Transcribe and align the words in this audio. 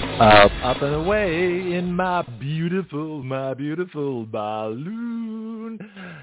Up, 0.00 0.52
up 0.62 0.82
and 0.82 0.94
away 0.94 1.72
in 1.74 1.92
my 1.92 2.22
beautiful, 2.38 3.22
my 3.22 3.54
beautiful 3.54 4.26
balloon. 4.26 5.78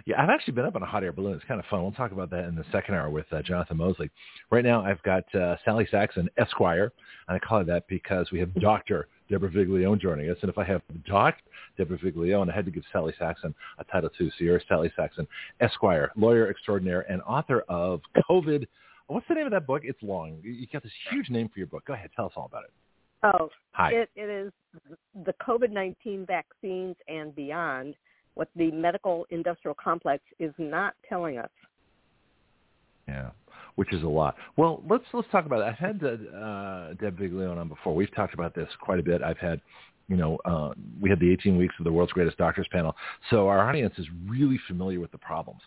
Yeah, 0.05 0.21
I've 0.21 0.29
actually 0.29 0.53
been 0.53 0.65
up 0.65 0.75
on 0.75 0.83
a 0.83 0.85
hot 0.85 1.03
air 1.03 1.11
balloon. 1.11 1.33
It's 1.33 1.43
kind 1.45 1.59
of 1.59 1.65
fun. 1.65 1.81
We'll 1.81 1.91
talk 1.91 2.13
about 2.13 2.29
that 2.29 2.45
in 2.45 2.55
the 2.55 2.63
second 2.71 2.95
hour 2.95 3.09
with 3.09 3.25
uh, 3.33 3.41
Jonathon 3.41 3.75
Moseley. 3.77 4.09
Right 4.49 4.63
now, 4.63 4.81
I've 4.85 5.03
got 5.03 5.23
uh, 5.35 5.57
Sally 5.65 5.87
Saxon, 5.91 6.29
Esquire, 6.37 6.93
and 7.27 7.35
I 7.35 7.39
call 7.39 7.59
her 7.59 7.65
that 7.65 7.85
because 7.89 8.31
we 8.31 8.39
have 8.39 8.53
Dr. 8.55 9.07
Deborah 9.29 9.49
Viglione 9.49 9.99
joining 9.99 10.29
us. 10.29 10.37
And 10.41 10.49
if 10.49 10.57
I 10.57 10.63
have 10.63 10.81
Dr. 11.05 11.41
Deborah 11.77 11.97
Viglione, 11.97 12.49
I 12.49 12.55
had 12.55 12.65
to 12.65 12.71
give 12.71 12.83
Sally 12.93 13.13
Saxon 13.19 13.53
a 13.79 13.83
title 13.85 14.09
too. 14.17 14.29
So 14.37 14.45
you're 14.45 14.61
Sally 14.69 14.91
Saxon, 14.95 15.27
Esquire, 15.59 16.11
lawyer 16.15 16.49
extraordinaire, 16.49 17.09
and 17.11 17.21
author 17.23 17.65
of 17.67 17.99
COVID. 18.29 18.67
What's 19.07 19.27
the 19.27 19.35
name 19.35 19.45
of 19.45 19.51
that 19.51 19.67
book? 19.67 19.81
It's 19.83 20.01
long. 20.01 20.39
You 20.43 20.65
got 20.71 20.83
this 20.83 20.91
huge 21.11 21.29
name 21.29 21.49
for 21.49 21.59
your 21.59 21.67
book. 21.67 21.85
Go 21.85 21.93
ahead, 21.93 22.09
tell 22.15 22.25
us 22.25 22.33
all 22.35 22.45
about 22.45 22.63
it. 22.63 22.71
Oh, 23.23 23.49
Hi. 23.71 23.91
it, 23.91 24.09
it 24.15 24.29
is 24.29 24.51
the 25.25 25.33
COVID-19 25.33 26.27
vaccines 26.27 26.95
and 27.07 27.35
beyond, 27.35 27.95
what 28.35 28.49
the 28.55 28.69
medical 28.71 29.25
industrial 29.29 29.75
complex 29.81 30.23
is 30.39 30.53
not 30.57 30.93
telling 31.07 31.37
us. 31.37 31.49
Yeah, 33.07 33.29
which 33.75 33.93
is 33.93 34.03
a 34.03 34.07
lot. 34.07 34.35
Well, 34.57 34.83
let's 34.89 35.03
let's 35.13 35.27
talk 35.31 35.45
about 35.45 35.61
it. 35.61 35.65
I've 35.65 35.77
had 35.77 36.03
uh, 36.03 36.93
Deb 36.95 37.17
Viglione 37.19 37.57
on 37.57 37.69
before. 37.69 37.95
We've 37.95 38.13
talked 38.15 38.33
about 38.33 38.55
this 38.55 38.67
quite 38.81 38.99
a 38.99 39.03
bit. 39.03 39.21
I've 39.21 39.37
had, 39.37 39.61
you 40.07 40.17
know, 40.17 40.37
uh, 40.45 40.71
we 41.01 41.09
had 41.09 41.19
the 41.19 41.31
18 41.31 41.57
weeks 41.57 41.73
of 41.79 41.85
the 41.85 41.91
world's 41.91 42.11
greatest 42.11 42.37
doctors 42.37 42.67
panel, 42.71 42.95
so 43.29 43.47
our 43.47 43.67
audience 43.67 43.93
is 43.97 44.05
really 44.27 44.59
familiar 44.67 44.99
with 44.99 45.11
the 45.11 45.17
problems. 45.17 45.61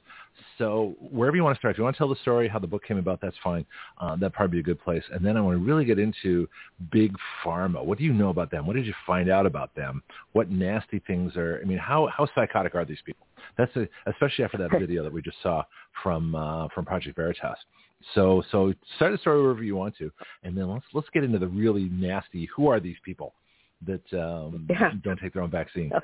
So 0.59 0.95
wherever 1.01 1.37
you 1.37 1.43
want 1.43 1.57
to 1.57 1.59
start, 1.59 1.75
if 1.75 1.79
you 1.79 1.85
want 1.85 1.97
to 1.97 1.99
tell 1.99 2.09
the 2.09 2.17
story 2.17 2.49
how 2.49 2.59
the 2.59 2.67
book 2.67 2.85
came 2.85 2.99
about, 2.99 3.21
that's 3.21 3.37
fine. 3.43 3.65
Uh, 3.99 4.17
that'd 4.17 4.33
probably 4.33 4.57
be 4.57 4.61
a 4.61 4.63
good 4.63 4.83
place. 4.83 5.03
And 5.13 5.25
then 5.25 5.37
I 5.37 5.41
want 5.41 5.59
to 5.59 5.65
really 5.65 5.85
get 5.85 5.99
into 5.99 6.49
big 6.93 7.15
pharma. 7.45 7.85
What 7.85 7.99
do 7.99 8.05
you 8.05 8.13
know 8.13 8.29
about 8.29 8.51
them? 8.51 8.67
What 8.67 8.77
did 8.77 8.87
you 8.87 8.95
find 9.07 9.31
out 9.31 9.47
about 9.47 9.75
them? 9.75 10.03
What 10.33 10.51
nasty 10.51 11.01
things 11.07 11.37
are? 11.37 11.61
I 11.63 11.67
mean, 11.67 11.79
how 11.79 12.09
how 12.17 12.29
psychotic 12.35 12.75
are 12.75 12.85
these 12.85 13.03
people? 13.05 13.27
That's 13.57 13.75
a, 13.77 13.89
especially 14.07 14.45
after 14.45 14.59
that 14.59 14.71
video 14.79 15.03
that 15.03 15.13
we 15.13 15.23
just 15.23 15.43
saw 15.43 15.65
from 16.03 16.35
uh, 16.35 16.69
from 16.75 16.85
Project 16.85 17.17
Veritas. 17.17 17.59
So 18.15 18.43
so 18.53 18.73
start 18.97 19.13
the 19.13 19.19
story 19.19 19.43
wherever 19.43 19.63
you 19.63 19.77
want 19.77 19.97
to, 19.99 20.11
and 20.45 20.57
then 20.57 20.71
let's 20.71 20.85
let's 20.93 21.09
get 21.13 21.25
into 21.25 21.39
the 21.39 21.49
really 21.49 21.89
nasty. 21.89 22.49
Who 22.57 22.69
are 22.69 22.81
these 22.81 22.97
people 23.05 23.35
that 23.87 24.13
um, 24.13 24.67
Yeah. 24.71 24.93
don't 25.03 25.19
take 25.19 25.33
their 25.33 25.43
own 25.43 25.51
vaccine? 25.51 25.91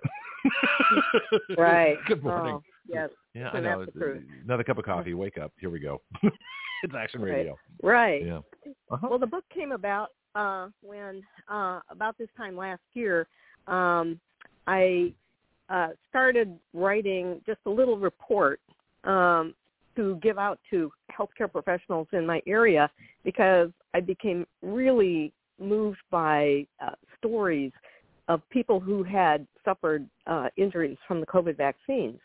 Right. 1.56 1.96
Good 2.06 2.22
morning. 2.22 2.54
Oh, 2.56 2.62
yes. 2.86 3.08
Yeah, 3.32 3.48
I 3.50 3.60
know. 3.60 3.86
truth. 3.86 4.22
Another 4.44 4.62
cup 4.62 4.78
of 4.78 4.84
coffee. 4.84 5.14
Wake 5.14 5.38
up. 5.38 5.52
Here 5.58 5.70
we 5.70 5.80
go. 5.80 6.02
it's 6.22 6.94
action 6.96 7.22
Right. 7.22 7.32
radio. 7.32 7.56
Right. 7.82 8.24
Yeah. 8.24 8.40
Uh-huh. 8.90 9.08
Well, 9.08 9.18
the 9.18 9.26
book 9.26 9.44
came 9.52 9.72
about 9.72 10.10
uh, 10.34 10.68
when 10.82 11.22
uh, 11.48 11.80
about 11.88 12.18
this 12.18 12.28
time 12.36 12.56
last 12.56 12.82
year. 12.92 13.26
Um, 13.66 14.20
I 14.66 15.14
uh, 15.70 15.88
started 16.10 16.58
writing 16.72 17.40
just 17.46 17.60
a 17.66 17.70
little 17.70 17.98
report 17.98 18.60
um, 19.04 19.54
to 19.96 20.18
give 20.22 20.38
out 20.38 20.58
to 20.70 20.92
healthcare 21.16 21.50
professionals 21.50 22.08
in 22.12 22.26
my 22.26 22.42
area 22.46 22.90
because 23.24 23.70
I 23.94 24.00
became 24.00 24.46
really 24.62 25.32
moved 25.58 26.00
by 26.10 26.66
uh, 26.84 26.90
stories 27.24 27.72
of 28.28 28.40
people 28.50 28.80
who 28.80 29.02
had 29.02 29.46
suffered 29.64 30.08
uh, 30.26 30.48
injuries 30.56 30.96
from 31.06 31.20
the 31.20 31.26
COVID 31.26 31.56
vaccines 31.56 32.18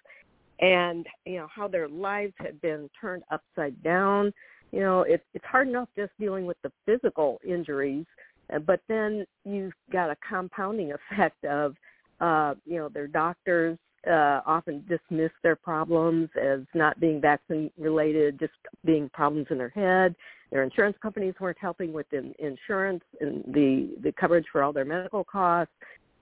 and 0.62 1.06
you 1.26 1.38
know 1.38 1.48
how 1.54 1.68
their 1.68 1.88
lives 1.88 2.34
had 2.38 2.60
been 2.62 2.90
turned 3.00 3.24
upside 3.32 3.82
down. 3.84 4.34
You 4.72 4.82
know 4.82 5.02
it's 5.02 5.24
it's 5.34 5.46
hard 5.46 5.68
enough 5.68 5.90
just 5.98 6.12
dealing 6.20 6.46
with 6.46 6.58
the 6.64 6.72
physical 6.86 7.40
injuries 7.48 8.06
uh, 8.54 8.60
but 8.60 8.82
then 8.88 9.26
you've 9.46 9.74
got 9.92 10.10
a 10.10 10.18
compounding 10.28 10.94
effect 11.12 11.44
of 11.46 11.76
uh 12.22 12.56
you 12.66 12.78
know 12.78 12.90
their 12.90 13.08
doctors 13.08 13.78
uh 14.08 14.42
often 14.46 14.84
dismiss 14.88 15.32
their 15.44 15.56
problems 15.56 16.30
as 16.42 16.62
not 16.74 17.00
being 17.00 17.20
vaccine 17.20 17.70
related 17.78 18.40
just 18.40 18.54
being 18.86 19.10
problems 19.10 19.48
in 19.50 19.58
their 19.58 19.70
head. 19.70 20.16
Their 20.52 20.64
insurance 20.64 20.98
companies 21.02 21.36
weren't 21.40 21.58
helping 21.60 21.94
with 21.94 22.12
in, 22.14 22.34
insurance 22.40 23.04
and 23.20 23.44
the 23.48 23.96
the 24.02 24.12
coverage 24.14 24.46
for 24.52 24.64
all 24.64 24.74
their 24.74 24.86
medical 24.86 25.24
costs. 25.24 25.74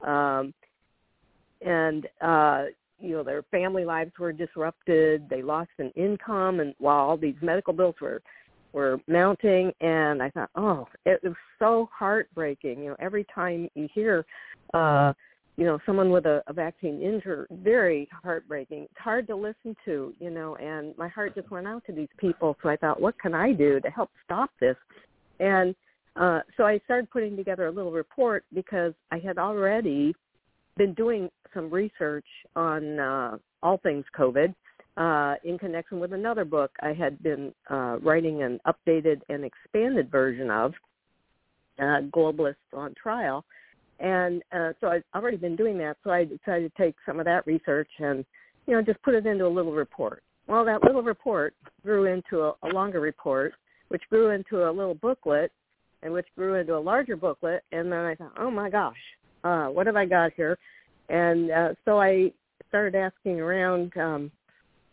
Um 0.05 0.53
and 1.61 2.07
uh 2.21 2.65
you 2.99 3.11
know 3.11 3.23
their 3.23 3.43
family 3.43 3.85
lives 3.85 4.11
were 4.19 4.33
disrupted. 4.33 5.29
They 5.29 5.43
lost 5.43 5.69
an 5.77 5.91
income 5.95 6.59
and 6.59 6.73
while 6.79 6.97
all 6.97 7.17
these 7.17 7.35
medical 7.41 7.73
bills 7.73 7.95
were 8.01 8.21
were 8.73 8.99
mounting. 9.07 9.71
And 9.81 10.21
i 10.23 10.29
thought 10.31 10.49
oh 10.55 10.87
it 11.05 11.19
was 11.23 11.33
so 11.59 11.89
heartbreaking. 11.93 12.79
You 12.81 12.89
know 12.89 12.95
every 12.99 13.25
time 13.33 13.69
you 13.75 13.87
hear 13.93 14.25
uh 14.73 15.13
you 15.57 15.65
know 15.65 15.79
someone 15.85 16.11
with 16.11 16.25
a, 16.25 16.41
a 16.47 16.53
vaccine 16.53 17.01
injury 17.01 17.45
very 17.51 18.07
heartbreaking 18.23 18.83
it's 18.83 18.99
hard 18.99 19.27
to 19.27 19.35
listen 19.35 19.75
to 19.83 20.13
you 20.19 20.29
know 20.29 20.55
and 20.57 20.97
my 20.97 21.07
heart 21.07 21.35
just 21.35 21.49
went 21.49 21.67
out 21.67 21.83
to 21.85 21.91
these 21.91 22.09
people 22.17 22.55
so 22.61 22.69
i 22.69 22.75
thought 22.77 23.01
what 23.01 23.19
can 23.19 23.33
i 23.33 23.51
do 23.51 23.79
to 23.79 23.89
help 23.89 24.09
stop 24.23 24.51
this 24.59 24.75
and 25.39 25.75
uh 26.15 26.41
so 26.55 26.63
i 26.63 26.79
started 26.85 27.09
putting 27.09 27.35
together 27.35 27.67
a 27.67 27.71
little 27.71 27.91
report 27.91 28.45
because 28.53 28.93
i 29.11 29.17
had 29.17 29.37
already 29.37 30.13
been 30.77 30.93
doing 30.93 31.29
some 31.53 31.69
research 31.69 32.25
on 32.55 32.99
uh, 32.99 33.37
all 33.63 33.77
things 33.79 34.05
COVID 34.17 34.53
uh, 34.95 35.35
in 35.43 35.57
connection 35.57 35.99
with 35.99 36.13
another 36.13 36.45
book 36.45 36.71
I 36.81 36.93
had 36.93 37.21
been 37.21 37.53
uh, 37.69 37.97
writing 38.01 38.43
an 38.43 38.59
updated 38.67 39.21
and 39.29 39.43
expanded 39.43 40.09
version 40.09 40.49
of, 40.49 40.73
uh, 41.79 42.01
Globalists 42.15 42.55
on 42.73 42.93
Trial. 43.01 43.43
And 43.99 44.43
uh, 44.51 44.73
so 44.79 44.87
I've 44.87 45.03
already 45.15 45.37
been 45.37 45.55
doing 45.55 45.77
that, 45.79 45.97
so 46.03 46.11
I 46.11 46.23
decided 46.23 46.71
to 46.75 46.83
take 46.83 46.95
some 47.05 47.19
of 47.19 47.25
that 47.25 47.47
research 47.47 47.89
and, 47.99 48.23
you 48.67 48.73
know, 48.73 48.81
just 48.81 49.01
put 49.01 49.15
it 49.15 49.25
into 49.25 49.45
a 49.45 49.49
little 49.49 49.73
report. 49.73 50.23
Well, 50.47 50.63
that 50.65 50.83
little 50.83 51.01
report 51.01 51.55
grew 51.83 52.05
into 52.05 52.41
a, 52.41 52.53
a 52.63 52.69
longer 52.73 52.99
report, 52.99 53.53
which 53.89 54.03
grew 54.09 54.29
into 54.31 54.69
a 54.69 54.71
little 54.71 54.95
booklet, 54.95 55.51
and 56.03 56.13
which 56.13 56.27
grew 56.35 56.55
into 56.55 56.75
a 56.75 56.79
larger 56.79 57.15
booklet. 57.15 57.63
And 57.71 57.91
then 57.91 57.99
I 57.99 58.15
thought, 58.15 58.33
oh 58.37 58.51
my 58.51 58.69
gosh, 58.69 58.95
uh, 59.43 59.65
what 59.65 59.87
have 59.87 59.95
I 59.95 60.05
got 60.05 60.31
here? 60.35 60.57
And 61.09 61.51
uh, 61.51 61.69
so 61.85 61.99
I 61.99 62.31
started 62.69 62.95
asking 62.95 63.39
around 63.39 63.95
um, 63.97 64.31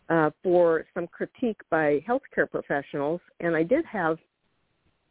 uh, 0.08 0.30
for 0.42 0.86
some 0.94 1.06
critique 1.08 1.60
by 1.70 2.00
healthcare 2.08 2.50
professionals, 2.50 3.20
and 3.40 3.54
I 3.54 3.62
did 3.62 3.84
have 3.84 4.18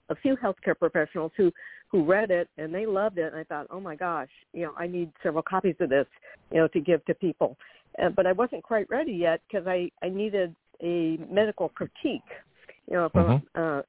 a 0.09 0.15
few 0.15 0.35
healthcare 0.37 0.77
professionals 0.77 1.31
who 1.37 1.51
who 1.93 2.03
read 2.03 2.31
it 2.31 2.49
and 2.57 2.73
they 2.73 2.87
loved 2.87 3.19
it. 3.19 3.31
And 3.31 3.35
I 3.35 3.43
thought, 3.43 3.67
oh 3.69 3.79
my 3.79 3.95
gosh, 3.95 4.29
you 4.51 4.63
know, 4.63 4.73
I 4.75 4.87
need 4.87 5.11
several 5.21 5.43
copies 5.43 5.75
of 5.79 5.89
this, 5.89 6.07
you 6.51 6.57
know, 6.57 6.67
to 6.69 6.79
give 6.79 7.05
to 7.05 7.13
people. 7.13 7.55
Uh, 8.03 8.09
but 8.09 8.25
I 8.25 8.31
wasn't 8.31 8.63
quite 8.63 8.89
ready 8.89 9.13
yet 9.13 9.41
because 9.47 9.67
I 9.67 9.91
I 10.01 10.09
needed 10.09 10.55
a 10.81 11.17
medical 11.29 11.69
critique, 11.69 12.23
you 12.89 12.95
know, 12.95 13.09
from 13.09 13.43
uh, 13.53 13.83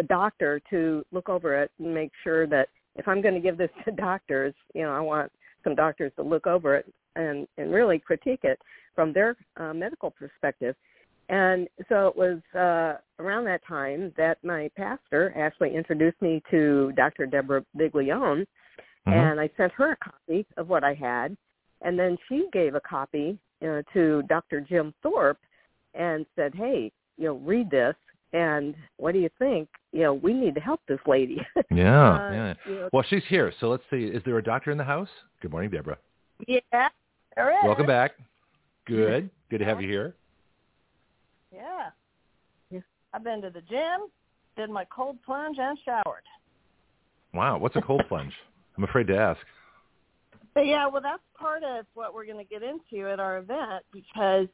a 0.00 0.02
doctor 0.02 0.60
to 0.70 1.06
look 1.12 1.28
over 1.28 1.62
it 1.62 1.70
and 1.78 1.94
make 1.94 2.10
sure 2.24 2.48
that 2.48 2.68
if 2.96 3.06
I'm 3.06 3.22
going 3.22 3.34
to 3.34 3.40
give 3.40 3.56
this 3.56 3.70
to 3.84 3.92
doctors, 3.92 4.52
you 4.74 4.82
know, 4.82 4.90
I 4.90 5.00
want 5.00 5.30
some 5.62 5.76
doctors 5.76 6.10
to 6.16 6.24
look 6.24 6.48
over 6.48 6.74
it 6.74 6.92
and 7.14 7.46
and 7.56 7.72
really 7.72 8.00
critique 8.00 8.40
it 8.42 8.58
from 8.96 9.12
their 9.12 9.36
uh, 9.58 9.72
medical 9.72 10.10
perspective. 10.10 10.74
And 11.28 11.68
so 11.88 12.08
it 12.08 12.16
was 12.16 12.38
uh, 12.54 12.98
around 13.22 13.44
that 13.46 13.64
time 13.66 14.12
that 14.16 14.38
my 14.44 14.70
pastor 14.76 15.32
actually 15.36 15.74
introduced 15.74 16.20
me 16.20 16.42
to 16.50 16.92
Dr. 16.96 17.26
Deborah 17.26 17.64
Viglione, 17.78 18.46
and 19.06 19.40
I 19.40 19.50
sent 19.56 19.72
her 19.72 19.92
a 19.92 19.96
copy 19.96 20.46
of 20.56 20.68
what 20.68 20.82
I 20.84 20.94
had, 20.94 21.36
and 21.82 21.98
then 21.98 22.16
she 22.28 22.46
gave 22.52 22.74
a 22.74 22.80
copy 22.80 23.38
uh, 23.62 23.82
to 23.92 24.22
Dr. 24.28 24.60
Jim 24.60 24.94
Thorp 25.02 25.38
and 25.94 26.26
said, 26.36 26.54
"Hey, 26.54 26.90
you 27.16 27.24
know, 27.26 27.34
read 27.36 27.70
this, 27.70 27.94
and 28.32 28.74
what 28.96 29.12
do 29.12 29.20
you 29.20 29.30
think? 29.38 29.68
You 29.92 30.02
know, 30.02 30.14
we 30.14 30.32
need 30.32 30.54
to 30.54 30.60
help 30.60 30.80
this 30.88 31.00
lady." 31.06 31.40
Yeah, 31.70 32.10
Uh, 32.10 32.32
yeah. 32.32 32.54
you 32.66 32.74
know, 32.74 32.88
Well, 32.92 33.04
she's 33.08 33.24
here, 33.28 33.52
so 33.60 33.68
let's 33.68 33.82
see. 33.90 34.04
Is 34.04 34.22
there 34.24 34.38
a 34.38 34.42
doctor 34.42 34.70
in 34.70 34.78
the 34.78 34.84
house? 34.84 35.08
Good 35.40 35.50
morning, 35.50 35.70
Deborah. 35.70 35.98
Yeah, 36.46 36.60
there 37.36 37.50
is. 37.50 37.64
Welcome 37.64 37.86
back. 37.86 38.12
Good. 38.86 39.30
Good 39.50 39.58
to 39.58 39.64
have 39.64 39.80
you 39.80 39.88
here. 39.88 40.14
Yeah. 41.54 41.90
Yeah. 42.70 42.80
I've 43.12 43.24
been 43.24 43.42
to 43.42 43.50
the 43.50 43.62
gym, 43.62 44.08
did 44.56 44.70
my 44.70 44.84
cold 44.86 45.18
plunge, 45.24 45.58
and 45.58 45.78
showered. 45.84 46.24
Wow, 47.32 47.58
what's 47.58 47.76
a 47.76 47.82
cold 47.82 48.02
plunge? 48.08 48.32
I'm 48.76 48.84
afraid 48.84 49.06
to 49.08 49.16
ask. 49.16 49.40
But 50.54 50.66
yeah, 50.66 50.86
well, 50.86 51.02
that's 51.02 51.22
part 51.38 51.64
of 51.64 51.84
what 51.94 52.14
we're 52.14 52.26
going 52.26 52.38
to 52.38 52.44
get 52.44 52.62
into 52.62 53.08
at 53.10 53.18
our 53.18 53.38
event 53.38 53.84
because 53.92 54.46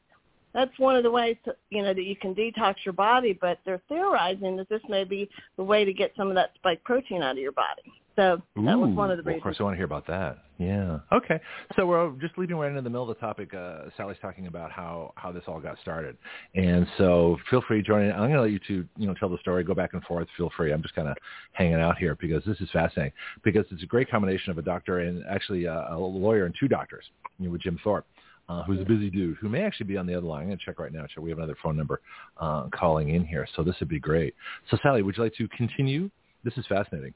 that's 0.53 0.77
one 0.79 0.95
of 0.95 1.03
the 1.03 1.11
ways 1.11 1.37
to, 1.45 1.55
you 1.69 1.83
know 1.83 1.93
that 1.93 2.03
you 2.03 2.15
can 2.15 2.33
detox 2.35 2.75
your 2.83 2.93
body. 2.93 3.37
But 3.39 3.59
they're 3.65 3.81
theorizing 3.87 4.57
that 4.57 4.69
this 4.69 4.81
may 4.89 5.03
be 5.03 5.29
the 5.57 5.63
way 5.63 5.85
to 5.85 5.93
get 5.93 6.11
some 6.17 6.29
of 6.29 6.35
that 6.35 6.51
spike 6.55 6.83
protein 6.83 7.21
out 7.21 7.33
of 7.33 7.37
your 7.37 7.51
body. 7.51 8.00
So 8.15 8.41
that 8.55 8.77
was 8.77 8.93
one 8.93 9.09
of 9.09 9.17
the 9.17 9.23
well, 9.23 9.35
reasons. 9.35 9.37
Of 9.37 9.43
course, 9.43 9.55
I 9.59 9.63
want 9.63 9.73
to 9.73 9.77
hear 9.77 9.85
about 9.85 10.05
that. 10.07 10.39
Yeah. 10.57 10.99
Okay. 11.11 11.39
So 11.75 11.85
we're 11.85 12.11
just 12.19 12.37
leading 12.37 12.55
right 12.57 12.69
into 12.69 12.81
the 12.81 12.89
middle 12.89 13.09
of 13.09 13.15
the 13.17 13.21
topic. 13.21 13.53
Uh, 13.53 13.83
Sally's 13.97 14.17
talking 14.21 14.47
about 14.47 14.71
how 14.71 15.13
how 15.15 15.31
this 15.31 15.43
all 15.47 15.59
got 15.59 15.77
started, 15.81 16.17
and 16.53 16.85
so 16.97 17.37
feel 17.49 17.63
free 17.67 17.81
to 17.81 17.87
join 17.87 18.03
in. 18.03 18.11
I'm 18.11 18.19
going 18.19 18.33
to 18.33 18.41
let 18.41 18.51
you 18.51 18.59
two, 18.67 18.85
you 18.97 19.07
know, 19.07 19.13
tell 19.13 19.29
the 19.29 19.37
story, 19.39 19.63
go 19.63 19.73
back 19.73 19.93
and 19.93 20.03
forth. 20.03 20.27
Feel 20.37 20.51
free. 20.55 20.71
I'm 20.71 20.81
just 20.81 20.93
kind 20.93 21.07
of 21.07 21.15
hanging 21.53 21.75
out 21.75 21.97
here 21.97 22.15
because 22.19 22.43
this 22.45 22.59
is 22.59 22.69
fascinating. 22.71 23.13
Because 23.43 23.65
it's 23.71 23.83
a 23.83 23.87
great 23.87 24.09
combination 24.11 24.51
of 24.51 24.57
a 24.57 24.61
doctor 24.61 24.99
and 24.99 25.23
actually 25.29 25.65
a, 25.65 25.87
a 25.91 25.97
lawyer 25.97 26.45
and 26.45 26.53
two 26.59 26.67
doctors. 26.67 27.05
You 27.39 27.45
know, 27.45 27.51
with 27.53 27.61
Jim 27.61 27.79
Thorp. 27.83 28.05
Uh, 28.49 28.63
who's 28.63 28.81
a 28.81 28.85
busy 28.85 29.09
dude 29.09 29.37
who 29.39 29.47
may 29.47 29.61
actually 29.61 29.85
be 29.85 29.95
on 29.95 30.05
the 30.05 30.13
other 30.13 30.25
line. 30.25 30.41
I'm 30.41 30.47
going 30.47 30.57
to 30.57 30.65
check 30.65 30.77
right 30.77 30.91
now. 30.91 31.03
Check. 31.03 31.23
We 31.23 31.29
have 31.29 31.37
another 31.37 31.55
phone 31.63 31.77
number 31.77 32.01
uh, 32.37 32.67
calling 32.73 33.15
in 33.15 33.25
here, 33.25 33.47
so 33.55 33.63
this 33.63 33.75
would 33.79 33.87
be 33.87 33.99
great. 33.99 34.35
So, 34.69 34.77
Sally, 34.83 35.03
would 35.03 35.15
you 35.15 35.23
like 35.23 35.35
to 35.35 35.47
continue? 35.55 36.09
This 36.43 36.57
is 36.57 36.65
fascinating. 36.67 37.13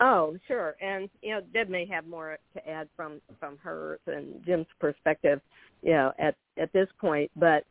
Oh, 0.00 0.36
sure. 0.46 0.76
And 0.80 1.08
you 1.22 1.30
know, 1.30 1.40
Deb 1.54 1.68
may 1.68 1.86
have 1.86 2.06
more 2.06 2.38
to 2.54 2.68
add 2.68 2.88
from 2.96 3.20
from 3.40 3.56
hers 3.58 4.00
and 4.06 4.44
Jim's 4.44 4.66
perspective, 4.78 5.40
you 5.82 5.92
know, 5.92 6.12
at 6.18 6.36
at 6.60 6.72
this 6.72 6.88
point. 7.00 7.30
But 7.36 7.64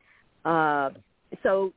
uh, 0.44 0.89
so 1.44 1.74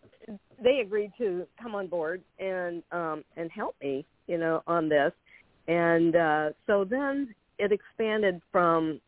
they 0.62 0.80
agreed 0.80 1.12
to 1.18 1.46
come 1.60 1.74
on 1.74 1.86
board 1.86 2.22
and 2.38 2.82
um, 2.92 3.24
and 3.36 3.50
help 3.50 3.76
me, 3.82 4.06
you 4.26 4.38
know, 4.38 4.62
on 4.66 4.88
this. 4.88 5.12
And 5.66 6.16
uh, 6.16 6.50
so 6.66 6.84
then 6.84 7.34
it 7.58 7.72
expanded 7.72 8.40
from 8.50 9.00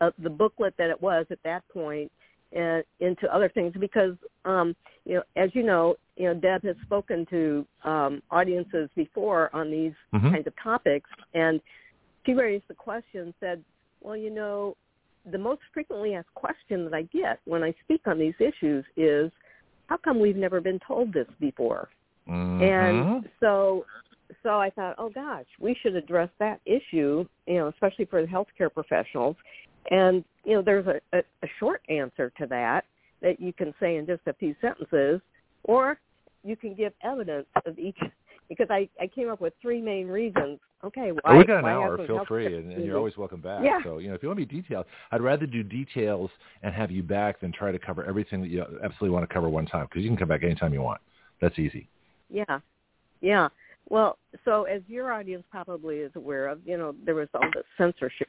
uh, 0.00 0.10
the 0.22 0.30
booklet 0.30 0.74
that 0.78 0.90
it 0.90 1.00
was 1.02 1.26
at 1.30 1.42
that 1.44 1.68
point 1.68 2.10
and 2.52 2.82
into 3.00 3.32
other 3.34 3.48
things 3.48 3.74
because 3.78 4.14
um 4.44 4.74
you 5.04 5.14
know 5.14 5.22
as 5.36 5.50
you 5.54 5.62
know 5.62 5.94
you 6.16 6.24
know 6.24 6.34
deb 6.34 6.62
has 6.64 6.76
spoken 6.82 7.26
to 7.28 7.66
um 7.84 8.22
audiences 8.30 8.88
before 8.96 9.54
on 9.54 9.70
these 9.70 9.92
Mhm. 10.14 10.32
kinds 10.32 10.46
of 10.46 10.54
topics 10.62 11.10
and 11.34 11.60
she 12.24 12.32
raised 12.34 12.64
the 12.68 12.74
question 12.74 13.34
said 13.40 13.62
well 14.00 14.16
you 14.16 14.30
know 14.30 14.76
the 15.30 15.38
most 15.38 15.60
frequently 15.74 16.14
asked 16.14 16.32
question 16.34 16.84
that 16.84 16.94
i 16.94 17.02
get 17.02 17.40
when 17.44 17.62
i 17.62 17.74
speak 17.84 18.06
on 18.06 18.18
these 18.18 18.34
issues 18.40 18.84
is 18.96 19.30
how 19.88 19.96
come 19.98 20.18
we've 20.18 20.36
never 20.36 20.60
been 20.60 20.80
told 20.86 21.12
this 21.12 21.28
before 21.38 21.88
Mhm. 22.26 22.62
and 22.62 23.26
so 23.40 23.84
so 24.42 24.60
I 24.60 24.70
thought, 24.70 24.94
oh 24.98 25.08
gosh, 25.08 25.46
we 25.58 25.74
should 25.82 25.96
address 25.96 26.28
that 26.38 26.60
issue, 26.66 27.24
you 27.46 27.54
know, 27.54 27.68
especially 27.68 28.04
for 28.04 28.20
the 28.20 28.28
healthcare 28.28 28.72
professionals. 28.72 29.36
And 29.90 30.24
you 30.44 30.54
know, 30.54 30.62
there's 30.62 30.86
a, 30.86 31.00
a, 31.16 31.20
a 31.42 31.48
short 31.58 31.82
answer 31.88 32.32
to 32.38 32.46
that 32.46 32.84
that 33.20 33.40
you 33.40 33.52
can 33.52 33.74
say 33.80 33.96
in 33.96 34.06
just 34.06 34.20
a 34.26 34.32
few 34.34 34.54
sentences, 34.60 35.20
or 35.64 35.98
you 36.44 36.56
can 36.56 36.74
give 36.74 36.92
evidence 37.02 37.46
of 37.66 37.78
each. 37.78 37.98
Because 38.48 38.68
I, 38.70 38.88
I 38.98 39.06
came 39.06 39.28
up 39.28 39.42
with 39.42 39.52
three 39.60 39.82
main 39.82 40.08
reasons. 40.08 40.58
Okay, 40.82 41.10
oh, 41.10 41.18
why? 41.22 41.32
Well, 41.32 41.38
we 41.38 41.44
got 41.44 41.58
an 41.58 41.64
hour. 41.66 42.06
Feel 42.06 42.24
free, 42.26 42.46
and, 42.46 42.72
and 42.72 42.84
you're 42.84 42.96
always 42.96 43.18
welcome 43.18 43.42
back. 43.42 43.62
Yeah. 43.62 43.80
So 43.84 43.98
you 43.98 44.08
know, 44.08 44.14
if 44.14 44.22
you 44.22 44.28
want 44.28 44.40
to 44.40 44.46
be 44.46 44.62
detailed, 44.62 44.86
I'd 45.10 45.20
rather 45.20 45.44
do 45.44 45.62
details 45.62 46.30
and 46.62 46.72
have 46.74 46.90
you 46.90 47.02
back 47.02 47.40
than 47.40 47.52
try 47.52 47.72
to 47.72 47.78
cover 47.78 48.04
everything 48.04 48.40
that 48.40 48.48
you 48.48 48.62
absolutely 48.82 49.10
want 49.10 49.28
to 49.28 49.34
cover 49.34 49.50
one 49.50 49.66
time 49.66 49.86
because 49.86 50.02
you 50.02 50.08
can 50.08 50.16
come 50.16 50.28
back 50.28 50.44
anytime 50.44 50.72
you 50.72 50.80
want. 50.80 51.00
That's 51.42 51.58
easy. 51.58 51.88
Yeah, 52.30 52.60
yeah. 53.20 53.48
Well, 53.90 54.18
so 54.44 54.64
as 54.64 54.82
your 54.86 55.12
audience 55.12 55.44
probably 55.50 55.96
is 55.96 56.12
aware 56.14 56.48
of, 56.48 56.60
you 56.64 56.76
know, 56.76 56.94
there 57.04 57.14
was 57.14 57.28
all 57.34 57.48
the 57.54 57.62
censorship 57.78 58.28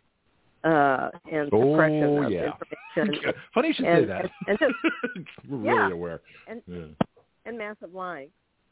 uh, 0.63 1.09
and 1.31 1.49
Oh, 1.53 1.71
suppression 1.73 2.17
of 2.23 2.31
yeah. 2.31 2.51
information 2.97 3.33
Funny 3.53 3.67
you 3.69 3.73
should 3.75 3.85
say 3.85 4.05
that. 4.05 4.25
and, 4.47 4.57
and 4.57 4.57
just 4.59 4.75
We're 5.49 5.57
really 5.57 5.87
Yeah. 5.89 5.93
aware. 5.93 6.21
and 6.47 6.61
Yeah. 6.67 6.85
and 7.45 7.57
massive 7.57 7.93
lying. 7.93 8.29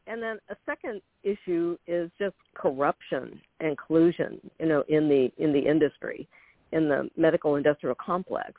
And 0.07 0.21
then 0.21 0.39
a 0.49 0.55
second 0.65 1.01
issue 1.23 1.77
is 1.87 2.09
just 2.17 2.35
corruption 2.55 3.39
and 3.59 3.77
collusion, 3.77 4.39
you 4.59 4.65
know, 4.67 4.83
in 4.87 5.09
the 5.09 5.31
in 5.37 5.51
the 5.51 5.59
industry, 5.59 6.27
in 6.71 6.87
the 6.87 7.09
medical 7.17 7.55
industrial 7.55 7.95
complex. 7.95 8.53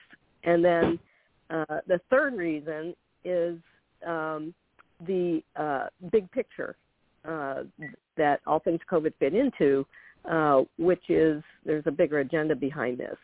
And 0.45 0.65
then 0.65 0.99
uh, 1.51 1.81
the 1.87 2.01
third 2.11 2.35
reason 2.35 2.95
is 3.25 3.59
um, 4.07 4.55
the 5.07 5.43
uh, 5.57 5.87
big 6.13 6.31
picture 6.33 6.77
uh, 7.27 7.63
that 8.17 8.41
all 8.47 8.59
things 8.59 8.81
COVID 8.91 9.13
fit 9.19 9.35
into, 9.35 9.87
uh, 10.25 10.63
which 10.79 11.03
is 11.09 11.43
there's 11.65 11.85
a 11.87 11.91
bigger 11.91 12.21
agenda 12.21 12.55
behind 12.55 12.99
this. 12.99 13.17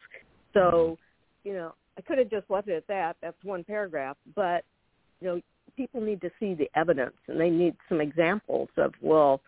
So, 0.52 0.96
you 1.42 1.52
know, 1.52 1.74
I 1.98 2.02
could 2.02 2.18
have 2.18 2.30
just 2.30 2.50
left 2.50 2.68
it 2.68 2.76
at 2.76 2.86
that. 2.88 3.16
That's 3.22 3.36
one 3.42 3.64
paragraph, 3.64 4.16
but 4.34 4.64
you 5.20 5.28
know, 5.28 5.40
people 5.76 6.00
need 6.00 6.20
to 6.20 6.30
see 6.40 6.54
the 6.54 6.68
evidence 6.74 7.14
and 7.28 7.40
they 7.40 7.50
need 7.50 7.74
some 7.88 8.00
examples 8.00 8.68
of 8.76 8.92
well 9.00 9.40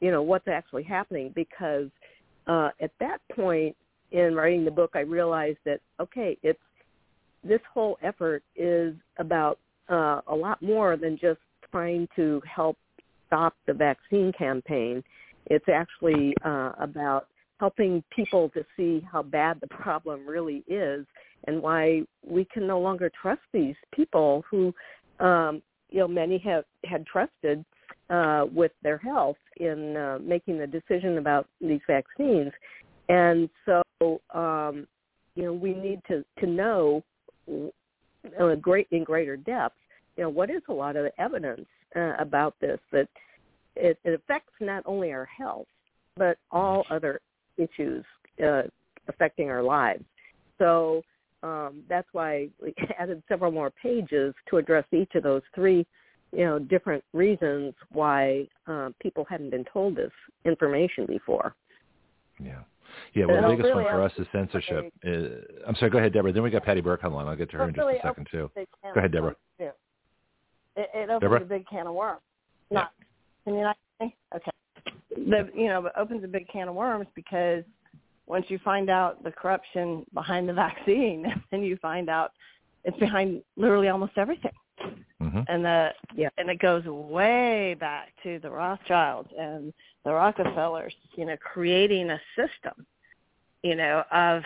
you 0.00 0.10
know 0.10 0.22
what's 0.22 0.48
actually 0.48 0.82
happening 0.82 1.32
because 1.34 1.88
uh 2.46 2.70
at 2.80 2.90
that 3.00 3.18
point 3.34 3.74
in 4.12 4.34
writing 4.34 4.64
the 4.64 4.70
book 4.70 4.90
i 4.94 5.00
realized 5.00 5.58
that 5.64 5.80
okay 6.00 6.36
it's 6.42 6.58
this 7.44 7.60
whole 7.72 7.98
effort 8.02 8.42
is 8.56 8.94
about 9.18 9.58
uh 9.88 10.20
a 10.28 10.34
lot 10.34 10.60
more 10.62 10.96
than 10.96 11.18
just 11.20 11.40
trying 11.70 12.06
to 12.14 12.40
help 12.44 12.76
stop 13.26 13.54
the 13.66 13.72
vaccine 13.72 14.32
campaign 14.36 15.02
it's 15.46 15.68
actually 15.68 16.34
uh 16.44 16.72
about 16.78 17.26
helping 17.60 18.02
people 18.14 18.48
to 18.48 18.64
see 18.76 19.06
how 19.10 19.22
bad 19.22 19.58
the 19.60 19.68
problem 19.68 20.26
really 20.26 20.64
is 20.66 21.06
and 21.46 21.62
why 21.62 22.02
we 22.26 22.44
can 22.52 22.66
no 22.66 22.80
longer 22.80 23.10
trust 23.20 23.40
these 23.52 23.76
people 23.94 24.44
who 24.50 24.74
um, 25.20 25.62
you 25.88 25.98
know 25.98 26.08
many 26.08 26.38
have 26.38 26.64
had 26.84 27.06
trusted 27.06 27.64
uh, 28.10 28.46
with 28.52 28.72
their 28.82 28.98
health 28.98 29.36
in 29.56 29.96
uh, 29.96 30.18
making 30.20 30.58
the 30.58 30.66
decision 30.66 31.18
about 31.18 31.46
these 31.60 31.80
vaccines, 31.86 32.52
and 33.08 33.48
so 33.64 33.82
um, 34.34 34.86
you 35.34 35.44
know 35.44 35.52
we 35.52 35.74
need 35.74 36.00
to 36.08 36.24
to 36.40 36.46
know 36.46 37.02
uh, 38.40 38.54
great 38.56 38.88
in 38.90 39.04
greater 39.04 39.36
depth. 39.36 39.76
You 40.16 40.24
know 40.24 40.30
what 40.30 40.50
is 40.50 40.62
a 40.68 40.72
lot 40.72 40.96
of 40.96 41.06
evidence 41.18 41.66
uh, 41.96 42.14
about 42.18 42.54
this 42.60 42.80
that 42.92 43.08
it, 43.76 43.98
it 44.04 44.14
affects 44.14 44.52
not 44.60 44.82
only 44.86 45.12
our 45.12 45.26
health 45.26 45.66
but 46.16 46.38
all 46.50 46.84
other 46.90 47.20
issues 47.56 48.04
uh, 48.44 48.62
affecting 49.08 49.50
our 49.50 49.62
lives. 49.62 50.04
So 50.58 51.02
um, 51.42 51.82
that's 51.88 52.08
why 52.12 52.48
we 52.62 52.74
added 52.98 53.22
several 53.28 53.50
more 53.50 53.70
pages 53.70 54.34
to 54.50 54.58
address 54.58 54.84
each 54.92 55.14
of 55.14 55.22
those 55.22 55.42
three, 55.54 55.86
you 56.32 56.44
know, 56.44 56.58
different 56.58 57.02
reasons 57.12 57.74
why 57.92 58.46
uh, 58.66 58.90
people 59.00 59.26
hadn't 59.28 59.50
been 59.50 59.64
told 59.72 59.96
this 59.96 60.12
information 60.44 61.06
before. 61.06 61.54
Yeah. 62.42 62.60
Yeah, 63.14 63.24
well, 63.24 63.36
And 63.36 63.44
the 63.44 63.48
biggest 63.50 63.68
really 63.68 63.84
one 63.84 63.92
for 63.92 64.02
us 64.02 64.12
is 64.18 64.26
censorship. 64.32 64.92
Uh, 65.04 65.66
I'm 65.66 65.74
sorry, 65.76 65.90
go 65.90 65.98
ahead, 65.98 66.12
Deborah. 66.12 66.32
Then 66.32 66.42
we 66.42 66.50
got 66.50 66.62
Patty 66.62 66.82
Burke 66.82 67.04
on 67.04 67.12
line. 67.14 67.26
I'll 67.26 67.36
get 67.36 67.50
to 67.52 67.56
her 67.56 67.68
in 67.68 67.74
just 67.74 67.78
Really 67.78 67.98
a 67.98 68.02
second, 68.02 68.28
too. 68.30 68.50
Go 68.54 68.64
ahead, 68.96 69.12
Deborah. 69.12 69.34
worms. 69.58 69.72
It, 70.76 70.90
it 70.94 71.10
opens 71.10 71.20
Deborah? 71.20 71.42
a 71.42 71.44
big 71.44 71.66
can 71.68 71.86
of 71.86 71.94
worms. 71.94 72.20
Yeah. 72.70 72.80
Not, 72.80 72.92
can 72.98 73.06
you 73.46 73.62
not 73.62 73.76
hear 73.98 74.08
me? 74.08 74.16
Okay. 74.34 74.50
The, 75.16 75.50
you 75.54 75.68
know, 75.68 75.86
it 75.86 75.92
opens 75.96 76.24
a 76.24 76.28
big 76.28 76.48
can 76.48 76.68
of 76.68 76.74
worms 76.74 77.06
because 77.14 77.64
once 78.26 78.46
you 78.48 78.58
find 78.64 78.88
out 78.88 79.22
the 79.24 79.30
corruption 79.30 80.04
behind 80.14 80.48
the 80.48 80.52
vaccine, 80.66 81.26
then 81.50 81.62
you 81.62 81.76
find 81.76 82.08
out 82.08 82.32
it's 82.84 82.98
behind 82.98 83.42
literally 83.56 83.88
almost 83.88 84.12
everything. 84.16 84.52
hmm 85.20 85.40
and 85.48 85.64
the 85.64 85.90
Yeah. 86.14 86.28
and 86.38 86.48
it 86.50 86.58
goes 86.58 86.84
way 86.84 87.74
back 87.74 88.12
to 88.22 88.38
the 88.40 88.50
Rothschilds 88.50 89.30
and 89.38 89.72
the 90.04 90.12
Rockefellers, 90.12 90.94
you 91.16 91.24
know, 91.26 91.36
creating 91.38 92.10
a 92.10 92.20
system, 92.36 92.86
you 93.62 93.76
know, 93.76 94.04
of 94.10 94.42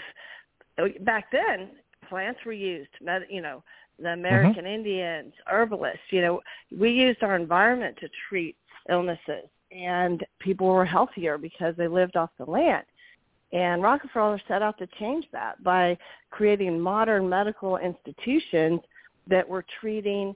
back 1.01 1.31
then 1.31 1.71
plants 2.09 2.41
were 2.45 2.53
used, 2.53 2.91
you 3.29 3.41
know, 3.41 3.63
the 3.99 4.11
American 4.11 4.67
Indians, 4.67 5.33
herbalists, 5.47 6.01
you 6.11 6.21
know, 6.21 6.41
we 6.79 6.91
used 6.91 7.23
our 7.23 7.37
environment 7.37 7.97
to 8.01 8.09
treat 8.29 8.57
illnesses 8.91 9.49
and 9.73 10.25
people 10.39 10.67
were 10.69 10.85
healthier 10.85 11.39
because 11.39 11.75
they 11.77 11.89
lived 11.89 12.17
off 12.17 12.31
the 12.39 12.45
land. 12.45 12.85
And 13.53 13.83
Rockefeller 13.83 14.41
set 14.49 14.63
out 14.63 14.77
to 14.79 14.89
change 14.99 15.25
that 15.33 15.63
by 15.63 15.97
creating 16.31 16.79
modern 16.81 17.29
medical 17.29 17.77
institutions 17.79 18.81
that 19.29 19.49
were 19.49 19.65
treating 19.81 20.35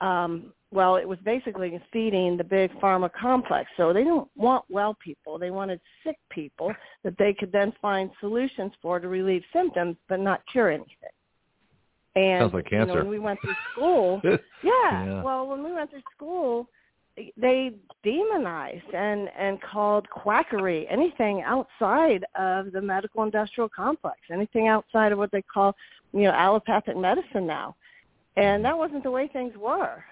um 0.00 0.52
well 0.70 0.94
it 0.94 1.08
was 1.08 1.18
basically 1.24 1.80
feeding 1.92 2.36
the 2.36 2.44
big 2.44 2.70
pharma 2.80 3.10
complex 3.12 3.68
so 3.76 3.92
they 3.92 4.04
didn't 4.04 4.28
want 4.36 4.64
well 4.68 4.96
people 5.02 5.40
they 5.40 5.50
wanted 5.50 5.80
sick 6.04 6.16
people 6.30 6.72
that 7.02 7.14
they 7.18 7.34
could 7.34 7.50
then 7.50 7.72
find 7.82 8.10
solutions 8.20 8.70
for 8.80 9.00
to 9.00 9.08
relieve 9.08 9.42
symptoms 9.52 9.96
but 10.08 10.20
not 10.20 10.40
cure 10.52 10.70
anything 10.70 11.10
and 12.14 12.42
Sounds 12.42 12.54
like 12.54 12.70
you 12.70 12.78
know 12.78 12.84
cancer. 12.86 13.00
when 13.00 13.08
we 13.10 13.18
went 13.18 13.40
through 13.40 13.56
school 13.72 14.20
yeah, 14.24 14.38
Yeah. 14.62 15.22
well 15.24 15.48
when 15.48 15.64
we 15.64 15.72
went 15.72 15.90
through 15.90 16.02
school 16.14 16.68
they 17.36 17.74
demonized 18.02 18.94
and 18.94 19.28
and 19.38 19.60
called 19.60 20.08
quackery 20.10 20.86
anything 20.88 21.42
outside 21.42 22.24
of 22.38 22.72
the 22.72 22.80
medical 22.80 23.22
industrial 23.24 23.68
complex, 23.68 24.18
anything 24.30 24.68
outside 24.68 25.12
of 25.12 25.18
what 25.18 25.30
they 25.32 25.42
call 25.42 25.74
you 26.12 26.22
know 26.22 26.30
allopathic 26.30 26.96
medicine 26.96 27.46
now, 27.46 27.74
and 28.36 28.64
that 28.64 28.76
wasn't 28.76 29.02
the 29.02 29.10
way 29.10 29.28
things 29.28 29.56
were. 29.56 30.04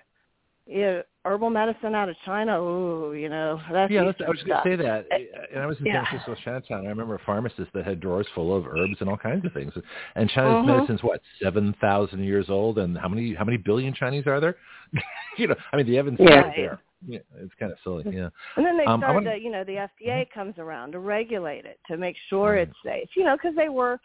You 0.66 0.80
know, 0.80 1.02
herbal 1.26 1.50
medicine 1.50 1.95
out 1.95 2.09
of 2.09 2.16
China, 2.25 2.61
ooh, 2.62 3.12
you 3.14 3.28
know, 3.28 3.61
that's 3.73 3.90
yeah. 3.90 4.04
That's, 4.04 4.21
I 4.25 4.28
was 4.30 4.42
going 4.45 4.62
to 4.62 4.68
say 4.68 4.76
that, 4.76 5.06
and 5.52 5.61
I 5.62 5.66
was 5.66 5.78
in 5.80 5.87
Yeah. 5.87 6.04
San 6.04 6.21
Francisco, 6.21 6.35
Chinatown. 6.45 6.87
I 6.87 6.88
remember 6.88 7.14
a 7.16 7.18
pharmacist 7.26 7.73
that 7.75 7.85
had 7.85 8.00
drawers 8.00 8.26
full 8.35 8.54
of 8.56 8.66
herbs 8.66 8.97
and 9.00 9.09
all 9.11 9.16
kinds 9.16 9.45
of 9.45 9.52
things. 9.52 9.73
And 10.14 10.30
China's 10.30 10.64
Mhm. 10.64 10.66
medicine's 10.66 11.02
what 11.02 11.21
seven 11.42 11.73
thousand 11.80 12.23
years 12.23 12.49
old, 12.49 12.78
and 12.78 12.97
how 12.97 13.09
many 13.09 13.35
how 13.35 13.45
many 13.45 13.56
billion 13.56 13.92
Chinese 13.92 14.26
are 14.26 14.40
there? 14.40 14.56
you 15.37 15.49
know, 15.49 15.56
I 15.73 15.76
mean, 15.76 15.87
the 15.87 15.99
evidence 15.99 16.21
Yeah. 16.23 16.40
right 16.42 16.56
there. 16.56 16.78
Yeah, 17.06 17.18
it's 17.38 17.54
kind 17.61 17.71
of 17.73 17.78
silly. 17.85 18.04
Yeah. 18.06 18.30
And 18.56 18.64
then 18.64 18.78
they 18.78 18.85
Um, 18.85 19.00
started, 19.00 19.14
wanna- 19.14 19.35
to, 19.37 19.40
you 19.45 19.50
know, 19.50 19.64
the 19.64 19.76
FDA 19.78 20.25
comes 20.33 20.59
around 20.59 20.92
to 20.92 20.99
regulate 20.99 21.64
it 21.66 21.78
to 21.88 21.97
make 21.97 22.16
sure 22.28 22.52
Right. 22.52 22.68
it's 22.68 22.83
safe. 22.83 23.14
You 23.16 23.25
know, 23.25 23.37
because 23.37 23.54
they 23.54 23.68
were 23.68 24.00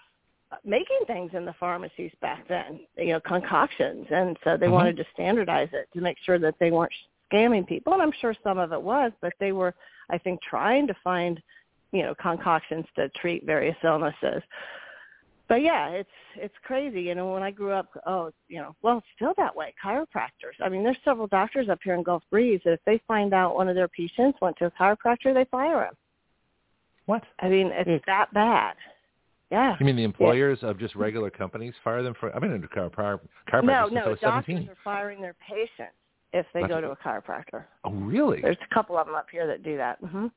uh, 0.52 0.58
making 0.66 1.00
things 1.08 1.34
in 1.34 1.46
the 1.46 1.54
pharmacies 1.54 2.12
back 2.20 2.46
then, 2.50 2.82
you 2.98 3.14
know, 3.14 3.22
concoctions, 3.22 4.06
and 4.12 4.38
so 4.44 4.58
they 4.58 4.68
Mhm. 4.68 4.72
wanted 4.72 4.98
to 4.98 5.06
standardize 5.14 5.70
it 5.72 5.88
to 5.94 6.02
make 6.02 6.18
sure 6.20 6.38
that 6.40 6.60
they 6.60 6.72
weren't 6.72 6.92
scamming 7.32 7.68
people. 7.68 7.94
And 7.94 8.02
I'm 8.02 8.14
sure 8.20 8.36
some 8.44 8.58
of 8.58 8.74
it 8.74 8.82
was, 8.82 9.12
but 9.22 9.34
they 9.40 9.52
were, 9.52 9.74
I 10.10 10.18
think, 10.18 10.42
trying 10.42 10.88
to 10.88 10.96
find, 11.04 11.42
you 11.92 12.04
know, 12.04 12.14
concoctions 12.22 12.86
to 12.96 13.10
treat 13.10 13.46
various 13.46 13.78
illnesses. 13.84 14.42
But 15.48 15.64
yeah, 15.64 15.90
it's 15.90 16.10
it's 16.38 16.54
crazy. 16.64 17.02
You 17.02 17.16
know, 17.16 17.34
when 17.34 17.44
I 17.44 17.52
grew 17.52 17.74
up, 17.74 17.90
oh, 18.06 18.32
you 18.48 18.62
know, 18.62 18.74
well, 18.84 19.00
it's 19.00 19.08
still 19.18 19.34
that 19.36 19.54
way. 19.54 19.74
Chiropractors. 19.84 20.56
I 20.64 20.70
mean, 20.70 20.82
there's 20.82 20.96
several 21.04 21.28
doctors 21.28 21.68
up 21.68 21.80
here 21.84 21.94
in 21.94 22.04
Gulf 22.04 22.24
Breeze 22.32 22.62
that 22.64 22.72
if 22.72 22.80
they 22.86 23.02
find 23.06 23.34
out 23.34 23.56
one 23.56 23.68
of 23.68 23.76
their 23.76 23.90
patients 23.90 24.40
went 24.42 24.56
to 24.60 24.68
a 24.68 24.72
chiropractor, 24.72 25.34
they 25.34 25.46
fire 25.52 25.84
him. 25.84 25.94
What? 27.06 27.24
I 27.40 27.50
mean, 27.50 27.70
it's 27.74 28.06
that 28.06 28.34
bad. 28.34 28.76
Yeah. 29.52 29.76
You 29.78 29.86
mean 29.86 29.98
the 29.98 30.06
employers 30.06 30.60
of 30.62 30.80
just 30.80 30.96
regular 30.96 31.30
companies 31.30 31.74
fire 31.84 32.02
them 32.02 32.14
for? 32.18 32.34
I've 32.34 32.40
been 32.40 32.54
into 32.54 32.70
chiropr- 32.70 33.20
chiropractic 33.52 33.64
No, 33.66 33.88
since 33.90 34.00
I 34.00 34.06
no, 34.06 34.12
was 34.12 34.20
doctors 34.22 34.46
seventeen. 34.46 34.70
are 34.70 34.78
firing 34.86 35.22
their 35.22 35.36
patients 35.46 35.98
if 36.34 36.46
they 36.54 36.62
That's- 36.62 36.70
go 36.70 36.82
to 36.82 36.92
a 36.92 36.96
chiropractor. 36.96 37.66
Oh, 37.84 37.92
really? 37.92 38.42
There's 38.42 38.58
a 38.70 38.74
couple 38.74 38.98
of 38.98 39.06
them 39.08 39.16
up 39.16 39.28
here 39.32 39.48
that 39.48 39.64
do 39.64 39.78
that. 39.78 39.98
hmm 40.00 40.28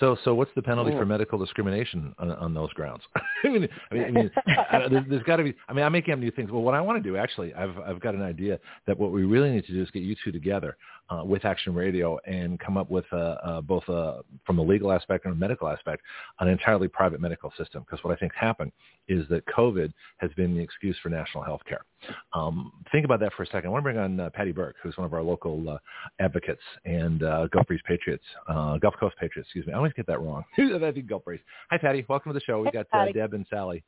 So, 0.00 0.16
so 0.24 0.34
what's 0.34 0.50
the 0.54 0.62
penalty 0.62 0.92
for 0.92 1.04
Mm. 1.04 1.08
medical 1.08 1.38
discrimination 1.38 2.14
on, 2.18 2.30
on 2.32 2.54
those 2.54 2.72
grounds? 2.72 3.02
I 3.44 3.48
mean, 3.48 3.68
I 3.90 3.94
mean, 3.94 4.04
I 4.04 4.10
mean 4.10 4.30
uh, 4.72 4.88
there's, 4.88 5.04
there's 5.08 5.22
got 5.24 5.36
to 5.36 5.42
be. 5.44 5.54
I 5.68 5.72
mean, 5.74 5.84
I'm 5.84 5.92
making 5.92 6.14
up 6.14 6.18
new 6.20 6.30
things. 6.30 6.50
Well, 6.50 6.62
what 6.62 6.74
I 6.74 6.80
want 6.80 7.02
to 7.02 7.08
do, 7.10 7.16
actually, 7.18 7.52
I've 7.54 7.76
I've 7.78 8.00
got 8.00 8.14
an 8.14 8.22
idea 8.22 8.58
that 8.86 8.98
what 8.98 9.12
we 9.12 9.24
really 9.24 9.50
need 9.50 9.66
to 9.66 9.72
do 9.72 9.82
is 9.82 9.90
get 9.90 10.02
you 10.02 10.16
two 10.24 10.32
together 10.32 10.76
uh, 11.12 11.24
with 11.24 11.44
Action 11.44 11.74
Radio 11.74 12.18
and 12.26 12.58
come 12.58 12.76
up 12.76 12.90
with 12.90 13.04
uh, 13.12 13.16
uh, 13.16 13.60
both 13.60 13.86
uh, 13.88 14.22
from 14.46 14.58
a 14.58 14.62
legal 14.62 14.92
aspect 14.92 15.24
and 15.24 15.34
a 15.34 15.36
medical 15.36 15.68
aspect 15.68 16.02
an 16.40 16.48
entirely 16.48 16.88
private 16.88 17.20
medical 17.20 17.52
system. 17.58 17.84
Because 17.84 18.02
what 18.04 18.12
I 18.12 18.16
think 18.16 18.32
happened 18.34 18.72
is 19.08 19.26
that 19.28 19.44
COVID 19.46 19.92
has 20.18 20.30
been 20.36 20.54
the 20.54 20.62
excuse 20.62 20.96
for 21.02 21.08
national 21.08 21.44
health 21.44 21.62
care. 21.68 21.84
Um, 22.32 22.72
think 22.90 23.04
about 23.04 23.20
that 23.20 23.32
for 23.34 23.42
a 23.42 23.46
second. 23.46 23.66
I 23.66 23.68
want 23.68 23.82
to 23.82 23.84
bring 23.84 23.98
on 23.98 24.20
uh, 24.20 24.30
Patty 24.30 24.52
Burke, 24.52 24.76
who's 24.82 24.96
one 24.96 25.04
of 25.04 25.12
our 25.12 25.22
local 25.22 25.68
uh, 25.68 25.78
advocates 26.18 26.62
and 26.84 27.22
uh, 27.22 27.46
Gulf 27.52 27.66
Breeze 27.66 27.80
Patriots, 27.86 28.24
uh, 28.48 28.78
Gulf 28.78 28.94
Coast 28.98 29.16
Patriots. 29.20 29.48
Excuse 29.48 29.66
me, 29.66 29.72
I 29.72 29.76
always 29.76 29.92
get 29.94 30.06
that 30.06 30.20
wrong. 30.20 30.44
I 30.58 30.90
think 30.92 31.06
Gulf 31.06 31.24
Breeze. 31.24 31.40
Hi, 31.70 31.78
Patty. 31.78 32.04
Welcome 32.08 32.32
to 32.32 32.34
the 32.34 32.44
show. 32.44 32.62
We 32.62 32.70
got 32.70 32.86
uh, 32.92 33.06
Deb 33.12 33.34
and 33.34 33.46
Sally. 33.50 33.84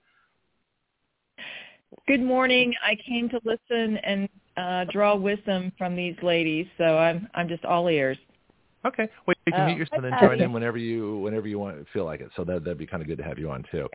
Good 2.06 2.22
morning. 2.22 2.74
I 2.84 2.96
came 3.06 3.28
to 3.30 3.40
listen 3.44 3.96
and 3.98 4.28
uh, 4.56 4.84
draw 4.92 5.14
wisdom 5.16 5.72
from 5.78 5.96
these 5.96 6.16
ladies, 6.22 6.66
so 6.78 6.98
I'm 6.98 7.28
I'm 7.34 7.48
just 7.48 7.64
all 7.64 7.88
ears. 7.88 8.18
Okay. 8.86 9.08
Well, 9.26 9.34
you 9.46 9.52
can 9.52 9.62
Oh. 9.62 9.66
mute 9.66 9.78
yourself 9.78 10.04
and 10.04 10.14
join 10.20 10.40
in 10.40 10.52
whenever 10.52 10.76
you 10.76 11.18
whenever 11.18 11.48
you 11.48 11.58
want 11.58 11.86
feel 11.92 12.04
like 12.04 12.20
it. 12.20 12.30
So 12.36 12.44
that 12.44 12.64
that'd 12.64 12.78
be 12.78 12.86
kind 12.86 13.02
of 13.02 13.08
good 13.08 13.18
to 13.18 13.24
have 13.24 13.38
you 13.38 13.50
on 13.50 13.64
too. 13.70 13.88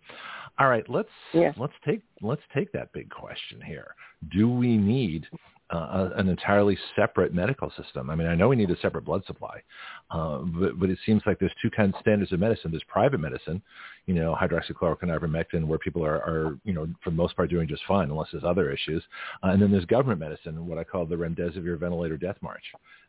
All 0.58 0.68
right, 0.68 0.88
let's 0.89 1.10
Yeah. 1.34 1.53
let's 1.58 1.74
take 1.86 2.01
let's 2.22 2.41
take 2.53 2.72
that 2.72 2.91
big 2.94 3.10
question 3.10 3.62
here. 3.62 3.94
Do 4.32 4.50
we 4.50 4.77
need 4.77 5.27
uh, 5.71 6.09
an 6.15 6.27
entirely 6.29 6.77
separate 6.95 7.33
medical 7.33 7.71
system? 7.81 8.09
I 8.09 8.15
mean, 8.15 8.27
I 8.27 8.35
know 8.35 8.47
we 8.47 8.55
need 8.55 8.71
a 8.71 8.79
separate 8.79 9.05
blood 9.05 9.23
supply, 9.25 9.61
uh, 10.11 10.39
but 10.39 10.79
but 10.79 10.89
it 10.89 10.97
seems 11.05 11.21
like 11.25 11.39
there's 11.39 11.53
two 11.61 11.69
kinds 11.69 11.95
of 11.95 12.01
standards 12.01 12.31
of 12.31 12.39
medicine. 12.39 12.71
There's 12.71 12.83
private 12.88 13.19
medicine, 13.19 13.61
you 14.05 14.15
know, 14.15 14.35
hydroxychloroquine, 14.39 15.03
ivermectin, 15.03 15.65
where 15.65 15.79
people 15.79 16.03
are, 16.03 16.17
are 16.17 16.57
you 16.63 16.73
know 16.73 16.88
for 17.03 17.11
the 17.11 17.15
most 17.15 17.35
part 17.35 17.49
doing 17.49 17.67
just 17.67 17.83
fine 17.88 18.09
unless 18.09 18.29
there's 18.31 18.43
other 18.43 18.71
issues, 18.71 19.03
uh, 19.43 19.47
and 19.47 19.61
then 19.61 19.71
there's 19.71 19.85
government 19.85 20.19
medicine, 20.19 20.65
what 20.67 20.77
I 20.77 20.83
call 20.83 21.05
the 21.05 21.15
remdesivir 21.15 21.77
ventilator 21.79 22.17
death 22.17 22.38
march. 22.41 22.63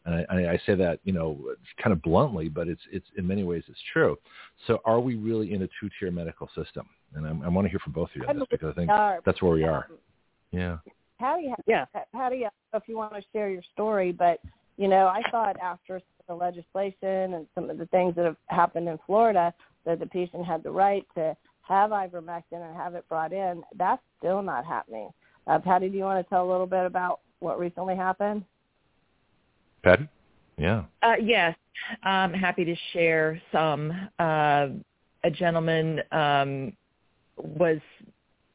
And 0.07 0.27
I, 0.31 0.53
I 0.53 0.61
say 0.65 0.75
that, 0.77 0.99
you 1.05 1.13
know, 1.13 1.39
kind 1.83 1.93
of 1.93 2.01
bluntly, 2.03 2.49
but 2.49 2.69
it's 2.69 2.81
it's 2.91 3.07
in 3.17 3.27
many 3.27 3.43
ways 3.43 3.65
it's 3.69 3.79
true. 3.93 4.19
So 4.67 4.81
are 4.85 5.01
we 5.01 5.15
really 5.17 5.53
in 5.53 5.63
a 5.63 5.69
two-tier 5.79 6.11
medical 6.11 6.49
system? 6.55 6.89
And 7.15 7.27
I'm, 7.27 7.43
I 7.43 7.49
want 7.49 7.67
to 7.67 7.71
hear 7.71 7.81
from 7.81 7.93
both 7.93 8.09
of 8.11 8.17
you 8.17 8.23
on 8.27 8.39
this 8.39 8.47
because 8.51 8.73
I 8.73 8.75
think 8.75 8.91
that's 9.25 9.43
where 9.43 9.53
we 9.53 9.65
are. 9.65 9.89
Um, 9.91 9.99
Yeah. 10.53 10.77
Patty, 11.21 11.53
Yeah. 11.67 11.85
Patty, 12.13 12.47
I 12.47 12.49
don't 12.49 12.73
know 12.73 12.79
if 12.79 12.85
you 12.89 12.97
want 12.97 13.15
to 13.15 13.23
share 13.33 13.51
your 13.51 13.63
story, 13.75 14.11
but 14.11 14.41
you 14.79 14.89
know, 14.89 15.07
I 15.07 15.23
thought 15.31 15.61
after 15.61 16.01
the 16.27 16.35
legislation 16.35 17.35
and 17.35 17.47
some 17.55 17.69
of 17.69 17.77
the 17.77 17.85
things 17.87 18.15
that 18.17 18.25
have 18.25 18.39
happened 18.47 18.89
in 18.89 18.99
Florida, 19.07 19.53
that 19.85 20.01
the 20.01 20.07
patient 20.07 20.47
had 20.47 20.63
the 20.63 20.71
right 20.71 21.07
to 21.15 21.37
have 21.61 21.91
ivermectin 21.91 22.67
and 22.67 22.75
have 22.75 22.95
it 22.95 23.07
brought 23.09 23.33
in. 23.35 23.63
That's 23.77 24.03
still 24.19 24.41
not 24.41 24.65
happening. 24.65 25.11
Uh, 25.47 25.59
Patty, 25.59 25.91
do 25.91 25.99
you 25.99 26.05
want 26.05 26.25
to 26.25 26.29
tell 26.31 26.49
a 26.49 26.51
little 26.51 26.67
bit 26.67 26.87
about 26.87 27.21
what 27.41 27.59
recently 27.59 27.97
happened? 27.97 28.43
Patty? 29.83 30.09
Yeah. 30.57 30.85
Uh, 31.03 31.15
yes, 31.23 31.55
I'm 32.03 32.33
happy 32.33 32.65
to 32.65 32.77
share 32.93 33.41
some. 33.53 33.93
Uh, 34.19 34.69
a 35.23 35.31
gentleman 35.31 36.01
um, 36.13 36.73
was 37.37 37.79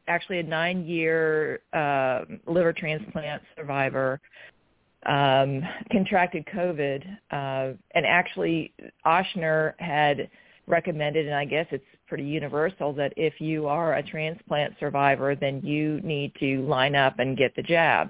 actually 0.08 0.40
a 0.40 0.44
nine-year 0.44 1.60
uh, 1.74 2.22
liver 2.48 2.74
transplant 2.74 3.42
survivor. 3.58 4.20
Um, 5.06 5.62
contracted 5.92 6.48
COVID, 6.48 7.06
uh, 7.30 7.78
and 7.94 8.06
actually 8.08 8.74
Ochsner 9.06 9.74
had 9.80 10.30
recommended, 10.66 11.28
and 11.28 11.36
I 11.36 11.46
guess 11.46 11.68
it's 11.70 11.86
pretty 12.08 12.24
universal, 12.24 12.92
that 12.94 13.14
if 13.16 13.40
you 13.40 13.68
are 13.68 13.96
a 13.96 14.04
transplant 14.04 14.74
survivor, 14.80 15.36
then 15.36 15.62
you 15.64 16.00
need 16.02 16.34
to 16.40 16.64
line 16.64 16.96
up 16.96 17.20
and 17.20 17.38
get 17.38 17.56
the 17.56 17.62
jab. 17.62 18.10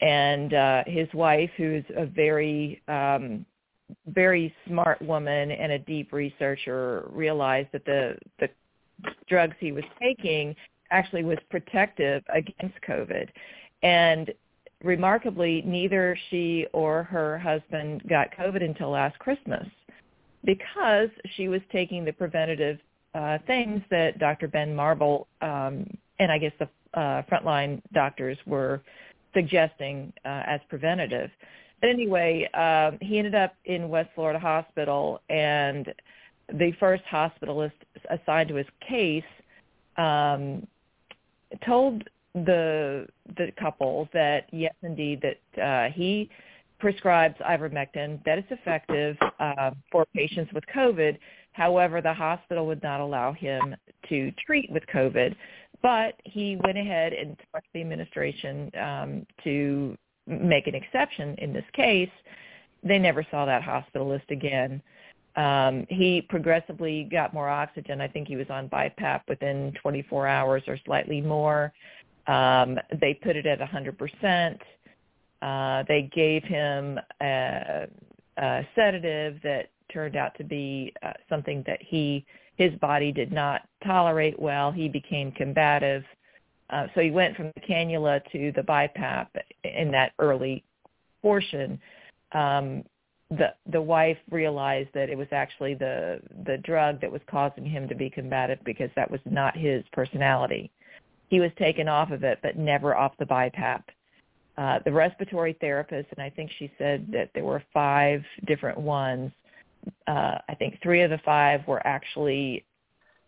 And 0.00 0.54
uh, 0.54 0.84
his 0.86 1.08
wife, 1.12 1.50
who's 1.58 1.84
a 1.94 2.06
very 2.06 2.80
um, 2.88 3.44
very 4.06 4.54
smart 4.66 5.00
woman 5.02 5.50
and 5.50 5.72
a 5.72 5.78
deep 5.78 6.12
researcher 6.12 7.06
realized 7.10 7.68
that 7.72 7.84
the 7.84 8.16
the 8.38 8.48
drugs 9.28 9.56
he 9.60 9.72
was 9.72 9.84
taking 10.00 10.54
actually 10.90 11.24
was 11.24 11.38
protective 11.50 12.22
against 12.34 12.76
COVID. 12.86 13.28
And 13.82 14.32
remarkably, 14.82 15.62
neither 15.66 16.16
she 16.30 16.66
or 16.72 17.02
her 17.04 17.38
husband 17.38 18.02
got 18.08 18.32
COVID 18.38 18.62
until 18.64 18.90
last 18.90 19.18
Christmas 19.18 19.66
because 20.44 21.08
she 21.36 21.48
was 21.48 21.60
taking 21.72 22.04
the 22.04 22.12
preventative 22.12 22.78
uh, 23.14 23.38
things 23.46 23.82
that 23.90 24.18
Dr. 24.18 24.48
Ben 24.48 24.74
Marble 24.74 25.26
um, 25.40 25.86
and 26.18 26.32
I 26.32 26.38
guess 26.38 26.52
the 26.58 26.68
uh, 26.98 27.22
frontline 27.30 27.80
doctors 27.92 28.38
were 28.46 28.82
suggesting 29.34 30.12
uh, 30.24 30.42
as 30.46 30.60
preventative. 30.68 31.30
But 31.80 31.90
anyway, 31.90 32.48
um, 32.54 32.98
he 33.00 33.18
ended 33.18 33.34
up 33.34 33.54
in 33.66 33.88
West 33.88 34.10
Florida 34.14 34.38
Hospital, 34.38 35.20
and 35.28 35.92
the 36.52 36.72
first 36.80 37.04
hospitalist 37.10 37.72
assigned 38.10 38.48
to 38.48 38.56
his 38.56 38.66
case 38.88 39.22
um, 39.96 40.66
told 41.64 42.04
the 42.34 43.06
the 43.36 43.52
couple 43.58 44.08
that 44.12 44.48
yes, 44.52 44.74
indeed, 44.82 45.22
that 45.22 45.62
uh, 45.62 45.92
he 45.92 46.30
prescribes 46.78 47.34
ivermectin, 47.40 48.22
that 48.24 48.38
it's 48.38 48.50
effective 48.50 49.16
uh, 49.40 49.70
for 49.90 50.06
patients 50.14 50.52
with 50.52 50.64
COVID. 50.74 51.18
However, 51.52 52.00
the 52.00 52.14
hospital 52.14 52.66
would 52.66 52.82
not 52.82 53.00
allow 53.00 53.32
him 53.32 53.74
to 54.08 54.30
treat 54.46 54.70
with 54.70 54.84
COVID, 54.94 55.34
but 55.82 56.14
he 56.24 56.56
went 56.64 56.78
ahead 56.78 57.12
and 57.12 57.36
talked 57.52 57.64
to 57.64 57.70
the 57.74 57.80
administration 57.80 58.70
um, 58.80 59.26
to 59.42 59.96
make 60.26 60.66
an 60.66 60.74
exception 60.74 61.34
in 61.38 61.52
this 61.52 61.64
case. 61.72 62.10
They 62.84 62.98
never 62.98 63.26
saw 63.30 63.44
that 63.46 63.62
hospitalist 63.62 64.30
again. 64.30 64.80
Um, 65.36 65.86
he 65.88 66.22
progressively 66.22 67.04
got 67.04 67.32
more 67.32 67.48
oxygen. 67.48 68.00
I 68.00 68.08
think 68.08 68.26
he 68.28 68.36
was 68.36 68.48
on 68.50 68.68
BiPAP 68.68 69.20
within 69.28 69.72
24 69.80 70.26
hours 70.26 70.62
or 70.66 70.78
slightly 70.84 71.20
more. 71.20 71.72
Um, 72.26 72.78
they 73.00 73.14
put 73.14 73.36
it 73.36 73.46
at 73.46 73.60
100%. 73.60 74.58
Uh, 75.40 75.84
they 75.86 76.10
gave 76.12 76.42
him 76.44 76.98
a, 77.22 77.86
a 78.36 78.66
sedative 78.74 79.40
that 79.42 79.70
turned 79.92 80.16
out 80.16 80.36
to 80.36 80.44
be 80.44 80.92
uh, 81.02 81.12
something 81.28 81.62
that 81.66 81.80
he 81.82 82.24
his 82.56 82.74
body 82.80 83.12
did 83.12 83.32
not 83.32 83.62
tolerate 83.86 84.38
well. 84.38 84.72
He 84.72 84.88
became 84.88 85.30
combative. 85.30 86.02
Uh, 86.70 86.88
so 86.92 87.00
he 87.00 87.10
went 87.10 87.36
from 87.36 87.52
the 87.54 87.60
cannula 87.60 88.20
to 88.32 88.52
the 88.56 88.62
BiPAP 88.62 89.28
in 89.62 89.92
that 89.92 90.12
early 90.18 90.64
portion. 91.22 91.80
Um, 92.32 92.82
the 93.30 93.54
the 93.70 93.80
wife 93.80 94.16
realized 94.30 94.88
that 94.94 95.10
it 95.10 95.18
was 95.18 95.28
actually 95.32 95.74
the 95.74 96.20
the 96.46 96.56
drug 96.58 97.00
that 97.00 97.12
was 97.12 97.20
causing 97.30 97.64
him 97.64 97.86
to 97.88 97.94
be 97.94 98.08
combative 98.08 98.58
because 98.64 98.90
that 98.96 99.10
was 99.10 99.20
not 99.26 99.56
his 99.56 99.84
personality. 99.92 100.70
He 101.28 101.40
was 101.40 101.50
taken 101.58 101.88
off 101.88 102.10
of 102.10 102.24
it, 102.24 102.38
but 102.42 102.56
never 102.56 102.96
off 102.96 103.12
the 103.18 103.26
BiPAP. 103.26 103.82
Uh, 104.56 104.78
the 104.84 104.92
respiratory 104.92 105.56
therapist, 105.60 106.08
and 106.16 106.22
I 106.22 106.30
think 106.30 106.50
she 106.58 106.72
said 106.78 107.06
that 107.12 107.30
there 107.34 107.44
were 107.44 107.62
five 107.72 108.24
different 108.46 108.78
ones. 108.78 109.30
Uh, 110.06 110.38
I 110.48 110.54
think 110.58 110.80
three 110.82 111.02
of 111.02 111.10
the 111.10 111.20
five 111.24 111.66
were 111.68 111.86
actually 111.86 112.64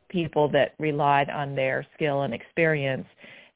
people 0.08 0.48
that 0.48 0.74
relied 0.78 1.30
on 1.30 1.54
their 1.54 1.86
skill 1.94 2.22
and 2.22 2.34
experience 2.34 3.06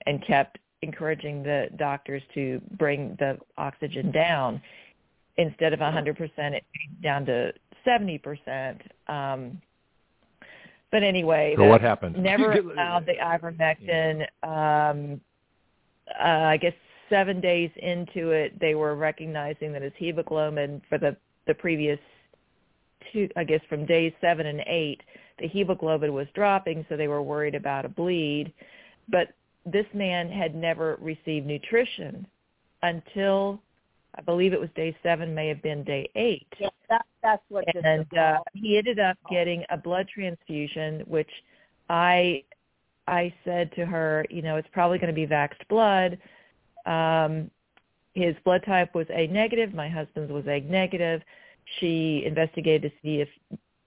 and 0.07 0.25
kept 0.25 0.59
encouraging 0.83 1.43
the 1.43 1.69
doctors 1.77 2.23
to 2.35 2.61
bring 2.79 3.17
the 3.19 3.39
oxygen 3.57 4.13
down 4.13 4.61
instead 5.37 5.73
of 5.73 5.81
100%, 5.81 6.19
it 6.37 6.65
down 7.03 7.27
to 7.27 7.53
70%. 7.87 8.81
Um, 9.09 9.61
but 10.91 11.03
anyway, 11.03 11.55
so 11.57 11.65
what 11.65 11.81
happened? 11.81 12.17
Never 12.17 12.53
allowed 12.53 13.07
the 13.07 13.15
ivermectin. 13.15 14.23
Um, 14.45 15.21
uh, 16.21 16.23
I 16.23 16.57
guess 16.57 16.73
seven 17.11 17.41
days 17.41 17.71
into 17.77 18.31
it, 18.31 18.59
they 18.61 18.75
were 18.75 18.95
recognizing 18.95 19.73
that 19.73 19.83
his 19.83 19.93
hemoglobin 19.97 20.83
for 20.89 20.99
the 20.99 21.17
the 21.47 21.55
previous 21.55 21.99
two, 23.13 23.29
I 23.37 23.45
guess 23.45 23.61
from 23.69 23.85
days 23.87 24.13
seven 24.21 24.47
and 24.47 24.61
eight, 24.67 25.01
the 25.41 25.49
hemoglobin 25.49 26.13
was 26.13 26.27
dropping, 26.35 26.87
so 26.89 26.97
they 26.97 27.09
were 27.09 27.23
worried 27.23 27.55
about 27.55 27.85
a 27.85 27.89
bleed. 27.89 28.53
But 29.09 29.29
this 29.67 29.87
man 29.95 30.31
had 30.31 30.55
never 30.55 30.97
received 31.01 31.47
nutrition 31.47 32.27
until 32.83 33.61
I 34.17 34.23
believe 34.23 34.53
it 34.53 34.61
was 34.61 34.71
day 34.77 34.97
seven, 35.03 35.35
may 35.35 35.49
have 35.49 35.63
been 35.63 35.83
day 35.85 36.09
eight. 36.15 36.47
Yeah, 36.59 36.69
that, 36.89 37.05
that's 37.23 37.43
what. 37.49 37.65
And 37.75 38.07
uh, 38.17 38.39
he 38.53 38.79
ended 38.79 39.01
up 39.01 39.17
getting 39.31 39.65
a 39.71 39.77
blood 39.77 40.09
transfusion, 40.13 41.03
which 41.07 41.31
I 41.89 42.45
I 43.07 43.35
said 43.45 43.73
to 43.77 43.85
her, 43.85 44.25
you 44.31 44.43
know, 44.43 44.57
it's 44.57 44.69
probably 44.73 44.99
going 44.99 45.09
to 45.09 45.15
be 45.15 45.27
vaxxed 45.27 45.67
blood. 45.69 46.19
Um, 46.87 47.51
his 48.15 48.35
blood 48.45 48.63
type 48.65 48.95
was 48.95 49.07
A 49.11 49.27
negative. 49.27 49.75
My 49.75 49.89
husband's 49.89 50.31
was 50.31 50.45
A 50.47 50.61
negative. 50.61 51.21
She 51.81 52.23
investigated 52.25 52.93
to 52.93 52.99
see 53.03 53.21
if 53.21 53.29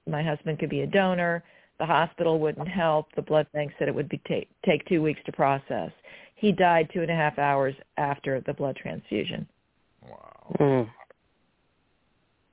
my 0.06 0.22
husband 0.22 0.60
could 0.60 0.70
be 0.70 0.82
a 0.82 0.88
donor. 0.88 1.44
The 1.80 1.86
hospital 1.86 2.40
wouldn't 2.40 2.68
help. 2.68 3.08
The 3.16 3.22
blood 3.22 3.48
bank 3.54 3.72
said 3.78 3.88
it 3.88 3.96
would 3.96 4.10
be 4.10 4.20
take 4.28 4.50
take 4.66 4.84
two 4.86 5.02
weeks 5.02 5.22
to 5.26 5.32
process. 5.32 5.92
He 6.36 6.52
died 6.52 6.90
two 6.94 7.02
and 7.02 7.12
a 7.12 7.16
half 7.16 7.40
hours 7.40 7.76
after 7.98 8.42
the 8.42 8.54
blood 8.54 8.76
transfusion. 8.76 9.48
Wow. 10.50 10.66
Mm. 10.66 10.89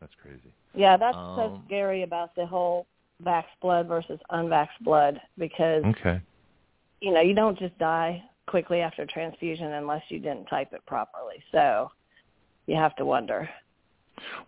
That's 0.01 0.13
crazy. 0.21 0.53
Yeah, 0.75 0.97
that's 0.97 1.17
um, 1.17 1.37
so 1.37 1.63
scary 1.67 2.03
about 2.03 2.35
the 2.35 2.47
whole 2.47 2.87
vax 3.23 3.45
blood 3.63 3.87
versus 3.87 4.19
unvax 4.31 4.69
blood 4.83 5.21
because 5.39 5.85
okay. 5.85 6.21
you 7.01 7.13
know, 7.13 7.21
you 7.21 7.35
don't 7.35 7.59
just 7.59 7.79
die 7.79 8.23
quickly 8.47 8.81
after 8.81 9.07
transfusion 9.07 9.73
unless 9.73 10.03
you 10.09 10.19
didn't 10.19 10.47
type 10.47 10.73
it 10.73 10.85
properly. 10.87 11.37
So 11.53 11.91
you 12.67 12.77
have 12.77 12.95
to 12.97 13.05
wonder. 13.05 13.49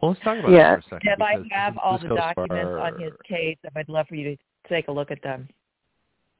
Well, 0.00 0.12
let's 0.12 0.22
talk 0.22 0.38
about 0.38 0.50
yeah. 0.50 0.76
that 0.76 0.84
for 0.84 0.96
a 0.96 1.00
second. 1.00 1.10
Deb, 1.18 1.22
I 1.22 1.54
have 1.54 1.78
all 1.78 1.98
the 1.98 2.08
documents 2.08 2.64
far- 2.64 2.78
on 2.80 3.00
his 3.00 3.12
case. 3.28 3.56
and 3.64 3.72
I'd 3.76 3.88
love 3.88 4.06
for 4.08 4.14
you 4.14 4.36
to 4.36 4.42
take 4.68 4.88
a 4.88 4.92
look 4.92 5.10
at 5.10 5.22
them. 5.22 5.48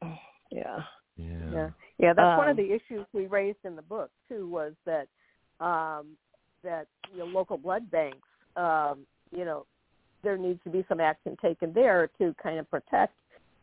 Yeah. 0.53 0.79
Yeah. 1.17 1.51
Yeah, 1.53 1.71
yeah. 1.99 2.13
That's 2.13 2.39
one 2.39 2.49
of 2.49 2.57
Um, 2.57 2.65
the 2.65 2.73
issues 2.73 3.05
we 3.13 3.27
raised 3.27 3.59
in 3.65 3.75
the 3.75 3.83
book 3.83 4.13
too. 4.29 4.49
Was 4.49 4.75
that 4.85 5.09
um, 5.59 6.17
that 6.67 6.87
you 7.13 7.21
know, 7.21 7.25
local 7.25 7.57
blood 7.57 7.91
banks, 7.91 8.29
um, 8.57 9.07
you 9.31 9.45
know, 9.45 9.65
there 10.23 10.37
needs 10.37 10.61
to 10.65 10.71
be 10.71 10.85
some 10.89 11.01
action 11.01 11.37
taken 11.41 11.73
there 11.73 12.11
to 12.19 12.35
kind 12.43 12.59
of 12.59 12.69
protect 12.71 13.15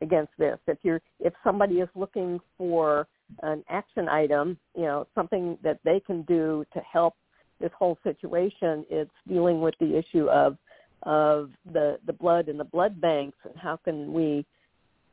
against 0.02 0.32
this. 0.40 0.58
If 0.68 0.80
you're 0.82 1.02
if 1.20 1.34
somebody 1.44 1.76
is 1.76 1.90
looking 1.96 2.40
for 2.58 3.08
an 3.42 3.64
action 3.70 4.10
item, 4.10 4.58
you 4.76 4.84
know, 4.84 5.08
something 5.14 5.58
that 5.64 5.80
they 5.84 6.00
can 6.00 6.24
do 6.24 6.66
to 6.74 6.80
help 6.80 7.16
this 7.60 7.72
whole 7.78 7.98
situation, 8.04 8.86
it's 8.90 9.12
dealing 9.28 9.62
with 9.62 9.76
the 9.80 9.98
issue 9.98 10.28
of 10.30 10.58
of 11.04 11.50
the 11.74 12.00
the 12.06 12.14
blood 12.14 12.48
in 12.48 12.58
the 12.58 12.64
blood 12.64 13.00
banks 13.02 13.38
and 13.44 13.54
how 13.58 13.78
can 13.78 14.14
we 14.14 14.46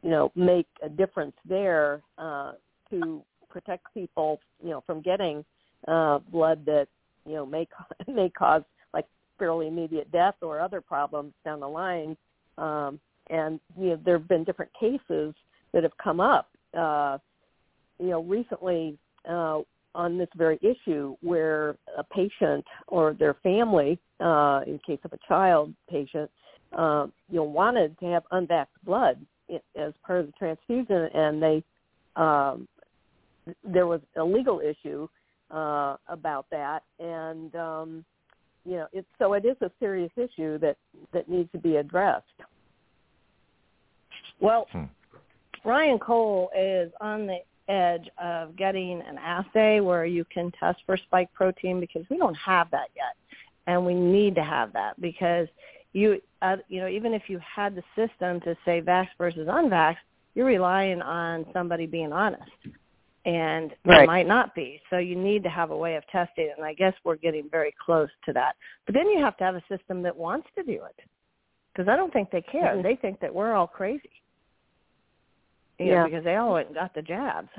you 0.03 0.11
know 0.11 0.31
make 0.37 0.68
a 0.83 0.88
difference 0.88 1.35
there 1.44 2.03
uh, 2.18 2.53
to 2.88 3.22
protect 3.48 3.92
people 3.92 4.40
you 4.62 4.70
know 4.70 4.83
from 4.87 5.00
getting 5.00 5.44
uh, 5.88 6.18
blood 6.31 6.64
that 6.64 6.87
you 7.26 7.35
know 7.35 7.46
may 7.46 7.66
may 8.09 8.30
cause 8.30 8.62
like 8.92 9.06
fairly 9.38 9.68
immediate 9.68 10.11
death 10.12 10.35
or 10.42 10.61
other 10.61 10.80
problems 10.80 11.33
down 11.44 11.61
the 11.61 11.68
line. 11.68 12.16
Um, 12.59 13.00
and 13.28 13.61
you 13.78 13.90
know 13.90 14.00
there 14.04 14.18
have 14.18 14.28
been 14.28 14.44
different 14.44 14.72
cases 14.78 15.35
that 15.72 15.83
have 15.83 15.96
come 16.02 16.20
up. 16.20 16.50
Uh, 16.76 17.18
you 17.98 18.09
know 18.09 18.22
recently 18.22 18.98
uh, 19.28 19.61
on 19.94 20.18
this 20.18 20.28
very 20.37 20.59
issue 20.62 21.16
where 21.20 21.76
a 21.98 22.04
patient 22.04 22.64
or 22.87 23.12
their 23.14 23.35
family, 23.42 23.98
uh, 24.20 24.61
in 24.66 24.78
case 24.87 25.00
of 25.04 25.12
a 25.12 25.18
child 25.26 25.74
patient, 25.88 26.30
uh, 26.76 27.06
you 27.28 27.37
know 27.37 27.44
wanted 27.44 27.98
to 27.98 28.06
have 28.06 28.22
unvaxxed 28.33 28.66
blood 28.85 29.24
as 29.76 29.92
part 30.06 30.20
of 30.20 30.26
the 30.26 30.33
transfusion, 30.33 31.09
and 31.14 31.42
they 31.42 31.64
um, 32.16 32.68
there 33.64 33.87
was 33.87 34.00
a 34.16 34.22
legal 34.22 34.61
issue 34.61 35.09
uh, 35.50 35.96
about 36.08 36.46
that, 36.50 36.82
and 36.98 37.54
um, 37.56 38.04
you 38.64 38.72
know, 38.72 38.86
it's 38.92 39.08
so 39.18 39.32
it 39.32 39.44
is 39.44 39.56
a 39.62 39.70
serious 39.80 40.12
issue 40.16 40.58
that 40.58 40.76
that 41.12 41.28
needs 41.28 41.50
to 41.52 41.58
be 41.58 41.76
addressed. 41.76 42.24
Well, 44.40 44.66
Hmm. 44.72 44.84
Ryan 45.64 45.98
Cole 45.98 46.50
is 46.56 46.90
on 47.00 47.26
the 47.26 47.38
edge 47.68 48.08
of 48.18 48.56
getting 48.56 49.00
an 49.02 49.18
assay 49.18 49.80
where 49.80 50.04
you 50.04 50.24
can 50.24 50.50
test 50.58 50.80
for 50.86 50.96
spike 50.96 51.32
protein 51.34 51.80
because 51.80 52.02
we 52.10 52.16
don't 52.16 52.34
have 52.34 52.70
that 52.70 52.88
yet, 52.96 53.16
and 53.66 53.84
we 53.84 53.94
need 53.94 54.34
to 54.34 54.42
have 54.42 54.72
that 54.72 55.00
because 55.00 55.48
you 55.92 56.20
uh, 56.42 56.56
you 56.68 56.80
know 56.80 56.88
even 56.88 57.12
if 57.14 57.24
you 57.28 57.38
had 57.38 57.74
the 57.74 57.82
system 57.94 58.40
to 58.40 58.56
say 58.64 58.80
vax 58.80 59.08
versus 59.18 59.48
unvax, 59.48 59.96
you're 60.34 60.46
relying 60.46 61.02
on 61.02 61.44
somebody 61.52 61.86
being 61.86 62.12
honest, 62.12 62.50
and 63.26 63.74
Right. 63.85 64.04
it 64.04 64.06
might 64.06 64.26
not 64.26 64.54
be. 64.54 64.80
So 64.90 64.98
you 64.98 65.14
need 65.16 65.42
to 65.42 65.50
have 65.50 65.70
a 65.70 65.76
way 65.76 65.96
of 65.96 66.06
testing, 66.09 66.46
it, 66.46 66.54
and 66.56 66.64
I 66.66 66.72
guess 66.72 66.94
we're 67.04 67.16
getting 67.16 67.48
very 67.50 67.74
close 67.85 68.09
to 68.24 68.33
that. 68.33 68.56
But 68.87 68.94
then 68.94 69.09
you 69.09 69.18
have 69.22 69.37
to 69.38 69.44
have 69.44 69.56
a 69.56 69.62
system 69.68 70.02
that 70.02 70.16
wants 70.16 70.48
to 70.56 70.62
do 70.62 70.85
it 70.85 71.00
because 71.72 71.88
I 71.88 71.96
don't 71.96 72.12
think 72.12 72.30
they 72.30 72.42
care. 72.42 72.74
Mhm. 72.76 72.83
They 72.83 72.96
think 72.96 73.20
that 73.20 73.35
we're 73.35 73.52
all 73.52 73.66
crazy. 73.66 74.11
You 75.78 75.87
know, 75.87 75.92
Yeah. 75.92 76.04
because 76.04 76.24
they 76.24 76.37
all 76.37 76.54
went 76.54 76.68
and 76.68 76.76
got 76.76 76.94
the 76.94 77.02
jabs. 77.02 77.50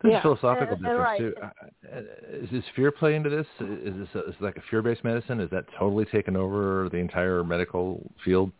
There's 0.00 0.12
Yeah, 0.12 0.18
a 0.18 0.22
philosophical 0.22 0.74
and- 0.76 0.84
difference 0.84 1.00
right. 1.00 1.18
too. 1.18 1.96
Is 2.28 2.50
this 2.50 2.68
fear 2.68 2.92
play 2.92 3.16
into 3.16 3.30
this? 3.30 3.48
Is 3.60 3.96
this 3.96 4.14
a, 4.14 4.28
is 4.28 4.40
like 4.40 4.56
a 4.56 4.60
fear-based 4.62 5.02
medicine? 5.02 5.40
Is 5.40 5.50
that 5.50 5.66
totally 5.72 6.04
taken 6.04 6.36
over 6.36 6.88
the 6.88 6.98
entire 6.98 7.42
medical 7.42 8.00
field? 8.24 8.52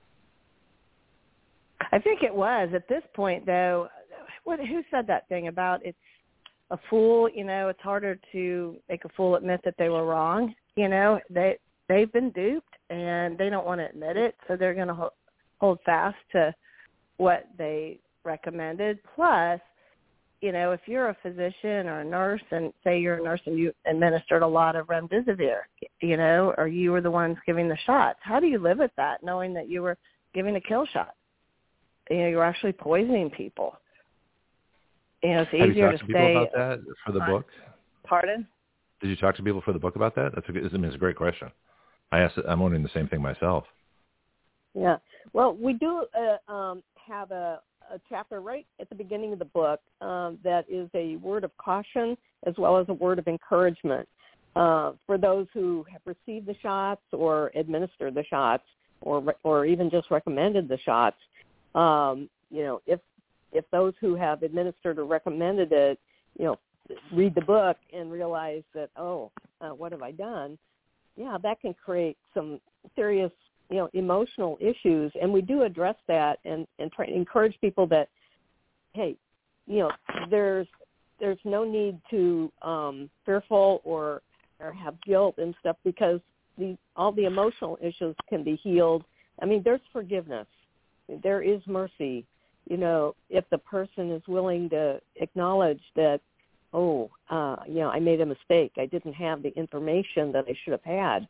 I 1.92 2.00
think 2.00 2.22
it 2.24 2.34
was 2.34 2.74
at 2.74 2.88
this 2.88 3.04
point, 3.14 3.46
though. 3.46 3.88
What? 4.48 4.60
Who 4.60 4.82
said 4.90 5.06
that 5.08 5.28
thing 5.28 5.48
about 5.48 5.84
it's 5.84 5.98
a 6.70 6.78
fool? 6.88 7.28
You 7.28 7.44
know, 7.44 7.68
it's 7.68 7.82
harder 7.82 8.18
to 8.32 8.76
make 8.88 9.04
a 9.04 9.10
fool 9.10 9.36
admit 9.36 9.60
that 9.66 9.74
they 9.78 9.90
were 9.90 10.06
wrong. 10.06 10.54
You 10.74 10.88
know, 10.88 11.20
they 11.28 11.58
they've 11.86 12.10
been 12.10 12.30
duped 12.30 12.72
and 12.88 13.36
they 13.36 13.50
don't 13.50 13.66
want 13.66 13.82
to 13.82 13.90
admit 13.90 14.16
it, 14.16 14.36
so 14.48 14.56
they're 14.56 14.72
going 14.72 14.88
to 14.88 14.94
ho- 14.94 15.12
hold 15.60 15.80
fast 15.84 16.16
to 16.32 16.54
what 17.18 17.46
they 17.58 17.98
recommended. 18.24 19.00
Plus, 19.14 19.60
you 20.40 20.52
know, 20.52 20.72
if 20.72 20.80
you're 20.86 21.10
a 21.10 21.16
physician 21.20 21.86
or 21.86 22.00
a 22.00 22.04
nurse, 22.06 22.40
and 22.50 22.72
say 22.82 22.98
you're 22.98 23.18
a 23.18 23.22
nurse 23.22 23.42
and 23.44 23.58
you 23.58 23.70
administered 23.84 24.40
a 24.40 24.46
lot 24.46 24.76
of 24.76 24.86
remdesivir, 24.86 25.58
you 26.00 26.16
know, 26.16 26.54
or 26.56 26.68
you 26.68 26.90
were 26.90 27.02
the 27.02 27.10
ones 27.10 27.36
giving 27.44 27.68
the 27.68 27.76
shots, 27.84 28.18
how 28.22 28.40
do 28.40 28.46
you 28.46 28.58
live 28.58 28.78
with 28.78 28.92
that, 28.96 29.22
knowing 29.22 29.52
that 29.52 29.68
you 29.68 29.82
were 29.82 29.98
giving 30.32 30.56
a 30.56 30.60
kill 30.62 30.86
shot? 30.86 31.12
You 32.08 32.16
know, 32.16 32.28
you're 32.28 32.42
actually 32.42 32.72
poisoning 32.72 33.28
people. 33.28 33.76
You 35.22 35.30
know, 35.30 35.42
it's 35.42 35.50
Have 35.50 35.60
you 35.60 35.72
easier 35.72 35.90
talked 35.90 36.00
to 36.00 36.06
to 36.06 36.06
people 36.06 36.30
about 36.30 36.52
that 36.52 36.94
for 37.04 37.12
the 37.12 37.20
uh, 37.20 37.26
book? 37.26 37.46
Pardon? 38.04 38.46
Did 39.00 39.08
you 39.08 39.16
talk 39.16 39.36
to 39.36 39.42
people 39.42 39.62
for 39.64 39.72
the 39.72 39.78
book 39.78 39.96
about 39.96 40.14
that? 40.16 40.32
That's 40.34 40.48
a 40.48 40.52
good, 40.52 40.64
I 40.64 40.76
mean, 40.76 40.86
it's 40.86 40.94
a 40.94 40.98
great 40.98 41.16
question. 41.16 41.50
I 42.10 42.20
asked. 42.20 42.38
I'm 42.48 42.60
wondering 42.60 42.82
the 42.82 42.90
same 42.94 43.08
thing 43.08 43.20
myself. 43.20 43.64
Yeah. 44.74 44.96
Well, 45.32 45.54
we 45.54 45.74
do 45.74 46.06
uh, 46.16 46.52
um, 46.52 46.82
have 46.94 47.30
a, 47.30 47.60
a 47.92 48.00
chapter 48.08 48.40
right 48.40 48.66
at 48.80 48.88
the 48.88 48.94
beginning 48.94 49.32
of 49.32 49.38
the 49.38 49.44
book 49.44 49.80
um, 50.00 50.38
that 50.44 50.64
is 50.68 50.88
a 50.94 51.16
word 51.16 51.44
of 51.44 51.56
caution 51.58 52.16
as 52.46 52.54
well 52.56 52.78
as 52.78 52.88
a 52.88 52.94
word 52.94 53.18
of 53.18 53.26
encouragement 53.28 54.08
uh, 54.56 54.92
for 55.06 55.18
those 55.18 55.46
who 55.52 55.84
have 55.90 56.00
received 56.04 56.46
the 56.46 56.54
shots 56.62 57.02
or 57.12 57.50
administered 57.54 58.14
the 58.14 58.24
shots 58.24 58.64
or 59.00 59.34
or 59.42 59.64
even 59.66 59.90
just 59.90 60.10
recommended 60.10 60.68
the 60.68 60.78
shots. 60.78 61.16
Um, 61.74 62.28
you 62.50 62.62
know, 62.62 62.80
if 62.86 63.00
if 63.52 63.64
those 63.70 63.94
who 64.00 64.14
have 64.14 64.42
administered 64.42 64.98
or 64.98 65.04
recommended 65.04 65.72
it, 65.72 65.98
you 66.38 66.44
know, 66.44 66.58
read 67.12 67.34
the 67.34 67.42
book 67.42 67.76
and 67.92 68.10
realize 68.10 68.62
that 68.74 68.90
oh, 68.96 69.30
uh, 69.60 69.70
what 69.70 69.92
have 69.92 70.02
I 70.02 70.12
done? 70.12 70.58
yeah, 71.18 71.36
that 71.42 71.60
can 71.60 71.74
create 71.74 72.16
some 72.32 72.60
serious, 72.94 73.32
you 73.70 73.76
know, 73.76 73.90
emotional 73.92 74.56
issues, 74.60 75.12
and 75.20 75.32
we 75.32 75.42
do 75.42 75.62
address 75.62 75.96
that 76.06 76.38
and 76.44 76.66
and 76.78 76.92
try 76.92 77.06
to 77.06 77.14
encourage 77.14 77.60
people 77.60 77.86
that, 77.88 78.08
hey, 78.94 79.16
you 79.66 79.80
know, 79.80 79.90
there's 80.30 80.68
there's 81.18 81.38
no 81.44 81.64
need 81.64 82.00
to 82.10 82.50
um 82.62 83.10
fearful 83.26 83.82
or 83.84 84.22
or 84.60 84.72
have 84.72 84.94
guilt 85.02 85.34
and 85.38 85.54
stuff 85.60 85.76
because 85.84 86.20
the 86.56 86.78
all 86.94 87.10
the 87.10 87.24
emotional 87.24 87.76
issues 87.82 88.14
can 88.28 88.44
be 88.44 88.54
healed. 88.62 89.02
I 89.42 89.46
mean, 89.46 89.62
there's 89.64 89.80
forgiveness. 89.92 90.46
There 91.22 91.42
is 91.42 91.60
mercy. 91.66 92.24
You 92.68 92.76
know, 92.76 93.14
if 93.30 93.44
the 93.50 93.58
person 93.58 94.10
is 94.10 94.22
willing 94.28 94.68
to 94.70 95.00
acknowledge 95.16 95.80
that, 95.96 96.20
oh, 96.74 97.10
uh, 97.30 97.56
you 97.66 97.76
know, 97.76 97.88
I 97.88 97.98
made 97.98 98.20
a 98.20 98.26
mistake. 98.26 98.72
I 98.76 98.86
didn't 98.86 99.14
have 99.14 99.42
the 99.42 99.56
information 99.56 100.32
that 100.32 100.44
I 100.46 100.54
should 100.62 100.72
have 100.72 100.84
had 100.84 101.28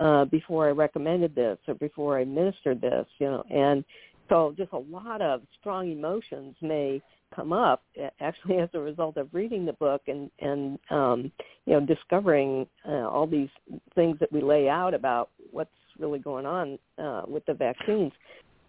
uh, 0.00 0.24
before 0.24 0.66
I 0.66 0.70
recommended 0.70 1.34
this 1.34 1.58
or 1.68 1.74
before 1.74 2.18
I 2.18 2.22
administered 2.22 2.80
this. 2.80 3.06
You 3.18 3.26
know, 3.26 3.44
and 3.50 3.84
so 4.28 4.54
just 4.56 4.72
a 4.72 4.78
lot 4.78 5.20
of 5.20 5.42
strong 5.60 5.90
emotions 5.90 6.56
may 6.60 7.02
come 7.34 7.52
up 7.52 7.82
actually 8.20 8.58
as 8.60 8.68
a 8.74 8.78
result 8.78 9.16
of 9.16 9.28
reading 9.32 9.66
the 9.66 9.72
book 9.74 10.02
and 10.06 10.30
and 10.40 10.78
um 10.90 11.30
you 11.66 11.74
know 11.74 11.80
discovering 11.80 12.66
uh, 12.86 13.08
all 13.08 13.26
these 13.26 13.50
things 13.94 14.16
that 14.20 14.32
we 14.32 14.40
lay 14.40 14.68
out 14.68 14.94
about 14.94 15.30
what's 15.50 15.70
really 15.98 16.18
going 16.18 16.46
on 16.46 16.78
uh 16.98 17.22
with 17.26 17.44
the 17.46 17.54
vaccines 17.54 18.12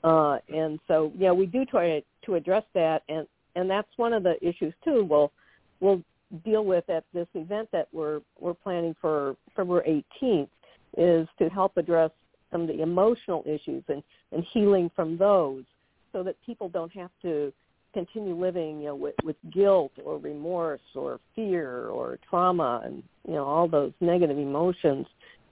uh 0.04 0.38
and 0.50 0.80
so 0.88 1.12
yeah 1.18 1.32
we 1.32 1.46
do 1.46 1.66
try 1.66 2.02
to 2.26 2.36
address 2.36 2.64
that 2.74 3.04
and 3.10 3.28
and 3.56 3.70
that's 3.70 3.90
one 3.98 4.14
of 4.14 4.24
the 4.24 4.36
issues 4.42 4.74
too 4.84 5.06
we'll 5.10 5.32
we'll 5.80 6.02
deal 6.46 6.64
with 6.64 6.88
at 6.90 7.04
this 7.14 7.28
event 7.34 7.68
that 7.72 7.88
we're 7.92 8.22
we're 8.40 8.54
planning 8.54 8.96
for 9.02 9.36
February 9.56 10.06
18th 10.22 10.50
is 10.98 11.28
to 11.38 11.50
help 11.50 11.76
address 11.78 12.12
some 12.52 12.62
of 12.62 12.68
the 12.68 12.82
emotional 12.82 13.44
issues 13.46 13.84
and 13.88 14.04
and 14.32 14.44
healing 14.54 14.92
from 14.96 15.18
those 15.18 15.64
so 16.12 16.24
that 16.24 16.36
people 16.46 16.70
don't 16.70 16.92
have 16.92 17.12
to 17.22 17.52
continue 17.94 18.36
living 18.36 18.80
you 18.80 18.88
know 18.88 18.96
with, 18.96 19.16
with 19.24 19.36
guilt 19.52 19.92
or 20.06 20.18
remorse 20.20 20.82
or 20.96 21.20
fear 21.36 21.88
or 21.88 22.20
trauma 22.30 22.82
and 22.86 23.02
you 23.28 23.34
know 23.34 23.46
all 23.46 23.68
those 23.68 23.92
negative 24.00 24.38
emotions 24.38 25.06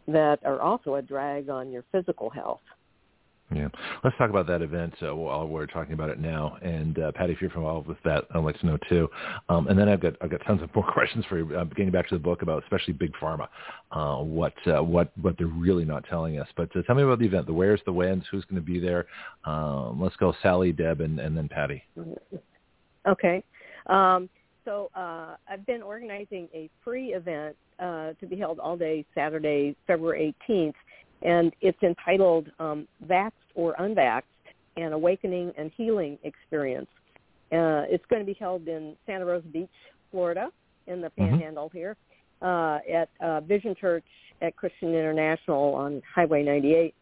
that 0.07 0.39
are 0.45 0.61
also 0.61 0.95
a 0.95 1.01
drag 1.01 1.49
on 1.49 1.71
your 1.71 1.83
physical 1.91 2.29
health 2.29 2.61
yeah. 3.53 3.69
Let's 4.03 4.17
talk 4.17 4.29
about 4.29 4.45
that 4.47 4.61
event 4.61 4.93
uh, 5.01 5.15
while 5.15 5.47
we're 5.47 5.67
talking 5.67 5.93
about 5.93 6.09
it 6.09 6.19
now. 6.19 6.57
And 6.61 6.99
uh, 6.99 7.11
Patty, 7.13 7.33
if 7.33 7.41
you're 7.41 7.49
involved 7.51 7.87
with 7.87 7.97
that, 8.03 8.25
I'd 8.33 8.43
like 8.43 8.59
to 8.59 8.65
know 8.65 8.77
too. 8.89 9.09
Um, 9.47 9.67
and 9.67 9.79
then 9.79 9.87
I've 9.87 10.01
got 10.01 10.15
I've 10.21 10.29
got 10.29 10.41
tons 10.45 10.61
of 10.61 10.69
more 10.75 10.91
questions 10.91 11.23
for 11.29 11.37
you. 11.37 11.57
Uh, 11.57 11.63
getting 11.63 11.91
back 11.91 12.09
to 12.09 12.15
the 12.15 12.19
book 12.19 12.41
about 12.41 12.63
especially 12.63 12.93
big 12.93 13.13
pharma, 13.21 13.47
uh, 13.91 14.17
what 14.17 14.53
uh, 14.67 14.83
what 14.83 15.11
what 15.21 15.37
they're 15.37 15.47
really 15.47 15.85
not 15.85 16.03
telling 16.09 16.39
us. 16.39 16.47
But 16.57 16.75
uh, 16.75 16.81
tell 16.83 16.95
me 16.95 17.03
about 17.03 17.19
the 17.19 17.25
event, 17.25 17.45
the 17.45 17.53
where's, 17.53 17.79
the 17.85 17.93
whens, 17.93 18.25
who's 18.29 18.43
going 18.45 18.61
to 18.61 18.65
be 18.65 18.79
there. 18.79 19.05
Um, 19.45 20.01
let's 20.01 20.15
go, 20.17 20.33
Sally, 20.41 20.73
Deb, 20.73 20.99
and, 21.01 21.19
and 21.19 21.35
then 21.37 21.47
Patty. 21.47 21.83
Okay. 23.07 23.41
Um, 23.85 24.27
so 24.65 24.89
uh, 24.93 25.35
I've 25.49 25.65
been 25.65 25.81
organizing 25.81 26.49
a 26.53 26.69
free 26.83 27.13
event 27.13 27.55
uh, 27.79 28.11
to 28.19 28.25
be 28.27 28.35
held 28.35 28.59
all 28.59 28.75
day 28.75 29.05
Saturday, 29.15 29.77
February 29.87 30.35
18th, 30.49 30.73
and 31.21 31.53
it's 31.61 31.81
entitled 31.83 32.47
um, 32.59 32.87
Vaxxed 33.05 33.31
or 33.55 33.75
Unvaxxed, 33.75 34.23
an 34.75 34.93
Awakening 34.93 35.53
and 35.57 35.71
Healing 35.75 36.17
Experience. 36.23 36.87
Uh, 37.51 37.87
it's 37.89 38.05
going 38.09 38.21
to 38.21 38.25
be 38.25 38.37
held 38.39 38.67
in 38.67 38.95
Santa 39.05 39.25
Rosa 39.25 39.47
Beach, 39.47 39.69
Florida, 40.11 40.49
in 40.87 41.01
the 41.01 41.07
Mm-hmm. 41.07 41.29
Panhandle 41.29 41.69
here, 41.73 41.95
uh, 42.41 42.79
at 42.91 43.09
uh, 43.19 43.41
Vision 43.41 43.75
Church 43.79 44.05
at 44.41 44.55
Christian 44.55 44.89
International 44.89 45.73
on 45.73 46.01
Highway 46.13 46.43
98. 46.43 46.93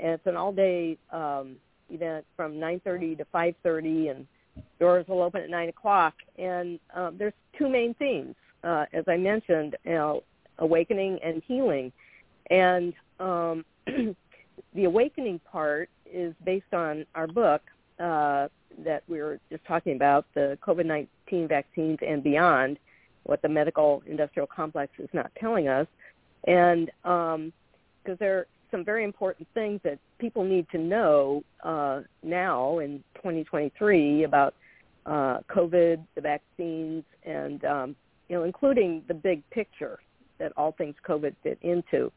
And 0.00 0.10
it's 0.12 0.26
an 0.26 0.36
all-day 0.36 0.96
um, 1.12 1.56
event 1.90 2.24
from 2.36 2.54
9:30 2.54 3.18
to 3.18 3.24
5:30, 3.26 4.10
and 4.10 4.26
doors 4.78 5.06
will 5.08 5.22
open 5.22 5.42
at 5.42 5.50
nine 5.50 5.68
o'clock. 5.68 6.14
And 6.38 6.80
uh, 6.94 7.10
there's 7.16 7.34
two 7.56 7.68
main 7.68 7.94
themes, 7.94 8.34
uh, 8.64 8.86
as 8.92 9.04
I 9.06 9.16
mentioned, 9.16 9.76
you 9.84 9.92
know, 9.92 10.22
awakening 10.58 11.18
and 11.22 11.42
healing. 11.46 11.92
And 12.50 12.94
um, 13.20 13.64
the 14.74 14.84
awakening 14.84 15.40
part 15.50 15.88
is 16.10 16.34
based 16.44 16.72
on 16.72 17.04
our 17.14 17.26
book 17.26 17.62
uh, 17.98 18.48
that 18.84 19.02
we 19.08 19.20
were 19.20 19.38
just 19.50 19.64
talking 19.66 19.94
about, 19.94 20.26
the 20.34 20.58
COVID-19 20.66 21.48
vaccines 21.48 21.98
and 22.06 22.22
beyond, 22.22 22.78
what 23.24 23.42
the 23.42 23.48
medical 23.48 24.02
industrial 24.06 24.46
complex 24.46 24.92
is 24.98 25.08
not 25.12 25.30
telling 25.38 25.68
us. 25.68 25.86
And 26.46 26.90
because 27.02 27.34
um, 27.34 27.52
there 28.18 28.38
are 28.38 28.46
some 28.70 28.84
very 28.84 29.04
important 29.04 29.46
things 29.52 29.80
that 29.84 29.98
people 30.18 30.44
need 30.44 30.66
to 30.70 30.78
know 30.78 31.42
uh, 31.62 32.00
now 32.22 32.78
in 32.78 33.02
2023 33.16 34.24
about 34.24 34.54
uh, 35.06 35.38
COVID, 35.50 36.04
the 36.14 36.20
vaccines, 36.20 37.04
and 37.24 37.64
um, 37.64 37.96
you 38.28 38.36
know, 38.36 38.44
including 38.44 39.02
the 39.08 39.14
big 39.14 39.42
picture 39.50 39.98
that 40.38 40.52
all 40.56 40.72
things 40.72 40.94
COVID 41.06 41.34
fit 41.42 41.58
into. 41.62 42.12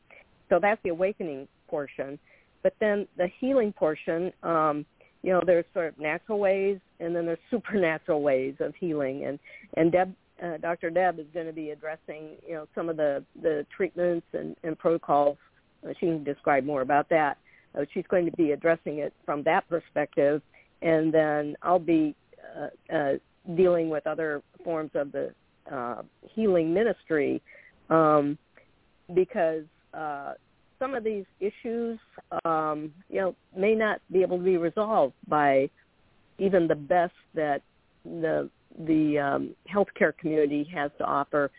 So 0.49 0.59
that's 0.61 0.81
the 0.83 0.89
awakening 0.89 1.47
portion. 1.67 2.19
But 2.61 2.73
then 2.79 3.07
the 3.17 3.27
healing 3.39 3.73
portion, 3.73 4.31
um, 4.43 4.85
you 5.21 5.31
know, 5.31 5.41
there's 5.45 5.65
sort 5.73 5.87
of 5.87 5.99
natural 5.99 6.39
ways, 6.39 6.79
and 6.99 7.15
then 7.15 7.25
there's 7.25 7.39
supernatural 7.51 8.21
ways 8.21 8.55
of 8.59 8.73
healing. 8.79 9.25
And 9.25 9.39
and 9.75 9.91
Deb, 9.91 10.13
uh, 10.43 10.57
Dr. 10.57 10.89
Deb 10.89 11.19
is 11.19 11.25
going 11.33 11.47
to 11.47 11.53
be 11.53 11.71
addressing, 11.71 12.37
you 12.47 12.53
know, 12.53 12.67
some 12.75 12.89
of 12.89 12.97
the 12.97 13.23
the 13.41 13.65
treatments 13.75 14.27
and, 14.33 14.55
and 14.63 14.77
protocols. 14.77 15.37
Uh, 15.83 15.93
she 15.99 16.07
can 16.07 16.23
describe 16.23 16.63
more 16.63 16.81
about 16.81 17.09
that. 17.09 17.37
Uh, 17.77 17.85
she's 17.93 18.05
going 18.07 18.25
to 18.25 18.31
be 18.37 18.51
addressing 18.51 18.99
it 18.99 19.13
from 19.25 19.43
that 19.43 19.67
perspective, 19.67 20.41
and 20.81 21.13
then 21.13 21.55
I'll 21.61 21.79
be 21.79 22.15
uh, 22.57 22.95
uh, 22.95 23.13
dealing 23.55 23.89
with 23.89 24.05
other 24.07 24.41
forms 24.63 24.91
of 24.93 25.11
the 25.11 25.33
uh, 25.71 26.03
healing 26.33 26.73
ministry 26.73 27.41
um, 27.89 28.37
because 29.13 29.63
uh, 29.93 30.33
some 30.79 30.95
of 30.95 31.03
these 31.03 31.25
issues, 31.39 31.99
um, 32.45 32.91
you 33.09 33.21
know, 33.21 33.35
may 33.55 33.73
not 33.73 34.01
be 34.11 34.21
able 34.21 34.37
to 34.37 34.43
be 34.43 34.57
resolved 34.57 35.13
by 35.27 35.69
even 36.39 36.67
the 36.67 36.75
best 36.75 37.13
that 37.35 37.61
the 38.03 38.49
the 38.85 39.19
um, 39.19 39.55
healthcare 39.71 40.17
community 40.17 40.67
has 40.73 40.91
to 40.97 41.03
offer, 41.03 41.51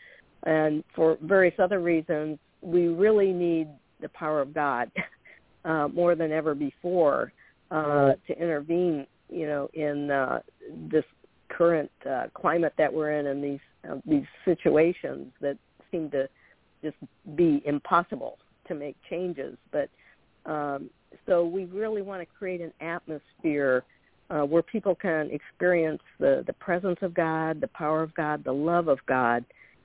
and 0.44 0.82
for 0.94 1.16
various 1.22 1.54
other 1.58 1.80
reasons, 1.80 2.38
we 2.60 2.88
really 2.88 3.32
need 3.32 3.68
the 4.00 4.08
power 4.10 4.40
of 4.40 4.52
God 4.52 4.90
uh, 5.64 5.88
more 5.88 6.14
than 6.14 6.32
ever 6.32 6.54
before 6.54 7.32
uh, 7.70 8.12
to 8.26 8.38
intervene. 8.38 9.06
You 9.30 9.46
know, 9.46 9.70
in 9.74 10.10
uh, 10.10 10.40
this 10.90 11.04
current 11.48 11.90
uh, 12.08 12.24
climate 12.34 12.74
that 12.78 12.92
we're 12.92 13.18
in, 13.18 13.28
and 13.28 13.42
these 13.42 13.60
uh, 13.88 13.96
these 14.04 14.26
situations 14.44 15.32
that 15.40 15.56
seem 15.90 16.10
to 16.10 16.28
just 16.84 16.96
be 17.36 17.62
impossible 17.64 18.38
to 18.68 18.74
make 18.74 18.96
changes. 19.10 19.56
But 19.72 19.88
um, 20.46 20.90
so 21.26 21.46
we 21.46 21.64
really 21.64 22.02
want 22.02 22.20
to 22.22 22.26
create 22.38 22.60
an 22.60 22.72
atmosphere 22.80 23.84
uh, 24.30 24.42
where 24.42 24.62
people 24.62 24.94
can 24.94 25.30
experience 25.30 26.02
the, 26.18 26.44
the 26.46 26.52
presence 26.54 26.98
of 27.02 27.14
God, 27.14 27.60
the 27.60 27.68
power 27.68 28.02
of 28.02 28.14
God, 28.14 28.44
the 28.44 28.52
love 28.52 28.88
of 28.88 28.98
God, 29.06 29.44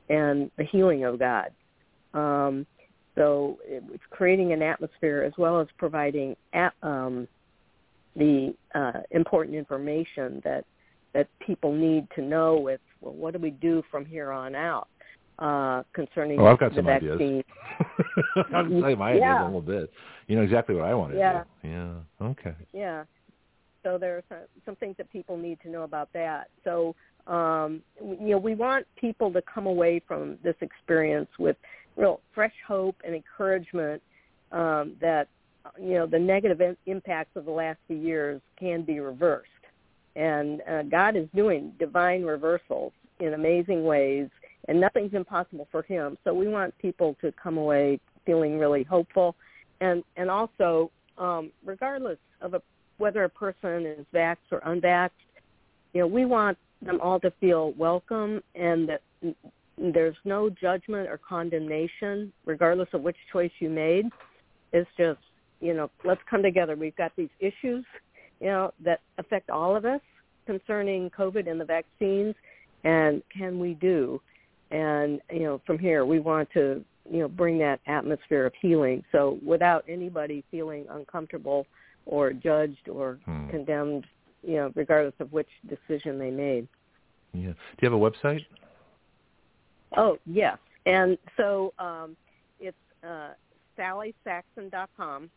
and 0.10 0.50
the 0.58 0.64
healing 0.64 1.04
of 1.04 1.20
God. 1.20 1.52
Um, 2.14 2.66
so 3.16 3.58
it's 3.66 4.04
creating 4.10 4.54
an 4.54 4.62
atmosphere 4.62 5.24
as 5.24 5.34
well 5.38 5.60
as 5.60 5.68
providing 5.78 6.36
at, 6.54 6.74
um, 6.84 7.28
the 8.16 8.56
uh, 8.76 9.02
important 9.12 9.56
information 9.56 10.42
that 10.44 10.66
that 11.14 11.28
people 11.40 11.74
need 11.74 12.08
to 12.16 12.22
know 12.22 12.58
with 12.58 12.82
well, 13.02 13.14
what 13.14 13.34
do 13.34 13.40
we 13.40 13.50
do 13.50 13.84
from 13.90 14.06
here 14.06 14.32
on 14.32 14.56
out 14.56 14.88
uh, 15.40 15.84
concerning 15.94 16.40
oh, 16.40 16.46
I've 16.48 16.60
got 16.60 16.72
the 16.72 16.78
some 16.78 16.86
vaccine. 16.86 17.12
ideas. 17.12 17.44
I'll 18.54 18.70
tell 18.70 18.90
you 18.90 18.96
my 18.96 19.14
Yeah. 19.14 19.18
ideas 19.18 19.36
in 19.38 19.42
a 19.42 19.46
little 19.46 19.62
bit. 19.62 19.92
You 20.28 20.36
know 20.36 20.44
exactly 20.44 20.76
what 20.76 20.86
I 20.86 20.94
want 20.94 21.14
to 21.14 21.18
Yeah. 21.18 21.44
do. 21.64 21.68
Yeah. 21.70 21.94
Okay. 22.22 22.56
Yeah. 22.74 23.04
So 23.84 23.98
there's 23.98 24.24
some, 24.30 24.40
some 24.66 24.76
things 24.76 24.96
that 24.98 25.10
people 25.12 25.38
need 25.38 25.60
to 25.62 25.70
know 25.70 25.84
about 25.84 26.12
that. 26.14 26.50
So 26.64 26.96
um, 27.28 27.82
you 28.02 28.30
know, 28.32 28.38
we 28.38 28.56
want 28.56 28.86
people 29.00 29.32
to 29.34 29.42
come 29.42 29.68
away 29.68 30.02
from 30.08 30.38
this 30.44 30.56
experience 30.62 31.30
with 31.38 31.58
real 31.96 32.22
fresh 32.34 32.54
hope 32.68 32.96
and 33.06 33.14
encouragement 33.14 34.02
um, 34.52 34.96
that 35.00 35.28
you 35.80 35.94
know 35.94 36.08
the 36.08 36.18
negative 36.18 36.62
in- 36.62 36.78
impacts 36.88 37.36
of 37.36 37.46
the 37.46 37.52
last 37.52 37.78
few 37.88 37.98
years 37.98 38.42
can 38.60 38.82
be 38.82 39.00
reversed, 39.00 39.48
and 40.16 40.62
uh, 40.68 40.82
God 40.84 41.16
is 41.16 41.28
doing 41.36 41.74
divine 41.78 42.24
reversals 42.24 42.94
in 43.20 43.34
amazing 43.34 43.84
ways, 43.84 44.30
and 44.70 44.80
nothing's 44.80 45.14
impossible 45.14 45.68
for 45.72 45.82
Him. 45.82 46.18
So 46.24 46.34
we 46.34 46.48
want 46.48 46.78
people 46.78 47.18
to 47.20 47.34
come 47.34 47.58
away 47.58 48.00
feeling 48.26 48.58
really 48.58 48.84
hopeful, 48.84 49.36
and 49.82 50.04
and 50.16 50.30
also 50.30 50.92
um, 51.18 51.52
regardless 51.66 52.20
of 52.42 52.54
a, 52.54 52.62
whether 52.98 53.26
a 53.26 53.30
person 53.30 53.86
is 53.86 54.06
vaxxed 54.14 54.52
or 54.52 54.62
unvaxxed, 54.62 55.10
you 55.94 56.02
know, 56.02 56.08
we 56.08 56.26
want 56.26 56.58
them 56.82 57.00
all 57.02 57.20
to 57.20 57.32
feel 57.42 57.74
welcome 57.78 58.42
and 58.56 58.88
that 58.88 59.02
there's 59.78 60.16
no 60.24 60.50
judgment 60.50 61.10
or 61.10 61.18
condemnation, 61.18 62.32
regardless 62.46 62.88
of 62.94 63.02
which 63.02 63.18
choice 63.32 63.52
you 63.60 63.70
made. 63.70 64.06
It's 64.72 64.90
just, 64.98 65.20
you 65.60 65.74
know, 65.74 65.90
let's 66.06 66.22
come 66.30 66.42
together. 66.42 66.76
We've 66.76 66.96
got 66.96 67.12
these 67.18 67.30
issues, 67.40 67.84
you 68.40 68.48
know, 68.48 68.72
that 68.84 69.02
affect 69.18 69.50
all 69.50 69.76
of 69.76 69.86
us 69.86 70.02
concerning 70.46 71.10
COVID 71.10 71.50
and 71.50 71.60
the 71.60 71.66
vaccines, 71.66 72.36
and 72.84 73.22
can 73.36 73.60
we 73.60 73.74
do? 73.74 74.22
And 74.72 75.20
you 75.32 75.44
know, 75.44 75.62
from 75.66 75.80
here, 75.80 76.06
we 76.06 76.20
want 76.20 76.50
to, 76.54 76.84
you 77.10 77.20
know, 77.20 77.28
bring 77.28 77.58
that 77.60 77.80
atmosphere 77.88 78.46
of 78.46 78.54
healing. 78.62 79.04
So 79.12 79.40
without 79.46 79.84
anybody 79.88 80.44
feeling 80.52 80.86
uncomfortable 80.90 81.66
or 82.06 82.34
judged 82.34 82.88
or 82.90 83.20
Hmm. 83.26 83.50
condemned, 83.50 84.06
you 84.44 84.56
know, 84.56 84.72
regardless 84.76 85.16
of 85.20 85.32
which 85.34 85.50
decision 85.68 86.20
they 86.20 86.32
made. 86.32 86.68
Yeah. 87.34 87.52
Do 87.52 87.54
you 87.82 87.90
have 87.90 87.94
a 87.94 87.98
website? 87.98 88.46
Oh 89.98 90.20
yes, 90.26 90.58
and 90.86 91.18
so 91.36 91.74
um, 91.80 92.16
it's 92.60 92.78
uh, 93.04 93.30
SallySaxon.com. 93.78 95.30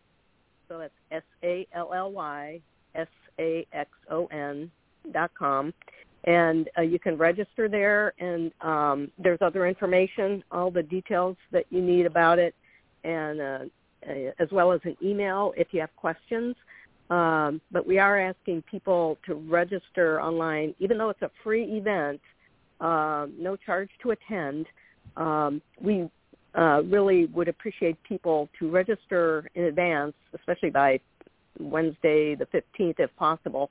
So 0.69 0.79
that's 0.79 0.93
S 1.11 1.23
A 1.43 1.67
L 1.75 1.93
L 1.95 2.13
Y 2.13 2.61
S 2.95 3.09
A 3.39 3.67
X 3.73 3.91
O 4.11 4.27
N 4.27 4.71
dot 5.13 5.31
com, 5.39 5.73
and 6.25 6.69
uh, 6.79 6.83
you 6.83 6.99
can 6.99 7.17
register 7.17 7.69
there. 7.69 8.15
And 8.19 8.53
um, 8.61 9.11
there's 9.19 9.41
other 9.41 9.67
information, 9.67 10.43
all 10.51 10.71
the 10.71 10.83
details 10.83 11.37
that 11.51 11.67
you 11.71 11.81
need 11.83 12.07
about 12.07 12.39
it, 12.39 12.55
and 13.05 13.41
uh, 13.41 13.59
as 14.39 14.49
well 14.51 14.73
as 14.73 14.81
an 14.85 14.97
email 15.03 15.53
if 15.57 15.69
you 15.73 15.81
have 15.81 15.95
questions. 15.97 16.57
Um, 17.11 17.61
but 17.71 17.87
we 17.87 17.99
are 17.99 18.19
asking 18.19 18.63
people 18.63 19.19
to 19.27 19.35
register 19.35 20.23
online, 20.23 20.75
even 20.79 20.97
though 20.97 21.11
it's 21.11 21.23
a 21.23 21.31
free 21.43 21.65
event 21.65 22.21
uh, 22.83 23.27
no 23.39 23.57
charge 23.57 23.89
to 24.03 24.11
attend. 24.11 24.67
Um, 25.17 25.63
we 25.81 26.11
uh, 26.55 26.83
really 26.85 27.27
would 27.27 27.49
appreciate 27.49 27.97
people 28.03 28.49
to 28.59 28.71
register 28.71 29.49
in 29.55 29.65
advance, 29.65 30.15
especially 30.35 30.71
by 30.71 31.01
Wednesday 31.61 32.35
the 32.35 32.47
15th 32.47 32.97
if 32.99 33.15
possible. 33.17 33.71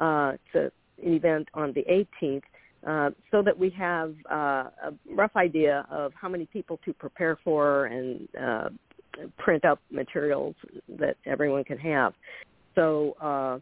Uh, 0.00 0.32
a, 0.54 0.70
an 1.04 1.14
event 1.14 1.48
on 1.54 1.72
the 1.72 1.84
18th. 2.22 2.42
Uh, 2.86 3.10
so 3.32 3.42
that 3.42 3.58
we 3.58 3.68
have 3.70 4.14
uh, 4.30 4.64
a 4.84 4.92
rough 5.10 5.34
idea 5.34 5.84
of 5.90 6.12
how 6.14 6.28
many 6.28 6.46
people 6.46 6.78
to 6.84 6.92
prepare 6.92 7.36
for 7.42 7.86
and 7.86 8.28
uh, 8.40 8.68
print 9.38 9.64
up 9.64 9.80
materials 9.90 10.54
that 10.88 11.16
everyone 11.24 11.64
can 11.64 11.78
have. 11.78 12.12
So 12.76 13.16
uh, 13.20 13.58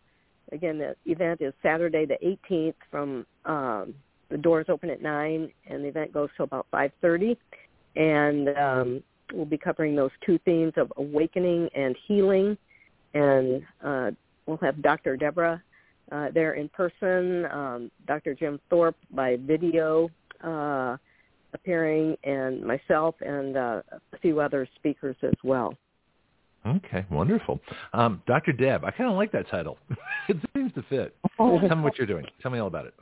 again, 0.53 0.79
the 0.79 0.95
event 1.07 1.41
is 1.41 1.55
Saturday 1.63 2.05
the 2.05 2.19
18th 2.51 2.75
from 2.91 3.25
um, 3.47 3.95
the 4.31 4.39
doors 4.39 4.67
open 4.69 4.91
at 4.91 5.01
nine, 5.01 5.51
and 5.69 5.85
the 5.85 5.89
event 5.89 6.13
goes 6.13 6.29
till 6.37 6.45
about 6.45 6.67
five 6.71 6.91
thirty. 7.01 7.39
And 7.97 8.49
um, 8.57 9.03
we'll 9.33 9.45
be 9.45 9.59
covering 9.59 9.95
those 9.95 10.11
two 10.27 10.39
themes 10.45 10.73
of 10.77 10.93
awakening 10.97 11.69
and 11.75 11.97
healing. 12.09 12.59
And 13.15 13.63
uh, 13.83 14.11
we'll 14.47 14.57
have 14.59 14.83
Dr. 14.83 15.17
Deborah 15.17 15.63
uh, 16.13 16.29
there 16.33 16.55
in 16.55 16.69
person, 16.69 17.47
um, 17.47 17.91
Dr. 18.07 18.35
Jim 18.35 18.61
Thorp 18.71 18.97
by 19.11 19.37
video 19.37 20.11
uh, 20.43 20.97
appearing, 21.55 22.17
and 22.25 22.63
myself 22.65 23.15
and 23.21 23.57
uh, 23.57 23.83
a 24.13 24.19
few 24.21 24.41
other 24.41 24.69
speakers 24.77 25.17
as 25.23 25.35
well. 25.43 25.75
Okay, 26.67 27.05
wonderful. 27.11 27.61
Um, 27.93 28.23
Dr. 28.27 28.53
Deb, 28.53 28.85
I 28.85 28.91
kind 28.91 29.11
of 29.11 29.17
like 29.17 29.33
that 29.33 29.49
title. 29.51 29.79
it 30.29 30.37
seems 30.55 30.73
to 30.75 30.83
fit. 30.89 31.15
Tell 31.37 31.59
me 31.59 31.83
what 31.83 31.99
you're 31.99 32.07
doing. 32.07 32.25
Tell 32.41 32.51
me 32.51 32.59
all 32.59 32.69
about 32.69 32.87
it. 32.87 32.95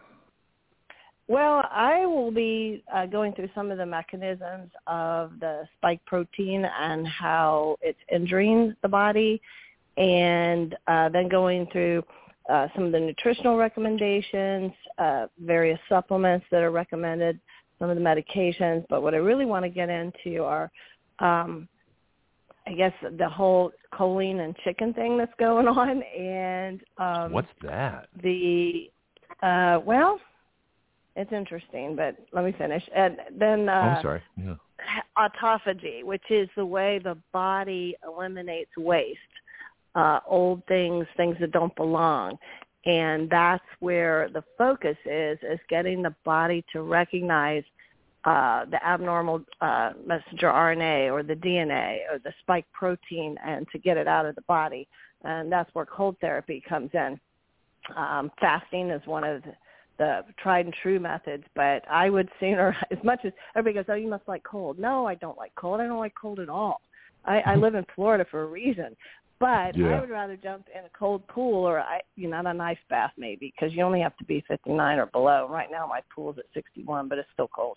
Well, 1.28 1.64
I 1.70 2.04
will 2.04 2.32
be 2.32 2.82
uh, 2.92 3.06
going 3.06 3.32
through 3.32 3.48
some 3.54 3.70
of 3.70 3.78
the 3.78 3.86
mechanisms 3.86 4.70
of 4.86 5.38
the 5.38 5.62
spike 5.78 6.04
protein 6.04 6.66
and 6.78 7.06
how 7.06 7.76
it's 7.80 7.98
injuring 8.12 8.74
the 8.82 8.88
body, 8.88 9.40
and 9.96 10.74
uh, 10.88 11.08
then 11.08 11.28
going 11.28 11.66
through 11.70 12.02
uh, 12.48 12.68
some 12.74 12.84
of 12.84 12.92
the 12.92 13.00
nutritional 13.00 13.56
recommendations, 13.56 14.72
uh, 14.98 15.26
various 15.40 15.78
supplements 15.88 16.44
that 16.50 16.62
are 16.62 16.70
recommended, 16.70 17.38
some 17.78 17.90
of 17.90 17.96
the 17.96 18.02
medications. 18.02 18.84
But 18.88 19.02
what 19.02 19.14
I 19.14 19.18
really 19.18 19.44
want 19.44 19.64
to 19.64 19.68
get 19.68 19.88
into 19.88 20.42
are, 20.42 20.70
um, 21.18 21.68
I 22.66 22.72
guess, 22.72 22.92
the 23.18 23.28
whole 23.28 23.72
choline 23.92 24.40
and 24.40 24.56
chicken 24.64 24.94
thing 24.94 25.18
that's 25.18 25.32
going 25.38 25.68
on, 25.68 26.02
and 26.02 26.80
um, 26.98 27.32
What's 27.32 27.48
that? 27.62 28.08
the 28.22 28.90
uh, 29.42 29.80
well 29.84 30.20
it's 31.16 31.32
interesting, 31.32 31.94
but 31.94 32.16
let 32.32 32.44
me 32.44 32.54
finish. 32.56 32.82
And 32.94 33.16
then 33.38 33.68
oh, 33.68 33.72
uh, 33.72 33.76
I'm 33.76 34.02
sorry. 34.02 34.22
Yeah. 34.36 34.54
autophagy, 35.18 36.04
which 36.04 36.22
is 36.30 36.48
the 36.56 36.64
way 36.64 37.00
the 37.02 37.16
body 37.32 37.96
eliminates 38.06 38.70
waste, 38.76 39.18
uh, 39.94 40.20
old 40.26 40.62
things, 40.66 41.06
things 41.16 41.36
that 41.40 41.52
don't 41.52 41.74
belong. 41.76 42.38
And 42.84 43.30
that's 43.30 43.64
where 43.80 44.28
the 44.32 44.42
focus 44.58 44.96
is, 45.04 45.38
is 45.42 45.60
getting 45.68 46.02
the 46.02 46.14
body 46.24 46.64
to 46.72 46.82
recognize 46.82 47.62
uh, 48.24 48.64
the 48.66 48.84
abnormal 48.84 49.42
uh, 49.60 49.90
messenger 50.06 50.48
RNA 50.48 51.12
or 51.12 51.22
the 51.22 51.34
DNA 51.34 51.98
or 52.10 52.18
the 52.18 52.32
spike 52.40 52.66
protein 52.72 53.36
and 53.44 53.66
to 53.72 53.78
get 53.78 53.96
it 53.96 54.08
out 54.08 54.26
of 54.26 54.34
the 54.34 54.42
body. 54.42 54.88
And 55.24 55.50
that's 55.50 55.72
where 55.74 55.86
cold 55.86 56.16
therapy 56.20 56.62
comes 56.68 56.90
in. 56.94 57.18
Um, 57.96 58.30
fasting 58.40 58.90
is 58.90 59.04
one 59.06 59.24
of 59.24 59.42
the, 59.42 59.52
the 59.98 60.24
tried 60.40 60.66
and 60.66 60.74
true 60.82 61.00
methods, 61.00 61.44
but 61.54 61.82
I 61.90 62.10
would 62.10 62.28
sooner, 62.38 62.76
as 62.90 62.98
much 63.04 63.20
as 63.24 63.32
everybody 63.56 63.84
goes, 63.84 63.92
oh, 63.92 63.98
you 63.98 64.08
must 64.08 64.28
like 64.28 64.44
cold. 64.44 64.78
No, 64.78 65.06
I 65.06 65.14
don't 65.16 65.38
like 65.38 65.54
cold. 65.56 65.80
I 65.80 65.86
don't 65.86 65.98
like 65.98 66.14
cold 66.20 66.40
at 66.40 66.48
all. 66.48 66.80
I, 67.24 67.40
I 67.40 67.54
live 67.56 67.74
in 67.74 67.84
Florida 67.94 68.24
for 68.30 68.42
a 68.42 68.46
reason, 68.46 68.96
but 69.42 69.76
Yeah. 69.76 69.96
I 69.96 70.00
would 70.00 70.10
rather 70.10 70.36
jump 70.36 70.68
in 70.72 70.84
a 70.84 70.88
cold 70.96 71.26
pool 71.26 71.64
or 71.64 71.80
I, 71.80 72.00
you 72.14 72.28
know, 72.28 72.40
not 72.40 72.54
a 72.54 72.56
nice 72.56 72.78
bath 72.88 73.10
maybe 73.18 73.52
because 73.52 73.74
you 73.74 73.82
only 73.82 74.00
have 74.00 74.16
to 74.18 74.24
be 74.24 74.44
59 74.46 74.98
or 74.98 75.06
below. 75.06 75.48
Right 75.50 75.68
now 75.68 75.84
my 75.84 76.00
pool's 76.14 76.38
at 76.38 76.44
61, 76.54 77.08
but 77.08 77.18
it's 77.18 77.28
still 77.32 77.48
cold. 77.48 77.76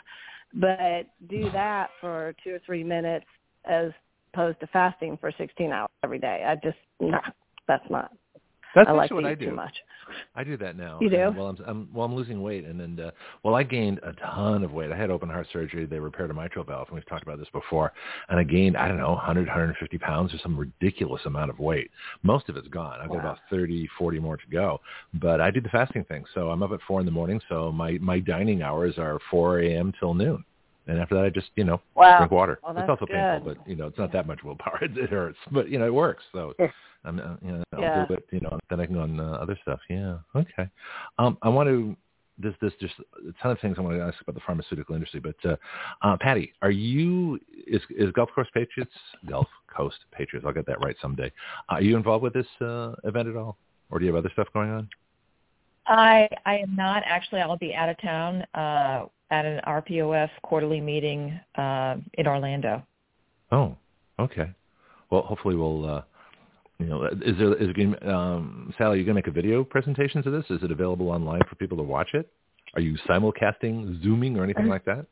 But 0.53 1.07
do 1.27 1.49
that 1.53 1.89
for 1.99 2.35
two 2.43 2.53
or 2.53 2.59
three 2.67 2.83
minutes 2.83 3.25
as 3.65 3.91
opposed 4.31 4.59
to 4.59 4.67
fasting 4.67 5.17
for 5.19 5.31
16 5.35 5.71
hours 5.71 5.89
every 6.03 6.19
day. 6.19 6.45
I 6.47 6.53
just, 6.55 6.77
nah, 6.99 7.21
that's 7.67 7.89
not. 7.89 8.11
That's 8.75 8.89
I 8.89 8.91
like 8.91 9.11
what 9.11 9.25
I 9.25 9.35
do. 9.35 9.45
too 9.47 9.55
much. 9.55 9.73
I 10.35 10.43
do 10.43 10.57
that 10.57 10.77
now. 10.77 10.99
You 11.01 11.09
do? 11.09 11.33
Well, 11.35 11.47
I'm, 11.47 11.57
I'm 11.65 11.89
well, 11.93 12.05
I'm 12.05 12.13
losing 12.13 12.41
weight, 12.41 12.65
and 12.65 12.79
then 12.79 13.07
uh, 13.07 13.11
well, 13.43 13.55
I 13.55 13.63
gained 13.63 13.99
a 14.03 14.13
ton 14.13 14.63
of 14.63 14.71
weight. 14.71 14.91
I 14.91 14.97
had 14.97 15.09
open 15.09 15.29
heart 15.29 15.47
surgery. 15.51 15.85
They 15.85 15.97
repaired 15.97 16.29
a 16.29 16.33
mitral 16.33 16.65
valve, 16.65 16.89
and 16.89 16.95
we've 16.95 17.05
talked 17.07 17.23
about 17.23 17.39
this 17.39 17.47
before. 17.53 17.93
And 18.29 18.37
I 18.37 18.43
gained 18.43 18.77
I 18.77 18.87
don't 18.87 18.97
know 18.97 19.13
100, 19.13 19.47
150 19.47 19.97
pounds 19.97 20.33
or 20.33 20.37
some 20.39 20.57
ridiculous 20.57 21.21
amount 21.25 21.49
of 21.49 21.59
weight. 21.59 21.89
Most 22.21 22.49
of 22.49 22.57
it's 22.57 22.67
gone. 22.67 22.99
I've 23.01 23.09
got 23.09 23.19
about 23.19 23.39
30, 23.49 23.89
40 23.97 24.19
more 24.19 24.37
to 24.37 24.47
go. 24.51 24.81
But 25.15 25.41
I 25.41 25.49
do 25.51 25.61
the 25.61 25.69
fasting 25.69 26.03
thing, 26.03 26.25
so 26.33 26.49
I'm 26.49 26.61
up 26.61 26.71
at 26.71 26.79
four 26.87 26.99
in 26.99 27.05
the 27.05 27.11
morning. 27.11 27.41
So 27.49 27.71
my 27.71 27.93
my 28.01 28.19
dining 28.19 28.61
hours 28.61 28.97
are 28.97 29.19
4 29.31 29.61
a.m. 29.61 29.93
till 29.99 30.13
noon. 30.13 30.43
And 30.87 30.99
after 30.99 31.15
that, 31.15 31.25
I 31.25 31.29
just, 31.29 31.49
you 31.55 31.63
know, 31.63 31.81
Wow. 31.95 32.17
drink 32.19 32.31
water. 32.31 32.59
Well, 32.61 32.77
it's 32.77 32.87
also 32.87 33.07
painful, 33.07 33.39
but 33.55 33.67
you 33.67 33.75
know, 33.75 33.87
it's 33.87 33.97
not 33.97 34.11
that 34.11 34.27
much 34.27 34.43
willpower. 34.43 34.77
It, 34.83 34.95
it 34.97 35.09
hurts, 35.09 35.37
but 35.51 35.69
you 35.69 35.79
know, 35.79 35.85
it 35.87 35.93
works. 35.93 36.23
So 36.31 36.53
I'm, 37.05 37.19
uh, 37.19 37.35
you 37.41 37.51
know, 37.51 37.63
I'll 37.73 37.81
Yeah. 37.81 38.05
do 38.07 38.13
it. 38.13 38.27
You 38.31 38.41
know, 38.41 38.59
then 38.69 38.79
I 38.79 38.85
can 38.85 38.95
go 38.95 39.01
on 39.01 39.19
uh, 39.19 39.33
other 39.33 39.57
stuff. 39.61 39.79
Yeah. 39.89 40.17
Okay. 40.35 40.69
Um, 41.17 41.37
I 41.41 41.49
want 41.49 41.69
to. 41.69 41.95
This, 42.37 42.53
this, 42.59 42.73
just 42.81 42.95
a 42.99 43.31
ton 43.41 43.51
of 43.53 43.59
things 43.61 43.77
I 43.77 43.81
want 43.81 43.95
to 43.95 44.03
ask 44.03 44.19
about 44.21 44.35
the 44.35 44.41
pharmaceutical 44.45 44.93
industry. 44.93 45.21
But 45.21 45.37
uh, 45.49 45.55
uh, 46.01 46.17
Patty, 46.19 46.51
are 46.61 46.69
you 46.71 47.39
is 47.65 47.81
is 47.89 48.11
Gulf 48.11 48.29
Coast 48.35 48.49
Patriots 48.53 48.91
Gulf 49.25 49.47
Coast 49.73 49.95
Patriots? 50.11 50.45
I'll 50.45 50.51
get 50.53 50.65
that 50.65 50.83
right 50.83 50.97
someday. 51.01 51.31
are 51.69 51.81
you 51.81 51.95
involved 51.95 52.23
with 52.23 52.33
this 52.33 52.47
uh, 52.59 52.93
event 53.05 53.29
at 53.29 53.37
all, 53.37 53.55
or 53.89 53.99
do 53.99 54.05
you 54.05 54.13
have 54.13 54.19
other 54.21 54.31
stuff 54.33 54.47
going 54.53 54.69
on? 54.69 54.89
I 55.87 56.27
I 56.45 56.57
am 56.57 56.75
not 56.75 57.03
actually. 57.05 57.39
I'll 57.39 57.57
be 57.57 57.73
out 57.73 57.87
of 57.87 57.97
town 58.01 58.45
uh, 58.53 59.05
at 59.31 59.45
an 59.45 59.61
RPOF 59.65 60.29
quarterly 60.43 60.81
meeting 60.81 61.39
uh, 61.57 61.95
in 62.15 62.27
Orlando. 62.27 62.83
Oh, 63.51 63.77
okay. 64.19 64.49
Well, 65.09 65.21
hopefully 65.21 65.55
we'll. 65.55 65.85
Uh, 65.89 66.01
you 66.79 66.87
know, 66.87 67.05
is 67.05 67.37
there 67.37 67.53
is 67.55 67.71
going 67.73 67.95
um, 68.07 68.73
Sally? 68.77 68.97
Are 68.97 68.99
You 68.99 69.05
going 69.05 69.15
to 69.15 69.21
make 69.21 69.27
a 69.27 69.31
video 69.31 69.63
presentation 69.63 70.21
to 70.23 70.29
this? 70.29 70.43
Is 70.49 70.61
it 70.61 70.71
available 70.71 71.09
online 71.09 71.41
for 71.49 71.55
people 71.55 71.77
to 71.77 71.83
watch 71.83 72.09
it? 72.13 72.29
Are 72.73 72.81
you 72.81 72.97
simulcasting, 73.07 74.03
zooming, 74.03 74.37
or 74.37 74.43
anything 74.43 74.67
like 74.67 74.83
that? 74.85 75.05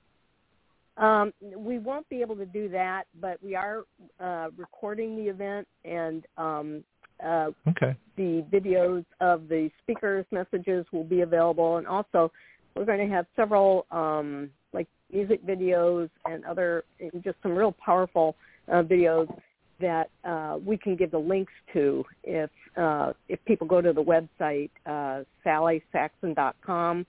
Um, 0.97 1.33
we 1.57 1.79
won't 1.79 2.07
be 2.09 2.21
able 2.21 2.35
to 2.35 2.45
do 2.45 2.69
that, 2.69 3.05
but 3.19 3.41
we 3.41 3.55
are 3.55 3.83
uh, 4.19 4.49
recording 4.57 5.15
the 5.15 5.23
event 5.23 5.67
and 5.85 6.25
um, 6.37 6.83
uh, 7.23 7.49
Okay. 7.67 7.95
the 8.17 8.45
videos 8.51 9.05
of 9.21 9.47
the 9.47 9.71
speakers' 9.81 10.25
messages 10.31 10.85
will 10.91 11.03
be 11.03 11.21
available, 11.21 11.77
and 11.77 11.87
also 11.87 12.31
we're 12.75 12.85
going 12.85 13.07
to 13.07 13.13
have 13.13 13.25
several 13.35 13.85
um, 13.91 14.49
like 14.73 14.87
music 15.11 15.43
videos 15.45 16.09
and 16.25 16.43
other 16.45 16.83
just 17.23 17.37
some 17.41 17.55
real 17.55 17.71
powerful 17.71 18.35
uh, 18.71 18.83
videos 18.83 19.27
that 19.79 20.09
uh, 20.23 20.57
we 20.63 20.77
can 20.77 20.95
give 20.95 21.11
the 21.11 21.17
links 21.17 21.53
to 21.73 22.03
if 22.23 22.49
uh, 22.77 23.13
if 23.27 23.43
people 23.45 23.67
go 23.67 23.81
to 23.81 23.93
the 23.93 24.03
website 24.03 24.69
uh, 24.85 25.23
sallysaxon.com. 25.45 27.05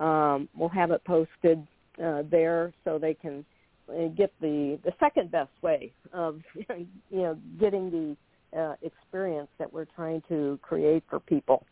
Um, 0.00 0.48
we'll 0.56 0.68
have 0.70 0.90
it 0.90 1.04
posted 1.04 1.66
uh, 2.02 2.22
there 2.28 2.72
so 2.84 2.98
they 2.98 3.14
can 3.14 3.44
uh, 3.88 4.08
get 4.16 4.32
the 4.40 4.78
the 4.84 4.92
second 4.98 5.30
best 5.30 5.50
way 5.62 5.92
of 6.12 6.40
you 6.54 6.86
know 7.10 7.38
getting 7.58 7.90
the 8.52 8.58
uh, 8.58 8.74
experience 8.82 9.48
that 9.58 9.72
we're 9.72 9.86
trying 9.96 10.22
to 10.28 10.58
create 10.62 11.02
for 11.08 11.20
people. 11.20 11.64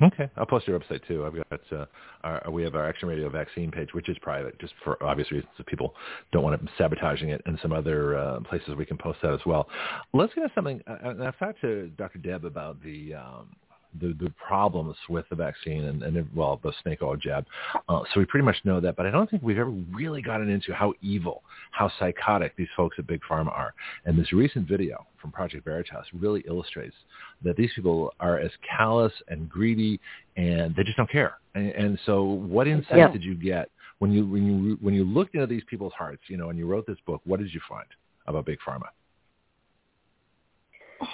Okay, 0.00 0.30
I'll 0.36 0.46
post 0.46 0.68
your 0.68 0.78
website 0.78 1.06
too. 1.08 1.26
I've 1.26 1.34
got 1.34 1.60
uh, 1.72 1.86
our, 2.22 2.50
we 2.50 2.62
have 2.62 2.76
our 2.76 2.88
Action 2.88 3.08
Radio 3.08 3.28
vaccine 3.28 3.70
page, 3.70 3.88
which 3.94 4.08
is 4.08 4.16
private, 4.20 4.58
just 4.60 4.72
for 4.84 5.02
obvious 5.02 5.30
reasons. 5.32 5.50
If 5.58 5.66
people 5.66 5.94
don't 6.30 6.44
want 6.44 6.60
it 6.60 6.68
sabotaging 6.78 7.30
it, 7.30 7.42
and 7.46 7.58
some 7.60 7.72
other 7.72 8.16
uh, 8.16 8.40
places 8.40 8.74
we 8.76 8.86
can 8.86 8.96
post 8.96 9.18
that 9.22 9.32
as 9.32 9.40
well. 9.44 9.68
Let's 10.12 10.32
get 10.34 10.44
into 10.44 10.54
something. 10.54 10.80
Uh, 10.86 11.14
I've 11.24 11.38
talked 11.38 11.60
to 11.62 11.88
Dr. 11.96 12.18
Deb 12.18 12.44
about 12.44 12.80
the 12.82 13.14
um, 13.14 13.56
the, 14.00 14.14
the 14.20 14.30
problems 14.30 14.96
with 15.08 15.28
the 15.30 15.36
vaccine 15.36 15.84
and, 15.84 16.02
and 16.02 16.28
well, 16.34 16.60
the 16.62 16.72
snake 16.82 17.02
oil 17.02 17.16
jab. 17.16 17.46
Uh, 17.88 18.02
so 18.12 18.20
we 18.20 18.26
pretty 18.26 18.44
much 18.44 18.56
know 18.64 18.80
that, 18.80 18.96
but 18.96 19.06
I 19.06 19.10
don't 19.10 19.28
think 19.30 19.42
we've 19.42 19.58
ever 19.58 19.70
really 19.70 20.22
gotten 20.22 20.48
into 20.48 20.72
how 20.72 20.92
evil, 21.02 21.42
how 21.70 21.90
psychotic 21.98 22.56
these 22.56 22.68
folks 22.76 22.96
at 22.98 23.06
Big 23.06 23.20
Pharma 23.28 23.48
are. 23.48 23.74
And 24.04 24.18
this 24.18 24.32
recent 24.32 24.68
video 24.68 25.06
from 25.20 25.32
Project 25.32 25.64
Veritas 25.64 26.06
really 26.12 26.44
illustrates 26.46 26.94
that 27.42 27.56
these 27.56 27.70
people 27.74 28.12
are 28.20 28.38
as 28.38 28.50
callous 28.76 29.12
and 29.28 29.48
greedy, 29.48 30.00
and 30.36 30.74
they 30.76 30.82
just 30.82 30.96
don't 30.96 31.10
care. 31.10 31.38
And, 31.54 31.70
and 31.70 31.98
so, 32.06 32.22
what 32.22 32.68
insight 32.68 32.98
yeah. 32.98 33.10
did 33.10 33.22
you 33.24 33.34
get 33.34 33.70
when 33.98 34.12
you 34.12 34.26
when 34.26 34.46
you 34.46 34.78
when 34.80 34.94
you 34.94 35.04
looked 35.04 35.34
into 35.34 35.46
these 35.46 35.64
people's 35.68 35.92
hearts? 35.94 36.22
You 36.28 36.36
know, 36.36 36.50
and 36.50 36.58
you 36.58 36.66
wrote 36.66 36.86
this 36.86 36.98
book. 37.06 37.20
What 37.24 37.40
did 37.40 37.52
you 37.52 37.60
find 37.68 37.86
about 38.26 38.46
Big 38.46 38.58
Pharma? 38.66 38.86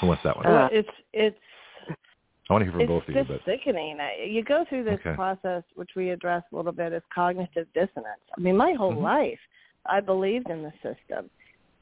Who 0.00 0.08
wants 0.08 0.22
that 0.24 0.36
one? 0.36 0.46
Uh, 0.46 0.68
it's 0.72 0.88
it's 1.12 1.38
I 2.54 2.58
want 2.58 2.62
to 2.62 2.70
hear 2.70 2.72
from 2.72 2.80
it's 2.82 2.88
both 2.88 3.08
of 3.08 3.14
you. 3.14 3.20
It's 3.20 3.28
just 3.30 3.44
sickening. 3.44 3.98
You 4.28 4.44
go 4.44 4.64
through 4.68 4.84
this 4.84 5.00
okay. 5.04 5.14
process, 5.14 5.64
which 5.74 5.90
we 5.96 6.10
address 6.10 6.44
a 6.52 6.56
little 6.56 6.72
bit, 6.72 6.92
as 6.92 7.02
cognitive 7.12 7.66
dissonance. 7.74 8.20
I 8.36 8.40
mean, 8.40 8.56
my 8.56 8.74
whole 8.74 8.92
mm-hmm. 8.92 9.02
life, 9.02 9.38
I 9.86 10.00
believed 10.00 10.48
in 10.50 10.62
the 10.62 10.72
system, 10.74 11.30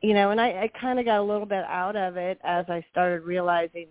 you 0.00 0.14
know, 0.14 0.30
and 0.30 0.40
I, 0.40 0.62
I 0.62 0.70
kind 0.80 0.98
of 0.98 1.04
got 1.04 1.18
a 1.18 1.22
little 1.22 1.46
bit 1.46 1.64
out 1.66 1.94
of 1.94 2.16
it 2.16 2.38
as 2.42 2.64
I 2.68 2.82
started 2.90 3.22
realizing, 3.24 3.86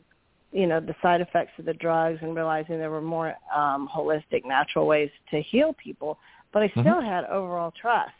you 0.52 0.65
know, 0.65 0.80
the 0.80 0.96
side 1.04 1.22
effects 1.22 1.52
of 1.60 1.65
the 1.65 1.74
drugs 1.76 2.17
and 2.24 2.36
realizing 2.36 2.80
there 2.80 2.89
were 2.89 3.00
more 3.00 3.36
um, 3.56 3.88
holistic, 3.94 4.44
natural 4.44 4.88
ways 4.88 5.12
to 5.30 5.39
heal 5.41 5.74
people. 5.74 6.17
But 6.52 6.63
I 6.63 6.70
still 6.70 6.84
mm-hmm. 6.84 7.06
had 7.06 7.26
overall 7.26 7.72
trust, 7.80 8.12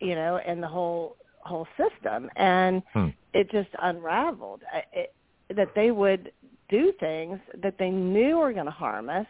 you 0.00 0.14
know, 0.14 0.40
in 0.46 0.62
the 0.62 0.68
whole 0.68 1.16
whole 1.42 1.66
system, 1.76 2.30
and 2.36 2.82
hmm. 2.92 3.08
it 3.32 3.50
just 3.50 3.70
unraveled. 3.82 4.62
I, 4.72 4.82
it, 4.92 5.14
that 5.56 5.74
they 5.74 5.90
would 5.90 6.32
do 6.70 6.92
things 7.00 7.38
that 7.62 7.74
they 7.78 7.90
knew 7.90 8.38
were 8.38 8.52
going 8.52 8.66
to 8.66 8.70
harm 8.70 9.08
us 9.08 9.26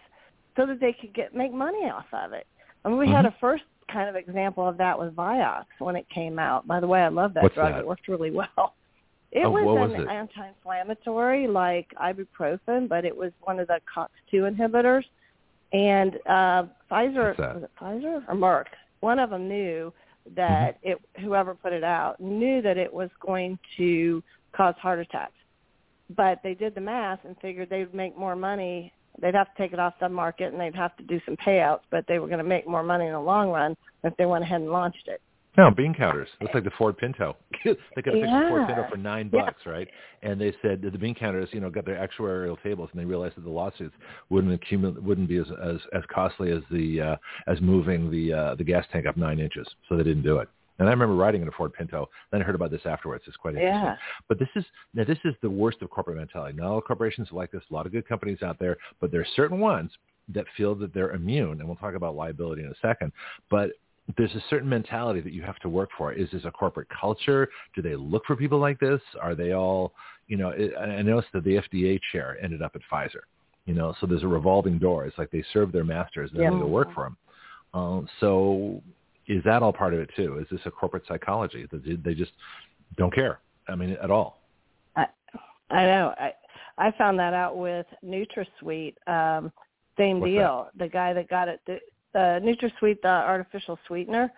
so 0.56 0.66
that 0.66 0.80
they 0.80 0.92
could 0.92 1.14
get 1.14 1.34
make 1.34 1.52
money 1.52 1.90
off 1.90 2.06
of 2.12 2.32
it. 2.32 2.46
I 2.84 2.88
mean, 2.88 2.98
we 2.98 3.06
mm-hmm. 3.06 3.16
had 3.16 3.26
a 3.26 3.34
first 3.40 3.64
kind 3.92 4.08
of 4.08 4.16
example 4.16 4.66
of 4.66 4.76
that 4.78 4.98
with 4.98 5.14
Vioxx 5.16 5.64
when 5.78 5.96
it 5.96 6.06
came 6.14 6.38
out. 6.38 6.66
By 6.66 6.80
the 6.80 6.86
way, 6.86 7.00
I 7.00 7.08
love 7.08 7.34
that 7.34 7.42
What's 7.42 7.54
drug. 7.54 7.72
That? 7.72 7.80
It 7.80 7.86
worked 7.86 8.08
really 8.08 8.30
well. 8.30 8.74
It 9.32 9.44
oh, 9.44 9.50
was 9.50 9.64
was 9.64 9.92
an 9.94 10.08
it? 10.08 10.08
anti-inflammatory 10.08 11.46
like 11.46 11.86
ibuprofen, 12.02 12.88
but 12.88 13.04
it 13.04 13.16
was 13.16 13.30
one 13.42 13.60
of 13.60 13.68
the 13.68 13.78
COX-2 13.94 14.56
inhibitors. 14.56 15.04
And 15.72 16.16
uh, 16.26 16.64
Pfizer, 16.90 17.38
was 17.38 17.62
it 17.62 17.70
Pfizer 17.80 18.24
or 18.26 18.34
Merck? 18.34 18.64
One 18.98 19.20
of 19.20 19.30
them 19.30 19.46
knew 19.46 19.92
that 20.34 20.82
mm-hmm. 20.82 20.90
it, 20.90 21.22
whoever 21.22 21.54
put 21.54 21.72
it 21.72 21.84
out 21.84 22.18
knew 22.18 22.60
that 22.62 22.76
it 22.76 22.92
was 22.92 23.08
going 23.24 23.56
to 23.76 24.20
cause 24.52 24.74
heart 24.82 24.98
attacks 24.98 25.32
but 26.16 26.40
they 26.42 26.54
did 26.54 26.74
the 26.74 26.80
math 26.80 27.20
and 27.24 27.36
figured 27.40 27.70
they 27.70 27.80
would 27.80 27.94
make 27.94 28.16
more 28.16 28.36
money. 28.36 28.92
They'd 29.20 29.34
have 29.34 29.54
to 29.54 29.62
take 29.62 29.72
it 29.72 29.78
off 29.78 29.94
the 30.00 30.08
market 30.08 30.52
and 30.52 30.60
they'd 30.60 30.74
have 30.74 30.96
to 30.96 31.04
do 31.04 31.20
some 31.24 31.36
payouts, 31.36 31.80
but 31.90 32.04
they 32.08 32.18
were 32.18 32.26
going 32.26 32.38
to 32.38 32.44
make 32.44 32.66
more 32.66 32.82
money 32.82 33.06
in 33.06 33.12
the 33.12 33.20
long 33.20 33.50
run 33.50 33.76
if 34.04 34.16
they 34.16 34.26
went 34.26 34.44
ahead 34.44 34.60
and 34.60 34.70
launched 34.70 35.06
it. 35.08 35.20
No, 35.58 35.68
bean 35.70 35.92
counters. 35.92 36.28
Looks 36.40 36.54
like 36.54 36.62
the 36.62 36.70
Ford 36.78 36.96
Pinto. 36.96 37.36
they 37.64 37.74
could 38.02 38.14
have 38.14 38.20
fixed 38.20 38.32
the 38.32 38.44
Ford 38.48 38.66
Pinto 38.68 38.86
for 38.88 38.96
nine 38.96 39.28
Yeah. 39.32 39.46
bucks, 39.46 39.66
right? 39.66 39.88
And 40.22 40.40
they 40.40 40.54
said 40.62 40.80
that 40.82 40.92
the 40.92 40.98
bean 40.98 41.14
counters, 41.14 41.48
you 41.52 41.60
know, 41.60 41.70
got 41.70 41.84
their 41.84 41.96
actuarial 41.96 42.60
tables, 42.62 42.88
and 42.92 43.00
they 43.00 43.04
realized 43.04 43.36
that 43.36 43.42
the 43.42 43.50
lawsuits 43.50 43.94
wouldn't 44.28 44.52
accumulate, 44.54 45.02
wouldn't 45.02 45.28
be 45.28 45.38
as 45.38 45.46
as, 45.62 45.78
as 45.92 46.02
costly 46.08 46.52
as 46.52 46.62
the 46.70 47.00
uh, 47.00 47.16
as 47.48 47.60
moving 47.60 48.10
the 48.12 48.32
uh, 48.32 48.54
the 48.54 48.64
gas 48.64 48.86
tank 48.92 49.06
up 49.06 49.16
nine 49.16 49.40
inches. 49.40 49.66
So 49.88 49.96
they 49.96 50.04
didn't 50.04 50.22
do 50.22 50.38
it. 50.38 50.48
And 50.80 50.88
I 50.88 50.92
remember 50.92 51.14
riding 51.14 51.42
in 51.42 51.48
a 51.48 51.52
Ford 51.52 51.72
Pinto. 51.74 52.08
Then 52.32 52.40
I 52.40 52.44
heard 52.44 52.54
about 52.54 52.70
this 52.70 52.80
afterwards. 52.86 53.22
It's 53.26 53.36
quite 53.36 53.54
interesting. 53.54 53.82
Yeah. 53.84 53.96
But 54.28 54.38
this 54.38 54.48
is 54.56 54.64
now 54.94 55.04
this 55.04 55.18
is 55.24 55.34
the 55.42 55.50
worst 55.50 55.82
of 55.82 55.90
corporate 55.90 56.16
mentality. 56.16 56.56
Not 56.58 56.70
all 56.70 56.80
corporations 56.80 57.30
are 57.30 57.36
like 57.36 57.52
this. 57.52 57.62
A 57.70 57.74
lot 57.74 57.86
of 57.86 57.92
good 57.92 58.08
companies 58.08 58.42
out 58.42 58.58
there, 58.58 58.78
but 59.00 59.12
there 59.12 59.20
are 59.20 59.26
certain 59.36 59.60
ones 59.60 59.90
that 60.30 60.46
feel 60.56 60.74
that 60.76 60.94
they're 60.94 61.12
immune. 61.12 61.60
And 61.60 61.66
we'll 61.66 61.76
talk 61.76 61.94
about 61.94 62.16
liability 62.16 62.62
in 62.62 62.68
a 62.68 62.74
second. 62.80 63.12
But 63.50 63.72
there's 64.16 64.34
a 64.34 64.42
certain 64.48 64.68
mentality 64.68 65.20
that 65.20 65.32
you 65.32 65.42
have 65.42 65.58
to 65.58 65.68
work 65.68 65.90
for. 65.96 66.12
Is 66.12 66.30
this 66.32 66.44
a 66.44 66.50
corporate 66.50 66.88
culture? 66.88 67.48
Do 67.74 67.82
they 67.82 67.94
look 67.94 68.24
for 68.26 68.34
people 68.34 68.58
like 68.58 68.80
this? 68.80 69.00
Are 69.20 69.34
they 69.34 69.52
all, 69.52 69.92
you 70.28 70.36
know, 70.38 70.50
I 70.50 71.02
noticed 71.02 71.32
that 71.34 71.44
the 71.44 71.56
FDA 71.56 72.00
chair 72.10 72.38
ended 72.42 72.62
up 72.62 72.74
at 72.74 72.80
Pfizer. 72.90 73.20
You 73.66 73.74
know, 73.74 73.94
so 74.00 74.06
there's 74.06 74.22
a 74.22 74.28
revolving 74.28 74.78
door. 74.78 75.04
It's 75.04 75.18
like 75.18 75.30
they 75.30 75.44
serve 75.52 75.70
their 75.72 75.84
masters 75.84 76.30
and 76.30 76.40
then 76.40 76.52
Yeah. 76.52 76.58
they 76.58 76.64
go 76.64 76.66
work 76.68 76.92
for 76.94 77.04
them. 77.04 77.16
Um, 77.74 78.08
so 78.18 78.82
is 79.30 79.44
that 79.44 79.62
all 79.62 79.72
part 79.72 79.94
of 79.94 80.00
it 80.00 80.10
too? 80.16 80.38
Is 80.38 80.46
this 80.50 80.60
a 80.66 80.70
corporate 80.70 81.04
psychology 81.06 81.66
that 81.70 82.02
they- 82.04 82.14
just 82.14 82.32
don't 82.96 83.14
care? 83.14 83.38
I 83.68 83.76
mean, 83.76 83.96
at 84.02 84.10
all. 84.10 84.40
I, 84.96 85.06
I 85.70 85.86
know. 85.86 86.14
I 86.18 86.32
I 86.78 86.90
found 86.92 87.18
that 87.18 87.34
out 87.34 87.56
with 87.56 87.86
NutraSweet. 88.04 88.94
Um, 89.06 89.52
same 89.96 90.18
What's 90.18 90.30
deal. 90.30 90.68
The 90.78 90.88
guy 90.88 91.12
that 91.12 91.28
got 91.28 91.46
it, 91.48 91.60
the, 91.66 91.78
the 92.14 92.40
NutraSweet, 92.42 93.02
the 93.02 93.08
artificial 93.08 93.78
sweetener. 93.86 94.32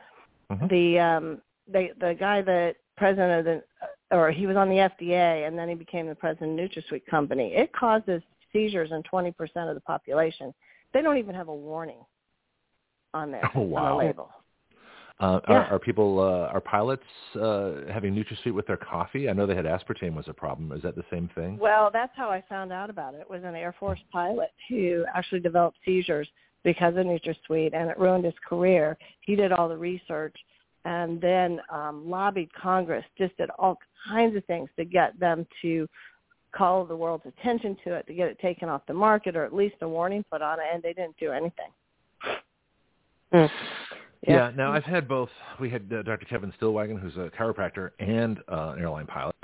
Mhm. 0.51 0.69
The 0.69 0.99
um, 0.99 1.43
the 1.73 1.89
the 2.01 2.15
guy 2.15 2.43
that 2.43 2.77
president 2.97 3.39
of 3.39 3.45
the, 3.47 4.17
or 4.17 4.31
he 4.31 4.47
was 4.47 4.57
on 4.57 4.69
the 4.69 4.77
FDA, 4.77 5.47
and 5.47 5.57
then 5.59 5.69
he 5.69 5.75
became 5.75 6.07
the 6.07 6.15
president 6.15 6.61
of 6.61 6.71
NutraSweet 6.71 7.07
company. 7.07 7.55
It 7.55 7.73
causes 7.73 8.23
seizures 8.53 8.91
in 8.93 9.03
20% 9.05 9.33
of 9.69 9.75
the 9.75 9.81
population. 9.81 10.53
They 10.93 11.01
don't 11.01 11.17
even 11.17 11.35
have 11.35 11.49
a 11.49 11.55
warning 11.55 12.05
on 13.15 13.31
there 13.31 13.49
Oh, 13.55 13.75
on 13.75 13.91
the 13.99 14.05
label. 14.05 14.31
Uh, 15.21 15.41
Yeah. 15.49 15.55
are, 15.55 15.65
are 15.75 15.79
people, 15.79 16.21
uh, 16.21 16.53
are 16.53 16.61
pilots 16.61 17.05
uh, 17.41 17.91
having 17.93 18.15
NutraSweet 18.15 18.53
with 18.53 18.67
their 18.67 18.77
coffee? 18.77 19.29
I 19.29 19.33
know 19.33 19.47
they 19.47 19.55
had 19.55 19.67
aspartame 19.67 20.15
was 20.15 20.29
a 20.29 20.33
problem. 20.33 20.73
Is 20.73 20.83
that 20.83 20.97
the 20.97 21.05
same 21.11 21.29
thing? 21.35 21.59
Well, 21.59 21.91
that's 21.93 22.13
how 22.17 22.29
I 22.29 22.43
found 22.49 22.73
out 22.73 22.91
about 22.91 23.15
it. 23.15 23.21
It 23.21 23.31
was 23.31 23.45
an 23.45 23.55
Air 23.55 23.75
Force 23.79 24.01
pilot 24.11 24.51
who 24.69 25.05
actually 25.15 25.41
developed 25.41 25.79
seizures 25.85 26.29
because 26.65 26.97
of 26.97 27.07
NutraSweet, 27.07 27.75
and 27.75 27.91
it 27.91 27.99
ruined 27.99 28.25
his 28.25 28.35
career. 28.47 28.97
He 29.21 29.37
did 29.37 29.53
all 29.53 29.69
the 29.69 29.77
research 29.77 30.37
and 30.85 31.21
then 31.21 31.61
um, 31.71 32.09
lobbied 32.09 32.53
Congress, 32.55 33.05
just 33.17 33.37
did 33.37 33.51
all 33.59 33.79
kinds 34.09 34.37
of 34.37 34.45
things 34.47 34.69
to 34.77 34.85
get 34.85 35.19
them 35.19 35.47
to 35.63 35.89
call 36.53 36.85
the 36.85 36.97
world's 36.97 37.25
attention 37.27 37.77
to 37.85 37.95
it, 37.95 38.07
to 38.07 38.15
get 38.15 38.29
it 38.29 38.39
taken 38.41 38.69
off 38.69 38.83
the 38.87 38.95
market, 38.95 39.37
or 39.37 39.45
at 39.45 39.55
least 39.55 39.77
a 39.83 39.89
warning 39.89 40.25
put 40.31 40.43
on 40.43 40.59
it, 40.59 40.67
and 40.73 40.83
they 40.83 40.93
didn't 40.93 41.17
do 41.19 41.31
anything. 41.31 41.71
Mm. 43.33 43.51
Yeah. 44.27 44.53
Now 44.57 44.73
I've 44.73 44.85
had 44.85 45.09
both. 45.09 45.31
We 45.61 45.69
had 45.69 45.93
uh, 45.93 46.03
Dr. 46.03 46.27
Kevin 46.27 46.53
Stillwagon, 46.61 47.01
who's 47.01 47.17
a 47.17 47.31
chiropractor 47.37 47.91
and 47.99 48.39
uh, 48.51 48.75
an 48.77 48.81
airline 48.81 49.07
pilot. 49.07 49.35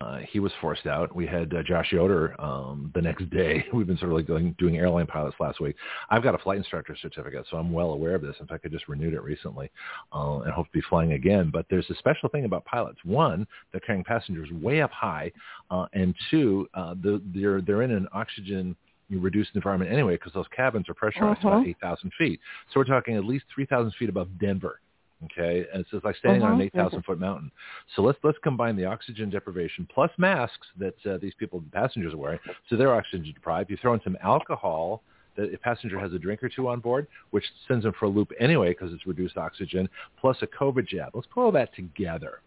Uh, 0.00 0.20
he 0.30 0.40
was 0.40 0.50
forced 0.62 0.86
out. 0.86 1.14
We 1.14 1.26
had 1.26 1.52
uh, 1.52 1.62
Josh 1.62 1.92
Yoder 1.92 2.40
um, 2.40 2.90
the 2.94 3.02
next 3.02 3.28
day. 3.28 3.66
We've 3.74 3.86
been 3.86 3.98
sort 3.98 4.12
of 4.12 4.16
like 4.16 4.26
going, 4.26 4.56
doing 4.58 4.78
airline 4.78 5.06
pilots 5.06 5.36
last 5.40 5.60
week. 5.60 5.76
I've 6.08 6.22
got 6.22 6.34
a 6.34 6.38
flight 6.38 6.56
instructor 6.56 6.96
certificate, 7.02 7.44
so 7.50 7.58
I'm 7.58 7.70
well 7.70 7.90
aware 7.90 8.14
of 8.14 8.22
this. 8.22 8.34
In 8.40 8.46
fact, 8.46 8.64
I 8.64 8.68
just 8.68 8.88
renewed 8.88 9.12
it 9.12 9.22
recently 9.22 9.70
uh, 10.14 10.38
and 10.38 10.52
hope 10.52 10.66
to 10.66 10.72
be 10.72 10.80
flying 10.88 11.12
again. 11.12 11.50
But 11.52 11.66
there's 11.68 11.88
a 11.90 11.94
special 11.96 12.30
thing 12.30 12.46
about 12.46 12.64
pilots. 12.64 12.98
One, 13.04 13.46
they're 13.72 13.80
carrying 13.80 14.04
passengers 14.04 14.50
way 14.52 14.80
up 14.80 14.90
high, 14.90 15.32
uh, 15.70 15.86
and 15.92 16.14
two, 16.30 16.66
uh, 16.72 16.94
the, 17.02 17.20
they're 17.34 17.60
they're 17.60 17.82
in 17.82 17.90
an 17.90 18.08
oxygen 18.14 18.76
reduced 19.18 19.50
environment 19.54 19.90
anyway 19.92 20.14
because 20.14 20.32
those 20.32 20.46
cabins 20.54 20.88
are 20.88 20.94
pressurized 20.94 21.40
about 21.40 21.54
Uh-huh. 21.58 21.64
8,000 21.66 22.12
feet. 22.18 22.40
So 22.72 22.80
we're 22.80 22.84
talking 22.84 23.16
at 23.16 23.24
least 23.24 23.44
3,000 23.54 23.92
feet 23.98 24.08
above 24.08 24.28
Denver. 24.38 24.80
Okay, 25.24 25.66
and 25.70 25.82
it's 25.82 25.90
just 25.90 26.02
like 26.02 26.16
standing 26.16 26.42
on 26.42 26.52
an 26.52 26.58
Mhm, 26.60 26.64
8,000 26.74 27.02
foot 27.02 27.18
mountain. 27.20 27.50
So 27.94 28.00
let's 28.00 28.18
let's 28.22 28.38
combine 28.38 28.74
the 28.74 28.86
oxygen 28.86 29.28
deprivation 29.28 29.86
plus 29.92 30.10
masks 30.16 30.66
that 30.78 30.94
uh, 31.06 31.18
these 31.18 31.34
people, 31.34 31.60
the 31.60 31.68
passengers, 31.68 32.14
are 32.14 32.16
wearing, 32.16 32.38
so 32.68 32.76
they're 32.76 32.94
oxygen 32.94 33.30
deprived. 33.34 33.68
You 33.70 33.76
throw 33.76 33.92
in 33.92 34.00
some 34.02 34.16
alcohol 34.22 35.02
that 35.36 35.52
a 35.52 35.58
passenger 35.58 35.98
has 36.00 36.14
a 36.14 36.18
drink 36.18 36.42
or 36.42 36.48
two 36.48 36.68
on 36.68 36.80
board, 36.80 37.06
which 37.32 37.44
sends 37.68 37.84
them 37.84 37.92
for 37.98 38.06
a 38.06 38.08
loop 38.08 38.32
anyway 38.40 38.70
because 38.70 38.94
it's 38.94 39.06
reduced 39.06 39.36
oxygen, 39.36 39.90
plus 40.18 40.40
a 40.40 40.46
COVID 40.46 40.86
jab. 40.88 41.14
Let's 41.14 41.26
put 41.26 41.42
all 41.42 41.52
that 41.52 41.74
together. 41.74 42.40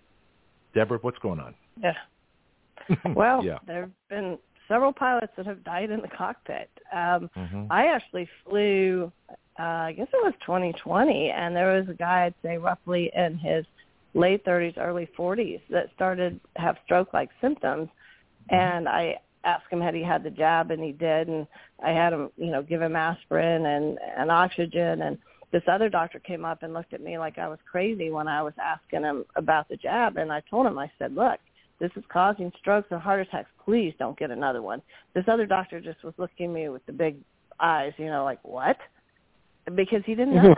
Deborah, 0.74 0.98
what's 1.04 1.20
going 1.20 1.40
on? 1.40 1.54
Yeah. 1.80 1.94
Well, 3.16 3.46
yeah. 3.46 3.60
there 3.68 3.82
have 3.82 3.92
been 4.10 4.40
several 4.68 4.94
pilots 4.94 5.34
that 5.38 5.46
have 5.46 5.64
died 5.64 5.92
in 5.92 6.02
the 6.02 6.08
cockpit. 6.08 6.70
Um, 6.92 7.30
Mhm. 7.36 7.68
I 7.70 7.88
actually 7.88 8.28
flew, 8.46 9.12
uh, 9.60 9.64
I 9.64 9.92
guess 9.94 10.08
it 10.14 10.24
was 10.24 10.34
2020, 10.46 11.32
and 11.32 11.56
there 11.56 11.74
was 11.74 11.90
a 11.90 11.94
guy, 11.94 12.26
I'd 12.26 12.36
say 12.42 12.58
roughly 12.58 13.12
in 13.14 13.38
his 13.38 13.66
late 14.14 14.44
30s, 14.46 14.78
early 14.78 15.08
40s, 15.08 15.62
that 15.70 15.92
started 15.96 16.40
have 16.56 16.78
stroke-like 16.86 17.30
symptoms. 17.42 17.90
And 18.50 18.88
I 18.90 19.20
asked 19.44 19.72
him 19.72 19.82
had 19.82 19.96
he 19.96 20.04
had 20.04 20.24
the 20.24 20.30
jab, 20.30 20.72
and 20.72 20.84
he 20.84 20.92
did. 20.92 21.28
And 21.28 21.48
I 21.82 21.92
had 21.92 22.14
him, 22.14 22.30
you 22.38 22.52
know, 22.52 22.62
give 22.62 22.82
him 22.82 22.96
aspirin 22.96 23.66
and, 23.66 24.00
and 24.18 24.32
oxygen, 24.32 25.02
and 25.02 25.18
this 25.52 25.64
other 25.68 25.88
doctor 25.88 26.20
came 26.20 26.46
up 26.46 26.64
and 26.64 26.74
looked 26.74 26.94
at 26.94 27.02
me 27.02 27.20
like 27.20 27.38
I 27.38 27.48
was 27.48 27.60
crazy 27.72 28.10
when 28.10 28.28
I 28.28 28.42
was 28.42 28.54
asking 28.60 29.04
him 29.04 29.24
about 29.36 29.70
the 29.70 29.78
jab, 29.78 30.18
and 30.18 30.34
I 30.34 30.42
told 30.50 30.66
him, 30.66 30.80
I 30.80 30.92
said, 30.98 31.14
look, 31.16 31.40
this 31.80 31.92
is 31.96 32.04
causing 32.12 32.52
strokes 32.60 32.88
and 32.92 33.02
heart 33.02 33.22
attacks. 33.22 33.50
Please 33.64 33.94
don't 34.00 34.18
get 34.18 34.32
another 34.32 34.62
one. 34.62 34.82
This 35.14 35.26
other 35.28 35.46
doctor 35.46 35.80
just 35.80 36.04
was 36.04 36.14
looking 36.18 36.48
at 36.48 36.52
me 36.54 36.70
with 36.70 36.86
the 36.86 36.94
big 36.94 37.18
eyes, 37.60 37.94
you 37.98 38.08
know, 38.08 38.24
like 38.24 38.40
what? 38.44 38.78
Because 39.66 40.02
he 40.06 40.16
didn't 40.16 40.36
mm-hmm. 40.36 40.48
know. 40.48 40.56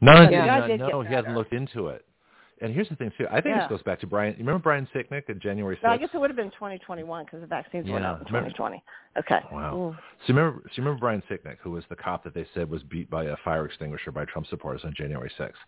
No, 0.00 0.12
But 0.14 0.20
no, 0.20 0.26
the 0.26 0.32
guy 0.32 0.60
no, 0.60 0.66
did 0.66 0.80
no, 0.80 1.02
he 1.02 1.14
hasn't 1.14 1.34
looked 1.34 1.52
into 1.52 1.88
it. 1.88 2.04
And 2.62 2.72
here's 2.72 2.88
the 2.88 2.94
thing 2.94 3.10
too. 3.18 3.26
I 3.28 3.40
think 3.40 3.56
Yeah. 3.56 3.62
this 3.62 3.68
goes 3.70 3.82
back 3.82 3.98
to 4.00 4.06
Brian. 4.06 4.34
You 4.34 4.38
remember 4.38 4.60
Brian 4.62 4.86
Sicknick 4.94 5.28
at 5.28 5.40
January 5.40 5.76
6th? 5.76 5.82
No, 5.82 5.90
I 5.90 5.96
guess 5.96 6.10
it 6.14 6.18
would 6.18 6.30
have 6.30 6.36
been 6.36 6.52
2021 6.52 7.24
because 7.24 7.40
the 7.40 7.46
vaccines 7.48 7.90
went 7.90 8.04
Yeah, 8.04 8.12
out 8.12 8.20
in 8.20 8.26
2020. 8.26 8.80
Okay. 9.18 9.40
Wow. 9.50 9.74
Mm. 9.74 9.96
So 9.96 10.32
you 10.32 10.34
remember, 10.38 10.60
so 10.62 10.70
you 10.76 10.84
remember 10.84 11.00
Brian 11.00 11.22
Sicknick, 11.28 11.56
who 11.60 11.72
was 11.72 11.84
the 11.88 11.96
cop 11.96 12.22
that 12.22 12.34
they 12.34 12.46
said 12.54 12.70
was 12.70 12.82
beat 12.84 13.10
by 13.10 13.24
a 13.24 13.36
fire 13.38 13.66
extinguisher 13.66 14.12
by 14.12 14.24
Trump 14.26 14.46
supporters 14.46 14.84
on 14.84 14.94
January 14.94 15.28
6th. 15.36 15.58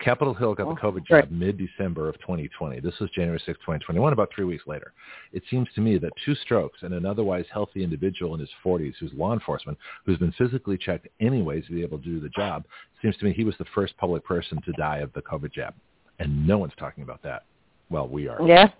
Capitol 0.00 0.34
Hill 0.34 0.54
got 0.54 0.66
Oh, 0.66 0.74
the 0.74 0.80
COVID 0.80 1.10
right. 1.10 1.22
jab 1.24 1.30
mid-December 1.30 2.10
of 2.10 2.18
2020. 2.20 2.78
This 2.78 3.00
was 3.00 3.10
January 3.10 3.40
6th, 3.40 3.60
2021, 3.60 4.12
about 4.12 4.30
three 4.30 4.44
weeks 4.44 4.66
later. 4.66 4.92
It 5.32 5.42
seems 5.50 5.72
to 5.72 5.80
me 5.80 5.96
that 5.96 6.12
two 6.24 6.34
strokes 6.34 6.82
and 6.82 6.92
an 6.92 7.06
otherwise 7.06 7.46
healthy 7.50 7.82
individual 7.82 8.34
in 8.34 8.40
his 8.40 8.50
40s 8.62 8.96
who's 8.98 9.14
law 9.14 9.32
enforcement, 9.32 9.78
who's 10.04 10.18
been 10.18 10.32
physically 10.32 10.76
checked 10.76 11.08
anyways 11.20 11.64
to 11.66 11.72
be 11.72 11.82
able 11.82 11.98
to 11.98 12.04
do 12.04 12.20
the 12.20 12.28
job, 12.28 12.66
seems 13.00 13.16
to 13.16 13.24
me 13.24 13.32
he 13.32 13.44
was 13.44 13.56
the 13.56 13.64
first 13.74 13.96
public 13.96 14.22
person 14.24 14.60
to 14.60 14.72
die 14.72 14.98
of 14.98 15.12
the 15.14 15.22
COVID 15.22 15.50
jab. 15.50 15.74
And 16.18 16.46
no 16.46 16.58
one's 16.58 16.72
talking 16.78 17.02
about 17.02 17.22
that. 17.22 17.44
Well, 17.90 18.08
we 18.08 18.28
are. 18.28 18.40
Yeah. 18.46 18.70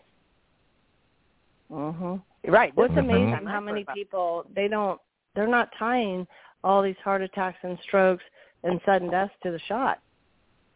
Mhm. 1.70 2.22
Right. 2.46 2.74
What's 2.76 2.94
Mhm. 2.94 2.98
amazing 2.98 3.46
how 3.46 3.60
many 3.60 3.84
people 3.94 4.46
they 4.54 4.68
don't 4.68 5.00
they're 5.34 5.46
not 5.48 5.70
tying 5.78 6.26
all 6.62 6.80
these 6.82 6.96
heart 6.98 7.20
attacks 7.22 7.58
and 7.62 7.78
strokes 7.80 8.22
and 8.62 8.80
sudden 8.86 9.10
deaths 9.10 9.34
to 9.42 9.50
the 9.50 9.58
shot. 9.60 10.00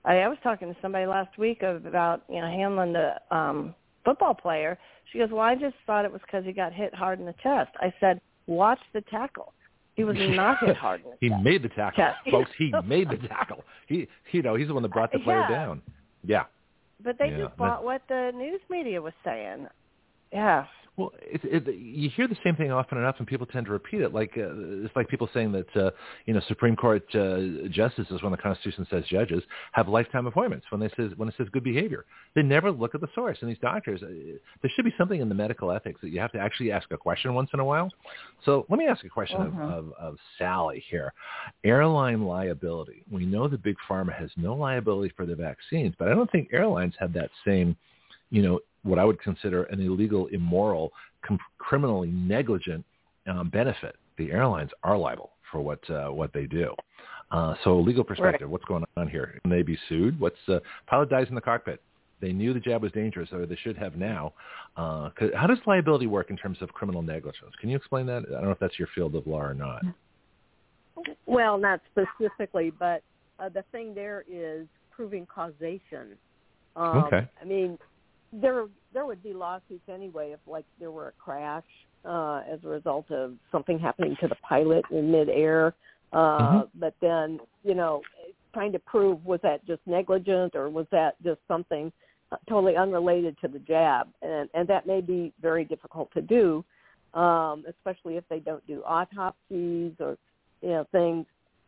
I, 0.04 0.20
I 0.20 0.28
was 0.28 0.38
talking 0.42 0.72
to 0.74 0.80
somebody 0.80 1.06
last 1.06 1.36
week 1.38 1.62
about 1.62 2.22
you 2.28 2.40
know 2.40 2.48
handling 2.48 2.92
the 2.92 3.20
um 3.30 3.74
football 4.04 4.34
player. 4.34 4.78
She 5.12 5.18
goes, 5.18 5.30
"Well, 5.30 5.40
I 5.40 5.54
just 5.54 5.76
thought 5.86 6.04
it 6.04 6.12
was 6.12 6.20
because 6.22 6.44
he 6.44 6.52
got 6.52 6.72
hit 6.72 6.94
hard 6.94 7.20
in 7.20 7.26
the 7.26 7.34
chest." 7.34 7.70
I 7.80 7.92
said, 8.00 8.20
"Watch 8.46 8.80
the 8.92 9.00
tackle. 9.02 9.52
He 9.94 10.04
was 10.04 10.16
not 10.18 10.59
hit 10.64 10.76
hard 10.76 11.02
in 11.04 11.11
the 11.11 11.16
he 11.20 11.28
chest." 11.28 11.42
made 11.42 11.62
the 11.62 11.68
tackle, 11.68 12.04
Chest. 12.04 12.18
folks. 12.30 12.50
He 12.56 12.72
made 12.84 13.11
the 13.11 13.18
tackle. 13.28 13.64
He, 13.86 14.09
you 14.32 14.42
know, 14.42 14.54
he's 14.54 14.68
the 14.68 14.74
one 14.74 14.82
that 14.82 14.92
brought 14.92 15.12
the 15.12 15.18
player 15.24 15.40
Yeah. 15.40 15.48
down. 15.48 15.82
Yeah. 16.29 16.45
But 17.03 17.16
they 17.18 17.29
Yeah, 17.31 17.47
just 17.47 17.57
bought 17.57 17.83
what 17.83 18.03
the 18.09 18.33
news 18.35 18.61
media 18.70 19.01
was 19.01 19.14
saying. 19.24 19.66
Yeah. 20.33 20.66
Well, 20.99 21.12
it, 21.22 21.40
it, 21.44 21.76
you 21.76 22.11
hear 22.11 22.26
the 22.26 22.36
same 22.42 22.57
thing 22.57 22.72
often 22.72 22.99
enough, 22.99 23.14
and 23.18 23.26
people 23.26 23.46
tend 23.46 23.66
to 23.66 23.72
repeat 23.72 24.01
it. 24.01 24.12
Like 24.12 24.32
uh, 24.36 24.51
it's 24.84 24.94
like 24.96 25.09
people 25.09 25.30
saying 25.32 25.53
that 25.53 25.76
uh, 25.76 25.90
you 26.26 26.34
know 26.34 26.40
Supreme 26.49 26.74
Court 26.74 27.05
uh, 27.14 27.68
justices, 27.70 28.20
when 28.20 28.32
the 28.32 28.36
Constitution 28.38 28.84
says 28.90 29.05
judges, 29.09 29.44
have 29.72 29.86
lifetime 29.86 30.26
appointments. 30.26 30.66
When 30.70 30.80
they 30.80 30.90
says 30.96 31.12
when 31.16 31.28
it 31.28 31.36
says 31.38 31.46
good 31.53 31.62
behavior, 31.62 32.05
they 32.34 32.42
never 32.42 32.72
look 32.72 32.96
at 32.96 33.01
the 33.01 33.07
source. 33.14 33.38
And 33.42 33.49
these 33.49 33.61
doctors, 33.61 34.03
uh, 34.03 34.09
there 34.09 34.70
should 34.74 34.84
be 34.84 34.94
something 34.99 35.20
in 35.20 35.28
the 35.28 35.36
medical 35.36 35.70
ethics 35.70 36.01
that 36.03 36.11
you 36.11 36.18
have 36.18 36.32
to 36.32 36.38
actually 36.40 36.72
ask 36.72 36.90
a 36.90 36.96
question 36.96 37.32
once 37.32 37.51
in 37.55 37.61
a 37.61 37.64
while. 37.64 37.92
So 38.44 38.66
let 38.68 38.80
me 38.80 38.88
ask 38.88 39.05
a 39.05 39.09
question 39.09 39.38
Mhm. 39.38 39.62
of, 39.62 39.70
of, 39.70 39.92
of 40.01 40.18
Sally 40.36 40.84
here. 40.90 41.12
Airline 41.62 42.24
liability. 42.24 43.05
We 43.09 43.24
know 43.24 43.46
that 43.46 43.62
big 43.62 43.76
pharma 43.88 44.12
has 44.18 44.30
no 44.36 44.55
liability 44.55 45.14
for 45.16 45.26
the 45.26 45.36
vaccines, 45.36 45.94
but 45.96 46.09
I 46.09 46.14
don't 46.14 46.30
think 46.32 46.49
airlines 46.53 46.94
have 46.99 47.12
that 47.12 47.30
same 47.46 47.76
you 48.31 48.43
know, 48.43 48.61
what 48.83 48.99
I 48.99 49.05
would 49.05 49.20
consider 49.20 49.64
an 49.64 49.81
illegal, 49.81 50.26
immoral, 50.29 50.93
com- 51.26 51.39
criminally 51.59 52.09
negligent 52.09 52.85
um, 53.26 53.51
benefit. 53.51 53.97
The 54.16 54.31
airlines 54.33 54.70
are 54.83 54.97
liable 54.97 55.31
for 55.51 55.61
what 55.61 55.89
uh, 55.91 56.09
what 56.09 56.33
they 56.33 56.47
do. 56.47 56.74
Uh, 57.31 57.55
so, 57.62 57.79
legal 57.79 58.05
perspective, 58.05 58.49
what's 58.49 58.64
going 58.64 58.85
on 58.97 59.09
here? 59.09 59.39
Can 59.43 59.51
they 59.51 59.62
be 59.62 59.79
sued? 59.89 60.18
What's 60.18 60.37
uh, 60.49 60.61
pilot 60.87 61.11
dies 61.11 61.26
in 61.29 61.35
the 61.35 61.41
cockpit? 61.41 61.83
They 62.20 62.33
knew 62.33 62.53
the 62.53 62.61
jab 62.61 62.83
was 62.83 62.91
dangerous, 62.93 63.29
or 63.33 63.47
they 63.47 63.57
should 63.57 63.76
have 63.76 63.97
now. 63.97 64.33
Uh, 64.76 65.11
how 65.37 65.47
does 65.47 65.59
liability 65.66 66.07
work 66.07 66.31
in 66.31 66.37
terms 66.37 66.59
of 66.61 66.72
criminal 66.72 67.03
negligence? 67.03 67.53
Can 67.61 67.70
you 67.70 67.76
explain 67.76 68.07
that? 68.07 68.24
I 68.29 68.33
don't 68.33 68.45
know 68.45 68.51
if 68.51 68.59
that's 68.59 68.79
your 68.79 68.89
field 68.95 69.14
of 69.14 69.26
law 69.26 69.41
or 69.41 69.55
not. 69.55 69.83
Well, 71.26 71.59
not 71.59 71.81
specifically, 71.93 72.72
but 72.76 73.03
uh, 73.39 73.51
the 73.51 73.62
thing 73.70 73.95
there 73.95 74.24
is 74.29 74.66
proving 74.91 75.26
causation. 75.33 76.16
Um, 76.74 77.05
Okay. 77.05 77.29
I 77.41 77.45
mean, 77.45 77.79
there 78.33 78.66
there 78.93 79.07
would 79.07 79.22
be 79.22 79.33
lawsuits 79.33 79.89
anyway 79.93 80.33
if 80.33 80.41
like 80.47 80.64
there 80.79 80.91
were 80.91 81.09
a 81.09 81.12
crash 81.12 81.64
uh, 82.05 82.43
as 82.51 82.59
a 82.64 82.68
result 82.68 83.11
of 83.11 83.35
something 83.51 83.79
happening 83.79 84.16
to 84.20 84.29
the 84.29 84.37
pilot 84.37 84.85
in 84.91 85.11
midair. 85.11 85.74
Uh, 86.12 86.62
Mhm. 86.62 86.70
But 86.74 86.95
then, 87.01 87.41
you 87.62 87.74
know, 87.74 88.03
trying 88.55 88.72
to 88.72 88.79
prove 88.79 89.24
was 89.26 89.41
that 89.43 89.64
just 89.66 89.87
negligent 89.87 90.55
or 90.55 90.70
was 90.70 90.87
that 90.91 91.22
just 91.22 91.41
something 91.47 91.93
totally 92.49 92.76
unrelated 92.76 93.37
to 93.41 93.49
the 93.49 93.59
jab, 93.61 94.09
and 94.22 94.49
and 94.55 94.68
that 94.68 94.87
may 94.87 95.01
be 95.01 95.33
very 95.41 95.64
difficult 95.64 96.11
to 96.12 96.22
do, 96.22 96.64
um, 97.14 97.64
especially 97.68 98.16
if 98.16 98.24
they 98.29 98.41
don't 98.41 98.66
do 98.66 98.83
autopsies 98.85 99.95
or 100.01 100.16
you 100.61 100.70
know 100.70 100.85
things 100.93 101.26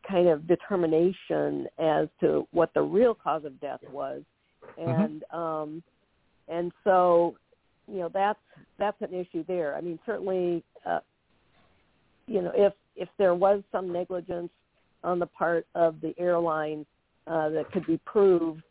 kind 0.09 0.29
of 0.29 0.47
determination 0.47 1.69
as 1.79 2.09
to 2.21 2.47
what 2.53 2.73
the 2.75 2.81
real 2.81 3.15
cause 3.15 3.45
of 3.45 3.61
death 3.61 3.81
was 3.93 4.23
and 4.79 5.25
um 5.31 5.83
and 6.51 6.73
so 6.85 7.35
you 7.91 7.99
know 7.99 8.11
that's 8.13 8.39
that's 8.79 9.01
an 9.01 9.15
issue 9.15 9.45
there. 9.47 9.77
I 9.77 9.81
mean 9.81 9.99
certainly 10.05 10.63
uh 10.85 11.01
you 12.27 12.43
know 12.43 12.53
if 12.55 12.73
if 12.97 13.09
there 13.19 13.35
was 13.35 13.63
some 13.73 13.93
negligence 13.93 14.51
on 15.03 15.19
the 15.19 15.27
part 15.27 15.67
of 15.75 16.01
the 16.01 16.15
airline 16.19 16.85
uh 17.27 17.49
that 17.51 17.71
could 17.73 17.87
be 17.87 17.99
proved 18.05 18.63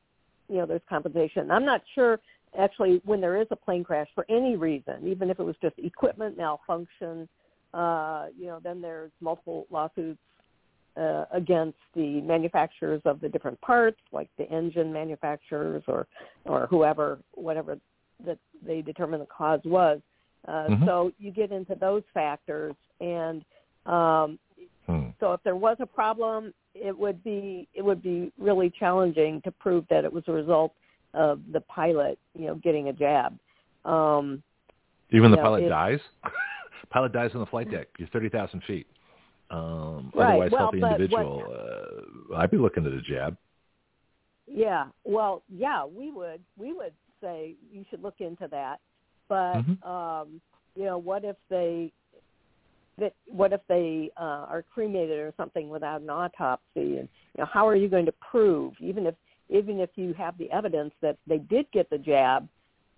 you 0.48 0.58
know 0.58 0.66
there's 0.66 0.82
compensation. 0.90 1.52
I'm 1.52 1.66
not 1.66 1.82
sure 1.96 2.20
actually 2.58 3.02
when 3.06 3.22
there 3.22 3.40
is 3.40 3.48
a 3.52 3.56
plane 3.56 3.84
crash 3.84 4.08
for 4.16 4.26
any 4.30 4.56
reason 4.56 5.08
even 5.08 5.30
if 5.30 5.40
it 5.40 5.44
was 5.44 5.56
just 5.62 5.76
equipment 5.78 6.38
malfunction 6.38 7.30
uh 7.74 8.26
you 8.38 8.48
know 8.48 8.60
then 8.64 8.82
there's 8.82 9.12
multiple 9.22 9.68
lawsuits 9.70 10.20
uh, 11.00 11.26
against 11.32 11.78
the 11.96 12.20
manufacturers 12.22 13.02
of 13.06 13.22
the 13.22 13.30
different 13.30 13.60
parts, 13.62 14.00
like 14.12 14.30
the 14.38 14.48
engine 14.52 14.92
manufacturers 14.92 15.84
or 15.88 16.08
or 16.46 16.68
whoever, 16.70 17.20
whatever 17.36 17.78
that 18.26 18.38
they 18.66 18.82
determine 18.82 19.20
the 19.20 19.26
cause 19.26 19.62
was. 19.64 20.02
Uh, 20.48 20.68
Mhm. 20.70 20.86
So 20.86 21.12
you 21.20 21.32
get 21.32 21.52
into 21.52 21.76
those 21.76 22.04
factors, 22.14 22.76
and 23.00 23.46
um, 23.86 24.40
Hmm. 24.88 25.10
so 25.20 25.34
if 25.34 25.42
there 25.44 25.56
was 25.56 25.78
a 25.80 25.86
problem, 25.86 26.54
it 26.74 26.98
would 26.98 27.24
be 27.24 27.68
it 27.74 27.82
would 27.84 28.02
be 28.02 28.32
really 28.38 28.70
challenging 28.70 29.42
to 29.42 29.52
prove 29.52 29.88
that 29.90 30.04
it 30.04 30.12
was 30.12 30.28
a 30.28 30.32
result 30.32 30.74
of 31.14 31.40
the 31.52 31.62
pilot, 31.62 32.20
you 32.38 32.48
know, 32.48 32.56
getting 32.56 32.90
a 32.90 32.94
jab. 32.94 33.38
Um, 33.86 34.44
Even 35.12 35.32
the 35.32 35.38
Yeah, 35.38 35.44
pilot 35.44 35.64
it- 35.64 35.70
dies. 35.70 36.02
pilot 36.90 37.12
dies 37.14 37.34
on 37.36 37.40
the 37.40 37.46
flight 37.48 37.70
deck. 37.70 37.88
You're 37.98 38.10
thirty 38.10 38.30
thousand 38.30 38.62
feet. 38.66 38.86
Um, 39.50 40.12
Right. 40.14 40.30
Otherwise, 40.30 40.52
Well, 40.52 40.60
healthy 40.60 40.80
but 40.80 40.90
what- 40.92 41.00
individual. 41.02 42.30
Uh, 42.32 42.36
I'd 42.38 42.52
be 42.52 42.58
looking 42.58 42.86
at 42.86 42.94
a 42.94 43.02
jab. 43.02 43.38
Yeah. 44.48 44.88
Well, 45.04 45.44
yeah, 45.50 45.86
we 45.86 46.12
would 46.12 46.44
we 46.58 46.74
would 46.74 46.94
say 47.22 47.56
you 47.72 47.86
should 47.90 48.02
look 48.02 48.20
into 48.22 48.48
that. 48.50 48.80
But 49.28 49.58
Mhm. 49.64 49.84
um, 49.86 50.42
you 50.76 50.86
know, 50.86 50.98
what 50.98 51.24
if 51.24 51.36
they 51.50 51.92
that 52.98 53.14
what 53.28 53.54
if 53.54 53.62
they 53.68 54.12
uh, 54.18 54.46
are 54.50 54.64
cremated 54.64 55.20
or 55.20 55.34
something 55.38 55.70
without 55.70 56.02
an 56.02 56.10
autopsy 56.10 56.98
and 56.98 57.08
you 57.36 57.40
know, 57.40 57.46
how 57.46 57.68
are 57.68 57.76
you 57.76 57.88
going 57.88 58.06
to 58.06 58.12
prove 58.14 58.74
even 58.82 59.06
if 59.06 59.16
even 59.50 59.80
if 59.80 59.90
you 59.98 60.14
have 60.14 60.38
the 60.38 60.50
evidence 60.52 60.94
that 61.02 61.18
they 61.26 61.40
did 61.40 61.70
get 61.72 61.90
the 61.90 61.98
jab, 61.98 62.48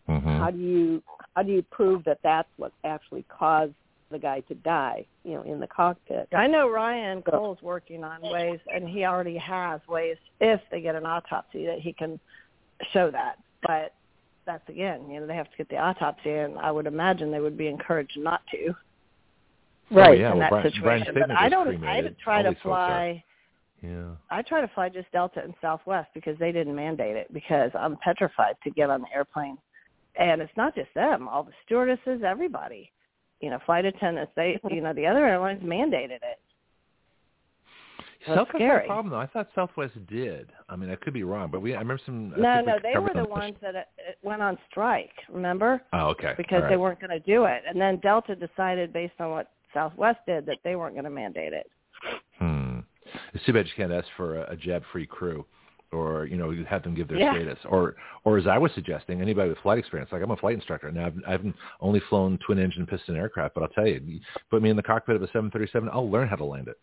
Mhm. 0.10 0.40
how 0.40 0.52
do 0.52 0.58
you 0.58 1.04
how 1.36 1.44
do 1.44 1.52
you 1.52 1.62
prove 1.64 2.04
that 2.06 2.20
that's 2.24 2.50
what 2.58 2.72
actually 2.84 3.24
caused 3.24 3.74
the 4.12 4.20
guy 4.20 4.42
to 4.42 4.56
die, 4.56 5.06
you 5.24 5.34
know, 5.34 5.42
in 5.44 5.60
the 5.60 5.68
cockpit? 5.68 6.28
I 6.36 6.48
know 6.48 6.70
Ryan 6.70 7.22
Cole's 7.22 7.62
working 7.62 8.04
on 8.04 8.22
ways, 8.22 8.60
and 8.74 8.88
he 8.88 9.06
already 9.06 9.38
has 9.38 9.82
ways 9.88 10.18
if 10.40 10.62
they 10.72 10.82
get 10.82 10.96
an 10.96 11.06
autopsy 11.06 11.66
that 11.66 11.80
he 11.80 11.94
can 11.94 12.20
show 12.94 13.10
that. 13.12 13.38
But 13.64 13.94
that's 14.46 14.68
again, 14.70 15.10
you 15.10 15.20
know, 15.20 15.28
they 15.28 15.36
have 15.36 15.50
to 15.52 15.58
get 15.58 15.70
the 15.70 15.78
autopsy, 15.78 16.32
and 16.32 16.58
I 16.60 16.72
would 16.72 16.88
imagine 16.88 17.32
they 17.32 17.40
would 17.40 17.58
be 17.58 17.68
encouraged 17.68 18.18
not 18.20 18.42
to 18.52 18.76
Oh, 19.94 19.96
Right. 19.98 20.20
yeah. 20.20 20.32
in 20.32 20.38
well, 20.38 20.40
that 20.40 20.50
Brian, 20.52 20.72
situation. 20.72 21.14
Brian 21.14 21.30
but 21.30 21.38
I 21.38 21.50
don't. 21.50 21.68
I 21.68 21.72
cremated. 21.72 22.18
try 22.20 22.38
All 22.38 22.44
to 22.44 22.50
these 22.52 22.58
folks 22.60 22.66
are. 22.68 22.88
fly. 22.88 23.24
Yeah. 23.82 24.12
I 24.30 24.42
try 24.42 24.62
to 24.62 24.68
fly 24.70 24.90
just 24.90 25.12
Delta 25.12 25.44
and 25.44 25.54
Southwest 25.60 26.10
because 26.14 26.38
they 26.40 26.52
didn't 26.52 26.76
mandate 26.76 27.16
it 27.18 27.34
because 27.34 27.72
I'm 27.74 27.98
petrified 27.98 28.56
to 28.64 28.70
get 28.70 28.90
on 28.90 29.02
the 29.02 29.08
airplane. 29.14 29.58
And 30.16 30.42
it's 30.42 30.56
not 30.56 30.76
just 30.76 30.94
them, 30.94 31.28
all 31.28 31.44
the 31.44 31.52
stewardesses, 31.66 32.22
everybody. 32.24 32.92
You 33.42 33.50
know, 33.50 33.60
flight 33.66 33.86
attendants, 33.86 34.32
they 34.36 34.60
you 34.70 34.82
know, 34.82 34.94
the 34.94 35.06
other 35.06 35.26
airlines 35.26 35.64
mandated 35.64 36.18
it. 36.18 36.40
Well, 38.28 38.38
Southwest 38.38 38.62
had 38.62 38.84
a 38.84 38.86
problem 38.86 39.10
though. 39.10 39.20
I 39.20 39.26
thought 39.26 39.50
Southwest 39.56 39.94
did. 40.08 40.52
I 40.70 40.76
mean, 40.76 40.92
I 40.92 40.96
could 40.96 41.14
be 41.14 41.24
wrong, 41.24 41.50
but 41.52 41.62
we 41.62 41.74
I 41.74 41.80
remember 41.80 42.02
some. 42.06 42.30
No, 42.38 42.60
we 42.60 42.72
no, 42.72 42.78
they 42.84 43.00
were 43.00 43.12
the 43.16 43.28
ones 43.28 43.56
that 43.62 43.76
uh, 43.76 43.82
went 44.22 44.44
on 44.44 44.58
strike, 44.70 45.12
remember? 45.30 45.82
Oh, 45.94 46.10
okay. 46.10 46.34
Because 46.38 46.62
All 46.64 46.70
they 46.70 46.78
weren't 46.78 47.00
going 47.00 47.10
to 47.10 47.20
do 47.20 47.46
it. 47.46 47.64
And 47.68 47.82
then 47.82 47.98
Delta 47.98 48.36
decided 48.36 48.94
based 48.94 49.16
on 49.20 49.32
what 49.32 49.52
Southwest 49.74 50.20
did 50.28 50.46
that 50.46 50.58
they 50.64 50.76
weren't 50.76 50.94
going 50.94 51.06
to 51.06 51.10
mandate 51.10 51.54
it. 51.54 51.68
Hmm. 52.38 52.80
It's 53.34 53.44
too 53.46 53.54
bad 53.54 53.66
you 53.66 53.72
can't 53.76 53.92
ask 53.92 54.08
for 54.16 54.44
a, 54.44 54.52
a 54.54 54.56
jab-free 54.56 55.08
crew 55.08 55.46
or 55.92 56.26
you 56.26 56.38
know 56.38 56.52
you 56.52 56.64
have 56.66 56.84
them 56.84 56.96
give 56.96 57.08
their 57.08 57.20
Yeah. 57.20 57.34
status. 57.34 57.60
Or 57.66 57.96
or 58.24 58.38
as 58.38 58.48
I 58.48 58.58
was 58.58 58.72
suggesting 58.74 59.22
anybody 59.22 59.50
with 59.50 59.58
flight 59.60 59.78
experience 59.78 60.12
like 60.12 60.22
I'm 60.22 60.32
a 60.32 60.38
flight 60.38 60.56
instructor 60.56 60.88
and 60.88 61.00
I've 61.00 61.16
I've 61.28 61.46
only 61.80 62.00
flown 62.10 62.38
twin 62.46 62.60
engine 62.60 62.86
piston 62.86 63.16
aircraft 63.18 63.56
but 63.56 63.64
I'll 63.64 63.70
tell 63.70 63.88
you 63.88 64.02
you 64.06 64.20
put 64.50 64.62
me 64.62 64.70
in 64.70 64.76
the 64.76 64.84
cockpit 64.84 65.16
of 65.16 65.22
a 65.22 65.28
737 65.28 65.90
I'll 65.92 66.10
learn 66.10 66.28
how 66.28 66.36
to 66.38 66.46
land 66.46 66.68
it. 66.68 66.80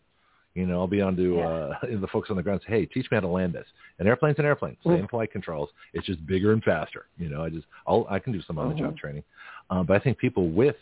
You 0.53 0.65
know 0.65 0.79
I'll 0.79 0.87
be 0.87 1.01
on 1.01 1.15
to 1.15 1.35
Yeah. 1.37 1.47
uh 1.47 1.77
the 2.01 2.07
folks 2.07 2.29
on 2.29 2.35
the 2.35 2.43
ground 2.43 2.61
say 2.67 2.73
hey 2.73 2.85
teach 2.85 3.09
me 3.09 3.15
how 3.15 3.21
to 3.21 3.27
land 3.27 3.53
this. 3.53 3.65
An 3.99 4.07
airplane's 4.07 4.39
an 4.39 4.45
airplane 4.45 4.77
same 4.85 5.07
flight 5.07 5.31
controls. 5.31 5.69
It's 5.93 6.05
just 6.05 6.25
bigger 6.25 6.53
and 6.53 6.63
faster. 6.63 7.05
You 7.17 7.29
know 7.29 7.43
I 7.43 7.49
just 7.49 7.65
I'll 7.87 8.05
I 8.09 8.19
can 8.19 8.33
do 8.33 8.41
some 8.43 8.57
on 8.59 8.69
the 8.69 8.75
job 8.75 8.97
training. 8.97 9.23
Um, 9.71 9.85
but 9.85 9.95
I 9.95 9.99
think 9.99 10.17
people 10.17 10.49
with 10.49 10.75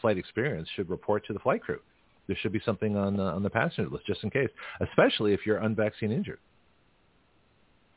flight 0.00 0.18
experience 0.18 0.68
should 0.74 0.88
report 0.90 1.24
to 1.26 1.32
the 1.32 1.38
flight 1.38 1.62
crew. 1.62 1.78
There 2.28 2.36
should 2.40 2.52
be 2.52 2.60
something 2.64 2.96
on 2.96 3.18
uh, 3.18 3.34
on 3.34 3.42
the 3.42 3.50
passenger 3.50 3.90
list 3.90 4.06
just 4.06 4.22
in 4.22 4.30
case 4.30 4.50
especially 4.80 5.32
if 5.32 5.44
you're 5.46 5.58
unvaccinated 5.58 6.16
injured 6.18 6.38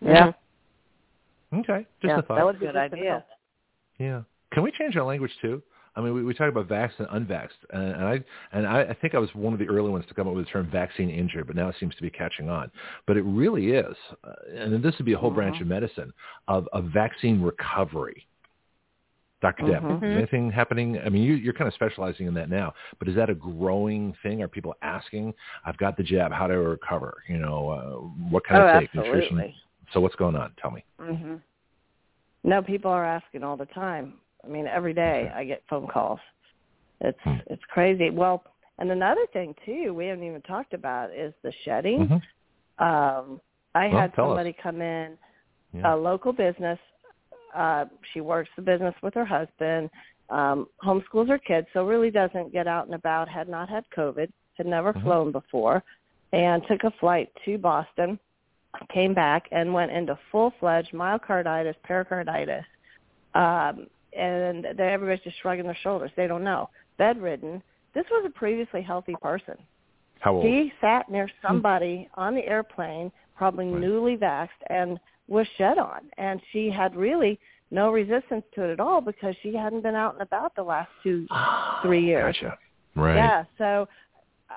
Yeah. 0.01 0.33
Okay, 1.53 1.85
just 2.01 2.09
Yeah, 2.09 2.19
a 2.19 2.21
thought. 2.21 2.35
that 2.35 2.45
would 2.45 2.59
be 2.59 2.65
Good 2.65 2.73
good 2.73 2.77
idea. 2.77 3.25
Yeah. 3.99 4.21
Can 4.51 4.63
we 4.63 4.71
change 4.71 4.95
our 4.97 5.03
language 5.03 5.31
too? 5.41 5.61
I 5.97 6.01
mean, 6.01 6.13
we, 6.13 6.23
we 6.23 6.33
talk 6.33 6.49
about 6.49 6.67
vaxxed 6.67 6.99
and 6.99 7.07
unvaxxed, 7.07 7.49
and, 7.71 7.83
and 7.83 8.03
I 8.03 8.23
and 8.51 8.67
I, 8.67 8.81
I 8.81 8.93
think 8.95 9.15
I 9.15 9.17
was 9.17 9.33
one 9.33 9.53
of 9.53 9.59
the 9.59 9.67
early 9.67 9.89
ones 9.89 10.05
to 10.09 10.13
come 10.13 10.27
up 10.27 10.33
with 10.33 10.45
the 10.45 10.51
term 10.51 10.69
vaccine 10.69 11.09
injured, 11.09 11.47
but 11.47 11.55
now 11.55 11.69
it 11.69 11.75
seems 11.79 11.95
to 11.95 12.01
be 12.01 12.09
catching 12.09 12.49
on. 12.49 12.69
But 13.07 13.15
it 13.15 13.21
really 13.21 13.71
is, 13.71 13.95
uh, 14.23 14.33
and 14.53 14.83
this 14.83 14.95
would 14.97 15.05
be 15.05 15.13
a 15.13 15.17
whole 15.17 15.31
branch 15.31 15.61
of 15.61 15.67
medicine 15.67 16.11
of, 16.49 16.67
of 16.73 16.85
vaccine 16.93 17.41
recovery. 17.41 18.27
Dr. 19.41 19.67
Deb, 19.67 19.83
Mhm. 19.83 20.03
is 20.03 20.17
anything 20.17 20.51
happening? 20.51 20.99
I 20.99 21.09
mean, 21.09 21.21
you, 21.21 21.35
you're 21.35 21.53
kind 21.53 21.67
of 21.67 21.73
specializing 21.75 22.25
in 22.25 22.33
that 22.33 22.49
now, 22.49 22.73
but 22.99 23.07
is 23.07 23.15
that 23.15 23.29
a 23.29 23.35
growing 23.35 24.13
thing? 24.23 24.41
Are 24.41 24.47
people 24.47 24.75
asking, 24.81 25.33
"I've 25.65 25.77
got 25.77 25.97
the 25.97 26.03
jab, 26.03 26.31
how 26.31 26.47
do 26.47 26.53
I 26.53 26.57
recover? 26.57 27.21
You 27.29 27.37
know, 27.37 27.69
uh, 27.69 28.29
what 28.29 28.45
kind 28.45 28.63
oh, 28.63 28.67
I 28.67 28.79
take? 28.79 28.95
Nutrition." 28.95 29.53
So 29.93 29.99
what's 29.99 30.15
going 30.15 30.35
on? 30.35 30.51
Tell 30.61 30.71
me. 30.71 30.83
hmm 30.99 31.35
No, 32.43 32.61
people 32.61 32.91
are 32.91 33.05
asking 33.05 33.43
all 33.43 33.57
the 33.57 33.65
time. 33.67 34.15
I 34.43 34.47
mean, 34.47 34.67
every 34.67 34.93
day 34.93 35.31
I 35.33 35.43
get 35.43 35.63
phone 35.69 35.87
calls. 35.87 36.19
It's 37.01 37.19
Hmm. 37.23 37.37
it's 37.47 37.63
crazy. 37.65 38.09
Well, 38.09 38.43
and 38.77 38.91
another 38.91 39.25
thing 39.33 39.55
too, 39.65 39.93
we 39.93 40.07
haven't 40.07 40.23
even 40.23 40.41
talked 40.43 40.73
about 40.73 41.11
is 41.11 41.33
the 41.41 41.51
shedding. 41.63 42.07
Mhm. 42.07 42.21
Um, 42.83 43.41
I 43.73 43.87
Well, 43.87 44.01
had 44.01 44.13
tell 44.13 44.25
us. 44.25 44.29
somebody 44.29 44.53
come 44.53 44.81
in, 44.81 45.17
Yeah. 45.73 45.93
a 45.93 45.95
local 45.95 46.31
business. 46.33 46.79
Uh, 47.53 47.85
she 48.11 48.21
works 48.21 48.49
the 48.55 48.61
business 48.61 48.93
with 49.01 49.13
her 49.13 49.25
husband, 49.25 49.89
um, 50.29 50.67
homeschools 50.83 51.29
her 51.29 51.37
kids, 51.37 51.67
so 51.73 51.85
really 51.85 52.11
doesn't 52.11 52.51
get 52.51 52.67
out 52.67 52.85
and 52.85 52.95
about. 52.95 53.27
Had 53.29 53.47
not 53.47 53.69
had 53.69 53.89
COVID, 53.91 54.31
had 54.57 54.65
never 54.65 54.93
Mhm. 54.93 55.01
flown 55.03 55.31
before, 55.31 55.83
and 56.33 56.65
took 56.67 56.83
a 56.83 56.91
flight 56.91 57.33
to 57.45 57.57
Boston. 57.57 58.19
Came 58.93 59.13
back 59.13 59.47
and 59.51 59.73
went 59.73 59.91
into 59.91 60.17
full-fledged 60.31 60.91
myocarditis, 60.93 61.75
pericarditis, 61.83 62.65
um, 63.33 63.87
and 64.17 64.65
they, 64.77 64.93
everybody's 64.93 65.23
just 65.23 65.37
shrugging 65.41 65.65
their 65.65 65.77
shoulders. 65.83 66.11
They 66.15 66.27
don't 66.27 66.43
know. 66.43 66.69
Bedridden. 66.97 67.61
This 67.93 68.05
was 68.11 68.25
a 68.25 68.29
previously 68.29 68.81
healthy 68.81 69.15
person. 69.21 69.55
How 70.19 70.35
old? 70.35 70.45
He 70.45 70.71
sat 70.81 71.09
near 71.09 71.29
somebody 71.45 72.09
on 72.15 72.35
the 72.35 72.45
airplane, 72.45 73.11
probably 73.37 73.67
Right. 73.67 73.81
newly 73.81 74.17
vaxxed, 74.17 74.49
and 74.69 74.99
was 75.27 75.47
shed 75.57 75.77
on. 75.77 76.01
And 76.17 76.41
she 76.51 76.69
had 76.69 76.95
really 76.95 77.39
no 77.71 77.91
resistance 77.91 78.45
to 78.53 78.63
it 78.63 78.71
at 78.73 78.79
all 78.79 79.01
because 79.01 79.35
she 79.41 79.53
hadn't 79.53 79.81
been 79.81 79.95
out 79.95 80.13
and 80.13 80.21
about 80.21 80.55
the 80.55 80.63
last 80.63 80.89
two, 81.03 81.27
three 81.81 82.03
years. 82.03 82.35
Gotcha. 82.39 82.57
Right. 82.95 83.15
Yeah, 83.15 83.43
so 83.57 83.87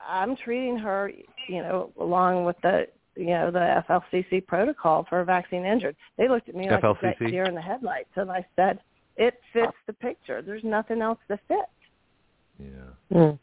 I'm 0.06 0.36
treating 0.36 0.76
her, 0.78 1.10
you 1.48 1.62
know, 1.62 1.90
along 2.00 2.44
with 2.44 2.56
the, 2.62 2.86
you 3.18 3.26
know, 3.26 3.50
the 3.50 3.82
FLCC 3.88 4.46
protocol 4.46 5.04
for 5.08 5.24
vaccine 5.24 5.64
injured. 5.64 5.96
They 6.16 6.28
looked 6.28 6.48
at 6.48 6.54
me 6.54 6.70
like 6.70 6.82
a 6.82 6.86
FLCC? 6.86 7.30
deer 7.30 7.44
in 7.44 7.54
the 7.54 7.60
headlights, 7.60 8.10
and 8.14 8.30
I 8.30 8.46
said, 8.56 8.78
it 9.16 9.34
fits 9.52 9.72
the 9.86 9.92
picture. 9.92 10.40
There's 10.40 10.62
nothing 10.62 11.02
else 11.02 11.18
that 11.28 11.40
fits. 11.48 11.62
Yeah. 12.60 13.16
Mm. 13.18 13.38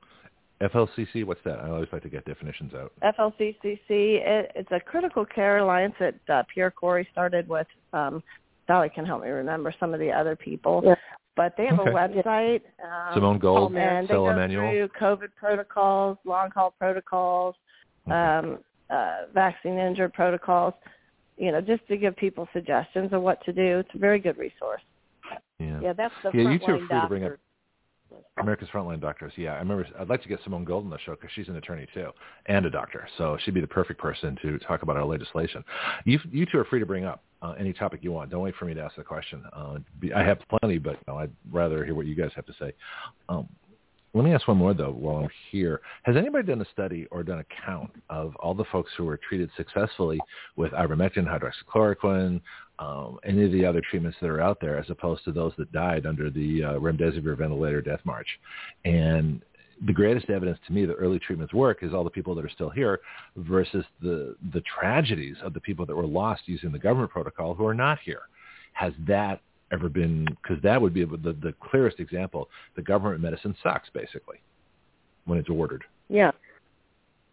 FLCC, 0.61 1.26
what's 1.26 1.41
that? 1.43 1.59
I 1.59 1.69
always 1.69 1.89
like 1.91 2.03
to 2.03 2.09
get 2.09 2.23
definitions 2.23 2.73
out. 2.73 2.93
FLCCC, 3.03 3.89
it, 3.89 4.51
it's 4.55 4.71
a 4.71 4.80
critical 4.80 5.26
care 5.26 5.57
alliance 5.57 5.93
that 5.99 6.15
uh, 6.30 6.43
Pierre 6.53 6.71
Kory 6.71 7.05
started 7.11 7.47
with. 7.49 7.67
Um, 7.91 8.23
Sally 8.67 8.89
can 8.89 9.05
help 9.05 9.23
me 9.23 9.30
remember 9.30 9.73
some 9.80 9.93
of 9.93 9.99
the 9.99 10.11
other 10.11 10.36
people. 10.36 10.82
Yeah. 10.84 10.95
But 11.36 11.55
they 11.57 11.65
have 11.65 11.80
Okay. 11.80 11.89
a 11.89 11.93
website. 11.93 12.61
Um, 12.82 13.13
Simone 13.13 13.39
Gold, 13.39 13.76
and 13.76 14.05
they 14.05 14.13
Stella 14.13 14.30
go 14.30 14.34
Immanuel. 14.34 14.88
COVID 14.99 15.36
protocols, 15.36 16.17
long 16.23 16.49
haul 16.51 16.73
protocols, 16.80 17.55
Okay. 18.07 18.15
um, 18.15 18.59
uh, 18.90 19.24
vaccine 19.34 19.78
injured 19.78 20.14
protocols. 20.14 20.74
You 21.38 21.52
know, 21.52 21.60
just 21.60 21.86
to 21.90 21.98
give 21.98 22.16
people 22.16 22.48
suggestions 22.54 23.12
of 23.12 23.22
what 23.22 23.44
to 23.46 23.52
do. 23.52 23.80
It's 23.80 23.90
a 23.94 23.98
very 23.98 24.20
good 24.20 24.38
resource. 24.38 24.82
yeah. 25.60 25.80
Yeah, 25.82 25.94
that's 25.94 26.14
the 26.24 26.32
Yeah, 26.34 26.50
you 26.50 26.60
two 26.60 26.66
are 26.66 26.78
free 26.88 27.02
to 27.02 27.08
bring 27.08 27.24
up- 27.26 27.34
America's 28.38 28.70
Frontline 28.70 29.02
Doctors. 29.02 29.34
Yeah, 29.36 29.54
I 29.54 29.58
remember. 29.60 29.88
I'd 30.00 30.10
like 30.10 30.22
to 30.24 30.30
get 30.30 30.40
Simone 30.44 30.64
Gold 30.64 30.84
on 30.86 30.90
the 30.90 31.00
show 31.00 31.12
because 31.12 31.30
she's 31.36 31.48
an 31.48 31.56
attorney 31.56 31.88
too 31.94 32.12
and 32.46 32.66
a 32.66 32.70
doctor, 32.70 33.08
so 33.18 33.38
she'd 33.44 33.54
be 33.54 33.62
the 33.62 33.68
perfect 33.68 34.00
person 34.00 34.38
to 34.42 34.58
talk 34.60 34.84
about 34.84 34.98
our 34.98 35.06
legislation. 35.06 35.64
You, 36.06 36.20
you 36.32 36.46
two 36.46 36.60
are 36.60 36.66
free 36.66 36.80
to 36.80 36.86
bring 36.86 37.06
up 37.06 37.24
uh, 37.42 37.56
any 37.60 37.74
topic 37.74 38.02
you 38.04 38.12
want. 38.12 38.30
Don't 38.30 38.42
wait 38.42 38.56
for 38.56 38.66
me 38.66 38.74
to 38.74 38.82
ask 38.82 38.96
the 38.96 39.04
question. 39.04 39.44
Uh, 39.54 39.78
be, 40.00 40.14
I 40.14 40.24
have 40.24 40.40
plenty, 40.50 40.78
but 40.78 40.98
no, 41.08 41.18
I'd 41.18 41.32
rather 41.52 41.84
hear 41.86 41.96
what 41.96 42.06
you 42.06 42.16
guys 42.16 42.32
have 42.36 42.46
to 42.46 42.54
say. 42.60 42.74
Um, 43.30 43.48
let 44.16 44.24
me 44.24 44.34
ask 44.34 44.47
one 44.47 44.57
more 44.57 44.74
though 44.74 44.93
while 44.93 45.18
I'm 45.18 45.30
here. 45.51 45.82
Has 46.03 46.16
anybody 46.16 46.47
done 46.47 46.61
a 46.61 46.72
study 46.72 47.05
or 47.11 47.22
done 47.22 47.39
a 47.39 47.66
count 47.66 47.91
of 48.09 48.34
all 48.38 48.53
the 48.53 48.63
folks 48.72 48.89
who 48.97 49.03
were 49.03 49.20
treated 49.28 49.49
successfully 49.57 50.20
with 50.55 50.72
ivermectin, 50.72 51.28
hydroxychloroquine, 51.28 52.41
um, 52.80 53.20
any 53.26 53.43
of 53.43 53.51
the 53.51 53.66
other 53.66 53.82
treatments 53.91 54.18
that 54.22 54.30
are 54.30 54.39
out 54.39 54.59
there, 54.61 54.80
as 54.80 54.89
opposed 54.89 55.26
to 55.26 55.34
those 55.34 55.51
that 55.57 55.70
died 55.74 56.05
under 56.05 56.30
the 56.30 56.63
uh, 56.63 56.74
remdesivir 56.80 57.38
ventilator 57.38 57.82
death 57.82 57.99
march? 58.05 58.28
And 58.86 59.41
the 59.86 59.93
greatest 59.93 60.30
evidence 60.30 60.59
to 60.68 60.74
me 60.74 60.86
that 60.86 60.93
early 60.93 61.20
treatments 61.20 61.53
work 61.53 61.80
is 61.84 61.93
all 61.93 62.05
the 62.05 62.09
people 62.09 62.34
that 62.36 62.45
are 62.45 62.49
still 62.49 62.70
here 62.70 63.01
versus 63.36 63.84
the 64.01 64.38
the 64.53 64.61
tragedies 64.80 65.36
of 65.43 65.53
the 65.53 65.59
people 65.59 65.86
that 65.86 65.95
were 65.95 66.07
lost 66.07 66.43
using 66.45 66.72
the 66.72 66.80
government 66.80 67.11
protocol 67.11 67.53
who 67.53 67.66
are 67.66 67.74
not 67.74 67.99
here. 67.99 68.22
Has 68.72 68.93
that 69.09 69.41
ever 69.76 69.89
been? 69.89 70.26
Because 70.26 70.61
that 70.63 70.82
would 70.82 70.93
be 70.93 71.05
the, 71.05 71.36
the 71.41 71.53
clearest 71.59 71.99
example. 71.99 72.49
The 72.76 72.82
government 72.82 73.21
medicine 73.21 73.55
sucks 73.61 73.89
basically 73.93 74.38
when 75.26 75.38
it's 75.38 75.49
ordered. 75.49 75.84
Yeah. 76.09 76.32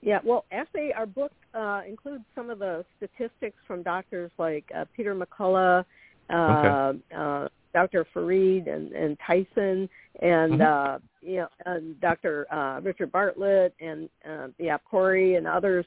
Yeah, 0.02 0.18
well, 0.24 0.44
actually, 0.50 0.92
our 0.92 1.06
book 1.06 1.30
uh, 1.54 1.82
includes 1.88 2.24
some 2.34 2.50
of 2.50 2.58
the 2.58 2.84
statistics 2.96 3.56
from 3.68 3.84
doctors 3.84 4.32
like 4.36 4.64
uh, 4.76 4.84
Peter 4.96 5.14
McCullough, 5.14 5.84
uh, 6.28 6.92
uh, 7.16 7.48
Dr. 7.72 8.04
Fareed, 8.12 8.68
and, 8.68 8.90
and 8.92 9.16
Tyson, 9.24 9.88
and 10.20 10.60
uh, 10.60 10.98
you 11.22 11.36
know, 11.36 11.48
and 11.66 12.00
Dr. 12.00 12.52
Uh, 12.52 12.80
Richard 12.80 13.12
Bartlett, 13.12 13.74
and 13.80 14.08
uh, 14.28 14.48
yeah, 14.58 14.76
Kory, 14.90 15.36
and 15.36 15.46
others 15.46 15.86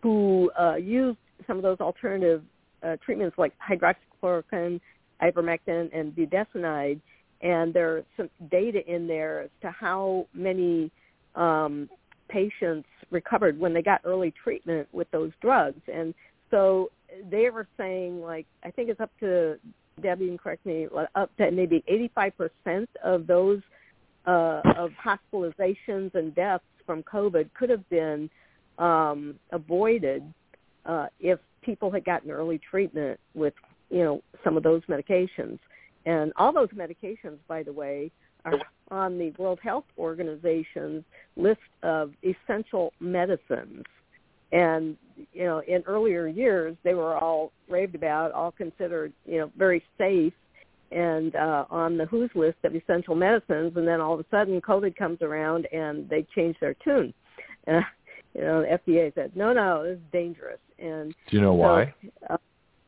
who 0.00 0.50
uh, 0.58 0.76
used 0.76 1.18
some 1.48 1.56
of 1.56 1.64
those 1.64 1.80
alternative 1.80 2.42
uh, 2.84 2.96
treatments 3.04 3.36
like 3.36 3.52
hydroxychloroquine, 3.58 4.80
ivermectin, 5.22 5.96
and 5.96 6.14
budesonide, 6.14 7.00
and 7.42 7.72
there's 7.72 8.04
some 8.16 8.30
data 8.50 8.80
in 8.86 9.06
there 9.06 9.42
as 9.42 9.50
to 9.62 9.70
how 9.70 10.26
many 10.34 10.90
um, 11.34 11.88
patients 12.28 12.88
recovered 13.10 13.58
when 13.58 13.72
they 13.72 13.82
got 13.82 14.00
early 14.04 14.32
treatment 14.42 14.88
with 14.92 15.10
those 15.10 15.30
drugs. 15.40 15.80
And 15.92 16.14
so 16.50 16.90
they 17.30 17.50
were 17.50 17.68
saying, 17.76 18.20
like, 18.20 18.46
I 18.64 18.70
think 18.70 18.88
it's 18.88 19.00
up 19.00 19.10
to, 19.20 19.56
Debbie, 20.02 20.28
and 20.28 20.38
correct 20.38 20.64
me, 20.66 20.86
up 21.14 21.36
to 21.36 21.50
maybe 21.50 21.84
85% 22.16 22.86
of 23.04 23.26
those 23.26 23.60
uh, 24.26 24.60
of 24.76 24.90
hospitalizations 24.92 26.14
and 26.14 26.34
deaths 26.34 26.64
from 26.84 27.02
COVID 27.04 27.50
could 27.54 27.70
have 27.70 27.88
been 27.88 28.28
um, 28.78 29.36
avoided 29.52 30.22
uh, 30.84 31.06
if 31.20 31.38
people 31.62 31.90
had 31.90 32.04
gotten 32.04 32.30
early 32.30 32.60
treatment 32.70 33.18
with, 33.34 33.54
you 33.90 34.02
know, 34.02 34.22
some 34.44 34.56
of 34.56 34.62
those 34.62 34.82
medications. 34.88 35.58
And 36.04 36.32
all 36.36 36.52
those 36.52 36.68
medications, 36.68 37.38
by 37.48 37.62
the 37.62 37.72
way, 37.72 38.10
are 38.44 38.60
on 38.90 39.18
the 39.18 39.32
World 39.38 39.58
Health 39.62 39.84
Organization's 39.98 41.04
list 41.36 41.60
of 41.82 42.12
essential 42.22 42.92
medicines. 43.00 43.84
And, 44.52 44.96
you 45.32 45.44
know, 45.44 45.60
in 45.66 45.82
earlier 45.86 46.28
years, 46.28 46.76
they 46.84 46.94
were 46.94 47.16
all 47.16 47.50
raved 47.68 47.96
about, 47.96 48.30
all 48.32 48.52
considered, 48.52 49.12
you 49.24 49.38
know, 49.38 49.50
very 49.58 49.82
safe 49.98 50.32
and 50.92 51.34
uh, 51.34 51.64
on 51.68 51.96
the 51.96 52.04
WHO's 52.04 52.30
list 52.36 52.58
of 52.62 52.76
essential 52.76 53.16
medicines. 53.16 53.72
And 53.76 53.86
then 53.86 54.00
all 54.00 54.14
of 54.14 54.20
a 54.20 54.24
sudden, 54.30 54.60
COVID 54.60 54.94
comes 54.94 55.20
around 55.20 55.66
and 55.72 56.08
they 56.08 56.24
change 56.34 56.56
their 56.60 56.74
tune. 56.74 57.12
Uh, 57.68 57.80
you 58.32 58.42
know, 58.42 58.62
the 58.62 58.92
FDA 58.92 59.12
said, 59.16 59.32
no, 59.34 59.52
no, 59.52 59.82
this 59.82 59.94
is 59.94 60.02
dangerous. 60.12 60.60
And 60.78 61.12
Do 61.28 61.36
you 61.36 61.42
know 61.42 61.54
so, 61.54 61.56
why? 61.56 61.94
uh, 62.30 62.36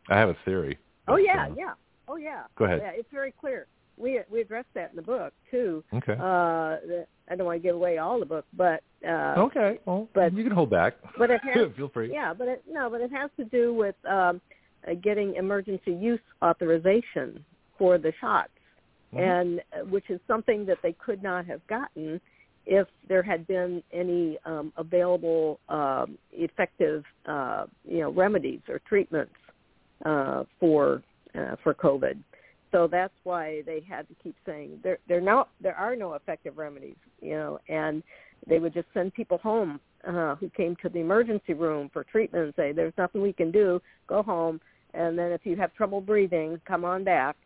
I 0.08 0.16
have 0.16 0.28
a 0.28 0.36
theory. 0.44 0.78
Oh, 1.08 1.14
but, 1.14 1.24
yeah, 1.24 1.46
uh, 1.46 1.54
yeah. 1.56 1.72
Oh, 2.08 2.16
yeah. 2.16 2.44
Go 2.56 2.64
ahead. 2.64 2.80
Yeah, 2.82 2.90
it's 2.94 3.08
very 3.12 3.32
clear. 3.32 3.66
We 3.96 4.20
we 4.30 4.40
addressed 4.40 4.68
that 4.74 4.90
in 4.90 4.96
the 4.96 5.02
book 5.02 5.32
too. 5.50 5.82
Okay. 5.92 6.12
Uh, 6.12 6.76
I 7.30 7.34
don't 7.36 7.46
want 7.46 7.60
to 7.60 7.62
give 7.62 7.74
away 7.74 7.98
all 7.98 8.20
the 8.20 8.26
book, 8.26 8.46
but 8.56 8.82
uh, 9.06 9.34
okay. 9.38 9.78
Well, 9.84 10.08
but 10.14 10.32
you 10.32 10.44
can 10.44 10.52
hold 10.52 10.70
back. 10.70 10.94
But 11.18 11.30
it 11.30 11.40
has, 11.54 11.68
feel 11.76 11.88
free. 11.88 12.12
Yeah, 12.12 12.32
but 12.32 12.48
it, 12.48 12.64
no, 12.70 12.88
but 12.88 13.00
it 13.00 13.10
has 13.10 13.30
to 13.36 13.44
do 13.44 13.74
with 13.74 13.96
um, 14.08 14.40
uh, 14.86 14.94
getting 15.02 15.34
emergency 15.34 15.92
use 15.92 16.20
authorization 16.42 17.44
for 17.76 17.98
the 17.98 18.12
shots, 18.20 18.50
mm-hmm. 19.12 19.18
and 19.18 19.60
uh, 19.72 19.84
which 19.86 20.08
is 20.10 20.20
something 20.28 20.64
that 20.66 20.78
they 20.82 20.92
could 20.92 21.22
not 21.22 21.44
have 21.46 21.66
gotten 21.66 22.20
if 22.66 22.86
there 23.08 23.22
had 23.22 23.46
been 23.46 23.82
any 23.92 24.38
um, 24.44 24.72
available 24.76 25.58
um, 25.70 26.18
effective, 26.32 27.02
uh, 27.26 27.64
you 27.84 28.00
know, 28.00 28.12
remedies 28.12 28.60
or 28.68 28.78
treatments 28.80 29.32
uh, 30.08 30.44
for 30.58 31.02
uh, 31.34 31.56
for 31.62 31.74
COVID. 31.74 32.18
So 32.72 32.86
that's 32.86 33.14
why 33.24 33.62
they 33.66 33.82
had 33.88 34.08
to 34.08 34.14
keep 34.22 34.36
saying 34.46 34.80
there 34.82 34.98
there 35.08 35.20
no 35.20 35.46
there 35.60 35.74
are 35.74 35.94
no 35.96 36.14
effective 36.14 36.58
remedies, 36.58 36.96
you 37.20 37.30
know, 37.30 37.58
and 37.68 38.02
they 38.46 38.58
would 38.58 38.74
just 38.74 38.88
send 38.94 39.14
people 39.14 39.38
home 39.38 39.80
uh, 40.06 40.36
who 40.36 40.48
came 40.50 40.76
to 40.82 40.88
the 40.88 40.98
emergency 40.98 41.54
room 41.54 41.90
for 41.92 42.04
treatment 42.04 42.44
and 42.44 42.54
say 42.56 42.72
there's 42.72 42.92
nothing 42.96 43.20
we 43.20 43.32
can 43.32 43.50
do, 43.50 43.80
go 44.06 44.22
home, 44.22 44.60
and 44.94 45.18
then 45.18 45.32
if 45.32 45.40
you 45.44 45.56
have 45.56 45.74
trouble 45.74 46.00
breathing, 46.00 46.60
come 46.66 46.84
on 46.84 47.04
back. 47.04 47.36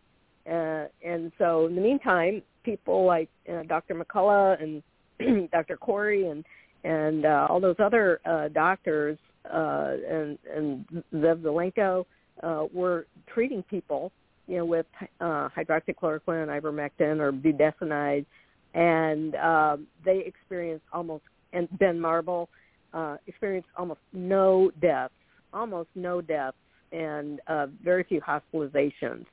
Uh, 0.47 0.87
and 1.05 1.33
so 1.39 1.67
in 1.67 1.75
the 1.75 1.81
meantime, 1.81 2.43
people 2.65 3.05
like 3.05 3.29
uh, 3.53 3.63
Dr. 3.63 3.95
McCullough 3.95 4.63
and 4.63 5.51
Dr. 5.51 5.77
Kory 5.77 6.29
and 6.29 6.45
and 6.85 7.25
uh, 7.25 7.47
all 7.49 7.61
those 7.61 7.77
other 7.79 8.21
uh, 8.25 8.49
doctors 8.49 9.19
uh, 9.53 9.95
and 10.09 10.39
and 10.53 10.85
Zev 11.15 11.43
Zelenko 11.43 12.05
uh, 12.43 12.65
were 12.73 13.07
treating 13.33 13.63
people, 13.65 14.13
you 14.47 14.59
know, 14.59 14.65
with 14.65 14.87
uh, 15.21 15.49
hydroxychloroquine, 15.57 16.49
ivermectin, 16.49 17.21
or 17.21 17.33
budesonide, 17.33 18.27
and 18.75 19.35
um, 19.37 19.87
they 20.05 20.23
experienced 20.27 20.85
almost 20.93 21.25
and 21.53 21.69
Ben 21.79 22.01
Marble 22.01 22.49
uh, 22.95 23.17
experienced 23.27 23.69
almost 23.77 24.01
no 24.13 24.71
deaths, 24.81 25.15
almost 25.53 25.89
no 25.95 26.21
deaths, 26.21 26.57
and 26.93 27.41
uh, 27.47 27.67
very 27.83 28.05
few 28.05 28.21
hospitalizations. 28.21 29.25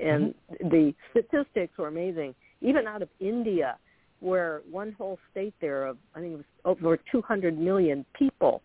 And 0.00 0.34
mm-hmm. 0.34 0.68
the 0.68 0.94
statistics 1.10 1.76
were 1.78 1.88
amazing. 1.88 2.34
Even 2.60 2.86
out 2.86 3.02
of 3.02 3.08
India, 3.20 3.76
where 4.20 4.62
one 4.70 4.92
whole 4.92 5.18
state 5.30 5.54
there 5.60 5.86
of 5.86 5.96
I 6.14 6.20
think 6.20 6.34
it 6.34 6.36
was 6.36 6.44
over 6.64 6.98
200 7.10 7.58
million 7.58 8.04
people 8.18 8.62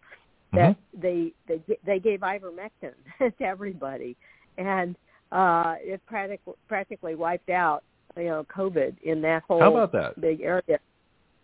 that 0.54 0.72
mm-hmm. 0.72 1.01
they 1.01 1.34
they 1.47 1.78
they 1.86 1.99
gave 1.99 2.22
ivermectin 2.22 2.93
to 3.20 3.43
everybody, 3.43 4.16
and 4.58 4.95
uh, 5.32 5.76
it 5.80 6.01
practically 6.06 6.54
practically 6.68 7.16
wiped 7.16 7.49
out 7.49 7.84
you 8.18 8.26
know 8.26 8.45
COVID 8.56 8.95
in 9.04 9.22
that 9.22 9.43
whole 9.47 9.60
How 9.60 9.76
about 9.76 9.91
that? 9.93 10.22
big 10.22 10.41
area. 10.41 10.80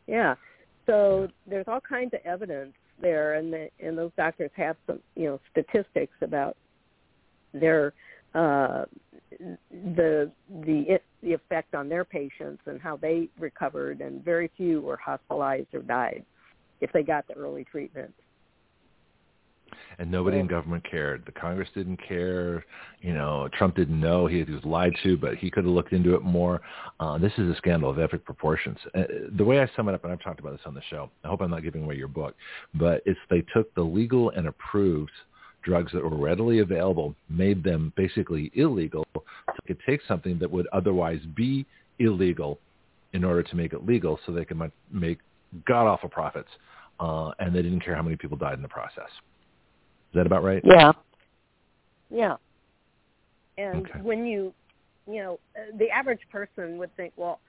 Yeah, 0.08 0.36
so 0.86 1.28
there's 1.48 1.66
all 1.68 1.82
kinds 1.82 2.14
of 2.14 2.20
evidence 2.26 2.74
there, 3.02 3.36
and 3.36 3.54
the, 3.54 3.70
and 3.80 3.98
those 3.98 4.12
doctors 4.18 4.52
have 4.56 4.76
some 4.88 5.00
you 5.16 5.26
know 5.26 5.40
statistics 5.52 6.14
about 6.22 6.58
their 7.54 7.94
uh, 8.36 8.86
the 9.72 10.32
the 10.64 11.00
the 11.22 11.34
effect 11.34 11.76
on 11.76 11.90
their 11.90 12.06
patients 12.06 12.62
and 12.66 12.82
how 12.82 12.98
they 12.98 13.30
recovered, 13.40 14.02
and 14.02 14.24
very 14.24 14.50
few 14.56 14.82
were 14.82 14.98
hospitalized 14.98 15.74
or 15.74 15.82
died 15.82 16.24
if 16.82 16.92
they 16.92 17.04
got 17.04 17.28
the 17.28 17.34
early 17.34 17.66
treatment. 17.66 18.14
And 19.98 20.10
nobody 20.10 20.40
in 20.40 20.48
government 20.48 20.84
cared. 20.90 21.26
The 21.26 21.32
Congress 21.32 21.70
didn't 21.76 22.00
care. 22.08 22.66
You 23.02 23.14
know, 23.14 23.50
Trump 23.58 23.76
didn't 23.76 24.00
know. 24.00 24.28
He, 24.28 24.44
he 24.44 24.52
was 24.52 24.64
lied 24.64 24.94
to, 25.04 25.18
but 25.18 25.36
he 25.36 25.52
could 25.52 25.66
have 25.66 25.74
looked 25.74 25.94
into 25.94 26.16
it 26.16 26.22
more. 26.22 26.62
Uh, 27.00 27.18
this 27.18 27.34
is 27.38 27.50
a 27.50 27.56
scandal 27.56 27.90
of 27.90 28.00
epic 28.00 28.24
proportions. 28.26 28.78
Uh, 28.96 29.04
the 29.38 29.44
way 29.44 29.60
I 29.60 29.70
sum 29.76 29.90
it 29.90 29.96
up, 29.96 30.04
and 30.04 30.14
I've 30.14 30.22
talked 30.22 30.40
about 30.40 30.52
this 30.54 30.62
on 30.66 30.74
the 30.74 30.82
show. 30.90 31.10
I 31.24 31.28
hope 31.28 31.42
I'm 31.42 31.52
not 31.52 31.64
giving 31.64 31.84
away 31.84 31.96
your 31.96 32.08
book, 32.08 32.36
but 32.76 33.02
it's 33.06 33.20
they 33.30 33.44
took 33.54 33.74
the 33.76 33.82
legal 33.82 34.30
and 34.32 34.48
approved 34.48 35.12
drugs 35.62 35.92
that 35.92 36.04
were 36.04 36.16
readily 36.16 36.60
available, 36.60 37.16
made 37.30 37.64
them 37.64 37.92
basically 37.98 38.52
illegal. 38.56 39.06
So 39.14 39.24
they 39.48 39.74
could 39.74 39.84
take 39.86 40.02
something 40.08 40.40
that 40.40 40.50
would 40.50 40.68
otherwise 40.72 41.20
be 41.36 41.66
illegal 42.00 42.60
in 43.14 43.24
order 43.24 43.44
to 43.44 43.56
make 43.56 43.74
it 43.74 43.86
legal 43.86 44.20
so 44.26 44.32
they 44.32 44.46
could 44.46 44.60
make 44.92 45.20
god-awful 45.66 46.10
profits. 46.10 46.50
Uh, 47.00 47.32
and 47.40 47.56
they 47.56 47.62
didn't 47.62 47.80
care 47.80 47.96
how 47.96 48.02
many 48.02 48.18
people 48.18 48.38
died 48.38 48.56
in 48.56 48.62
the 48.62 48.68
process. 48.68 49.10
Is 50.10 50.16
that 50.16 50.26
about 50.26 50.44
right? 50.44 50.62
Yeah. 50.66 50.92
Yeah. 52.10 52.36
And 53.58 53.86
okay. 53.88 54.00
when 54.02 54.26
you, 54.26 54.54
you 55.08 55.22
know, 55.22 55.40
the 55.78 55.90
average 55.90 56.22
person 56.32 56.78
would 56.78 56.96
think, 56.96 57.14
well, 57.16 57.40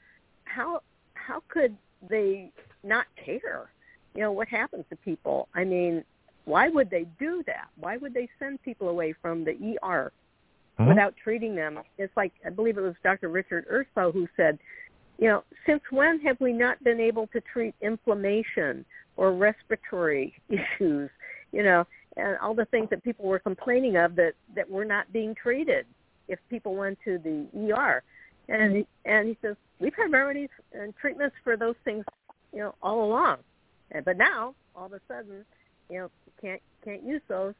how 0.44 0.82
how 1.14 1.42
could 1.48 1.76
they 2.08 2.50
not 2.82 3.06
care? 3.24 3.70
You 4.14 4.22
know, 4.22 4.32
what 4.32 4.48
happens 4.48 4.84
to 4.90 4.96
people? 4.96 5.48
I 5.54 5.64
mean, 5.64 6.04
why 6.44 6.68
would 6.68 6.90
they 6.90 7.06
do 7.18 7.42
that? 7.46 7.68
Why 7.78 7.96
would 7.96 8.12
they 8.12 8.28
send 8.38 8.62
people 8.62 8.88
away 8.88 9.14
from 9.22 9.44
the 9.44 9.52
ER 9.82 10.12
mm-hmm. 10.78 10.88
without 10.88 11.14
treating 11.22 11.54
them? 11.54 11.78
It's 11.96 12.14
like 12.16 12.32
I 12.44 12.50
believe 12.50 12.76
it 12.76 12.82
was 12.82 12.94
Dr. 13.02 13.28
Richard 13.28 13.66
Urso 13.70 14.12
who 14.12 14.26
said, 14.36 14.58
you 15.18 15.28
know, 15.28 15.44
since 15.66 15.82
when 15.90 16.18
have 16.20 16.40
we 16.40 16.52
not 16.52 16.82
been 16.82 17.00
able 17.00 17.26
to 17.28 17.40
treat 17.40 17.74
inflammation 17.80 18.84
or 19.16 19.32
respiratory 19.32 20.34
issues? 20.48 21.10
You 21.52 21.62
know, 21.62 21.86
and 22.20 22.38
all 22.38 22.54
the 22.54 22.66
things 22.66 22.88
that 22.90 23.02
people 23.02 23.24
were 23.24 23.38
complaining 23.38 23.96
of 23.96 24.16
that 24.16 24.32
that 24.54 24.68
were 24.68 24.84
not 24.84 25.12
being 25.12 25.34
treated 25.34 25.86
if 26.28 26.38
people 26.48 26.74
went 26.74 26.98
to 27.04 27.18
the 27.18 27.46
ER. 27.72 28.02
And 28.48 28.76
he, 28.76 28.86
and 29.04 29.28
he 29.28 29.38
says 29.42 29.56
we've 29.78 29.94
had 29.94 30.12
remedies 30.12 30.48
and 30.72 30.94
treatments 30.96 31.36
for 31.42 31.56
those 31.56 31.76
things, 31.84 32.04
you 32.52 32.60
know, 32.60 32.74
all 32.82 33.04
along. 33.04 33.38
And, 33.92 34.04
but 34.04 34.16
now 34.16 34.54
all 34.74 34.86
of 34.86 34.92
a 34.92 35.00
sudden, 35.08 35.44
you 35.88 35.98
know, 35.98 36.10
can't 36.40 36.60
can't 36.84 37.02
use 37.02 37.22
those, 37.28 37.54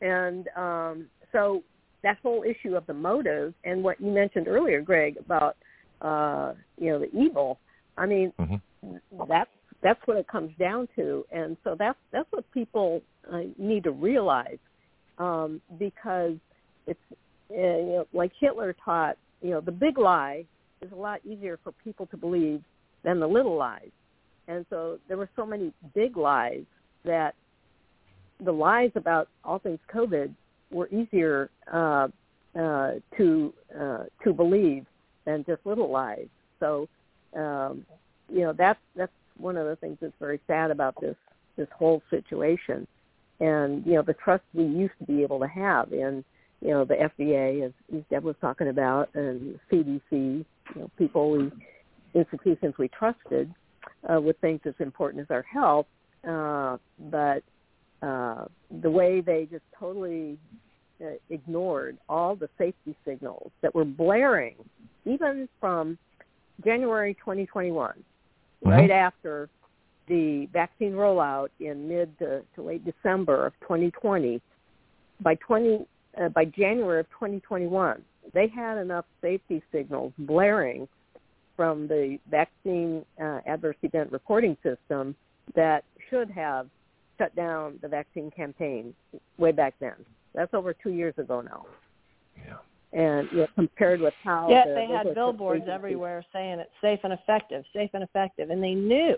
and 0.00 0.48
um, 0.56 1.06
so 1.32 1.62
that 2.02 2.18
whole 2.22 2.44
issue 2.44 2.76
of 2.76 2.86
the 2.86 2.94
motive 2.94 3.54
and 3.64 3.82
what 3.82 4.00
you 4.00 4.10
mentioned 4.10 4.48
earlier, 4.48 4.80
Greg, 4.80 5.16
about 5.18 5.56
uh, 6.02 6.52
you 6.76 6.90
know 6.90 6.98
the 6.98 7.10
evil. 7.16 7.58
I 7.96 8.06
mean, 8.06 8.32
mm-hmm. 8.38 9.22
that's 9.28 9.50
that's 9.82 10.00
what 10.06 10.16
it 10.16 10.26
comes 10.26 10.50
down 10.58 10.88
to, 10.96 11.24
and 11.30 11.56
so 11.64 11.76
that's 11.78 11.98
that's 12.12 12.30
what 12.30 12.50
people 12.52 13.02
uh, 13.32 13.42
need 13.58 13.84
to 13.84 13.92
realize 13.92 14.58
um, 15.18 15.60
because 15.78 16.34
it's 16.86 17.00
uh, 17.12 17.54
you 17.54 17.86
know, 17.86 18.06
like 18.12 18.32
Hitler 18.38 18.74
taught. 18.84 19.16
You 19.40 19.50
know, 19.50 19.60
the 19.60 19.72
big 19.72 19.98
lie 19.98 20.44
is 20.80 20.90
a 20.90 20.96
lot 20.96 21.20
easier 21.24 21.58
for 21.62 21.72
people 21.84 22.06
to 22.06 22.16
believe 22.16 22.62
than 23.04 23.20
the 23.20 23.26
little 23.26 23.56
lies, 23.56 23.90
and 24.48 24.66
so 24.68 24.98
there 25.06 25.16
were 25.16 25.30
so 25.36 25.46
many 25.46 25.72
big 25.94 26.16
lies 26.16 26.64
that 27.04 27.34
the 28.44 28.52
lies 28.52 28.90
about 28.94 29.28
all 29.44 29.58
things 29.58 29.78
COVID 29.92 30.32
were 30.70 30.88
easier 30.88 31.50
uh, 31.72 32.08
uh, 32.58 32.92
to 33.16 33.54
uh, 33.78 34.04
to 34.24 34.32
believe 34.32 34.86
than 35.24 35.44
just 35.44 35.64
little 35.64 35.90
lies. 35.90 36.26
So, 36.60 36.88
um, 37.36 37.84
you 38.28 38.40
know, 38.40 38.52
that's 38.52 38.80
that's 38.96 39.12
one 39.38 39.56
of 39.56 39.66
the 39.66 39.76
things 39.76 39.98
that's 40.00 40.12
very 40.18 40.40
sad 40.46 40.70
about 40.70 40.94
this 41.00 41.16
this 41.56 41.68
whole 41.76 42.00
situation, 42.10 42.86
and 43.40 43.84
you 43.84 43.94
know, 43.94 44.02
the 44.02 44.14
trust 44.14 44.44
we 44.54 44.64
used 44.64 44.92
to 45.00 45.04
be 45.04 45.22
able 45.22 45.40
to 45.40 45.48
have 45.48 45.92
in 45.92 46.24
you 46.60 46.70
know 46.70 46.84
the 46.84 46.94
FDA, 46.94 47.66
as, 47.66 47.72
as 47.94 48.02
Deb 48.10 48.24
was 48.24 48.36
talking 48.40 48.68
about, 48.68 49.08
and 49.14 49.58
CDC, 49.70 50.00
you 50.10 50.44
know, 50.76 50.90
people 50.96 51.30
we 51.30 51.50
institutions 52.14 52.74
we 52.78 52.88
trusted 52.88 53.52
uh, 54.12 54.20
with 54.20 54.36
things 54.38 54.60
as 54.64 54.74
important 54.80 55.22
as 55.22 55.30
our 55.30 55.42
health, 55.42 55.86
uh, 56.28 56.76
but 57.10 57.42
uh, 58.06 58.44
the 58.82 58.90
way 58.90 59.20
they 59.20 59.48
just 59.50 59.64
totally 59.78 60.38
uh, 61.04 61.10
ignored 61.30 61.98
all 62.08 62.36
the 62.36 62.48
safety 62.58 62.96
signals 63.04 63.50
that 63.62 63.74
were 63.74 63.84
blaring, 63.84 64.56
even 65.04 65.48
from 65.60 65.98
January 66.64 67.14
2021, 67.14 67.92
mm-hmm. 68.64 68.70
right 68.70 68.90
after 68.90 69.48
the 70.08 70.48
vaccine 70.52 70.92
rollout 70.92 71.48
in 71.60 71.88
mid 71.88 72.18
to, 72.18 72.42
to 72.54 72.62
late 72.62 72.84
December 72.84 73.46
of 73.46 73.52
2020. 73.60 74.40
By 75.20 75.34
20 75.34 75.86
uh, 76.20 76.28
by 76.30 76.44
January 76.44 77.00
of 77.00 77.06
2021, 77.10 78.02
they 78.32 78.48
had 78.48 78.78
enough 78.78 79.04
safety 79.20 79.62
signals 79.72 80.12
blaring 80.18 80.88
from 81.56 81.88
the 81.88 82.18
vaccine 82.30 83.04
uh, 83.20 83.40
adverse 83.46 83.76
event 83.82 84.12
reporting 84.12 84.56
system 84.62 85.14
that 85.54 85.84
should 86.08 86.30
have 86.30 86.68
shut 87.18 87.34
down 87.34 87.78
the 87.82 87.88
vaccine 87.88 88.30
campaign 88.30 88.94
way 89.38 89.50
back 89.52 89.74
then. 89.80 89.94
That's 90.34 90.54
over 90.54 90.72
two 90.72 90.90
years 90.90 91.14
ago 91.18 91.40
now. 91.40 91.66
Yeah. 92.36 92.58
And 92.92 93.28
you 93.32 93.38
know, 93.38 93.46
compared 93.54 94.00
with 94.00 94.14
how 94.24 94.48
yeah, 94.48 94.66
the 94.66 94.74
they 94.74 94.86
had 94.86 95.14
billboards 95.14 95.66
everywhere 95.70 96.24
saying 96.32 96.58
it's 96.58 96.70
safe 96.80 97.00
and 97.04 97.12
effective, 97.12 97.64
safe 97.74 97.90
and 97.92 98.02
effective, 98.02 98.50
and 98.50 98.62
they 98.62 98.74
knew. 98.74 99.16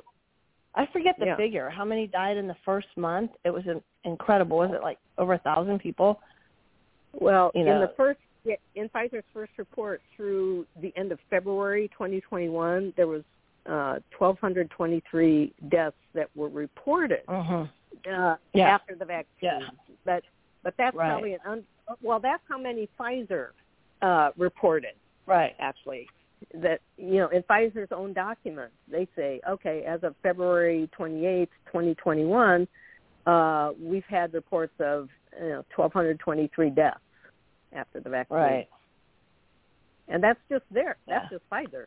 I 0.74 0.86
forget 0.92 1.16
the 1.18 1.26
yeah. 1.26 1.36
figure. 1.36 1.70
How 1.70 1.84
many 1.84 2.06
died 2.06 2.36
in 2.36 2.46
the 2.46 2.56
first 2.64 2.88
month? 2.96 3.32
It 3.44 3.50
was 3.50 3.64
incredible. 4.04 4.58
Was 4.58 4.70
it 4.72 4.82
like 4.82 4.98
over 5.18 5.34
a 5.34 5.38
thousand 5.38 5.78
people? 5.78 6.20
Well, 7.12 7.50
you 7.54 7.64
know, 7.64 7.74
in 7.76 7.80
the 7.80 7.92
first 7.96 8.20
in 8.74 8.88
Pfizer's 8.88 9.24
first 9.34 9.52
report 9.58 10.00
through 10.16 10.66
the 10.80 10.92
end 10.96 11.12
of 11.12 11.18
February 11.28 11.88
2021, 11.88 12.94
there 12.96 13.06
was 13.06 13.22
uh, 13.66 13.98
1,223 14.18 15.52
deaths 15.68 15.94
that 16.14 16.28
were 16.34 16.48
reported 16.48 17.24
Mhm. 17.26 17.68
uh, 18.10 18.36
Yeah. 18.54 18.68
after 18.68 18.94
the 18.94 19.04
vaccine. 19.04 19.60
Yeah. 19.60 19.68
But 20.04 20.24
but 20.62 20.76
that's 20.76 20.94
Right. 20.96 21.10
probably 21.10 21.34
an 21.34 21.40
un- 21.44 21.66
well, 22.02 22.20
that's 22.20 22.42
how 22.48 22.58
many 22.58 22.88
Pfizer 22.98 23.50
uh, 24.02 24.30
reported 24.36 24.94
Right. 25.26 25.54
actually. 25.58 26.08
That 26.54 26.80
you 26.96 27.18
know, 27.18 27.28
in 27.28 27.42
Pfizer's 27.42 27.92
own 27.92 28.12
documents, 28.14 28.74
they 28.88 29.06
say, 29.14 29.40
okay, 29.48 29.84
as 29.84 30.02
of 30.02 30.16
February 30.22 30.88
28th, 30.98 31.48
2021, 31.66 32.66
uh, 33.26 33.72
we've 33.78 34.04
had 34.08 34.32
reports 34.32 34.72
of 34.80 35.08
you 35.38 35.48
know 35.50 35.64
1,223 35.76 36.70
deaths 36.70 36.98
after 37.72 38.00
the 38.00 38.08
vaccine, 38.08 38.36
Right. 38.38 38.68
and 40.08 40.22
that's 40.22 40.40
just 40.48 40.64
there. 40.70 40.96
That's 41.06 41.30
Yeah. 41.30 41.38
just 41.38 41.50
Pfizer. 41.50 41.86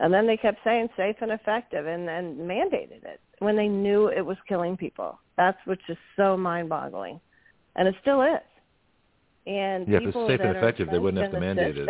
And 0.00 0.14
then 0.14 0.26
they 0.26 0.36
kept 0.36 0.62
saying 0.62 0.90
safe 0.96 1.16
and 1.22 1.32
effective 1.32 1.86
and, 1.86 2.08
and 2.08 2.38
mandated 2.38 3.02
it 3.04 3.20
when 3.40 3.56
they 3.56 3.66
knew 3.66 4.06
it 4.08 4.24
was 4.24 4.36
killing 4.46 4.76
people. 4.76 5.18
That's 5.36 5.58
which 5.66 5.80
is 5.88 5.96
so 6.16 6.36
mind 6.36 6.68
boggling. 6.68 7.20
And 7.74 7.88
it 7.88 7.96
still 8.00 8.22
is. 8.22 8.38
And 9.48 9.88
Yeah, 9.88 9.98
if 10.02 10.14
it's 10.14 10.28
safe 10.28 10.40
and 10.40 10.56
effective, 10.56 10.90
they 10.90 10.98
wouldn't 10.98 11.22
have 11.22 11.32
to 11.32 11.40
mandate 11.40 11.74
the 11.74 11.82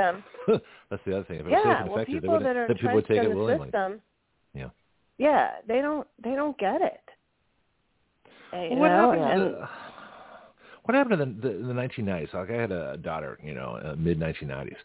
it. 0.46 0.62
That's 0.90 1.02
the 1.04 1.16
other 1.16 1.24
thing. 1.24 1.40
If 1.40 1.46
it's 1.46 1.52
yeah, 1.52 1.62
safe 1.62 1.80
and 1.80 1.88
well, 1.90 1.98
effective, 1.98 2.22
people 2.22 2.38
that 2.38 2.56
are 2.56 2.68
then 2.68 2.76
people 2.76 2.94
would 2.94 3.06
take 3.06 3.22
it 3.22 3.34
willingly. 3.34 3.66
system, 3.66 4.00
Yeah. 4.54 4.68
yeah, 5.18 5.50
they 5.66 5.80
don't 5.80 6.06
they 6.22 6.36
don't 6.36 6.56
get 6.58 6.80
it. 6.80 7.00
Uh, 8.52 8.76
what 8.76 8.88
know, 8.88 9.10
happened? 9.10 9.42
and, 9.42 9.54
the, 9.54 9.68
what 10.84 10.94
happened 10.94 11.20
in 11.20 11.40
the, 11.40 11.48
the, 11.48 11.66
the 11.66 11.72
1990s? 11.74 12.32
Like 12.32 12.50
I 12.50 12.54
had 12.54 12.70
a 12.70 12.96
daughter, 12.96 13.38
you 13.42 13.54
know, 13.54 13.78
uh, 13.84 13.94
mid 13.98 14.20
1990s, 14.20 14.76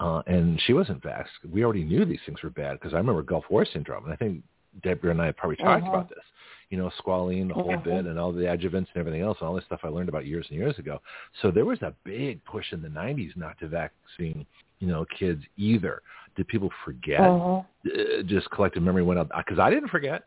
uh, 0.00 0.22
and 0.26 0.60
she 0.66 0.72
wasn't 0.72 1.02
vaxxed. 1.02 1.26
We 1.52 1.64
already 1.64 1.84
knew 1.84 2.04
these 2.04 2.18
things 2.24 2.42
were 2.42 2.50
bad 2.50 2.80
because 2.80 2.94
I 2.94 2.96
remember 2.96 3.22
Gulf 3.22 3.44
War 3.50 3.66
syndrome, 3.70 4.04
and 4.04 4.12
I 4.12 4.16
think 4.16 4.42
Deborah 4.82 5.10
and 5.10 5.20
I 5.20 5.26
have 5.26 5.36
probably 5.36 5.56
talked 5.56 5.82
Uh-huh. 5.82 5.96
about 5.96 6.08
this. 6.08 6.24
You 6.72 6.78
know, 6.78 6.90
squalene, 7.04 7.48
the 7.48 7.54
whole 7.54 7.74
Uh-huh. 7.74 7.82
bit, 7.84 8.06
and 8.06 8.18
all 8.18 8.32
the 8.32 8.44
adjuvants 8.44 8.88
and 8.88 8.96
everything 8.96 9.20
else, 9.20 9.36
and 9.40 9.46
all 9.46 9.54
this 9.54 9.64
stuff 9.66 9.80
I 9.82 9.88
learned 9.88 10.08
about 10.08 10.24
years 10.24 10.46
and 10.48 10.58
years 10.58 10.78
ago. 10.78 11.02
So 11.42 11.50
there 11.50 11.66
was 11.66 11.82
a 11.82 11.92
big 12.02 12.42
push 12.46 12.72
in 12.72 12.80
the 12.80 12.88
90s 12.88 13.36
not 13.36 13.58
to 13.58 13.68
vaccine, 13.68 14.46
you 14.78 14.86
know, 14.88 15.04
kids 15.18 15.42
either. 15.58 16.00
Did 16.34 16.48
people 16.48 16.70
forget? 16.82 17.20
uh-huh. 17.20 17.60
Uh, 17.84 18.22
just 18.24 18.50
collective 18.52 18.82
memory 18.82 19.02
went 19.02 19.20
up 19.20 19.28
because 19.36 19.58
I 19.58 19.68
didn't 19.68 19.90
forget. 19.90 20.22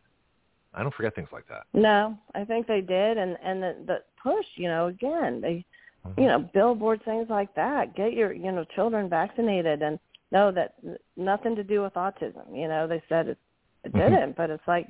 I 0.76 0.84
don't 0.84 0.94
forget 0.94 1.16
things 1.16 1.30
like 1.32 1.48
that. 1.48 1.64
No, 1.74 2.16
I 2.36 2.44
think 2.46 2.68
they 2.68 2.82
did, 2.82 3.18
and 3.18 3.38
and 3.42 3.64
the, 3.64 3.76
the 3.88 3.98
push, 4.22 4.46
you 4.56 4.68
know, 4.68 4.86
again, 4.88 5.42
they, 5.42 5.66
Mhm. 6.06 6.22
you 6.22 6.28
know, 6.28 6.40
billboard 6.54 7.02
things 7.06 7.28
like 7.28 7.56
that. 7.56 7.96
Get 7.96 8.14
your, 8.14 8.34
you 8.34 8.52
know, 8.52 8.66
children 8.76 9.10
vaccinated, 9.10 9.82
and 9.82 9.98
no, 10.32 10.52
that 10.52 10.76
nothing 11.18 11.56
to 11.56 11.64
do 11.64 11.82
with 11.82 11.96
autism. 11.96 12.56
You 12.56 12.68
know, 12.68 12.86
they 12.86 13.02
said 13.10 13.30
it, 13.30 13.40
it 13.84 13.94
Mhm. 13.94 14.10
didn't, 14.12 14.36
but 14.38 14.52
it's 14.52 14.68
like 14.68 14.88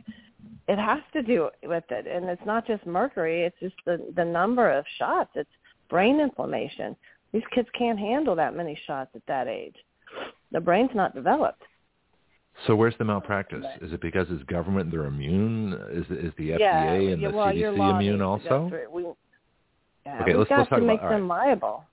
it 0.67 0.77
has 0.77 0.99
to 1.13 1.21
do 1.21 1.49
with 1.63 1.83
it, 1.89 2.07
and 2.07 2.25
it's 2.25 2.45
not 2.45 2.65
just 2.65 2.85
mercury. 2.85 3.43
It's 3.43 3.59
just 3.59 3.75
the 3.85 4.11
the 4.15 4.25
number 4.25 4.69
of 4.71 4.85
shots. 4.97 5.31
It's 5.35 5.49
brain 5.89 6.19
inflammation. 6.19 6.95
These 7.31 7.43
kids 7.53 7.67
can't 7.77 7.99
handle 7.99 8.35
that 8.35 8.55
many 8.55 8.77
shots 8.87 9.11
at 9.15 9.25
that 9.27 9.47
age. 9.47 9.75
The 10.51 10.59
brain's 10.59 10.91
not 10.95 11.13
developed. 11.13 11.61
So 12.65 12.75
where's 12.75 12.95
the 12.97 13.03
malpractice? 13.03 13.65
Is 13.81 13.91
it 13.91 13.99
because 14.01 14.27
it's 14.29 14.43
government 14.43 14.85
and 14.85 14.93
they're 14.93 15.07
immune? 15.07 15.73
Is 15.91 16.05
is 16.09 16.31
the 16.37 16.51
FDA 16.51 16.59
yeah, 16.59 16.91
and 16.93 17.21
yeah, 17.21 17.31
the 17.31 17.35
well, 17.37 17.47
CDC 17.47 17.95
immune 17.95 18.21
also? 18.21 18.71
We, 18.91 19.03
yeah, 20.05 20.21
Okay, 20.21 20.33
let's- 20.33 20.49
let's 20.49 20.69
talk 20.69 20.69
to 20.69 20.75
about- 20.75 20.87
make 20.87 21.01
all 21.03 21.09
them 21.09 21.27
liable. 21.27 21.83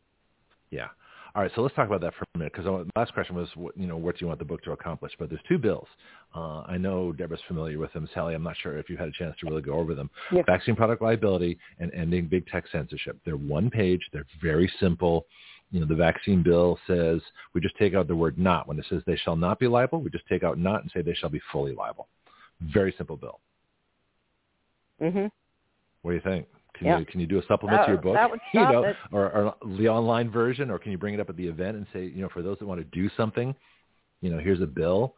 Yeah. 0.71 0.89
All 1.35 1.41
right, 1.41 1.51
so 1.55 1.63
let's 1.63 1.75
talk 1.75 1.87
about 1.87 2.03
that 2.03 2.13
for 2.15 2.27
a 2.35 2.39
minute 2.39 2.53
because 2.53 2.67
the 2.67 2.87
last 2.95 3.15
question 3.15 3.35
was, 3.35 3.49
what- 3.57 3.75
you 3.75 3.87
know, 3.87 3.97
what 3.97 4.19
do 4.19 4.23
you 4.23 4.27
want 4.27 4.39
the 4.39 4.45
book 4.45 4.63
to 4.65 4.73
accomplish? 4.73 5.13
But 5.19 5.31
there's 5.31 5.43
two 5.49 5.57
bills. 5.57 5.89
Uh, 6.35 6.61
I 6.67 6.77
know 6.77 7.11
Deborah's 7.11 7.41
familiar 7.49 7.79
with 7.79 7.91
them. 7.95 8.07
Sally, 8.13 8.35
I'm 8.35 8.43
not 8.43 8.57
sure 8.59 8.77
if 8.77 8.91
you 8.91 8.99
had 8.99 9.09
a 9.09 9.13
chance 9.13 9.35
to 9.39 9.47
really 9.47 9.63
go 9.63 9.73
over 9.75 9.95
them. 9.95 10.11
Vaccine 10.45 10.77
product 10.77 11.01
liability 11.01 11.59
and 11.79 11.91
ending 11.95 12.27
big 12.27 12.47
tech 12.49 12.65
censorship. 12.69 13.19
They're 13.25 13.37
one 13.37 13.71
page. 13.71 14.07
They're 14.13 14.27
very 14.43 14.69
simple. 14.79 15.27
You 15.71 15.81
know, 15.81 15.87
the 15.87 15.95
vaccine 15.95 16.43
bill 16.43 16.79
says 16.87 17.23
we 17.55 17.63
just 17.63 17.77
take 17.77 17.95
out 17.95 18.09
the 18.09 18.17
word 18.17 18.39
not. 18.39 18.69
When 18.69 18.79
it 18.79 18.85
says 18.91 19.03
they 19.07 19.17
shall 19.17 19.37
not 19.37 19.59
be 19.59 19.67
liable, 19.69 20.03
we 20.03 20.11
just 20.11 20.27
take 20.27 20.43
out 20.43 20.59
not 20.59 20.83
and 20.83 20.91
say 20.91 21.01
they 21.01 21.15
shall 21.15 21.31
be 21.31 21.41
fully 21.51 21.75
liable. 21.75 22.09
Very 22.61 22.93
simple 22.93 23.17
bill. 23.17 23.41
Mhm. 25.01 25.31
What 26.03 26.11
do 26.11 26.15
you 26.15 26.21
think? 26.21 26.47
Can 26.75 26.87
Yeah. 26.87 26.99
you 26.99 27.05
can 27.05 27.21
you 27.21 27.27
do 27.27 27.39
a 27.39 27.43
supplement 27.47 27.81
That- 27.81 27.87
to 27.87 27.91
oh, 27.91 27.95
your 27.95 28.03
book? 28.03 28.15
that 28.15 28.31
would 28.31 28.41
you 28.55 28.61
know, 28.61 28.85
it. 28.85 28.97
or, 29.11 29.31
or 29.31 29.55
the 29.79 29.89
online 29.89 30.31
version, 30.31 30.71
or 30.71 30.79
can 30.79 30.91
you 30.93 30.99
bring 30.99 31.15
it 31.15 31.21
up 31.21 31.29
at 31.29 31.37
the 31.37 31.47
event 31.47 31.77
and 31.77 31.87
say, 31.93 32.05
you 32.05 32.23
know, 32.23 32.29
for 32.29 32.43
those 32.43 32.59
that 32.59 32.67
want 32.67 32.81
to 32.81 32.85
do 32.85 33.11
something, 33.17 33.55
you 34.21 34.31
know, 34.31 34.39
here's 34.39 34.61
a 34.61 34.67
bill. 34.67 35.15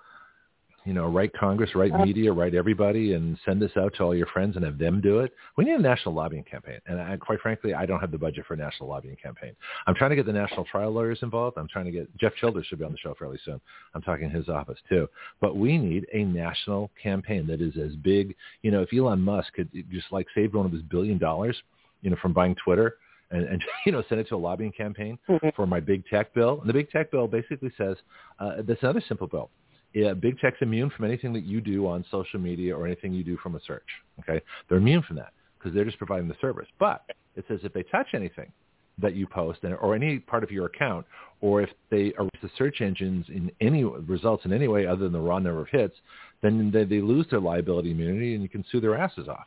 You 0.84 0.92
know, 0.92 1.08
write 1.08 1.32
Congress, 1.32 1.74
write 1.74 1.92
Uh, 1.92 2.04
media, 2.04 2.30
write 2.30 2.54
everybody, 2.54 3.14
and 3.14 3.38
send 3.44 3.60
this 3.60 3.74
out 3.76 3.94
to 3.94 4.02
all 4.02 4.14
your 4.14 4.26
friends 4.26 4.56
and 4.56 4.64
have 4.64 4.76
them 4.76 5.00
do 5.00 5.20
it. 5.20 5.32
We 5.56 5.64
need 5.64 5.72
a 5.72 5.78
national 5.82 6.14
lobbying 6.14 6.44
campaign, 6.44 6.78
and 6.86 7.00
I, 7.00 7.16
quite 7.16 7.40
frankly, 7.40 7.72
I 7.72 7.86
don't 7.86 8.00
have 8.00 8.10
the 8.10 8.18
budget 8.18 8.44
for 8.46 8.52
a 8.52 8.56
national 8.58 8.90
lobbying 8.90 9.16
campaign. 9.16 9.56
I'm 9.86 9.94
trying 9.94 10.10
to 10.10 10.16
get 10.16 10.26
the 10.26 10.32
national 10.32 10.64
trial 10.66 10.90
lawyers 10.90 11.18
involved. 11.22 11.56
I'm 11.56 11.68
trying 11.68 11.86
to 11.86 11.90
get 11.90 12.14
Jeff 12.18 12.34
Childers 12.36 12.66
should 12.66 12.78
be 12.80 12.84
on 12.84 12.92
the 12.92 12.98
show 12.98 13.14
fairly 13.14 13.38
soon. 13.46 13.60
I'm 13.94 14.02
talking 14.02 14.28
his 14.28 14.48
office 14.50 14.78
too. 14.88 15.08
But 15.40 15.56
we 15.56 15.78
need 15.78 16.06
a 16.12 16.22
national 16.24 16.90
campaign 17.02 17.46
that 17.46 17.62
is 17.62 17.76
as 17.78 17.96
big. 17.96 18.36
You 18.62 18.70
know, 18.70 18.82
if 18.82 18.92
Elon 18.92 19.20
Musk 19.20 19.54
could 19.54 19.70
just 19.90 20.12
like 20.12 20.26
save 20.34 20.52
one 20.54 20.66
of 20.66 20.72
his 20.72 20.82
billion 20.82 21.16
dollars, 21.16 21.56
you 22.02 22.10
know, 22.10 22.16
from 22.20 22.34
buying 22.34 22.54
Twitter 22.56 22.96
and, 23.30 23.44
and 23.48 23.64
you 23.86 23.92
know 23.92 24.02
send 24.10 24.20
it 24.20 24.28
to 24.28 24.34
a 24.34 24.36
lobbying 24.36 24.72
campaign 24.72 25.18
Mhm. 25.30 25.54
for 25.54 25.66
my 25.66 25.80
big 25.80 26.06
tech 26.08 26.34
bill. 26.34 26.60
And 26.60 26.68
the 26.68 26.74
big 26.74 26.90
tech 26.90 27.10
bill 27.10 27.26
basically 27.26 27.72
says 27.78 27.96
uh, 28.38 28.56
that's 28.66 28.82
another 28.82 29.00
simple 29.08 29.26
bill. 29.26 29.48
Yeah, 29.94 30.12
big 30.12 30.38
tech's 30.40 30.58
immune 30.60 30.90
from 30.90 31.04
anything 31.04 31.32
that 31.34 31.44
you 31.44 31.60
do 31.60 31.86
on 31.86 32.04
social 32.10 32.40
media 32.40 32.76
or 32.76 32.84
anything 32.84 33.14
you 33.14 33.22
do 33.22 33.36
from 33.36 33.54
a 33.54 33.60
search. 33.66 33.86
Okay, 34.20 34.44
they're 34.68 34.78
immune 34.78 35.02
from 35.02 35.16
that 35.16 35.32
because 35.56 35.72
they're 35.74 35.84
just 35.84 35.98
providing 35.98 36.28
the 36.28 36.36
service. 36.40 36.66
But 36.78 37.04
it 37.36 37.44
says 37.48 37.60
if 37.62 37.72
they 37.72 37.84
touch 37.84 38.08
anything 38.12 38.52
that 38.98 39.14
you 39.14 39.26
post 39.26 39.60
and, 39.62 39.74
or 39.74 39.94
any 39.94 40.18
part 40.18 40.44
of 40.44 40.50
your 40.50 40.66
account, 40.66 41.06
or 41.40 41.62
if 41.62 41.70
they 41.90 42.12
erase 42.18 42.30
the 42.42 42.50
search 42.58 42.80
engines 42.80 43.26
in 43.28 43.50
any 43.60 43.84
results 43.84 44.44
in 44.44 44.52
any 44.52 44.68
way 44.68 44.86
other 44.86 45.04
than 45.04 45.12
the 45.12 45.20
raw 45.20 45.38
number 45.38 45.60
of 45.60 45.68
hits, 45.70 45.94
then 46.42 46.70
they, 46.72 46.84
they 46.84 47.00
lose 47.00 47.26
their 47.30 47.40
liability 47.40 47.92
immunity 47.92 48.34
and 48.34 48.42
you 48.42 48.48
can 48.48 48.64
sue 48.70 48.80
their 48.80 48.96
asses 48.96 49.28
off. 49.28 49.46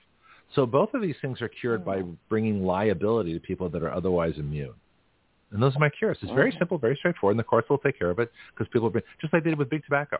So 0.55 0.65
both 0.65 0.93
of 0.93 1.01
these 1.01 1.15
things 1.21 1.41
are 1.41 1.49
cured 1.49 1.83
by 1.83 1.99
hmm. 1.99 2.13
bringing 2.29 2.63
liability 2.65 3.33
to 3.33 3.39
people 3.39 3.69
that 3.69 3.83
are 3.83 3.93
otherwise 3.93 4.33
immune. 4.37 4.73
And 5.51 5.61
those 5.63 5.75
are 5.75 5.79
my 5.79 5.89
cures. 5.89 6.17
It's 6.21 6.31
very 6.33 6.53
simple, 6.59 6.77
very 6.77 6.95
straightforward, 6.97 7.33
and 7.33 7.39
the 7.39 7.43
courts 7.43 7.69
will 7.69 7.77
take 7.77 7.97
care 7.97 8.09
of 8.09 8.19
it 8.19 8.31
because 8.53 8.67
people 8.71 8.87
have 8.87 8.93
been, 8.93 9.03
just 9.21 9.31
like 9.33 9.43
they 9.43 9.51
did 9.51 9.59
with 9.59 9.69
big 9.69 9.83
tobacco. 9.85 10.17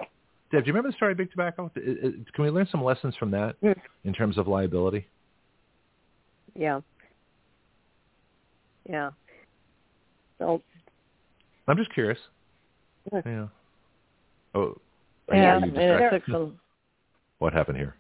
Deb, 0.52 0.64
do 0.64 0.68
you 0.68 0.74
remember 0.74 0.90
the 0.90 0.96
story 0.96 1.12
of 1.12 1.18
big 1.18 1.30
tobacco? 1.32 1.70
I- 1.76 1.80
I- 1.80 2.12
Can 2.34 2.44
we 2.46 2.50
learn 2.50 2.66
some 2.68 2.82
lessons 2.82 3.16
from 3.18 3.32
that 3.32 3.60
Mm. 3.62 3.78
in 4.06 4.14
terms 4.14 4.38
of 4.38 4.48
liability? 4.48 5.06
Yeah. 6.56 6.80
Yeah. 8.90 9.12
So 10.40 10.62
I'm 11.68 11.76
just 11.78 11.92
curious. 11.94 12.20
Yeah. 13.12 13.22
Yeah. 13.26 13.48
Oh, 14.56 14.78
are 15.28 15.36
you- 15.36 15.42
Yeah, 15.42 15.56
are 15.56 15.60
you 15.60 15.64
and 15.66 15.74
distracted? 15.74 16.06
it 16.16 16.20
took 16.20 16.26
some. 16.32 16.60
What 17.40 17.52
happened 17.54 17.78
here? 17.78 17.96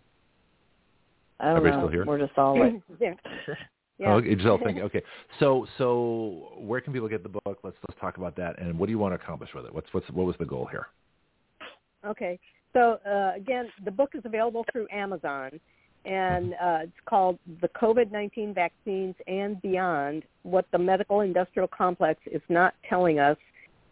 I 1.41 1.47
don't 1.49 1.57
Everybody 1.57 1.75
know. 1.81 1.87
still 1.87 1.91
here? 1.91 2.05
We're 2.05 2.17
just 2.25 2.37
all 2.37 2.57
like, 2.57 2.81
yeah. 3.97 4.19
Yeah. 4.19 4.49
Oh, 4.49 4.59
thank 4.63 4.77
you. 4.77 4.83
Okay, 4.83 5.01
so 5.39 5.65
so 5.77 6.51
where 6.57 6.81
can 6.81 6.93
people 6.93 7.07
get 7.07 7.23
the 7.23 7.29
book? 7.29 7.59
Let's 7.63 7.77
let's 7.87 7.99
talk 7.99 8.17
about 8.17 8.35
that. 8.37 8.59
And 8.59 8.77
what 8.77 8.85
do 8.85 8.91
you 8.91 8.99
want 8.99 9.17
to 9.17 9.23
accomplish 9.23 9.49
with 9.55 9.65
it? 9.65 9.73
What's 9.73 9.87
what's 9.91 10.09
what 10.11 10.25
was 10.25 10.35
the 10.39 10.45
goal 10.45 10.67
here? 10.69 10.87
Okay. 12.05 12.39
So 12.73 12.99
uh, 13.09 13.33
again, 13.35 13.69
the 13.85 13.91
book 13.91 14.11
is 14.13 14.21
available 14.25 14.65
through 14.71 14.87
Amazon, 14.91 15.59
and 16.05 16.53
uh, 16.53 16.79
it's 16.83 16.91
called 17.07 17.39
"The 17.61 17.69
COVID-19 17.69 18.53
Vaccines 18.53 19.15
and 19.25 19.59
Beyond: 19.61 20.23
What 20.43 20.65
the 20.71 20.77
Medical 20.77 21.21
Industrial 21.21 21.67
Complex 21.67 22.19
is 22.31 22.41
Not 22.49 22.75
Telling 22.87 23.19
Us." 23.19 23.37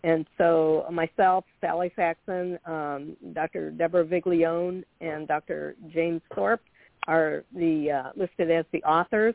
And 0.04 0.28
so 0.38 0.86
myself, 0.92 1.46
Sally 1.62 1.92
Saxon, 1.96 2.60
um, 2.68 3.18
Dr. 3.34 3.72
Deborah 3.72 4.06
Viglione, 4.06 4.84
and 5.02 5.28
Dr. 5.28 5.76
James 5.92 6.22
Thorp 6.36 6.62
are 7.08 7.44
the 7.56 7.90
uh, 7.92 8.12
listed 8.16 8.52
as 8.52 8.66
the 8.72 8.84
authors. 8.84 9.34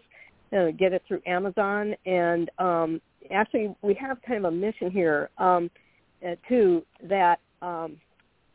Uh, 0.52 0.72
get 0.72 0.92
it 0.92 1.00
through 1.06 1.22
Amazon, 1.26 1.94
and 2.06 2.50
um, 2.58 3.00
actually 3.30 3.72
we 3.82 3.94
have 3.94 4.20
kind 4.22 4.44
of 4.44 4.52
a 4.52 4.56
mission 4.56 4.90
here 4.90 5.30
um, 5.38 5.70
uh, 6.26 6.34
too 6.48 6.84
that 7.04 7.38
um, 7.62 7.96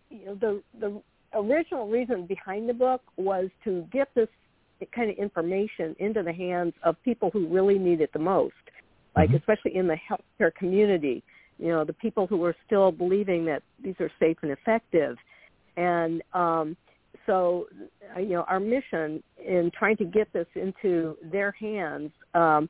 you 0.10 0.26
know, 0.26 0.36
the 0.36 0.62
the 0.80 1.02
original 1.34 1.88
reason 1.88 2.26
behind 2.26 2.68
the 2.68 2.74
book 2.74 3.02
was 3.16 3.50
to 3.64 3.88
get 3.93 4.10
this 4.14 4.28
kind 4.93 5.10
of 5.10 5.18
information 5.18 5.96
into 6.00 6.22
the 6.22 6.34
hands 6.34 6.74
of 6.84 7.02
people 7.04 7.30
who 7.32 7.48
really 7.48 7.80
need 7.80 8.02
it 8.02 8.12
the 8.12 8.20
most, 8.20 8.54
like 9.16 9.30
Mhm. 9.30 9.38
especially 9.38 9.76
in 9.76 9.88
the 9.88 9.96
healthcare 9.96 10.54
community. 10.54 11.24
You 11.60 11.70
know, 11.70 11.86
the 11.86 11.93
people 11.93 12.28
who 12.28 12.43
are 12.43 12.56
still 12.66 12.91
believing 12.91 13.46
that 13.46 13.64
these 13.80 13.96
are 14.02 14.12
safe 14.20 14.38
and 14.41 14.52
effective, 14.52 15.18
and 15.78 16.22
um, 16.34 16.76
so 17.26 17.68
uh, 18.16 18.20
you 18.20 18.30
know, 18.30 18.44
our 18.44 18.60
mission 18.60 19.22
in 19.38 19.72
trying 19.78 19.98
to 19.98 20.06
get 20.06 20.32
this 20.34 20.48
into 20.56 21.18
their 21.32 21.52
hands. 21.52 22.12
Um, 22.34 22.70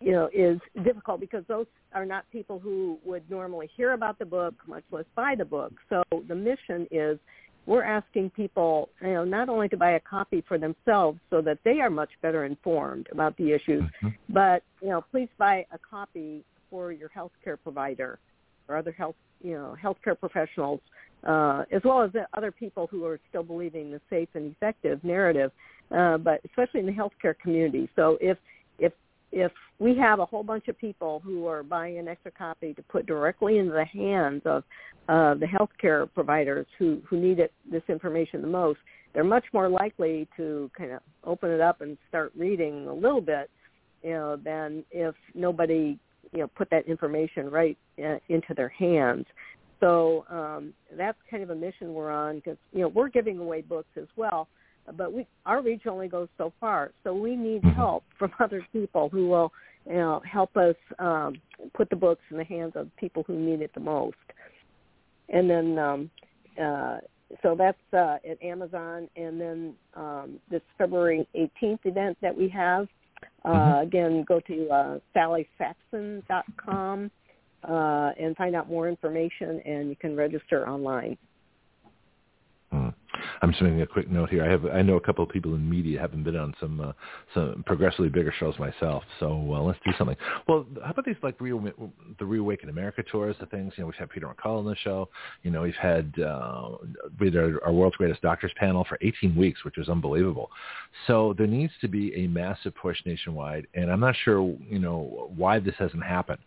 you 0.00 0.10
know, 0.10 0.28
is 0.34 0.58
difficult 0.82 1.20
because 1.20 1.44
those 1.46 1.66
are 1.94 2.04
not 2.04 2.24
people 2.32 2.58
who 2.58 2.98
would 3.04 3.22
normally 3.30 3.70
hear 3.76 3.92
about 3.92 4.18
the 4.18 4.24
book, 4.24 4.52
much 4.66 4.82
less 4.90 5.04
buy 5.14 5.36
the 5.36 5.44
book. 5.44 5.72
So 5.88 6.02
the 6.26 6.34
mission 6.34 6.88
is 6.90 7.20
we're 7.66 7.84
asking 7.84 8.30
people, 8.30 8.88
you 9.00 9.12
know, 9.12 9.24
not 9.24 9.48
only 9.48 9.68
to 9.68 9.76
buy 9.76 9.92
a 9.92 10.00
copy 10.00 10.42
for 10.48 10.58
themselves 10.58 11.20
so 11.30 11.40
that 11.42 11.58
they 11.64 11.80
are 11.80 11.90
much 11.90 12.10
better 12.20 12.44
informed 12.44 13.08
about 13.12 13.36
the 13.36 13.52
issues, 13.52 13.84
Mm-hmm. 14.02 14.08
but 14.28 14.64
you 14.80 14.88
know, 14.88 15.04
please 15.12 15.28
buy 15.38 15.64
a 15.70 15.78
copy 15.78 16.44
for 16.68 16.90
your 16.90 17.10
healthcare 17.10 17.56
provider 17.62 18.18
or 18.68 18.76
other 18.76 18.92
health, 18.92 19.16
you 19.42 19.52
know, 19.52 19.76
healthcare 19.82 20.18
professionals, 20.18 20.80
uh, 21.26 21.64
as 21.72 21.82
well 21.84 22.02
as 22.02 22.12
the 22.12 22.26
other 22.34 22.50
people 22.50 22.86
who 22.90 23.04
are 23.04 23.18
still 23.28 23.42
believing 23.42 23.90
the 23.90 24.00
safe 24.10 24.28
and 24.34 24.52
effective 24.52 25.02
narrative, 25.04 25.50
uh, 25.90 26.18
but 26.18 26.40
especially 26.44 26.80
in 26.80 26.86
the 26.86 26.92
healthcare 26.92 27.34
community. 27.42 27.88
So 27.96 28.18
if 28.20 28.38
if 28.78 28.92
if 29.32 29.52
we 29.78 29.96
have 29.96 30.20
a 30.20 30.26
whole 30.26 30.42
bunch 30.42 30.68
of 30.68 30.78
people 30.78 31.20
who 31.24 31.46
are 31.46 31.62
buying 31.62 31.98
an 31.98 32.06
extra 32.06 32.30
copy 32.30 32.74
to 32.74 32.82
put 32.82 33.06
directly 33.06 33.58
into 33.58 33.72
the 33.72 33.84
hands 33.84 34.42
of 34.44 34.62
uh, 35.08 35.34
the 35.34 35.46
healthcare 35.46 36.08
providers 36.12 36.66
who, 36.78 37.00
who 37.08 37.18
need 37.18 37.38
it, 37.40 37.52
this 37.70 37.82
information 37.88 38.42
the 38.42 38.48
most, 38.48 38.78
they're 39.12 39.24
much 39.24 39.44
more 39.52 39.68
likely 39.68 40.28
to 40.36 40.70
kind 40.76 40.92
of 40.92 41.00
open 41.24 41.50
it 41.50 41.60
up 41.60 41.80
and 41.80 41.98
start 42.08 42.32
reading 42.36 42.86
a 42.86 42.92
little 42.92 43.20
bit, 43.20 43.50
you 44.02 44.10
know, 44.10 44.36
than 44.36 44.84
if 44.90 45.14
nobody, 45.34 45.98
you 46.32 46.40
know, 46.40 46.48
put 46.56 46.70
that 46.70 46.86
information 46.86 47.50
right 47.50 47.76
uh, 47.98 48.16
into 48.28 48.54
their 48.54 48.70
hands. 48.70 49.26
So 49.80 50.24
um, 50.30 50.72
that's 50.96 51.18
kind 51.30 51.42
of 51.42 51.50
a 51.50 51.54
mission 51.54 51.92
we're 51.92 52.10
on 52.10 52.36
because, 52.36 52.56
you 52.72 52.80
know, 52.80 52.88
we're 52.88 53.08
giving 53.08 53.38
away 53.38 53.62
books 53.62 53.88
as 53.96 54.06
well, 54.16 54.48
but 54.96 55.12
we 55.12 55.26
our 55.44 55.60
reach 55.60 55.86
only 55.86 56.08
goes 56.08 56.28
so 56.38 56.52
far. 56.60 56.92
So 57.04 57.14
we 57.14 57.36
need 57.36 57.62
Mhm. 57.62 57.74
help 57.74 58.04
from 58.18 58.32
other 58.40 58.64
people 58.72 59.08
who 59.08 59.28
will, 59.28 59.52
you 59.86 59.94
know, 59.94 60.20
help 60.20 60.56
us 60.56 60.76
um, 60.98 61.40
put 61.74 61.90
the 61.90 61.96
books 61.96 62.22
in 62.30 62.36
the 62.36 62.44
hands 62.44 62.76
of 62.76 62.94
people 62.96 63.24
who 63.24 63.34
need 63.34 63.60
it 63.60 63.72
the 63.74 63.80
most. 63.80 64.16
And 65.28 65.50
then, 65.50 65.78
um, 65.78 66.10
uh, 66.60 66.98
so 67.42 67.54
that's 67.56 67.78
uh, 67.92 68.18
at 68.28 68.40
Amazon. 68.42 69.08
And 69.16 69.40
then 69.40 69.74
um, 69.94 70.40
this 70.48 70.62
February 70.78 71.26
18th 71.34 71.80
event 71.86 72.18
that 72.20 72.36
we 72.36 72.48
have, 72.50 72.86
uh, 73.44 73.50
Mhm. 73.50 73.82
again, 73.82 74.22
go 74.24 74.40
to 74.40 74.70
uh, 74.70 74.98
sallysaxon.com 75.14 77.10
uh, 77.68 78.12
and 78.18 78.36
find 78.36 78.54
out 78.56 78.68
more 78.68 78.88
information, 78.88 79.60
and 79.60 79.88
you 79.88 79.96
can 79.96 80.16
register 80.16 80.68
online. 80.68 81.16
Hmm. 82.70 82.88
I'm 83.40 83.50
just 83.50 83.62
making 83.62 83.82
a 83.82 83.86
quick 83.86 84.10
note 84.10 84.30
here. 84.30 84.44
I 84.44 84.50
have 84.50 84.66
I 84.66 84.82
know 84.82 84.96
a 84.96 85.00
couple 85.00 85.24
of 85.24 85.30
people 85.30 85.54
in 85.54 85.68
media 85.68 86.00
haven't 86.00 86.24
been 86.24 86.36
on 86.36 86.54
some 86.60 86.80
uh, 86.80 86.92
some 87.34 87.62
progressively 87.66 88.08
bigger 88.08 88.32
shows 88.38 88.58
myself. 88.58 89.02
So 89.20 89.36
well, 89.36 89.66
let's 89.66 89.78
do 89.84 89.92
something. 89.98 90.16
Well, 90.48 90.66
how 90.84 90.90
about 90.90 91.04
these 91.04 91.16
like 91.22 91.40
Re- 91.40 91.72
the 92.18 92.24
Reawaken 92.24 92.68
America 92.68 93.02
tours, 93.02 93.36
the 93.40 93.46
things 93.46 93.72
you 93.76 93.82
know 93.82 93.86
we've 93.86 93.96
had 93.96 94.10
Peter 94.10 94.26
McCullough 94.26 94.58
on 94.58 94.64
the 94.64 94.76
show. 94.76 95.08
You 95.42 95.50
know 95.50 95.62
we've 95.62 95.74
had 95.74 96.12
uh, 96.18 96.70
we 97.18 97.26
had 97.26 97.36
our, 97.36 97.64
our 97.64 97.72
world's 97.72 97.96
greatest 97.96 98.22
doctors 98.22 98.52
panel 98.56 98.84
for 98.88 98.98
18 99.00 99.36
weeks, 99.36 99.64
which 99.64 99.76
was 99.76 99.88
unbelievable. 99.88 100.50
So 101.06 101.34
there 101.36 101.46
needs 101.46 101.72
to 101.80 101.88
be 101.88 102.14
a 102.14 102.28
massive 102.28 102.74
push 102.74 102.98
nationwide, 103.06 103.66
and 103.74 103.90
I'm 103.90 104.00
not 104.00 104.14
sure 104.24 104.56
you 104.68 104.78
know 104.78 105.30
why 105.34 105.58
this 105.58 105.74
hasn't 105.78 106.04
happened 106.04 106.38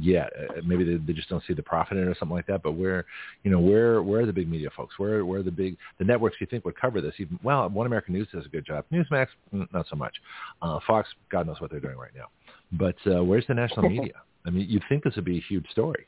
yet. 0.00 0.30
Uh, 0.38 0.60
maybe 0.66 0.84
they, 0.84 0.96
they 0.96 1.12
just 1.12 1.28
don't 1.28 1.42
see 1.46 1.54
the 1.54 1.62
profit 1.62 1.96
in 1.96 2.04
it 2.04 2.06
or 2.06 2.14
something 2.18 2.34
like 2.34 2.46
that. 2.46 2.62
But 2.62 2.72
where, 2.72 3.04
you 3.42 3.50
know, 3.50 3.60
where 3.60 4.02
where 4.02 4.22
are 4.22 4.26
the 4.26 4.32
big 4.32 4.48
media 4.48 4.70
folks? 4.76 4.98
Where 4.98 5.24
where 5.24 5.40
are 5.40 5.42
the 5.42 5.50
big 5.50 5.76
the 5.98 6.04
networks 6.04 6.36
you 6.40 6.46
think 6.46 6.64
would 6.64 6.78
cover 6.78 7.00
this? 7.00 7.14
Even 7.18 7.38
well, 7.42 7.68
One 7.68 7.86
American 7.86 8.14
News 8.14 8.28
does 8.32 8.46
a 8.46 8.48
good 8.48 8.66
job. 8.66 8.84
Newsmax, 8.92 9.28
mm, 9.54 9.66
not 9.72 9.86
so 9.88 9.96
much. 9.96 10.14
Uh, 10.62 10.78
Fox, 10.86 11.08
God 11.30 11.46
knows 11.46 11.60
what 11.60 11.70
they're 11.70 11.80
doing 11.80 11.96
right 11.96 12.12
now. 12.16 12.26
But 12.72 12.96
uh, 13.06 13.22
where's 13.22 13.46
the 13.46 13.54
national 13.54 13.88
media? 13.90 14.14
I 14.46 14.50
mean, 14.50 14.66
you'd 14.68 14.84
think 14.88 15.04
this 15.04 15.16
would 15.16 15.24
be 15.24 15.38
a 15.38 15.42
huge 15.48 15.66
story. 15.70 16.06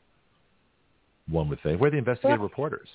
One 1.29 1.49
would 1.49 1.63
think. 1.63 1.81
Where 1.81 1.89
are 1.89 1.91
the 1.91 1.99
investigative 1.99 2.41
Well- 2.41 2.49
reporters? 2.49 2.89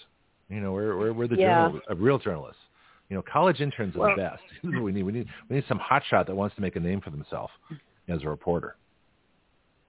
You 0.49 0.59
know, 0.59 0.73
where 0.73 0.97
where 0.97 1.13
where 1.13 1.27
the 1.27 1.37
Yeah. 1.37 1.67
journal, 1.67 1.81
uh, 1.89 1.95
real 1.95 2.19
journalists? 2.19 2.61
You 3.09 3.15
know, 3.17 3.23
college 3.23 3.59
interns 3.61 3.95
are 3.95 3.99
Well- 3.99 4.15
the 4.15 4.21
best. 4.21 4.43
we 4.63 4.91
need 4.91 5.03
we 5.03 5.11
need 5.11 5.27
we 5.49 5.55
need 5.57 5.65
some 5.67 5.79
hotshot 5.79 6.27
that 6.27 6.35
wants 6.35 6.55
to 6.55 6.61
make 6.61 6.75
a 6.75 6.79
name 6.79 6.99
for 7.01 7.09
themselves 7.09 7.51
as 8.09 8.21
a 8.23 8.27
reporter. 8.29 8.75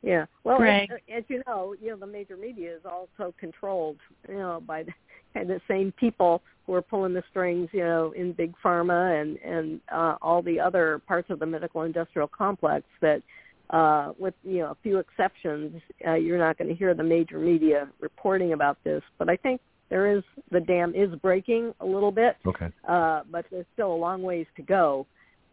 Yeah. 0.02 0.26
Well, 0.44 0.58
Greg. 0.58 0.90
as, 0.90 0.98
as 1.18 1.24
you 1.28 1.42
know, 1.46 1.74
you 1.80 1.90
know 1.90 1.96
the 1.96 2.06
major 2.06 2.36
media 2.36 2.74
is 2.74 2.82
also 2.84 3.34
controlled, 3.38 3.98
you 4.28 4.34
know, 4.34 4.62
by 4.66 4.82
the, 4.82 4.92
by 5.34 5.44
the 5.44 5.60
same 5.68 5.92
people 5.92 6.42
who 6.66 6.74
are 6.74 6.82
pulling 6.82 7.14
the 7.14 7.22
strings, 7.30 7.68
you 7.72 7.80
know, 7.80 8.12
in 8.16 8.32
big 8.32 8.52
pharma 8.64 9.20
and 9.20 9.38
and 9.38 9.80
uh, 9.92 10.16
all 10.20 10.42
the 10.42 10.58
other 10.58 11.00
parts 11.06 11.30
of 11.30 11.38
the 11.38 11.46
medical 11.46 11.82
industrial 11.82 12.28
complex. 12.28 12.84
That, 13.00 13.22
uh, 13.70 14.12
with 14.18 14.34
you 14.42 14.58
know 14.58 14.72
a 14.72 14.76
few 14.82 14.98
exceptions, 14.98 15.80
uh, 16.06 16.14
you're 16.14 16.38
not 16.38 16.58
going 16.58 16.68
to 16.68 16.74
hear 16.74 16.94
the 16.94 17.04
major 17.04 17.38
media 17.38 17.88
reporting 18.00 18.52
about 18.52 18.78
this. 18.84 19.02
But 19.18 19.28
I 19.28 19.36
think 19.36 19.60
there 19.88 20.14
is 20.16 20.22
the 20.50 20.60
dam 20.60 20.94
is 20.94 21.14
breaking 21.20 21.74
a 21.80 21.86
little 21.86 22.12
bit, 22.12 22.36
Okay. 22.46 22.70
uh, 22.88 23.22
but 23.30 23.46
there's 23.50 23.66
still 23.74 23.92
a 23.92 23.94
long 23.94 24.22
ways 24.22 24.46
to 24.56 24.62
go 24.62 25.06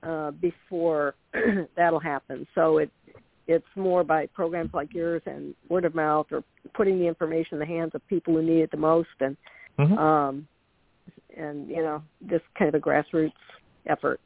uh, 0.03 0.31
before 0.31 1.15
that'll 1.75 1.99
happen. 1.99 2.47
So 2.55 2.77
it 2.77 2.89
it's 3.49 3.65
more 3.75 4.03
by 4.03 4.27
programs 4.27 4.69
like 4.73 4.93
yours 4.93 5.23
and 5.25 5.55
word 5.69 5.83
of 5.83 5.95
mouth 5.95 6.27
or 6.31 6.43
putting 6.75 6.99
the 6.99 7.07
information 7.07 7.55
in 7.55 7.59
the 7.59 7.65
hands 7.65 7.91
of 7.95 8.07
people 8.07 8.35
who 8.35 8.43
need 8.43 8.61
it 8.61 8.71
the 8.71 8.77
most 8.77 9.09
and 9.19 9.35
Mhm. 9.79 9.97
um 9.97 10.47
and 11.35 11.67
you 11.67 11.81
know 11.81 12.01
just 12.27 12.45
kind 12.57 12.69
of 12.73 12.75
a 12.75 12.83
grassroots 12.85 13.33
effort 13.87 14.21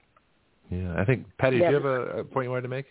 Yeah, 0.70 0.94
I 0.98 1.06
think 1.06 1.26
Patty, 1.38 1.58
Yeah. 1.58 1.70
do 1.70 1.76
you 1.78 1.82
have 1.82 1.86
a, 1.86 2.20
a 2.20 2.24
point 2.24 2.46
you 2.46 2.50
wanted 2.50 2.64
to 2.64 2.68
make? 2.68 2.88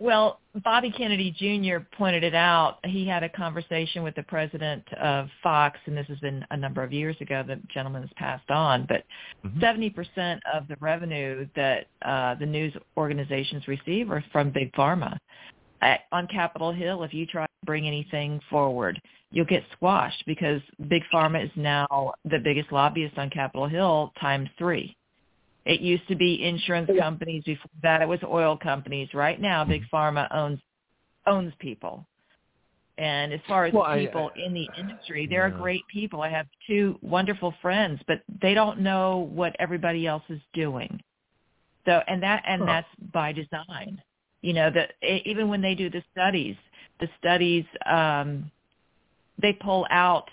Well, 0.00 0.38
Bobby 0.62 0.92
Kennedy 0.92 1.32
Jr. 1.32 1.84
pointed 1.96 2.22
it 2.22 2.34
out. 2.34 2.78
He 2.84 3.06
had 3.06 3.24
a 3.24 3.28
conversation 3.28 4.04
with 4.04 4.14
the 4.14 4.22
president 4.22 4.84
of 4.94 5.28
Fox, 5.42 5.78
and 5.86 5.96
this 5.96 6.06
has 6.06 6.18
been 6.20 6.44
a 6.52 6.56
number 6.56 6.84
of 6.84 6.92
years 6.92 7.16
ago. 7.20 7.42
The 7.46 7.60
gentleman 7.72 8.02
has 8.02 8.12
passed 8.16 8.48
on, 8.50 8.86
but 8.88 9.04
Mhm. 9.44 9.60
70% 9.60 10.40
of 10.52 10.68
the 10.68 10.76
revenue 10.76 11.48
that 11.56 11.88
uh, 12.02 12.34
the 12.36 12.46
news 12.46 12.76
organizations 12.96 13.66
receive 13.66 14.10
are 14.10 14.22
from 14.32 14.50
big 14.50 14.72
pharma. 14.72 15.18
At, 15.80 16.02
on 16.12 16.26
Capitol 16.28 16.72
Hill, 16.72 17.02
if 17.04 17.12
you 17.12 17.26
try 17.26 17.46
to 17.46 17.66
bring 17.66 17.86
anything 17.86 18.40
forward, 18.50 19.00
you'll 19.30 19.46
get 19.46 19.64
squashed 19.72 20.24
because 20.26 20.60
big 20.88 21.02
pharma 21.12 21.44
is 21.44 21.50
now 21.56 22.14
the 22.24 22.38
biggest 22.38 22.72
lobbyist 22.72 23.18
on 23.18 23.30
Capitol 23.30 23.66
Hill 23.66 24.12
times 24.20 24.48
three. 24.58 24.96
It 25.68 25.82
used 25.82 26.08
to 26.08 26.16
be 26.16 26.42
insurance 26.42 26.90
Yeah. 26.92 27.02
companies. 27.02 27.44
Before 27.44 27.70
that, 27.82 28.00
it 28.00 28.08
was 28.08 28.20
oil 28.24 28.56
companies. 28.56 29.12
Right 29.12 29.38
now, 29.38 29.64
big 29.64 29.84
pharma 29.92 30.26
owns 30.34 30.60
owns 31.26 31.52
people. 31.58 32.06
And 32.96 33.34
as 33.34 33.40
far 33.46 33.66
as 33.66 33.74
Well, 33.74 33.94
people 33.94 34.32
I- 34.34 34.38
in 34.40 34.54
the 34.54 34.70
industry, 34.74 35.26
there 35.26 35.44
are 35.44 35.50
Yeah. 35.50 35.58
great 35.58 35.86
people. 35.88 36.22
I 36.22 36.30
have 36.30 36.48
two 36.66 36.98
wonderful 37.02 37.52
friends, 37.60 38.02
but 38.06 38.22
they 38.40 38.54
don't 38.54 38.80
know 38.80 39.18
what 39.18 39.54
everybody 39.58 40.06
else 40.06 40.24
is 40.30 40.40
doing. 40.54 41.02
So, 41.84 42.02
and 42.08 42.22
that 42.22 42.42
and 42.46 42.62
Huh. 42.62 42.66
that's 42.66 42.94
by 43.12 43.32
design. 43.32 44.02
You 44.40 44.54
know, 44.54 44.70
that 44.70 44.94
even 45.02 45.48
when 45.48 45.60
they 45.60 45.74
do 45.74 45.90
the 45.90 46.02
studies, 46.12 46.56
the 46.98 47.08
studies 47.18 47.66
um, 47.84 48.50
they 49.36 49.52
pull 49.52 49.86
out 49.90 50.30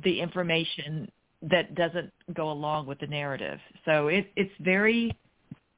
the 0.00 0.18
information 0.20 1.12
that 1.42 1.74
doesn't 1.74 2.12
go 2.34 2.50
along 2.50 2.86
with 2.86 2.98
the 2.98 3.06
narrative. 3.06 3.58
So 3.84 4.08
it, 4.08 4.30
it's 4.36 4.52
very 4.60 5.16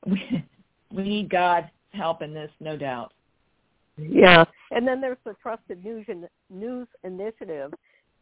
we, 0.06 0.44
need 0.90 1.30
God's 1.30 1.68
help 1.92 2.22
in 2.22 2.34
this, 2.34 2.50
no 2.60 2.76
doubt. 2.76 3.12
yeah 3.98 4.44
and 4.70 4.88
then 4.88 5.00
there's 5.00 5.18
the 5.24 5.34
trusted 5.42 5.84
news 5.84 6.06
news 6.50 6.88
initiative 7.04 7.72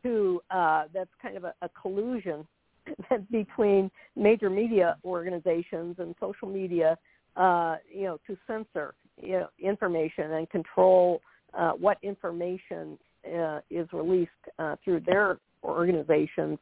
who 0.03 0.41
uh 0.51 0.85
that's 0.93 1.11
kind 1.23 1.37
of 1.37 1.45
a, 1.45 1.55
a 1.63 1.69
collusion 1.81 2.45
between 3.31 3.89
major 4.17 4.51
media 4.51 4.97
organizations 5.05 5.95
and 5.99 6.15
social 6.19 6.49
media 6.49 6.99
uh 7.37 7.77
you 7.89 8.03
know 8.03 8.19
to 8.27 8.37
censor 8.49 8.95
you 9.23 9.33
know, 9.33 9.49
information 9.59 10.33
and 10.33 10.51
control 10.51 11.21
uh, 11.57 11.73
what 11.73 11.99
information 12.03 12.99
uh, 13.27 13.61
is 13.71 13.87
released 13.93 14.31
uh, 14.59 14.77
through 14.85 15.01
their 15.01 15.39
organizations, 15.65 16.59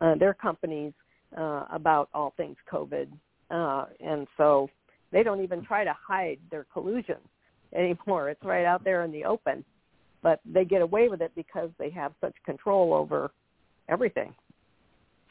uh, 0.00 0.14
their 0.14 0.34
companies 0.34 0.92
uh, 1.36 1.64
about 1.70 2.08
all 2.14 2.32
things 2.36 2.56
COVID. 2.70 3.08
Uh, 3.50 3.86
and 4.00 4.26
so 4.36 4.68
they 5.12 5.22
don't 5.22 5.42
even 5.42 5.64
try 5.64 5.84
to 5.84 5.94
hide 6.06 6.38
their 6.50 6.66
collusion 6.72 7.16
anymore. 7.74 8.30
It's 8.30 8.44
right 8.44 8.64
out 8.64 8.84
there 8.84 9.04
in 9.04 9.12
the 9.12 9.24
open. 9.24 9.64
But 10.22 10.40
they 10.44 10.64
get 10.64 10.82
away 10.82 11.08
with 11.08 11.22
it 11.22 11.32
because 11.34 11.70
they 11.78 11.88
have 11.90 12.12
such 12.20 12.34
control 12.44 12.92
over 12.92 13.30
everything. 13.88 14.34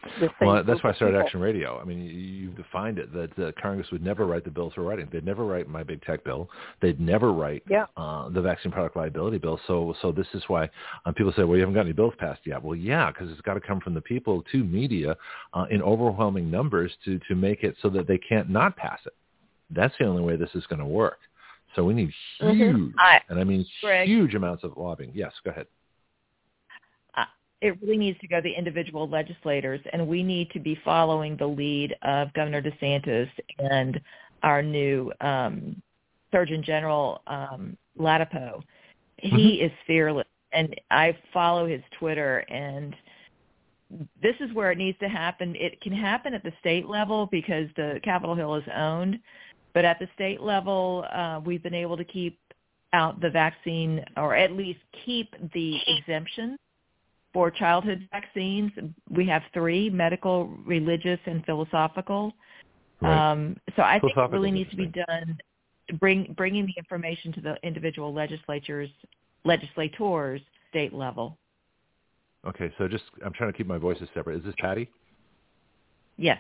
The 0.02 0.30
same 0.40 0.48
Well, 0.48 0.64
that's 0.64 0.82
why 0.82 0.92
I 0.92 0.94
started 0.94 1.14
people. 1.16 1.26
Action 1.26 1.40
Radio. 1.42 1.78
I 1.80 1.84
mean, 1.84 2.00
you- 2.00 2.12
you've 2.12 2.56
defined 2.56 3.00
it 3.00 3.12
that 3.14 3.38
uh, 3.40 3.52
Congress 3.62 3.92
would 3.92 4.02
never 4.04 4.26
write 4.26 4.46
the 4.46 4.50
bills 4.50 4.74
we're 4.78 4.84
writing. 4.84 5.08
They'd 5.12 5.26
never 5.26 5.44
write 5.46 5.68
my 5.68 5.84
big 5.84 6.02
tech 6.04 6.24
bill. 6.24 6.50
They'd 6.80 7.00
never 7.02 7.34
write 7.34 7.64
Yeah. 7.68 7.86
uh, 7.98 8.30
the 8.30 8.42
vaccine 8.42 8.72
product 8.72 8.96
liability 8.96 9.40
bill. 9.40 9.60
So, 9.68 9.94
so 10.02 10.12
this 10.14 10.28
is 10.34 10.42
why 10.48 10.70
um, 11.06 11.14
people 11.16 11.34
say, 11.34 11.44
"Well, 11.44 11.56
you 11.58 11.62
haven't 11.62 11.76
got 11.76 11.82
any 11.82 11.92
bills 11.92 12.14
passed 12.18 12.42
yet." 12.46 12.64
Well, 12.64 12.76
yeah, 12.76 13.12
because 13.12 13.30
it's 13.30 13.42
got 13.42 13.56
to 13.56 13.60
come 13.62 13.82
from 13.82 13.94
the 13.94 14.02
people 14.02 14.42
to 14.54 14.64
media 14.64 15.18
uh, 15.54 15.66
in 15.70 15.82
overwhelming 15.82 16.50
numbers 16.50 16.92
to 17.06 17.20
to 17.28 17.36
make 17.36 17.64
it 17.64 17.76
so 17.82 17.90
that 17.90 18.08
they 18.08 18.18
can't 18.18 18.50
not 18.50 18.78
pass 18.78 19.00
it. 19.06 19.14
That's 19.70 19.94
the 20.00 20.06
only 20.06 20.24
way 20.24 20.38
this 20.38 20.56
is 20.56 20.66
going 20.68 20.80
to 20.80 20.86
work. 20.86 21.20
So 21.76 21.84
we 21.84 21.94
need 21.94 22.12
huge, 22.40 22.58
Mhm. 22.58 22.94
I 22.98 23.22
and 23.30 23.38
I 23.40 23.44
mean 23.44 23.66
Greg. 23.82 24.08
huge 24.08 24.34
amounts 24.34 24.64
of 24.64 24.76
lobbying. 24.78 25.12
Yes, 25.14 25.34
go 25.44 25.52
ahead. 25.52 25.68
It 27.62 27.78
really 27.82 27.98
needs 27.98 28.20
to 28.20 28.28
go 28.28 28.38
to 28.38 28.42
the 28.42 28.54
individual 28.54 29.10
legislators, 29.10 29.82
and 29.92 30.08
we 30.08 30.24
need 30.24 30.50
to 30.52 30.60
be 30.60 30.80
following 30.86 31.36
the 31.36 31.48
lead 31.48 31.96
of 32.04 32.34
Governor 32.34 32.62
DeSantis 32.62 33.30
and 33.58 34.00
our 34.44 34.62
new 34.62 35.12
um, 35.20 35.82
Surgeon 36.32 36.64
General 36.64 37.22
um, 37.28 37.78
Ladapo. 38.00 38.62
He 39.18 39.30
mm-hmm. 39.30 39.66
is 39.66 39.72
fearless, 39.86 40.28
and 40.54 40.74
I 40.90 41.18
follow 41.34 41.68
his 41.68 41.82
Twitter, 42.00 42.40
and 42.50 42.96
this 44.22 44.36
is 44.40 44.54
where 44.54 44.72
it 44.72 44.78
needs 44.78 44.98
to 45.00 45.10
happen. 45.10 45.56
It 45.58 45.82
can 45.82 45.92
happen 45.92 46.34
at 46.34 46.44
the 46.44 46.54
state 46.62 46.88
level 46.88 47.28
because 47.30 47.68
the 47.76 48.00
Capitol 48.04 48.36
Hill 48.36 48.56
is 48.56 48.64
owned, 48.74 49.20
but 49.74 49.84
at 49.84 50.00
the 50.00 50.08
state 50.16 50.40
level, 50.40 51.06
uh, 51.12 51.42
we've 51.44 51.64
been 51.64 51.74
able 51.74 51.98
to 51.98 52.06
keep 52.06 52.40
out 52.94 53.20
the 53.20 53.30
vaccine, 53.30 54.04
or 54.16 54.34
at 54.34 54.54
least 54.54 54.80
keep 55.06 55.36
the 55.54 55.78
exemption 55.88 56.58
for 57.34 57.52
childhood 57.52 58.08
vaccines. 58.12 58.72
We 59.10 59.28
have 59.28 59.44
three: 59.54 59.90
medical, 59.90 60.48
religious, 60.66 61.20
and 61.26 61.46
philosophical. 61.46 62.34
Right. 63.02 63.32
Um, 63.32 63.58
so 63.76 63.84
I 63.84 64.00
think 64.00 64.14
it 64.16 64.32
really 64.32 64.52
needs 64.52 64.70
to 64.72 64.76
be 64.76 64.88
done 64.88 65.38
bring 65.94 66.34
bringing 66.38 66.66
the 66.66 66.74
information 66.78 67.32
to 67.34 67.42
the 67.42 67.56
individual 67.64 68.14
legislatures 68.14 68.90
legislators 69.46 70.42
state 70.70 70.94
level. 70.94 71.38
Okay, 72.46 72.72
so 72.78 72.88
just 72.88 73.04
I'm 73.26 73.34
trying 73.34 73.52
to 73.52 73.58
keep 73.58 73.68
my 73.68 73.78
voices 73.78 74.08
separate. 74.14 74.38
Is 74.38 74.44
this 74.44 74.56
Patty? 74.60 74.90
Yes. 76.18 76.40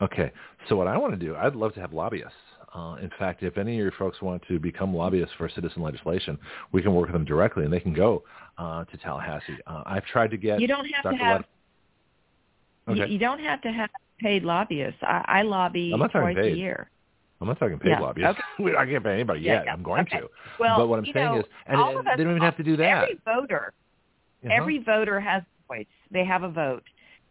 Okay, 0.00 0.30
so 0.68 0.76
what 0.76 0.86
I 0.86 0.96
want 0.96 1.18
to 1.18 1.18
do, 1.18 1.34
I'd 1.34 1.56
love 1.56 1.74
to 1.74 1.80
have 1.80 1.92
lobbyists. 1.92 2.32
Uh, 2.78 2.94
in 2.96 3.10
fact, 3.18 3.42
if 3.42 3.58
any 3.58 3.72
of 3.72 3.82
your 3.82 3.92
folks 3.98 4.22
want 4.22 4.42
to 4.46 4.58
become 4.60 4.94
lobbyists 4.94 5.34
for 5.36 5.48
citizen 5.48 5.82
legislation, 5.82 6.38
we 6.70 6.80
can 6.80 6.94
work 6.94 7.06
with 7.06 7.12
them 7.12 7.24
directly, 7.24 7.64
and 7.64 7.72
they 7.72 7.80
can 7.80 7.92
go 7.92 8.22
uh, 8.56 8.84
to 8.84 8.96
Tallahassee. 8.98 9.58
Uh, 9.66 9.82
I've 9.84 10.04
tried 10.04 10.30
to 10.30 10.36
get. 10.36 10.60
You 10.60 10.68
don't 10.68 10.84
have 10.84 11.02
Dr. 11.02 11.18
to 11.18 11.24
have. 11.24 11.44
okay. 12.88 13.00
you, 13.00 13.06
you, 13.06 13.18
don't 13.18 13.40
have 13.40 13.60
to 13.62 13.72
have 13.72 13.90
paid 14.20 14.44
lobbyists. 14.44 15.00
I, 15.02 15.24
I 15.26 15.42
lobby 15.42 15.92
twice 16.12 16.36
paid. 16.36 16.52
a 16.52 16.56
year. 16.56 16.88
I'm 17.40 17.48
not 17.48 17.58
talking 17.58 17.78
paid 17.78 17.90
yeah. 17.90 18.00
lobbyists. 18.00 18.38
Okay. 18.60 18.76
I 18.78 18.86
can't 18.86 19.02
pay 19.02 19.14
anybody 19.14 19.40
yeah, 19.40 19.54
yet. 19.54 19.62
yeah. 19.66 19.72
I'm 19.72 19.82
going 19.82 20.02
okay. 20.02 20.20
to. 20.20 20.28
Well, 20.60 20.78
but 20.78 20.88
what 20.88 21.00
I'm 21.00 21.04
saying 21.06 21.14
know, 21.14 21.38
is, 21.40 21.44
and 21.66 21.80
it, 21.80 22.04
they 22.16 22.22
don't 22.22 22.32
even 22.32 22.42
have 22.42 22.56
to 22.58 22.62
do 22.62 22.76
that. 22.76 23.04
Every 23.04 23.20
voter, 23.24 23.72
uh-huh. 24.44 24.54
every 24.54 24.78
voter 24.84 25.18
has 25.18 25.42
a 25.42 25.74
voice. 25.74 25.86
They 26.12 26.24
have 26.24 26.44
a 26.44 26.50
vote, 26.50 26.84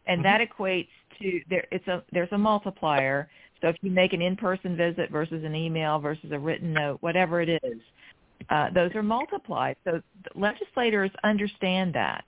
and 0.07 0.23
mm-hmm. 0.23 0.41
that 0.41 0.49
equates 0.49 0.89
to 1.21 1.39
there. 1.49 1.65
It's 1.71 1.87
a 1.87 2.03
there's 2.11 2.31
a 2.33 2.37
multiplier. 2.37 3.29
So 3.61 3.69
if 3.69 3.75
you 3.81 3.91
make 3.91 4.13
an 4.13 4.21
in-person 4.21 4.77
visit 4.77 5.09
versus 5.11 5.43
an 5.43 5.55
email 5.55 5.99
versus 5.99 6.31
a 6.31 6.39
written 6.39 6.73
note, 6.73 6.97
whatever 7.01 7.41
it 7.41 7.49
is, 7.49 7.79
uh, 8.49 8.69
those 8.73 8.93
are 8.95 9.03
multiplied. 9.03 9.75
So 9.83 10.01
legislators 10.35 11.11
understand 11.23 11.93
that. 11.95 12.23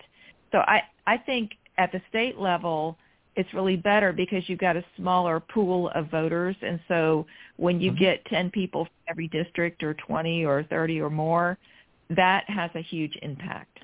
So 0.52 0.60
I 0.60 0.82
I 1.06 1.18
think 1.18 1.52
at 1.78 1.92
the 1.92 2.02
state 2.10 2.38
level 2.38 2.98
it's 3.36 3.54
really 3.54 3.78
better 3.78 4.12
because 4.12 4.44
you've 4.48 4.60
got 4.60 4.76
a 4.76 4.84
smaller 4.98 5.40
pool 5.40 5.90
of 5.96 6.10
voters 6.10 6.56
and 6.62 6.80
so 6.88 7.26
when 7.58 7.80
you 7.80 7.92
mm-hmm. 7.92 8.04
get 8.04 8.26
10 8.26 8.50
people 8.52 8.86
from 8.86 8.94
every 9.08 9.28
district 9.30 9.84
or 9.84 9.94
20 9.94 10.46
or 10.46 10.64
30 10.64 11.00
or 11.00 11.10
more 11.10 11.58
that 12.10 12.44
has 12.50 12.70
a 12.76 12.82
huge 12.82 13.18
impact 13.22 13.79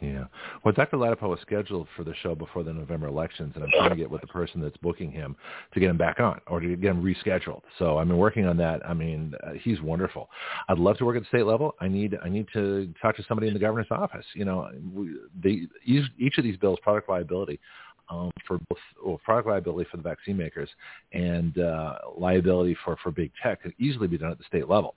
yeah. 0.00 0.24
Well, 0.64 0.72
Dr. 0.72 0.96
Ladapo 0.96 1.28
was 1.28 1.40
scheduled 1.42 1.86
for 1.94 2.04
the 2.04 2.14
show 2.22 2.34
before 2.34 2.62
the 2.62 2.72
November 2.72 3.06
elections, 3.06 3.52
and 3.54 3.64
I'm 3.64 3.70
trying 3.70 3.90
to 3.90 3.96
get 3.96 4.10
with 4.10 4.22
the 4.22 4.26
person 4.28 4.60
that's 4.60 4.76
booking 4.78 5.12
him 5.12 5.36
to 5.74 5.80
get 5.80 5.90
him 5.90 5.98
back 5.98 6.20
on 6.20 6.40
or 6.46 6.60
to 6.60 6.76
get 6.76 6.90
him 6.90 7.02
rescheduled. 7.02 7.60
So 7.78 7.98
I've 7.98 8.08
been 8.08 8.16
working 8.16 8.46
on 8.46 8.56
that. 8.58 8.80
I 8.86 8.94
mean, 8.94 9.34
uh, 9.44 9.52
he's 9.60 9.80
wonderful. 9.82 10.30
I'd 10.68 10.78
love 10.78 10.96
to 10.98 11.04
work 11.04 11.16
at 11.16 11.22
the 11.22 11.28
state 11.28 11.44
level. 11.44 11.74
I 11.80 11.88
need 11.88 12.16
I 12.24 12.28
need 12.30 12.46
to 12.54 12.92
talk 13.00 13.16
to 13.16 13.24
somebody 13.28 13.48
in 13.48 13.54
the 13.54 13.60
governor's 13.60 13.90
office. 13.90 14.24
You 14.34 14.46
know, 14.46 14.70
we, 14.94 15.16
they, 15.42 15.66
each, 15.84 16.10
each 16.18 16.38
of 16.38 16.44
these 16.44 16.56
bills, 16.56 16.78
product 16.82 17.08
liability, 17.08 17.60
um, 18.08 18.30
for 18.46 18.58
both 18.70 18.78
well, 19.04 19.20
product 19.24 19.48
liability 19.48 19.88
for 19.90 19.98
the 19.98 20.02
vaccine 20.02 20.36
makers 20.36 20.68
and 21.12 21.58
uh, 21.58 21.96
liability 22.16 22.76
for, 22.84 22.96
for 23.02 23.10
big 23.10 23.30
tech 23.42 23.62
could 23.62 23.74
easily 23.78 24.08
be 24.08 24.18
done 24.18 24.30
at 24.30 24.38
the 24.38 24.44
state 24.44 24.68
level. 24.68 24.94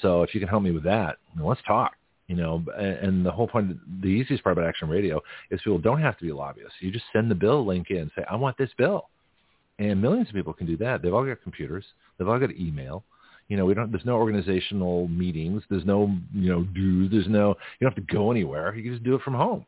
So 0.00 0.22
if 0.22 0.34
you 0.34 0.40
can 0.40 0.48
help 0.48 0.62
me 0.62 0.70
with 0.70 0.84
that, 0.84 1.16
let's 1.40 1.60
talk. 1.66 1.92
You 2.26 2.36
know, 2.36 2.64
and 2.78 3.24
the 3.24 3.30
whole 3.30 3.46
point, 3.46 3.76
the 4.00 4.08
easiest 4.08 4.42
part 4.42 4.56
about 4.56 4.66
Action 4.66 4.88
Radio 4.88 5.20
is 5.50 5.60
people 5.62 5.78
don't 5.78 6.00
have 6.00 6.16
to 6.18 6.24
be 6.24 6.32
lobbyists. 6.32 6.72
You 6.80 6.90
just 6.90 7.04
send 7.12 7.30
the 7.30 7.34
bill 7.34 7.66
link 7.66 7.90
in, 7.90 8.10
say, 8.16 8.24
I 8.30 8.36
want 8.36 8.56
this 8.56 8.70
bill. 8.78 9.08
And 9.78 10.00
millions 10.00 10.28
of 10.28 10.34
people 10.34 10.54
can 10.54 10.66
do 10.66 10.76
that. 10.78 11.02
They've 11.02 11.12
all 11.12 11.26
got 11.26 11.42
computers. 11.42 11.84
They've 12.16 12.28
all 12.28 12.38
got 12.38 12.52
email. 12.52 13.04
You 13.48 13.58
know, 13.58 13.66
we 13.66 13.74
don't. 13.74 13.92
There's 13.92 14.06
no 14.06 14.14
organizational 14.14 15.08
meetings. 15.08 15.62
There's 15.68 15.84
no, 15.84 16.16
you 16.32 16.50
know, 16.50 16.62
dues. 16.62 17.10
There's 17.10 17.28
no. 17.28 17.48
You 17.78 17.86
don't 17.86 17.94
have 17.94 18.06
to 18.06 18.14
go 18.14 18.30
anywhere. 18.30 18.74
You 18.74 18.82
can 18.82 18.92
just 18.92 19.04
do 19.04 19.14
it 19.14 19.22
from 19.22 19.34
home. 19.34 19.66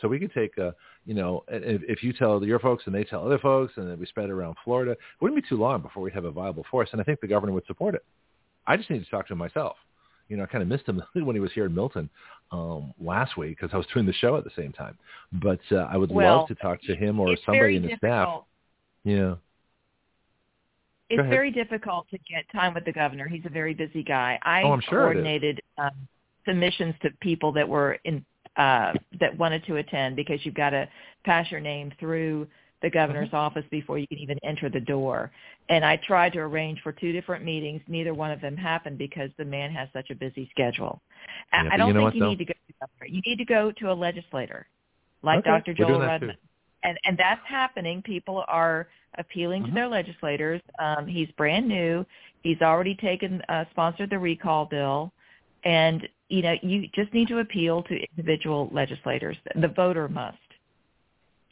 So 0.00 0.08
we 0.08 0.18
could 0.18 0.32
take, 0.32 0.56
uh, 0.58 0.72
you 1.06 1.14
know, 1.14 1.42
if, 1.48 1.82
if 1.88 2.02
you 2.02 2.12
tell 2.12 2.44
your 2.44 2.60
folks 2.60 2.84
and 2.86 2.94
they 2.94 3.02
tell 3.02 3.24
other 3.24 3.38
folks, 3.38 3.72
and 3.76 3.90
then 3.90 3.98
we 3.98 4.06
spread 4.06 4.28
it 4.28 4.32
around 4.32 4.56
Florida, 4.62 4.92
it 4.92 4.98
wouldn't 5.20 5.42
be 5.42 5.48
too 5.48 5.56
long 5.56 5.80
before 5.80 6.02
we 6.02 6.12
have 6.12 6.24
a 6.24 6.30
viable 6.30 6.66
force. 6.70 6.90
And 6.92 7.00
I 7.00 7.04
think 7.04 7.20
the 7.20 7.26
governor 7.26 7.52
would 7.52 7.66
support 7.66 7.94
it. 7.94 8.04
I 8.66 8.76
just 8.76 8.90
need 8.90 9.02
to 9.02 9.10
talk 9.10 9.26
to 9.28 9.32
him 9.32 9.38
myself. 9.38 9.76
You 10.28 10.36
know, 10.36 10.42
I 10.42 10.46
kind 10.46 10.62
of 10.62 10.68
missed 10.68 10.88
him 10.88 11.02
when 11.14 11.36
he 11.36 11.40
was 11.40 11.52
here 11.52 11.66
in 11.66 11.74
Milton 11.74 12.08
um, 12.52 12.92
last 13.00 13.36
week 13.36 13.58
because 13.58 13.72
I 13.72 13.76
was 13.76 13.86
doing 13.92 14.06
the 14.06 14.12
show 14.14 14.36
at 14.36 14.44
the 14.44 14.50
same 14.56 14.72
time. 14.72 14.98
But 15.32 15.60
uh, 15.70 15.88
I 15.90 15.96
would 15.96 16.12
well, 16.12 16.38
love 16.38 16.48
to 16.48 16.54
talk 16.56 16.80
to 16.82 16.94
him 16.94 17.20
or 17.20 17.36
somebody 17.44 17.76
in 17.76 17.82
the 17.82 17.96
staff. 17.96 18.42
Yeah. 19.04 19.36
It's 21.08 21.28
very 21.28 21.52
difficult 21.52 22.08
to 22.10 22.18
get 22.18 22.44
time 22.52 22.74
with 22.74 22.84
the 22.84 22.92
governor. 22.92 23.28
He's 23.28 23.44
a 23.46 23.50
very 23.50 23.74
busy 23.74 24.02
guy. 24.02 24.40
I 24.42 24.62
oh, 24.62 24.72
I'm 24.72 24.80
sure 24.80 25.02
coordinated 25.02 25.60
um, 25.78 25.92
submissions 26.44 26.96
to 27.02 27.10
people 27.20 27.52
that 27.52 27.68
were 27.68 27.98
in 28.04 28.24
uh, 28.56 28.92
that 29.20 29.36
wanted 29.38 29.64
to 29.66 29.76
attend 29.76 30.16
because 30.16 30.40
you've 30.44 30.54
got 30.54 30.70
to 30.70 30.88
pass 31.24 31.48
your 31.50 31.60
name 31.60 31.92
through 32.00 32.48
the 32.82 32.90
governor's 32.90 33.28
mm-hmm. 33.28 33.36
office 33.36 33.64
before 33.70 33.98
you 33.98 34.06
can 34.06 34.18
even 34.18 34.38
enter 34.44 34.68
the 34.68 34.80
door. 34.80 35.30
And 35.68 35.84
I 35.84 35.96
tried 36.06 36.32
to 36.34 36.40
arrange 36.40 36.80
for 36.82 36.92
two 36.92 37.12
different 37.12 37.44
meetings. 37.44 37.80
Neither 37.88 38.14
one 38.14 38.30
of 38.30 38.40
them 38.40 38.56
happened 38.56 38.98
because 38.98 39.30
the 39.38 39.44
man 39.44 39.70
has 39.72 39.88
such 39.92 40.10
a 40.10 40.14
busy 40.14 40.48
schedule. 40.50 41.00
Yeah, 41.52 41.68
I 41.72 41.76
don't 41.76 41.88
you 41.88 41.94
know 41.94 42.00
think 42.00 42.04
what, 42.04 42.14
you 42.14 42.20
though? 42.20 42.28
need 42.30 42.38
to 42.38 42.44
go 42.44 42.52
to 42.52 42.60
the 42.68 42.74
governor. 42.80 43.06
You 43.06 43.22
need 43.26 43.38
to 43.38 43.44
go 43.44 43.72
to 43.72 43.92
a 43.92 43.94
legislator 43.94 44.66
like 45.22 45.40
okay. 45.40 45.50
Dr. 45.50 45.74
Joel 45.74 46.00
Rudman. 46.00 46.36
And 46.82 46.98
and 47.04 47.18
that's 47.18 47.40
happening. 47.48 48.02
People 48.02 48.44
are 48.48 48.88
appealing 49.18 49.62
mm-hmm. 49.62 49.70
to 49.70 49.74
their 49.74 49.88
legislators. 49.88 50.60
Um, 50.78 51.06
he's 51.06 51.28
brand 51.36 51.66
new. 51.66 52.04
He's 52.42 52.60
already 52.60 52.94
taken 52.94 53.42
uh, 53.48 53.64
sponsored 53.70 54.10
the 54.10 54.18
recall 54.18 54.66
bill, 54.66 55.12
and 55.64 56.06
you 56.28 56.42
know, 56.42 56.54
you 56.62 56.88
just 56.94 57.12
need 57.12 57.28
to 57.28 57.38
appeal 57.38 57.82
to 57.84 57.98
individual 58.10 58.68
legislators. 58.72 59.36
The 59.60 59.68
voter 59.68 60.08
must. 60.08 60.38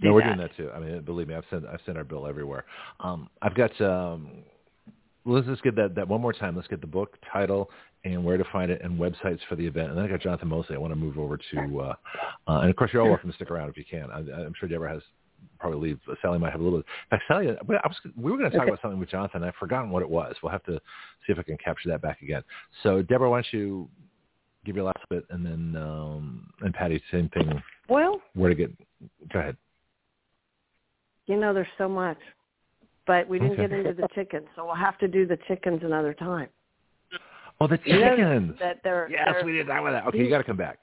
No, 0.01 0.13
we're 0.13 0.21
that. 0.21 0.27
doing 0.37 0.39
that 0.39 0.57
too. 0.57 0.71
I 0.75 0.81
mean, 0.81 1.03
believe 1.03 1.29
me, 1.29 1.35
I've 1.35 1.45
sent 1.51 1.65
I've 1.67 1.81
sent 1.87 1.97
our 1.97 2.05
bill 2.05 2.27
everywhere. 2.27 2.65
Um, 3.01 3.29
I've 3.43 3.55
got. 3.55 3.79
Um, 3.81 4.43
let's 5.25 5.47
just 5.47 5.63
get 5.63 5.77
that 5.77 5.95
that 5.95 6.07
one 6.09 6.21
more 6.21 6.33
time. 6.33 6.57
Let's 6.57 6.69
get 6.69 6.81
the 6.81 6.87
book 6.87 7.17
title 7.33 7.71
and 8.05 8.23
where 8.25 8.37
to 8.37 8.45
find 8.53 8.71
it 8.71 8.83
and 8.83 8.99
websites 8.99 9.41
for 9.49 9.57
the 9.57 9.67
event. 9.67 9.89
And 9.89 9.99
then 9.99 10.05
I 10.05 10.09
got 10.09 10.21
Jonathon 10.21 10.49
Moseley. 10.49 10.77
I 10.77 10.79
want 10.79 10.93
to 10.93 10.97
move 10.97 11.19
over 11.19 11.39
to, 11.39 11.81
uh, 11.81 11.95
uh, 12.47 12.59
and 12.61 12.69
of 12.69 12.77
course 12.77 12.91
you're 12.93 13.01
all 13.01 13.09
welcome 13.09 13.31
to 13.31 13.35
stick 13.35 13.51
around 13.51 13.71
if 13.71 13.79
you 13.79 13.85
can. 13.91 14.11
I, 14.11 14.19
I'm 14.19 14.53
sure 14.59 14.69
Deborah 14.69 14.93
has 14.93 15.03
probably 15.59 15.89
leave. 15.89 15.99
Sally 16.21 16.39
might 16.39 16.53
have 16.53 16.61
a 16.61 16.65
little 16.65 16.81
bit. 16.81 16.87
In 17.11 17.17
fact, 17.19 17.25
Sally, 17.29 17.49
I 17.49 17.87
was, 17.87 17.97
we 18.17 18.31
were 18.31 18.37
going 18.37 18.51
to 18.51 18.57
talk 18.57 18.65
Okay. 18.65 18.73
about 18.73 18.83
something 18.83 19.01
with 19.01 19.09
Jonathon. 19.09 19.43
I've 19.43 19.55
forgotten 19.55 19.91
what 19.91 20.03
it 20.03 20.11
was. 20.11 20.35
We'll 20.43 20.53
have 20.53 20.65
to 20.65 20.77
see 21.27 21.33
if 21.33 21.39
I 21.39 21.43
can 21.43 21.57
capture 21.57 21.89
that 21.89 22.03
back 22.03 22.21
again. 22.21 22.43
So, 22.83 23.01
Deborah, 23.01 23.31
why 23.31 23.39
don't 23.39 23.53
you 23.53 23.89
give 24.67 24.77
your 24.77 24.85
last 24.85 25.01
bit, 25.09 25.25
and 25.31 25.45
then 25.45 25.81
um, 25.81 26.51
and 26.61 26.75
Patty, 26.75 27.03
same 27.11 27.29
thing. 27.31 27.63
Well, 27.89 28.21
Where 28.35 28.51
to 28.51 28.55
get? 28.55 28.71
Go 29.33 29.39
ahead. 29.39 29.57
You 31.27 31.37
know, 31.37 31.55
there's 31.55 31.67
so 31.79 31.89
much, 31.89 32.19
but 33.07 33.29
we 33.29 33.39
didn't 33.39 33.53
Okay. 33.61 33.69
get 33.69 33.73
into 33.79 33.93
the 33.95 34.09
chickens, 34.15 34.47
so 34.57 34.65
we'll 34.65 34.75
have 34.75 34.99
to 34.99 35.09
do 35.09 35.27
the 35.27 35.39
chickens 35.49 35.83
another 35.83 36.15
time. 36.15 36.49
Oh, 37.61 37.67
the 37.67 37.79
You 37.85 38.01
know 38.01 38.11
chickens. 38.11 38.59
That 38.59 38.81
they're, 38.83 39.09
Yes, 39.11 39.29
they're 39.33 39.45
we 39.45 39.53
did 39.53 39.69
that 39.69 39.83
with 39.83 39.93
that. 39.93 40.07
Okay, 40.07 40.19
you 40.19 40.29
got 40.29 40.39
to 40.39 40.45
come 40.45 40.57
back. 40.57 40.79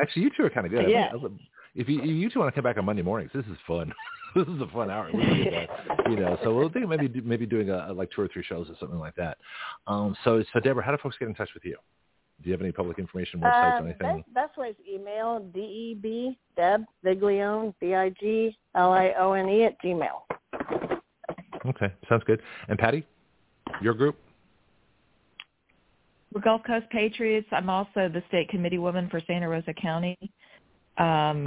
Actually, 0.00 0.22
you 0.22 0.30
two 0.36 0.44
are 0.44 0.50
kind 0.50 0.66
of 0.66 0.72
good. 0.72 0.88
Yeah. 0.88 1.10
I 1.12 1.16
mean, 1.16 1.38
If 1.74 1.88
you 1.88 2.02
you 2.02 2.30
two 2.30 2.38
want 2.38 2.54
to 2.54 2.54
come 2.54 2.64
back 2.64 2.76
on 2.78 2.84
Monday 2.84 3.02
mornings, 3.02 3.30
this 3.34 3.44
is 3.46 3.56
fun. 3.66 3.92
this 4.34 4.46
is 4.46 4.60
a 4.60 4.66
fun 4.68 4.90
hour. 4.90 5.10
We 5.12 5.20
can 5.24 5.36
do 5.44 5.50
that, 5.50 6.10
you 6.10 6.16
know, 6.16 6.38
so 6.42 6.54
we'll 6.54 6.70
think 6.70 6.88
maybe 6.88 7.20
maybe 7.20 7.44
doing 7.46 7.70
a, 7.70 7.92
like 7.92 8.10
two 8.14 8.22
or 8.22 8.28
three 8.28 8.42
shows 8.42 8.68
or 8.70 8.76
something 8.78 8.98
like 8.98 9.14
that. 9.16 9.38
Um, 9.86 10.16
so 10.24 10.42
so 10.52 10.60
Deborah, 10.60 10.84
how 10.84 10.92
do 10.92 10.98
folks 11.02 11.16
get 11.18 11.28
in 11.28 11.34
touch 11.34 11.50
with 11.54 11.64
you? 11.64 11.76
Do 12.42 12.48
you 12.50 12.54
have 12.54 12.60
any 12.60 12.72
public 12.72 12.98
information, 12.98 13.40
websites, 13.40 13.78
Um, 13.78 13.86
anything? 13.86 14.16
best, 14.16 14.34
best 14.34 14.56
way 14.58 14.70
is 14.70 14.76
email 14.88 15.38
D 15.54 15.60
E 15.60 15.94
B 15.94 16.38
Deb 16.56 16.84
Viglione 17.04 17.72
B 17.80 17.94
I 17.94 18.10
G 18.10 18.56
L 18.74 18.92
I 18.92 19.12
O 19.12 19.32
N 19.32 19.48
E 19.48 19.64
at 19.64 19.80
Gmail. 19.80 20.22
Okay, 21.64 21.92
sounds 22.08 22.24
good. 22.24 22.42
And 22.68 22.76
Patty, 22.76 23.06
your 23.80 23.94
group? 23.94 24.16
We're 26.34 26.40
Gulf 26.40 26.62
Coast 26.66 26.86
Patriots. 26.90 27.46
I'm 27.52 27.70
also 27.70 28.08
the 28.08 28.22
state 28.26 28.48
committee 28.48 28.78
woman 28.78 29.08
for 29.08 29.20
Santa 29.26 29.48
Rosa 29.48 29.74
County. 29.74 30.18
Um, 30.98 31.46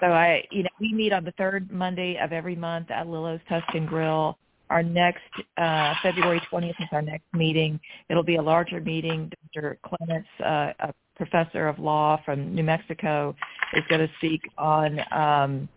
so 0.00 0.06
I, 0.06 0.44
you 0.50 0.64
know, 0.64 0.70
we 0.80 0.92
meet 0.92 1.12
on 1.12 1.24
the 1.24 1.32
third 1.32 1.70
Monday 1.70 2.18
of 2.20 2.32
every 2.32 2.56
month 2.56 2.90
at 2.90 3.06
Lillo's 3.06 3.40
Tuscan 3.48 3.86
Grill. 3.86 4.36
Our 4.70 4.84
next 4.84 5.22
uh, 5.56 5.94
February 6.00 6.40
20th 6.50 6.80
is 6.80 6.88
our 6.92 7.02
next 7.02 7.26
meeting. 7.32 7.78
It'll 8.08 8.22
be 8.22 8.36
a 8.36 8.42
larger 8.42 8.80
meeting. 8.80 9.30
Dr. 9.52 9.78
Clements, 9.82 10.28
uh, 10.44 10.72
a 10.78 10.94
professor 11.16 11.66
of 11.66 11.78
law 11.80 12.20
from 12.24 12.54
New 12.54 12.62
Mexico, 12.62 13.34
is 13.74 13.82
going 13.88 14.00
to 14.00 14.10
speak 14.18 14.40
on 14.56 15.00
um, 15.12 15.68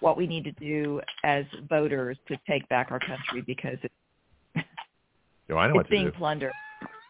what 0.00 0.18
we 0.18 0.26
need 0.26 0.44
to 0.44 0.52
do 0.52 1.00
as 1.24 1.44
voters 1.68 2.18
to 2.28 2.36
take 2.46 2.68
back 2.68 2.88
our 2.90 3.00
country 3.00 3.42
because 3.46 3.78
it's, 3.82 3.94
oh, 5.50 5.56
I 5.56 5.68
know 5.68 5.80
it's 5.80 5.88
being 5.88 6.06
do. 6.06 6.12
plundered. 6.12 6.52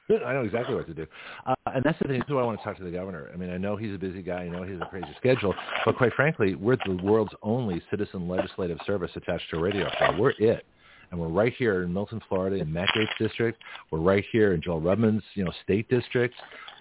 I 0.24 0.34
know 0.34 0.42
exactly 0.42 0.76
what 0.76 0.86
to 0.86 0.94
do. 0.94 1.06
Uh, 1.44 1.54
and 1.66 1.82
that's 1.82 1.98
the 2.00 2.06
thing, 2.06 2.22
too, 2.28 2.38
I 2.38 2.44
want 2.44 2.60
to 2.60 2.64
talk 2.64 2.76
to 2.76 2.84
the 2.84 2.90
governor. 2.90 3.30
I 3.32 3.36
mean, 3.36 3.50
I 3.50 3.56
know 3.56 3.74
he's 3.74 3.94
a 3.94 3.98
busy 3.98 4.22
guy. 4.22 4.42
I 4.42 4.48
know 4.48 4.62
he 4.62 4.72
has 4.72 4.80
a 4.80 4.86
crazy 4.86 5.08
schedule. 5.16 5.54
But 5.84 5.96
quite 5.96 6.12
frankly, 6.14 6.54
we're 6.54 6.76
the 6.86 7.00
world's 7.02 7.32
only 7.42 7.82
citizen 7.90 8.28
legislative 8.28 8.78
service 8.86 9.10
attached 9.16 9.50
to 9.50 9.56
a 9.56 9.60
radio 9.60 9.88
show. 9.98 10.14
We're 10.16 10.34
it. 10.38 10.64
And 11.12 11.20
we're 11.20 11.28
right 11.28 11.52
here 11.56 11.84
in 11.84 11.92
Milton, 11.92 12.20
Florida, 12.28 12.56
in 12.56 12.72
Matt 12.72 12.88
Gaetz 12.96 13.16
district. 13.20 13.62
We're 13.92 14.00
right 14.00 14.24
here 14.32 14.54
in 14.54 14.60
Joel 14.60 14.80
Rudman's, 14.80 15.22
you 15.34 15.44
know, 15.44 15.52
state 15.62 15.88
district, 15.88 16.34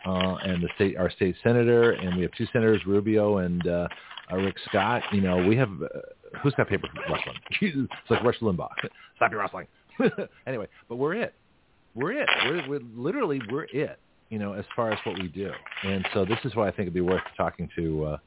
uh, 0.07 0.37
and 0.43 0.63
the 0.63 0.69
state, 0.75 0.97
our 0.97 1.11
state 1.11 1.35
senator, 1.43 1.91
and 1.91 2.15
we 2.15 2.23
have 2.23 2.31
two 2.35 2.47
senators, 2.51 2.81
Rubio 2.87 3.37
and 3.37 3.67
uh, 3.67 3.87
Rick 4.33 4.55
Scott. 4.69 5.03
You 5.11 5.21
know, 5.21 5.45
we 5.45 5.55
have 5.57 5.69
uh, 5.83 5.99
who's 6.41 6.55
got 6.55 6.69
paper 6.69 6.87
rustling? 7.07 7.35
it's 7.61 8.09
like 8.09 8.23
Rush 8.23 8.39
Limbaugh. 8.39 8.69
Stop 9.17 9.31
your 9.31 9.41
rustling. 9.41 9.67
anyway, 10.47 10.67
but 10.89 10.95
we're 10.95 11.13
it 11.13 11.35
we're 11.95 12.13
it. 12.13 12.29
We're, 12.45 12.67
we're 12.67 12.79
literally 12.95 13.41
we're 13.51 13.65
it. 13.65 13.99
You 14.29 14.39
know, 14.39 14.53
as 14.53 14.63
far 14.75 14.93
as 14.93 14.99
what 15.03 15.19
we 15.19 15.27
do, 15.27 15.51
and 15.83 16.07
so 16.13 16.23
this 16.23 16.39
is 16.45 16.55
why 16.55 16.67
I 16.69 16.71
think 16.71 16.83
it'd 16.83 16.93
be 16.93 17.01
worth 17.01 17.21
talking 17.35 17.69
to 17.75 18.05
uh, 18.05 18.17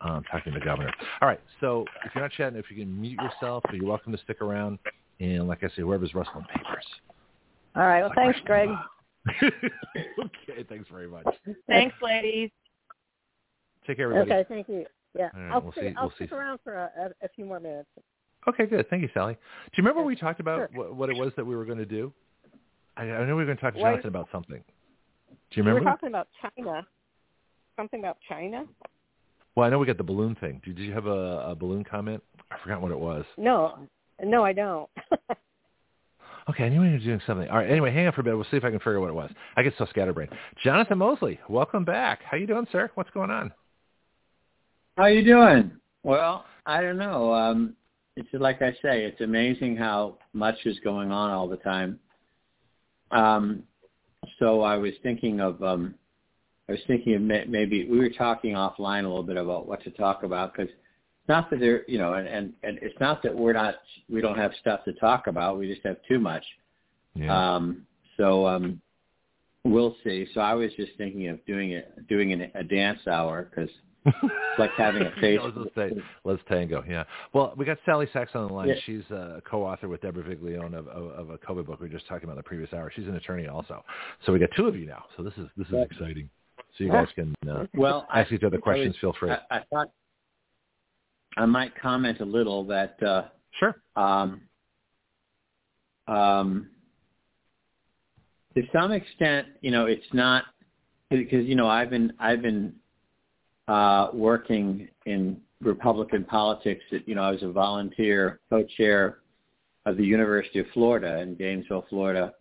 um, 0.00 0.24
talking 0.30 0.54
to 0.54 0.58
the 0.58 0.64
governor. 0.64 0.90
All 1.20 1.28
right, 1.28 1.40
so 1.60 1.84
if 2.06 2.14
you're 2.14 2.24
not 2.24 2.32
chatting, 2.32 2.58
if 2.58 2.70
you 2.70 2.76
can 2.78 2.98
mute 2.98 3.20
yourself, 3.20 3.62
you're 3.70 3.84
welcome 3.84 4.10
to 4.12 4.18
stick 4.24 4.40
around. 4.40 4.78
And 5.20 5.48
like 5.48 5.62
I 5.62 5.68
say, 5.68 5.82
whoever's 5.82 6.14
rustling 6.14 6.44
papers. 6.44 6.84
All 7.76 7.82
right. 7.82 8.02
Well, 8.02 8.12
thanks, 8.14 8.38
Greg. 8.44 8.68
okay. 9.42 10.64
Thanks 10.68 10.88
very 10.90 11.08
much. 11.08 11.26
Thanks, 11.66 11.94
ladies. 12.02 12.50
Take 13.86 13.96
care, 13.98 14.12
everybody. 14.12 14.40
Okay. 14.40 14.48
Thank 14.48 14.68
you. 14.68 14.86
Yeah. 15.16 15.28
Right, 15.34 15.52
I'll, 15.52 15.60
we'll 15.60 15.72
stay, 15.72 15.90
see, 15.90 15.94
I'll 15.96 16.04
we'll 16.04 16.14
stick 16.16 16.30
see. 16.30 16.36
around 16.36 16.58
for 16.64 16.74
a, 16.74 17.10
a, 17.22 17.28
few 17.34 17.44
more 17.44 17.60
minutes. 17.60 17.88
Okay, 18.48 18.66
good. 18.66 18.88
Thank 18.90 19.02
you, 19.02 19.08
Sally. 19.14 19.34
Do 19.34 19.38
you 19.76 19.84
remember 19.84 20.02
we 20.02 20.16
talked 20.16 20.40
about 20.40 20.70
Sure. 20.72 20.84
what, 20.84 20.94
what 20.96 21.10
it 21.10 21.16
was 21.16 21.32
that 21.36 21.44
we 21.44 21.54
were 21.54 21.64
going 21.64 21.78
to 21.78 21.86
do? 21.86 22.12
I, 22.96 23.02
I 23.04 23.24
know 23.24 23.36
we 23.36 23.42
were 23.42 23.46
going 23.46 23.56
to 23.56 23.62
talk 23.62 23.74
to 23.74 23.80
What? 23.80 23.90
Jonathon 23.90 24.08
about 24.08 24.28
something. 24.32 24.62
Do 25.28 25.34
you 25.52 25.62
remember? 25.62 25.80
We 25.80 25.84
were 25.86 25.90
talking 25.92 26.08
about 26.08 26.28
China. 26.40 26.86
Something 27.76 28.00
about 28.00 28.18
China? 28.28 28.64
well, 29.54 29.66
I 29.66 29.70
know 29.70 29.78
we 29.78 29.86
got 29.86 29.98
the 29.98 30.04
balloon 30.04 30.36
thing. 30.36 30.60
Did 30.64 30.78
you 30.78 30.92
have 30.92 31.06
a, 31.06 31.48
a 31.48 31.54
balloon 31.54 31.84
comment? 31.84 32.22
I 32.50 32.56
forgot 32.62 32.80
what 32.82 32.90
it 32.90 32.98
was. 32.98 33.24
No. 33.36 33.78
No, 34.22 34.44
I 34.44 34.52
don't. 34.52 34.90
Okay, 36.48 36.64
I 36.64 36.68
knew 36.68 36.80
we 36.82 36.90
were 36.90 36.98
doing 36.98 37.22
something. 37.26 37.48
All 37.48 37.56
right. 37.56 37.70
Anyway, 37.70 37.90
hang 37.90 38.06
on 38.06 38.12
for 38.12 38.20
a 38.20 38.24
bit. 38.24 38.34
We'll 38.34 38.44
see 38.50 38.58
if 38.58 38.64
I 38.64 38.70
can 38.70 38.78
figure 38.78 38.98
out 38.98 39.00
what 39.00 39.08
it 39.08 39.14
was. 39.14 39.30
I 39.56 39.62
get 39.62 39.72
so 39.78 39.86
scatterbrained. 39.86 40.30
Jonathon 40.62 40.98
Moseley, 40.98 41.40
welcome 41.48 41.86
back. 41.86 42.20
How 42.22 42.36
you 42.36 42.46
doing, 42.46 42.66
sir? 42.70 42.90
What's 42.96 43.10
going 43.10 43.30
on? 43.30 43.50
How 44.98 45.06
you 45.06 45.24
doing? 45.24 45.72
Well, 46.02 46.44
I 46.66 46.82
don't 46.82 46.98
know. 46.98 47.32
Um, 47.32 47.74
it's 48.16 48.28
like 48.34 48.60
I 48.60 48.72
say, 48.82 49.04
it's 49.04 49.22
amazing 49.22 49.76
how 49.76 50.18
much 50.34 50.56
is 50.66 50.78
going 50.80 51.10
on 51.10 51.30
all 51.30 51.48
the 51.48 51.56
time. 51.56 51.98
Um, 53.10 53.62
so 54.38 54.60
I 54.60 54.76
was 54.76 54.92
thinking 55.02 55.40
of, 55.40 55.62
um, 55.62 55.94
I 56.68 56.72
was 56.72 56.80
thinking 56.86 57.14
of 57.14 57.22
may- 57.22 57.46
maybe 57.46 57.88
we 57.88 57.98
were 57.98 58.10
talking 58.10 58.54
offline 58.54 59.04
a 59.04 59.08
little 59.08 59.22
bit 59.22 59.36
about 59.36 59.66
what 59.66 59.82
to 59.84 59.90
talk 59.90 60.24
about 60.24 60.52
because 60.52 60.68
it's 60.70 60.83
not 61.28 61.50
that 61.50 61.60
there, 61.60 61.84
you 61.88 61.98
know, 61.98 62.14
and, 62.14 62.26
and 62.28 62.52
and 62.62 62.78
it's 62.82 62.98
not 63.00 63.22
that 63.22 63.34
we're 63.34 63.52
not, 63.52 63.76
we 64.10 64.20
don't 64.20 64.36
have 64.36 64.52
stuff 64.60 64.84
to 64.84 64.92
talk 64.94 65.26
about. 65.26 65.58
We 65.58 65.68
just 65.68 65.84
have 65.86 65.96
too 66.08 66.18
much. 66.18 66.44
Um, 67.28 67.86
so 68.16 68.46
um, 68.46 68.80
we'll 69.64 69.96
see. 70.04 70.26
So 70.34 70.40
I 70.40 70.54
was 70.54 70.70
just 70.76 70.92
thinking 70.98 71.28
of 71.28 71.44
doing 71.46 71.70
it, 71.72 72.08
doing 72.08 72.32
an, 72.32 72.50
a 72.54 72.64
dance 72.64 73.00
hour 73.06 73.48
because 73.50 73.70
it's 74.06 74.58
like 74.58 74.70
having 74.76 75.02
a 75.02 75.10
face. 75.20 75.40
let's, 75.56 75.74
say, 75.74 75.90
let's 76.24 76.42
tango. 76.48 76.84
Yeah. 76.88 77.04
Well, 77.32 77.54
we 77.56 77.64
got 77.64 77.78
Sally 77.86 78.08
Sachs 78.12 78.32
on 78.34 78.48
the 78.48 78.52
line. 78.52 78.68
Yeah. 78.68 78.74
She's 78.84 79.08
a 79.10 79.40
co-author 79.48 79.88
with 79.88 80.02
Deborah 80.02 80.24
Viglione 80.24 80.74
of, 80.74 80.88
of, 80.88 81.06
of 81.12 81.30
a 81.30 81.38
COVID 81.38 81.66
book 81.66 81.80
we 81.80 81.88
were 81.88 81.92
just 81.92 82.06
talking 82.08 82.24
about 82.24 82.32
in 82.32 82.38
the 82.38 82.42
previous 82.42 82.72
hour. 82.72 82.92
She's 82.94 83.06
an 83.06 83.16
attorney 83.16 83.46
also. 83.46 83.84
So 84.26 84.32
we 84.32 84.38
got 84.38 84.50
two 84.56 84.66
of 84.66 84.76
you 84.76 84.86
now. 84.86 85.04
So 85.16 85.22
this 85.22 85.34
is 85.38 85.46
this 85.56 85.66
is 85.68 85.74
Yeah. 85.74 85.82
exciting. 85.82 86.28
So 86.76 86.84
you 86.84 86.90
guys 86.90 87.06
can 87.14 87.34
uh, 87.48 87.66
Well, 87.74 88.06
I, 88.10 88.20
ask 88.20 88.32
each 88.32 88.42
other 88.42 88.58
questions. 88.58 88.96
Feel 89.00 89.14
free. 89.18 89.30
I, 89.30 89.38
I 89.50 89.60
thought 89.70 89.90
I 91.36 91.46
might 91.46 91.78
comment 91.80 92.20
a 92.20 92.24
little 92.24 92.64
that 92.66 93.02
uh, 93.02 93.24
sure. 93.58 93.76
um, 93.96 94.42
um, 96.06 96.68
to 98.54 98.62
some 98.72 98.92
extent, 98.92 99.48
you 99.60 99.70
know, 99.70 99.86
it's 99.86 100.06
not 100.12 100.44
because 101.10 101.46
you 101.46 101.54
know 101.54 101.68
I've 101.68 101.90
been 101.90 102.12
I've 102.18 102.42
been 102.42 102.74
uh, 103.68 104.08
working 104.12 104.88
in 105.06 105.40
Republican 105.60 106.24
politics. 106.24 106.82
That 106.92 107.06
you 107.08 107.14
know 107.14 107.22
I 107.22 107.30
was 107.30 107.42
a 107.42 107.50
volunteer 107.50 108.40
co-chair 108.50 109.18
of 109.86 109.96
the 109.96 110.04
University 110.04 110.60
of 110.60 110.66
Florida 110.72 111.20
in 111.20 111.34
Gainesville, 111.34 111.86
Florida, 111.90 112.34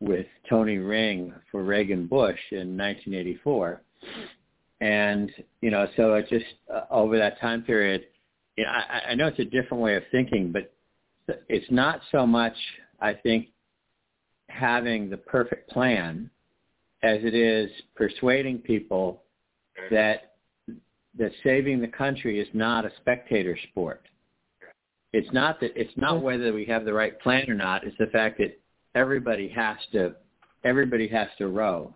with 0.00 0.26
Tony 0.48 0.78
Ring 0.78 1.32
for 1.50 1.64
Reagan 1.64 2.06
Bush 2.06 2.38
in 2.52 2.76
1984, 2.76 3.82
and 4.80 5.30
you 5.60 5.70
know 5.70 5.86
so 5.96 6.14
it 6.14 6.28
just 6.28 6.44
uh, 6.72 6.82
over 6.90 7.18
that 7.18 7.40
time 7.40 7.62
period, 7.62 8.04
you 8.58 8.64
know, 8.64 8.70
I, 8.70 9.10
I 9.10 9.14
know 9.14 9.28
it's 9.28 9.38
a 9.38 9.44
different 9.44 9.80
way 9.80 9.94
of 9.94 10.02
thinking, 10.10 10.50
but 10.50 10.72
it's 11.48 11.70
not 11.70 12.00
so 12.10 12.26
much 12.26 12.56
I 13.00 13.14
think 13.14 13.48
having 14.48 15.08
the 15.08 15.16
perfect 15.16 15.70
plan 15.70 16.28
as 17.04 17.20
it 17.22 17.34
is 17.34 17.70
persuading 17.94 18.58
people 18.58 19.22
that 19.92 20.32
that 21.16 21.30
saving 21.44 21.80
the 21.80 21.86
country 21.86 22.40
is 22.40 22.48
not 22.52 22.84
a 22.84 22.90
spectator 23.00 23.56
sport. 23.70 24.02
It's 25.12 25.32
not 25.32 25.60
that 25.60 25.70
it's 25.76 25.96
not 25.96 26.14
mm-hmm. 26.14 26.24
whether 26.24 26.52
we 26.52 26.64
have 26.64 26.84
the 26.84 26.92
right 26.92 27.18
plan 27.20 27.48
or 27.48 27.54
not. 27.54 27.84
It's 27.84 27.96
the 27.98 28.06
fact 28.06 28.38
that 28.38 28.58
everybody 28.96 29.48
has 29.50 29.76
to 29.92 30.16
everybody 30.64 31.06
has 31.06 31.28
to 31.38 31.46
row. 31.46 31.94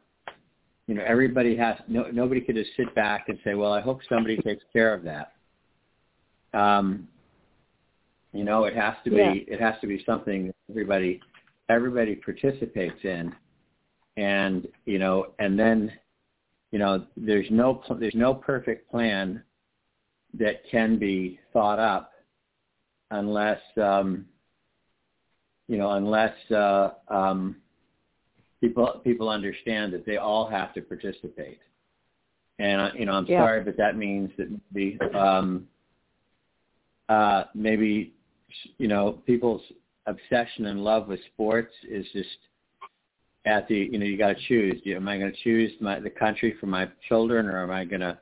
You 0.87 0.95
know, 0.95 1.03
everybody 1.05 1.57
has 1.57 1.77
no 1.89 2.05
nobody 2.13 2.41
could 2.41 2.55
just 2.55 2.71
sit 2.77 2.95
back 2.95 3.25
and 3.29 3.37
say, 3.43 3.55
"Well, 3.55 3.73
I 3.73 3.81
hope 3.81 3.99
somebody 4.09 4.37
takes 4.37 4.63
care 4.73 4.95
of 4.95 5.03
that." 5.03 5.33
Um, 6.55 7.09
you 8.33 8.45
know, 8.45 8.65
it 8.65 8.75
has 8.75 8.95
to 9.05 9.11
be 9.11 9.17
Yeah. 9.17 9.55
it 9.55 9.61
has 9.61 9.79
to 9.81 9.87
be 9.87 10.03
something 10.05 10.53
everybody 10.71 11.21
everybody 11.69 12.17
participates 12.17 13.05
in, 13.05 13.35
and 14.17 14.67
you 14.85 14.99
know, 14.99 15.33
and 15.39 15.59
then 15.59 15.93
you 16.71 16.79
know, 16.79 17.07
there's 17.17 17.51
no 17.51 17.83
there's 17.99 18.15
no 18.15 18.35
perfect 18.35 18.91
plan 18.91 19.43
that 20.35 20.65
can 20.71 20.99
be 20.99 21.39
thought 21.53 21.79
up 21.79 22.13
unless 23.11 23.61
um, 23.77 24.27
you 25.69 25.77
know 25.77 25.93
unless 25.93 26.35
uh, 26.51 26.93
um, 27.09 27.57
people 28.63 29.01
people 29.05 29.29
understand 29.29 29.93
that 29.93 30.07
they 30.07 30.17
all 30.17 30.47
have 30.49 30.73
to 30.75 30.81
participate. 30.81 31.61
And 32.59 32.81
uh, 32.81 32.91
you 32.95 33.05
know, 33.05 33.13
I'm 33.13 33.27
Yeah. 33.27 33.41
sorry, 33.41 33.63
but 33.63 33.77
that 33.77 33.97
means 33.97 34.31
that 34.39 34.49
the 34.73 34.99
um, 35.19 35.69
uh, 37.09 37.45
maybe 37.55 38.13
you 38.79 38.89
know 38.89 39.19
people's 39.27 39.63
obsession 40.07 40.67
and 40.67 40.83
love 40.83 41.09
with 41.09 41.21
sports 41.33 41.73
is 41.89 42.07
just 42.13 42.29
at 43.45 43.67
the 43.69 43.75
you 43.77 43.99
know 43.99 44.05
you 44.05 44.17
got 44.19 44.37
to 44.37 44.43
choose. 44.49 44.81
You- 44.85 44.97
Am 44.97 45.09
I 45.09 45.19
going 45.19 45.33
to 45.33 45.39
choose 45.43 45.73
my 45.81 46.01
the 46.01 46.11
country 46.11 46.55
for 46.61 46.67
my 46.67 46.89
children, 47.09 47.47
or 47.47 47.63
am 47.63 47.71
I 47.71 47.85
going 47.85 48.01
to 48.01 48.19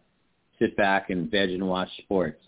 sit 0.59 0.77
back 0.77 1.11
and 1.11 1.31
veg 1.31 1.51
and 1.51 1.67
watch 1.67 1.89
sports 1.99 2.41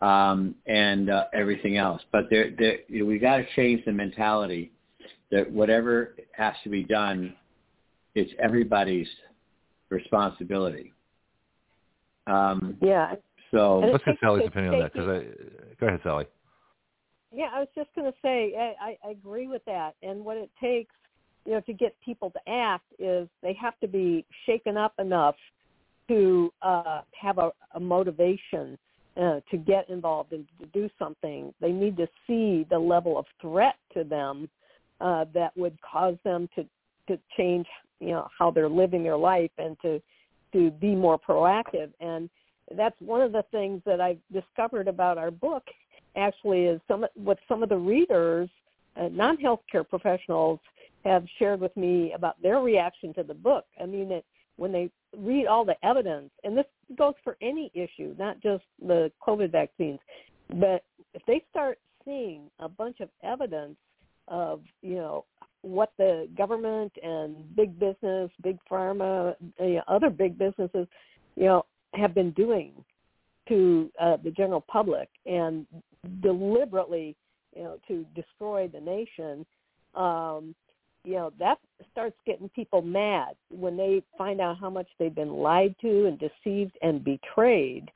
um, 0.00 0.54
and 0.66 1.10
uh, 1.10 1.24
everything 1.34 1.76
else? 1.76 2.02
But 2.12 2.24
there, 2.30 2.50
there 2.58 2.78
you 2.88 3.00
know, 3.00 3.06
we 3.06 3.18
got 3.18 3.36
to 3.38 3.46
change 3.56 3.84
the 3.84 3.92
mentality 3.92 4.72
that 5.30 5.50
whatever 5.50 6.16
has 6.32 6.54
to 6.64 6.70
be 6.70 6.82
done, 6.82 7.34
it's 8.14 8.32
everybody's 8.42 9.08
responsibility. 9.88 10.92
Um, 12.26 12.76
yeah. 12.80 13.14
So 13.50 13.80
Let's 13.80 14.04
get 14.04 14.16
Sally's 14.20 14.46
opinion 14.46 14.74
on 14.74 14.80
that 14.80 14.92
because 14.92 15.08
I 15.08 15.76
go 15.80 15.86
ahead, 15.86 16.00
Sally. 16.02 16.26
Yeah, 17.32 17.48
I 17.52 17.60
was 17.60 17.68
just 17.74 17.90
going 17.94 18.10
to 18.10 18.18
say 18.22 18.54
I, 18.58 18.74
I 18.80 19.08
I 19.08 19.10
agree 19.10 19.48
with 19.48 19.64
that. 19.66 19.94
And 20.02 20.24
what 20.24 20.36
it 20.36 20.50
takes, 20.60 20.94
you 21.44 21.52
know, 21.52 21.60
to 21.62 21.72
get 21.72 21.94
people 22.04 22.30
to 22.30 22.40
act 22.48 22.86
is 22.98 23.28
they 23.42 23.56
have 23.60 23.78
to 23.80 23.88
be 23.88 24.24
shaken 24.46 24.76
up 24.76 24.94
enough 24.98 25.36
to 26.08 26.52
uh, 26.62 27.02
have 27.20 27.38
a, 27.38 27.50
a 27.74 27.80
motivation 27.80 28.76
uh, 29.16 29.40
to 29.50 29.56
get 29.56 29.88
involved 29.88 30.32
and 30.32 30.46
to 30.58 30.66
do 30.66 30.88
something. 30.98 31.52
They 31.60 31.72
need 31.72 31.96
to 31.98 32.08
see 32.26 32.66
the 32.68 32.78
level 32.78 33.18
of 33.18 33.26
threat 33.40 33.76
to 33.94 34.04
them 34.04 34.48
uh, 35.00 35.26
that 35.34 35.56
would 35.56 35.78
cause 35.80 36.16
them 36.24 36.48
to 36.56 36.64
to 37.08 37.18
change, 37.36 37.66
you 37.98 38.10
know, 38.10 38.28
how 38.38 38.50
they're 38.50 38.68
living 38.68 39.02
their 39.02 39.16
life 39.16 39.50
and 39.58 39.76
to 39.82 40.00
to 40.52 40.70
be 40.72 40.94
more 40.94 41.18
proactive. 41.18 41.90
And 42.00 42.28
that's 42.76 42.96
one 43.00 43.20
of 43.20 43.32
the 43.32 43.44
things 43.50 43.82
that 43.86 44.00
I've 44.00 44.20
discovered 44.32 44.88
about 44.88 45.18
our 45.18 45.30
book 45.30 45.64
actually 46.16 46.64
is 46.64 46.80
some 46.88 47.06
what 47.14 47.38
some 47.48 47.62
of 47.62 47.68
the 47.68 47.76
readers, 47.76 48.48
uh, 48.96 49.08
non-healthcare 49.10 49.88
professionals, 49.88 50.58
have 51.04 51.24
shared 51.38 51.60
with 51.60 51.76
me 51.76 52.12
about 52.14 52.40
their 52.42 52.60
reaction 52.60 53.14
to 53.14 53.22
the 53.22 53.34
book. 53.34 53.64
I 53.80 53.86
mean, 53.86 54.12
it 54.12 54.24
when 54.56 54.72
they 54.72 54.90
read 55.16 55.46
all 55.46 55.64
the 55.64 55.74
evidence, 55.82 56.30
and 56.44 56.56
this 56.56 56.66
goes 56.98 57.14
for 57.24 57.36
any 57.40 57.70
issue, 57.74 58.14
not 58.18 58.40
just 58.42 58.62
the 58.86 59.10
COVID 59.26 59.50
vaccines, 59.50 59.98
but 60.50 60.84
if 61.14 61.22
they 61.26 61.42
start 61.50 61.78
seeing 62.04 62.50
a 62.58 62.68
bunch 62.68 63.00
of 63.00 63.08
evidence 63.22 63.76
of, 64.28 64.60
you 64.82 64.96
know, 64.96 65.24
what 65.62 65.92
the 65.98 66.28
government 66.36 66.92
and 67.02 67.56
big 67.56 67.78
business, 67.78 68.30
big 68.42 68.58
pharma, 68.70 69.34
you 69.58 69.76
know, 69.76 69.82
other 69.88 70.10
big 70.10 70.38
businesses, 70.38 70.86
you 71.36 71.44
know, 71.44 71.64
have 71.94 72.14
been 72.14 72.30
doing 72.32 72.72
to 73.48 73.90
uh, 74.00 74.16
the 74.22 74.30
general 74.30 74.60
public 74.60 75.08
and 75.26 75.66
deliberately, 76.22 77.16
you 77.54 77.62
know, 77.62 77.78
to 77.88 78.04
destroy 78.14 78.68
the 78.68 78.80
nation, 78.80 79.44
um, 79.94 80.54
you 81.04 81.14
know, 81.14 81.32
that 81.38 81.58
starts 81.90 82.16
getting 82.26 82.48
people 82.50 82.82
mad 82.82 83.34
when 83.50 83.76
they 83.76 84.02
find 84.16 84.40
out 84.40 84.58
how 84.58 84.70
much 84.70 84.86
they've 84.98 85.14
been 85.14 85.32
lied 85.32 85.74
to 85.80 86.06
and 86.06 86.18
deceived 86.18 86.76
and 86.82 87.02
betrayed, 87.02 87.90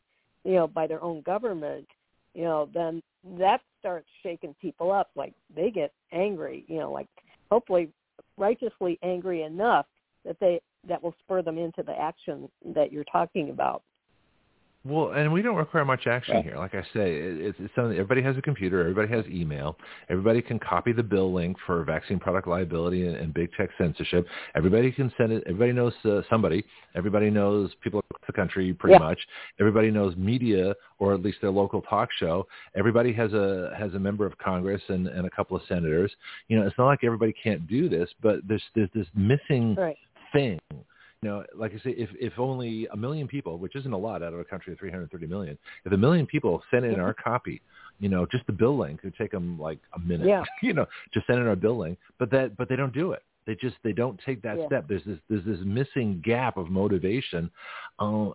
you 0.44 0.54
know, 0.54 0.66
by 0.66 0.86
their 0.86 1.02
own 1.02 1.20
government, 1.22 1.86
you 2.34 2.44
know, 2.44 2.68
then 2.72 3.02
that 3.38 3.60
starts 3.78 4.08
shaking 4.22 4.54
people 4.60 4.90
up. 4.90 5.10
Like 5.14 5.34
they 5.54 5.70
get 5.70 5.92
angry, 6.12 6.64
you 6.66 6.78
know, 6.78 6.90
like 6.90 7.08
hopefully 7.50 7.90
righteously 8.36 8.98
angry 9.02 9.42
enough 9.42 9.86
that 10.24 10.36
they 10.40 10.60
that 10.88 11.02
will 11.02 11.14
spur 11.24 11.42
them 11.42 11.58
into 11.58 11.82
the 11.82 11.98
action 11.98 12.48
that 12.74 12.92
you're 12.92 13.04
talking 13.04 13.50
about. 13.50 13.82
Well, 14.86 15.12
and 15.12 15.32
we 15.32 15.40
don't 15.40 15.56
require 15.56 15.82
much 15.86 16.06
action 16.06 16.42
here. 16.42 16.58
Like 16.58 16.74
I 16.74 16.82
say, 16.92 17.14
it's, 17.14 17.56
it's 17.58 17.74
something. 17.74 17.94
Everybody 17.94 18.20
has 18.20 18.36
a 18.36 18.42
computer. 18.42 18.80
Everybody 18.80 19.08
has 19.14 19.24
email. 19.32 19.78
Everybody 20.10 20.42
can 20.42 20.58
copy 20.58 20.92
the 20.92 21.02
bill 21.02 21.32
link 21.32 21.56
for 21.64 21.82
vaccine 21.84 22.18
product 22.18 22.46
liability 22.46 23.06
and, 23.06 23.16
and 23.16 23.32
big 23.32 23.50
tech 23.54 23.70
censorship. 23.78 24.26
Everybody 24.54 24.92
can 24.92 25.10
send 25.16 25.32
it. 25.32 25.42
Everybody 25.46 25.72
knows 25.72 25.94
uh, 26.04 26.20
somebody. 26.28 26.66
Everybody 26.94 27.30
knows 27.30 27.70
people 27.80 28.00
across 28.00 28.26
the 28.26 28.34
country 28.34 28.74
pretty 28.74 28.92
yeah. 28.92 28.98
much. 28.98 29.18
Everybody 29.58 29.90
knows 29.90 30.16
media, 30.16 30.74
or 30.98 31.14
at 31.14 31.22
least 31.22 31.38
their 31.40 31.50
local 31.50 31.80
talk 31.80 32.10
show. 32.18 32.46
Everybody 32.76 33.14
has 33.14 33.32
a 33.32 33.74
has 33.78 33.94
a 33.94 33.98
member 33.98 34.26
of 34.26 34.36
Congress 34.36 34.82
and, 34.88 35.06
and 35.06 35.26
a 35.26 35.30
couple 35.30 35.56
of 35.56 35.62
senators. 35.66 36.12
You 36.48 36.60
know, 36.60 36.66
it's 36.66 36.76
not 36.76 36.88
like 36.88 37.04
everybody 37.04 37.32
can't 37.42 37.66
do 37.66 37.88
this, 37.88 38.10
but 38.22 38.40
there's 38.46 38.62
there's 38.74 38.90
this 38.94 39.06
missing 39.14 39.76
right. 39.76 39.96
Thing 40.34 40.60
you 41.24 41.30
know, 41.30 41.42
like 41.56 41.72
I 41.72 41.78
say, 41.78 41.94
if 41.96 42.10
if 42.20 42.38
only 42.38 42.86
a 42.92 42.96
million 42.98 43.26
people, 43.26 43.56
which 43.56 43.74
isn't 43.76 43.92
a 43.94 43.96
lot 43.96 44.22
out 44.22 44.34
of 44.34 44.40
a 44.40 44.44
country 44.44 44.74
of 44.74 44.78
330 44.78 45.26
million, 45.26 45.56
if 45.86 45.92
a 45.92 45.96
million 45.96 46.26
people 46.26 46.62
sent 46.70 46.84
in 46.84 47.00
our 47.00 47.14
copy, 47.14 47.62
you 47.98 48.10
know, 48.10 48.26
just 48.30 48.46
the 48.46 48.52
bill 48.52 48.76
link 48.76 49.02
would 49.02 49.16
take 49.16 49.30
them 49.30 49.58
like 49.58 49.78
a 49.94 49.98
minute, 49.98 50.26
yeah. 50.26 50.44
you 50.62 50.74
know, 50.74 50.84
just 51.14 51.26
send 51.26 51.38
in 51.38 51.46
our 51.46 51.56
bill 51.56 51.78
link. 51.78 51.96
But 52.18 52.30
that, 52.32 52.58
but 52.58 52.68
they 52.68 52.76
don't 52.76 52.92
do 52.92 53.12
it. 53.12 53.22
They 53.46 53.54
just 53.54 53.76
they 53.82 53.92
don't 53.92 54.20
take 54.26 54.42
that 54.42 54.58
yeah. 54.58 54.66
step. 54.66 54.84
There's 54.86 55.04
this 55.06 55.18
there's 55.30 55.44
this 55.46 55.60
missing 55.64 56.20
gap 56.22 56.58
of 56.58 56.68
motivation. 56.68 57.50
Uh, 57.98 58.32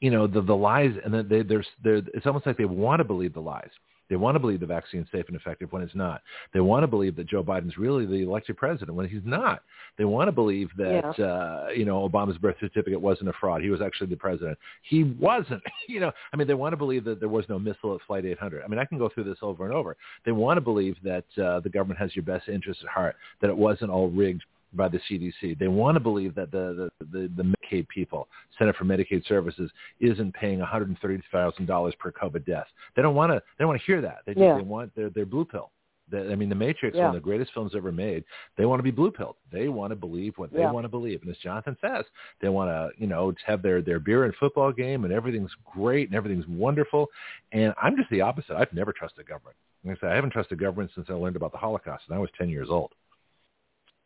you 0.00 0.10
know, 0.10 0.26
the 0.26 0.40
the 0.40 0.56
lies, 0.56 0.94
and 1.04 1.14
then 1.14 1.28
they, 1.28 1.42
there's 1.42 1.68
there. 1.84 2.02
It's 2.14 2.26
almost 2.26 2.46
like 2.46 2.56
they 2.56 2.64
want 2.64 2.98
to 2.98 3.04
believe 3.04 3.32
the 3.32 3.40
lies. 3.40 3.70
They 4.08 4.16
want 4.16 4.34
to 4.34 4.40
believe 4.40 4.60
the 4.60 4.66
vaccine 4.66 5.00
is 5.00 5.06
safe 5.12 5.26
and 5.28 5.36
effective 5.36 5.72
when 5.72 5.82
it's 5.82 5.94
not. 5.94 6.22
They 6.52 6.60
want 6.60 6.82
to 6.82 6.86
believe 6.86 7.16
that 7.16 7.28
Joe 7.28 7.42
Biden's 7.42 7.76
really 7.76 8.06
the 8.06 8.22
elected 8.22 8.56
president 8.56 8.96
when 8.96 9.08
he's 9.08 9.22
not. 9.24 9.62
They 9.98 10.04
want 10.04 10.28
to 10.28 10.32
believe 10.32 10.70
that 10.76 11.14
yeah. 11.18 11.24
uh, 11.24 11.68
you 11.74 11.84
know 11.84 12.08
Obama's 12.08 12.38
birth 12.38 12.56
certificate 12.60 13.00
wasn't 13.00 13.28
a 13.28 13.32
fraud. 13.34 13.62
He 13.62 13.70
was 13.70 13.80
actually 13.80 14.08
the 14.08 14.16
president. 14.16 14.58
He 14.82 15.04
wasn't. 15.04 15.62
you 15.88 16.00
know, 16.00 16.12
I 16.32 16.36
mean, 16.36 16.46
they 16.46 16.54
want 16.54 16.72
to 16.72 16.76
believe 16.76 17.04
that 17.04 17.20
there 17.20 17.28
was 17.28 17.44
no 17.48 17.58
missile 17.58 17.94
at 17.94 18.00
Flight 18.06 18.24
800. 18.24 18.62
I 18.64 18.68
mean, 18.68 18.78
I 18.78 18.84
can 18.84 18.98
go 18.98 19.08
through 19.08 19.24
this 19.24 19.38
over 19.42 19.64
and 19.64 19.74
over. 19.74 19.96
They 20.24 20.32
want 20.32 20.56
to 20.56 20.60
believe 20.60 20.96
that 21.02 21.24
uh, 21.42 21.60
the 21.60 21.70
government 21.70 22.00
has 22.00 22.14
your 22.14 22.24
best 22.24 22.48
interest 22.48 22.80
at 22.82 22.88
heart. 22.88 23.16
That 23.40 23.50
it 23.50 23.56
wasn't 23.56 23.90
all 23.90 24.08
rigged 24.08 24.44
by 24.74 24.88
the 24.88 25.00
CDC. 25.10 25.58
They 25.58 25.68
want 25.68 25.96
to 25.96 26.00
believe 26.00 26.34
that 26.34 26.50
the, 26.50 26.90
the, 27.00 27.06
the, 27.06 27.32
the 27.36 27.42
Medicaid 27.42 27.88
people, 27.88 28.28
Center 28.58 28.72
for 28.72 28.84
Medicaid 28.84 29.26
Services, 29.26 29.70
isn't 30.00 30.34
paying 30.34 30.60
$130,000 30.60 31.98
per 31.98 32.12
COVID 32.12 32.46
death. 32.46 32.66
They 32.96 33.02
don't 33.02 33.14
want 33.14 33.32
to. 33.32 33.42
They 33.58 33.62
don't 33.62 33.68
want 33.68 33.80
to 33.80 33.86
hear 33.86 34.00
that. 34.02 34.18
They 34.26 34.34
just 34.34 34.42
yeah. 34.42 34.56
they 34.56 34.62
want 34.62 34.94
their 34.94 35.10
their 35.10 35.26
blue 35.26 35.44
pill. 35.44 35.70
The, 36.10 36.32
I 36.32 36.36
mean, 36.36 36.48
The 36.48 36.54
Matrix, 36.54 36.96
yeah. 36.96 37.06
one 37.06 37.16
of 37.16 37.22
the 37.22 37.24
greatest 37.24 37.52
films 37.52 37.72
ever 37.76 37.92
made. 37.92 38.24
They 38.56 38.64
want 38.64 38.78
to 38.78 38.82
be 38.82 38.90
blue 38.90 39.10
pilled. 39.10 39.36
They 39.52 39.68
want 39.68 39.90
to 39.90 39.96
believe 39.96 40.32
what 40.36 40.50
they 40.52 40.60
yeah. 40.60 40.70
want 40.70 40.84
to 40.84 40.88
believe. 40.88 41.20
And 41.20 41.30
as 41.30 41.36
Jonathon 41.38 41.76
says, 41.82 42.04
they 42.40 42.48
want 42.48 42.70
to, 42.70 42.90
you 43.00 43.06
know, 43.06 43.34
have 43.46 43.62
their 43.62 43.82
their 43.82 44.00
beer 44.00 44.24
and 44.24 44.34
football 44.36 44.72
game, 44.72 45.04
and 45.04 45.12
everything's 45.12 45.52
great 45.74 46.08
and 46.08 46.16
everything's 46.16 46.46
wonderful. 46.46 47.06
And 47.52 47.74
I'm 47.80 47.96
just 47.96 48.10
the 48.10 48.20
opposite. 48.20 48.56
I've 48.56 48.72
never 48.72 48.92
trusted 48.92 49.28
government. 49.28 49.56
Like 49.84 49.98
I 49.98 50.00
said, 50.00 50.12
I 50.12 50.14
haven't 50.14 50.30
trusted 50.30 50.58
government 50.58 50.90
since 50.94 51.06
I 51.08 51.12
learned 51.12 51.36
about 51.36 51.52
the 51.52 51.58
Holocaust, 51.58 52.04
and 52.08 52.16
I 52.16 52.18
was 52.18 52.30
10 52.38 52.48
years 52.48 52.68
old. 52.70 52.92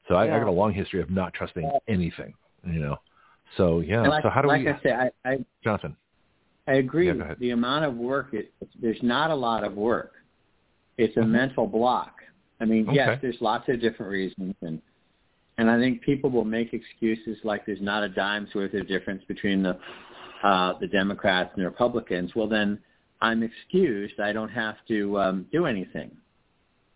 So 0.08 0.14
I, 0.14 0.26
yeah. 0.26 0.36
I 0.36 0.38
got 0.38 0.48
a 0.48 0.52
long 0.52 0.72
history 0.72 1.00
of 1.00 1.10
not 1.10 1.32
trusting 1.34 1.70
anything, 1.88 2.34
you 2.66 2.80
know. 2.80 2.96
So 3.56 3.80
yeah. 3.80 4.02
Like, 4.02 4.22
so 4.22 4.30
how 4.30 4.42
do 4.42 4.48
like 4.48 4.64
we? 4.64 4.70
I 4.70 4.80
say, 4.82 4.92
I, 4.92 5.10
I 5.24 5.38
Jonathon. 5.62 5.96
I 6.66 6.74
agree. 6.74 7.08
Yeah, 7.08 7.34
the 7.38 7.50
amount 7.50 7.84
of 7.84 7.96
work, 7.96 8.28
it, 8.32 8.52
there's 8.80 9.02
not 9.02 9.30
a 9.30 9.34
lot 9.34 9.64
of 9.64 9.74
work. 9.74 10.12
It's 10.96 11.16
a 11.16 11.20
mm-hmm. 11.20 11.32
mental 11.32 11.66
block. 11.66 12.14
I 12.60 12.64
mean, 12.64 12.86
Okay. 12.88 12.96
yes, 12.96 13.18
there's 13.20 13.40
lots 13.40 13.68
of 13.68 13.80
different 13.80 14.12
reasons, 14.12 14.54
and 14.62 14.80
and 15.58 15.70
I 15.70 15.78
think 15.78 16.02
people 16.02 16.30
will 16.30 16.44
make 16.44 16.72
excuses 16.72 17.36
like 17.44 17.66
there's 17.66 17.80
not 17.80 18.02
a 18.02 18.08
dime's 18.08 18.54
worth 18.54 18.74
of 18.74 18.86
difference 18.88 19.22
between 19.26 19.62
the 19.62 19.76
uh, 20.42 20.78
the 20.78 20.86
Democrats 20.86 21.50
and 21.54 21.62
the 21.62 21.68
Republicans. 21.68 22.32
Well, 22.34 22.48
then 22.48 22.78
I'm 23.20 23.42
excused. 23.42 24.20
I 24.20 24.32
don't 24.32 24.48
have 24.48 24.76
to 24.88 25.18
um, 25.18 25.46
do 25.52 25.66
anything, 25.66 26.16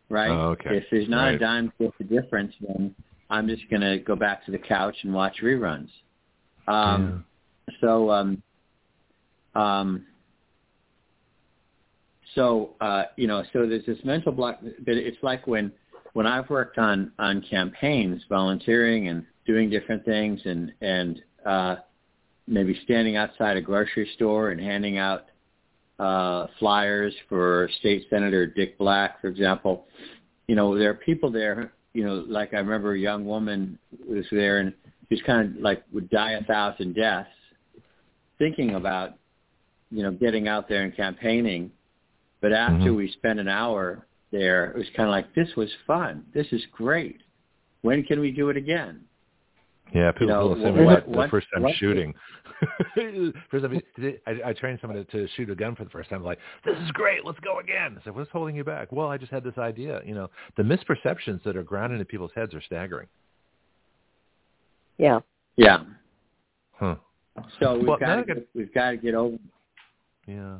right? 0.08 0.30
Oh, 0.30 0.50
okay. 0.50 0.76
If 0.76 0.84
there's 0.90 1.08
not 1.08 1.24
Right. 1.24 1.34
a 1.34 1.38
dime's 1.38 1.72
worth 1.78 1.98
of 2.00 2.08
difference, 2.08 2.54
then 2.60 2.94
I'm 3.30 3.48
just 3.48 3.68
going 3.70 3.82
to 3.82 3.98
go 3.98 4.14
back 4.16 4.44
to 4.46 4.50
the 4.52 4.58
couch 4.58 4.96
and 5.02 5.12
watch 5.12 5.38
reruns. 5.42 5.90
Um, 6.68 7.24
So, 7.80 8.10
um, 8.12 8.42
um, 9.56 10.06
so 12.34 12.74
uh, 12.80 13.04
you 13.16 13.26
know, 13.26 13.42
so 13.52 13.66
there's 13.66 13.84
this 13.86 13.98
mental 14.04 14.30
block. 14.32 14.60
But 14.62 14.94
it's 14.94 15.16
like 15.22 15.46
when 15.46 15.72
when 16.12 16.26
I've 16.26 16.48
worked 16.48 16.78
on 16.78 17.12
on 17.18 17.42
campaigns, 17.42 18.22
volunteering 18.28 19.08
and 19.08 19.24
doing 19.46 19.68
different 19.70 20.04
things, 20.04 20.40
and 20.44 20.72
and 20.80 21.22
uh, 21.44 21.76
maybe 22.46 22.78
standing 22.84 23.16
outside 23.16 23.56
a 23.56 23.60
grocery 23.60 24.08
store 24.14 24.50
and 24.50 24.60
handing 24.60 24.98
out 24.98 25.26
uh, 25.98 26.46
flyers 26.58 27.14
for 27.28 27.68
State 27.80 28.06
Senator 28.10 28.46
Dick 28.46 28.76
Black, 28.78 29.20
for 29.20 29.28
example. 29.28 29.86
You 30.46 30.54
know, 30.54 30.78
there 30.78 30.90
are 30.90 30.94
people 30.94 31.30
there. 31.30 31.72
You 31.94 32.04
know, 32.04 32.24
like 32.28 32.52
I 32.52 32.58
remember 32.58 32.92
a 32.92 32.98
young 32.98 33.24
woman 33.24 33.78
was 34.06 34.26
there 34.30 34.58
and 34.58 34.72
she's 35.08 35.22
kind 35.22 35.56
of 35.56 35.62
like 35.62 35.82
would 35.92 36.10
die 36.10 36.32
a 36.32 36.44
thousand 36.44 36.94
deaths, 36.94 37.30
thinking 38.38 38.74
about 38.74 39.14
you 39.90 40.02
know 40.02 40.12
getting 40.12 40.48
out 40.48 40.68
there 40.68 40.82
and 40.82 40.94
campaigning. 40.94 41.70
But 42.42 42.52
after 42.52 42.90
Mhm. 42.90 42.96
we 42.96 43.08
spent 43.12 43.40
an 43.40 43.48
hour 43.48 44.06
there, 44.30 44.66
it 44.66 44.76
was 44.76 44.88
kind 44.90 45.08
of 45.08 45.12
like 45.12 45.32
this 45.34 45.56
was 45.56 45.72
fun. 45.86 46.24
This 46.34 46.52
is 46.52 46.64
great. 46.66 47.20
When 47.80 48.02
can 48.02 48.20
we 48.20 48.30
do 48.30 48.50
it 48.50 48.56
again? 48.56 49.00
Yeah, 49.94 50.12
people 50.12 50.28
know, 50.28 50.54
feel 50.54 50.54
the 50.56 50.62
same 50.64 50.84
what- 50.84 51.08
way 51.08 51.24
the 51.24 51.28
first 51.30 51.46
time 51.54 51.62
what- 51.62 51.74
shooting. 51.76 52.14
first 53.50 53.64
time, 53.64 53.82
I, 54.26 54.40
I 54.46 54.52
trained 54.54 54.78
someone 54.80 55.04
to, 55.04 55.10
to 55.12 55.28
shoot 55.36 55.50
a 55.50 55.54
gun 55.54 55.76
for 55.76 55.84
the 55.84 55.90
first 55.90 56.08
time. 56.08 56.22
Like, 56.24 56.38
this 56.64 56.76
is 56.78 56.90
great. 56.92 57.24
Let's 57.24 57.38
go 57.40 57.58
again. 57.60 57.96
I 58.00 58.04
said, 58.04 58.14
what's 58.14 58.30
holding 58.30 58.56
you 58.56 58.64
back? 58.64 58.90
Well, 58.92 59.08
I 59.08 59.18
just 59.18 59.30
had 59.30 59.44
this 59.44 59.58
idea. 59.58 60.00
You 60.06 60.14
know, 60.14 60.30
the 60.56 60.62
misperceptions 60.62 61.42
that 61.44 61.56
are 61.56 61.62
grounded 61.62 62.00
in 62.00 62.06
people's 62.06 62.30
heads 62.34 62.54
are 62.54 62.62
staggering. 62.62 63.08
Yeah. 64.98 65.20
Yeah. 65.56 65.84
Huh. 66.78 66.96
So 67.60 67.76
we've 67.78 67.86
Well, 67.86 67.98
got 67.98 68.16
to 68.16 68.24
got- 68.24 68.36
get, 68.36 68.48
we've 68.54 68.72
got 68.74 68.90
to 68.92 68.96
get 68.96 69.14
over. 69.14 69.36
Yeah. 70.26 70.56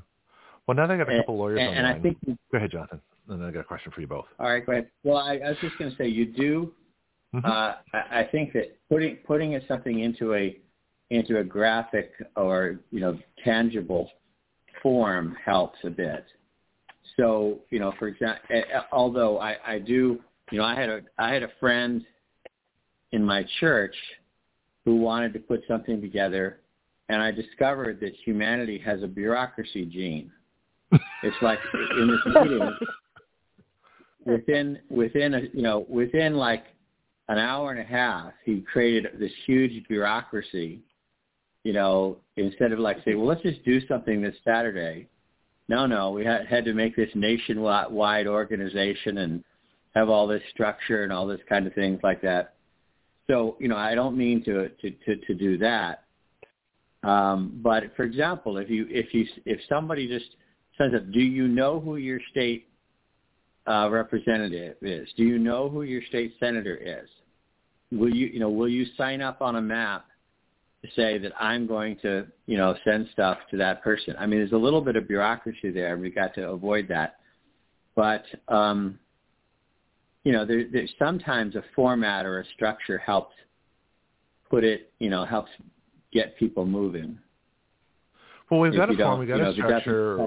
Well, 0.66 0.76
now 0.76 0.86
that 0.86 0.94
I 0.94 0.96
got 0.98 1.08
a 1.08 1.12
And- 1.12 1.20
couple 1.22 1.38
lawyers 1.38 1.60
and, 1.60 1.68
on 1.70 1.74
and 1.76 1.86
I 1.86 1.92
line. 1.92 2.02
think 2.02 2.18
Go 2.26 2.36
ahead, 2.58 2.70
Jonathon. 2.70 3.00
And 3.28 3.40
then 3.40 3.48
I 3.48 3.50
got 3.52 3.60
a 3.60 3.64
question 3.64 3.90
for 3.92 4.00
you 4.00 4.06
both. 4.06 4.26
All 4.38 4.48
right, 4.50 4.64
go 4.64 4.72
ahead. 4.72 4.88
Well, 5.02 5.16
I, 5.16 5.36
I 5.38 5.48
was 5.48 5.56
just 5.60 5.76
going 5.78 5.90
to 5.90 5.96
say 5.96 6.06
you 6.06 6.26
do. 6.26 6.72
Mhm. 7.34 7.44
Uh, 7.44 7.76
I, 7.92 8.20
I 8.20 8.28
think 8.30 8.52
that 8.52 8.78
putting 8.88 9.16
putting 9.26 9.52
it 9.52 9.64
something 9.68 10.00
into 10.00 10.34
a 10.34 10.58
into 11.10 11.38
a 11.38 11.44
graphic 11.44 12.12
or 12.36 12.80
you 12.90 13.00
know 13.00 13.18
tangible 13.44 14.10
form 14.82 15.36
helps 15.44 15.78
a 15.84 15.90
bit. 15.90 16.24
So 17.16 17.60
you 17.70 17.78
know, 17.78 17.92
for 17.98 18.08
example, 18.08 18.42
although 18.92 19.38
I, 19.38 19.56
I 19.66 19.78
do, 19.78 20.18
you 20.50 20.58
know, 20.58 20.64
I 20.64 20.74
had 20.74 20.88
a 20.88 21.00
I 21.18 21.32
had 21.32 21.42
a 21.42 21.50
friend 21.60 22.04
in 23.12 23.24
my 23.24 23.44
church 23.60 23.94
who 24.84 24.96
wanted 24.96 25.32
to 25.32 25.40
put 25.40 25.62
something 25.66 26.00
together, 26.00 26.60
and 27.08 27.22
I 27.22 27.30
discovered 27.30 28.00
that 28.00 28.12
humanity 28.24 28.78
has 28.84 29.02
a 29.02 29.06
bureaucracy 29.06 29.84
gene. 29.86 30.30
It's 31.22 31.36
like 31.42 31.58
in 31.98 32.08
this 32.08 32.34
meeting, 32.34 32.76
within 34.24 34.78
within 34.90 35.34
a 35.34 35.40
you 35.52 35.62
know 35.62 35.86
within 35.88 36.34
like 36.34 36.64
an 37.28 37.38
hour 37.38 37.70
and 37.72 37.80
a 37.80 37.84
half, 37.84 38.32
he 38.44 38.60
created 38.60 39.18
this 39.18 39.32
huge 39.46 39.86
bureaucracy. 39.88 40.80
You 41.64 41.72
know, 41.72 42.18
instead 42.36 42.72
of 42.72 42.78
like 42.78 42.98
saying, 43.04 43.18
well, 43.18 43.26
let's 43.26 43.42
just 43.42 43.64
do 43.64 43.84
something 43.88 44.22
this 44.22 44.36
Saturday. 44.44 45.08
No, 45.68 45.86
no, 45.86 46.12
we 46.12 46.24
had 46.24 46.64
to 46.64 46.72
make 46.72 46.94
this 46.94 47.10
nationwide 47.16 48.28
organization 48.28 49.18
and 49.18 49.42
have 49.96 50.08
all 50.08 50.28
this 50.28 50.42
structure 50.52 51.02
and 51.02 51.12
all 51.12 51.26
this 51.26 51.40
kind 51.48 51.66
of 51.66 51.74
things 51.74 51.98
like 52.04 52.22
that. 52.22 52.54
So 53.26 53.56
you 53.58 53.66
know, 53.66 53.76
I 53.76 53.96
don't 53.96 54.16
mean 54.16 54.44
to 54.44 54.68
to 54.68 54.90
to, 54.90 55.16
to 55.16 55.34
do 55.34 55.58
that. 55.58 56.04
Um, 57.02 57.58
but 57.62 57.96
for 57.96 58.04
example, 58.04 58.58
if 58.58 58.70
you 58.70 58.86
if 58.88 59.12
you 59.12 59.26
if 59.44 59.58
somebody 59.68 60.06
just 60.06 60.36
says, 60.78 60.92
"Do 61.12 61.20
you 61.20 61.48
know 61.48 61.80
who 61.80 61.96
your 61.96 62.20
state 62.30 62.68
uh, 63.66 63.88
representative 63.90 64.76
is? 64.82 65.08
Do 65.16 65.24
you 65.24 65.38
know 65.38 65.68
who 65.68 65.82
your 65.82 66.02
state 66.08 66.34
senator 66.38 66.76
is? 66.76 67.08
Will 67.98 68.14
you 68.14 68.27
you 68.27 68.40
know 68.40 68.51
will 68.51 68.68
you 68.68 68.86
sign 68.97 69.20
up 69.20 69.43
on 69.43 69.56
a 69.56 69.60
map 69.60 70.06
to 70.82 70.90
say 70.94 71.18
that 71.18 71.32
I'm 71.40 71.66
going 71.66 71.97
to 72.02 72.27
you 72.47 72.56
know 72.56 72.74
send 72.85 73.09
stuff 73.12 73.39
to 73.51 73.56
that 73.59 73.82
person? 73.82 74.14
I 74.18 74.27
mean, 74.27 74.40
there's 74.40 74.52
a 74.52 74.56
little 74.56 74.81
bit 74.81 74.97
of 74.97 75.09
bureaucracy 75.09 75.70
there, 75.70 75.97
we 75.97 76.10
got 76.10 76.35
to 76.35 76.48
avoid 76.51 76.89
that. 76.89 77.16
But 77.94 78.24
um, 78.48 78.98
you 80.24 80.32
know, 80.32 80.44
there, 80.44 80.64
there's 80.70 80.93
sometimes 80.98 81.55
a 81.55 81.62
format 81.74 82.27
or 82.27 82.40
a 82.40 82.44
structure 82.55 82.98
helps 82.98 83.35
put 84.51 84.64
it, 84.64 84.93
you 84.98 85.10
know, 85.10 85.24
helps 85.24 85.51
get 86.12 86.36
people 86.36 86.66
moving. 86.66 87.18
Well, 88.51 88.60
we've 88.60 88.77
got 88.77 88.90
a 88.90 88.97
form, 88.97 89.18
we've 89.18 89.28
got 89.28 89.40
a 89.40 89.52
structure, 89.55 90.24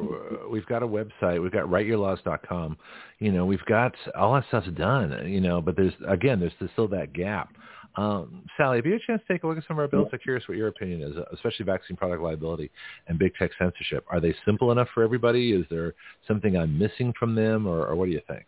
we've 0.50 0.66
got 0.66 0.84
a 0.84 0.88
website, 0.88 1.42
we've 1.42 1.54
got 1.54 1.66
writeyourlaws.com. 1.66 2.78
You 3.20 3.32
know, 3.32 3.46
we've 3.46 3.64
got 3.66 3.94
all 4.14 4.34
that 4.34 4.46
stuff's 4.50 4.68
done. 4.78 5.26
You 5.26 5.40
know, 5.40 5.62
but 5.62 5.78
there's 5.78 5.94
again, 6.08 6.40
there's 6.40 6.72
still 6.74 6.88
that 6.90 7.14
gap. 7.14 7.54
Um, 8.00 8.44
Sally, 8.56 8.78
have 8.78 8.86
you 8.86 8.94
had 8.94 9.02
a 9.02 9.06
chance 9.06 9.22
to 9.28 9.34
take 9.34 9.44
a 9.44 9.48
look 9.48 9.58
at 9.58 9.66
some 9.68 9.76
of 9.76 9.82
our 9.82 9.88
bills? 9.90 10.08
I'm 10.14 10.20
curious 10.20 10.48
what 10.48 10.58
your 10.58 10.70
opinion 10.70 11.02
is, 11.02 11.18
especially 11.34 11.66
vaccine 11.66 11.98
product 11.98 12.24
liability 12.24 12.72
and 13.08 13.20
big 13.20 13.34
tech 13.36 13.52
censorship. 13.60 14.06
Are 14.10 14.22
they 14.22 14.34
simple 14.46 14.72
enough 14.72 14.88
for 14.94 15.04
everybody? 15.04 15.52
Is 15.52 15.66
there 15.70 15.94
something 16.26 16.56
I'm 16.56 16.80
missing 16.80 17.14
from 17.20 17.36
them, 17.36 17.68
or, 17.68 17.86
or 17.86 17.98
what 17.98 18.06
do 18.06 18.12
you 18.12 18.22
think? 18.26 18.46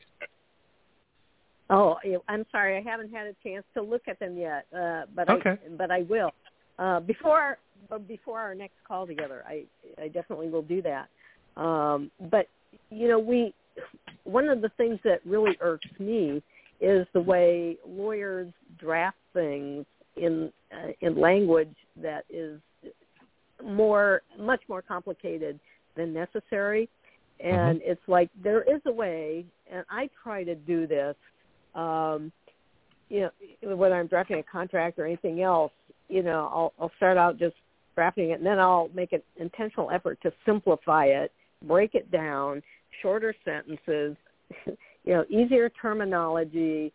Oh, 1.69 1.97
I'm 2.29 2.45
sorry, 2.49 2.77
I 2.77 2.81
haven't 2.81 3.13
had 3.13 3.27
a 3.27 3.35
chance 3.43 3.65
to 3.73 3.81
look 3.81 4.03
at 4.07 4.19
them 4.19 4.37
yet, 4.37 4.67
uh, 4.73 5.01
but 5.13 5.29
okay. 5.29 5.51
I 5.51 5.57
but 5.77 5.91
I 5.91 6.03
will 6.03 6.31
uh, 6.79 7.01
before 7.01 7.57
before 8.07 8.39
our 8.39 8.55
next 8.55 8.75
call 8.87 9.05
together. 9.05 9.43
I 9.45 9.63
I 10.01 10.07
definitely 10.07 10.47
will 10.47 10.61
do 10.61 10.81
that. 10.83 11.09
Um, 11.61 12.09
but 12.29 12.47
you 12.89 13.09
know, 13.09 13.19
we 13.19 13.53
one 14.23 14.47
of 14.47 14.61
the 14.61 14.69
things 14.77 14.99
that 15.03 15.19
really 15.25 15.57
irks 15.59 15.89
me 15.99 16.41
is 16.81 17.07
the 17.13 17.21
way 17.21 17.77
lawyers 17.87 18.51
draft 18.77 19.17
things 19.33 19.85
in 20.17 20.51
uh, 20.73 20.91
in 21.01 21.19
language 21.19 21.75
that 22.01 22.25
is 22.29 22.59
more 23.63 24.21
much 24.37 24.61
more 24.67 24.81
complicated 24.81 25.59
than 25.95 26.13
necessary 26.13 26.89
and 27.39 27.79
mm-hmm. 27.79 27.91
it's 27.91 28.01
like 28.07 28.29
there 28.43 28.63
is 28.63 28.81
a 28.87 28.91
way 28.91 29.45
and 29.71 29.85
i 29.89 30.09
try 30.23 30.43
to 30.43 30.55
do 30.55 30.87
this 30.87 31.15
um, 31.75 32.31
you 33.11 33.29
know, 33.61 33.75
whether 33.75 33.95
I'm 33.95 34.07
drafting 34.07 34.39
a 34.39 34.43
contract 34.43 34.97
or 34.97 35.05
anything 35.05 35.41
else, 35.41 35.73
you 36.07 36.23
know, 36.23 36.49
I'll, 36.53 36.73
I'll 36.79 36.91
start 36.95 37.17
out 37.17 37.37
just 37.37 37.55
drafting 37.93 38.29
it, 38.29 38.35
and 38.35 38.45
then 38.45 38.57
I'll 38.57 38.89
make 38.93 39.11
an 39.11 39.21
intentional 39.35 39.91
effort 39.91 40.17
to 40.23 40.31
simplify 40.45 41.05
it, 41.05 41.31
break 41.67 41.93
it 41.93 42.09
down, 42.09 42.63
shorter 43.01 43.35
sentences, 43.43 44.15
you 45.03 45.13
know, 45.13 45.25
easier 45.29 45.69
terminology, 45.69 46.91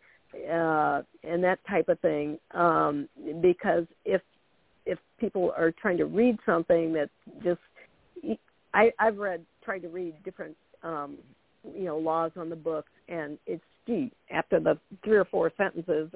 uh, 0.50 1.02
and 1.24 1.42
that 1.42 1.58
type 1.68 1.88
of 1.88 1.98
thing. 2.00 2.38
Um, 2.52 3.08
because 3.40 3.84
if 4.04 4.22
if 4.84 4.98
people 5.18 5.52
are 5.56 5.72
trying 5.72 5.96
to 5.98 6.06
read 6.06 6.38
something 6.46 6.92
that 6.92 7.10
just, 7.42 7.58
I, 8.72 8.92
I've 9.00 9.18
read, 9.18 9.44
tried 9.64 9.80
to 9.80 9.88
read 9.88 10.14
different, 10.24 10.56
um, 10.84 11.18
you 11.76 11.86
know, 11.86 11.98
laws 11.98 12.30
on 12.36 12.48
the 12.48 12.56
books, 12.56 12.92
and 13.08 13.36
it's 13.46 13.64
gee, 13.86 14.12
after 14.30 14.60
the 14.60 14.78
three 15.04 15.16
or 15.16 15.24
four 15.24 15.50
sentences 15.56 16.10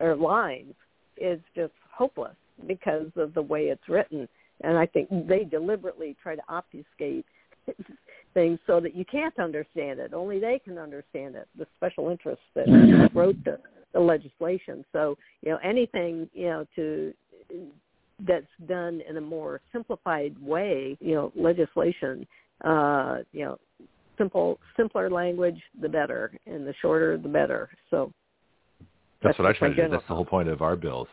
or 0.00 0.16
lines 0.16 0.74
is 1.18 1.40
just 1.54 1.72
hopeless 1.90 2.36
because 2.66 3.08
of 3.16 3.34
the 3.34 3.42
way 3.42 3.64
it's 3.64 3.88
written. 3.88 4.28
And 4.62 4.78
I 4.78 4.86
think 4.86 5.08
they 5.28 5.44
deliberately 5.44 6.16
try 6.22 6.36
to 6.36 6.42
obfuscate 6.48 7.26
things 8.34 8.58
so 8.66 8.80
that 8.80 8.94
you 8.94 9.04
can't 9.04 9.38
understand 9.38 9.98
it. 9.98 10.12
Only 10.12 10.38
they 10.38 10.60
can 10.62 10.78
understand 10.78 11.36
it, 11.36 11.48
the 11.58 11.66
special 11.76 12.10
interests 12.10 12.44
that 12.54 13.10
wrote 13.14 13.36
the, 13.44 13.58
the 13.92 14.00
legislation. 14.00 14.84
So, 14.92 15.16
you 15.42 15.50
know, 15.50 15.58
anything, 15.64 16.28
you 16.34 16.46
know, 16.46 16.66
to 16.76 17.14
that's 18.26 18.46
done 18.66 19.02
in 19.08 19.16
a 19.16 19.20
more 19.20 19.60
simplified 19.72 20.34
way, 20.40 20.96
you 21.00 21.14
know, 21.14 21.32
legislation, 21.34 22.26
uh, 22.64 23.18
you 23.32 23.44
know, 23.44 23.58
simple 24.16 24.58
simpler 24.76 25.10
language, 25.10 25.60
the 25.80 25.88
better, 25.88 26.32
and 26.46 26.66
the 26.66 26.74
shorter, 26.80 27.18
the 27.18 27.28
better. 27.28 27.68
So 27.90 28.12
that's, 29.22 29.36
that's 29.36 29.38
what 29.38 29.48
I 29.48 29.52
try 29.52 29.68
to 29.68 29.74
do. 29.74 29.88
That's 29.90 30.06
the 30.08 30.14
whole 30.14 30.24
point 30.24 30.48
of 30.48 30.62
our 30.62 30.76
bills. 30.76 31.08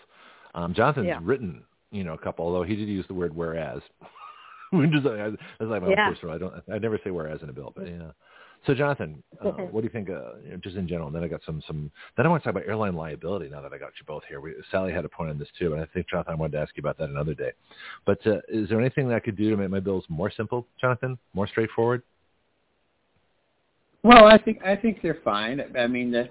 Um, 0.55 0.73
Jonathon's 0.73 1.07
yeah. 1.07 1.19
written, 1.21 1.63
you 1.91 2.03
know, 2.03 2.13
a 2.13 2.17
couple, 2.17 2.45
although 2.45 2.63
he 2.63 2.75
did 2.75 2.87
use 2.87 3.05
the 3.07 3.13
word 3.13 3.35
whereas. 3.35 3.81
Just, 4.91 5.03
that's 5.03 5.37
like 5.61 5.81
my 5.81 5.89
yeah. 5.89 6.07
own 6.07 6.13
personal. 6.13 6.35
I 6.35 6.37
don't. 6.37 6.53
I 6.71 6.79
never 6.79 6.99
say 7.03 7.11
whereas 7.11 7.41
in 7.41 7.49
a 7.49 7.53
bill, 7.53 7.73
but 7.75 7.87
yeah. 7.87 8.11
So, 8.65 8.73
Jonathon, 8.73 9.21
uh, 9.43 9.49
what 9.49 9.81
do 9.81 9.83
you 9.85 9.89
think? 9.89 10.09
Uh, 10.09 10.37
you 10.43 10.51
know, 10.51 10.57
just 10.57 10.77
in 10.77 10.87
general. 10.87 11.07
And 11.07 11.15
then 11.15 11.23
I 11.23 11.27
got 11.27 11.41
some 11.45 11.61
some. 11.67 11.91
Then 12.15 12.25
I 12.25 12.29
want 12.29 12.43
to 12.43 12.47
talk 12.47 12.55
about 12.55 12.67
airline 12.67 12.95
liability. 12.95 13.49
Now 13.49 13.61
that 13.61 13.73
I 13.73 13.77
got 13.77 13.91
you 13.99 14.05
both 14.07 14.23
here, 14.29 14.39
we, 14.39 14.53
Sally 14.71 14.93
had 14.93 15.03
a 15.03 15.09
point 15.09 15.31
on 15.31 15.37
this 15.37 15.49
too, 15.59 15.73
and 15.73 15.81
I 15.81 15.85
think 15.93 16.07
Jonathon 16.09 16.33
I 16.33 16.35
wanted 16.35 16.53
to 16.53 16.59
ask 16.59 16.75
you 16.75 16.81
about 16.81 16.97
that 16.99 17.09
another 17.09 17.33
day. 17.33 17.51
But 18.05 18.25
uh, 18.25 18.37
is 18.47 18.69
there 18.69 18.79
anything 18.79 19.09
that 19.09 19.15
I 19.15 19.19
could 19.19 19.35
do 19.35 19.49
to 19.49 19.57
make 19.57 19.69
my 19.69 19.81
bills 19.81 20.05
more 20.07 20.31
simple, 20.31 20.65
Jonathon, 20.79 21.17
more 21.33 21.47
straightforward? 21.47 22.03
Well, 24.01 24.25
I 24.25 24.37
think 24.37 24.63
I 24.65 24.75
think 24.77 25.01
they're 25.01 25.19
fine. 25.23 25.61
I 25.77 25.87
mean, 25.87 26.11
the 26.11 26.29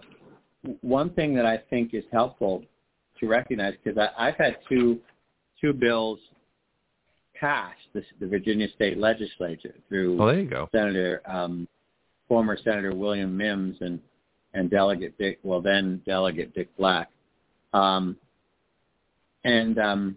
one 0.81 1.11
thing 1.11 1.35
that 1.35 1.45
I 1.45 1.59
think 1.71 1.93
is 1.93 2.05
helpful 2.11 2.63
to 3.21 3.29
recognize 3.29 3.75
because 3.83 4.09
I've 4.19 4.37
had 4.37 4.57
two 4.69 5.01
two 5.61 5.75
bills 5.75 6.19
passed 7.43 7.81
the, 7.93 8.03
the 8.21 8.27
Virginia 8.27 8.69
State 8.77 8.99
Legislature 8.99 9.75
through 9.89 10.23
oh, 10.23 10.27
there 10.27 10.41
you 10.41 10.49
go. 10.49 10.69
Senator 10.73 11.21
um, 11.27 11.67
former 12.29 12.57
Senator 12.63 12.95
William 12.95 13.37
Mims 13.37 13.77
and 13.81 13.99
and 14.55 14.71
Delegate 14.71 15.19
Dick 15.19 15.41
well 15.43 15.61
then 15.61 16.01
Delegate 16.07 16.55
Dick 16.55 16.75
Black, 16.79 17.11
um, 17.73 18.17
and 19.45 19.77
um, 19.81 20.17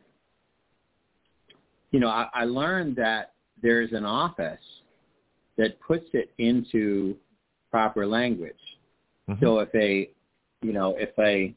you 1.91 1.99
know 1.99 2.10
I, 2.10 2.27
I 2.34 2.43
learned 2.45 2.95
that 2.97 3.34
there's 3.64 3.91
an 3.93 4.06
office 4.06 4.60
that 5.57 5.80
puts 5.81 6.06
it 6.14 6.31
into 6.38 7.15
proper 7.72 8.06
language. 8.06 8.53
Mm-hmm. 9.27 9.43
So 9.43 9.60
if 9.60 9.69
a, 9.73 10.10
you 10.61 10.73
know, 10.73 10.95
if 10.99 11.10
a 11.18 11.56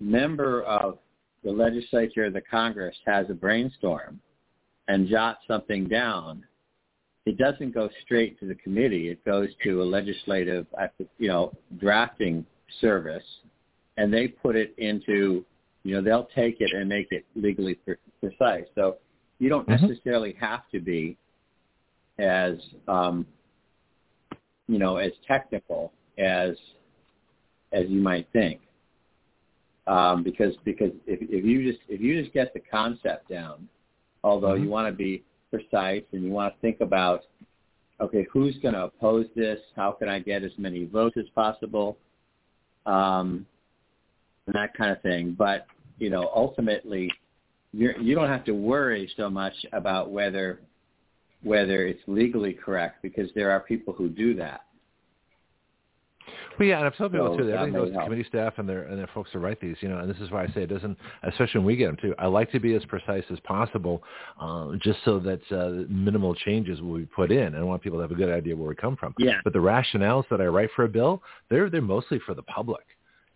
member 0.00 0.62
of 0.62 0.98
the 1.44 1.52
legislature 1.52 2.24
or 2.24 2.30
the 2.30 2.40
Congress 2.40 2.96
has 3.06 3.26
a 3.30 3.34
brainstorm 3.34 4.18
and 4.88 5.08
jot 5.08 5.38
something 5.46 5.88
down, 5.88 6.44
it 7.24 7.38
doesn't 7.38 7.74
go 7.74 7.88
straight 8.04 8.38
to 8.40 8.46
the 8.46 8.54
committee. 8.54 9.08
It 9.08 9.24
goes 9.24 9.48
to 9.64 9.82
a 9.82 9.84
legislative, 9.84 10.66
you 11.18 11.28
know, 11.28 11.52
drafting 11.78 12.46
service, 12.80 13.24
and 13.96 14.12
they 14.12 14.28
put 14.28 14.54
it 14.54 14.74
into, 14.78 15.44
you 15.82 15.94
know, 15.94 16.02
they'll 16.02 16.28
take 16.34 16.60
it 16.60 16.72
and 16.72 16.88
make 16.88 17.08
it 17.10 17.24
legally 17.34 17.74
pre- 17.74 17.96
precise. 18.20 18.64
So 18.74 18.98
you 19.38 19.48
don't 19.48 19.68
mm-hmm. 19.68 19.86
necessarily 19.86 20.36
have 20.40 20.68
to 20.72 20.80
be 20.80 21.16
as 22.18 22.54
um, 22.86 23.26
you 24.68 24.78
know, 24.78 24.96
as 24.96 25.12
technical 25.26 25.92
as 26.18 26.56
as 27.72 27.84
you 27.88 28.00
might 28.00 28.28
think. 28.32 28.60
Um, 29.86 30.22
because 30.24 30.54
because 30.64 30.90
if, 31.06 31.20
if 31.22 31.44
you 31.44 31.70
just 31.70 31.82
if 31.88 32.00
you 32.00 32.20
just 32.20 32.32
get 32.34 32.52
the 32.52 32.60
concept 32.60 33.28
down, 33.28 33.68
although 34.24 34.48
mm-hmm. 34.48 34.64
you 34.64 34.70
want 34.70 34.88
to 34.88 34.92
be 34.92 35.22
precise 35.50 36.02
and 36.12 36.22
you 36.22 36.30
want 36.30 36.54
to 36.54 36.60
think 36.60 36.80
about, 36.80 37.22
okay, 38.00 38.26
who's 38.32 38.56
going 38.58 38.74
to 38.74 38.84
oppose 38.84 39.26
this? 39.34 39.58
How 39.74 39.92
can 39.92 40.08
I 40.08 40.18
get 40.18 40.42
as 40.42 40.52
many 40.58 40.84
votes 40.84 41.16
as 41.18 41.26
possible? 41.34 41.96
Um, 42.84 43.46
and 44.46 44.54
that 44.54 44.74
kind 44.74 44.90
of 44.90 45.00
thing. 45.02 45.34
But 45.36 45.66
you 45.98 46.10
know, 46.10 46.30
ultimately, 46.34 47.10
you're, 47.72 47.98
you 47.98 48.14
don't 48.14 48.28
have 48.28 48.44
to 48.44 48.52
worry 48.52 49.10
so 49.16 49.30
much 49.30 49.54
about 49.72 50.10
whether 50.10 50.60
whether 51.42 51.86
it's 51.86 52.00
legally 52.06 52.52
correct 52.52 53.02
because 53.02 53.30
there 53.34 53.50
are 53.50 53.60
people 53.60 53.92
who 53.92 54.08
do 54.08 54.34
that. 54.34 54.62
Well, 56.58 56.68
yeah, 56.68 56.78
and 56.78 56.86
I've 56.86 56.96
told 56.96 57.12
people 57.12 57.34
so 57.34 57.44
too. 57.44 57.50
Everything 57.50 57.74
goes 57.74 57.92
to 57.92 58.02
committee 58.02 58.24
staff 58.28 58.54
and 58.56 58.68
their 58.68 58.84
and 58.84 58.98
their 58.98 59.08
folks 59.14 59.30
to 59.32 59.38
write 59.38 59.60
these. 59.60 59.76
You 59.80 59.88
know, 59.88 59.98
and 59.98 60.10
this 60.10 60.18
is 60.18 60.30
why 60.30 60.44
I 60.44 60.46
say 60.48 60.62
it 60.62 60.68
doesn't, 60.68 60.96
especially 61.22 61.60
when 61.60 61.66
we 61.66 61.76
get 61.76 61.86
them 61.86 61.96
too. 62.00 62.14
I 62.18 62.26
like 62.26 62.50
to 62.52 62.60
be 62.60 62.74
as 62.74 62.84
precise 62.86 63.24
as 63.30 63.38
possible, 63.40 64.02
uh, 64.40 64.72
just 64.80 64.98
so 65.04 65.18
that 65.20 65.40
uh, 65.52 65.84
minimal 65.88 66.34
changes 66.34 66.80
will 66.80 66.98
be 66.98 67.06
put 67.06 67.30
in. 67.30 67.38
and 67.38 67.56
I 67.56 67.62
want 67.62 67.82
people 67.82 67.98
to 67.98 68.02
have 68.02 68.12
a 68.12 68.16
good 68.16 68.30
idea 68.30 68.56
where 68.56 68.68
we 68.68 68.74
come 68.74 68.96
from. 68.96 69.14
Yeah. 69.18 69.40
But 69.44 69.52
the 69.52 69.58
rationales 69.58 70.24
that 70.30 70.40
I 70.40 70.46
write 70.46 70.70
for 70.74 70.84
a 70.84 70.88
bill, 70.88 71.22
they're 71.50 71.70
they're 71.70 71.82
mostly 71.82 72.20
for 72.24 72.34
the 72.34 72.42
public 72.42 72.84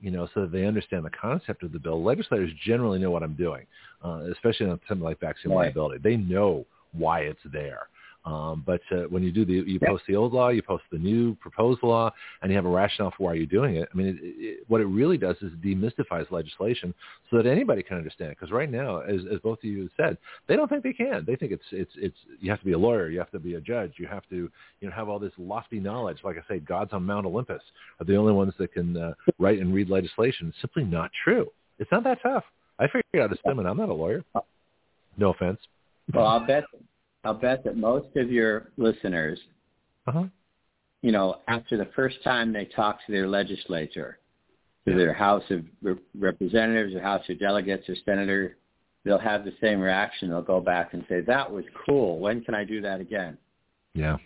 you 0.03 0.11
know, 0.11 0.29
so 0.33 0.43
that 0.43 0.53
they 0.53 0.65
understand 0.65 1.05
the 1.05 1.11
concept 1.11 1.63
of 1.63 1.73
the 1.73 1.79
bill. 1.79 2.03
Legislators 2.03 2.51
generally 2.65 2.99
know 2.99 3.11
what 3.11 3.23
I'm 3.23 3.35
doing, 3.35 3.67
uh, 4.05 4.23
especially 4.33 4.67
on 4.67 4.81
something 4.89 5.05
like 5.05 5.21
vaccine 5.21 5.53
right. 5.53 5.67
liability. 5.67 6.01
They 6.03 6.17
know 6.17 6.65
why 6.93 7.21
it's 7.21 7.41
there. 7.53 7.89
Um, 8.25 8.63
but 8.67 8.83
uh, 8.93 9.05
when 9.09 9.23
you 9.23 9.33
do 9.33 9.47
the, 9.47 9.71
you 9.71 9.81
post 9.81 10.05
the 10.07 10.15
old 10.15 10.35
law, 10.35 10.51
you 10.51 10.63
post 10.63 10.85
the 10.93 10.99
new 10.99 11.35
proposed 11.37 11.83
law, 11.83 12.11
and 12.43 12.51
you 12.51 12.57
have 12.57 12.67
a 12.67 12.71
rationale 12.71 13.13
for 13.17 13.25
why 13.25 13.35
you're 13.35 13.47
doing 13.47 13.77
it. 13.77 13.89
I 13.93 13.97
mean, 13.97 14.09
it, 14.09 14.19
it, 14.23 14.65
what 14.69 14.83
it 14.83 14.87
really 14.87 15.17
does 15.17 15.37
is 15.41 15.51
demystifies 15.65 16.31
legislation 16.31 16.93
so 17.31 17.39
that 17.39 17.47
anybody 17.47 17.83
can 17.83 17.97
understand 17.97 18.33
it. 18.33 18.37
Because 18.39 18.53
right 18.53 18.71
now, 18.71 19.01
as, 19.01 19.21
as 19.33 19.41
both 19.41 19.59
of 19.59 19.65
you 19.65 19.89
said, 19.97 20.19
they 20.49 20.57
don't 20.57 20.69
think 20.69 20.83
they 20.83 20.93
can. 20.93 21.25
They 21.27 21.35
think 21.35 21.53
it's 21.53 21.65
it's 21.73 21.93
it's 21.97 22.17
you 22.41 22.51
have 22.51 22.61
to 22.61 22.67
be 22.67 22.73
a 22.73 22.79
lawyer, 22.79 23.09
you 23.09 23.19
have 23.19 23.31
to 23.31 23.39
be 23.39 23.55
a 23.55 23.61
judge, 23.61 23.95
you 23.97 24.07
have 24.07 24.29
to 24.29 24.51
you 24.81 24.89
know 24.89 24.91
have 24.91 25.09
all 25.09 25.19
this 25.19 25.33
lofty 25.39 25.81
knowledge. 25.81 26.19
Like 26.23 26.37
I 26.37 26.47
say, 26.47 26.61
gods 26.61 26.93
on 26.93 27.05
Mount 27.05 27.25
Olympus 27.25 27.63
are 28.01 28.05
the 28.05 28.17
only 28.17 28.35
ones 28.35 28.53
that 28.59 28.73
can 28.75 28.97
uh, 28.99 29.15
write 29.39 29.61
and 29.61 29.73
read 29.73 29.89
legislation. 29.89 30.49
It's 30.49 30.61
simply 30.61 30.85
not 30.85 31.11
true. 31.25 31.51
It's 31.79 31.91
not 31.91 32.05
that 32.05 32.19
tough. 32.23 32.45
I 32.79 32.87
figured 32.87 33.25
out 33.25 33.33
a 33.33 33.39
stem, 33.39 33.59
and 33.59 33.69
I'm 33.69 33.79
not 33.79 33.89
a 33.89 33.95
lawyer. 33.95 34.23
No 35.17 35.31
offense. 35.31 35.59
Well, 36.13 36.27
I'll 36.27 36.47
bet 36.47 36.65
I'll 37.25 37.35
bet 37.35 37.65
that 37.65 37.77
most 37.77 38.17
of 38.17 38.31
your 38.31 38.71
listeners, 38.77 39.39
uh-huh. 40.07 40.25
you 41.03 41.13
know, 41.13 41.37
after 41.49 41.77
the 41.77 41.89
first 41.97 42.23
time 42.25 42.53
they 42.53 42.65
talk 42.65 42.99
to 43.07 43.13
their 43.13 43.29
legislature, 43.29 44.19
to 44.89 44.97
their 44.97 45.13
House 45.13 45.45
of 45.51 45.65
Representatives 46.19 46.95
or 46.95 47.03
House 47.03 47.23
of 47.29 47.39
Delegates 47.39 47.89
or 47.89 47.97
Senator, 48.07 48.57
they'll 49.05 49.19
have 49.19 49.45
the 49.45 49.53
same 49.61 49.81
reaction. 49.81 50.31
They'll 50.31 50.43
go 50.43 50.61
back 50.61 50.95
and 50.95 51.05
say, 51.09 51.21
"That 51.21 51.51
was 51.51 51.65
cool. 51.87 52.19
When 52.19 52.43
can 52.43 52.55
I 52.55 52.65
do 52.65 52.81
that 52.81 53.01
again?" 53.01 53.37
Yeah. 53.95 54.17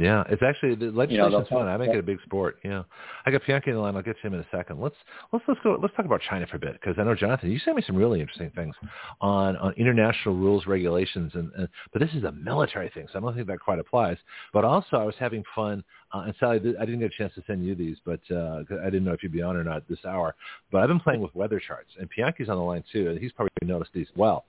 Yeah, 0.00 0.24
it's 0.28 0.42
actually 0.42 0.74
the 0.74 0.86
legislation's 0.86 1.32
you 1.32 1.38
know, 1.38 1.44
fun. 1.48 1.68
I 1.68 1.76
make 1.76 1.90
it 1.90 1.98
a 1.98 2.02
big 2.02 2.18
sport. 2.24 2.58
Yeah, 2.64 2.82
I 3.26 3.30
got 3.30 3.42
Pianki 3.42 3.68
in 3.68 3.74
the 3.74 3.80
line. 3.80 3.94
I'll 3.94 4.02
get 4.02 4.16
to 4.20 4.26
him 4.26 4.34
in 4.34 4.40
a 4.40 4.46
second. 4.50 4.80
Let's 4.80 4.96
let's 5.32 5.44
let's 5.46 5.60
go. 5.62 5.78
Let's 5.80 5.94
talk 5.94 6.04
about 6.04 6.20
China 6.28 6.46
for 6.48 6.56
a 6.56 6.58
bit 6.58 6.72
because 6.72 6.96
I 6.98 7.04
know 7.04 7.14
Jonathon, 7.14 7.50
you 7.50 7.60
sent 7.60 7.76
me 7.76 7.82
some 7.86 7.94
really 7.94 8.20
interesting 8.20 8.50
things 8.56 8.74
on 9.20 9.56
on 9.56 9.72
international 9.74 10.34
rules, 10.34 10.66
regulations, 10.66 11.32
and, 11.34 11.52
and 11.56 11.68
but 11.92 12.00
this 12.00 12.10
is 12.14 12.24
a 12.24 12.32
military 12.32 12.90
thing, 12.90 13.06
so 13.12 13.18
I 13.18 13.22
don't 13.22 13.36
think 13.36 13.46
that 13.46 13.60
quite 13.60 13.78
applies. 13.78 14.16
But 14.52 14.64
also, 14.64 14.96
I 14.96 15.04
was 15.04 15.14
having 15.18 15.44
fun. 15.54 15.84
Uh, 16.12 16.22
and 16.26 16.34
Sally, 16.38 16.58
I 16.80 16.84
didn't 16.84 17.00
get 17.00 17.12
a 17.12 17.16
chance 17.18 17.34
to 17.34 17.42
send 17.44 17.66
you 17.66 17.74
these, 17.74 17.96
but 18.04 18.20
uh, 18.30 18.62
I 18.82 18.84
didn't 18.84 19.04
know 19.04 19.12
if 19.12 19.22
you'd 19.24 19.32
be 19.32 19.42
on 19.42 19.56
or 19.56 19.64
not 19.64 19.88
this 19.88 19.98
hour. 20.06 20.36
But 20.70 20.82
I've 20.82 20.88
been 20.88 21.00
playing 21.00 21.20
with 21.20 21.34
weather 21.34 21.60
charts, 21.60 21.90
and 21.98 22.08
Pianki's 22.08 22.48
on 22.48 22.56
the 22.56 22.62
line 22.62 22.84
too, 22.92 23.10
and 23.10 23.18
he's 23.18 23.32
probably 23.32 23.50
noticed 23.62 23.92
these 23.92 24.06
well. 24.14 24.44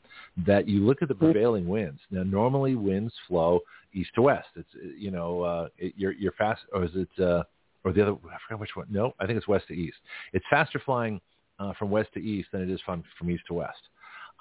That 0.46 0.68
you 0.68 0.86
look 0.86 1.02
at 1.02 1.08
the 1.08 1.16
prevailing 1.16 1.68
winds. 1.68 2.00
Now, 2.12 2.22
normally 2.22 2.76
winds 2.76 3.14
flow 3.28 3.62
east 3.96 4.12
to 4.16 4.22
west. 4.22 4.50
It's 4.56 4.70
you 4.98 5.12
know 5.12 5.42
uh, 5.42 5.68
it, 5.78 5.94
you're 5.98 6.12
you're 6.12 6.34
fast, 6.34 6.62
or 6.74 6.84
is 6.84 6.92
it 6.94 7.10
uh, 7.20 7.44
or 7.84 7.94
the 7.94 8.02
other? 8.02 8.12
I 8.12 8.38
forgot 8.48 8.60
which 8.60 8.76
one. 8.76 8.88
No, 8.90 9.14
I 9.20 9.26
think 9.26 9.38
it's 9.38 9.48
west 9.48 9.68
to 9.70 9.74
east. 9.74 9.98
It's 10.34 10.46
faster 10.50 10.80
flying 10.86 11.20
uh, 11.60 11.74
from 11.80 11.90
west 11.90 12.10
to 12.14 12.20
east 12.20 12.50
than 12.52 12.62
it 12.62 12.70
is 12.70 12.82
from 12.86 13.04
from 13.18 13.32
east 13.32 13.44
to 13.48 13.54
west. 13.56 13.80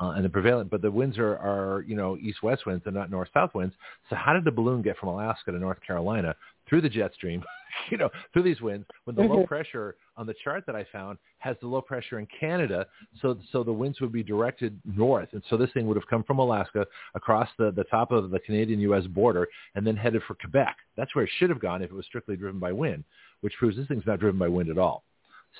Uh, 0.01 0.10
and 0.16 0.24
the 0.24 0.28
prevailing, 0.28 0.66
but 0.66 0.82
the 0.82 0.90
winds 0.90 1.18
are, 1.18 1.36
are, 1.36 1.85
you 1.86 1.94
know, 1.94 2.16
east-west 2.16 2.66
winds 2.66 2.82
and 2.85 2.97
not 2.97 3.12
north-south 3.12 3.55
winds. 3.55 3.72
So 4.10 4.16
how 4.16 4.32
did 4.32 4.44
the 4.44 4.51
balloon 4.51 4.82
get 4.82 4.98
from 4.98 5.09
Alaska 5.10 5.52
to 5.52 5.59
North 5.60 5.81
Carolina 5.86 6.35
through 6.69 6.81
the 6.81 6.89
jet 6.89 7.12
stream, 7.15 7.43
you 7.91 7.97
know, 7.97 8.09
through 8.32 8.43
these 8.43 8.61
winds 8.61 8.86
when 9.05 9.16
the 9.16 9.23
low 9.23 9.39
mm-hmm. 9.39 9.45
pressure 9.45 9.97
on 10.16 10.27
the 10.27 10.35
chart 10.43 10.65
that 10.66 10.77
I 10.77 10.86
found 10.93 11.19
has 11.39 11.57
the 11.61 11.66
low 11.66 11.81
pressure 11.81 12.19
in 12.19 12.27
Canada. 12.39 12.86
So, 13.20 13.39
so 13.53 13.62
the 13.62 13.73
winds 13.73 14.01
would 14.01 14.12
be 14.12 14.23
directed 14.23 14.81
north. 14.85 15.28
And 15.32 15.43
so 15.51 15.57
this 15.57 15.70
thing 15.73 15.86
would 15.86 15.97
have 15.97 16.07
come 16.09 16.24
from 16.24 16.39
Alaska 16.39 16.86
across 17.15 17.49
the, 17.59 17.70
the 17.70 17.85
top 17.85 18.12
of 18.12 18.31
the 18.31 18.41
Canadian-U.S. 18.41 19.07
border 19.07 19.49
and 19.74 19.86
then 19.86 19.97
headed 19.97 20.23
for 20.27 20.35
Quebec. 20.35 20.77
That's 20.97 21.15
where 21.15 21.24
it 21.24 21.31
should 21.39 21.51
have 21.51 21.61
gone 21.61 21.82
if 21.82 21.91
it 21.91 21.95
was 21.95 22.07
strictly 22.07 22.36
driven 22.36 22.61
by 22.61 22.73
wind, 22.73 23.05
which 23.41 23.55
proves 23.59 23.77
this 23.77 23.89
thing's 23.89 24.07
not 24.07 24.20
driven 24.20 24.39
by 24.39 24.49
wind 24.49 24.70
at 24.70 24.78
all. 24.78 25.05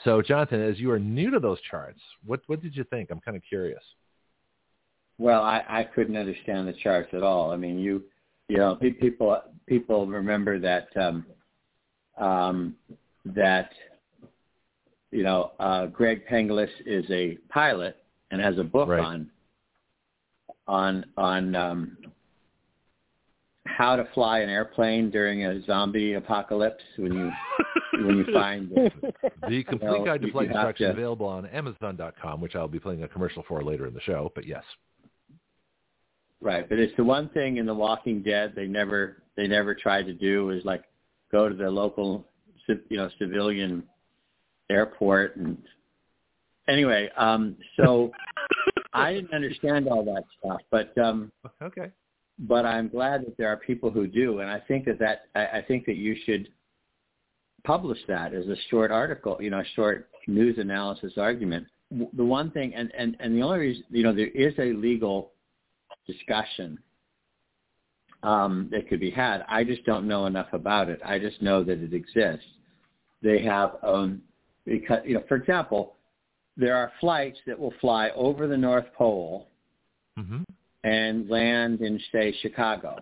So 0.03 0.21
Jonathon, 0.21 0.61
as 0.61 0.79
you 0.79 0.91
are 0.91 0.99
new 0.99 1.31
to 1.31 1.39
those 1.39 1.59
charts, 1.71 2.01
what, 2.27 2.41
what 2.47 2.61
did 2.61 2.77
you 2.77 2.85
think? 2.85 3.11
I'm 3.11 3.21
kind 3.21 3.37
of 3.37 3.43
curious. 3.49 3.83
Well, 5.19 5.43
I, 5.43 5.63
I 5.69 5.85
couldn't 5.85 6.17
understand 6.17 6.67
the 6.67 6.73
charts 6.73 7.11
at 7.13 7.23
all. 7.23 7.53
I 7.53 7.57
mean, 7.57 7.79
you, 7.79 8.03
you 8.49 8.59
know, 8.59 8.77
people 8.77 9.41
people 9.67 10.07
remember 10.07 10.59
that 10.59 10.89
um, 10.97 11.27
um, 12.19 12.77
that 13.25 13.71
you 15.11 15.23
know 15.23 15.53
uh, 15.59 15.87
Greg 15.87 16.23
Penglis 16.31 16.69
is 16.85 17.05
a 17.11 17.39
pilot 17.49 17.97
and 18.31 18.41
has 18.41 18.59
a 18.59 18.65
book 18.65 18.89
right. 18.89 19.01
on 19.01 19.31
on 20.67 21.05
on 21.17 21.55
um, 21.55 21.97
how 23.67 23.97
to 23.97 24.07
fly 24.15 24.41
an 24.41 24.51
airplane 24.51 25.11
during 25.11 25.47
a 25.47 25.65
zombie 25.65 26.15
apocalypse 26.15 26.85
when 26.97 27.13
you 27.13 27.31
when 28.05 28.19
you 28.19 28.27
find 28.33 28.71
the, 28.71 28.91
the 29.49 29.65
complete 29.65 29.91
you 29.91 29.99
know, 29.99 30.05
guide 30.05 30.21
to 30.21 30.31
flight 30.31 30.47
instructions 30.47 30.91
available 30.91 31.27
on 31.27 31.47
Amazon.com, 31.47 32.41
which 32.41 32.55
I'll 32.55 32.69
be 32.69 32.81
playing 32.81 33.05
a 33.05 33.09
commercial 33.09 33.43
for 33.49 33.63
later 33.63 33.87
in 33.87 33.95
the 33.95 34.01
show. 34.01 34.31
But 34.35 34.47
yes, 34.47 34.65
right. 36.45 36.69
But 36.69 36.79
it's 36.79 36.95
the 36.97 37.05
one 37.05 37.29
thing 37.31 37.57
in 37.57 37.67
The 37.67 37.75
Walking 37.75 38.23
Dead 38.23 38.53
they 38.55 38.67
never 38.67 39.23
they 39.37 39.49
never 39.49 39.75
tried 39.75 40.07
to 40.07 40.13
do 40.13 40.51
is 40.51 40.65
like 40.65 40.85
go 41.33 41.49
to 41.49 41.55
the 41.55 41.69
local 41.69 42.25
you 42.69 42.97
know 42.97 43.11
civilian 43.19 43.83
airport 44.71 45.37
and 45.37 45.59
anyway 46.69 47.11
um 47.17 47.57
so 47.77 48.11
i 48.95 49.13
didn't 49.13 49.35
understand 49.35 49.89
all 49.89 50.05
that 50.05 50.25
stuff 50.39 50.61
but 50.71 50.97
um 50.97 51.31
okay 51.63 51.91
but 52.39 52.65
i'm 52.65 52.89
glad 52.89 53.23
that 53.23 53.37
there 53.37 53.49
are 53.49 53.57
people 53.57 53.91
who 53.91 54.07
do 54.07 54.41
and 54.41 54.51
i 54.51 54.59
think 54.61 54.85
that 54.87 54.99
that 54.99 55.27
i, 55.35 55.59
I 55.59 55.65
think 55.67 55.85
that 55.87 55.97
you 55.97 56.17
should 56.25 56.49
publish 57.65 57.99
that 58.09 58.33
as 58.33 58.47
a 58.47 58.57
short 58.71 58.91
article 58.91 59.37
you 59.41 59.51
know 59.51 59.61
a 59.61 59.65
short 59.75 60.09
news 60.27 60.57
analysis 60.59 61.13
argument 61.19 61.67
the 62.17 62.25
one 62.25 62.51
thing 62.51 62.75
and 62.75 62.91
and 62.97 63.17
and 63.21 63.37
the 63.37 63.43
only 63.43 63.59
reason 63.59 63.85
you 63.91 64.03
know 64.03 64.15
there 64.15 64.29
is 64.29 64.55
a 64.59 64.73
legal 64.73 65.33
discussion 66.07 66.79
um, 68.23 68.69
that 68.73 68.89
could 68.89 69.01
be 69.01 69.11
had. 69.11 69.45
I 69.49 69.65
just 69.65 69.85
don't 69.85 70.09
know 70.09 70.27
enough 70.27 70.49
about 70.53 70.89
it. 70.89 71.01
I 71.05 71.19
just 71.19 71.43
know 71.43 71.63
that 71.63 71.79
it 71.79 71.93
exists. 71.93 72.47
They 73.23 73.43
have, 73.43 73.77
um, 73.83 74.23
because 74.65 75.01
you 75.05 75.15
know, 75.15 75.25
for 75.29 75.37
example, 75.37 75.95
there 76.57 76.77
are 76.77 76.93
flights 77.01 77.39
that 77.47 77.59
will 77.59 77.75
fly 77.81 78.11
over 78.15 78.47
the 78.47 78.57
North 78.57 78.87
Pole 78.97 79.49
mm-hmm. 80.19 80.43
and 80.85 81.29
land 81.29 81.81
in, 81.81 82.01
say, 82.13 82.35
Chicago. 82.41 82.99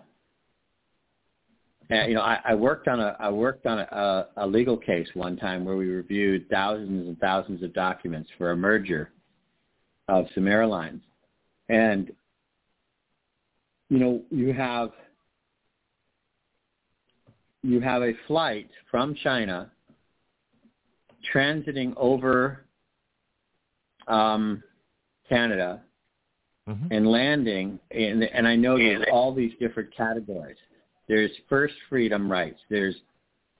And, 1.89 2.09
you 2.09 2.15
know, 2.15 2.21
I, 2.21 2.39
I 2.45 2.55
worked 2.55 2.87
on 2.87 2.99
a 2.99 3.15
I 3.19 3.29
worked 3.29 3.65
on 3.65 3.79
a, 3.79 4.27
a 4.37 4.47
legal 4.47 4.77
case 4.77 5.07
one 5.13 5.35
time 5.35 5.65
where 5.65 5.75
we 5.75 5.87
reviewed 5.87 6.49
thousands 6.49 7.07
and 7.07 7.19
thousands 7.19 7.61
of 7.61 7.73
documents 7.73 8.29
for 8.37 8.51
a 8.51 8.57
merger 8.57 9.11
of 10.07 10.25
some 10.33 10.47
airlines, 10.47 11.01
and 11.69 12.11
you 13.93 13.99
know, 13.99 14.23
you 14.31 14.53
have 14.53 14.89
you 17.61 17.79
have 17.79 18.01
a 18.01 18.13
flight 18.25 18.67
from 18.89 19.13
China 19.13 19.71
transiting 21.31 21.93
over 21.95 22.65
um, 24.07 24.63
Canada 25.29 25.79
mm-hmm. 26.67 26.87
and 26.91 27.07
landing, 27.07 27.79
and, 27.91 28.23
and 28.23 28.47
I 28.47 28.55
know 28.55 28.79
there's 28.79 29.05
all 29.11 29.31
these 29.31 29.51
different 29.59 29.95
categories. 29.95 30.57
There's 31.07 31.29
first 31.47 31.75
freedom 31.87 32.29
rights. 32.31 32.59
There's, 32.71 32.95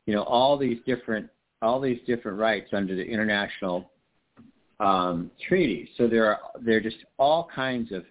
you 0.08 0.16
know, 0.16 0.24
all 0.24 0.58
these 0.58 0.80
different 0.88 1.30
all 1.62 1.80
these 1.80 2.00
different 2.08 2.40
rights 2.40 2.70
under 2.74 2.96
the 2.96 3.06
international 3.06 3.92
um, 4.80 5.30
treaties. 5.48 5.90
So 5.96 6.08
there 6.08 6.26
are 6.26 6.40
there 6.60 6.78
are 6.78 6.82
just 6.82 7.06
all 7.20 7.48
kinds 7.56 7.92
of 7.92 8.04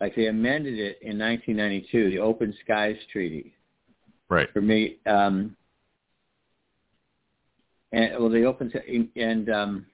like 0.00 0.14
they 0.14 0.26
amended 0.26 0.78
it 0.78 0.98
in 1.02 1.18
1992, 1.18 2.10
the 2.10 2.18
Open 2.18 2.54
Skies 2.64 2.96
Treaty, 3.12 3.54
Right. 4.28 4.48
For 4.52 4.60
me, 4.60 4.96
um, 5.06 5.56
and 7.92 8.12
well, 8.18 8.28
they 8.28 8.44
open 8.44 8.70
and 9.16 9.48
um, 9.48 9.86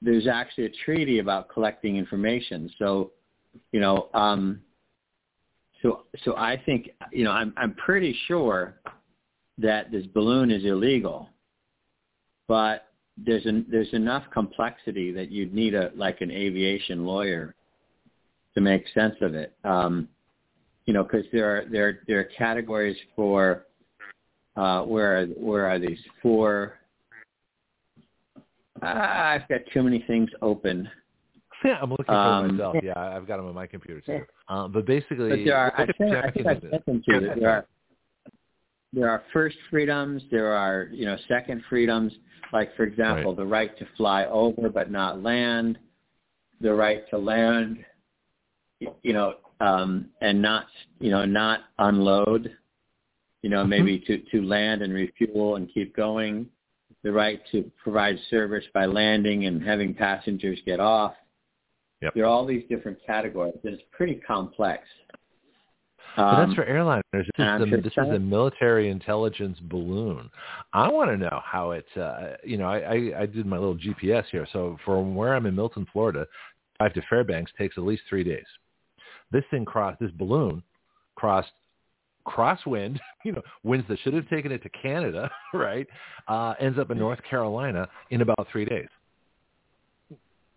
there's 0.00 0.28
actually 0.28 0.66
a 0.66 0.72
treaty 0.84 1.18
about 1.18 1.48
collecting 1.48 1.96
information. 1.96 2.70
So, 2.78 3.10
you 3.72 3.80
know, 3.80 4.08
um, 4.14 4.60
so 5.82 6.04
so 6.24 6.36
I 6.36 6.62
think 6.64 6.90
you 7.12 7.24
know 7.24 7.32
I'm 7.32 7.52
I'm 7.56 7.74
pretty 7.74 8.16
sure 8.28 8.76
that 9.58 9.90
this 9.90 10.06
balloon 10.06 10.52
is 10.52 10.64
illegal, 10.64 11.28
but 12.46 12.86
there's 13.16 13.46
an 13.46 13.66
there's 13.68 13.92
enough 13.94 14.22
complexity 14.32 15.10
that 15.10 15.32
you'd 15.32 15.52
need 15.52 15.74
a 15.74 15.90
like 15.96 16.20
an 16.20 16.30
aviation 16.30 17.04
lawyer 17.04 17.55
to 18.56 18.60
make 18.62 18.84
sense 18.94 19.14
of 19.20 19.34
it. 19.34 19.54
Um, 19.64 20.08
you 20.86 20.94
know, 20.94 21.02
because 21.02 21.26
there 21.32 21.56
are 21.56 21.64
there 21.70 22.00
there 22.08 22.20
are 22.20 22.24
categories 22.24 22.96
for 23.14 23.66
uh, 24.56 24.82
where 24.82 25.20
are, 25.20 25.26
where 25.26 25.66
are 25.66 25.78
these 25.78 25.98
for? 26.22 26.78
Uh, 28.82 28.86
I've 28.86 29.48
got 29.48 29.60
too 29.72 29.82
many 29.82 30.04
things 30.06 30.30
open. 30.42 30.88
Yeah, 31.64 31.78
I'm 31.82 31.90
looking 31.90 32.04
for 32.06 32.14
um, 32.14 32.56
myself. 32.56 32.76
Yeah, 32.82 32.92
I've 32.96 33.26
got 33.26 33.38
them 33.38 33.46
on 33.46 33.54
my 33.54 33.66
computer 33.66 34.00
too. 34.00 34.20
Um, 34.48 34.72
but 34.72 34.86
basically, 34.86 35.30
but 35.30 35.44
there 35.44 35.56
are, 35.56 35.72
I 35.76 35.86
think, 35.86 36.14
I 36.14 36.30
think 36.30 36.46
I 36.46 36.60
sent 36.60 36.86
them 36.86 37.02
to 37.08 37.14
you. 37.14 37.30
There 37.40 37.50
are 37.50 37.66
there 38.92 39.10
are 39.10 39.22
first 39.32 39.56
freedoms. 39.70 40.22
There 40.30 40.52
are 40.52 40.88
you 40.92 41.04
know 41.04 41.16
second 41.28 41.62
freedoms. 41.68 42.12
Like 42.52 42.74
for 42.76 42.84
example, 42.84 43.32
right. 43.32 43.36
the 43.36 43.46
right 43.46 43.78
to 43.78 43.86
fly 43.96 44.24
over 44.26 44.68
but 44.70 44.90
not 44.90 45.22
land, 45.22 45.78
the 46.60 46.72
right 46.72 47.08
to 47.10 47.18
land 47.18 47.84
you 48.80 49.12
know, 49.12 49.34
um, 49.60 50.06
and 50.20 50.40
not 50.40 50.66
you 51.00 51.10
know 51.10 51.24
not 51.24 51.60
unload, 51.78 52.56
you 53.42 53.50
know 53.50 53.64
maybe 53.64 53.98
to 54.00 54.18
to 54.30 54.42
land 54.42 54.82
and 54.82 54.92
refuel 54.92 55.56
and 55.56 55.72
keep 55.72 55.94
going, 55.96 56.46
the 57.02 57.12
right 57.12 57.40
to 57.52 57.70
provide 57.82 58.16
service 58.30 58.64
by 58.74 58.86
landing 58.86 59.46
and 59.46 59.62
having 59.62 59.94
passengers 59.94 60.58
get 60.66 60.80
off. 60.80 61.14
Yep. 62.02 62.14
There 62.14 62.24
are 62.24 62.28
all 62.28 62.44
these 62.44 62.64
different 62.68 62.98
categories, 63.06 63.54
and 63.64 63.74
it's 63.74 63.82
pretty 63.92 64.16
complex. 64.16 64.84
But 66.16 66.38
that's 66.38 66.50
Um, 66.50 66.54
for 66.54 66.64
airliners. 66.64 67.02
This, 67.12 67.26
is, 67.26 67.70
the, 67.70 67.80
this 67.82 67.92
is 67.92 68.20
military 68.20 68.90
intelligence 68.90 69.58
balloon. 69.60 70.30
I 70.72 70.88
want 70.88 71.10
to 71.10 71.16
know 71.16 71.40
how 71.44 71.72
it. 71.72 71.86
Uh, 71.96 72.36
you 72.42 72.56
know, 72.56 72.66
I, 72.66 72.78
I, 72.78 73.20
I 73.22 73.26
did 73.26 73.44
my 73.46 73.58
little 73.58 73.76
GPS 73.76 74.24
here. 74.30 74.46
So 74.52 74.78
from 74.84 75.14
where 75.14 75.34
I'm 75.34 75.46
in 75.46 75.54
Milton, 75.54 75.86
Florida, 75.92 76.26
drive 76.78 76.94
to 76.94 77.02
Fairbanks 77.08 77.52
takes 77.58 77.76
at 77.76 77.84
least 77.84 78.02
three 78.08 78.24
days. 78.24 78.46
This 79.32 79.44
thing 79.50 79.64
crossed. 79.64 80.00
This 80.00 80.10
balloon 80.12 80.62
crossed 81.14 81.52
crosswind. 82.26 82.98
You 83.24 83.32
know, 83.32 83.42
winds 83.64 83.88
that 83.88 83.98
should 84.04 84.14
have 84.14 84.28
taken 84.28 84.52
it 84.52 84.62
to 84.62 84.68
Canada, 84.68 85.28
right? 85.52 85.84
Uh, 86.28 86.54
ends 86.60 86.78
up 86.78 86.92
in 86.92 86.98
North 86.98 87.18
Carolina 87.28 87.88
in 88.10 88.20
about 88.20 88.46
three 88.52 88.64
days. 88.64 88.86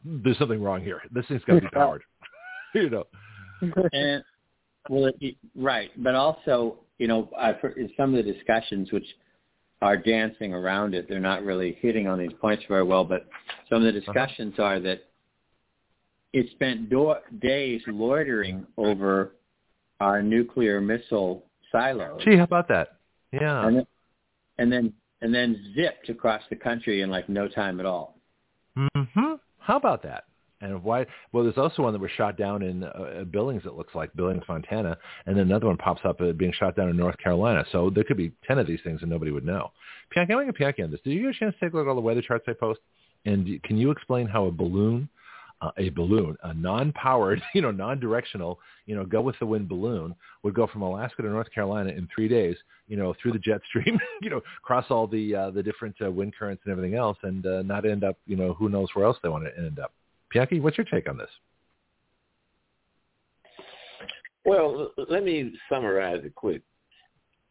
There's 0.05 0.37
something 0.37 0.61
wrong 0.61 0.83
here. 0.83 1.01
This 1.11 1.25
thing's 1.27 1.43
got 1.45 1.55
to 1.55 1.61
be 1.61 1.67
powered. 1.69 2.03
you 2.75 2.91
know. 2.91 3.07
and 3.91 4.23
well, 4.87 5.11
it, 5.19 5.35
right, 5.55 5.89
but 5.97 6.13
also, 6.13 6.77
you 6.99 7.07
know, 7.07 7.27
I've 7.35 7.55
heard 7.55 7.77
in 7.77 7.89
some 7.97 8.13
of 8.13 8.23
the 8.23 8.31
discussions 8.31 8.91
which 8.91 9.05
are 9.81 9.97
dancing 9.97 10.53
around 10.53 10.93
it. 10.93 11.07
They're 11.09 11.19
not 11.19 11.43
really 11.43 11.77
hitting 11.81 12.07
on 12.07 12.19
these 12.19 12.33
points 12.39 12.63
very 12.67 12.83
well, 12.83 13.03
but 13.03 13.25
some 13.69 13.83
of 13.83 13.91
the 13.91 13.99
discussions 13.99 14.55
are 14.59 14.79
that 14.81 15.08
it 16.33 16.49
spent 16.51 16.89
do- 16.89 17.15
days 17.39 17.81
loitering 17.87 18.65
over 18.77 19.35
our 19.99 20.21
nuclear 20.21 20.79
missile 20.79 21.45
silos, 21.71 22.21
Gee, 22.23 22.37
how 22.37 22.43
about 22.43 22.67
that? 22.69 22.97
Yeah. 23.31 23.67
and 23.67 23.77
then, 23.77 23.87
and 24.57 24.71
then 24.71 24.93
and 25.21 25.33
then 25.33 25.73
zipped 25.75 26.09
across 26.09 26.41
the 26.49 26.55
country 26.55 27.01
in 27.01 27.09
like 27.09 27.27
no 27.29 27.47
time 27.47 27.79
at 27.79 27.85
all. 27.85 28.15
Mm-hmm. 28.77 29.33
How 29.57 29.77
about 29.77 30.03
that? 30.03 30.25
And 30.61 30.83
why? 30.83 31.05
Well, 31.31 31.43
there's 31.43 31.57
also 31.57 31.83
one 31.83 31.93
that 31.93 32.01
was 32.01 32.11
shot 32.11 32.37
down 32.37 32.61
in 32.61 32.83
uh, 32.83 33.23
Billings. 33.31 33.63
It 33.65 33.73
looks 33.73 33.95
like 33.95 34.13
Billings, 34.13 34.43
Montana, 34.47 34.97
and 35.25 35.37
then 35.37 35.45
another 35.45 35.67
one 35.67 35.77
pops 35.77 36.01
up 36.03 36.19
uh, 36.19 36.33
being 36.33 36.51
shot 36.51 36.75
down 36.75 36.89
in 36.89 36.97
North 36.97 37.17
Carolina. 37.17 37.63
So 37.71 37.89
there 37.89 38.03
could 38.03 38.17
be 38.17 38.33
ten 38.45 38.59
of 38.59 38.67
these 38.67 38.79
things, 38.83 39.01
and 39.01 39.09
nobody 39.09 39.31
would 39.31 39.45
know. 39.45 39.71
Pianki, 40.13 40.31
I'm 40.31 40.37
going 40.37 40.51
to 40.51 40.53
Pianki 40.53 40.83
on 40.83 40.91
this. 40.91 40.99
Did 41.01 41.11
you 41.11 41.21
get 41.21 41.35
a 41.35 41.39
chance 41.39 41.55
to 41.55 41.65
take 41.65 41.73
a 41.73 41.77
look 41.77 41.85
at 41.85 41.89
all 41.89 41.95
the 41.95 42.01
weather 42.01 42.21
charts 42.21 42.45
I 42.47 42.53
post? 42.53 42.81
And 43.25 43.61
can 43.63 43.77
you 43.77 43.91
explain 43.91 44.27
how 44.27 44.45
a 44.45 44.51
balloon, 44.51 45.07
uh, 45.61 45.71
a 45.77 45.89
balloon, 45.89 46.37
a 46.43 46.53
non-powered, 46.53 47.41
you 47.53 47.61
know, 47.61 47.71
non-directional, 47.71 48.59
you 48.85 48.95
know, 48.95 49.05
go 49.05 49.21
with 49.21 49.37
the 49.39 49.45
wind 49.45 49.67
balloon 49.67 50.15
would 50.43 50.53
go 50.53 50.67
from 50.67 50.81
Alaska 50.81 51.21
to 51.21 51.29
North 51.29 51.51
Carolina 51.53 51.89
in 51.89 52.07
three 52.13 52.27
days, 52.27 52.55
you 52.87 52.97
know, 52.97 53.13
through 53.21 53.33
the 53.33 53.39
jet 53.39 53.61
stream, 53.67 53.99
you 54.21 54.29
know, 54.29 54.41
cross 54.63 54.85
all 54.89 55.07
the 55.07 55.35
uh, 55.35 55.51
the 55.51 55.63
different 55.63 55.95
uh, 56.03 56.09
wind 56.09 56.33
currents 56.37 56.61
and 56.65 56.71
everything 56.71 56.95
else, 56.95 57.17
and 57.23 57.45
uh, 57.45 57.61
not 57.63 57.85
end 57.85 58.03
up, 58.03 58.17
you 58.25 58.35
know, 58.35 58.53
who 58.53 58.69
knows 58.69 58.87
where 58.93 59.05
else 59.05 59.17
they 59.21 59.29
want 59.29 59.43
to 59.43 59.57
end 59.57 59.79
up. 59.79 59.93
Pianki, 60.33 60.61
what's 60.61 60.77
your 60.77 60.85
take 60.85 61.09
on 61.09 61.17
this? 61.17 61.29
Well, 64.45 64.91
let 65.09 65.23
me 65.23 65.53
summarize 65.69 66.23
it 66.23 66.33
quick. 66.35 66.61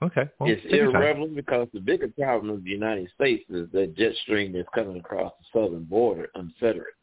Okay, 0.01 0.29
well, 0.39 0.49
it's 0.49 0.63
irrelevant 0.73 1.35
because 1.35 1.67
the 1.75 1.81
bigger 1.81 2.07
problem 2.07 2.51
of 2.51 2.63
the 2.63 2.71
United 2.71 3.11
States 3.17 3.45
is 3.51 3.69
that 3.73 3.97
jet 3.97 4.13
stream 4.23 4.55
is 4.55 4.65
coming 4.73 4.97
across 4.97 5.33
the 5.39 5.61
southern 5.61 5.85
border 5.85 6.29
unfettered. 6.37 6.95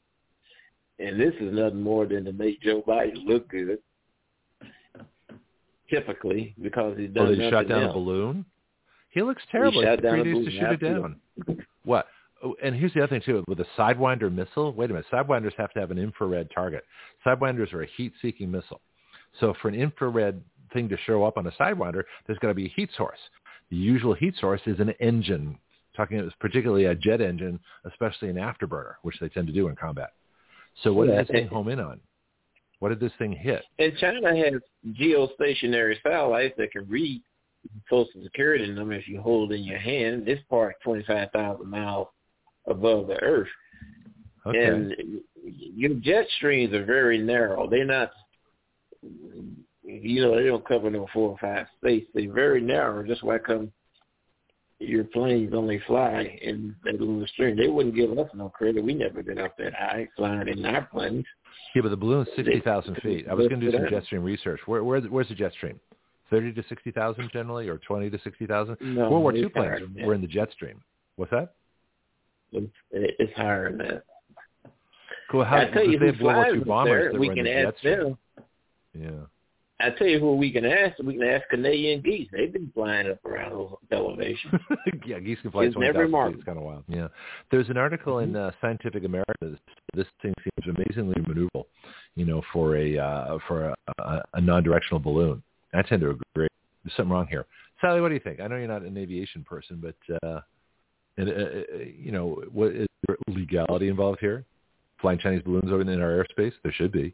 And 1.00 1.20
this 1.20 1.34
is 1.42 1.54
nothing 1.54 1.82
more 1.82 2.06
than 2.06 2.26
to 2.26 2.32
make 2.32 2.62
Joe 2.62 2.82
Biden 2.88 3.26
look 3.26 3.50
good, 3.50 3.80
typically, 5.90 6.56
because 6.62 6.98
he's 6.98 7.10
oh, 7.12 7.26
done 7.26 7.28
Oh, 7.28 7.36
they 7.36 7.50
shot 7.50 7.68
down 7.68 7.84
else. 7.84 7.92
a 7.92 7.94
balloon. 7.94 8.46
He 9.10 9.22
looks 9.22 9.44
terrible. 9.52 9.82
shot 9.82 10.00
It 10.00 10.02
down 10.02 10.20
a 10.20 10.24
days 10.24 10.34
to 10.34 10.40
balloon, 10.40 10.52
shoot 10.52 10.72
it 10.72 10.80
down. 10.80 11.22
What? 11.84 12.08
Oh, 12.44 12.56
and 12.64 12.76
here's 12.76 12.94
the 12.94 13.02
other 13.02 13.10
thing 13.10 13.22
too. 13.26 13.44
With 13.48 13.60
a 13.60 13.66
Sidewinder 13.78 14.34
missile, 14.34 14.74
wait 14.74 14.90
a 14.90 14.94
minute. 14.94 15.06
Sidewinders 15.12 15.54
have 15.58 15.72
to 15.74 15.80
have 15.80 15.92
an 15.92 15.98
infrared 15.98 16.50
target. 16.54 16.84
Sidewinders 17.26 17.74
are 17.74 17.84
a 17.84 17.88
heat-seeking 17.98 18.50
missile. 18.50 18.82
So 19.40 19.54
for 19.62 19.68
an 19.68 19.76
infrared 19.76 20.42
thing 20.74 20.90
to 20.90 20.98
show 21.06 21.24
up 21.24 21.38
on 21.38 21.48
a 21.48 21.52
Sidewinder, 21.52 22.04
there's 22.26 22.40
got 22.40 22.50
to 22.50 22.54
be 22.54 22.66
a 22.66 22.74
heat 22.76 22.90
source. 22.98 23.20
The 23.70 23.78
usual 23.78 24.14
heat 24.14 24.36
source 24.40 24.62
is 24.66 24.80
an 24.80 24.92
engine. 25.00 25.58
Talking 25.96 26.20
about 26.20 26.34
particularly 26.40 26.86
a 26.86 26.96
jet 26.96 27.22
engine, 27.22 27.60
especially 27.86 28.30
an 28.30 28.36
afterburner, 28.36 28.96
which 29.04 29.16
they 29.20 29.30
tend 29.30 29.48
to 29.48 29.54
do 29.54 29.70
in 29.70 29.76
combat. 29.76 30.12
So 30.84 30.94
what 30.94 31.08
Yeah. 31.08 31.18
did 31.18 31.28
this 31.28 31.34
thing 31.36 31.48
home 31.48 31.70
in 31.70 31.80
on? 31.80 32.00
What 32.80 32.90
did 32.90 33.00
this 33.00 33.14
thing 33.16 33.32
hit? 33.32 33.64
And 33.80 33.98
China 33.98 34.36
has 34.36 34.62
geostationary 34.94 36.02
satellites 36.04 36.56
that 36.58 36.72
can 36.72 36.88
read 36.88 37.22
Social 37.90 38.22
Security 38.24 38.68
number 38.72 38.94
if 38.94 39.08
you 39.08 39.22
hold 39.22 39.52
in 39.52 39.64
your 39.64 39.80
hand. 39.80 40.26
This 40.26 40.40
part 40.50 40.76
25,000 40.84 41.68
miles 41.68 42.08
above 42.68 43.08
the 43.08 43.22
Earth. 43.24 43.50
Okay. 44.46 44.66
And 44.66 45.22
your 45.44 45.96
jet 45.96 46.28
streams 46.38 46.74
are 46.74 46.86
very 46.86 47.18
narrow. 47.18 47.68
They're 47.68 47.86
not, 47.86 48.12
you 49.02 50.22
know, 50.22 50.36
they 50.36 50.46
don't 50.46 50.68
cover 50.68 50.90
no 50.90 51.08
four 51.14 51.30
or 51.32 51.38
five 51.40 51.68
states. 51.80 52.08
They're 52.14 52.32
very 52.32 52.62
narrow. 52.62 53.04
Just 53.04 53.24
why 53.24 53.40
come 53.40 53.72
your 54.88 55.04
planes 55.06 55.54
only 55.54 55.82
fly 55.88 56.38
in 56.42 56.76
that 56.84 57.00
little 57.00 57.26
stream. 57.28 57.56
They 57.56 57.68
wouldn't 57.68 57.96
give 57.96 58.18
us 58.18 58.30
no 58.34 58.50
credit. 58.50 58.84
We 58.84 58.94
never 58.94 59.24
been 59.24 59.40
up 59.40 59.58
that 59.58 59.74
high 59.74 60.08
flying 60.16 60.48
in 60.48 60.66
our 60.66 60.84
planes. 60.86 61.26
Yeah, 61.74 61.82
but 61.82 61.90
the 61.90 61.98
balloon's 61.98 62.28
sixty 62.36 62.60
thousand 62.62 62.96
feet. 63.04 63.26
I 63.30 63.34
was 63.34 63.48
going 63.48 63.60
to 63.62 63.72
do 63.72 63.78
some 63.78 63.88
jet 63.90 64.04
stream 64.06 64.24
research. 64.24 64.60
Where, 64.66 64.84
where 64.84 65.02
where's 65.02 65.28
the 65.30 65.36
jet 65.36 65.52
stream? 65.54 65.80
Thirty 66.30 66.52
to 66.54 66.64
sixty 66.70 66.92
thousand 66.92 67.30
generally, 67.32 67.68
or 67.68 67.78
twenty 67.80 68.10
to 68.10 68.20
sixty 68.24 68.46
thousand. 68.46 68.78
No, 68.82 69.10
World 69.10 69.24
War 69.24 69.36
II 69.36 69.50
planes 69.50 69.82
were 70.04 70.14
in 70.14 70.22
the 70.22 70.28
jet 70.28 70.52
stream. 70.54 70.82
What's 71.18 71.32
that? 71.32 71.54
It's, 72.52 72.68
it's 72.92 73.34
higher 73.36 73.70
than 73.70 73.80
that. 73.80 74.04
Cool. 75.30 75.44
How 75.44 75.58
I 75.58 75.66
tell 75.66 75.84
you 75.84 76.00
they 76.00 76.08
who 76.08 76.12
have 76.14 76.22
World 76.22 76.36
War 76.36 76.46
flies 76.46 76.54
II 76.56 76.64
bombers 76.64 76.92
there. 77.04 77.12
that 77.12 77.20
We 77.20 77.28
were 77.28 77.34
in 77.34 77.38
can 77.38 77.46
the 77.46 77.52
jet 77.52 77.66
ask 77.68 77.78
stream. 77.80 78.00
them. 78.00 78.18
Yeah. 78.94 79.10
I 79.80 79.90
tell 79.90 80.08
you 80.08 80.20
who 80.20 80.36
we 80.36 80.52
can 80.52 80.66
ask. 80.66 80.98
We 81.00 81.16
can 81.16 81.28
ask 81.28 81.48
Canadian 81.50 82.02
geese. 82.02 82.30
They've 82.32 82.52
been 82.52 82.72
flying 82.74 83.10
up 83.10 83.24
around 83.26 83.52
those 83.52 83.76
elevations. 83.92 84.54
yeah, 85.06 85.20
geese 85.20 85.38
can 85.42 85.52
fly 85.52 85.66
It's 85.66 85.74
twenty 85.74 85.92
never 85.92 86.08
feet. 86.08 86.36
It's 86.38 86.46
kind 86.46 86.58
of 86.58 86.64
wild. 86.64 86.86
Yeah. 86.88 87.10
There's 87.52 87.68
an 87.70 87.78
article 87.78 88.20
in 88.20 88.38
uh, 88.38 88.52
Scientific 88.62 89.04
America. 89.04 89.34
That 89.42 89.60
this 89.94 90.08
thing 90.22 90.34
seems 90.44 90.78
amazingly 90.78 91.16
maneuverable, 91.16 91.66
you 92.16 92.26
know, 92.26 92.42
for 92.54 92.78
a 92.78 92.98
uh, 92.98 93.38
for 93.48 93.70
a, 93.70 93.76
a, 94.00 94.22
a 94.36 94.42
non-directional 94.42 95.00
balloon. 95.00 95.44
I 95.74 95.82
tend 95.82 96.02
to 96.02 96.12
agree. 96.12 96.48
There's 96.84 96.96
something 96.96 97.12
wrong 97.12 97.28
here. 97.28 97.46
Sally, 97.82 98.00
what 98.00 98.08
do 98.08 98.14
you 98.14 98.22
think? 98.22 98.40
I 98.40 98.48
know 98.48 98.56
you're 98.56 98.70
not 98.70 98.84
an 98.84 98.98
aviation 98.98 99.44
person, 99.44 99.82
but 99.82 100.16
uh, 100.24 100.40
it, 101.18 101.28
uh, 101.28 101.84
you 102.00 102.14
know, 102.14 102.42
what 102.54 102.72
is 102.72 102.88
there 103.08 103.18
legality 103.28 103.90
involved 103.90 104.20
here? 104.22 104.46
Flying 105.02 105.20
Chinese 105.20 105.42
balloons 105.44 105.70
over 105.70 105.82
in 105.82 106.02
our 106.02 106.24
airspace? 106.24 106.54
There 106.64 106.72
should 106.72 106.94
be. 106.94 107.14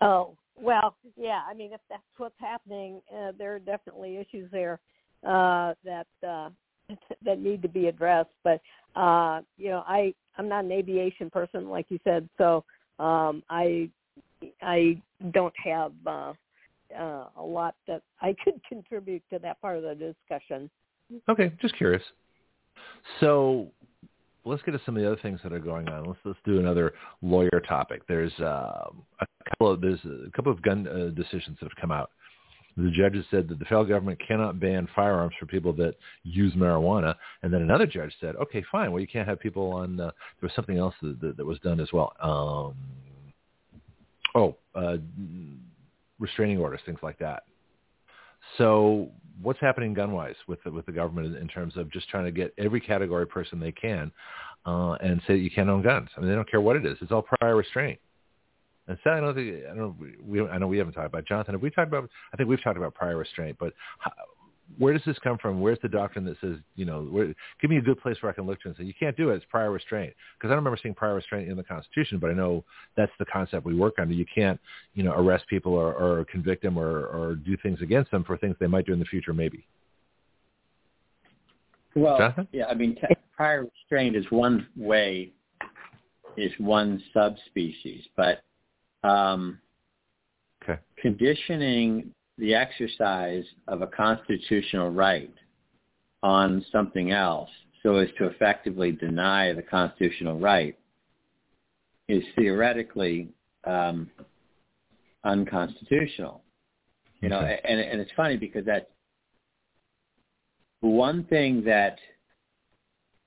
Oh 0.00 0.34
well, 0.60 0.96
yeah. 1.16 1.42
I 1.48 1.54
mean, 1.54 1.72
if 1.72 1.80
that's 1.88 2.02
what's 2.16 2.34
happening, 2.38 3.00
uh, 3.14 3.32
there 3.38 3.54
are 3.54 3.58
definitely 3.58 4.18
issues 4.18 4.50
there 4.50 4.80
uh, 5.26 5.74
that 5.84 6.06
uh, 6.26 6.50
that 7.24 7.40
need 7.40 7.62
to 7.62 7.68
be 7.68 7.86
addressed. 7.86 8.30
But 8.44 8.60
uh, 8.96 9.40
you 9.56 9.70
know, 9.70 9.84
I 9.86 10.14
I'm 10.38 10.48
not 10.48 10.64
an 10.64 10.72
aviation 10.72 11.30
person, 11.30 11.68
like 11.68 11.86
you 11.88 11.98
said, 12.04 12.28
so 12.38 12.64
um, 12.98 13.42
I 13.48 13.90
I 14.62 15.00
don't 15.32 15.54
have 15.64 15.92
uh, 16.06 16.32
uh, 16.98 17.26
a 17.36 17.42
lot 17.42 17.74
that 17.86 18.02
I 18.20 18.34
could 18.44 18.60
contribute 18.68 19.22
to 19.32 19.38
that 19.40 19.60
part 19.60 19.76
of 19.76 19.82
the 19.82 19.94
discussion. 19.94 20.70
Okay, 21.28 21.52
just 21.60 21.76
curious. 21.76 22.02
So 23.18 23.68
let's 24.44 24.62
get 24.62 24.72
to 24.72 24.80
some 24.84 24.96
of 24.96 25.02
the 25.02 25.10
other 25.10 25.20
things 25.20 25.40
that 25.42 25.52
are 25.52 25.58
going 25.58 25.88
on. 25.88 26.04
Let's 26.04 26.18
let's 26.24 26.38
do 26.44 26.58
another 26.58 26.92
lawyer 27.22 27.62
topic. 27.68 28.02
There's 28.08 28.32
uh, 28.40 28.88
a 29.20 29.26
couple 29.50 29.70
of 29.70 29.80
there's 29.80 30.00
a 30.04 30.30
couple 30.32 30.52
of 30.52 30.62
gun 30.62 30.86
uh, 30.86 31.10
decisions 31.14 31.58
that 31.60 31.68
have 31.68 31.76
come 31.80 31.92
out. 31.92 32.10
The 32.76 32.90
judges 32.90 33.24
said 33.30 33.48
that 33.48 33.58
the 33.58 33.64
federal 33.64 33.84
government 33.84 34.20
cannot 34.26 34.60
ban 34.60 34.88
firearms 34.94 35.34
for 35.38 35.46
people 35.46 35.72
that 35.74 35.96
use 36.22 36.54
marijuana, 36.54 37.14
and 37.42 37.52
then 37.52 37.62
another 37.62 37.86
judge 37.86 38.12
said, 38.20 38.36
"Okay, 38.36 38.64
fine. 38.70 38.92
Well, 38.92 39.00
you 39.00 39.08
can't 39.08 39.28
have 39.28 39.40
people 39.40 39.72
on." 39.72 40.00
Uh, 40.00 40.04
there 40.40 40.46
was 40.48 40.52
something 40.54 40.78
else 40.78 40.94
that, 41.02 41.20
that, 41.20 41.36
that 41.36 41.44
was 41.44 41.58
done 41.60 41.80
as 41.80 41.88
well. 41.92 42.12
Um, 42.20 42.76
oh, 44.34 44.56
uh, 44.74 44.96
restraining 46.18 46.58
orders, 46.58 46.80
things 46.86 47.00
like 47.02 47.18
that. 47.18 47.42
So 48.58 49.10
what's 49.42 49.60
happening 49.60 49.94
gun-wise 49.94 50.34
with 50.46 50.62
the, 50.64 50.70
with 50.70 50.86
the 50.86 50.92
government 50.92 51.36
in, 51.36 51.48
terms 51.48 51.76
of 51.76 51.90
just 51.90 52.08
trying 52.08 52.24
to 52.24 52.30
get 52.30 52.52
every 52.58 52.80
category 52.80 53.26
person 53.26 53.58
they 53.60 53.72
can 53.72 54.10
uh, 54.66 54.92
and 54.94 55.20
say 55.26 55.34
that 55.34 55.40
you 55.40 55.50
can't 55.50 55.68
own 55.68 55.82
guns? 55.82 56.08
I 56.16 56.20
mean, 56.20 56.28
they 56.28 56.34
don't 56.34 56.50
care 56.50 56.60
what 56.60 56.76
it 56.76 56.86
is. 56.86 56.96
It's 57.00 57.12
all 57.12 57.22
prior 57.22 57.56
restraint. 57.56 57.98
And 58.88 58.98
so 59.04 59.10
I 59.10 59.20
don't 59.20 59.34
think 59.34 59.62
I 59.70 59.74
don't 59.74 59.96
we 60.26 60.40
I 60.48 60.58
know 60.58 60.66
we 60.66 60.78
haven't 60.78 60.94
talked 60.94 61.06
about 61.06 61.24
Jonathon. 61.24 61.54
Have 61.54 61.62
we 61.62 61.70
talked 61.70 61.88
about? 61.88 62.10
I 62.32 62.36
think 62.36 62.48
we've 62.48 62.62
talked 62.62 62.76
about 62.76 62.92
prior 62.92 63.16
restraint. 63.16 63.56
But 63.60 63.72
how, 64.00 64.10
where 64.78 64.92
does 64.92 65.02
this 65.04 65.18
come 65.18 65.38
from? 65.38 65.60
Where's 65.60 65.78
the 65.82 65.88
doctrine 65.88 66.24
that 66.26 66.36
says, 66.40 66.56
you 66.76 66.84
know, 66.84 67.02
where, 67.02 67.34
give 67.60 67.70
me 67.70 67.78
a 67.78 67.82
good 67.82 68.00
place 68.00 68.16
where 68.20 68.30
I 68.30 68.34
can 68.34 68.46
look 68.46 68.60
to 68.62 68.68
and 68.68 68.76
say, 68.76 68.84
you 68.84 68.94
can't 68.98 69.16
do 69.16 69.30
it. 69.30 69.36
It's 69.36 69.44
prior 69.50 69.70
restraint. 69.70 70.12
Because 70.36 70.48
I 70.48 70.54
don't 70.54 70.64
remember 70.64 70.78
seeing 70.82 70.94
prior 70.94 71.14
restraint 71.14 71.48
in 71.48 71.56
the 71.56 71.62
Constitution, 71.62 72.18
but 72.18 72.30
I 72.30 72.34
know 72.34 72.64
that's 72.96 73.12
the 73.18 73.24
concept 73.26 73.66
we 73.66 73.74
work 73.74 73.94
under. 73.98 74.14
You 74.14 74.26
can't, 74.32 74.60
you 74.94 75.02
know, 75.02 75.12
arrest 75.12 75.46
people 75.48 75.72
or, 75.72 75.92
or 75.94 76.24
convict 76.26 76.62
them 76.62 76.78
or, 76.78 77.06
or 77.06 77.34
do 77.34 77.56
things 77.62 77.80
against 77.82 78.10
them 78.10 78.24
for 78.24 78.36
things 78.36 78.56
they 78.60 78.66
might 78.66 78.86
do 78.86 78.92
in 78.92 78.98
the 78.98 79.04
future, 79.04 79.34
maybe. 79.34 79.66
Well, 81.94 82.18
Jonathon? 82.18 82.48
yeah, 82.52 82.66
I 82.66 82.74
mean, 82.74 82.94
t- 82.94 83.14
prior 83.36 83.64
restraint 83.64 84.14
is 84.14 84.24
one 84.30 84.68
way, 84.76 85.32
is 86.36 86.52
one 86.58 87.02
subspecies, 87.12 88.04
but 88.16 88.42
um, 89.02 89.58
Okay. 90.62 90.78
conditioning 90.98 92.14
the 92.40 92.54
exercise 92.54 93.44
of 93.68 93.82
a 93.82 93.86
constitutional 93.86 94.90
right 94.90 95.32
on 96.22 96.64
something 96.72 97.12
else 97.12 97.50
so 97.82 97.96
as 97.96 98.08
to 98.18 98.26
effectively 98.26 98.92
deny 98.92 99.52
the 99.52 99.62
constitutional 99.62 100.38
right 100.38 100.76
is 102.08 102.22
theoretically 102.36 103.28
um, 103.64 104.10
unconstitutional. 105.24 106.42
You 107.20 107.28
know, 107.28 107.38
Okay. 107.40 107.60
and 107.64 107.78
and 107.78 108.00
it's 108.00 108.10
funny 108.16 108.36
because 108.38 108.64
that 108.64 108.90
one 110.80 111.24
thing 111.24 111.62
that 111.64 111.98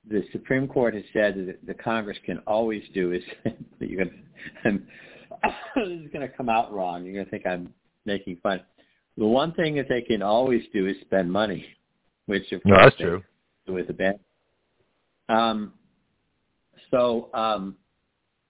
the 0.09 0.23
Supreme 0.31 0.67
Court 0.67 0.95
has 0.95 1.03
said 1.13 1.35
that 1.47 1.65
the 1.65 1.75
Congress 1.75 2.17
can 2.25 2.39
always 2.39 2.83
do 2.93 3.11
is 3.11 3.23
that 3.43 3.55
you're 3.79 4.05
going 4.05 4.23
to, 4.63 4.79
this 5.75 5.87
is 5.87 6.11
going 6.11 6.27
to 6.27 6.35
come 6.35 6.49
out 6.49 6.73
wrong. 6.73 7.05
You're 7.05 7.13
going 7.13 7.25
to 7.25 7.31
think 7.31 7.45
I'm 7.45 7.73
making 8.05 8.37
fun. 8.41 8.61
The 9.17 9.25
one 9.25 9.53
thing 9.53 9.75
that 9.75 9.87
they 9.89 10.01
can 10.01 10.21
always 10.21 10.63
do 10.73 10.87
is 10.87 10.95
spend 11.01 11.31
money, 11.31 11.65
which 12.25 12.51
of 12.51 12.65
No, 12.65 12.75
course 12.75 12.85
that's 12.85 13.01
true. 13.01 13.23
with 13.67 13.87
the 13.87 13.93
band. 13.93 14.19
Um, 15.29 15.73
so 16.89 17.29
um, 17.33 17.77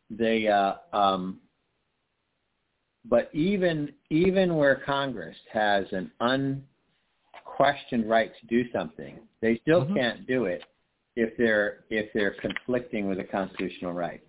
they, 0.10 0.48
uh, 0.48 0.76
um, 0.94 1.40
but 3.06 3.30
even 3.34 3.94
even 4.10 4.56
where 4.56 4.76
Congress 4.78 5.36
has 5.52 5.86
an 5.92 6.10
unquestioned 6.22 8.10
right 8.10 8.32
to 8.40 8.46
do 8.48 8.72
something, 8.72 9.20
they 9.42 9.58
still 9.58 9.86
Mhm. 9.86 9.94
can't 9.94 10.26
do 10.26 10.46
it 10.46 10.64
if 11.16 11.36
they're 11.38 11.84
if 11.90 12.12
they're 12.14 12.32
conflicting 12.32 13.08
with 13.10 13.20
a 13.20 13.24
constitutional 13.24 13.94
right. 13.94 14.22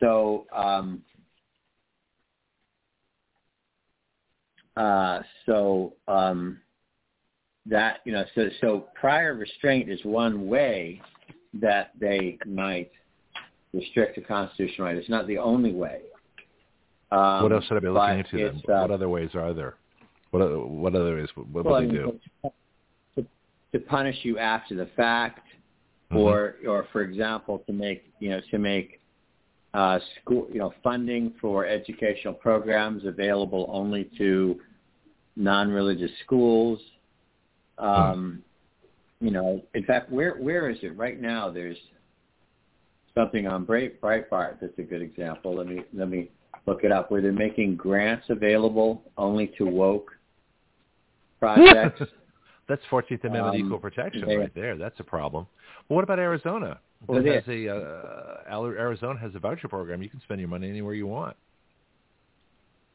So 0.00 0.46
um, 0.52 1.02
uh, 4.76 5.20
so 5.46 5.94
um, 6.08 6.60
that 7.66 7.98
you 8.04 8.12
know 8.12 8.24
so 8.34 8.48
so 8.60 8.86
prior 8.94 9.34
restraint 9.34 9.90
is 9.90 10.00
one 10.04 10.46
way 10.46 11.00
that 11.54 11.92
they 12.00 12.38
might 12.46 12.90
restrict 13.72 14.18
a 14.18 14.20
constitutional 14.20 14.86
right. 14.86 14.96
It's 14.96 15.08
not 15.08 15.26
the 15.26 15.38
only 15.38 15.72
way. 15.72 16.00
Um, 17.12 17.42
what 17.44 17.52
else 17.52 17.64
should 17.66 17.76
I 17.76 17.80
be 17.80 17.88
looking 17.88 18.18
into 18.18 18.62
then? 18.66 18.74
uh, 18.74 18.80
what 18.82 18.90
other 18.90 19.08
ways 19.08 19.30
are 19.34 19.52
there? 19.52 19.76
What 20.30 20.42
other, 20.42 20.58
what 20.58 20.94
other 20.94 21.16
ways? 21.16 21.28
What 21.34 21.64
well, 21.64 21.80
would 21.80 21.90
they 21.90 21.92
do? 21.92 22.20
To, 23.16 23.26
to 23.72 23.78
punish 23.78 24.16
you 24.22 24.38
after 24.38 24.74
the 24.74 24.86
fact, 24.96 25.46
Mhm. 26.10 26.18
or 26.18 26.56
or 26.66 26.86
for 26.92 27.02
example, 27.02 27.62
to 27.66 27.72
make 27.72 28.04
you 28.18 28.30
know 28.30 28.40
to 28.50 28.58
make 28.58 29.00
uh, 29.74 29.98
school 30.22 30.46
you 30.52 30.58
know 30.60 30.72
funding 30.82 31.34
for 31.40 31.66
educational 31.66 32.32
programs 32.32 33.04
available 33.04 33.68
only 33.70 34.08
to 34.16 34.58
non-religious 35.36 36.12
schools. 36.24 36.78
Um, 37.78 38.42
You 39.20 39.30
know, 39.30 39.62
in 39.74 39.84
fact, 39.84 40.10
where 40.10 40.34
where 40.36 40.68
is 40.70 40.78
it 40.82 40.96
right 40.96 41.20
now? 41.20 41.50
There's 41.50 41.78
something 43.14 43.46
on 43.46 43.64
Bright 43.64 44.00
Breitbart 44.00 44.60
that's 44.60 44.78
a 44.78 44.82
good 44.82 45.02
example. 45.02 45.56
Let 45.56 45.66
me 45.66 45.82
let 45.94 46.08
me 46.08 46.30
look 46.66 46.84
it 46.84 46.92
up. 46.92 47.10
Where 47.10 47.20
they're 47.22 47.32
making 47.32 47.76
grants 47.76 48.26
available 48.28 49.02
only 49.16 49.46
to 49.58 49.64
woke 49.64 50.10
projects. 51.40 52.02
That's 52.66 52.80
14th 52.90 53.24
Amendment 53.24 53.56
Um, 53.56 53.66
equal 53.66 53.78
protection 53.78 54.26
they- 54.26 54.38
right 54.38 54.54
there. 54.54 54.76
That's 54.78 54.98
a 54.98 55.04
problem. 55.04 55.46
Well, 55.88 55.96
what 55.96 56.04
about 56.04 56.18
Arizona? 56.18 56.80
Well, 57.06 57.24
It 57.24 57.34
has 57.34 57.48
a 57.48 57.68
uh, 57.68 58.60
Arizona 58.62 59.18
has 59.18 59.34
a 59.34 59.38
voucher 59.38 59.68
program. 59.68 60.02
You 60.02 60.08
can 60.08 60.20
spend 60.22 60.40
your 60.40 60.48
money 60.48 60.68
anywhere 60.68 60.94
you 60.94 61.06
want. 61.06 61.36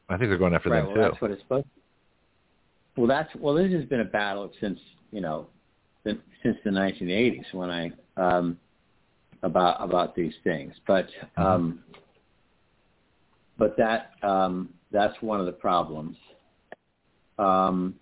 I 0.08 0.16
think 0.16 0.30
they're 0.30 0.38
going 0.38 0.54
after 0.54 0.70
right. 0.70 0.80
them 0.80 0.86
Well, 0.86 0.94
too. 0.96 1.02
that's 1.02 1.22
what 1.22 1.30
it's 1.30 1.42
supposed. 1.42 1.64
To. 1.64 3.00
Well, 3.00 3.06
that's 3.06 3.30
well. 3.36 3.54
This 3.54 3.72
has 3.72 3.84
been 3.84 4.00
a 4.00 4.04
battle 4.04 4.50
since 4.60 4.78
you 5.12 5.20
know, 5.20 5.46
the, 6.04 6.18
since 6.42 6.56
the 6.64 6.70
1980s 6.70 7.52
when 7.52 7.70
I 7.70 7.92
um, 8.16 8.58
about 9.42 9.76
about 9.82 10.14
these 10.14 10.34
things. 10.44 10.74
But 10.86 11.06
Mm-hmm. 11.38 11.42
um, 11.42 11.80
but 13.58 13.76
that 13.76 14.12
um, 14.22 14.70
that's 14.90 15.14
one 15.20 15.38
of 15.38 15.46
the 15.46 15.52
problems. 15.52 16.16
Um, 17.38 17.94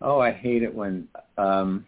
oh, 0.00 0.18
I 0.18 0.32
hate 0.32 0.62
it 0.62 0.74
when 0.74 1.08
um, 1.38 1.86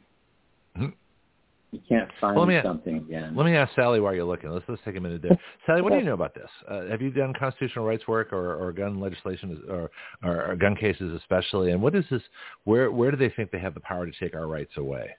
can't 1.88 2.10
find 2.20 2.36
Well, 2.36 2.46
let 2.46 2.54
me- 2.54 2.62
something 2.62 2.96
again. 2.96 3.34
Let 3.34 3.46
me 3.46 3.54
ask 3.56 3.74
Sally 3.74 4.00
while 4.00 4.14
you're 4.14 4.24
looking. 4.24 4.50
Let's 4.50 4.64
let's 4.68 4.82
take 4.84 4.96
a 4.96 5.00
minute 5.00 5.22
there. 5.22 5.38
Sally, 5.66 5.82
what 5.82 5.90
do 5.90 5.98
you 5.98 6.04
know 6.04 6.14
about 6.14 6.34
this? 6.34 6.50
Uh, 6.68 6.86
have 6.86 7.00
you 7.00 7.10
done 7.10 7.32
constitutional 7.38 7.86
rights 7.86 8.06
work 8.06 8.32
or, 8.32 8.54
or 8.54 8.72
gun 8.72 9.00
legislation 9.00 9.62
or, 9.68 9.90
or, 10.22 10.50
or 10.50 10.56
gun 10.56 10.76
cases 10.76 11.12
especially? 11.14 11.72
And 11.72 11.80
what 11.82 11.94
is 11.94 12.04
this? 12.10 12.22
Where 12.64 12.90
where 12.90 13.10
do 13.10 13.16
they 13.16 13.30
think 13.30 13.50
they 13.50 13.58
have 13.58 13.74
the 13.74 13.80
power 13.80 14.06
to 14.06 14.12
take 14.20 14.34
our 14.34 14.46
rights 14.46 14.76
away? 14.76 15.10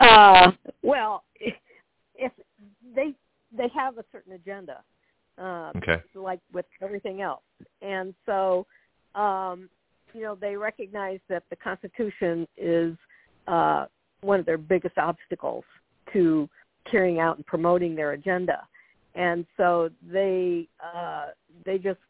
Uh, 0.00 0.52
well, 0.82 1.24
if, 1.36 1.54
if 2.14 2.32
they 2.94 3.14
they 3.56 3.68
have 3.74 3.98
a 3.98 4.04
certain 4.12 4.32
agenda, 4.32 4.82
uh, 5.38 5.72
Okay. 5.76 6.02
like 6.14 6.40
with 6.52 6.66
everything 6.82 7.20
else, 7.20 7.42
and 7.82 8.14
so 8.26 8.66
um, 9.14 9.68
you 10.12 10.22
know 10.22 10.34
they 10.34 10.56
recognize 10.56 11.20
that 11.28 11.44
the 11.50 11.56
Constitution 11.56 12.46
is 12.56 12.96
uh, 13.46 13.86
one 14.20 14.40
of 14.40 14.46
their 14.46 14.58
biggest 14.58 14.98
obstacles 14.98 15.64
to 16.12 16.48
carrying 16.90 17.20
out 17.20 17.36
and 17.36 17.46
promoting 17.46 17.94
their 17.94 18.12
agenda, 18.12 18.66
and 19.14 19.44
so 19.56 19.90
they 20.10 20.68
uh, 20.82 21.26
they 21.64 21.78
just 21.78 22.00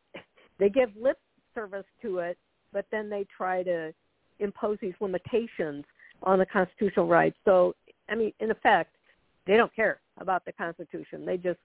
they 0.59 0.69
give 0.69 0.91
lip 1.01 1.19
service 1.55 1.87
to 2.03 2.19
it, 2.19 2.39
but 2.73 2.87
then 2.91 3.09
they 3.09 3.27
try 3.37 3.63
to 3.63 3.93
impose 4.39 4.79
these 4.81 4.95
limitations 5.01 5.85
on 6.23 6.39
the 6.39 6.47
constitutional 6.47 7.07
rights. 7.07 7.37
So, 7.45 7.75
I 8.09 8.15
mean, 8.15 8.33
in 8.41 8.51
effect, 8.51 8.95
they 9.47 9.57
don't 9.57 9.75
care 9.75 10.01
about 10.19 10.45
the 10.45 10.53
Constitution. 10.53 11.25
They 11.25 11.37
just 11.37 11.59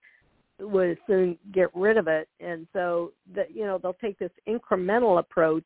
would 0.60 0.98
soon 1.07 1.38
get 1.53 1.70
rid 1.76 1.98
of 1.98 2.07
it. 2.07 2.28
And 2.40 2.68
so, 2.74 3.11
that 3.36 3.56
you 3.56 3.65
know, 3.65 3.78
they'll 3.78 3.94
take 3.94 4.20
this 4.20 4.32
incremental 4.48 5.20
approach 5.20 5.65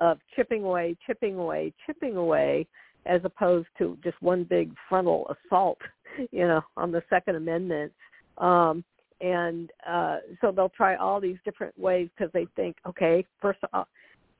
of 0.00 0.18
chipping 0.34 0.62
away, 0.62 0.96
chipping 1.06 1.36
away, 1.36 1.72
chipping 1.86 2.16
away, 2.16 2.66
as 3.08 3.22
opposed 3.24 3.66
to 3.78 3.98
just 4.04 4.20
one 4.22 4.44
big 4.44 4.72
frontal 4.88 5.34
assault, 5.46 5.78
you 6.30 6.46
know, 6.46 6.60
on 6.76 6.92
the 6.92 7.02
Second 7.10 7.36
Amendment. 7.36 7.92
Um, 8.36 8.84
and 9.20 9.70
uh, 9.88 10.18
so 10.40 10.52
they'll 10.52 10.68
try 10.68 10.94
all 10.94 11.20
these 11.20 11.38
different 11.44 11.76
ways 11.78 12.08
because 12.16 12.30
they 12.32 12.46
think, 12.54 12.76
okay, 12.86 13.24
first, 13.42 13.58
uh, 13.72 13.82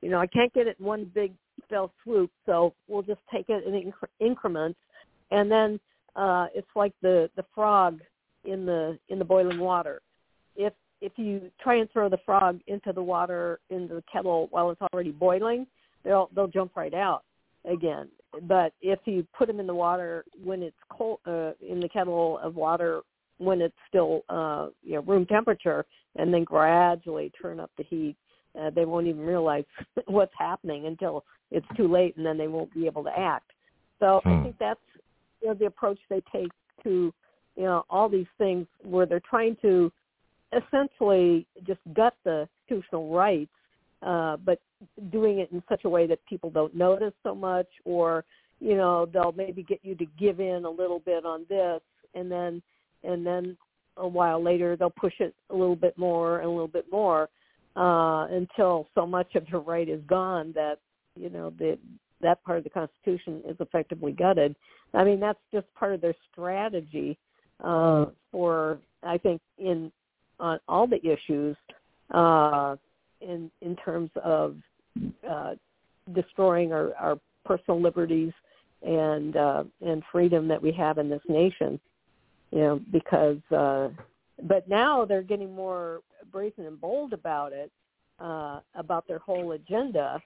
you 0.01 0.09
know, 0.09 0.19
I 0.19 0.27
can't 0.27 0.53
get 0.53 0.67
it 0.67 0.77
in 0.79 0.85
one 0.85 1.11
big 1.13 1.33
fell 1.69 1.91
swoop, 2.03 2.31
so 2.45 2.73
we'll 2.87 3.01
just 3.01 3.19
take 3.33 3.49
it 3.49 3.65
in 3.65 3.73
incre- 3.73 4.25
increments, 4.25 4.79
and 5.31 5.51
then 5.51 5.79
uh, 6.15 6.47
it's 6.55 6.69
like 6.75 6.93
the 7.01 7.29
the 7.35 7.43
frog 7.53 7.99
in 8.45 8.65
the 8.65 8.97
in 9.09 9.19
the 9.19 9.25
boiling 9.25 9.59
water. 9.59 10.01
If 10.55 10.71
if 11.01 11.11
you 11.17 11.51
try 11.61 11.75
and 11.75 11.91
throw 11.91 12.07
the 12.07 12.19
frog 12.25 12.61
into 12.67 12.93
the 12.93 13.03
water 13.03 13.59
into 13.69 13.95
the 13.95 14.03
kettle 14.11 14.47
while 14.51 14.71
it's 14.71 14.81
already 14.93 15.11
boiling, 15.11 15.67
they'll 16.05 16.29
they'll 16.33 16.47
jump 16.47 16.75
right 16.77 16.93
out 16.93 17.23
again. 17.65 18.07
But 18.43 18.73
if 18.81 18.99
you 19.05 19.25
put 19.37 19.47
them 19.47 19.59
in 19.59 19.67
the 19.67 19.75
water 19.75 20.23
when 20.43 20.61
it's 20.61 20.77
cold 20.91 21.19
uh, 21.25 21.51
in 21.67 21.79
the 21.79 21.89
kettle 21.89 22.39
of 22.39 22.55
water 22.55 23.01
when 23.37 23.61
it's 23.61 23.75
still 23.87 24.23
uh, 24.29 24.67
you 24.83 24.95
know 24.95 25.01
room 25.01 25.25
temperature, 25.25 25.85
and 26.15 26.33
then 26.33 26.43
gradually 26.43 27.31
turn 27.41 27.59
up 27.59 27.71
the 27.77 27.83
heat, 27.83 28.15
uh, 28.59 28.69
they 28.69 28.85
won't 28.85 29.07
even 29.07 29.21
realize 29.21 29.63
what's 30.07 30.33
happening 30.37 30.87
until 30.87 31.23
it's 31.51 31.67
too 31.75 31.87
late, 31.87 32.15
and 32.17 32.25
then 32.25 32.37
they 32.37 32.47
won't 32.47 32.73
be 32.73 32.85
able 32.85 33.03
to 33.03 33.17
act. 33.17 33.51
So 33.99 34.21
Hmm. 34.23 34.29
I 34.29 34.43
think 34.43 34.55
that's 34.59 34.79
you 35.41 35.49
know, 35.49 35.53
the 35.53 35.65
approach 35.65 35.99
they 36.09 36.21
take 36.31 36.51
to 36.83 37.13
you 37.55 37.63
know 37.63 37.83
all 37.89 38.09
these 38.09 38.27
things 38.37 38.67
where 38.83 39.05
they're 39.05 39.21
trying 39.27 39.57
to 39.61 39.91
essentially 40.53 41.45
just 41.65 41.79
gut 41.93 42.15
the 42.23 42.47
constitutional 42.69 43.13
rights, 43.13 43.51
uh, 44.01 44.37
but 44.37 44.59
doing 45.11 45.39
it 45.39 45.51
in 45.51 45.61
such 45.67 45.83
a 45.85 45.89
way 45.89 46.07
that 46.07 46.19
people 46.25 46.49
don't 46.49 46.75
notice 46.75 47.13
so 47.23 47.35
much, 47.35 47.67
or 47.85 48.23
you 48.59 48.75
know 48.75 49.05
they'll 49.05 49.33
maybe 49.33 49.63
get 49.63 49.79
you 49.83 49.95
to 49.95 50.05
give 50.17 50.39
in 50.39 50.65
a 50.65 50.69
little 50.69 50.99
bit 50.99 51.25
on 51.25 51.45
this, 51.49 51.81
and 52.15 52.31
then 52.31 52.61
and 53.03 53.25
then 53.25 53.57
a 53.97 54.07
while 54.07 54.41
later 54.41 54.75
they'll 54.75 54.89
push 54.89 55.13
it 55.19 55.35
a 55.49 55.55
little 55.55 55.75
bit 55.75 55.97
more 55.97 56.39
and 56.39 56.47
a 56.47 56.51
little 56.51 56.67
bit 56.67 56.85
more 56.91 57.29
uh, 57.75 58.27
until 58.31 58.87
so 58.95 59.05
much 59.05 59.35
of 59.35 59.47
your 59.49 59.61
right 59.61 59.89
is 59.89 60.01
gone 60.07 60.51
that 60.53 60.79
you 61.15 61.29
know 61.29 61.51
that 61.59 61.77
that 62.21 62.43
part 62.43 62.57
of 62.57 62.63
the 62.63 62.69
Constitution 62.69 63.41
is 63.47 63.55
effectively 63.59 64.11
gutted. 64.11 64.55
I 64.93 65.03
mean, 65.03 65.19
that's 65.19 65.39
just 65.53 65.67
part 65.75 65.93
of 65.93 66.01
their 66.01 66.15
strategy 66.31 67.17
uh, 67.63 68.07
for 68.31 68.79
I 69.03 69.17
think 69.17 69.41
in 69.57 69.91
on 70.39 70.59
all 70.67 70.87
the 70.87 71.05
issues 71.05 71.55
uh, 72.11 72.75
in 73.21 73.51
in 73.61 73.75
terms 73.77 74.09
of 74.23 74.55
uh, 75.29 75.55
destroying 76.13 76.73
our, 76.73 76.93
our 76.95 77.19
personal 77.45 77.81
liberties 77.81 78.33
and 78.81 79.35
uh, 79.35 79.63
and 79.85 80.03
freedom 80.11 80.47
that 80.47 80.61
we 80.61 80.71
have 80.71 80.97
in 80.97 81.09
this 81.09 81.21
nation. 81.27 81.79
You 82.51 82.59
know, 82.59 82.81
because 82.91 83.39
uh, 83.51 83.89
but 84.43 84.67
now 84.67 85.05
they're 85.05 85.21
getting 85.21 85.53
more 85.53 86.01
brazen 86.31 86.65
and 86.65 86.79
bold 86.79 87.13
about 87.13 87.53
it, 87.53 87.71
uh, 88.19 88.59
about 88.75 89.07
their 89.07 89.19
whole 89.19 89.51
agenda, 89.51 90.21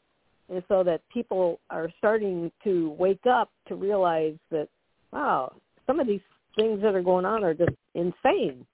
and 0.50 0.64
so 0.68 0.84
that 0.84 1.02
people 1.12 1.60
are 1.70 1.90
starting 1.98 2.52
to 2.64 2.96
wake 2.98 3.26
up 3.26 3.50
to 3.68 3.76
realize 3.76 4.36
that 4.52 4.68
wow, 5.12 5.54
some 5.86 6.00
of 6.00 6.08
these 6.08 6.22
things 6.56 6.82
that 6.82 6.96
are 6.96 7.02
going 7.02 7.26
on 7.26 7.44
are 7.44 7.54
just 7.54 7.76
insane. 7.96 8.66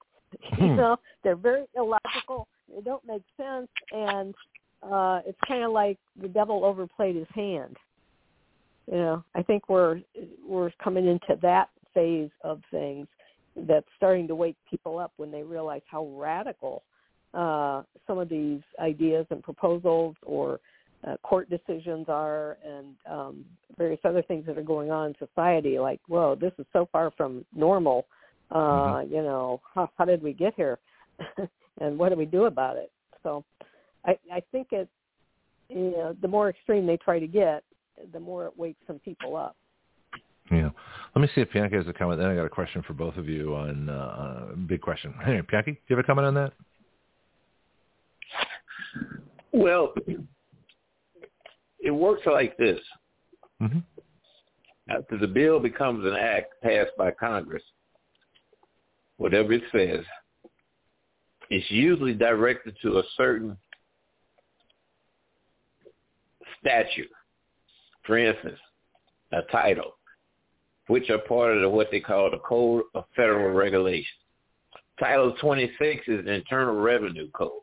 you 0.58 0.68
Hmm. 0.68 0.76
know, 0.76 0.98
they're 1.24 1.36
very 1.36 1.66
illogical. 1.76 2.48
They 2.74 2.82
don't 2.82 3.06
make 3.06 3.24
sense, 3.38 3.70
and 3.91 4.34
uh, 4.84 5.22
it's 5.26 5.40
kind 5.48 5.64
of 5.64 5.72
like 5.72 5.98
the 6.22 6.28
devil 6.28 6.64
overplayed 6.64 7.16
his 7.16 7.28
hand. 7.34 7.78
You 8.91 8.98
know, 8.98 9.24
I 9.36 9.44
think 9.44 9.70
we're 9.70 10.02
we're 10.48 10.72
coming 10.84 11.08
into 11.08 11.40
that 11.41 11.70
phase 11.94 12.30
of 12.44 12.62
things 12.72 13.08
that's 13.68 13.88
starting 13.98 14.28
to 14.28 14.36
wake 14.36 14.56
people 14.70 15.00
up 15.00 15.12
when 15.18 15.32
they 15.32 15.44
realize 15.44 15.82
how 15.90 16.06
radical 16.16 16.84
uh, 17.34 17.84
some 18.08 18.18
of 18.18 18.30
these 18.30 18.62
ideas 18.80 19.26
and 19.30 19.44
proposals 19.44 20.16
or 20.24 20.60
uh, 21.08 21.16
court 21.24 21.50
decisions 21.50 22.06
are, 22.10 22.58
and 22.66 22.96
um, 23.10 23.46
various 23.78 24.00
other 24.04 24.22
things 24.24 24.46
that 24.46 24.58
are 24.58 24.64
going 24.64 24.91
on 24.91 25.08
in 25.10 25.28
society. 25.28 25.80
Like, 25.80 26.02
whoa, 26.08 26.36
this 26.36 26.52
is 26.58 26.66
so 26.74 26.88
far 26.91 27.12
from 27.12 27.46
normal. 27.56 28.06
Uh, 28.52 28.58
Mhm. 28.58 29.12
You 29.12 29.22
know, 29.22 29.62
how, 29.76 29.90
how 29.98 30.06
did 30.06 30.24
we 30.24 30.34
get 30.34 30.56
here, 30.56 30.80
and 31.80 31.98
what 31.98 32.10
do 32.10 32.16
we 32.16 32.26
do 32.26 32.46
about 32.46 32.78
it? 32.78 32.92
So, 33.24 33.44
I, 34.06 34.18
I 34.32 34.42
think 34.52 34.68
it, 34.72 34.88
you 35.70 35.92
know, 35.92 36.16
the 36.22 36.28
more 36.28 36.50
extreme 36.50 36.86
they 36.86 36.98
try 36.98 37.20
to 37.20 37.28
get, 37.28 37.64
the 38.14 38.20
more 38.20 38.46
it 38.46 38.58
wakes 38.58 38.80
some 38.88 39.00
people 39.00 39.36
up. 39.36 39.56
Yeah. 40.52 40.70
Let 41.16 41.22
me 41.22 41.30
see 41.36 41.42
if 41.42 41.52
Bianca 41.52 41.76
has 41.76 41.88
a 41.88 41.94
comment. 41.94 42.20
Then 42.20 42.30
I 42.30 42.36
got 42.36 42.46
a 42.46 42.50
question 42.50 42.82
for 42.82 42.94
both 42.94 43.18
of 43.18 43.28
you 43.28 43.56
on 43.56 43.90
uh, 43.90 44.48
a 44.54 44.56
big 44.56 44.82
question. 44.82 45.14
Hey, 45.24 45.42
Bianca, 45.42 45.72
do 45.72 45.78
you 45.88 45.96
have 45.96 46.00
a 46.00 46.08
comment 46.08 46.28
on 46.28 46.34
that? 46.36 46.54
Well, 49.52 49.94
it 51.80 51.92
works 51.92 52.24
like 52.26 52.58
this. 52.58 52.80
Mm-hmm. 53.62 53.80
After 54.90 55.18
the 55.18 55.28
bill 55.28 55.60
becomes 55.60 56.06
an 56.06 56.16
act 56.16 56.54
passed 56.64 56.92
by 56.98 57.12
Congress, 57.12 57.64
whatever 59.18 59.54
it 59.54 59.64
says, 59.72 60.04
it's 61.50 61.70
usually 61.72 62.14
directed 62.14 62.76
to 62.82 63.00
a 63.00 63.04
certain 63.18 63.58
statute. 66.60 67.10
For 68.06 68.18
instance, 68.18 68.60
a 69.32 69.42
title, 69.52 69.96
which 70.88 71.10
are 71.10 71.20
part 71.20 71.58
of 71.58 71.72
what 71.72 71.90
they 71.92 72.00
call 72.00 72.32
the 72.32 72.40
Code 72.40 72.84
of 72.96 73.06
Federal 73.16 73.54
Regulations. 73.54 74.08
Title 75.00 75.36
26 75.40 76.08
is 76.08 76.26
the 76.26 76.34
Internal 76.34 76.76
Revenue 76.76 77.30
Code. 77.32 77.62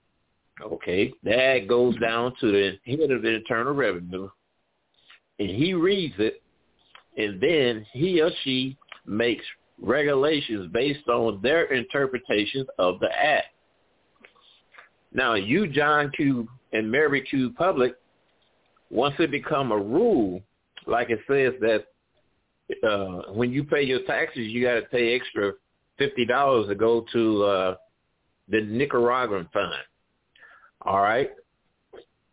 Okay, 0.63 1.13
that 1.23 1.67
goes 1.69 1.99
down 1.99 2.33
to 2.41 2.51
the 2.51 2.79
head 2.91 3.11
of 3.11 3.21
the 3.23 3.35
Internal 3.35 3.75
Revenue, 3.75 4.29
and 5.39 5.51
he 5.51 5.75
reads 5.75 6.15
it, 6.19 6.43
and 7.19 7.41
then 7.41 7.85
he 7.93 8.23
or 8.23 8.31
she 8.43 8.79
makes 9.05 9.45
regulations 9.79 10.71
based 10.73 11.07
on 11.09 11.41
their 11.43 11.65
interpretations 11.75 12.67
of 12.79 12.99
the 13.01 13.11
act. 13.15 13.49
Now, 15.17 15.33
you, 15.33 15.67
John 15.67 16.13
Q. 16.15 16.47
and 16.73 16.91
Mary 16.93 17.23
Q. 17.23 17.51
Public, 17.57 17.97
once 18.91 19.15
it 19.19 19.31
become 19.31 19.73
a 19.73 19.77
rule, 19.77 20.43
like 20.87 21.09
it 21.09 21.21
says 21.27 21.55
that 21.61 21.87
uh, 22.87 23.33
when 23.33 23.51
you 23.51 23.65
pay 23.65 23.83
your 23.83 24.03
taxes, 24.03 24.47
you 24.49 24.63
got 24.63 24.75
to 24.75 24.83
pay 24.83 25.17
extra 25.17 25.53
fifty 25.97 26.27
dollars 26.27 26.69
to 26.69 26.75
go 26.75 27.07
to 27.15 27.43
uh, 27.45 27.75
the 28.51 28.61
Nicaraguan 28.61 29.49
fund. 29.55 29.73
All 30.83 31.01
right. 31.01 31.31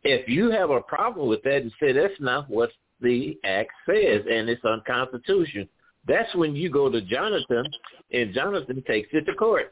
If 0.04 0.28
you 0.28 0.52
have 0.52 0.70
a 0.70 0.82
problem 0.82 1.30
with 1.30 1.42
that 1.44 1.62
and 1.62 1.72
say 1.80 1.94
that's 1.94 2.14
not 2.20 2.50
what 2.50 2.70
the 3.00 3.40
act 3.46 3.72
says 3.86 4.24
and 4.30 4.50
it's 4.50 4.64
unconstitutional, 4.66 5.68
that's 6.06 6.36
when 6.36 6.54
you 6.54 6.70
go 6.70 6.90
to 6.90 7.00
Jonathon 7.02 7.66
and 8.12 8.34
Jonathon 8.34 8.84
takes 8.86 9.08
it 9.14 9.26
to 9.26 9.34
court. 9.36 9.72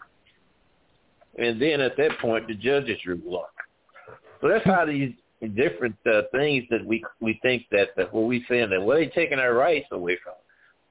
And 1.38 1.62
then 1.62 1.82
at 1.82 1.98
that 1.98 2.18
point, 2.20 2.48
the 2.48 2.56
judges 2.56 3.00
rule 3.06 3.38
on 3.38 3.44
it. 3.44 4.18
So 4.42 4.48
that's 4.50 4.66
how 4.66 4.86
these 4.86 5.14
different 5.56 5.96
uh, 6.06 6.24
things 6.32 6.66
that 6.70 6.86
we 6.86 7.04
we 7.20 7.40
think 7.42 7.66
that, 7.72 7.90
that 7.98 8.14
what 8.14 8.28
we 8.28 8.46
saying 8.50 8.70
that 8.70 8.82
well 8.82 8.98
they 8.98 9.08
taking 9.08 9.40
our 9.40 9.54
rights 9.54 9.88
away 9.92 10.18
from. 10.24 10.34
Us. 10.34 10.40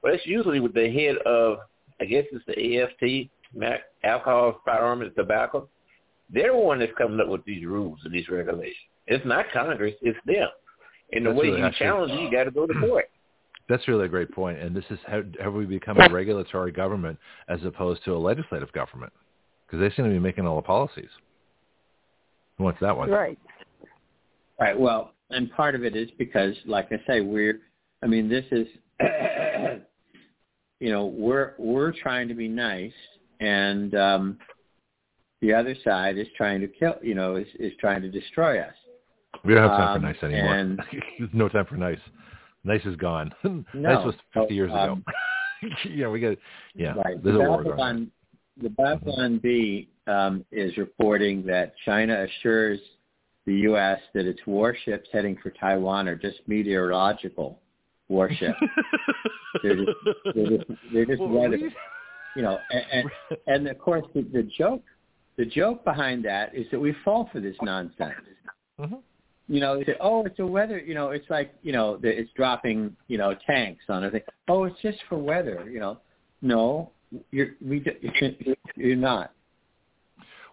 But 0.01 0.13
it's 0.13 0.25
usually 0.25 0.59
with 0.59 0.73
the 0.73 0.91
head 0.91 1.17
of 1.25 1.59
I 1.99 2.05
guess 2.05 2.25
it's 2.31 2.45
the 2.47 2.81
AFT, 2.81 3.29
alcohol, 4.03 4.61
firearms, 4.65 5.03
and 5.03 5.15
tobacco. 5.15 5.67
They're 6.33 6.53
the 6.53 6.57
one 6.57 6.79
that's 6.79 6.91
coming 6.97 7.19
up 7.19 7.27
with 7.27 7.45
these 7.45 7.65
rules 7.65 7.99
and 8.03 8.13
these 8.13 8.27
regulations. 8.29 8.75
It's 9.07 9.25
not 9.25 9.45
Congress, 9.53 9.93
it's 10.01 10.17
them. 10.25 10.47
And 11.11 11.25
the 11.25 11.29
That's 11.29 11.39
way 11.39 11.47
really 11.47 11.59
you 11.59 11.65
actually- 11.65 11.85
challenge 11.85 12.11
it, 12.13 12.21
you 12.21 12.31
got 12.31 12.45
to 12.45 12.51
go 12.51 12.65
to 12.65 12.73
court. 12.73 13.09
That's 13.69 13.87
really 13.87 14.05
a 14.05 14.09
great 14.09 14.31
point. 14.31 14.59
And 14.59 14.75
this 14.75 14.83
is 14.89 14.99
how 15.05 15.21
have 15.41 15.53
we 15.53 15.65
become 15.65 15.99
a 15.99 16.09
regulatory 16.09 16.71
government 16.71 17.17
as 17.47 17.63
opposed 17.63 18.03
to 18.05 18.13
a 18.13 18.17
legislative 18.17 18.71
government? 18.73 19.13
Because 19.71 19.79
they 19.89 19.95
seem 19.95 20.03
to 20.05 20.11
be 20.11 20.19
making 20.19 20.45
all 20.45 20.57
the 20.57 20.61
policies. 20.61 21.09
Who 22.57 22.65
wants 22.65 22.81
that 22.81 22.95
one? 22.95 23.09
Right. 23.09 23.39
Right. 24.59 24.77
Well, 24.77 25.13
and 25.29 25.49
part 25.53 25.75
of 25.75 25.85
it 25.85 25.95
is 25.95 26.09
because, 26.17 26.53
like 26.65 26.89
I 26.91 27.01
say, 27.07 27.21
we're. 27.21 27.59
I 28.03 28.07
mean, 28.07 28.27
this 28.27 28.43
is. 28.51 28.67
you 30.79 30.89
know, 30.91 31.05
we're 31.05 31.53
we're 31.57 31.93
trying 31.93 32.27
to 32.27 32.33
be 32.33 32.49
nice, 32.49 32.91
and 33.39 33.95
um, 33.95 34.37
the 35.41 35.53
other 35.53 35.75
side 35.85 36.17
is 36.17 36.27
trying 36.35 36.59
to 36.61 36.67
kill. 36.67 36.95
You 37.01 37.15
know, 37.15 37.37
is 37.37 37.47
is 37.57 37.71
trying 37.79 38.01
to 38.01 38.09
destroy 38.09 38.59
us. 38.59 38.73
We 39.45 39.53
don't 39.53 39.63
have 39.69 39.77
time 39.77 39.95
Um, 39.95 40.01
for 40.01 40.07
nice 40.07 40.23
anymore. 40.23 40.55
and- 40.55 40.81
no 41.33 41.47
time 41.47 41.65
for 41.65 41.77
nice. 41.77 41.97
Nice 42.65 42.85
is 42.85 42.97
gone. 42.97 43.33
nice 43.43 43.63
No. 43.73 44.05
was 44.05 44.15
50 44.33 44.53
years 44.53 44.69
ago. 44.69 44.77
Um, 44.93 45.05
yeah, 45.89 46.09
we 46.09 46.19
got. 46.19 46.37
Yeah, 46.75 46.93
Right. 46.93 47.23
there's 47.23 47.37
the 47.37 47.45
a 47.45 47.49
war 47.49 47.63
going 47.63 47.79
on. 47.79 48.11
The 48.61 48.69
Babylon 48.69 49.39
Bee 49.41 49.89
um, 50.07 50.43
is 50.51 50.75
reporting 50.77 51.45
that 51.45 51.73
China 51.85 52.23
assures 52.25 52.79
the 53.45 53.53
U.S. 53.69 53.99
that 54.13 54.25
its 54.25 54.39
warships 54.45 55.09
heading 55.11 55.37
for 55.41 55.49
Taiwan 55.51 56.07
are 56.07 56.15
just 56.15 56.39
meteorological 56.47 57.59
warships. 58.09 58.57
they're 59.63 59.75
just, 59.77 59.89
they're 60.35 60.47
just, 60.57 60.63
they're 60.93 61.05
just 61.05 61.19
Well, 61.19 61.29
weather. 61.29 61.57
we- 61.57 61.75
You 62.35 62.41
know, 62.43 62.57
and, 62.71 62.83
and, 62.91 63.37
and 63.47 63.67
of 63.67 63.77
course 63.79 64.05
the, 64.13 64.21
the 64.21 64.43
joke, 64.57 64.83
the 65.37 65.45
joke 65.45 65.83
behind 65.83 66.23
that 66.25 66.53
is 66.55 66.65
that 66.71 66.79
we 66.79 66.93
fall 67.03 67.29
for 67.31 67.39
this 67.39 67.55
nonsense. 67.61 68.13
Mhm. 68.79 68.99
You 69.47 69.59
know, 69.59 69.77
they 69.77 69.83
say, 69.85 69.95
oh, 69.99 70.23
it's 70.25 70.39
a 70.39 70.45
weather. 70.45 70.79
You 70.79 70.93
know, 70.93 71.09
it's 71.11 71.29
like 71.29 71.53
you 71.63 71.71
know, 71.73 71.97
the- 71.97 72.07
it's 72.17 72.31
dropping 72.35 72.95
you 73.07 73.17
know 73.17 73.35
tanks 73.45 73.83
on 73.89 74.03
everything. 74.03 74.27
Oh, 74.47 74.63
it's 74.65 74.79
just 74.81 74.99
for 75.09 75.17
weather. 75.17 75.67
You 75.69 75.79
know, 75.79 75.97
no, 76.41 76.91
you're 77.31 77.49
we 77.61 77.83
you're 78.75 78.95
not. 78.95 79.31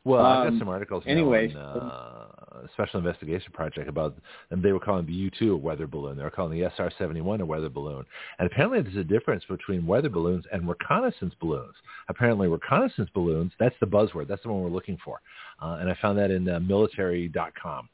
Well, 0.05 0.25
I've 0.25 0.45
got 0.45 0.53
Um, 0.55 0.59
some 0.59 0.69
articles 0.69 1.05
now 1.05 1.13
anyways, 1.13 1.55
on 1.55 1.61
uh, 1.61 2.63
a 2.65 2.69
special 2.73 2.99
investigation 2.99 3.53
project 3.53 3.89
about, 3.89 4.17
and 4.51 4.63
they 4.63 4.73
were 4.73 4.81
calling 4.81 5.05
the 5.05 5.13
U-2 5.13 5.53
a 5.53 5.57
weather 5.57 5.87
balloon. 5.87 6.17
They 6.17 6.23
were 6.23 6.31
calling 6.31 6.59
the 6.59 6.71
SR-71 6.77 7.41
a 7.41 7.45
weather 7.45 7.69
balloon. 7.69 8.05
And 8.39 8.51
apparently 8.51 8.81
there's 8.81 8.97
a 8.97 9.05
difference 9.05 9.45
between 9.49 9.87
weather 9.87 10.09
balloons 10.09 10.45
and 10.53 10.67
reconnaissance 10.69 11.35
balloons. 11.41 11.75
Apparently 12.09 12.49
reconnaissance 12.49 13.11
balloons, 13.13 13.53
that's 13.59 13.75
the 13.81 13.87
buzzword. 13.87 14.29
That's 14.29 14.43
the 14.43 14.49
one 14.49 14.63
we're 14.63 14.71
looking 14.71 14.99
for. 15.05 15.21
Uh, 15.61 15.79
and 15.81 15.91
I 15.91 15.97
found 16.01 16.17
that 16.19 16.31
in 16.31 16.49
uh, 16.49 16.61
military.com. 16.61 17.89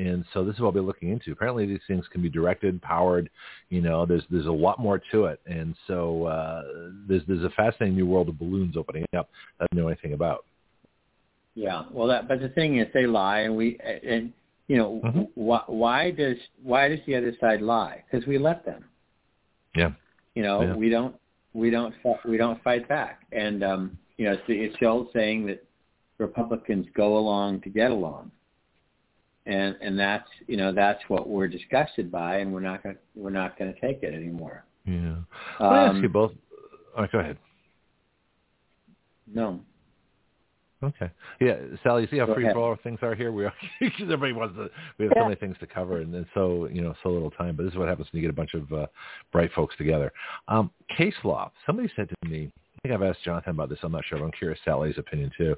And 0.00 0.24
so 0.32 0.44
this 0.44 0.54
is 0.54 0.60
what 0.60 0.68
I'll 0.68 0.72
be 0.72 0.80
looking 0.80 1.10
into. 1.10 1.32
Apparently 1.32 1.66
these 1.66 1.80
things 1.86 2.06
can 2.10 2.22
be 2.22 2.30
directed, 2.30 2.80
powered, 2.80 3.28
you 3.68 3.82
know, 3.82 4.06
there's 4.06 4.22
there's 4.30 4.46
a 4.46 4.52
lot 4.52 4.78
more 4.78 5.00
to 5.12 5.26
it. 5.26 5.40
And 5.46 5.74
so 5.86 6.24
uh, 6.24 6.62
there's 7.06 7.22
there's 7.28 7.44
a 7.44 7.50
fascinating 7.50 7.96
new 7.96 8.06
world 8.06 8.28
of 8.30 8.38
balloons 8.38 8.76
opening 8.78 9.04
up 9.16 9.28
that 9.58 9.64
I 9.64 9.66
don't 9.70 9.82
know 9.82 9.88
anything 9.88 10.14
about. 10.14 10.46
Yeah. 11.54 11.84
Well, 11.90 12.08
that 12.08 12.28
but 12.28 12.40
the 12.40 12.48
thing 12.48 12.78
is, 12.78 12.86
they 12.94 13.06
lie, 13.06 13.40
and 13.40 13.56
we 13.56 13.78
and 13.82 14.32
you 14.68 14.78
know 14.78 15.02
Mhm. 15.04 15.28
why 15.34 15.62
why 15.66 16.10
does 16.12 16.38
why 16.62 16.88
does 16.88 17.00
the 17.06 17.16
other 17.16 17.34
side 17.38 17.60
lie? 17.60 18.02
Because 18.10 18.26
we 18.26 18.38
let 18.38 18.64
them. 18.64 18.84
Yeah. 19.76 19.92
You 20.34 20.42
know, 20.42 20.62
Yeah. 20.62 20.74
we 20.76 20.88
don't 20.88 21.14
we 21.52 21.68
don't 21.68 21.94
we 22.24 22.38
don't 22.38 22.62
fight 22.62 22.88
back, 22.88 23.26
and 23.32 23.62
um, 23.62 23.98
you 24.16 24.24
know, 24.24 24.32
it's 24.32 24.46
the, 24.46 24.58
it's 24.64 24.76
the 24.80 24.86
old 24.86 25.08
saying 25.12 25.46
that 25.46 25.62
Republicans 26.16 26.86
go 26.94 27.18
along 27.18 27.60
to 27.62 27.68
get 27.68 27.90
along. 27.90 28.30
And 29.46 29.76
and 29.80 29.98
that's 29.98 30.28
you 30.46 30.56
know 30.56 30.72
that's 30.72 31.00
what 31.08 31.28
we're 31.28 31.48
disgusted 31.48 32.10
by, 32.10 32.38
and 32.38 32.52
we're 32.52 32.60
not 32.60 32.82
gonna 32.82 32.96
we're 33.14 33.30
not 33.30 33.58
going 33.58 33.72
to 33.72 33.80
take 33.80 34.02
it 34.02 34.14
anymore. 34.14 34.64
Yeah. 34.84 34.94
Me 34.94 35.16
Um, 35.60 35.74
ask 35.74 36.02
you 36.02 36.08
both. 36.08 36.32
Oh, 36.96 37.06
go 37.10 37.18
ahead. 37.20 37.38
No. 39.32 39.60
Okay. 40.82 41.10
Yeah, 41.42 41.56
Sally, 41.82 42.02
you 42.02 42.08
see 42.10 42.16
how 42.18 42.24
Go 42.26 42.34
free 42.34 42.44
ahead. 42.44 42.54
for 42.54 42.60
all 42.70 42.76
things 42.82 42.98
are 43.02 43.14
here? 43.14 43.32
We 43.32 43.44
are 43.44 43.52
because 43.80 44.00
everybody 44.04 44.32
wants 44.32 44.56
to. 44.56 44.70
We 44.98 45.04
have 45.04 45.12
so 45.14 45.24
many 45.24 45.36
things 45.36 45.56
to 45.60 45.66
cover, 45.66 45.98
and, 46.00 46.14
and 46.14 46.24
so 46.32 46.68
you 46.72 46.80
know, 46.80 46.94
so 47.02 47.10
little 47.10 47.30
time. 47.30 47.54
But 47.56 47.64
this 47.64 47.72
is 47.72 47.78
what 47.78 47.86
happens 47.88 48.08
when 48.10 48.22
you 48.22 48.26
get 48.28 48.32
a 48.32 48.36
bunch 48.36 48.54
of 48.54 48.72
uh, 48.72 48.86
bright 49.30 49.50
folks 49.54 49.76
together. 49.76 50.10
Um, 50.48 50.70
case 50.96 51.14
law. 51.22 51.52
Somebody 51.66 51.90
said 51.96 52.08
to 52.08 52.28
me. 52.28 52.50
I 52.82 52.88
think 52.88 52.94
I've 52.94 53.06
asked 53.10 53.22
Jonathon 53.24 53.50
about 53.50 53.68
this. 53.68 53.78
I'm 53.82 53.92
not 53.92 54.06
sure. 54.06 54.18
But 54.18 54.24
I'm 54.24 54.32
curious 54.32 54.58
Sally's 54.64 54.96
opinion 54.96 55.30
too. 55.36 55.54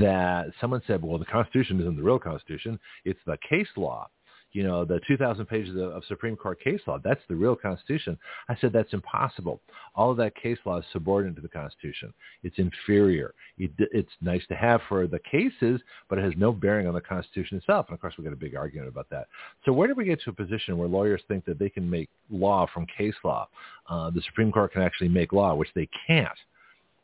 That 0.00 0.46
someone 0.62 0.80
said, 0.86 1.02
"Well, 1.02 1.18
the 1.18 1.26
Constitution 1.26 1.78
isn't 1.78 1.96
the 1.96 2.02
real 2.02 2.18
Constitution. 2.18 2.80
It's 3.04 3.20
the 3.26 3.36
case 3.46 3.68
law." 3.76 4.08
You 4.52 4.62
know, 4.62 4.84
the 4.84 5.00
2,000 5.08 5.46
pages 5.46 5.74
of, 5.74 5.90
of 5.90 6.04
Supreme 6.06 6.36
Court 6.36 6.60
case 6.60 6.80
law. 6.86 6.98
That's 7.02 7.20
the 7.28 7.34
real 7.34 7.56
Constitution. 7.56 8.16
I 8.48 8.56
said 8.60 8.72
that's 8.72 8.92
impossible. 8.92 9.60
All 9.96 10.12
of 10.12 10.16
that 10.18 10.36
case 10.36 10.58
law 10.64 10.78
is 10.78 10.84
subordinate 10.92 11.34
to 11.36 11.42
the 11.42 11.48
Constitution. 11.48 12.14
It's 12.44 12.56
inferior. 12.56 13.34
It, 13.58 13.72
it's 13.78 14.12
nice 14.20 14.46
to 14.46 14.54
have 14.54 14.80
for 14.88 15.08
the 15.08 15.18
cases, 15.28 15.82
but 16.08 16.18
it 16.18 16.24
has 16.24 16.34
no 16.36 16.52
bearing 16.52 16.86
on 16.86 16.94
the 16.94 17.00
Constitution 17.00 17.58
itself. 17.58 17.86
And 17.88 17.94
of 17.94 18.00
course, 18.00 18.14
we 18.16 18.22
got 18.22 18.32
a 18.32 18.36
big 18.36 18.54
argument 18.54 18.88
about 18.88 19.10
that. 19.10 19.26
So 19.64 19.72
where 19.72 19.88
did 19.88 19.96
we 19.96 20.04
get 20.04 20.22
to 20.22 20.30
a 20.30 20.32
position 20.32 20.78
where 20.78 20.88
lawyers 20.88 21.22
think 21.26 21.44
that 21.46 21.58
they 21.58 21.68
can 21.68 21.90
make 21.90 22.08
law 22.30 22.64
from 22.72 22.86
case 22.96 23.16
law? 23.24 23.48
Uh, 23.90 24.10
the 24.10 24.22
Supreme 24.22 24.52
Court 24.52 24.72
can 24.72 24.82
actually 24.82 25.08
make 25.08 25.32
law, 25.32 25.56
which 25.56 25.70
they 25.74 25.88
can't. 26.06 26.30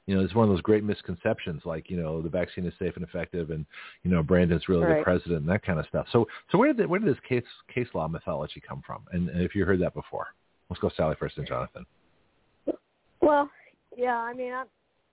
You 0.07 0.17
know, 0.17 0.25
it's 0.25 0.35
one 0.35 0.49
of 0.49 0.55
those 0.55 0.63
great 0.63 0.83
misconceptions, 0.83 1.63
like 1.65 1.91
you 1.91 1.97
know, 1.97 2.21
the 2.21 2.29
vaccine 2.29 2.67
is 2.67 2.75
safe 2.79 2.97
and 2.97 3.05
effective, 3.05 3.51
and 3.51 3.65
you 4.03 4.11
know, 4.11 4.23
Brandon's 4.23 4.69
really 4.69 4.87
the 4.87 5.03
president, 5.03 5.41
and 5.41 5.49
that 5.49 5.65
kind 5.65 5.79
of 5.79 5.87
stuff. 5.87 6.07
So, 6.11 6.27
so 6.51 6.59
where 6.59 6.73
did 6.73 6.87
where 6.89 6.99
did 6.99 7.09
this 7.09 7.21
case 7.29 7.45
case 7.73 7.87
law 7.95 8.09
mythology 8.09 8.61
come 8.67 8.83
from? 8.85 9.03
And, 9.13 9.29
and 9.29 9.43
if 9.43 9.55
you 9.55 9.65
heard 9.65 9.81
that 9.83 9.95
before, 9.95 10.29
let's 10.69 10.81
go 10.81 10.91
Sally 10.97 11.17
first 11.19 11.39
and 11.39 11.47
Jonathon. 11.47 11.87
Well, 13.21 13.51
yeah, 13.97 14.17
I 14.17 14.33
mean, 14.33 14.53
I'm 14.53 14.67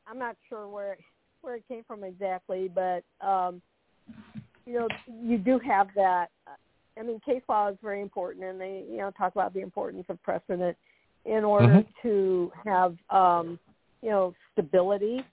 I'm 0.08 0.18
not 0.18 0.36
sure 0.50 0.68
where 0.68 0.98
where 1.42 1.56
it 1.56 1.68
came 1.68 1.84
from 1.84 2.04
exactly, 2.04 2.70
but 2.74 3.04
um, 3.22 3.62
you 4.66 4.74
know, 4.74 4.88
you 5.08 5.38
do 5.38 5.60
have 5.60 5.88
that. 5.96 6.28
I 7.00 7.04
mean, 7.04 7.20
case 7.20 7.44
law 7.48 7.70
is 7.70 7.78
very 7.84 8.02
important, 8.02 8.46
and 8.46 8.60
they 8.60 8.84
you 8.90 8.98
know 8.98 9.12
talk 9.12 9.34
about 9.34 9.54
the 9.54 9.62
importance 9.62 10.06
of 10.10 10.22
precedent 10.24 10.76
in 11.26 11.44
order 11.44 11.68
Mhm. 11.68 11.86
to 12.02 12.52
have 12.64 12.98
um, 13.10 13.60
you 14.02 14.10
know 14.10 14.34
stability 14.54 15.24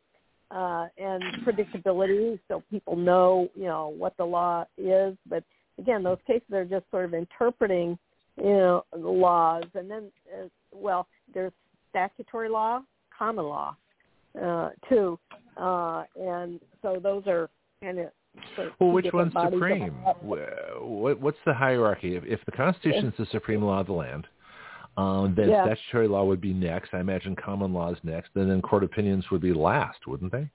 uh, 0.51 0.87
and 0.99 1.23
predictability, 1.47 2.39
so 2.49 2.63
people 2.71 2.97
know 2.97 3.49
you 3.55 3.65
know 3.65 3.95
what 3.97 4.17
the 4.17 4.25
law 4.25 4.65
is. 4.79 5.17
But 5.29 5.45
again, 5.79 6.03
those 6.03 6.19
cases 6.27 6.53
are 6.53 6.65
just 6.65 6.85
sort 6.91 7.05
of 7.07 7.15
interpreting 7.15 7.99
you 8.37 8.45
know 8.45 8.85
the 8.93 8.99
laws, 8.99 9.65
and 9.75 9.91
then 9.91 10.11
uh, 10.33 10.47
well, 10.73 11.07
there's 11.33 11.53
statutory 11.91 12.49
law, 12.49 12.81
common 13.17 13.45
law, 13.45 13.77
uh, 14.43 14.71
too, 14.89 15.19
uh, 15.57 16.05
and 16.21 16.61
so 16.83 16.99
those 17.03 17.23
are 17.27 17.49
kind 17.83 17.99
of. 18.01 18.09
sort 18.57 18.73
Well, 18.81 18.91
which 18.91 19.07
one's 19.13 19.33
supreme? 19.33 19.95
law. 20.05 20.15
Wh- 20.15 20.83
What, 20.83 21.21
what's 21.21 21.39
the 21.47 21.55
hierarchy? 21.55 22.17
If, 22.17 22.25
if 22.25 22.41
the 22.45 22.53
Constitution 22.53 23.07
is 23.07 23.15
the 23.19 23.27
supreme 23.31 23.63
law 23.63 23.81
of 23.81 23.87
the 23.87 23.93
land, 23.93 24.27
um, 24.97 25.35
then 25.35 25.49
Yeah. 25.51 25.65
statutory 25.67 26.09
law 26.09 26.25
would 26.25 26.41
be 26.41 26.53
next. 26.53 26.95
I 26.95 27.01
imagine 27.01 27.35
common 27.37 27.73
law 27.73 27.91
is 27.93 27.99
next, 28.05 28.31
and 28.37 28.51
then 28.51 28.63
court 28.63 28.85
opinions 28.85 29.31
would 29.31 29.41
be 29.41 29.53
last, 29.53 30.07
wouldn't 30.07 30.33
they? 30.33 30.49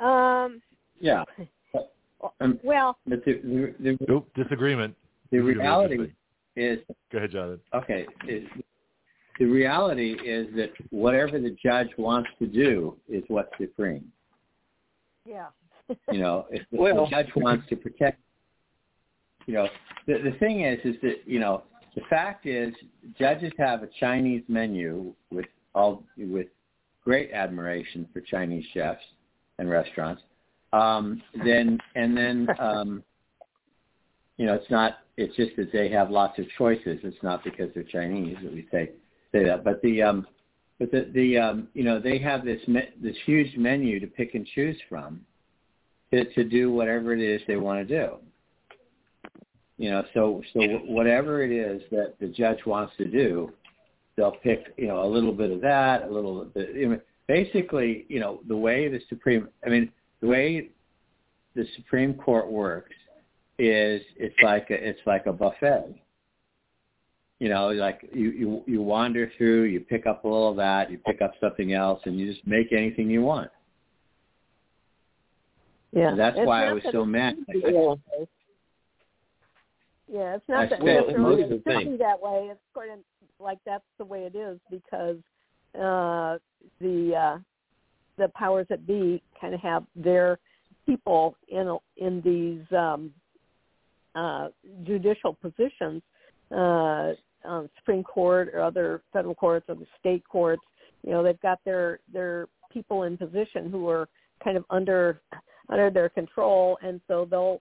Um, 0.00 0.60
Yeah. 1.00 1.24
Um, 2.40 2.58
well, 2.64 2.98
but 3.06 3.24
the 3.24 3.34
the, 3.80 3.96
the, 4.06 4.12
Oop, 4.12 4.32
disagreement. 4.34 4.94
the 5.30 5.38
Disagreement, 5.38 5.60
reality 5.62 6.12
is 6.56 6.78
Go 7.10 7.18
ahead, 7.18 7.30
Jonathon. 7.32 7.60
okay. 7.74 8.06
Is, 8.28 8.44
the 9.38 9.46
reality 9.46 10.12
is 10.12 10.46
that 10.54 10.70
whatever 10.90 11.40
the 11.40 11.56
judge 11.62 11.88
wants 11.98 12.30
to 12.38 12.46
do 12.46 12.96
is 13.08 13.24
what's 13.28 13.50
supreme. 13.60 14.10
yeah. 15.26 15.46
You 16.10 16.18
know, 16.20 16.46
if 16.50 16.62
the, 16.70 16.78
Well- 16.78 17.04
the 17.04 17.10
judge 17.10 17.30
wants 17.36 17.68
to 17.68 17.76
protect, 17.76 18.20
you 19.46 19.54
know, 19.54 19.68
the 20.06 20.18
the 20.22 20.32
thing 20.38 20.62
is, 20.62 20.78
is 20.84 20.96
that 21.02 21.16
you 21.26 21.40
know, 21.40 21.64
the 21.94 22.02
fact 22.10 22.46
is, 22.46 22.74
judges 23.18 23.52
have 23.58 23.82
a 23.82 23.88
Chinese 24.00 24.42
menu 24.48 25.14
with 25.30 25.46
all 25.74 26.04
with 26.16 26.48
great 27.04 27.32
admiration 27.32 28.08
for 28.12 28.20
Chinese 28.20 28.64
chefs 28.72 29.02
and 29.58 29.70
restaurants. 29.70 30.22
Um, 30.72 31.22
then 31.44 31.78
and 31.94 32.16
then, 32.16 32.48
um, 32.58 33.04
you 34.36 34.46
know, 34.46 34.54
it's 34.54 34.70
not. 34.70 34.98
It's 35.16 35.36
just 35.36 35.54
that 35.56 35.70
they 35.72 35.88
have 35.90 36.10
lots 36.10 36.38
of 36.40 36.46
choices. 36.58 36.98
It's 37.04 37.22
not 37.22 37.44
because 37.44 37.70
they're 37.74 37.84
Chinese 37.84 38.36
that 38.42 38.52
we 38.52 38.66
say 38.72 38.90
say 39.32 39.44
that. 39.44 39.62
But 39.62 39.80
the 39.82 40.02
um, 40.02 40.26
but 40.80 40.90
the 40.90 41.08
the 41.14 41.38
um, 41.38 41.68
you 41.74 41.84
know, 41.84 42.00
they 42.00 42.18
have 42.18 42.44
this 42.44 42.66
me- 42.66 42.90
this 43.00 43.16
huge 43.24 43.56
menu 43.56 44.00
to 44.00 44.08
pick 44.08 44.34
and 44.34 44.46
choose 44.54 44.76
from 44.88 45.20
to, 46.12 46.24
to 46.34 46.44
do 46.44 46.72
whatever 46.72 47.12
it 47.12 47.20
is 47.20 47.40
they 47.46 47.56
want 47.56 47.86
to 47.86 48.06
do. 48.06 48.16
You 49.76 49.90
know, 49.90 50.04
so 50.14 50.42
so 50.52 50.60
whatever 50.86 51.42
it 51.42 51.50
is 51.50 51.82
that 51.90 52.14
the 52.20 52.28
judge 52.28 52.64
wants 52.64 52.92
to 52.98 53.04
do, 53.04 53.52
they'll 54.16 54.30
pick 54.42 54.72
you 54.76 54.86
know 54.86 55.02
a 55.04 55.08
little 55.08 55.32
bit 55.32 55.50
of 55.50 55.60
that, 55.62 56.02
a 56.02 56.10
little 56.10 56.44
bit. 56.44 56.74
You 56.74 56.88
know, 56.90 57.00
basically, 57.26 58.06
you 58.08 58.20
know, 58.20 58.40
the 58.46 58.56
way 58.56 58.88
the 58.88 59.00
Supreme, 59.08 59.48
I 59.66 59.70
mean, 59.70 59.90
the 60.20 60.28
way 60.28 60.70
the 61.56 61.66
Supreme 61.76 62.14
Court 62.14 62.50
works 62.50 62.94
is 63.58 64.02
it's 64.16 64.34
like 64.42 64.70
a, 64.70 64.74
it's 64.74 65.00
like 65.06 65.26
a 65.26 65.32
buffet. 65.32 65.94
You 67.40 67.48
know, 67.48 67.68
like 67.70 68.08
you, 68.12 68.30
you 68.30 68.62
you 68.66 68.80
wander 68.82 69.30
through, 69.36 69.64
you 69.64 69.80
pick 69.80 70.06
up 70.06 70.24
a 70.24 70.28
little 70.28 70.50
of 70.50 70.56
that, 70.56 70.90
you 70.90 70.98
pick 70.98 71.20
up 71.20 71.32
something 71.40 71.72
else, 71.72 72.00
and 72.04 72.18
you 72.18 72.32
just 72.32 72.46
make 72.46 72.72
anything 72.72 73.10
you 73.10 73.22
want. 73.22 73.50
Yeah, 75.92 76.10
And 76.10 76.18
that's 76.18 76.36
It's 76.38 76.46
why 76.46 76.68
I 76.68 76.72
was 76.72 76.82
so 76.90 77.04
mad. 77.04 77.36
should 77.36 77.46
be 77.46 77.60
that 77.60 77.74
way. 77.74 78.26
Yeah, 80.10 80.36
it's 80.36 80.44
not 80.48 80.64
I 80.64 80.66
that 80.66 80.82
necessarily 80.82 81.18
most 81.18 81.42
of 81.42 81.48
the 81.48 81.56
should 81.56 81.64
thing- 81.64 81.90
be 81.92 81.96
that 81.98 82.20
way. 82.20 82.48
It's 82.50 82.60
sort 82.74 82.90
of 82.90 82.98
like 83.40 83.58
that's 83.64 83.84
the 83.98 84.04
way 84.04 84.24
it 84.24 84.36
is 84.36 84.58
because 84.70 85.16
uh, 85.74 86.38
the 86.80 87.14
uh, 87.16 87.38
the 88.16 88.28
powers 88.34 88.66
that 88.68 88.86
be 88.86 89.22
kind 89.40 89.54
of 89.54 89.60
have 89.60 89.84
their 89.96 90.38
people 90.86 91.36
in 91.48 91.76
in 91.96 92.20
these 92.20 92.76
um, 92.76 93.12
uh, 94.14 94.48
judicial 94.84 95.34
positions, 95.34 96.02
uh, 96.52 97.12
um, 97.44 97.68
Supreme 97.78 98.04
Court 98.04 98.50
or 98.52 98.60
other 98.60 99.02
federal 99.12 99.34
courts 99.34 99.66
or 99.68 99.74
the 99.74 99.86
state 99.98 100.22
courts. 100.28 100.62
You 101.02 101.12
know, 101.12 101.22
they've 101.22 101.40
got 101.40 101.60
their 101.64 101.98
their 102.12 102.46
people 102.72 103.04
in 103.04 103.16
position 103.16 103.70
who 103.70 103.88
are 103.88 104.08
kind 104.42 104.56
of 104.56 104.64
under 104.70 105.20
under 105.70 105.90
their 105.90 106.10
control, 106.10 106.78
and 106.82 107.00
so 107.08 107.26
they'll 107.28 107.60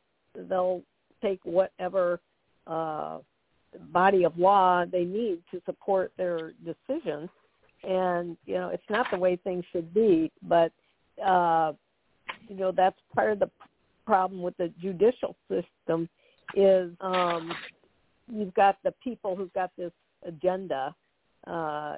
they'll 0.50 0.82
take 1.22 1.40
whatever 1.46 2.20
uh, 2.68 3.20
body 3.92 4.24
of 4.24 4.38
law 4.38 4.86
they 4.86 5.04
need 5.04 5.40
to 5.52 5.62
support 5.66 6.12
their 6.18 6.54
decisions. 6.64 7.30
And 7.84 8.38
you 8.46 8.56
know, 8.56 8.70
it's 8.70 8.84
not 8.90 9.08
the 9.12 9.18
way 9.18 9.36
things 9.36 9.66
should 9.72 9.94
be, 9.94 10.32
but 10.44 10.72
uh, 11.24 11.74
you 12.48 12.56
know 12.56 12.72
that's 12.72 12.98
part 13.14 13.32
of 13.32 13.40
the 13.40 13.50
problem 14.06 14.42
with 14.42 14.56
the 14.58 14.72
judicial 14.82 15.36
system 15.50 16.10
is 16.56 16.92
um, 17.02 17.54
you've 18.32 18.54
got 18.54 18.78
the 18.84 18.94
people 19.04 19.36
who've 19.36 19.54
got 19.54 19.72
this 19.78 19.92
agenda 20.26 20.94
uh, 21.48 21.96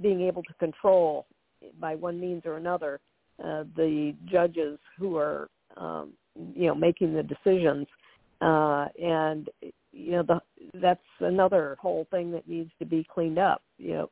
being 0.00 0.20
able 0.22 0.42
to 0.42 0.52
control 0.54 1.26
by 1.80 1.94
one 1.94 2.20
means 2.20 2.42
or 2.44 2.56
another 2.56 3.00
uh, 3.42 3.64
the 3.76 4.14
judges 4.30 4.78
who 4.98 5.16
are 5.16 5.48
um, 5.76 6.12
you 6.54 6.66
know 6.66 6.74
making 6.74 7.14
the 7.14 7.22
decisions 7.22 7.86
uh, 8.40 8.86
and 9.02 9.48
you 9.94 10.12
know 10.12 10.22
the, 10.22 10.40
that's 10.80 11.00
another 11.20 11.76
whole 11.80 12.06
thing 12.10 12.30
that 12.32 12.48
needs 12.48 12.70
to 12.78 12.84
be 12.84 13.06
cleaned 13.12 13.38
up 13.38 13.62
you 13.78 13.94
know 13.94 14.10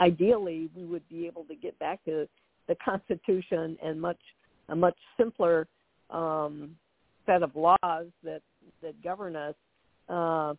ideally 0.00 0.68
we 0.74 0.84
would 0.84 1.08
be 1.08 1.26
able 1.26 1.44
to 1.44 1.54
get 1.54 1.78
back 1.78 2.04
to 2.04 2.28
the 2.68 2.76
constitution 2.84 3.78
and 3.82 4.00
much 4.00 4.18
a 4.70 4.76
much 4.76 4.96
simpler 5.16 5.66
um, 6.10 6.74
set 7.26 7.42
of 7.42 7.54
laws 7.54 8.06
that 8.22 8.42
that 8.82 9.02
govern 9.02 9.36
us 9.36 9.54
uh, 10.08 10.54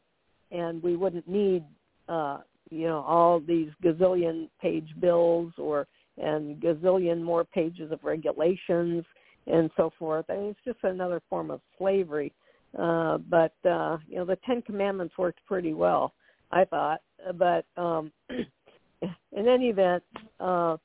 and 0.52 0.82
we 0.82 0.96
wouldn't 0.96 1.28
need 1.28 1.64
uh, 2.08 2.40
you 2.70 2.88
know 2.88 3.02
all 3.02 3.40
these 3.40 3.70
gazillion 3.84 4.50
page 4.62 4.88
bills 5.00 5.52
or 5.58 5.88
and 6.18 6.62
gazillion 6.62 7.22
more 7.22 7.44
pages 7.44 7.92
of 7.92 8.00
regulations 8.04 9.04
and 9.48 9.70
so 9.78 9.92
forth. 9.98 10.26
I 10.30 10.38
mean, 10.38 10.46
it's 10.48 10.60
just 10.66 10.80
another 10.84 11.22
form 11.30 11.52
of 11.52 11.62
slavery. 11.78 12.32
Uh, 12.78 13.18
but 13.30 13.54
uh, 13.70 13.98
you 14.08 14.18
know, 14.18 14.26
the 14.26 14.38
Ten 14.46 14.62
Commandments 14.62 15.18
worked 15.18 15.40
pretty 15.46 15.74
well, 15.74 16.14
I 16.52 16.66
thought. 16.66 17.02
But 17.36 17.66
um, 17.78 18.12
in 18.30 19.48
any 19.48 19.70
event, 19.70 20.04
uh, 20.40 20.78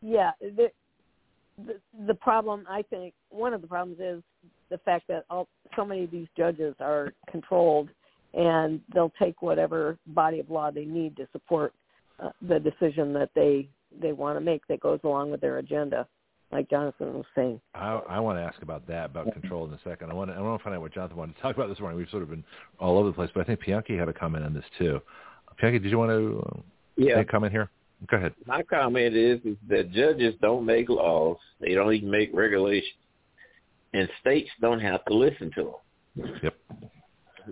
yeah, 0.00 0.30
the, 0.40 0.70
the 1.66 1.74
the 2.06 2.14
problem 2.14 2.64
I 2.68 2.82
think 2.82 3.14
one 3.28 3.52
of 3.52 3.60
the 3.60 3.66
problems 3.66 4.00
is 4.00 4.22
the 4.70 4.78
fact 4.78 5.08
that 5.08 5.24
all, 5.28 5.48
so 5.76 5.84
many 5.84 6.04
of 6.04 6.10
these 6.10 6.28
judges 6.36 6.74
are 6.80 7.12
controlled, 7.30 7.90
and 8.32 8.80
they'll 8.94 9.12
take 9.18 9.42
whatever 9.42 9.98
body 10.08 10.40
of 10.40 10.50
law 10.50 10.70
they 10.70 10.84
need 10.84 11.16
to 11.16 11.28
support 11.32 11.74
uh, 12.22 12.30
the 12.48 12.58
decision 12.58 13.12
that 13.12 13.30
they 13.34 13.68
they 14.00 14.12
want 14.12 14.36
to 14.36 14.40
make 14.40 14.66
that 14.68 14.80
goes 14.80 15.00
along 15.04 15.30
with 15.30 15.40
their 15.40 15.58
agenda 15.58 16.06
like 16.52 16.68
Jonathon 16.68 17.14
was 17.14 17.26
saying. 17.34 17.60
I, 17.74 18.00
I 18.08 18.20
want 18.20 18.38
to 18.38 18.42
ask 18.42 18.60
about 18.62 18.86
that, 18.88 19.06
about 19.06 19.32
control 19.32 19.66
in 19.66 19.72
a 19.72 19.78
second. 19.84 20.10
I 20.10 20.14
want 20.14 20.30
to, 20.30 20.36
I 20.36 20.40
want 20.40 20.58
to 20.58 20.64
find 20.64 20.74
out 20.74 20.82
what 20.82 20.92
Jonathon 20.92 21.16
wanted 21.16 21.36
to 21.36 21.42
talk 21.42 21.56
about 21.56 21.68
this 21.68 21.78
morning. 21.80 21.98
We've 21.98 22.08
sort 22.10 22.22
of 22.22 22.30
been 22.30 22.44
all 22.78 22.98
over 22.98 23.08
the 23.08 23.14
place, 23.14 23.30
but 23.32 23.42
I 23.42 23.44
think 23.44 23.60
Bianca 23.64 23.92
had 23.96 24.08
a 24.08 24.12
comment 24.12 24.44
on 24.44 24.54
this 24.54 24.64
too. 24.78 25.00
Bianca, 25.60 25.78
did 25.78 25.90
you 25.90 25.98
want 25.98 26.10
to 26.10 26.44
uh, 26.46 26.60
yeah. 26.96 27.16
make 27.16 27.28
a 27.28 27.30
comment 27.30 27.52
here? 27.52 27.70
Go 28.10 28.16
ahead. 28.16 28.34
My 28.46 28.62
comment 28.62 29.14
is, 29.14 29.40
is 29.44 29.56
that 29.68 29.92
judges 29.92 30.34
don't 30.40 30.64
make 30.64 30.88
laws. 30.88 31.36
They 31.60 31.74
don't 31.74 31.92
even 31.92 32.10
make 32.10 32.30
regulations. 32.32 32.94
And 33.92 34.08
states 34.20 34.50
don't 34.60 34.80
have 34.80 35.04
to 35.06 35.14
listen 35.14 35.50
to 35.56 35.74
them. 36.16 36.40
Yep. 36.42 36.54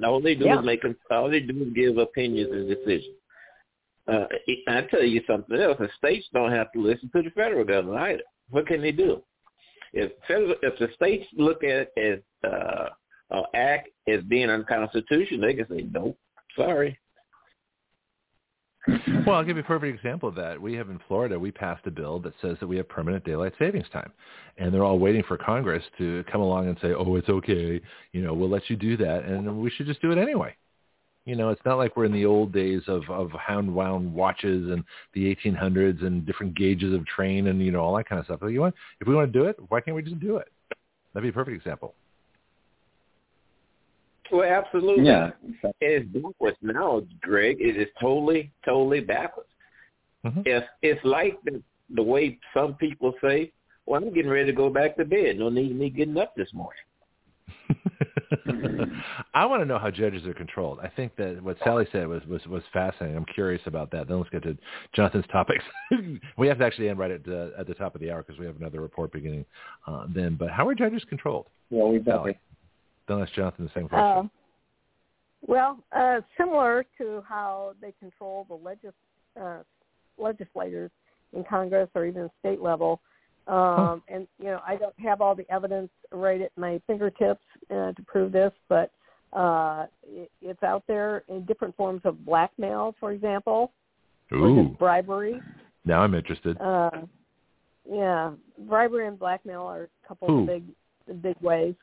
All 0.04 0.20
they 0.20 0.34
do 0.34 0.46
yeah. 0.46 0.60
is 0.60 0.64
make 0.64 0.82
them, 0.82 0.96
all 1.10 1.28
they 1.30 1.40
do 1.40 1.64
is 1.64 1.72
give 1.74 1.98
opinions 1.98 2.50
and 2.52 2.68
decisions. 2.68 3.16
Uh, 4.06 4.24
I 4.68 4.82
tell 4.90 5.02
you 5.02 5.20
something 5.26 5.60
else. 5.60 5.76
The 5.78 5.88
states 5.98 6.26
don't 6.32 6.52
have 6.52 6.72
to 6.72 6.80
listen 6.80 7.10
to 7.14 7.22
the 7.22 7.30
federal 7.30 7.64
government 7.64 7.98
either. 7.98 8.22
What 8.50 8.66
can 8.66 8.80
they 8.80 8.92
do? 8.92 9.22
If 9.92 10.12
federal, 10.26 10.54
if 10.62 10.78
the 10.78 10.88
states 10.94 11.26
look 11.36 11.64
at 11.64 11.88
it 11.96 12.24
as 12.44 12.50
uh, 12.50 12.88
uh, 13.30 13.42
act 13.54 13.88
as 14.06 14.22
being 14.24 14.50
unconstitutional, 14.50 15.40
they 15.40 15.54
can 15.54 15.68
say 15.68 15.86
nope, 15.90 16.18
sorry. 16.56 16.98
Well, 19.26 19.36
I'll 19.36 19.44
give 19.44 19.56
you 19.56 19.62
a 19.62 19.66
perfect 19.66 19.94
example 19.94 20.28
of 20.28 20.34
that. 20.36 20.60
We 20.60 20.72
have 20.74 20.88
in 20.88 20.98
Florida, 21.08 21.38
we 21.38 21.50
passed 21.50 21.86
a 21.86 21.90
bill 21.90 22.20
that 22.20 22.32
says 22.40 22.56
that 22.60 22.66
we 22.66 22.78
have 22.78 22.88
permanent 22.88 23.24
daylight 23.24 23.52
savings 23.58 23.86
time. 23.92 24.10
And 24.56 24.72
they're 24.72 24.84
all 24.84 24.98
waiting 24.98 25.22
for 25.28 25.36
Congress 25.36 25.82
to 25.98 26.24
come 26.30 26.40
along 26.40 26.68
and 26.68 26.78
say, 26.80 26.94
oh, 26.94 27.16
it's 27.16 27.28
okay. 27.28 27.82
You 28.12 28.22
know, 28.22 28.32
we'll 28.32 28.48
let 28.48 28.70
you 28.70 28.76
do 28.76 28.96
that. 28.96 29.24
And 29.24 29.60
we 29.60 29.70
should 29.70 29.86
just 29.86 30.00
do 30.00 30.10
it 30.10 30.16
anyway. 30.16 30.56
You 31.24 31.36
know, 31.36 31.50
it's 31.50 31.60
not 31.66 31.76
like 31.76 31.96
we're 31.96 32.06
in 32.06 32.12
the 32.12 32.24
old 32.24 32.52
days 32.52 32.82
of, 32.86 33.02
of 33.10 33.30
hound 33.32 33.74
wound 33.74 34.12
watches 34.14 34.70
and 34.70 34.82
the 35.12 35.34
1800s 35.34 36.04
and 36.04 36.24
different 36.24 36.56
gauges 36.56 36.94
of 36.94 37.04
train 37.06 37.48
and, 37.48 37.60
you 37.60 37.70
know, 37.70 37.80
all 37.80 37.96
that 37.96 38.08
kind 38.08 38.18
of 38.18 38.24
stuff. 38.24 38.40
Like, 38.40 38.52
you 38.52 38.60
want, 38.60 38.74
if 39.00 39.06
we 39.06 39.14
want 39.14 39.30
to 39.30 39.38
do 39.38 39.44
it, 39.44 39.56
why 39.68 39.82
can't 39.82 39.94
we 39.94 40.02
just 40.02 40.20
do 40.20 40.38
it? 40.38 40.48
That'd 41.12 41.24
be 41.24 41.28
a 41.28 41.32
perfect 41.32 41.56
example. 41.56 41.94
Well, 44.30 44.48
absolutely. 44.48 45.06
Yeah. 45.06 45.30
It 45.80 46.02
is 46.02 46.22
backwards 46.22 46.56
now, 46.62 47.02
Greg. 47.20 47.58
It 47.60 47.76
is 47.76 47.88
totally, 48.00 48.50
totally 48.64 49.00
backwards. 49.00 49.48
Mm-hmm. 50.24 50.42
If 50.44 50.64
it's 50.82 51.04
like 51.04 51.38
the, 51.44 51.62
the 51.94 52.02
way 52.02 52.38
some 52.54 52.74
people 52.74 53.14
say, 53.22 53.52
well, 53.86 54.02
I'm 54.02 54.12
getting 54.12 54.30
ready 54.30 54.46
to 54.46 54.56
go 54.56 54.68
back 54.68 54.96
to 54.96 55.04
bed. 55.04 55.38
No 55.38 55.48
need 55.48 55.78
me 55.78 55.88
getting 55.90 56.18
up 56.18 56.34
this 56.36 56.52
morning. 56.52 56.80
I 59.34 59.46
want 59.46 59.62
to 59.62 59.64
know 59.66 59.78
how 59.78 59.90
judges 59.90 60.26
are 60.26 60.34
controlled. 60.34 60.80
I 60.82 60.88
think 60.88 61.16
that 61.16 61.42
what 61.42 61.56
Sally 61.64 61.86
said 61.92 62.06
was 62.06 62.22
was 62.26 62.44
was 62.46 62.62
fascinating. 62.72 63.16
I'm 63.16 63.24
curious 63.24 63.62
about 63.66 63.90
that. 63.92 64.08
Then 64.08 64.18
let's 64.18 64.30
get 64.30 64.42
to 64.42 64.56
Jonathon's 64.94 65.26
topics. 65.32 65.64
we 66.36 66.46
have 66.48 66.58
to 66.58 66.64
actually 66.64 66.88
end 66.88 66.98
right 66.98 67.10
at 67.10 67.24
the, 67.24 67.54
at 67.58 67.66
the 67.66 67.74
top 67.74 67.94
of 67.94 68.00
the 68.00 68.10
hour 68.10 68.22
because 68.22 68.38
we 68.38 68.46
have 68.46 68.56
another 68.56 68.80
report 68.80 69.12
beginning 69.12 69.44
uh, 69.86 70.06
then. 70.14 70.36
But 70.38 70.50
how 70.50 70.66
are 70.68 70.74
judges 70.74 71.02
controlled? 71.08 71.46
Well, 71.70 71.88
we 71.90 72.02
Sally. 72.04 72.38
Then 73.06 73.20
let's 73.20 73.32
Jonathon 73.32 73.64
the 73.64 73.70
same 73.74 73.88
question. 73.88 74.26
Uh, 74.26 74.28
well, 75.46 75.78
uh, 75.96 76.20
similar 76.36 76.84
to 76.98 77.22
how 77.26 77.74
they 77.80 77.94
control 77.98 78.46
the 78.48 78.54
legis- 78.54 78.92
uh, 79.40 79.62
legislators 80.18 80.90
in 81.32 81.44
Congress 81.44 81.88
or 81.94 82.06
even 82.06 82.28
state 82.40 82.60
level. 82.60 83.00
Um, 83.48 84.02
and 84.08 84.28
you 84.38 84.46
know, 84.46 84.60
I 84.66 84.76
don't 84.76 84.98
have 85.00 85.20
all 85.22 85.34
the 85.34 85.50
evidence 85.50 85.88
right 86.12 86.40
at 86.40 86.52
my 86.56 86.80
fingertips 86.86 87.44
uh, 87.70 87.92
to 87.92 88.02
prove 88.06 88.30
this, 88.30 88.52
but 88.68 88.92
uh, 89.32 89.86
it, 90.06 90.30
it's 90.42 90.62
out 90.62 90.84
there 90.86 91.24
in 91.28 91.44
different 91.46 91.74
forms 91.76 92.02
of 92.04 92.24
blackmail, 92.26 92.94
for 93.00 93.12
example, 93.12 93.72
Ooh. 94.32 94.76
bribery. 94.78 95.40
Now 95.86 96.02
I'm 96.02 96.14
interested. 96.14 96.60
Uh, 96.60 96.90
yeah, 97.90 98.32
bribery 98.68 99.06
and 99.06 99.18
blackmail 99.18 99.62
are 99.62 99.84
a 99.84 100.08
couple 100.08 100.28
Who? 100.28 100.40
of 100.40 100.46
big, 100.46 101.22
big 101.22 101.36
ways. 101.40 101.74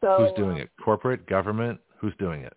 So 0.00 0.16
who's 0.18 0.36
doing 0.36 0.58
uh, 0.58 0.62
it? 0.62 0.70
Corporate, 0.82 1.26
government? 1.26 1.80
Who's 1.96 2.14
doing 2.20 2.42
it? 2.42 2.56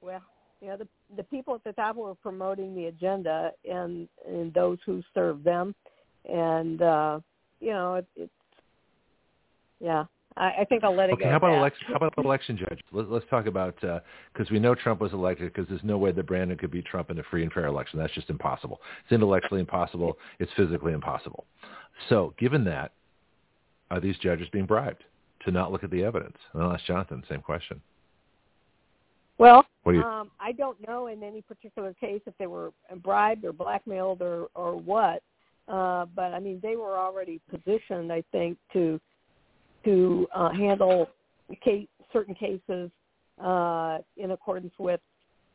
Well, 0.00 0.22
you 0.60 0.68
know, 0.68 0.76
the 0.76 0.88
the 1.16 1.22
people 1.22 1.54
at 1.54 1.62
the 1.62 1.72
top 1.72 1.94
who 1.94 2.02
are 2.04 2.16
promoting 2.16 2.74
the 2.74 2.86
agenda 2.86 3.52
and 3.64 4.08
and 4.26 4.52
those 4.52 4.78
who 4.84 5.02
serve 5.14 5.44
them 5.44 5.72
and 6.30 6.82
uh, 6.82 7.20
you 7.60 7.70
know 7.70 7.96
it, 7.96 8.06
it's 8.16 8.32
yeah. 9.80 10.04
I, 10.36 10.62
I 10.62 10.64
think 10.68 10.82
I'll 10.82 10.96
let 10.96 11.10
it 11.10 11.14
okay, 11.14 11.24
go. 11.24 11.30
how 11.30 11.36
about 11.36 11.56
election? 11.56 11.86
How 11.88 11.94
about 11.94 12.14
election 12.18 12.56
judge? 12.56 12.80
Let, 12.90 13.08
let's 13.08 13.26
talk 13.30 13.46
about 13.46 13.76
because 13.76 14.00
uh, 14.40 14.50
we 14.50 14.58
know 14.58 14.74
Trump 14.74 15.00
was 15.00 15.12
elected 15.12 15.52
because 15.52 15.68
there's 15.68 15.84
no 15.84 15.96
way 15.96 16.10
that 16.10 16.26
Brandon 16.26 16.58
could 16.58 16.70
beat 16.70 16.86
Trump 16.86 17.10
in 17.10 17.18
a 17.18 17.22
free 17.24 17.44
and 17.44 17.52
fair 17.52 17.66
election. 17.66 17.98
That's 17.98 18.12
just 18.14 18.30
impossible. 18.30 18.80
It's 19.04 19.12
intellectually 19.12 19.60
impossible. 19.60 20.18
It's 20.40 20.50
physically 20.56 20.92
impossible. 20.92 21.44
So, 22.08 22.34
given 22.38 22.64
that, 22.64 22.92
are 23.90 24.00
these 24.00 24.18
judges 24.18 24.48
being 24.52 24.66
bribed 24.66 25.04
to 25.44 25.52
not 25.52 25.70
look 25.70 25.84
at 25.84 25.90
the 25.90 26.02
evidence? 26.02 26.36
And 26.52 26.62
I'll 26.62 26.72
ask 26.72 26.84
Jonathon 26.84 27.20
the 27.20 27.32
same 27.32 27.42
question. 27.42 27.80
Well, 29.38 29.64
you- 29.86 30.02
um, 30.02 30.30
I 30.40 30.52
don't 30.52 30.80
know 30.86 31.08
in 31.08 31.22
any 31.22 31.42
particular 31.42 31.92
case 31.94 32.22
if 32.26 32.36
they 32.38 32.46
were 32.46 32.72
bribed 33.02 33.44
or 33.44 33.52
blackmailed 33.52 34.22
or 34.22 34.48
or 34.54 34.76
what. 34.76 35.22
Uh, 35.68 36.06
but 36.14 36.34
I 36.34 36.40
mean, 36.40 36.60
they 36.62 36.76
were 36.76 36.96
already 36.98 37.40
positioned, 37.50 38.12
I 38.12 38.22
think, 38.32 38.58
to 38.72 39.00
to 39.84 40.26
uh, 40.34 40.50
handle 40.50 41.08
case, 41.62 41.88
certain 42.12 42.34
cases 42.34 42.90
uh, 43.42 43.98
in 44.16 44.30
accordance 44.30 44.72
with 44.78 45.00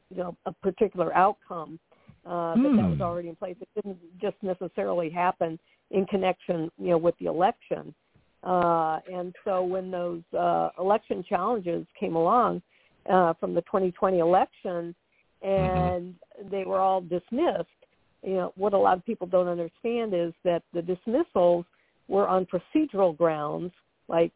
you 0.10 0.18
know 0.18 0.38
a 0.45 0.52
particular 0.52 1.15
outcome. 1.15 1.80
Uh, 2.26 2.56
But 2.56 2.76
that 2.76 2.90
was 2.90 2.98
Hmm. 2.98 3.02
already 3.02 3.30
in 3.30 3.36
place. 3.36 3.56
It 3.61 3.69
didn't 3.76 3.98
just 4.22 4.36
necessarily 4.41 5.10
happen 5.10 5.57
in 5.91 6.06
connection, 6.06 6.69
you 6.77 6.90
know, 6.90 6.98
with 6.98 7.15
the 7.19 7.26
election. 7.27 7.95
Uh, 8.44 8.99
and 9.11 9.34
so 9.44 9.64
when 9.64 9.90
those 9.91 10.22
uh, 10.38 10.69
election 10.77 11.23
challenges 11.27 11.86
came 11.99 12.15
along 12.15 12.61
uh, 13.10 13.34
from 13.40 13.53
the 13.53 13.61
2020 13.61 14.19
election, 14.19 14.95
and 15.41 16.15
they 16.52 16.64
were 16.65 16.80
all 16.80 17.02
dismissed, 17.02 17.78
you 18.23 18.33
know, 18.33 18.53
what 18.55 18.73
a 18.73 18.77
lot 18.77 18.97
of 18.97 19.05
people 19.05 19.27
don't 19.27 19.47
understand 19.47 20.13
is 20.13 20.33
that 20.43 20.63
the 20.73 20.81
dismissals 20.81 21.65
were 22.07 22.27
on 22.27 22.45
procedural 22.45 23.15
grounds, 23.15 23.71
like 24.07 24.31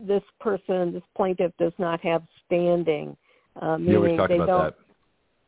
this 0.00 0.22
person, 0.40 0.92
this 0.92 1.02
plaintiff 1.16 1.52
does 1.58 1.72
not 1.78 2.00
have 2.00 2.22
standing, 2.46 3.16
uh, 3.60 3.76
meaning 3.76 4.16
talk 4.16 4.28
they 4.28 4.36
about 4.36 4.46
don't. 4.46 4.62
that. 4.62 4.74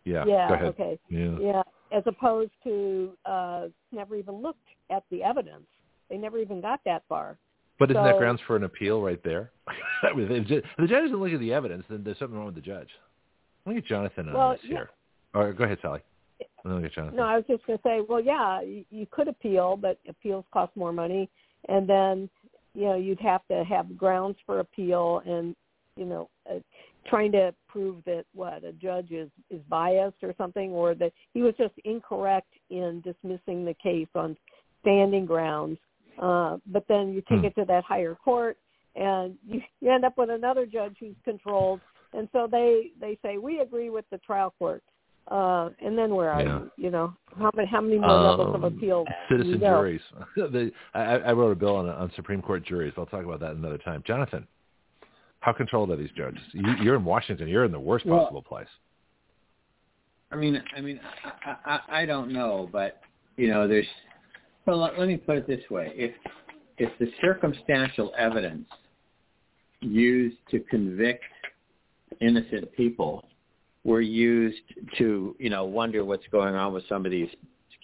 Yeah. 0.05 0.25
Yeah, 0.27 0.49
Go 0.49 0.55
ahead. 0.55 0.67
okay. 0.69 0.99
Yeah. 1.09 1.37
Yeah, 1.41 1.63
as 1.97 2.03
opposed 2.07 2.51
to 2.65 3.13
uh, 3.25 3.67
never 3.93 4.17
even 4.17 4.35
looked 4.37 4.59
at 4.91 5.05
the 5.11 5.23
evidence. 5.23 5.67
They 6.09 6.17
never 6.17 6.39
even 6.39 6.61
got 6.61 6.81
that 6.85 7.05
far. 7.09 7.39
But 7.79 7.91
isn't 7.91 8.03
that 8.03 8.19
grounds 8.19 8.41
for 8.47 8.57
an 8.57 8.65
appeal 8.65 9.01
right 9.01 9.23
there? 9.25 9.51
If 10.03 10.49
the 10.49 10.87
judge 10.87 11.03
doesn't 11.03 11.21
look 11.21 11.33
at 11.33 11.41
the 11.41 11.53
evidence, 11.53 11.85
then 11.91 12.03
there's 12.03 12.19
something 12.19 12.37
wrong 12.37 12.47
with 12.47 12.55
the 12.55 12.63
judge. 12.63 12.89
Let 13.67 13.75
me 13.75 13.81
get 13.83 13.89
Jonathon 13.89 14.29
on 14.29 14.35
Well, 14.35 14.51
this 14.53 14.61
yeah. 14.65 14.69
here. 14.71 14.91
Or 15.35 15.53
go 15.53 15.65
ahead, 15.65 15.79
Sally. 15.83 16.01
Let 16.65 16.83
me 16.83 16.89
get 16.89 17.15
No, 17.15 17.23
I 17.23 17.37
was 17.37 17.45
just 17.49 17.67
going 17.67 17.79
to 17.79 17.83
say, 17.83 18.01
well, 18.07 18.21
yeah, 18.21 18.61
you, 18.63 18.85
you 18.91 19.07
could 19.11 19.29
appeal, 19.29 19.77
but 19.77 19.99
appeals 20.09 20.45
cost 20.53 20.75
more 20.77 20.93
money, 20.93 21.29
and 21.69 21.89
then 21.89 22.29
you 22.75 22.85
know 22.85 22.97
you'd 22.97 23.21
have 23.21 23.47
to 23.49 23.65
have 23.65 23.97
grounds 23.97 24.37
for 24.47 24.61
appeal, 24.61 25.23
and 25.27 25.57
you 25.97 26.05
know, 26.05 26.31
uh, 26.51 26.59
trying 27.07 27.33
to 27.33 27.55
prove 27.69 28.03
that 28.05 28.25
what 28.35 28.65
a 28.65 28.73
judge 28.73 29.11
is 29.11 29.29
is 29.51 29.61
biased 29.69 30.23
or 30.23 30.35
something, 30.39 30.71
or 30.71 30.95
that 30.95 31.13
he 31.35 31.43
was 31.43 31.55
just 31.59 31.75
incorrect 31.85 32.53
in 32.71 33.03
dismissing 33.03 33.65
the 33.65 33.75
case 33.83 34.09
on 34.15 34.37
standing 34.81 35.27
grounds. 35.27 35.79
Uh, 36.21 36.59
but 36.67 36.85
then 36.89 37.13
you 37.13 37.23
take 37.29 37.41
Hmm. 37.41 37.47
it 37.47 37.55
to 37.57 37.65
that 37.65 37.85
higher 37.85 38.15
court, 38.15 38.59
and 38.95 39.37
you, 39.47 39.63
you 39.81 39.91
end 39.91 40.05
up 40.05 40.17
with 40.19 40.31
another 40.31 40.67
judge 40.67 40.97
who's 41.01 41.17
controlled, 41.25 41.81
and 42.13 42.29
so 42.33 42.47
they 42.51 42.93
they 43.01 43.19
say 43.23 43.39
we 43.39 43.61
agree 43.61 43.91
with 43.91 44.05
the 44.11 44.19
trial 44.19 44.55
court. 44.59 44.83
Uh, 45.31 45.71
and 45.81 45.97
then 45.97 46.13
where 46.15 46.29
are 46.31 46.43
Yeah. 46.43 46.59
you? 46.59 46.71
You 46.77 46.91
know, 46.91 47.15
how 47.39 47.51
many 47.55 47.69
how 47.69 47.81
many 47.81 47.99
more 47.99 48.11
levels 48.11 48.55
of 48.55 48.65
Um, 48.65 48.77
appeal? 48.77 49.07
Citizen 49.29 49.53
you 49.53 49.59
know? 49.59 49.81
juries. 49.81 50.01
the, 50.37 50.73
I, 50.93 51.03
I 51.03 51.33
wrote 51.33 51.53
a 51.53 51.55
bill 51.55 51.77
on, 51.77 51.89
on 51.89 52.11
Supreme 52.17 52.43
Court 52.43 52.65
juries. 52.65 52.93
I'll 52.99 53.07
talk 53.07 53.25
about 53.25 53.39
that 53.41 53.53
another 53.53 53.79
time. 53.79 54.03
Jonathon, 54.05 54.47
how 55.39 55.53
controlled 55.53 55.91
are 55.91 55.97
these 55.97 56.11
judges? 56.17 56.43
You, 56.53 56.65
you're 56.83 56.97
in 56.97 57.05
Washington. 57.05 57.47
You're 57.47 57.65
in 57.65 57.71
the 57.73 57.79
worst 57.79 58.07
Well- 58.07 58.21
possible 58.21 58.43
place. 58.43 58.69
I 60.33 60.37
mean, 60.37 60.63
I 60.77 60.81
mean, 60.81 61.01
I, 61.45 61.57
I, 61.65 62.03
I 62.03 62.07
don't 62.07 62.33
know, 62.33 62.69
but 62.71 63.01
you 63.37 63.49
know, 63.49 63.67
there's. 63.67 63.87
Well, 64.67 64.79
let, 64.79 64.99
let 64.99 65.09
me 65.09 65.17
put 65.17 65.37
it 65.37 65.47
this 65.47 65.63
way: 65.71 65.93
if 65.95 66.13
if 66.79 66.91
the 66.99 67.11
circumstantial 67.21 68.13
evidence 68.17 68.69
used 69.81 70.37
to 70.51 70.61
convict 70.61 71.25
innocent 72.21 72.71
people 72.73 73.25
were 73.85 74.01
used 74.01 74.63
to, 74.99 75.35
you 75.39 75.51
know, 75.51 75.65
wonder 75.65 76.05
what's 76.05 76.27
going 76.31 76.55
on 76.55 76.73
with 76.73 76.87
some 76.89 77.05
of 77.05 77.11
these 77.11 77.31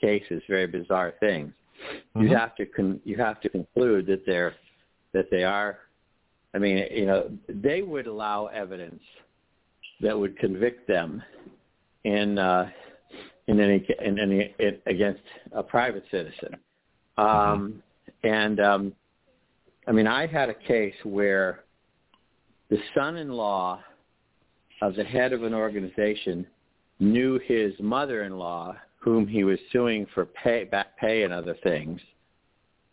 cases, 0.00 0.42
very 0.48 0.66
bizarre 0.66 1.14
things, 1.20 1.52
you 2.14 2.28
Mhm. 2.28 2.38
have 2.38 2.54
to 2.56 2.66
con- 2.66 3.00
you 3.04 3.16
have 3.16 3.40
to 3.40 3.48
conclude 3.48 4.06
that 4.06 4.24
they're 4.26 4.54
that 5.12 5.30
they 5.30 5.44
are 5.44 5.78
I 6.54 6.58
mean, 6.58 6.86
you 6.90 7.04
know, 7.04 7.30
they 7.48 7.82
would 7.82 8.06
allow 8.06 8.46
evidence 8.46 9.02
that 10.00 10.18
would 10.18 10.38
convict 10.38 10.88
them 10.88 11.22
in 12.04 12.38
uh, 12.38 12.70
in 13.46 13.60
any 13.60 13.86
in 14.02 14.18
any 14.18 14.54
it, 14.58 14.82
against 14.86 15.22
a 15.52 15.62
private 15.62 16.04
citizen. 16.10 16.56
Um, 17.18 17.82
and 18.22 18.58
um, 18.60 18.94
I 19.86 19.92
mean, 19.92 20.06
I 20.06 20.26
had 20.26 20.48
a 20.48 20.54
case 20.54 20.94
where 21.04 21.64
the 22.70 22.78
son-in-law 22.94 23.80
of 24.82 24.94
the 24.94 25.04
head 25.04 25.32
of 25.32 25.42
an 25.42 25.54
organization 25.54 26.46
knew 26.98 27.38
his 27.44 27.72
mother-in-law, 27.80 28.76
whom 28.98 29.26
he 29.26 29.44
was 29.44 29.58
suing 29.72 30.06
for 30.14 30.26
pay, 30.26 30.64
back 30.64 30.96
pay 30.98 31.22
and 31.22 31.32
other 31.32 31.56
things, 31.62 32.00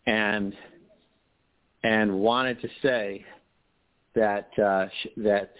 and 0.05 0.53
and 1.84 2.14
wanted 2.14 2.61
to 2.61 2.69
say 2.81 3.26
that 4.15 4.49
uh, 4.60 4.85
that 5.18 5.53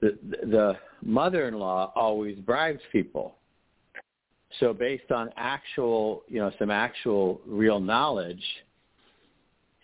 the 0.00 0.18
the 0.22 0.74
mother-in-law 1.02 1.92
always 1.94 2.36
bribes 2.38 2.82
people. 2.92 3.36
So 4.60 4.72
based 4.72 5.10
on 5.10 5.30
actual, 5.36 6.22
you 6.28 6.38
know, 6.38 6.50
some 6.58 6.70
actual 6.70 7.40
real 7.46 7.80
knowledge, 7.80 8.42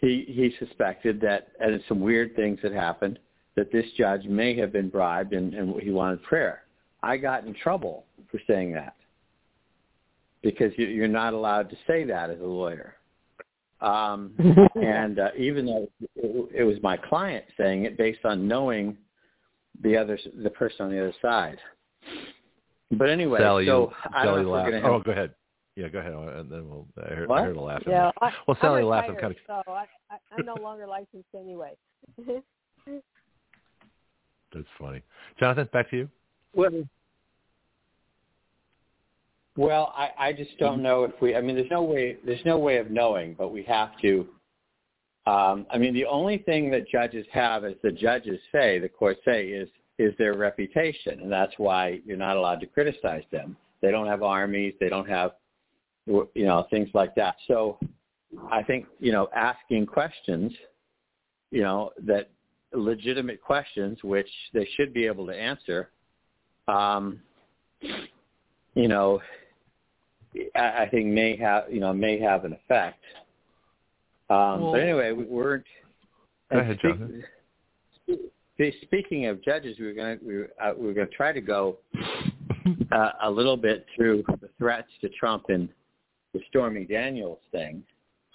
he 0.00 0.24
he 0.28 0.54
suspected 0.64 1.20
that 1.22 1.48
and 1.60 1.82
some 1.88 2.00
weird 2.00 2.36
things 2.36 2.58
had 2.62 2.72
happened 2.72 3.18
that 3.54 3.70
this 3.72 3.86
judge 3.96 4.24
may 4.24 4.56
have 4.56 4.72
been 4.72 4.88
bribed 4.88 5.32
and, 5.32 5.54
and 5.54 5.80
he 5.80 5.90
wanted 5.90 6.22
prayer. 6.22 6.62
I 7.02 7.16
got 7.16 7.44
in 7.46 7.54
trouble 7.54 8.04
for 8.30 8.40
saying 8.46 8.72
that 8.72 8.94
because 10.42 10.72
you, 10.76 10.86
you're 10.86 11.08
not 11.08 11.34
allowed 11.34 11.70
to 11.70 11.76
say 11.86 12.04
that 12.04 12.30
as 12.30 12.40
a 12.40 12.44
lawyer. 12.44 12.96
Um, 13.80 14.32
and 14.76 15.18
uh, 15.18 15.28
even 15.36 15.66
though 15.66 15.88
it, 16.16 16.48
it 16.54 16.64
was 16.64 16.76
my 16.82 16.96
client 16.96 17.44
saying 17.56 17.84
it 17.84 17.98
based 17.98 18.24
on 18.24 18.46
knowing 18.46 18.96
the 19.82 19.96
other 19.96 20.18
the 20.42 20.50
person 20.50 20.86
on 20.86 20.92
the 20.92 21.00
other 21.00 21.14
side. 21.20 21.58
But 22.92 23.08
anyway, 23.08 23.40
Sally, 23.40 23.66
so 23.66 23.92
I 24.14 24.24
Sally 24.24 24.42
don't 24.42 24.46
know 24.46 24.54
if 24.54 24.64
laugh. 24.64 24.66
we're 24.66 24.80
have, 24.80 24.84
Oh, 24.84 25.00
go 25.00 25.12
ahead. 25.12 25.34
Yeah, 25.74 25.88
go 25.88 26.00
ahead, 26.00 26.12
and 26.12 26.52
then 26.52 26.68
we'll. 26.68 26.86
I 27.02 27.14
heard, 27.14 27.28
What? 27.28 27.40
I 27.40 27.44
heard 27.44 27.56
a 27.56 27.60
laugh. 27.60 27.82
Yeah. 27.86 28.10
I, 28.20 28.30
Well, 28.46 28.58
Sally 28.60 28.82
I'm 28.82 28.88
laughed. 28.88 29.08
I'm 29.08 29.16
kind 29.16 29.32
of. 29.32 29.36
so 29.46 29.72
I, 29.72 29.86
I, 30.10 30.16
I'm 30.30 30.44
no 30.44 30.56
longer 30.56 30.86
licensed 30.86 31.28
anyway. 31.34 31.72
Funny. 34.82 35.02
Jonathon, 35.38 35.68
back 35.72 35.88
to 35.90 35.96
you. 35.96 36.08
Well, 36.54 36.82
well, 39.56 39.92
I, 39.96 40.10
I 40.18 40.32
just 40.32 40.58
don't 40.58 40.82
know 40.82 41.04
if 41.04 41.12
we. 41.20 41.36
I 41.36 41.40
mean, 41.40 41.56
there's 41.56 41.70
no 41.70 41.82
way. 41.82 42.16
There's 42.24 42.44
no 42.44 42.58
way 42.58 42.78
of 42.78 42.90
knowing, 42.90 43.34
but 43.34 43.52
we 43.52 43.62
have 43.64 43.90
to. 44.00 44.26
Um, 45.26 45.66
I 45.70 45.78
mean, 45.78 45.94
the 45.94 46.06
only 46.06 46.38
thing 46.38 46.70
that 46.72 46.88
judges 46.88 47.26
have, 47.32 47.64
as 47.64 47.74
the 47.82 47.92
judges 47.92 48.40
say, 48.50 48.80
the 48.80 48.88
courts 48.88 49.20
say, 49.24 49.46
is 49.48 49.68
is 49.98 50.14
their 50.18 50.34
reputation, 50.36 51.20
and 51.20 51.30
that's 51.30 51.52
why 51.58 52.00
you're 52.04 52.16
not 52.16 52.36
allowed 52.36 52.60
to 52.60 52.66
criticize 52.66 53.24
them. 53.30 53.56
They 53.82 53.90
don't 53.90 54.08
have 54.08 54.22
armies. 54.22 54.74
They 54.80 54.88
don't 54.88 55.08
have, 55.08 55.32
you 56.06 56.28
know, 56.34 56.66
things 56.70 56.88
like 56.94 57.14
that. 57.16 57.36
So, 57.46 57.78
I 58.50 58.62
think 58.62 58.86
you 58.98 59.12
know, 59.12 59.28
asking 59.34 59.86
questions, 59.86 60.52
you 61.50 61.62
know, 61.62 61.90
that 62.04 62.30
legitimate 62.74 63.40
questions, 63.42 63.98
which 64.02 64.28
they 64.52 64.66
should 64.76 64.92
be 64.92 65.06
able 65.06 65.26
to 65.26 65.32
answer. 65.34 65.90
Um, 66.68 67.20
you 68.74 68.88
know, 68.88 69.20
I, 70.56 70.82
I 70.84 70.88
think 70.90 71.06
may 71.06 71.36
have 71.36 71.64
you 71.70 71.80
know 71.80 71.92
may 71.92 72.18
have 72.20 72.44
an 72.44 72.52
effect. 72.52 73.02
Um, 74.30 74.60
Well- 74.60 74.72
but 74.72 74.80
anyway, 74.80 75.12
we 75.12 75.24
weren't. 75.24 75.64
Go 76.50 76.58
ahead, 76.58 76.78
speak- 76.78 76.92
Jonathon. 76.98 77.24
spe- 78.54 78.82
Speaking 78.82 79.26
of 79.26 79.42
judges, 79.42 79.78
we 79.78 79.86
were 79.86 79.92
going 79.94 80.18
to 80.18 80.24
we 80.24 80.36
were, 80.36 80.50
uh, 80.62 80.72
we 80.76 80.86
were 80.86 80.92
going 80.92 81.08
to 81.08 81.14
try 81.14 81.32
to 81.32 81.40
go 81.40 81.78
uh, 82.92 83.10
a 83.22 83.30
little 83.30 83.56
bit 83.56 83.86
through 83.96 84.22
the 84.40 84.48
threats 84.58 84.88
to 85.00 85.08
Trump 85.08 85.46
and 85.48 85.68
the 86.32 86.40
Stormy 86.48 86.84
Daniels 86.84 87.40
thing. 87.50 87.82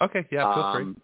Okay, 0.02 0.26
yeah, 0.30 0.54
feel 0.54 0.72
free. 0.94 1.02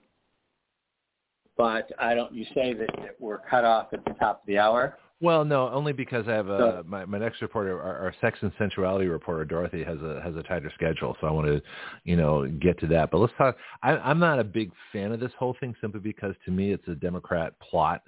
But 1.56 1.90
I 1.98 2.14
don't. 2.14 2.32
You 2.34 2.44
say 2.54 2.74
that, 2.74 3.16
we're 3.20 3.38
cut 3.38 3.64
off 3.64 3.88
at 3.92 4.04
the 4.04 4.12
top 4.14 4.40
of 4.42 4.46
the 4.46 4.58
hour. 4.58 4.98
Well, 5.20 5.44
no, 5.44 5.70
only 5.70 5.92
because 5.92 6.26
I 6.28 6.32
have 6.32 6.50
uh, 6.50 6.58
So- 6.58 6.84
my 6.86 7.04
my 7.04 7.18
next 7.18 7.40
reporter, 7.40 7.80
our, 7.80 7.96
our 7.98 8.14
sex 8.20 8.38
and 8.42 8.52
sensuality 8.58 9.06
reporter, 9.06 9.44
Dorothy, 9.44 9.84
has 9.84 9.98
a 10.02 10.20
has 10.22 10.34
a 10.36 10.42
tighter 10.42 10.70
schedule, 10.74 11.16
so 11.20 11.26
I 11.26 11.30
want 11.30 11.46
to, 11.46 11.62
you 12.04 12.16
know, 12.16 12.46
get 12.60 12.78
to 12.80 12.86
that. 12.88 13.10
But 13.10 13.18
let's 13.18 13.32
talk. 13.38 13.56
I, 13.82 13.92
I'm 13.92 14.18
not 14.18 14.38
a 14.40 14.44
big 14.44 14.70
fan 14.92 15.12
of 15.12 15.20
this 15.20 15.32
whole 15.38 15.56
thing 15.60 15.74
simply 15.80 16.00
because 16.00 16.34
to 16.44 16.50
me 16.50 16.72
it's 16.72 16.86
a 16.88 16.94
Democrat 16.94 17.54
plot 17.60 18.02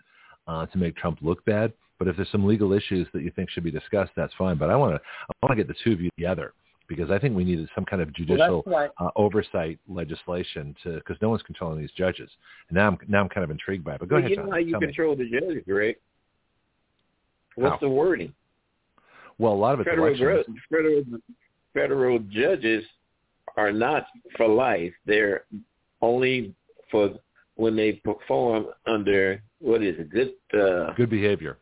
uh, 0.48 0.66
to 0.66 0.78
make 0.78 0.96
Trump 0.96 1.18
look 1.22 1.44
bad. 1.44 1.72
But 1.98 2.08
if 2.08 2.16
there's 2.16 2.30
some 2.30 2.44
legal 2.44 2.72
issues 2.72 3.06
that 3.14 3.22
you 3.22 3.30
think 3.30 3.48
should 3.48 3.64
be 3.64 3.70
discussed, 3.70 4.12
that's 4.16 4.34
fine. 4.36 4.58
But 4.58 4.70
I 4.70 4.76
want 4.76 4.96
to 4.96 5.00
I 5.30 5.46
want 5.46 5.56
to 5.56 5.64
get 5.64 5.68
the 5.68 5.80
two 5.84 5.92
of 5.92 6.00
you 6.00 6.10
together 6.18 6.52
because 6.88 7.10
I 7.10 7.18
think 7.18 7.36
we 7.36 7.44
needed 7.44 7.68
some 7.74 7.84
kind 7.84 8.00
of 8.02 8.12
judicial 8.14 8.62
Well, 8.66 8.90
uh, 8.98 9.10
oversight 9.16 9.78
legislation 9.88 10.74
to 10.84 10.94
because 10.96 11.16
no 11.20 11.30
one's 11.30 11.42
controlling 11.42 11.80
these 11.80 11.90
judges. 11.96 12.30
And 12.68 12.76
now 12.76 12.88
I'm 12.88 12.98
now 13.08 13.20
I'm 13.22 13.28
kind 13.28 13.44
of 13.44 13.50
intrigued 13.50 13.84
by 13.84 13.94
it. 13.94 14.00
But 14.00 14.08
go 14.08 14.16
well, 14.16 14.20
ahead, 14.20 14.30
you 14.30 14.36
know 14.36 14.42
Jonathon. 14.44 14.62
how 14.64 14.68
you 14.68 14.80
me. 14.80 14.86
control 14.86 15.16
the 15.16 15.28
judges, 15.30 15.62
Greg? 15.66 15.96
What's 17.56 17.72
How? 17.74 17.78
the 17.80 17.88
wording? 17.88 18.32
Well, 19.38 19.52
a 19.52 19.54
lot 19.54 19.74
of 19.74 19.80
it's 19.80 19.88
Federal, 19.90 20.14
elections. 20.14 20.56
federal 20.70 21.02
federal 21.74 22.18
judges 22.30 22.84
are 23.56 23.72
not 23.72 24.06
for 24.36 24.48
life. 24.48 24.92
They're 25.06 25.44
only 26.02 26.54
for 26.90 27.10
when 27.56 27.74
they 27.76 27.92
perform 27.92 28.66
under 28.86 29.42
what 29.60 29.82
is 29.82 29.96
it? 29.98 30.10
Good. 30.10 30.32
Uh, 30.58 30.92
Good 30.94 31.10
behavior. 31.10 31.58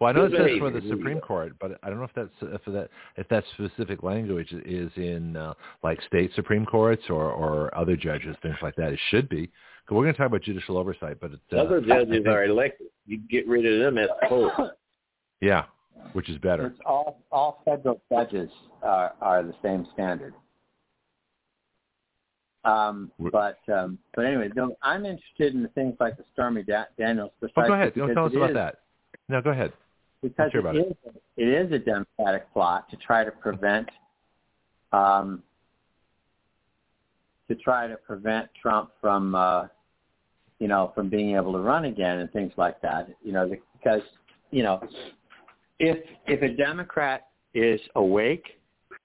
Well, 0.00 0.08
I 0.08 0.12
know 0.12 0.24
it 0.24 0.30
Good 0.30 0.48
says 0.48 0.58
for 0.58 0.70
the. 0.70 0.80
Supreme 0.88 1.20
Court, 1.20 1.52
but 1.60 1.78
I 1.82 1.90
don't 1.90 1.98
know 1.98 2.04
if 2.04 2.14
that's 2.14 2.30
if 2.40 2.64
that 2.72 2.88
if 3.16 3.28
that 3.28 3.44
specific 3.54 4.02
language 4.02 4.50
is 4.64 4.90
in 4.96 5.36
uh, 5.36 5.52
like 5.82 6.00
state 6.08 6.30
Supreme 6.34 6.64
Courts 6.64 7.02
or 7.10 7.30
or 7.30 7.76
other 7.76 7.96
judges, 7.96 8.34
things 8.42 8.56
like 8.62 8.74
that. 8.76 8.92
It 8.92 9.00
should 9.10 9.28
be. 9.28 9.46
'Cause 9.86 9.96
we're 9.96 10.04
going 10.04 10.14
to 10.14 10.18
talk 10.18 10.28
about 10.28 10.42
judicial 10.42 10.78
oversight, 10.78 11.18
but 11.20 11.32
it's, 11.32 11.42
uh, 11.52 11.56
other 11.56 11.80
judges 11.80 12.08
think- 12.10 12.26
are 12.28 12.44
elected. 12.44 12.86
You 13.06 13.18
get 13.28 13.46
rid 13.48 13.66
of 13.66 13.80
them 13.80 13.98
as 13.98 14.08
poll. 14.28 14.50
yeah, 15.40 15.64
which 16.12 16.28
is 16.30 16.38
better. 16.38 16.66
It's 16.68 16.78
all 16.86 17.22
all 17.32 17.60
federal 17.64 18.00
judges 18.10 18.50
are 18.82 19.12
are 19.20 19.42
the 19.42 19.54
same 19.62 19.86
standard. 19.92 20.32
Um, 22.64 23.10
but 23.32 23.58
um, 23.72 23.98
but 24.14 24.24
anyway, 24.26 24.50
no, 24.54 24.76
I'm 24.82 25.04
interested 25.04 25.54
in 25.54 25.66
things 25.74 25.96
like 26.00 26.16
the 26.16 26.24
Stormy 26.32 26.62
da- 26.62 26.84
Daniels. 26.98 27.32
Oh, 27.34 27.48
precisely 27.48 27.68
go 27.68 27.74
ahead. 27.74 27.94
Don't 27.94 28.14
tell 28.14 28.26
us 28.26 28.32
about 28.34 28.50
is- 28.50 28.54
that. 28.54 28.76
No, 29.28 29.40
go 29.42 29.50
ahead. 29.50 29.72
Because 30.22 30.52
hear 30.52 30.66
it 30.68 30.76
it. 30.76 30.86
is, 31.06 31.14
it 31.36 31.48
is 31.48 31.72
a 31.72 31.78
democratic 31.78 32.52
plot 32.52 32.90
to 32.90 32.96
try 32.96 33.24
to 33.24 33.30
prevent 33.30 33.88
um, 34.92 35.42
to 37.48 37.54
try 37.56 37.86
to 37.86 37.96
prevent 37.96 38.48
Trump 38.60 38.90
from 39.00 39.34
uh, 39.34 39.66
you 40.58 40.68
know 40.68 40.92
from 40.94 41.08
being 41.08 41.36
able 41.36 41.52
to 41.52 41.58
run 41.58 41.86
again 41.86 42.18
and 42.18 42.30
things 42.32 42.52
like 42.56 42.80
that. 42.82 43.08
You 43.22 43.32
know 43.32 43.50
because 43.78 44.02
you 44.50 44.62
know 44.62 44.80
if 45.78 45.98
if 46.26 46.42
a 46.42 46.54
Democrat 46.54 47.28
is 47.54 47.80
awake, 47.96 48.44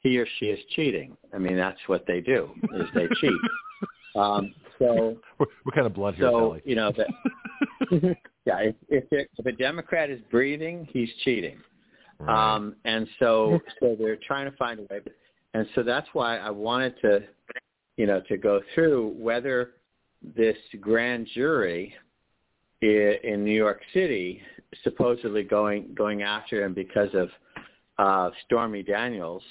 he 0.02 0.18
or 0.18 0.28
she 0.40 0.48
is 0.48 0.60
cheating. 0.76 1.16
I 1.34 1.38
mean 1.38 1.56
that's 1.56 1.80
what 1.88 2.06
they 2.08 2.22
do 2.22 2.50
is 2.76 2.88
they 2.94 3.08
cheat. 3.20 3.32
Um, 4.16 4.54
so 4.80 5.18
We're, 5.40 5.46
we're 5.66 5.74
kind 5.74 5.88
of 5.88 5.94
here, 6.16 6.28
so 6.28 6.40
Sally. 6.40 6.62
you 6.64 6.76
know 6.76 6.94
that 6.96 7.08
yeah 8.46 8.60
if 8.60 8.76
if, 8.90 9.04
it, 9.12 9.30
if 9.38 9.46
a 9.46 9.52
Democrat 9.52 10.10
is 10.10 10.20
breathing, 10.32 10.88
he's 10.92 11.10
cheating. 11.24 11.58
Right. 12.20 12.56
Um, 12.56 12.76
and 12.86 13.08
so, 13.20 13.60
so 13.80 13.96
they're 14.00 14.18
trying 14.26 14.50
to 14.50 14.56
find 14.58 14.80
a 14.80 14.84
way. 14.84 15.02
And 15.54 15.68
so 15.76 15.84
that's 15.84 16.08
why 16.14 16.38
I 16.38 16.50
wanted 16.50 16.96
to, 17.02 17.24
you 17.98 18.06
know, 18.06 18.22
to 18.30 18.38
go 18.38 18.62
through 18.74 19.14
whether 19.18 19.72
this 20.36 20.58
grand 20.80 21.28
jury 21.34 21.94
i- 22.82 23.20
in 23.24 23.44
New 23.44 23.56
York 23.56 23.82
City 23.94 24.42
supposedly 24.84 25.44
going 25.44 25.94
going 25.94 26.24
after 26.24 26.64
him 26.64 26.74
because 26.74 27.10
of 27.14 27.30
uh, 27.98 28.30
Stormy 28.46 28.84
Daniels 28.84 29.44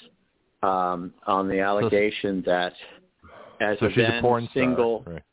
um, 0.63 1.13
on 1.27 1.47
the 1.47 1.59
allegation 1.59 2.43
that 2.45 2.73
as 3.61 3.77
so 3.79 3.85
a 3.85 3.89
she's 3.89 3.97
a 3.99 4.01
then 4.01 4.21
porn 4.21 4.43
star. 4.51 4.63
single 4.63 5.03
Right. 5.05 5.23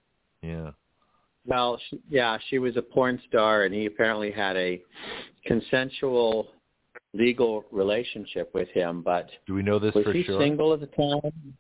Yeah. 0.43 0.71
Well, 1.47 1.79
she, 1.89 2.01
yeah, 2.09 2.39
she 2.49 2.59
was 2.59 2.77
a 2.77 2.83
porn 2.83 3.21
star, 3.29 3.65
and 3.65 3.75
he 3.75 3.87
apparently 3.87 4.31
had 4.31 4.57
a 4.57 4.81
consensual 5.47 6.49
legal 7.15 7.65
relationship 7.71 8.51
with 8.55 8.69
him. 8.69 9.03
But 9.03 9.29
Do 9.47 9.55
we 9.55 9.63
know 9.63 9.79
this 9.79 9.95
was 9.95 10.05
for 10.05 10.13
he 10.13 10.23
sure? 10.23 10.41
single 10.41 10.73
at 10.73 10.81
the 10.81 10.87
time? 10.87 11.55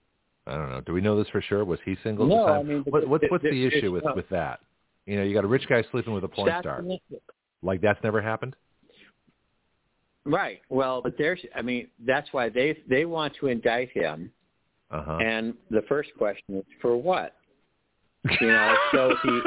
I 0.46 0.56
don't 0.56 0.70
know. 0.70 0.80
Do 0.80 0.92
we 0.92 1.00
know 1.00 1.16
this 1.16 1.28
for 1.28 1.40
sure? 1.40 1.64
Was 1.64 1.78
he 1.84 1.96
single 2.02 2.26
No, 2.26 2.34
at 2.34 2.46
the 2.46 2.52
time? 2.52 2.60
I 2.60 2.62
mean, 2.62 2.84
what, 2.88 3.08
what's 3.08 3.24
what's 3.28 3.44
the 3.44 3.66
issue 3.66 3.92
with 3.92 4.04
no- 4.04 4.14
with 4.14 4.28
that? 4.30 4.60
You 5.06 5.16
know, 5.16 5.24
you 5.24 5.34
got 5.34 5.44
a 5.44 5.48
rich 5.48 5.66
guy 5.68 5.82
sleeping 5.90 6.12
with 6.14 6.24
a 6.24 6.28
porn 6.28 6.48
That's 6.48 6.62
star. 6.62 6.84
Like 7.62 7.80
that's 7.80 8.02
never 8.02 8.20
happened. 8.20 8.54
Right. 10.24 10.60
Well, 10.68 11.02
but 11.02 11.14
there's, 11.18 11.40
I 11.54 11.62
mean, 11.62 11.88
that's 12.06 12.28
why 12.32 12.48
they 12.48 12.78
they 12.88 13.04
want 13.04 13.34
to 13.40 13.48
indict 13.48 13.90
him. 13.90 14.30
Uh 14.90 15.02
huh. 15.02 15.16
And 15.18 15.54
the 15.70 15.82
first 15.88 16.10
question 16.16 16.56
is 16.56 16.64
for 16.80 16.96
what? 16.96 17.34
You 18.40 18.46
know, 18.46 18.76
so 18.92 19.14
he, 19.22 19.40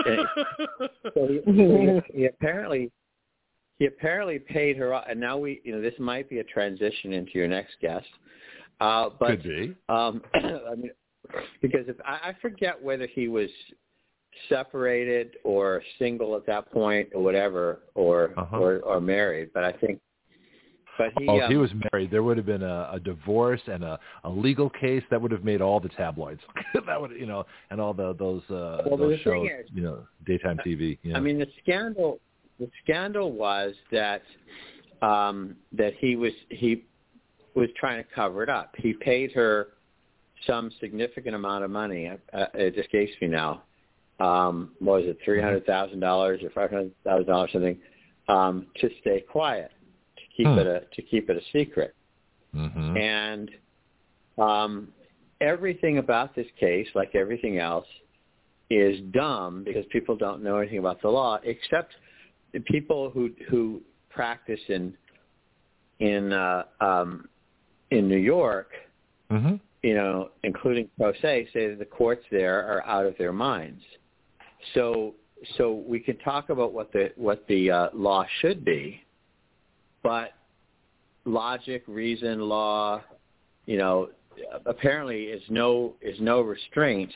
so 1.13 1.27
he, 1.27 1.41
he, 1.45 1.99
he 2.13 2.25
apparently 2.25 2.91
he 3.79 3.85
apparently 3.85 4.39
paid 4.39 4.77
her, 4.77 4.93
off, 4.93 5.05
and 5.09 5.19
now 5.19 5.37
we, 5.37 5.61
you 5.63 5.73
know, 5.73 5.81
this 5.81 5.93
might 5.99 6.29
be 6.29 6.39
a 6.39 6.43
transition 6.43 7.13
into 7.13 7.31
your 7.33 7.47
next 7.47 7.75
guest. 7.81 8.07
Uh, 8.79 9.09
but 9.19 9.27
Could 9.27 9.43
be. 9.43 9.75
Um, 9.89 10.21
I 10.33 10.75
mean, 10.75 10.91
because 11.61 11.87
if 11.87 11.97
I, 12.05 12.29
I 12.29 12.35
forget 12.41 12.81
whether 12.81 13.07
he 13.07 13.27
was 13.27 13.49
separated 14.49 15.37
or 15.43 15.81
single 15.99 16.35
at 16.35 16.45
that 16.45 16.71
point 16.71 17.09
or 17.13 17.23
whatever, 17.23 17.79
or 17.95 18.33
Uh-huh. 18.37 18.57
or, 18.57 18.79
or 18.79 19.01
married, 19.01 19.49
but 19.53 19.63
I 19.63 19.71
think, 19.73 19.99
but 20.97 21.11
he, 21.17 21.27
oh, 21.27 21.37
if 21.37 21.43
um, 21.43 21.51
he 21.51 21.57
was 21.57 21.71
married, 21.91 22.11
there 22.11 22.23
would 22.23 22.37
have 22.37 22.45
been 22.45 22.63
a, 22.63 22.89
a 22.93 22.99
divorce 22.99 23.61
and 23.67 23.83
a, 23.83 23.99
a 24.23 24.29
legal 24.29 24.69
case 24.69 25.03
that 25.11 25.21
would 25.21 25.31
have 25.31 25.43
made 25.43 25.61
all 25.61 25.79
the 25.79 25.89
tabloids. 25.89 26.41
that 26.87 26.99
would, 26.99 27.11
you 27.11 27.25
know, 27.25 27.45
and 27.69 27.81
all 27.81 27.93
the 27.93 28.13
those 28.13 28.41
uh, 28.49 28.83
Well, 28.85 28.97
those 28.97 29.19
shows, 29.19 29.47
is- 29.47 29.69
you 29.73 29.81
know, 29.81 30.05
daytime 30.25 30.59
TV. 30.65 30.97
Yeah. 31.03 31.17
I 31.17 31.19
mean, 31.19 31.39
the 31.39 31.47
scandal 31.61 32.19
the 32.59 32.69
scandal 32.83 33.31
was 33.31 33.73
that 33.91 34.23
um, 35.01 35.55
that 35.73 35.93
he 35.99 36.15
was 36.15 36.31
he 36.49 36.85
was 37.55 37.69
trying 37.77 38.03
to 38.03 38.09
cover 38.13 38.43
it 38.43 38.49
up. 38.49 38.73
He 38.77 38.93
paid 38.93 39.31
her 39.33 39.69
some 40.45 40.71
significant 40.79 41.35
amount 41.35 41.63
of 41.63 41.71
money. 41.71 42.11
Uh, 42.33 42.45
it 42.53 42.77
escapes 42.77 43.13
me 43.21 43.27
now. 43.27 43.63
Um, 44.19 44.71
what 44.79 45.01
was 45.01 45.09
it, 45.09 45.17
three 45.25 45.41
hundred 45.41 45.65
thousand 45.65 45.99
dollars 45.99 46.41
or 46.43 46.49
five 46.51 46.69
hundred 46.69 46.91
thousand 47.03 47.27
dollars 47.27 47.49
something, 47.51 47.77
um, 48.27 48.67
to 48.79 48.89
stay 49.01 49.21
quiet, 49.21 49.71
keep 50.35 50.47
Hmm. 50.47 50.59
it 50.59 50.67
a 50.67 50.79
to 50.95 51.01
keep 51.01 51.29
it 51.29 51.37
a 51.37 51.45
secret. 51.51 51.93
hmm 52.53 52.97
And 52.97 53.51
um, 54.37 54.93
everything 55.41 55.97
about 55.97 56.35
this 56.35 56.47
case, 56.59 56.87
like 56.95 57.15
everything 57.15 57.57
else, 57.57 57.87
is 58.69 58.99
dumb 59.11 59.63
because 59.63 59.85
people 59.91 60.15
don't 60.15 60.41
know 60.43 60.57
anything 60.57 60.79
about 60.79 61.01
the 61.01 61.09
law, 61.09 61.39
except 61.43 61.93
the 62.53 62.59
people 62.61 63.09
who 63.09 63.31
who 63.49 63.81
practice 64.09 64.59
in 64.69 64.95
in 65.99 66.33
uh, 66.33 66.63
um, 66.81 67.27
in 67.91 68.07
New 68.07 68.17
York. 68.17 68.71
hmm 69.29 69.55
You 69.83 69.93
know, 69.93 70.31
including 70.43 70.89
pro 70.97 71.13
se, 71.21 71.49
say 71.53 71.69
that 71.69 71.79
the 71.79 71.85
courts 71.85 72.25
there 72.31 72.65
are 72.65 72.85
out 72.85 73.05
of 73.05 73.15
their 73.17 73.33
minds. 73.33 73.83
So 74.73 75.15
so 75.57 75.83
we 75.87 75.99
can 75.99 76.17
talk 76.19 76.49
about 76.49 76.73
what 76.73 76.91
the 76.91 77.11
what 77.15 77.45
the 77.47 77.71
uh, 77.71 77.89
law 77.93 78.25
should 78.41 78.65
be, 78.65 79.01
but 80.05 80.33
logic, 81.25 81.83
reason, 81.87 82.39
law, 82.39 83.01
you 83.65 83.77
know, 83.77 84.09
apparently 84.65 85.23
is 85.23 85.41
no 85.49 85.95
is 86.01 86.17
no 86.19 86.41
restraint 86.41 87.11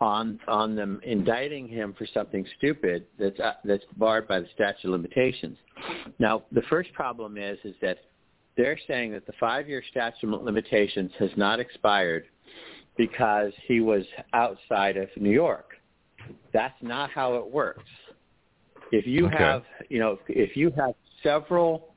on 0.00 0.40
on 0.48 0.74
them 0.74 1.00
indicting 1.04 1.68
him 1.68 1.94
for 1.96 2.06
something 2.12 2.44
stupid 2.58 3.06
that's 3.18 3.38
uh, 3.38 3.52
that's 3.64 3.84
barred 3.96 4.26
by 4.26 4.40
the 4.40 4.48
statute 4.54 4.88
of 4.88 4.90
limitations. 4.90 5.56
Now, 6.18 6.42
the 6.50 6.62
first 6.62 6.92
problem 6.94 7.36
is 7.38 7.58
is 7.64 7.76
that 7.80 7.98
they're 8.56 8.78
saying 8.88 9.12
that 9.12 9.26
the 9.26 9.32
five-year 9.38 9.82
statute 9.90 10.34
of 10.34 10.42
limitations 10.42 11.12
has 11.18 11.30
not 11.36 11.60
expired 11.60 12.24
because 12.96 13.52
he 13.68 13.80
was 13.80 14.04
outside 14.32 14.96
of 14.96 15.08
New 15.16 15.30
York. 15.30 15.70
That's 16.52 16.74
not 16.82 17.10
how 17.10 17.36
it 17.36 17.46
works. 17.48 17.88
If 18.90 19.06
you 19.06 19.26
Okay. 19.26 19.36
have, 19.36 19.62
you 19.88 20.00
know, 20.00 20.18
if 20.28 20.56
you 20.56 20.70
have 20.72 20.94
several, 21.22 21.89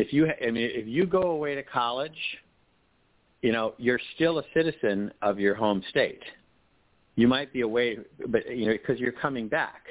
if 0.00 0.12
you, 0.12 0.26
I 0.26 0.50
mean, 0.50 0.70
if 0.74 0.86
you 0.86 1.06
go 1.06 1.22
away 1.30 1.54
to 1.54 1.62
college, 1.62 2.16
you 3.42 3.52
know, 3.52 3.74
you're 3.78 4.00
still 4.14 4.38
a 4.38 4.42
citizen 4.54 5.12
of 5.22 5.38
your 5.38 5.54
home 5.54 5.82
state. 5.90 6.22
You 7.16 7.28
might 7.28 7.52
be 7.52 7.62
away, 7.62 7.98
but 8.28 8.48
you 8.54 8.66
know, 8.66 8.72
because 8.72 8.98
you're 9.00 9.12
coming 9.12 9.48
back. 9.48 9.82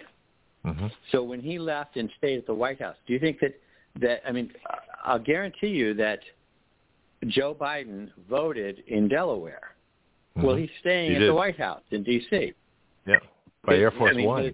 hmm 0.63 0.87
So 1.11 1.23
when 1.23 1.41
he 1.41 1.59
left 1.59 1.97
and 1.97 2.09
stayed 2.17 2.37
at 2.39 2.45
the 2.47 2.53
White 2.53 2.81
House, 2.81 2.95
do 3.05 3.13
you 3.13 3.19
think 3.19 3.39
that 3.41 3.53
that 3.99 4.21
I 4.27 4.31
mean, 4.31 4.51
I'll 5.03 5.19
guarantee 5.19 5.67
you 5.67 5.93
that 5.95 6.19
Joe 7.27 7.55
Biden 7.59 8.09
voted 8.29 8.83
in 8.87 9.07
Delaware. 9.07 9.75
Well, 10.35 10.55
he's 10.55 10.69
staying 10.81 11.11
Mm-hmm. 11.11 11.11
He 11.11 11.15
at 11.15 11.19
did. 11.21 11.29
the 11.29 11.33
White 11.33 11.57
House 11.59 11.81
in 11.91 12.03
D.C. 12.03 12.53
Yeah. 13.07 13.15
By 13.65 13.75
Air 13.77 13.89
Force 13.91 14.11
I 14.13 14.17
mean, 14.17 14.25
One. 14.27 14.43
his- 14.43 14.53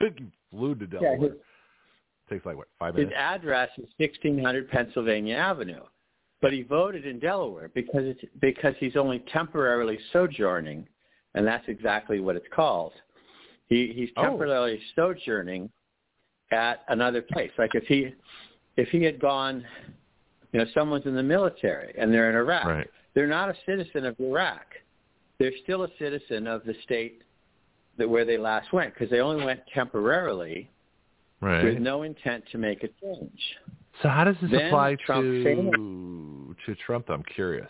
Flew 0.50 0.74
to 0.76 0.86
Delaware. 0.86 1.16
his- 1.18 1.38
Takes 2.30 2.46
like 2.46 2.56
what 2.56 2.68
five 2.78 2.94
His 2.94 3.08
address 3.16 3.68
is 3.78 3.88
1600 3.98 4.70
Pennsylvania 4.70 5.34
Avenue, 5.36 5.82
but 6.40 6.52
he 6.52 6.62
voted 6.62 7.06
in 7.06 7.18
Delaware 7.18 7.70
because 7.74 8.04
it's 8.04 8.20
because 8.40 8.74
he's 8.78 8.96
only 8.96 9.20
temporarily 9.32 9.98
sojourning, 10.12 10.86
and 11.34 11.46
that's 11.46 11.64
exactly 11.68 12.20
what 12.20 12.36
it's 12.36 12.46
called. 12.54 12.92
He 13.68 13.92
he's 13.94 14.10
Oh. 14.16 14.22
temporarily 14.22 14.80
sojourning 14.94 15.70
at 16.52 16.84
another 16.88 17.22
place. 17.22 17.50
Like 17.58 17.74
if 17.74 17.84
he 17.84 18.14
if 18.76 18.88
he 18.88 19.02
had 19.02 19.20
gone, 19.20 19.64
you 20.52 20.60
know, 20.60 20.66
someone's 20.72 21.06
in 21.06 21.14
the 21.14 21.22
military 21.22 21.94
and 21.98 22.12
they're 22.12 22.30
in 22.30 22.36
Iraq, 22.36 22.64
Right. 22.64 22.90
they're 23.14 23.26
not 23.26 23.50
a 23.50 23.56
citizen 23.66 24.06
of 24.06 24.18
Iraq. 24.20 24.74
They're 25.38 25.56
still 25.64 25.82
a 25.84 25.88
citizen 25.98 26.46
of 26.46 26.64
the 26.64 26.74
state 26.84 27.22
that 27.98 28.08
where 28.08 28.24
they 28.24 28.38
last 28.38 28.72
went 28.72 28.94
because 28.94 29.10
they 29.10 29.20
only 29.20 29.44
went 29.44 29.60
temporarily 29.74 30.70
Right. 31.42 31.64
with 31.64 31.78
no 31.78 32.04
intent 32.04 32.44
to 32.52 32.58
make 32.58 32.84
a 32.84 32.88
change. 33.02 33.40
So 34.00 34.08
how 34.08 34.24
does 34.24 34.36
this 34.40 34.50
Then 34.52 34.66
apply 34.66 34.96
Trump 35.04 35.24
to 35.24 36.56
to 36.64 36.74
Trump? 36.76 37.10
I'm 37.10 37.24
curious. 37.24 37.68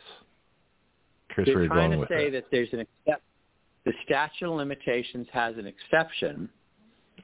Curious 1.35 1.55
They're 1.57 1.66
trying 1.69 1.90
going 1.93 2.01
to 2.03 2.07
say 2.09 2.31
that. 2.31 2.44
that 2.44 2.51
there's 2.53 2.69
an 2.73 2.81
except 2.81 3.23
the 3.85 3.93
statute 4.05 4.47
of 4.49 4.57
limitations 4.57 5.27
has 5.32 5.57
an 5.57 5.66
exception 5.66 6.49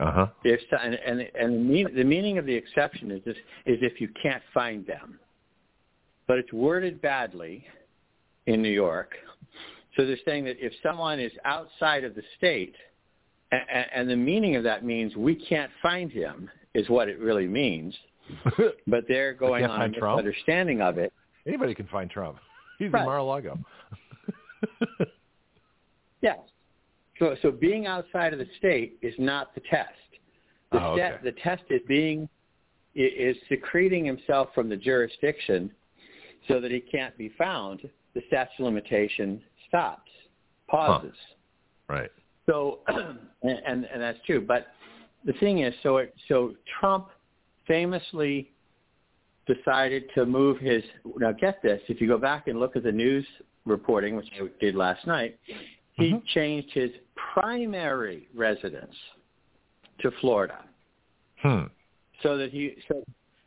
Uh 0.00 0.12
huh. 0.12 0.26
if 0.44 0.60
and 0.82 0.94
and, 0.94 1.20
and 1.38 1.54
the, 1.54 1.58
mean, 1.58 1.94
the 1.94 2.04
meaning 2.04 2.38
of 2.38 2.46
the 2.46 2.54
exception 2.54 3.10
is 3.10 3.22
this, 3.24 3.36
is 3.66 3.78
if 3.82 4.00
you 4.00 4.08
can't 4.22 4.42
find 4.54 4.86
them, 4.86 5.20
but 6.26 6.38
it's 6.38 6.52
worded 6.52 7.00
badly 7.02 7.64
in 8.46 8.62
New 8.62 8.70
York. 8.70 9.12
So 9.96 10.06
they're 10.06 10.16
saying 10.24 10.44
that 10.44 10.56
if 10.58 10.72
someone 10.82 11.20
is 11.20 11.32
outside 11.44 12.04
of 12.04 12.14
the 12.14 12.22
state, 12.38 12.74
and, 13.52 13.86
and 13.94 14.10
the 14.10 14.16
meaning 14.16 14.56
of 14.56 14.62
that 14.64 14.84
means 14.84 15.16
we 15.16 15.34
can't 15.34 15.70
find 15.82 16.10
him 16.12 16.50
is 16.74 16.88
what 16.88 17.08
it 17.08 17.18
really 17.18 17.46
means. 17.46 17.94
But 18.86 19.04
they're 19.08 19.32
going 19.34 19.64
on 19.64 19.80
a 19.94 19.98
Trump? 19.98 20.18
of 20.82 20.98
it. 20.98 21.12
Anybody 21.46 21.74
can 21.74 21.86
find 21.86 22.10
Trump. 22.10 22.36
He's 22.78 22.92
Right. 22.92 23.00
in 23.00 23.06
Mar-a-Lago. 23.06 23.58
Yes. 26.20 26.38
So, 27.18 27.36
so 27.42 27.50
being 27.50 27.86
outside 27.86 28.32
of 28.32 28.38
the 28.38 28.46
state 28.58 28.98
is 29.02 29.14
not 29.18 29.54
the 29.54 29.60
test. 29.70 29.90
The, 30.72 30.82
Oh, 30.84 30.92
okay. 30.92 31.16
the 31.22 31.32
test 31.32 31.62
is 31.70 31.80
being 31.88 32.28
is 32.94 33.36
secreting 33.48 34.04
himself 34.04 34.48
from 34.54 34.68
the 34.68 34.76
jurisdiction 34.76 35.70
so 36.48 36.60
that 36.60 36.70
he 36.72 36.80
can't 36.80 37.16
be 37.16 37.28
found. 37.38 37.88
The 38.14 38.22
statute 38.26 38.50
of 38.58 38.64
limitation 38.64 39.40
stops, 39.68 40.10
pauses. 40.68 41.14
right. 41.88 42.10
So, 42.48 42.80
and, 43.42 43.84
and 43.84 44.00
that's 44.00 44.18
true. 44.26 44.40
But 44.40 44.68
the 45.24 45.32
thing 45.34 45.60
is, 45.60 45.74
so 45.82 45.98
it, 45.98 46.14
so 46.28 46.54
Trump 46.80 47.08
famously 47.66 48.50
decided 49.46 50.04
to 50.14 50.24
move 50.26 50.58
his. 50.58 50.82
Now, 51.18 51.32
get 51.32 51.62
this: 51.62 51.80
if 51.88 52.00
you 52.00 52.08
go 52.08 52.18
back 52.18 52.48
and 52.48 52.58
look 52.58 52.76
at 52.76 52.82
the 52.82 52.92
news 52.92 53.26
reporting, 53.66 54.16
which 54.16 54.28
I 54.40 54.48
did 54.60 54.74
last 54.74 55.06
night, 55.06 55.38
he 55.92 56.12
Mhm. 56.12 56.26
changed 56.28 56.72
his 56.72 56.90
primary 57.14 58.28
residence 58.34 58.94
to 59.98 60.10
Florida, 60.12 60.64
Hmm. 61.42 61.64
so 62.22 62.36
that 62.36 62.50
he 62.50 62.76
so 62.88 63.04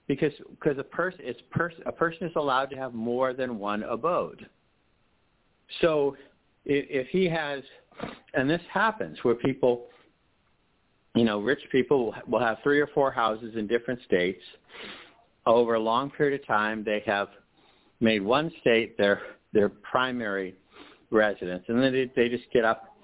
because 0.07 0.34
because 0.49 0.78
a 0.78 0.84
person 0.84 1.22
it's 1.23 1.41
pers- 1.49 1.80
a 1.86 1.91
person 1.91 2.28
is 2.28 2.36
allowed 2.36 2.69
to 2.69 2.76
have 2.76 2.94
more 2.94 3.34
than 3.34 3.57
one 3.57 3.84
abode. 3.84 4.48
So 5.80 6.18
if, 6.66 7.08
he 7.08 7.28
has, 7.30 7.64
and 8.34 8.50
this 8.50 8.62
happens 8.72 9.18
where 9.24 9.36
people, 9.36 9.88
you 11.16 11.24
know, 11.24 11.40
rich 11.40 11.62
people 11.72 12.06
will- 12.06 12.16
will 12.28 12.40
have 12.40 12.60
three 12.64 12.80
or 12.80 12.88
four 12.88 13.12
houses 13.12 13.56
in 13.56 13.68
different 13.68 14.02
states. 14.04 14.44
Over 15.46 15.74
a 15.74 15.80
long 15.80 16.12
period 16.12 16.40
of 16.40 16.46
time, 16.46 16.84
they 16.84 17.00
have 17.02 17.30
made 18.00 18.22
one 18.22 18.52
state 18.62 18.98
their 18.98 19.22
their 19.54 19.70
primary 19.70 20.56
residence, 21.10 21.64
and 21.68 21.82
then 21.82 21.92
they, 21.92 22.06
they 22.16 22.30
just 22.30 22.50
get 22.52 22.64
up 22.64 22.96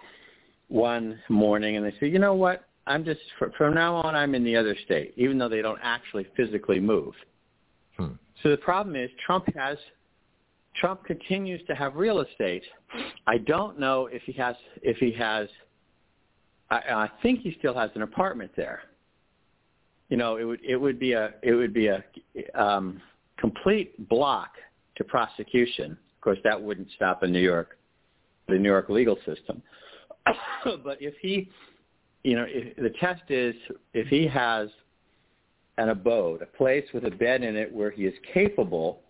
one 0.69 1.19
morning 1.27 1.75
and 1.75 1.85
they 1.85 1.91
say, 1.99 2.07
you 2.07 2.19
know 2.19 2.35
what, 2.35 2.65
I'm 2.85 3.03
just 3.03 3.19
from 3.57 3.73
now 3.73 3.95
on 3.95 4.15
I'm 4.15 4.33
in 4.33 4.43
the 4.43 4.55
other 4.55 4.75
state, 4.85 5.13
even 5.17 5.37
though 5.37 5.49
they 5.49 5.61
don't 5.61 5.79
actually 5.81 6.25
physically 6.35 6.79
move. 6.79 7.13
Hmm. 7.97 8.13
So 8.43 8.49
the 8.49 8.57
problem 8.57 8.95
is 8.95 9.09
Trump 9.25 9.45
has 9.55 9.77
Trump 10.79 11.03
continues 11.05 11.61
to 11.67 11.75
have 11.75 11.95
real 11.95 12.19
estate. 12.21 12.63
I 13.25 13.37
don't 13.39 13.79
know 13.79 14.07
if 14.11 14.21
he 14.23 14.31
has 14.33 14.55
if 14.81 14.97
he 14.97 15.11
has. 15.13 15.47
I, 16.69 16.75
I 16.75 17.11
think 17.21 17.41
he 17.41 17.55
still 17.59 17.73
has 17.73 17.89
an 17.95 18.01
apartment 18.01 18.51
there. 18.55 18.81
You 20.09 20.17
know, 20.17 20.37
it 20.37 20.43
would 20.43 20.59
it 20.63 20.77
would 20.77 20.99
be 20.99 21.13
a 21.13 21.33
it 21.43 21.53
would 21.53 21.73
be 21.73 21.87
a 21.87 22.03
um, 22.55 23.01
complete 23.37 24.07
block 24.09 24.51
to 24.97 25.03
prosecution. 25.03 25.91
Of 25.91 26.21
course, 26.21 26.39
that 26.43 26.61
wouldn't 26.61 26.89
stop 26.95 27.23
in 27.23 27.31
New 27.31 27.39
York, 27.39 27.77
the 28.47 28.57
New 28.57 28.69
York 28.69 28.89
legal 28.89 29.17
system. 29.25 29.61
but 30.83 30.97
if 30.99 31.13
he, 31.21 31.49
you 32.23 32.35
know, 32.35 32.45
if, 32.47 32.75
the 32.75 32.91
test 32.99 33.29
is 33.29 33.55
if 33.93 34.07
he 34.07 34.27
has 34.27 34.69
an 35.77 35.89
abode, 35.89 36.41
a 36.41 36.45
place 36.45 36.85
with 36.93 37.05
a 37.05 37.11
bed 37.11 37.43
in 37.43 37.55
it 37.55 37.71
where 37.71 37.91
he 37.91 38.05
is 38.05 38.13
capable 38.33 39.01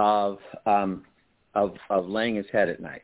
of 0.00 0.38
um, 0.64 1.04
of 1.54 1.74
of 1.90 2.08
laying 2.08 2.36
his 2.36 2.46
head 2.50 2.68
at 2.68 2.80
night. 2.80 3.02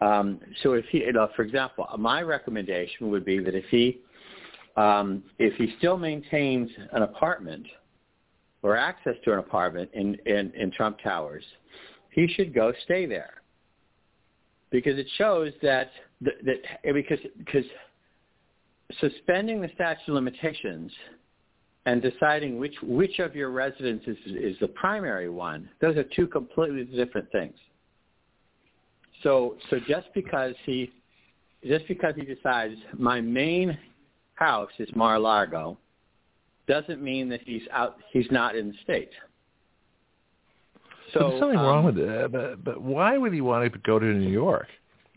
Um, 0.00 0.40
so 0.62 0.72
if 0.72 0.84
he, 0.86 0.98
you 0.98 1.12
know, 1.12 1.28
for 1.36 1.42
example, 1.42 1.86
my 1.98 2.22
recommendation 2.22 3.10
would 3.10 3.24
be 3.24 3.38
that 3.38 3.54
if 3.54 3.64
he 3.70 4.00
um, 4.76 5.22
if 5.38 5.54
he 5.54 5.74
still 5.78 5.96
maintains 5.96 6.70
an 6.92 7.02
apartment 7.02 7.66
or 8.62 8.76
access 8.76 9.14
to 9.24 9.32
an 9.32 9.38
apartment 9.38 9.90
in, 9.92 10.16
in, 10.26 10.50
in 10.56 10.70
Trump 10.72 10.98
Towers, 11.02 11.44
he 12.10 12.26
should 12.26 12.54
go 12.54 12.72
stay 12.84 13.06
there 13.06 13.42
because 14.70 14.98
it 14.98 15.06
shows 15.16 15.52
that 15.62 15.90
that, 16.22 16.34
that 16.44 16.94
because 16.94 17.18
because 17.38 17.64
suspending 19.00 19.60
the 19.60 19.70
statute 19.74 20.08
of 20.08 20.14
limitations 20.14 20.90
and 21.86 22.00
deciding 22.00 22.58
which 22.58 22.74
which 22.82 23.18
of 23.18 23.36
your 23.36 23.50
residences 23.50 24.16
is, 24.26 24.32
is 24.36 24.56
the 24.60 24.68
primary 24.68 25.28
one, 25.28 25.68
those 25.80 25.96
are 25.96 26.04
two 26.04 26.26
completely 26.26 26.84
different 26.84 27.30
things. 27.30 27.54
So 29.22 29.56
so 29.70 29.78
just 29.86 30.06
because 30.14 30.54
he 30.64 30.92
just 31.66 31.86
because 31.88 32.14
he 32.16 32.22
decides 32.22 32.74
my 32.96 33.20
main 33.20 33.76
house 34.34 34.70
is 34.78 34.88
Mar-a-Lago 34.94 35.78
doesn't 36.66 37.02
mean 37.02 37.28
that 37.28 37.40
he's 37.44 37.62
out 37.72 37.96
he's 38.12 38.30
not 38.30 38.56
in 38.56 38.68
the 38.68 38.74
state. 38.82 39.10
So 41.12 41.20
but 41.20 41.28
there's 41.28 41.40
something 41.40 41.58
um, 41.58 41.66
wrong 41.66 41.84
with 41.84 41.98
it. 41.98 42.32
But, 42.32 42.64
but 42.64 42.82
why 42.82 43.18
would 43.18 43.32
he 43.32 43.40
want 43.40 43.70
to 43.70 43.78
go 43.80 43.98
to 43.98 44.06
New 44.06 44.30
York? 44.30 44.68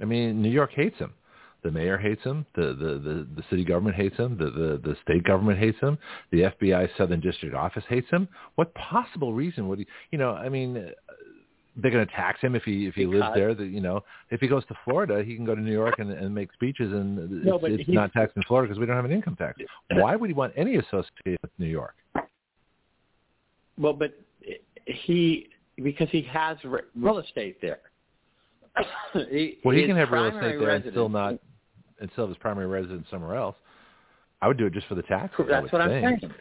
I 0.02 0.06
mean, 0.06 0.42
New 0.42 0.52
York 0.52 0.72
hates 0.74 0.98
him. 0.98 1.14
The 1.64 1.72
mayor 1.72 1.98
hates 1.98 2.24
him. 2.24 2.46
The 2.56 2.68
the 2.68 3.00
the, 3.00 3.28
the 3.36 3.44
city 3.50 3.66
government 3.66 3.96
hates 3.96 4.16
him. 4.16 4.38
The, 4.38 4.46
the 4.46 4.82
the 4.84 4.96
state 5.04 5.24
government 5.24 5.60
hates 5.60 5.80
him. 5.80 5.98
The 6.32 6.42
FBI 6.44 6.90
Southern 6.98 7.20
District 7.20 7.56
Office 7.56 7.84
hates 7.90 8.10
him. 8.10 8.28
What 8.56 8.74
possible 8.76 9.34
reason 9.34 9.68
would 9.68 9.80
he? 9.80 9.88
You 10.12 10.20
know, 10.20 10.32
I 10.32 10.50
mean, 10.50 10.78
uh, 10.78 10.90
they're 11.76 11.92
going 11.92 12.06
to 12.06 12.14
tax 12.14 12.40
him 12.42 12.56
if 12.56 12.64
he 12.64 12.88
if 12.88 12.96
he 12.96 13.06
because, 13.06 13.22
lives 13.22 13.32
there. 13.36 13.54
That 13.56 13.68
you 13.68 13.82
know, 13.82 14.04
if 14.30 14.40
he 14.40 14.48
goes 14.48 14.66
to 14.68 14.76
Florida, 14.86 15.24
he 15.24 15.36
can 15.36 15.46
go 15.46 15.56
to 15.56 15.62
New 15.62 15.74
York 15.74 15.96
and, 16.00 16.12
and 16.12 16.34
make 16.34 16.54
speeches, 16.54 16.92
and 16.92 17.44
no, 17.44 17.58
it's, 17.64 17.82
it's 17.82 17.90
not 17.90 18.14
taxed 18.14 18.38
in 18.38 18.44
Florida 18.44 18.68
because 18.68 18.80
we 18.80 18.86
don't 18.86 18.96
have 18.96 19.06
an 19.06 19.12
income 19.12 19.36
tax. 19.36 19.60
Why 19.92 20.16
would 20.16 20.30
he 20.30 20.34
want 20.34 20.54
any 20.56 20.76
association 20.76 21.38
with 21.42 21.52
New 21.58 21.68
York? 21.68 21.96
Well, 23.80 23.94
but 23.94 24.14
he 24.86 25.50
because 25.84 26.10
he 26.12 26.22
has 26.24 26.58
real 26.96 27.20
estate 27.20 27.62
there. 27.62 27.80
he, 29.30 29.58
well, 29.66 29.76
he 29.76 29.86
can 29.86 29.96
have 29.96 30.12
real 30.12 30.26
estate 30.26 30.60
there 30.60 30.70
and 30.70 30.86
still 30.92 31.10
not 31.10 31.36
and 32.00 32.10
still 32.12 32.26
have 32.26 32.30
his 32.30 32.38
primary 32.38 32.68
residence 32.68 33.08
somewhere 33.10 33.36
else. 33.36 33.56
I 34.42 34.48
would 34.48 34.58
do 34.58 34.68
it 34.68 34.74
just 34.74 34.88
for 34.88 34.96
the 34.96 35.04
taxes. 35.04 35.46
That's 35.50 35.72
what 35.72 35.82
think. 35.88 36.06
I'm 36.06 36.20
saying. 36.20 36.34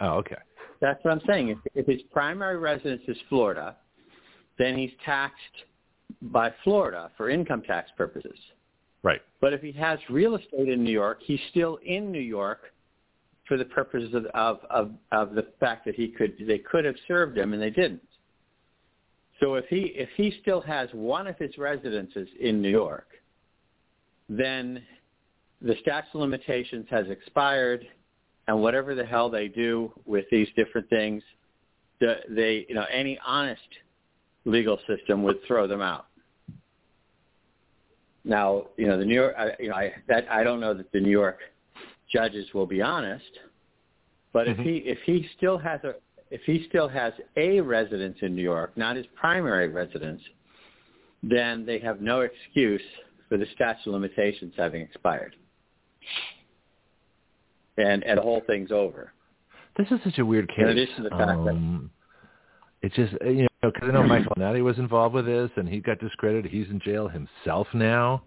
Oh, 0.00 0.12
okay. 0.18 0.36
That's 0.80 1.02
what 1.04 1.12
I'm 1.12 1.20
saying. 1.26 1.48
If, 1.48 1.58
if 1.74 1.86
his 1.86 2.02
primary 2.12 2.58
residence 2.58 3.02
is 3.06 3.16
Florida, 3.28 3.76
then 4.58 4.76
he's 4.76 4.90
taxed 5.04 5.36
by 6.22 6.52
Florida 6.62 7.10
for 7.16 7.30
income 7.30 7.62
tax 7.62 7.90
purposes. 7.96 8.38
Right. 9.02 9.20
But 9.40 9.52
if 9.52 9.60
he 9.60 9.72
has 9.72 9.98
real 10.08 10.34
estate 10.36 10.68
in 10.68 10.82
New 10.82 10.92
York, 10.92 11.18
he's 11.22 11.40
still 11.50 11.78
in 11.84 12.10
New 12.10 12.20
York 12.20 12.72
for 13.46 13.58
the 13.58 13.64
purposes 13.64 14.14
of, 14.14 14.26
of, 14.34 14.60
of, 14.70 14.92
of 15.12 15.34
the 15.34 15.46
fact 15.60 15.84
that 15.84 15.94
he 15.94 16.08
could 16.08 16.34
they 16.46 16.58
could 16.58 16.86
have 16.86 16.94
served 17.06 17.36
him 17.36 17.52
and 17.52 17.60
they 17.60 17.70
didn't. 17.70 18.02
So 19.40 19.54
if 19.56 19.66
he 19.66 19.92
if 19.94 20.08
he 20.16 20.34
still 20.40 20.62
has 20.62 20.88
one 20.92 21.26
of 21.26 21.36
his 21.38 21.58
residences 21.58 22.28
in 22.40 22.62
New 22.62 22.70
York, 22.70 23.08
then 24.28 24.82
the 25.64 25.74
statute 25.80 26.14
of 26.14 26.20
limitations 26.20 26.86
has 26.90 27.06
expired, 27.08 27.86
and 28.46 28.60
whatever 28.60 28.94
the 28.94 29.04
hell 29.04 29.30
they 29.30 29.48
do 29.48 29.90
with 30.04 30.26
these 30.30 30.48
different 30.56 30.88
things, 30.90 31.22
the, 32.00 32.16
they 32.28 32.66
you 32.68 32.74
know 32.74 32.84
any 32.92 33.18
honest 33.26 33.62
legal 34.44 34.78
system 34.86 35.22
would 35.22 35.38
throw 35.46 35.66
them 35.66 35.80
out. 35.80 36.06
Now, 38.24 38.66
you 38.76 38.86
know, 38.86 38.98
the 38.98 39.04
New 39.04 39.14
York, 39.14 39.34
I, 39.38 39.52
you 39.58 39.68
know, 39.68 39.74
I, 39.74 39.92
that 40.08 40.26
I 40.30 40.44
don't 40.44 40.60
know 40.60 40.74
that 40.74 40.92
the 40.92 41.00
New 41.00 41.10
York 41.10 41.38
judges 42.12 42.46
will 42.52 42.66
be 42.66 42.82
honest, 42.82 43.24
but 44.32 44.46
mm-hmm. 44.46 44.60
if 44.60 44.66
he 44.66 44.76
if 44.78 44.98
he 45.06 45.28
still 45.36 45.56
has 45.56 45.80
a 45.84 45.94
if 46.30 46.42
he 46.44 46.66
still 46.68 46.88
has 46.88 47.14
a 47.36 47.60
residence 47.60 48.18
in 48.20 48.34
New 48.36 48.42
York, 48.42 48.76
not 48.76 48.96
his 48.96 49.06
primary 49.14 49.68
residence, 49.68 50.20
then 51.22 51.64
they 51.64 51.78
have 51.78 52.02
no 52.02 52.20
excuse 52.20 52.82
for 53.30 53.38
the 53.38 53.46
statute 53.54 53.86
of 53.86 53.94
limitations 53.94 54.52
having 54.58 54.82
expired. 54.82 55.36
And 57.76 58.04
and 58.04 58.18
the 58.18 58.22
whole 58.22 58.42
thing's 58.46 58.70
over. 58.70 59.12
This 59.76 59.88
is 59.90 59.98
such 60.04 60.18
a 60.18 60.24
weird 60.24 60.48
case. 60.48 60.60
In 60.60 60.68
addition 60.68 60.96
to 60.96 61.02
the 61.04 61.10
fact 61.10 61.30
um, 61.30 61.90
that 62.80 62.86
it's 62.86 62.94
just 62.94 63.12
you 63.24 63.42
know 63.42 63.70
because 63.70 63.88
I 63.88 63.92
know 63.92 64.02
Michael 64.02 64.32
Avenatti 64.36 64.62
was 64.62 64.78
involved 64.78 65.14
with 65.14 65.26
this, 65.26 65.50
and 65.56 65.68
he 65.68 65.80
got 65.80 65.98
discredited. 65.98 66.50
He's 66.50 66.68
in 66.68 66.80
jail 66.80 67.08
himself 67.08 67.66
now, 67.72 68.22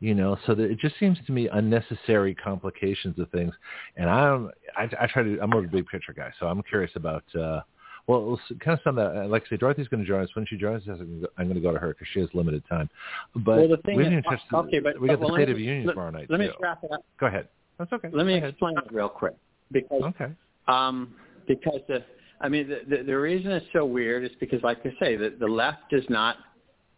you 0.00 0.14
know. 0.14 0.36
So 0.46 0.54
that 0.54 0.70
it 0.70 0.78
just 0.78 0.98
seems 0.98 1.16
to 1.26 1.32
me 1.32 1.48
unnecessary 1.48 2.34
complications 2.34 3.18
of 3.18 3.30
things. 3.30 3.54
And 3.96 4.10
I'm, 4.10 4.50
I, 4.76 4.90
I 5.00 5.06
try 5.06 5.22
to, 5.22 5.38
I'm 5.40 5.52
a 5.52 5.62
big 5.62 5.86
picture 5.86 6.12
guy, 6.12 6.32
so 6.38 6.46
I'm 6.46 6.62
curious 6.64 6.92
about. 6.96 7.24
uh 7.34 7.60
well, 8.06 8.40
kind 8.60 8.78
of 8.78 8.80
some 8.82 8.96
that, 8.96 9.16
uh, 9.16 9.26
like 9.26 9.44
I 9.46 9.50
say, 9.50 9.56
Dorothy's 9.56 9.88
going 9.88 10.02
to 10.02 10.08
join 10.08 10.22
us. 10.22 10.30
When 10.34 10.46
she 10.46 10.56
joins 10.56 10.86
us, 10.88 10.98
I'm 11.00 11.46
going 11.46 11.54
to 11.54 11.60
go 11.60 11.72
to 11.72 11.78
her 11.78 11.88
because 11.88 12.08
she 12.12 12.20
has 12.20 12.28
limited 12.34 12.62
time. 12.68 12.88
But 13.34 13.58
well, 13.58 13.68
the 13.68 13.76
thing 13.78 13.96
we 13.96 14.06
is, 14.06 14.24
okay, 14.52 14.80
but 14.80 15.00
we 15.00 15.08
got 15.08 15.20
well, 15.20 15.28
the 15.30 15.34
State 15.34 15.48
me, 15.48 15.52
of 15.52 15.58
the 15.58 15.64
Union 15.64 15.86
let, 15.86 15.92
tomorrow 15.92 16.10
night. 16.10 16.26
Let 16.28 16.40
me 16.40 16.50
wrap 16.60 16.82
it 16.82 16.92
up. 16.92 17.04
Go 17.18 17.26
ahead. 17.26 17.48
That's 17.78 17.92
okay. 17.92 18.08
Let 18.12 18.26
me 18.26 18.34
explain 18.34 18.76
it 18.76 18.84
real 18.92 19.08
quick 19.08 19.34
because 19.72 20.02
okay. 20.02 20.32
Um, 20.68 21.14
because 21.46 21.80
the 21.88 22.04
I 22.40 22.48
mean, 22.48 22.68
the, 22.68 22.96
the, 22.96 23.02
the 23.02 23.18
reason 23.18 23.50
it's 23.52 23.66
so 23.72 23.84
weird 23.84 24.24
is 24.24 24.30
because, 24.40 24.62
like 24.62 24.78
I 24.84 24.90
say, 24.98 25.16
the, 25.16 25.34
the 25.38 25.46
left 25.46 25.90
does 25.90 26.04
not 26.08 26.36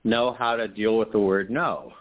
know 0.05 0.35
how 0.39 0.57
to 0.57 0.69
deal 0.69 0.99
with 0.99 1.11
the 1.13 1.19
word 1.19 1.51
no. 1.51 1.93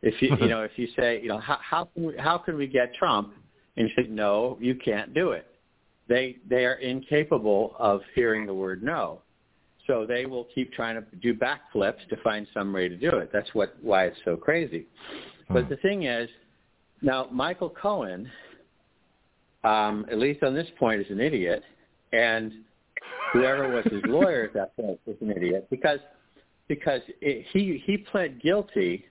If 0.00 0.20
you, 0.22 0.36
you 0.40 0.46
know, 0.48 0.62
if 0.62 0.72
you 0.76 0.88
say, 0.96 1.20
you 1.20 1.28
know, 1.28 1.38
how, 1.38 1.58
how 1.60 1.84
can 1.86 2.06
we, 2.06 2.16
how 2.18 2.38
can 2.38 2.56
we 2.56 2.66
get 2.66 2.94
Trump? 2.94 3.34
And 3.76 3.88
you 3.88 4.02
say, 4.02 4.08
no, 4.08 4.58
you 4.60 4.74
can't 4.76 5.12
do 5.12 5.32
it. 5.32 5.46
They, 6.08 6.36
they 6.48 6.64
are 6.64 6.74
incapable 6.74 7.74
of 7.78 8.00
hearing 8.14 8.46
the 8.46 8.54
word 8.54 8.82
no. 8.82 9.20
So 9.86 10.06
they 10.06 10.26
will 10.26 10.46
keep 10.54 10.72
trying 10.72 10.96
to 10.96 11.16
do 11.16 11.34
backflips 11.34 12.06
to 12.10 12.16
find 12.22 12.46
some 12.54 12.72
way 12.72 12.88
to 12.88 12.96
do 12.96 13.10
it. 13.18 13.30
That's 13.32 13.52
what, 13.52 13.76
why 13.82 14.04
it's 14.06 14.18
so 14.24 14.36
crazy. 14.36 14.86
But 15.48 15.64
hmm. 15.64 15.70
the 15.70 15.76
thing 15.76 16.04
is, 16.04 16.28
now 17.00 17.28
Michael 17.32 17.70
Cohen, 17.70 18.30
um, 19.64 20.06
at 20.10 20.18
least 20.18 20.42
on 20.42 20.54
this 20.54 20.68
point, 20.78 21.00
is 21.00 21.06
an 21.10 21.20
idiot 21.20 21.64
and 22.12 22.52
whoever 23.32 23.68
was 23.68 23.84
his 23.84 24.02
lawyer 24.06 24.44
at 24.44 24.54
that 24.54 24.76
point 24.76 25.00
was 25.06 25.16
an 25.20 25.30
idiot 25.30 25.66
because 25.70 25.98
because 26.68 27.00
it, 27.20 27.46
he 27.52 27.82
he 27.84 27.96
pled 27.96 28.40
guilty 28.40 29.06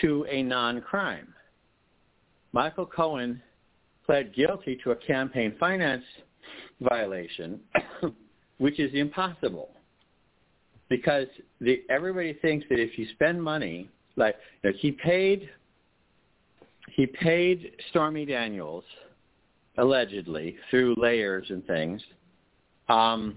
to 0.00 0.26
a 0.28 0.42
non-crime. 0.42 1.32
Michael 2.52 2.86
Cohen 2.86 3.42
pled 4.12 4.34
guilty 4.34 4.78
to 4.84 4.90
a 4.90 4.96
campaign 4.96 5.54
finance 5.58 6.04
violation, 6.82 7.58
which 8.58 8.78
is 8.78 8.92
impossible 8.92 9.70
because 10.90 11.26
the, 11.62 11.82
everybody 11.88 12.34
thinks 12.34 12.66
that 12.68 12.78
if 12.78 12.98
you 12.98 13.06
spend 13.14 13.42
money, 13.42 13.88
like 14.16 14.36
you 14.62 14.70
know, 14.70 14.76
he 14.78 14.92
paid, 14.92 15.48
he 16.90 17.06
paid 17.06 17.72
Stormy 17.88 18.26
Daniels 18.26 18.84
allegedly 19.78 20.56
through 20.68 20.94
layers 20.98 21.46
and 21.48 21.66
things 21.66 22.02
um, 22.90 23.36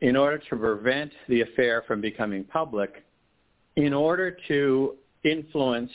in 0.00 0.16
order 0.16 0.38
to 0.38 0.56
prevent 0.56 1.12
the 1.28 1.42
affair 1.42 1.84
from 1.86 2.00
becoming 2.00 2.42
public, 2.42 3.04
in 3.76 3.92
order 3.92 4.34
to 4.48 4.94
influence 5.24 5.90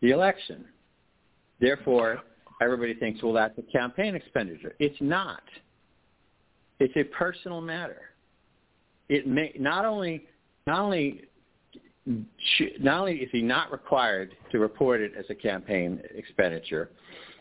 the 0.00 0.10
election. 0.10 0.64
Therefore, 1.60 2.22
everybody 2.60 2.94
thinks, 2.94 3.22
well, 3.22 3.32
that's 3.32 3.56
a 3.58 3.62
campaign 3.62 4.14
expenditure. 4.14 4.74
It's 4.78 4.96
not. 5.00 5.42
It's 6.78 6.96
a 6.96 7.04
personal 7.04 7.60
matter. 7.60 8.00
It 9.08 9.26
may 9.26 9.52
not 9.58 9.84
only 9.84 10.26
not 10.66 10.80
only 10.80 11.24
not 12.06 13.00
only 13.00 13.14
is 13.16 13.28
he 13.32 13.42
not 13.42 13.70
required 13.70 14.34
to 14.52 14.58
report 14.58 15.00
it 15.00 15.12
as 15.18 15.24
a 15.28 15.34
campaign 15.34 16.00
expenditure, 16.14 16.90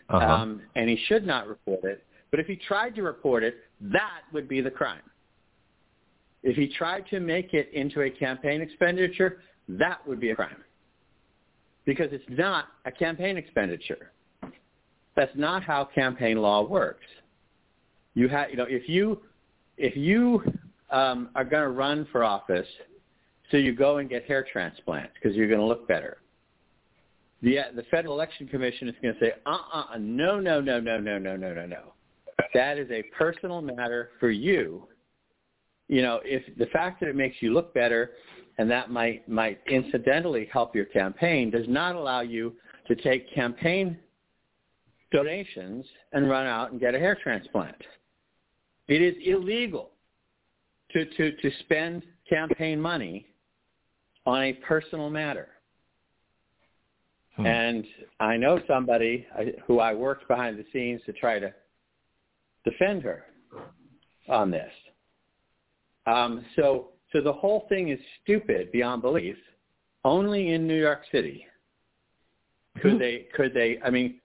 uh-huh. 0.09 0.25
um, 0.25 0.61
and 0.75 0.89
he 0.89 0.97
should 1.05 1.25
not 1.25 1.47
report 1.47 1.83
it, 1.83 2.03
but 2.31 2.39
if 2.39 2.47
he 2.47 2.55
tried 2.55 2.95
to 2.95 3.01
report 3.01 3.43
it, 3.43 3.57
that 3.81 4.21
would 4.33 4.47
be 4.47 4.61
the 4.61 4.71
crime. 4.71 5.01
If 6.43 6.55
he 6.55 6.67
tried 6.67 7.05
to 7.09 7.19
make 7.19 7.53
it 7.53 7.69
into 7.73 8.01
a 8.01 8.09
campaign 8.09 8.61
expenditure, 8.61 9.41
that 9.67 10.05
would 10.07 10.19
be 10.19 10.31
a 10.31 10.35
crime. 10.35 10.63
Because 11.85 12.09
it's 12.11 12.23
not 12.29 12.65
a 12.85 12.91
campaign 12.91 13.37
expenditure. 13.37 14.11
That's 15.15 15.31
not 15.35 15.63
how 15.63 15.85
campaign 15.93 16.37
law 16.37 16.63
works. 16.63 17.05
You 18.13 18.27
have, 18.29 18.49
you 18.49 18.57
know, 18.57 18.65
if 18.67 18.87
you 18.87 19.21
if 19.77 19.95
you 19.95 20.41
um, 20.91 21.29
are 21.35 21.43
going 21.45 21.63
to 21.63 21.69
run 21.69 22.07
for 22.11 22.23
office, 22.23 22.67
so 23.51 23.57
you 23.57 23.73
go 23.73 23.97
and 23.97 24.09
get 24.09 24.25
hair 24.25 24.45
transplants 24.51 25.13
because 25.15 25.35
you're 25.35 25.47
going 25.47 25.59
to 25.59 25.65
look 25.65 25.87
better. 25.87 26.17
the 27.41 27.59
the 27.75 27.83
Federal 27.91 28.13
Election 28.13 28.47
Commission 28.47 28.87
is 28.89 28.95
going 29.01 29.13
to 29.13 29.19
say, 29.19 29.33
uh-uh, 29.45 29.97
no, 29.99 30.39
no, 30.39 30.61
no, 30.61 30.79
no, 30.79 30.99
no, 30.99 31.17
no, 31.17 31.35
no, 31.35 31.53
no, 31.53 31.65
no. 31.65 31.93
That 32.53 32.77
is 32.77 32.89
a 32.91 33.03
personal 33.17 33.61
matter 33.61 34.11
for 34.19 34.29
you. 34.29 34.87
You 35.87 36.01
know, 36.01 36.19
if 36.23 36.43
the 36.57 36.67
fact 36.67 36.99
that 36.99 37.09
it 37.09 37.15
makes 37.15 37.37
you 37.41 37.53
look 37.53 37.73
better 37.73 38.11
and 38.57 38.69
that 38.69 38.91
might 38.91 39.27
might 39.27 39.59
incidentally 39.69 40.49
help 40.51 40.75
your 40.75 40.85
campaign 40.85 41.49
does 41.49 41.65
not 41.67 41.95
allow 41.95 42.21
you 42.21 42.53
to 42.87 42.95
take 42.95 43.33
campaign 43.33 43.97
donations 45.11 45.85
and 46.13 46.29
run 46.29 46.45
out 46.45 46.71
and 46.71 46.79
get 46.79 46.95
a 46.95 46.99
hair 46.99 47.17
transplant. 47.21 47.75
It 48.87 49.01
is 49.01 49.15
illegal 49.23 49.91
to, 50.91 51.05
to, 51.05 51.31
to 51.31 51.51
spend 51.61 52.03
campaign 52.29 52.79
money 52.79 53.27
on 54.25 54.43
a 54.43 54.53
personal 54.53 55.09
matter. 55.09 55.47
Hmm. 57.35 57.45
And 57.45 57.85
I 58.19 58.37
know 58.37 58.61
somebody 58.67 59.25
who 59.65 59.79
I 59.79 59.93
worked 59.93 60.27
behind 60.27 60.57
the 60.57 60.65
scenes 60.73 61.01
to 61.05 61.13
try 61.13 61.39
to 61.39 61.53
defend 62.65 63.03
her 63.03 63.25
on 64.27 64.51
this. 64.51 64.71
Um, 66.05 66.45
so, 66.55 66.89
so 67.11 67.21
the 67.21 67.33
whole 67.33 67.65
thing 67.69 67.89
is 67.89 67.99
stupid 68.23 68.71
beyond 68.71 69.01
belief. 69.01 69.37
Only 70.05 70.53
in 70.53 70.65
New 70.65 70.79
York 70.79 71.01
City 71.11 71.45
could 72.81 72.93
hmm. 72.93 72.99
they 72.99 73.27
could 73.35 73.53
they. 73.53 73.77
I 73.83 73.89
mean, 73.89 74.19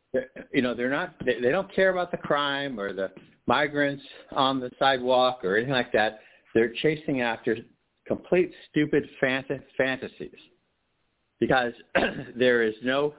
you 0.52 0.62
know, 0.62 0.74
they're 0.74 0.90
not. 0.90 1.14
They, 1.24 1.40
they 1.40 1.50
don't 1.50 1.72
care 1.74 1.90
about 1.90 2.10
the 2.10 2.16
crime 2.16 2.78
or 2.78 2.92
the 2.92 3.10
migrants 3.46 4.02
on 4.32 4.60
the 4.60 4.70
sidewalk 4.78 5.40
or 5.44 5.56
anything 5.56 5.72
like 5.72 5.92
that. 5.92 6.20
They're 6.54 6.72
chasing 6.82 7.20
after 7.20 7.56
complete 8.06 8.52
stupid 8.70 9.08
fant- 9.22 9.62
fantasies 9.76 10.38
because 11.40 11.72
there 12.36 12.62
is 12.62 12.74
no, 12.82 13.14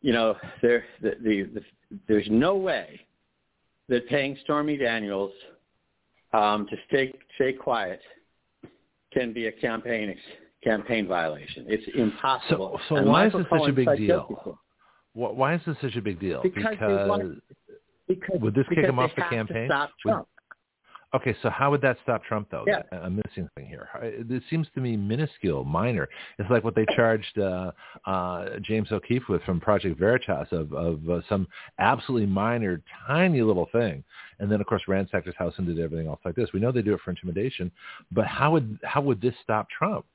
you 0.00 0.12
know, 0.12 0.36
there 0.60 0.84
the, 1.00 1.16
the, 1.22 1.42
the 1.54 1.62
there's 2.08 2.28
no 2.30 2.56
way 2.56 3.00
that 3.88 4.08
paying 4.08 4.36
Stormy 4.44 4.76
Daniels 4.76 5.32
um, 6.32 6.66
to 6.70 6.76
stay 6.88 7.12
stay 7.34 7.52
quiet 7.52 8.00
can 9.12 9.32
be 9.32 9.46
a 9.46 9.52
campaign 9.52 10.16
campaign 10.64 11.06
violation. 11.06 11.66
It's 11.68 11.84
impossible. 11.94 12.80
So, 12.88 12.96
so 12.96 13.02
why 13.02 13.26
is 13.26 13.32
this 13.32 13.46
such 13.50 13.68
a 13.68 13.72
big 13.72 13.88
deal? 13.96 14.58
Why 15.14 15.54
is 15.54 15.60
this 15.66 15.76
such 15.82 15.96
a 15.96 16.02
big 16.02 16.20
deal? 16.20 16.40
Because, 16.42 16.64
because, 16.70 17.08
want, 17.08 17.42
because 18.08 18.40
would 18.40 18.54
this 18.54 18.66
kick 18.68 18.84
him 18.84 18.98
off 18.98 19.10
the 19.14 19.22
campaign? 19.22 19.68
stop 19.68 19.90
Trump. 20.00 20.28
Okay, 21.14 21.36
so 21.42 21.50
how 21.50 21.70
would 21.70 21.82
that 21.82 21.98
stop 22.02 22.24
Trump, 22.24 22.48
though? 22.50 22.64
Yeah. 22.66 22.80
I'm 22.90 23.16
missing 23.16 23.46
something 23.54 23.66
here. 23.66 23.86
It 24.02 24.42
seems 24.48 24.66
to 24.74 24.80
me 24.80 24.96
minuscule, 24.96 25.62
minor. 25.62 26.08
It's 26.38 26.48
like 26.48 26.64
what 26.64 26.74
they 26.74 26.86
charged 26.96 27.38
uh, 27.38 27.72
uh, 28.06 28.46
James 28.62 28.90
O'Keefe 28.90 29.28
with 29.28 29.42
from 29.42 29.60
Project 29.60 29.98
Veritas 29.98 30.48
of, 30.52 30.72
of 30.72 31.10
uh, 31.10 31.20
some 31.28 31.46
absolutely 31.78 32.26
minor, 32.26 32.80
tiny 33.06 33.42
little 33.42 33.68
thing, 33.72 34.02
and 34.38 34.50
then 34.50 34.62
of 34.62 34.66
course 34.66 34.82
ransacked 34.88 35.26
his 35.26 35.34
house 35.36 35.52
and 35.58 35.66
did 35.66 35.78
everything 35.78 36.06
else 36.06 36.20
like 36.24 36.34
this. 36.34 36.48
We 36.54 36.60
know 36.60 36.72
they 36.72 36.80
do 36.80 36.94
it 36.94 37.00
for 37.04 37.10
intimidation, 37.10 37.70
but 38.10 38.26
how 38.26 38.52
would 38.52 38.78
how 38.82 39.02
would 39.02 39.20
this 39.20 39.34
stop 39.42 39.68
Trump? 39.68 40.06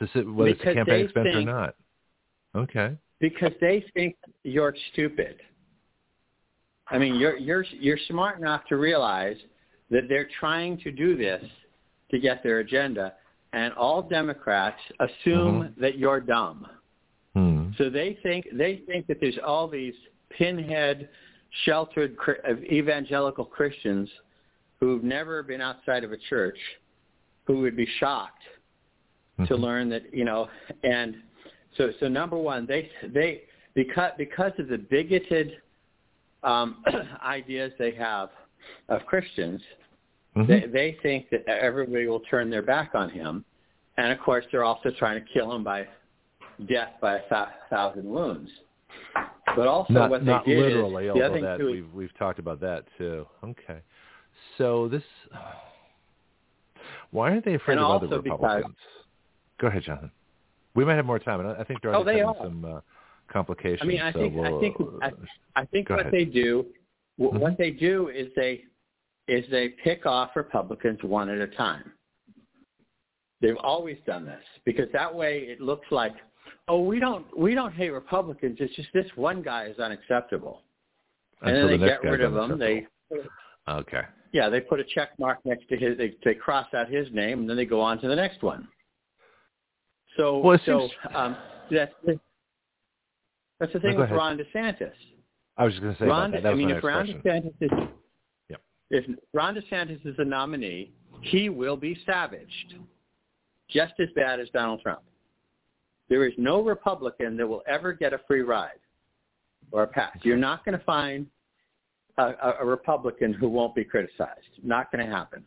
To 0.00 0.08
sit, 0.12 0.28
whether 0.28 0.50
because 0.50 0.60
it's 0.60 0.70
a 0.70 0.74
campaign 0.74 1.04
expense 1.04 1.28
think, 1.32 1.48
or 1.48 1.52
not. 1.52 1.74
Okay. 2.56 2.96
Because 3.20 3.52
they 3.60 3.84
think 3.94 4.16
you're 4.44 4.74
stupid. 4.92 5.36
I 6.90 6.98
mean, 6.98 7.16
you're 7.16 7.36
you're 7.36 7.64
you're 7.78 7.98
smart 8.08 8.38
enough 8.38 8.62
to 8.68 8.76
realize 8.76 9.36
that 9.90 10.08
they're 10.08 10.28
trying 10.38 10.78
to 10.78 10.90
do 10.90 11.16
this 11.16 11.42
to 12.10 12.18
get 12.18 12.42
their 12.42 12.60
agenda, 12.60 13.14
and 13.52 13.72
all 13.74 14.02
Democrats 14.02 14.80
assume 15.00 15.62
mm-hmm. 15.62 15.80
that 15.80 15.98
you're 15.98 16.20
dumb. 16.20 16.66
Mm-hmm. 17.36 17.72
So 17.76 17.90
they 17.90 18.18
think 18.22 18.46
they 18.52 18.82
think 18.86 19.06
that 19.06 19.18
there's 19.20 19.38
all 19.44 19.68
these 19.68 19.94
pinhead, 20.30 21.08
sheltered 21.64 22.16
evangelical 22.70 23.44
Christians 23.44 24.08
who've 24.80 25.02
never 25.02 25.42
been 25.42 25.60
outside 25.60 26.04
of 26.04 26.12
a 26.12 26.18
church, 26.28 26.58
who 27.46 27.60
would 27.60 27.76
be 27.76 27.88
shocked 27.98 28.42
mm-hmm. 29.38 29.46
to 29.46 29.56
learn 29.56 29.88
that 29.90 30.14
you 30.14 30.24
know. 30.24 30.48
And 30.82 31.16
so, 31.78 31.90
so 32.00 32.08
number 32.08 32.36
one, 32.36 32.66
they 32.66 32.90
they 33.14 33.42
because 33.74 34.12
because 34.18 34.52
of 34.58 34.68
the 34.68 34.76
bigoted 34.76 35.52
um, 36.42 36.84
ideas 37.24 37.72
they 37.78 37.92
have 37.92 38.30
of 38.88 39.06
Christians, 39.06 39.62
mm-hmm. 40.36 40.50
they, 40.50 40.66
they 40.66 40.98
think 41.02 41.30
that 41.30 41.48
everybody 41.48 42.06
will 42.06 42.20
turn 42.20 42.50
their 42.50 42.62
back 42.62 42.90
on 42.94 43.08
him. 43.08 43.44
And 43.96 44.12
of 44.12 44.18
course, 44.20 44.44
they're 44.52 44.64
also 44.64 44.90
trying 44.98 45.22
to 45.22 45.32
kill 45.32 45.52
him 45.54 45.64
by 45.64 45.86
death 46.68 46.92
by 47.00 47.16
a 47.16 47.28
th- 47.28 47.48
thousand 47.70 48.04
wounds. 48.04 48.50
But 49.56 49.66
also, 49.66 49.92
not, 49.92 50.10
what 50.10 50.24
not 50.24 50.44
they 50.44 50.52
did 50.54 50.64
literally, 50.64 51.06
is, 51.06 51.10
although 51.12 51.40
that 51.40 51.58
too, 51.58 51.66
we've 51.66 51.92
we've 51.94 52.18
talked 52.18 52.38
about 52.38 52.60
that 52.60 52.84
too. 52.98 53.26
Okay, 53.42 53.80
so 54.56 54.88
this, 54.88 55.02
why 57.10 57.30
aren't 57.30 57.44
they 57.44 57.54
afraid 57.54 57.78
of 57.78 58.02
other 58.02 58.20
Republicans? 58.20 58.64
Because, 58.66 58.74
Go 59.60 59.66
ahead, 59.66 59.82
Jonathan. 59.82 60.12
We 60.74 60.84
might 60.84 60.94
have 60.94 61.06
more 61.06 61.18
time, 61.18 61.40
and 61.40 61.48
I 61.48 61.64
think 61.64 61.82
there 61.82 61.94
oh, 61.94 62.02
are 62.02 62.24
are. 62.24 62.36
some 62.40 62.64
uh, 62.64 62.80
complications. 63.32 63.80
I 63.82 63.86
mean, 63.86 64.00
I 64.00 64.12
so 64.12 64.18
think 64.18 64.34
we'll, 64.34 64.56
I 64.56 64.60
think 64.60 64.76
I, 65.02 65.10
I 65.60 65.64
think 65.66 65.90
what 65.90 66.00
ahead. 66.00 66.12
they 66.12 66.24
do 66.24 66.66
Mm-hmm. 67.20 67.38
What 67.38 67.58
they 67.58 67.70
do 67.70 68.08
is 68.08 68.28
they 68.36 68.64
is 69.26 69.44
they 69.50 69.70
pick 69.84 70.06
off 70.06 70.30
Republicans 70.36 70.98
one 71.02 71.28
at 71.28 71.38
a 71.38 71.48
time. 71.48 71.92
They've 73.40 73.56
always 73.62 73.98
done 74.06 74.24
this 74.24 74.42
because 74.64 74.88
that 74.92 75.14
way 75.14 75.40
it 75.40 75.60
looks 75.60 75.86
like, 75.90 76.14
oh, 76.66 76.80
we 76.80 77.00
don't 77.00 77.26
we 77.36 77.54
don't 77.54 77.74
hate 77.74 77.90
Republicans. 77.90 78.58
It's 78.60 78.74
just 78.74 78.88
this 78.94 79.06
one 79.16 79.42
guy 79.42 79.66
is 79.66 79.78
unacceptable, 79.78 80.62
and, 81.42 81.56
and 81.56 81.70
then 81.70 81.80
they 81.80 81.86
get 81.86 82.02
rid 82.02 82.20
of 82.20 82.36
him. 82.36 82.58
They 82.58 82.86
okay. 83.68 84.02
Yeah, 84.32 84.48
they 84.50 84.60
put 84.60 84.78
a 84.78 84.84
check 84.84 85.18
mark 85.18 85.38
next 85.44 85.68
to 85.70 85.76
his. 85.76 85.96
They, 85.96 86.14
they 86.24 86.34
cross 86.34 86.66
out 86.74 86.90
his 86.90 87.08
name, 87.12 87.40
and 87.40 87.50
then 87.50 87.56
they 87.56 87.64
go 87.64 87.80
on 87.80 87.98
to 88.00 88.08
the 88.08 88.16
next 88.16 88.42
one. 88.42 88.68
So, 90.16 90.38
well, 90.38 90.58
so 90.64 90.80
seems... 90.80 90.92
um, 91.14 91.36
that's 91.70 91.92
the, 92.04 92.18
that's 93.60 93.72
the 93.72 93.80
thing 93.80 93.94
no, 93.94 94.00
with 94.00 94.10
Ron 94.10 94.38
DeSantis. 94.38 94.92
I 95.56 95.64
was 95.64 95.72
just 95.74 95.82
going 95.82 95.94
to 95.94 96.00
say 96.00 96.06
Ron, 96.06 96.30
that. 96.32 96.42
that 96.42 96.52
I 96.52 96.54
mean, 96.54 96.70
if 96.70 96.82
Ron 96.82 97.06
question. 97.06 97.22
DeSantis 97.24 97.54
is, 97.60 97.70
yep. 98.48 98.60
if 98.90 99.04
Ron 99.32 99.56
DeSantis 99.56 100.04
is 100.06 100.14
a 100.18 100.24
nominee, 100.24 100.92
he 101.22 101.48
will 101.48 101.76
be 101.76 101.98
savaged, 102.06 102.74
just 103.68 103.94
as 104.00 104.08
bad 104.14 104.40
as 104.40 104.48
Donald 104.50 104.80
Trump. 104.82 105.02
There 106.08 106.26
is 106.26 106.32
no 106.38 106.62
Republican 106.62 107.36
that 107.36 107.46
will 107.46 107.62
ever 107.66 107.92
get 107.92 108.12
a 108.12 108.20
free 108.26 108.42
ride 108.42 108.80
or 109.72 109.82
a 109.82 109.86
pass. 109.86 110.16
You're 110.22 110.36
not 110.36 110.64
going 110.64 110.78
to 110.78 110.84
find 110.84 111.26
a, 112.16 112.54
a 112.60 112.64
Republican 112.64 113.32
who 113.32 113.48
won't 113.48 113.74
be 113.74 113.84
criticized. 113.84 114.48
Not 114.62 114.90
going 114.90 115.04
to 115.04 115.12
happen. 115.12 115.44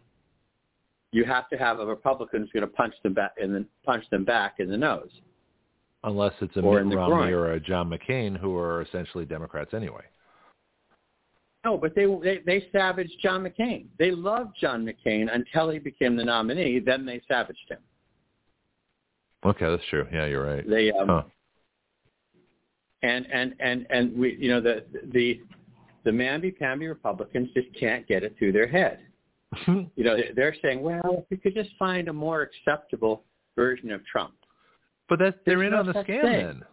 You 1.11 1.25
have 1.25 1.49
to 1.49 1.57
have 1.57 1.79
a 1.79 1.85
Republican 1.85 2.41
who's 2.41 2.51
going 2.51 2.61
to 2.61 2.73
punch 2.73 2.93
them 3.03 3.13
back 3.13 3.33
and 3.41 3.53
then 3.53 3.65
punch 3.85 4.05
them 4.11 4.23
back 4.23 4.55
in 4.59 4.69
the 4.69 4.77
nose. 4.77 5.09
Unless 6.03 6.33
it's 6.41 6.55
a 6.55 6.61
Mitt 6.61 6.97
Romney 6.97 7.31
or 7.31 7.51
a 7.51 7.59
John 7.59 7.89
McCain, 7.89 8.37
who 8.37 8.57
are 8.57 8.81
essentially 8.81 9.25
Democrats 9.25 9.73
anyway. 9.73 10.03
No, 11.63 11.77
but 11.77 11.93
they, 11.93 12.05
they 12.23 12.39
they 12.43 12.67
savaged 12.71 13.13
John 13.21 13.43
McCain. 13.43 13.85
They 13.99 14.09
loved 14.09 14.55
John 14.59 14.83
McCain 14.83 15.27
until 15.31 15.69
he 15.69 15.77
became 15.77 16.15
the 16.15 16.23
nominee. 16.23 16.79
Then 16.79 17.05
they 17.05 17.21
savaged 17.27 17.69
him. 17.69 17.77
Okay, 19.45 19.69
that's 19.69 19.83
true. 19.89 20.07
Yeah, 20.11 20.25
you're 20.25 20.43
right. 20.43 20.67
They 20.67 20.91
um, 20.91 21.07
huh. 21.07 21.23
and 23.03 23.27
and 23.31 23.53
and 23.59 23.85
and 23.91 24.17
we 24.17 24.37
you 24.39 24.49
know 24.49 24.61
the 24.61 24.85
the 25.13 25.39
the 26.03 26.11
mamby-pamby 26.11 26.87
Republicans 26.87 27.49
just 27.53 27.67
can't 27.79 28.07
get 28.07 28.23
it 28.23 28.35
through 28.39 28.53
their 28.53 28.67
head. 28.67 28.99
you 29.67 30.03
know, 30.03 30.17
they're 30.35 30.55
saying, 30.61 30.81
well, 30.81 31.01
if 31.19 31.25
we 31.29 31.37
could 31.37 31.53
just 31.53 31.71
find 31.77 32.07
a 32.07 32.13
more 32.13 32.41
acceptable 32.41 33.23
version 33.55 33.91
of 33.91 34.05
Trump. 34.05 34.33
But 35.09 35.19
that's 35.19 35.37
they're 35.45 35.57
There's 35.57 35.67
in 35.67 35.73
no 35.73 35.79
on 35.79 35.85
the 35.87 35.93
scam 35.93 36.05
thing. 36.05 36.21
then. 36.21 36.63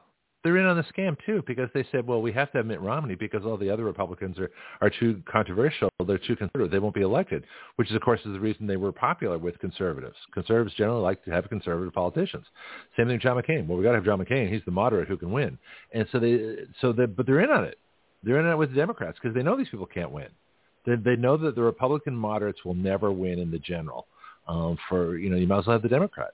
They're 0.45 0.57
in 0.59 0.67
on 0.67 0.77
the 0.77 0.85
scam 0.85 1.17
too 1.27 1.43
because 1.49 1.69
they 1.75 1.85
said, 1.91 2.07
well, 2.07 2.23
we 2.23 2.33
have 2.33 2.53
to 2.53 2.59
have 2.59 2.67
Mitt 2.67 2.81
Romney 2.81 3.17
because 3.17 3.45
all 3.45 3.57
the 3.57 3.69
other 3.69 3.83
Republicans 3.83 4.39
are 4.39 4.51
are 4.81 4.89
too 4.89 5.21
controversial. 5.31 5.91
They're 6.07 6.19
too 6.19 6.37
conservative. 6.37 6.71
They 6.71 6.79
won't 6.79 6.95
be 6.95 7.01
elected, 7.01 7.45
which 7.75 7.91
is 7.91 7.97
of 7.97 8.03
course 8.03 8.21
is 8.21 8.33
the 8.33 8.41
reason 8.41 8.67
they 8.67 8.77
were 8.77 8.93
popular 8.93 9.37
with 9.39 9.59
conservatives. 9.59 10.15
Conservatives 10.33 10.77
generally 10.77 11.03
like 11.03 11.25
to 11.25 11.33
have 11.33 11.49
conservative 11.49 11.93
politicians. 11.93 12.47
Same 12.97 13.07
thing 13.07 13.17
with 13.17 13.23
John 13.23 13.43
McCain. 13.43 13.67
Well, 13.67 13.77
we 13.77 13.83
got 13.83 13.91
to 13.91 13.97
have 13.97 14.05
John 14.05 14.25
McCain. 14.25 14.51
He's 14.51 14.63
the 14.65 14.71
moderate 14.71 15.09
who 15.09 15.17
can 15.17 15.33
win. 15.33 15.59
And 15.93 16.07
so 16.13 16.21
they 16.21 16.59
so 16.81 16.93
they 16.93 17.07
but 17.07 17.27
they're 17.27 17.41
in 17.41 17.51
on 17.51 17.65
it. 17.65 17.79
They're 18.23 18.39
in 18.39 18.47
on 18.47 18.53
it 18.53 18.59
with 18.59 18.71
the 18.71 18.77
Democrats 18.77 19.19
because 19.21 19.35
they 19.35 19.43
know 19.43 19.57
these 19.57 19.69
people 19.69 19.87
can't 19.87 20.13
win. 20.13 20.29
They 20.89 20.97
they 20.97 21.17
know 21.17 21.37
that 21.37 21.55
the 21.55 21.63
Republican 21.63 22.15
moderates 22.15 22.65
will 22.65 22.75
never 22.75 23.13
win 23.13 23.39
in 23.39 23.51
the 23.51 23.59
general. 23.59 24.07
Um, 24.47 24.79
for 24.89 25.19
you 25.19 25.29
know, 25.29 25.37
you 25.37 25.47
might 25.47 25.59
as 25.59 25.67
well 25.67 25.75
have 25.75 25.83
the 25.83 25.89
Democrat. 25.89 26.33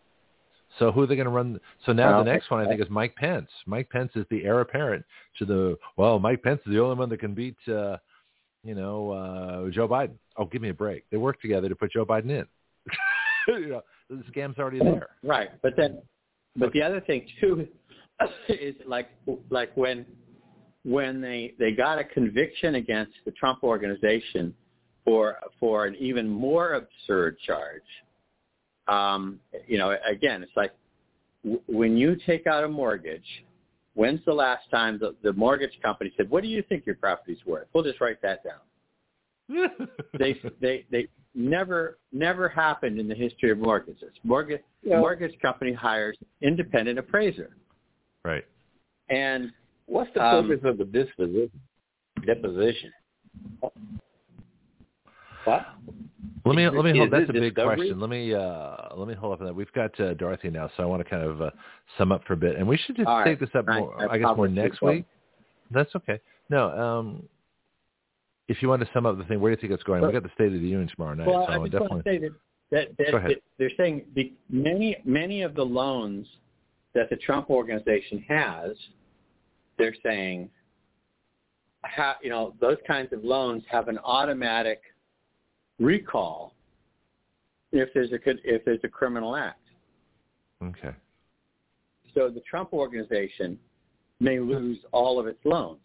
So 0.78 0.90
who 0.90 1.02
are 1.02 1.06
they 1.06 1.14
going 1.16 1.26
to 1.26 1.30
run? 1.30 1.60
So 1.86 1.92
now 1.92 2.16
Well, 2.16 2.24
the 2.24 2.32
next 2.32 2.50
one 2.50 2.64
I 2.64 2.68
think 2.68 2.80
is 2.80 2.90
Mike 2.90 3.14
Pence. 3.16 3.48
Mike 3.66 3.88
Pence 3.90 4.10
is 4.16 4.24
the 4.30 4.44
heir 4.44 4.60
apparent 4.60 5.04
to 5.38 5.44
the 5.44 5.78
well. 5.96 6.18
Mike 6.18 6.42
Pence 6.42 6.60
is 6.66 6.72
the 6.72 6.80
only 6.80 6.96
one 6.96 7.08
that 7.10 7.20
can 7.20 7.34
beat, 7.34 7.56
uh, 7.68 7.96
you 8.64 8.74
know, 8.74 9.10
uh, 9.10 9.70
Joe 9.70 9.86
Biden. 9.86 10.14
Oh, 10.36 10.46
give 10.46 10.62
me 10.62 10.70
a 10.70 10.74
break. 10.74 11.04
They 11.10 11.16
work 11.16 11.40
together 11.40 11.68
to 11.68 11.76
put 11.76 11.92
Joe 11.92 12.04
Biden 12.04 12.30
in. 12.30 12.46
you 13.48 13.68
know, 13.68 13.82
the 14.10 14.24
scam's 14.28 14.58
already 14.58 14.80
there. 14.80 15.08
Right, 15.22 15.50
but 15.62 15.74
then, 15.76 16.02
but 16.56 16.72
the 16.72 16.82
other 16.82 17.00
thing 17.00 17.26
too, 17.40 17.68
is 18.48 18.74
like 18.86 19.10
like 19.50 19.76
when 19.76 20.04
when 20.84 21.20
they 21.20 21.54
they 21.58 21.72
got 21.72 21.98
a 21.98 22.04
conviction 22.04 22.76
against 22.76 23.12
the 23.24 23.30
Trump 23.32 23.62
organization 23.62 24.54
for 25.04 25.36
for 25.58 25.86
an 25.86 25.96
even 25.98 26.28
more 26.28 26.74
absurd 26.74 27.38
charge. 27.46 27.82
Um, 28.86 29.40
you 29.66 29.78
know, 29.78 29.96
again, 30.06 30.42
it's 30.42 30.52
like 30.56 30.72
w- 31.42 31.62
when 31.66 31.96
you 31.96 32.16
take 32.26 32.46
out 32.46 32.64
a 32.64 32.68
mortgage. 32.68 33.24
When's 33.96 34.18
the 34.26 34.32
last 34.32 34.68
time 34.72 34.98
the, 34.98 35.14
the 35.22 35.32
mortgage 35.34 35.78
company 35.80 36.12
said, 36.16 36.28
"What 36.28 36.42
do 36.42 36.48
you 36.48 36.62
think 36.68 36.84
your 36.84 36.96
property's 36.96 37.38
worth?" 37.46 37.68
We'll 37.72 37.84
just 37.84 38.00
write 38.00 38.20
that 38.22 38.42
down. 38.42 39.68
they 40.18 40.40
they 40.60 40.84
they 40.90 41.06
never 41.34 41.98
never 42.12 42.48
happened 42.48 42.98
in 42.98 43.06
the 43.08 43.14
history 43.14 43.50
of 43.52 43.58
mortgages. 43.58 44.12
Mortgage 44.24 44.62
Yeah. 44.82 44.98
mortgage 44.98 45.38
company 45.40 45.72
hires 45.72 46.18
independent 46.40 46.98
appraiser, 46.98 47.56
right. 48.24 48.44
and 49.10 49.52
What's 49.86 50.12
the 50.14 50.24
Um, 50.24 50.48
purpose 50.48 50.64
of 50.64 50.78
the 50.78 50.84
disposition? 50.84 51.60
Deposition. 52.24 52.92
What? 55.44 55.66
Let 56.46 56.56
me 56.56 56.64
Is 56.66 56.72
let 56.74 56.84
me 56.84 56.98
hold. 56.98 57.10
That's 57.10 57.28
a 57.28 57.32
big 57.32 57.54
discovery? 57.54 57.76
question. 57.76 58.00
Let 58.00 58.10
me 58.10 58.34
uh 58.34 58.94
let 58.96 59.08
me 59.08 59.14
hold 59.14 59.34
up 59.34 59.40
on 59.40 59.46
that. 59.46 59.54
We've 59.54 59.72
got 59.72 59.98
uh, 60.00 60.14
Dorothy 60.14 60.50
now, 60.50 60.70
so 60.76 60.82
I 60.82 60.86
want 60.86 61.02
to 61.02 61.08
kind 61.08 61.22
of 61.22 61.40
uh, 61.42 61.50
sum 61.98 62.12
up 62.12 62.22
for 62.26 62.32
a 62.34 62.36
bit, 62.36 62.56
and 62.56 62.66
we 62.66 62.76
should 62.78 62.96
just 62.96 63.08
All 63.08 63.18
take 63.24 63.40
right. 63.40 63.40
this 63.40 63.50
up 63.54 63.66
I- 63.68 63.78
more. 63.80 64.10
I 64.10 64.14
I, 64.14 64.18
guess 64.18 64.36
more 64.36 64.48
next 64.48 64.80
so. 64.80 64.86
week. 64.86 65.04
That's 65.70 65.94
okay. 65.96 66.20
No, 66.50 66.70
um, 66.70 67.22
if 68.48 68.62
you 68.62 68.68
want 68.68 68.82
to 68.82 68.88
sum 68.92 69.06
up 69.06 69.16
the 69.18 69.24
thing, 69.24 69.40
where 69.40 69.50
do 69.54 69.56
you 69.56 69.60
think 69.60 69.72
it's 69.72 69.82
going? 69.82 70.00
we 70.00 70.06
Well- 70.08 70.12
got 70.12 70.22
the 70.22 70.30
State 70.34 70.46
of 70.54 70.60
the 70.60 70.66
Union 70.68 70.88
tomorrow 70.94 71.14
night, 71.14 71.26
well, 71.26 71.46
so 71.46 71.52
I 71.52 71.58
just 71.58 71.72
definitely. 71.72 71.88
want 71.90 72.04
to 72.04 72.10
say 72.10 72.18
that 72.18 72.30
that, 72.70 72.96
that, 72.98 73.10
Go 73.10 73.16
ahead. 73.18 73.30
that 73.30 73.38
they're 73.58 73.70
saying 73.76 74.02
the, 74.14 74.32
many 74.50 74.96
many 75.04 75.42
of 75.42 75.54
the 75.54 75.64
loans 75.64 76.26
that 76.94 77.08
the 77.10 77.16
Trump 77.16 77.50
organization 77.50 78.24
has, 78.28 78.70
they're 79.78 79.94
saying, 80.02 80.50
ha, 81.84 82.16
you 82.22 82.30
know, 82.30 82.54
those 82.60 82.78
kinds 82.86 83.12
of 83.12 83.24
loans 83.24 83.62
have 83.70 83.88
an 83.88 83.98
automatic 83.98 84.80
recall 85.78 86.54
if 87.72 87.88
there's 87.92 88.12
a 88.12 88.18
if 88.44 88.64
there's 88.64 88.80
a 88.84 88.88
criminal 88.88 89.36
act. 89.36 89.60
Okay. 90.62 90.94
So 92.14 92.30
the 92.30 92.40
Trump 92.48 92.72
organization 92.72 93.58
may 94.20 94.38
lose 94.38 94.78
all 94.92 95.18
of 95.18 95.26
its 95.26 95.40
loans. 95.44 95.80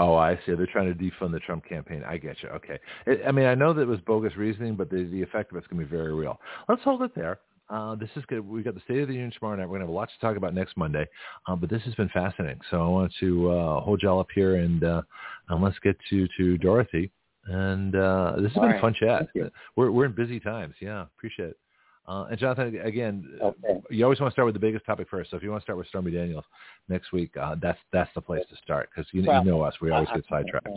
Oh, 0.00 0.14
I 0.14 0.36
see. 0.46 0.54
They're 0.54 0.66
trying 0.66 0.92
to 0.92 0.98
defund 0.98 1.32
the 1.32 1.40
Trump 1.40 1.64
campaign. 1.64 2.04
I 2.06 2.18
get 2.18 2.36
you. 2.42 2.48
Okay. 2.50 2.78
I 3.26 3.32
mean, 3.32 3.46
I 3.46 3.54
know 3.54 3.72
that 3.72 3.82
it 3.82 3.88
was 3.88 4.00
bogus 4.06 4.36
reasoning, 4.36 4.76
but 4.76 4.90
the, 4.90 5.04
the 5.10 5.20
effect 5.20 5.50
of 5.50 5.56
it's 5.56 5.66
going 5.66 5.80
to 5.80 5.88
be 5.88 5.96
very 5.96 6.14
real. 6.14 6.40
Let's 6.68 6.82
hold 6.82 7.02
it 7.02 7.14
there. 7.16 7.40
Uh, 7.70 7.94
this 7.96 8.08
is 8.16 8.24
good. 8.28 8.46
We've 8.46 8.64
got 8.64 8.74
the 8.74 8.80
State 8.80 9.00
of 9.00 9.08
the 9.08 9.14
Union 9.14 9.30
tomorrow 9.38 9.56
night. 9.56 9.64
We're 9.66 9.78
going 9.78 9.80
to 9.80 9.86
have 9.86 9.94
a 9.94 9.96
lot 9.96 10.08
to 10.08 10.26
talk 10.26 10.36
about 10.36 10.54
next 10.54 10.76
Monday, 10.76 11.06
uh, 11.46 11.54
but 11.54 11.68
this 11.68 11.82
has 11.82 11.94
been 11.96 12.08
fascinating. 12.08 12.60
So 12.70 12.82
I 12.82 12.88
want 12.88 13.12
to 13.20 13.50
uh, 13.50 13.80
hold 13.80 14.02
y'all 14.02 14.20
up 14.20 14.28
here, 14.34 14.56
and, 14.56 14.82
uh, 14.82 15.02
and 15.50 15.62
let's 15.62 15.78
get 15.80 15.96
to, 16.10 16.26
to 16.38 16.56
Dorothy. 16.58 17.10
And 17.46 17.94
uh, 17.94 18.36
this 18.38 18.52
has 18.52 18.56
All 18.56 18.68
been 18.68 18.76
a 18.76 18.80
fun 18.80 18.94
chat. 18.98 19.28
We're, 19.76 19.90
we're 19.90 20.06
in 20.06 20.12
busy 20.12 20.40
times. 20.40 20.74
Yeah, 20.80 21.06
appreciate 21.16 21.50
it. 21.50 21.58
Uh, 22.06 22.24
and 22.30 22.38
Jonathan, 22.38 22.80
again, 22.82 23.38
Okay. 23.42 23.80
you 23.90 24.02
always 24.02 24.18
want 24.18 24.30
to 24.30 24.34
start 24.34 24.46
with 24.46 24.54
the 24.54 24.60
biggest 24.60 24.86
topic 24.86 25.08
first. 25.10 25.30
So 25.30 25.36
if 25.36 25.42
you 25.42 25.50
want 25.50 25.60
to 25.60 25.64
start 25.64 25.76
with 25.76 25.86
Stormy 25.88 26.10
Daniels 26.10 26.44
next 26.88 27.12
week, 27.12 27.36
uh, 27.36 27.56
that's 27.60 27.78
that's 27.92 28.10
the 28.14 28.22
place 28.22 28.44
to 28.48 28.56
start 28.56 28.88
because 28.88 29.06
you, 29.12 29.20
you 29.20 29.44
know 29.44 29.60
us. 29.60 29.74
We 29.82 29.90
always 29.90 30.08
get 30.14 30.24
sidetracked. 30.30 30.68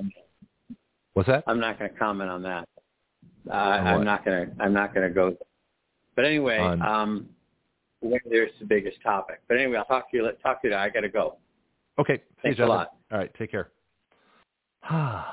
What's 1.13 1.27
that? 1.27 1.45
I'm 1.47 1.59
not 1.59 1.79
going 1.79 1.91
to 1.91 1.97
comment 1.97 2.29
on 2.29 2.41
that. 2.43 2.67
Uh? 3.49 3.53
I'm 3.53 4.03
not 4.03 4.25
going 4.25 4.45
to. 4.47 4.63
I'm 4.63 4.73
not 4.73 4.93
going 4.93 5.07
to 5.07 5.13
go. 5.13 5.37
But 6.15 6.25
anyway, 6.25 6.59
On- 6.59 6.81
um, 6.81 7.29
when 8.01 8.19
there's 8.29 8.51
the 8.59 8.65
biggest 8.65 9.01
topic. 9.01 9.41
But 9.47 9.57
anyway, 9.57 9.77
I'll 9.77 9.85
talk 9.85 10.11
to 10.11 10.17
you. 10.17 10.29
Talk 10.43 10.61
to 10.61 10.67
you. 10.67 10.73
Now. 10.73 10.81
I 10.81 10.89
got 10.89 11.01
to 11.01 11.09
go. 11.09 11.37
Okay. 11.99 12.17
See 12.17 12.23
Thanks 12.43 12.59
a 12.59 12.65
lot. 12.65 12.93
All 13.11 13.17
right. 13.17 13.31
Take 13.37 13.51
care. 13.51 13.69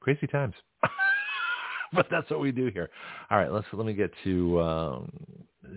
Crazy 0.00 0.26
times. 0.26 0.54
but 1.92 2.06
that's 2.10 2.30
what 2.30 2.40
we 2.40 2.52
do 2.52 2.68
here. 2.68 2.90
All 3.30 3.38
right. 3.38 3.50
Let's 3.50 3.66
let 3.72 3.86
me 3.86 3.94
get 3.94 4.12
to 4.24 4.60
um, 4.60 5.10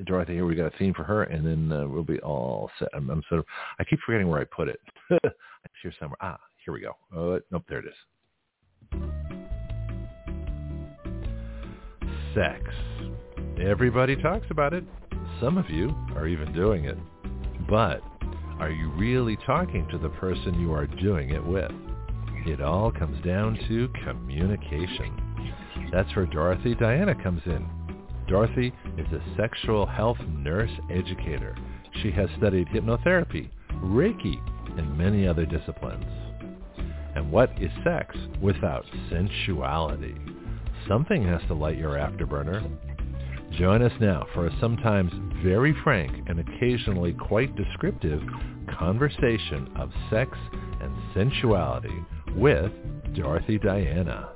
Dorothy 0.06 0.34
here. 0.34 0.46
We 0.46 0.56
got 0.56 0.74
a 0.74 0.78
theme 0.78 0.94
for 0.94 1.04
her, 1.04 1.24
and 1.24 1.46
then 1.46 1.72
uh, 1.72 1.88
we'll 1.88 2.04
be 2.04 2.20
all 2.20 2.70
set. 2.80 2.90
I'm, 2.94 3.10
I'm 3.10 3.24
sort 3.30 3.40
of. 3.40 3.46
I 3.80 3.84
keep 3.84 4.00
forgetting 4.06 4.28
where 4.28 4.42
I 4.42 4.46
put 4.46 4.68
it. 4.68 4.80
it's 5.10 5.34
here 5.82 5.94
somewhere. 6.00 6.18
Ah, 6.22 6.40
here 6.64 6.74
we 6.74 6.82
go. 6.82 6.94
Oh, 7.16 7.40
nope. 7.52 7.64
There 7.70 7.80
it 7.80 7.86
is. 7.86 7.94
Sex. 12.36 12.62
Everybody 13.60 14.16
talks 14.16 14.48
about 14.52 14.74
it. 14.74 14.86
Some 15.42 15.58
of 15.58 15.70
you 15.70 15.94
are 16.16 16.28
even 16.28 16.54
doing 16.54 16.86
it. 16.86 16.98
But 17.70 18.02
are 18.58 18.72
you 18.72 18.90
really 18.92 19.38
talking 19.46 19.86
to 19.92 19.98
the 19.98 20.08
person 20.10 20.62
you 20.62 20.72
are 20.72 20.88
doing 20.88 21.32
it 21.32 21.46
with? 21.46 21.72
It 22.46 22.62
all 22.62 22.90
comes 22.90 23.22
down 23.26 23.60
to 23.68 23.90
communication. 24.06 25.54
That's 25.92 26.16
where 26.16 26.26
Dorothy 26.26 26.74
Diana 26.74 27.14
comes 27.22 27.42
in. 27.46 27.68
Dorothy 28.30 28.72
is 28.98 29.08
a 29.12 29.36
sexual 29.36 29.86
health 29.86 30.20
nurse 30.30 30.72
educator. 30.90 31.54
She 32.02 32.12
has 32.12 32.30
studied 32.38 32.70
hypnotherapy, 32.70 33.50
Reiki, 33.84 34.38
and 34.78 34.98
many 34.98 35.28
other 35.28 35.46
disciplines. 35.46 36.06
And 37.14 37.30
what 37.30 37.52
is 37.62 37.72
sex 37.84 38.16
without 38.42 38.86
sensuality? 39.12 40.16
Something 40.88 41.28
has 41.28 41.42
to 41.48 41.54
light 41.54 41.78
your 41.78 41.96
afterburner. 41.98 42.66
Join 43.58 43.82
us 43.82 43.92
now 44.00 44.26
for 44.34 44.48
a 44.48 44.60
sometimes 44.60 45.12
very 45.44 45.76
frank 45.84 46.30
and 46.30 46.40
occasionally 46.40 47.14
quite 47.14 47.56
descriptive 47.56 48.22
conversation 48.78 49.70
of 49.76 49.92
sex 50.10 50.38
and 50.82 50.96
sensuality 51.14 52.06
with 52.36 52.72
Dorothy 53.16 53.58
Diana. 53.58 54.30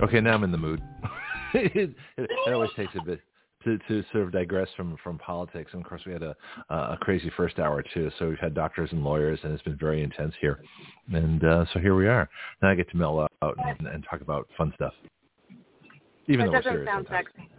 Okay, 0.00 0.20
now 0.20 0.34
I'm 0.34 0.44
in 0.44 0.52
the 0.52 0.58
mood. 0.58 0.80
it, 1.54 1.94
it, 2.16 2.30
always 2.52 2.70
takes 2.76 2.92
a 2.94 3.04
bit 3.04 3.20
to, 3.64 3.78
to 3.88 4.02
sort 4.12 4.24
of 4.24 4.32
digress 4.32 4.68
from, 4.76 4.96
from 5.02 5.18
politics. 5.18 5.70
And 5.72 5.82
of 5.82 5.88
course, 5.88 6.02
we 6.06 6.12
had 6.12 6.22
a, 6.22 6.36
a 6.70 6.96
crazy 7.00 7.30
first 7.36 7.58
hour 7.58 7.82
too. 7.94 8.10
So 8.18 8.28
we've 8.28 8.38
had 8.38 8.54
doctors 8.54 8.90
and 8.92 9.02
lawyers, 9.02 9.38
and 9.42 9.52
it's 9.52 9.62
been 9.62 9.78
very 9.78 10.02
intense 10.02 10.34
here. 10.40 10.60
And 11.12 11.44
uh, 11.44 11.64
so 11.72 11.80
here 11.80 11.94
we 11.94 12.06
are. 12.06 12.28
Now 12.62 12.70
I 12.70 12.74
get 12.74 12.90
to 12.90 12.96
mellow 12.96 13.26
out 13.42 13.56
and, 13.78 13.86
and 13.86 14.04
talk 14.08 14.20
about 14.20 14.48
fun 14.56 14.72
stuff. 14.76 14.92
Even 16.28 16.46
that 16.50 16.64
though 16.64 16.70
doesn't 16.70 16.86
sound 16.86 17.06
sometimes. 17.08 17.26
sexy. 17.36 17.50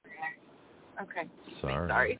Okay. 1.01 1.29
Sorry. 1.61 1.89
Sorry. 1.89 2.19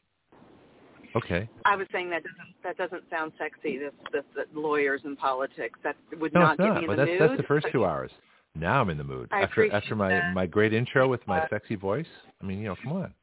Okay. 1.16 1.50
I 1.64 1.76
was 1.78 1.88
saying 1.94 2.10
that 2.10 2.24
doesn't 2.24 2.54
that 2.64 2.78
doesn't 2.78 3.10
sound 3.10 3.32
sexy. 3.38 3.78
This 3.78 3.94
this, 4.12 4.24
this 4.36 4.46
lawyers 4.54 5.02
and 5.06 5.18
politics 5.18 5.80
that 5.84 5.96
would 6.20 6.34
No, 6.34 6.42
not 6.42 6.60
it's 6.60 6.64
get 6.64 6.76
me 6.76 6.84
in 6.84 6.90
the 6.90 6.96
that's 6.98 7.10
mood. 7.10 7.22
that's 7.22 7.38
the 7.38 7.44
first 7.48 7.68
two 7.72 7.86
hours. 7.86 8.12
Now 8.54 8.82
I'm 8.82 8.90
in 8.90 8.98
the 8.98 9.04
mood. 9.04 9.30
I 9.32 9.42
after 9.44 9.72
after 9.74 9.96
my 9.96 10.10
that. 10.10 10.34
my 10.34 10.46
great 10.46 10.74
intro 10.74 11.08
with 11.08 11.26
my 11.28 11.40
Uh, 11.42 11.48
sexy 11.50 11.76
voice. 11.76 12.06
I 12.42 12.46
mean, 12.46 12.60
you 12.60 12.66
know, 12.68 12.76
come 12.84 12.94
on. 12.94 13.14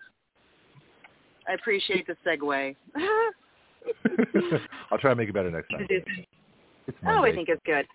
I 1.49 1.53
appreciate 1.55 2.07
the 2.07 2.16
segue. 2.27 2.77
I'll 4.90 4.99
try 4.99 5.11
to 5.11 5.16
make 5.16 5.28
it 5.28 5.32
better 5.35 5.51
next 5.51 5.69
time. 5.70 5.86
It's 5.90 6.07
oh, 7.07 7.24
I 7.24 7.32
think 7.32 7.49
it's 7.49 7.61
good. 7.66 7.86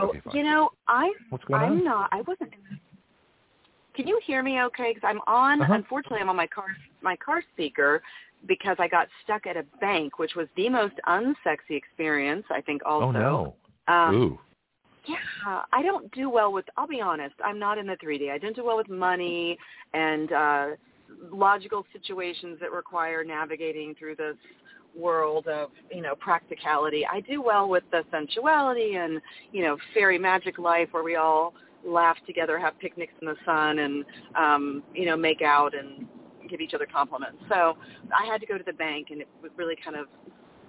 So 0.00 0.08
Okay, 0.08 0.20
you 0.34 0.44
know, 0.44 0.70
I 0.88 1.12
I'm 1.52 1.62
on? 1.78 1.84
not. 1.84 2.08
I 2.12 2.20
wasn't. 2.22 2.52
in 2.52 2.78
Can 3.94 4.06
you 4.06 4.20
hear 4.24 4.42
me 4.42 4.60
okay? 4.62 4.92
Because 4.94 5.06
I'm 5.06 5.20
on. 5.26 5.60
Uh-huh. 5.62 5.74
Unfortunately, 5.74 6.20
I'm 6.20 6.28
on 6.28 6.36
my 6.36 6.46
car 6.46 6.68
my 7.02 7.16
car 7.16 7.42
speaker 7.52 8.02
because 8.46 8.76
I 8.78 8.88
got 8.88 9.08
stuck 9.24 9.46
at 9.46 9.56
a 9.56 9.64
bank, 9.80 10.18
which 10.18 10.34
was 10.34 10.48
the 10.56 10.68
most 10.68 10.94
unsexy 11.06 11.70
experience. 11.70 12.44
I 12.50 12.60
think 12.60 12.82
also. 12.84 13.06
oh 13.06 13.10
no. 13.12 13.54
Um, 13.88 14.14
Ooh. 14.14 14.38
Yeah, 15.06 15.62
I 15.72 15.82
don't 15.82 16.10
do 16.12 16.30
well 16.30 16.52
with. 16.52 16.64
I'll 16.76 16.86
be 16.86 17.00
honest. 17.00 17.34
I'm 17.44 17.58
not 17.58 17.76
in 17.76 17.86
the 17.86 17.96
3D. 17.96 18.30
I 18.30 18.38
don't 18.38 18.54
do 18.54 18.64
well 18.64 18.76
with 18.76 18.88
money 18.88 19.58
and 19.94 20.32
uh, 20.32 20.66
logical 21.32 21.84
situations 21.92 22.58
that 22.60 22.70
require 22.70 23.24
navigating 23.24 23.96
through 23.98 24.14
this 24.16 24.36
world 24.96 25.48
of 25.48 25.70
you 25.90 26.02
know 26.02 26.14
practicality. 26.14 27.04
I 27.10 27.20
do 27.20 27.42
well 27.42 27.68
with 27.68 27.84
the 27.90 28.04
sensuality 28.12 28.94
and 28.94 29.20
you 29.50 29.62
know 29.62 29.76
fairy 29.94 30.18
magic 30.18 30.58
life 30.58 30.88
where 30.92 31.02
we 31.02 31.16
all 31.16 31.54
laugh 31.86 32.16
together, 32.26 32.58
have 32.58 32.78
picnics 32.78 33.12
in 33.20 33.26
the 33.26 33.36
sun, 33.44 33.78
and 33.80 34.04
um, 34.36 34.82
you 34.94 35.06
know 35.06 35.16
make 35.16 35.42
out 35.42 35.72
and 35.74 36.06
give 36.48 36.60
each 36.60 36.74
other 36.74 36.86
compliments. 36.92 37.38
So 37.48 37.76
I 38.16 38.26
had 38.26 38.40
to 38.40 38.46
go 38.46 38.58
to 38.58 38.64
the 38.64 38.72
bank, 38.72 39.08
and 39.10 39.20
it 39.20 39.28
really 39.56 39.76
kind 39.82 39.96
of 39.96 40.06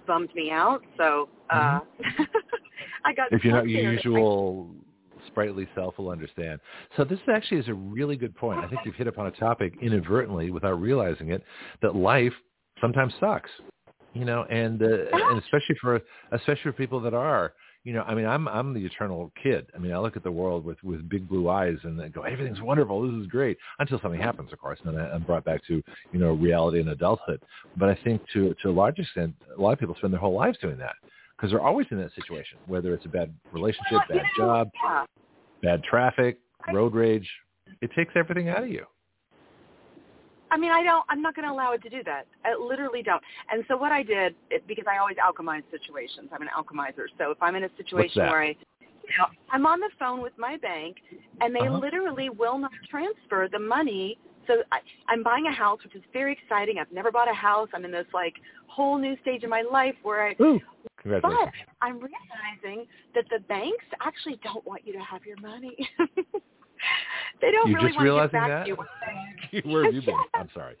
bummed 0.06 0.34
me 0.34 0.50
out. 0.50 0.82
So 0.96 1.28
uh, 1.50 1.80
I 3.04 3.14
got 3.14 3.26
Mm-hmm. 3.26 3.36
if 3.36 3.44
you're 3.44 3.54
not 3.54 3.68
your 3.68 3.92
usual 3.92 4.70
sprightly 5.28 5.66
self 5.74 5.96
will 5.98 6.10
understand. 6.10 6.60
So 6.96 7.04
this 7.04 7.18
actually 7.32 7.58
is 7.58 7.68
a 7.68 7.74
really 7.74 8.16
good 8.16 8.34
point. 8.36 8.60
I 8.60 8.68
think 8.68 8.82
you've 8.84 8.94
hit 8.94 9.06
upon 9.06 9.26
a 9.26 9.30
topic 9.32 9.74
inadvertently 9.80 10.50
without 10.50 10.80
realizing 10.80 11.30
it 11.30 11.42
that 11.82 11.96
life 11.96 12.32
sometimes 12.80 13.12
sucks. 13.20 13.50
You 14.12 14.24
know, 14.24 14.44
and 14.50 14.80
uh, 14.82 14.86
and 15.12 15.38
especially 15.42 15.76
for 15.80 16.00
especially 16.32 16.62
for 16.62 16.72
people 16.72 17.00
that 17.00 17.14
are 17.14 17.54
you 17.84 17.92
know, 17.92 18.02
I 18.02 18.14
mean, 18.14 18.24
I'm 18.24 18.48
I'm 18.48 18.72
the 18.72 18.84
eternal 18.84 19.30
kid. 19.40 19.66
I 19.74 19.78
mean, 19.78 19.92
I 19.92 19.98
look 19.98 20.16
at 20.16 20.24
the 20.24 20.32
world 20.32 20.64
with 20.64 20.82
with 20.82 21.06
big 21.08 21.28
blue 21.28 21.50
eyes 21.50 21.76
and 21.84 22.00
then 22.00 22.10
go, 22.10 22.22
everything's 22.22 22.62
wonderful. 22.62 23.02
This 23.02 23.20
is 23.20 23.26
great 23.26 23.58
until 23.78 24.00
something 24.00 24.20
happens, 24.20 24.52
of 24.52 24.58
course, 24.58 24.78
and 24.84 24.96
then 24.96 25.04
I'm 25.04 25.22
brought 25.22 25.44
back 25.44 25.64
to 25.66 25.82
you 26.10 26.18
know 26.18 26.32
reality 26.32 26.80
and 26.80 26.88
adulthood. 26.88 27.42
But 27.76 27.90
I 27.90 27.98
think 28.02 28.22
to 28.32 28.54
to 28.62 28.70
a 28.70 28.72
large 28.72 28.98
extent, 28.98 29.34
a 29.56 29.60
lot 29.60 29.72
of 29.72 29.78
people 29.78 29.94
spend 29.96 30.14
their 30.14 30.20
whole 30.20 30.34
lives 30.34 30.56
doing 30.62 30.78
that 30.78 30.94
because 31.36 31.50
they're 31.50 31.60
always 31.60 31.86
in 31.90 31.98
that 31.98 32.14
situation, 32.14 32.56
whether 32.66 32.94
it's 32.94 33.04
a 33.04 33.10
bad 33.10 33.34
relationship, 33.52 34.00
bad 34.08 34.22
job, 34.36 34.70
bad 35.62 35.82
traffic, 35.84 36.38
road 36.72 36.94
rage. 36.94 37.28
It 37.82 37.90
takes 37.94 38.14
everything 38.16 38.48
out 38.48 38.62
of 38.62 38.70
you. 38.70 38.86
I 40.50 40.56
mean, 40.56 40.70
I 40.70 40.82
don't. 40.82 41.04
I'm 41.08 41.22
not 41.22 41.34
going 41.34 41.46
to 41.48 41.52
allow 41.52 41.72
it 41.72 41.82
to 41.82 41.90
do 41.90 42.02
that. 42.04 42.26
I 42.44 42.54
literally 42.54 43.02
don't. 43.02 43.22
And 43.50 43.64
so 43.68 43.76
what 43.76 43.92
I 43.92 44.02
did, 44.02 44.34
it, 44.50 44.66
because 44.66 44.84
I 44.90 44.98
always 44.98 45.16
alchemize 45.16 45.62
situations. 45.70 46.30
I'm 46.32 46.42
an 46.42 46.48
alchemizer. 46.56 47.06
So 47.18 47.30
if 47.30 47.42
I'm 47.42 47.56
in 47.56 47.64
a 47.64 47.70
situation 47.76 48.22
where 48.22 48.42
I, 48.42 48.48
you 48.48 49.14
know, 49.18 49.26
I'm 49.50 49.66
on 49.66 49.80
the 49.80 49.90
phone 49.98 50.22
with 50.22 50.32
my 50.38 50.56
bank, 50.56 50.96
and 51.40 51.54
they 51.54 51.66
Uh-huh. 51.66 51.78
literally 51.78 52.30
will 52.30 52.58
not 52.58 52.72
transfer 52.88 53.48
the 53.50 53.58
money. 53.58 54.18
So 54.46 54.62
I, 54.72 54.80
I'm 55.08 55.22
buying 55.22 55.46
a 55.46 55.52
house, 55.52 55.82
which 55.82 55.94
is 55.94 56.02
very 56.12 56.32
exciting. 56.32 56.78
I've 56.78 56.92
never 56.92 57.10
bought 57.10 57.30
a 57.30 57.34
house. 57.34 57.68
I'm 57.74 57.84
in 57.84 57.90
this 57.90 58.06
like 58.12 58.34
whole 58.66 58.98
new 58.98 59.16
stage 59.22 59.42
of 59.44 59.50
my 59.50 59.62
life 59.62 59.94
where 60.02 60.28
I. 60.28 60.42
Ooh, 60.42 60.60
But. 61.04 61.50
I'm 61.80 61.96
realizing 62.00 62.86
that 63.14 63.26
the 63.28 63.40
banks 63.40 63.84
actually 64.00 64.40
don't 64.42 64.64
want 64.66 64.86
you 64.86 64.94
to 64.94 65.00
have 65.00 65.26
your 65.26 65.38
money. 65.40 65.76
they 67.44 67.50
don't 67.50 67.68
You 67.68 67.76
really 67.76 67.88
just 67.88 67.98
want 67.98 68.32
to 68.32 68.38
back 68.38 68.48
that? 68.48 68.64
to 68.64 68.70
you. 68.70 69.62
Where 69.70 69.84
have 69.84 69.94
you 69.94 70.00
been? 70.02 70.16
I'm 70.34 70.48
sorry. 70.54 70.76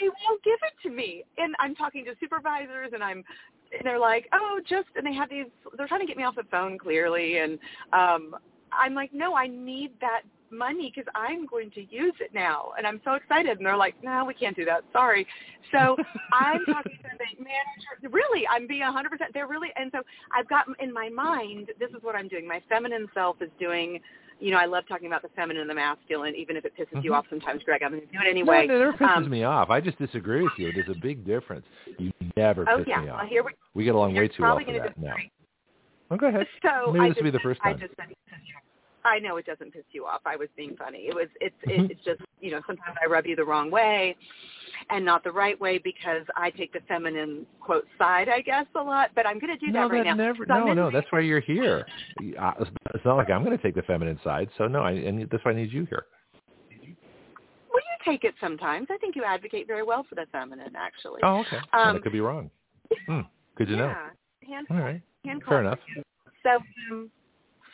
they 0.00 0.08
won't 0.08 0.42
give 0.42 0.58
it 0.62 0.88
to 0.88 0.94
me. 0.94 1.22
And 1.38 1.54
I'm 1.60 1.74
talking 1.74 2.04
to 2.06 2.14
supervisors 2.18 2.90
and 2.92 3.02
I'm 3.02 3.24
and 3.72 3.84
they're 3.84 3.98
like, 3.98 4.28
"Oh, 4.32 4.60
just 4.68 4.88
and 4.96 5.06
they 5.06 5.14
have 5.14 5.30
these 5.30 5.46
they're 5.76 5.88
trying 5.88 6.00
to 6.00 6.06
get 6.06 6.16
me 6.16 6.24
off 6.24 6.34
the 6.34 6.44
phone 6.50 6.78
clearly 6.78 7.38
and 7.38 7.58
um 7.92 8.34
I'm 8.72 8.94
like, 8.94 9.14
"No, 9.14 9.34
I 9.36 9.46
need 9.46 9.92
that 10.00 10.22
money 10.50 10.92
because 10.94 11.10
I'm 11.14 11.46
going 11.46 11.70
to 11.72 11.82
use 11.88 12.14
it 12.20 12.34
now." 12.34 12.72
And 12.76 12.86
I'm 12.86 13.00
so 13.04 13.14
excited 13.14 13.56
and 13.58 13.64
they're 13.64 13.76
like, 13.76 13.94
"No, 14.02 14.24
we 14.24 14.34
can't 14.34 14.56
do 14.56 14.64
that. 14.64 14.82
Sorry." 14.92 15.26
So, 15.72 15.96
I'm 16.32 16.64
talking 16.66 16.98
to 17.02 17.10
the 17.18 17.42
manager. 17.42 18.10
Really, 18.10 18.46
I'm 18.48 18.66
being 18.66 18.82
100%. 18.82 19.32
They're 19.32 19.46
really 19.48 19.68
and 19.76 19.90
so 19.92 20.02
I've 20.36 20.48
got 20.48 20.66
in 20.80 20.92
my 20.92 21.08
mind, 21.08 21.70
this 21.78 21.90
is 21.90 22.02
what 22.02 22.16
I'm 22.16 22.28
doing. 22.28 22.46
My 22.46 22.60
feminine 22.68 23.06
self 23.14 23.40
is 23.40 23.50
doing 23.58 24.00
you 24.38 24.50
know, 24.50 24.58
I 24.58 24.66
love 24.66 24.84
talking 24.88 25.06
about 25.06 25.22
the 25.22 25.28
feminine 25.36 25.62
and 25.62 25.70
the 25.70 25.74
masculine, 25.74 26.34
even 26.34 26.56
if 26.56 26.64
it 26.64 26.74
pisses 26.76 27.02
you 27.02 27.12
Mhm. 27.12 27.16
off 27.16 27.26
sometimes, 27.30 27.62
Greg. 27.64 27.82
I'm 27.82 27.90
going 27.90 28.02
to 28.02 28.06
do 28.06 28.18
it 28.20 28.28
anyway. 28.28 28.66
No, 28.66 28.74
it 28.76 28.78
never 28.78 28.92
pisses 28.92 29.16
Um, 29.24 29.30
me 29.30 29.44
off. 29.44 29.70
I 29.70 29.80
just 29.80 29.98
disagree 29.98 30.42
with 30.42 30.52
you. 30.58 30.72
There's 30.72 30.88
a 30.88 31.00
big 31.00 31.24
difference. 31.24 31.66
You 31.98 32.12
never 32.36 32.68
Oh 32.68 32.78
piss 32.78 32.88
yeah. 32.88 33.00
me 33.00 33.08
off. 33.08 33.20
Well, 33.20 33.26
here 33.28 33.42
we. 33.42 33.52
We 33.74 33.84
get 33.84 33.94
along 33.94 34.14
way 34.14 34.28
too 34.28 34.42
well 34.42 34.58
for 34.58 34.64
that. 34.64 34.96
No. 34.98 35.08
disagree. 35.08 35.30
Oh, 36.10 36.16
go 36.16 36.26
ahead. 36.28 36.46
So 36.62 36.92
Maybe 36.92 37.04
I 37.04 37.08
this 37.08 37.14
just, 37.14 37.24
will 37.24 37.24
be 37.24 37.30
the 37.30 37.40
first 37.40 37.60
I 37.64 37.70
time. 37.72 37.80
just 37.80 37.94
said, 37.96 38.06
I 39.04 39.18
know 39.20 39.36
it 39.36 39.46
doesn't 39.46 39.72
piss 39.72 39.84
you 39.92 40.04
off. 40.04 40.20
I 40.26 40.36
was 40.36 40.48
being 40.56 40.76
funny. 40.76 41.06
It 41.08 41.14
was. 41.14 41.28
It's. 41.40 41.54
Mhm. 41.64 41.90
It's 41.90 42.04
just. 42.04 42.20
You 42.40 42.50
know, 42.50 42.60
sometimes 42.66 42.96
I 43.02 43.06
rub 43.06 43.26
you 43.26 43.34
the 43.34 43.44
wrong 43.44 43.70
way, 43.70 44.14
and 44.90 45.04
not 45.04 45.24
the 45.24 45.32
right 45.32 45.60
way 45.60 45.78
because 45.78 46.22
I 46.36 46.50
take 46.50 46.72
the 46.72 46.80
feminine 46.88 47.46
quote 47.60 47.86
side, 47.98 48.28
I 48.28 48.40
guess, 48.40 48.66
a 48.74 48.82
lot. 48.82 49.10
But 49.14 49.26
I'm 49.26 49.38
going 49.38 49.56
to 49.56 49.64
do 49.64 49.72
no, 49.72 49.82
that 49.82 49.94
right 49.94 50.04
that 50.04 50.16
now. 50.16 50.24
never. 50.24 50.44
So 50.46 50.54
no, 50.54 50.72
no. 50.72 50.90
That's 50.90 51.06
why 51.10 51.20
you're 51.20 51.40
here. 51.40 51.86
It's 52.20 53.04
not 53.04 53.16
like 53.16 53.30
I'm 53.30 53.44
going 53.44 53.56
to 53.56 53.62
take 53.62 53.74
the 53.74 53.82
feminine 53.82 54.18
side. 54.22 54.48
So 54.58 54.66
no, 54.66 54.80
I, 54.80 54.92
and 54.92 55.28
that's 55.30 55.44
why 55.44 55.52
I 55.52 55.54
need 55.54 55.72
you 55.72 55.86
here. 55.86 56.06
Well, 56.80 57.82
you 57.82 58.12
take 58.12 58.24
it 58.24 58.34
sometimes. 58.40 58.86
I 58.90 58.96
think 58.98 59.16
you 59.16 59.24
advocate 59.24 59.66
very 59.66 59.82
well 59.82 60.04
for 60.08 60.14
the 60.14 60.26
feminine, 60.32 60.74
actually. 60.76 61.20
Oh, 61.22 61.40
okay. 61.40 61.58
Well, 61.72 61.88
Um, 61.88 61.96
I 61.96 61.98
could 62.00 62.12
be 62.12 62.20
wrong. 62.20 62.50
Hmm. 63.06 63.20
Good 63.56 63.68
to 63.68 63.76
know. 63.76 63.94
Hand 64.46 64.66
All 64.70 64.76
right. 64.76 65.02
hand 65.24 65.42
Fair 65.48 65.60
enough. 65.60 65.78
So, 66.42 66.58
um, 66.92 67.10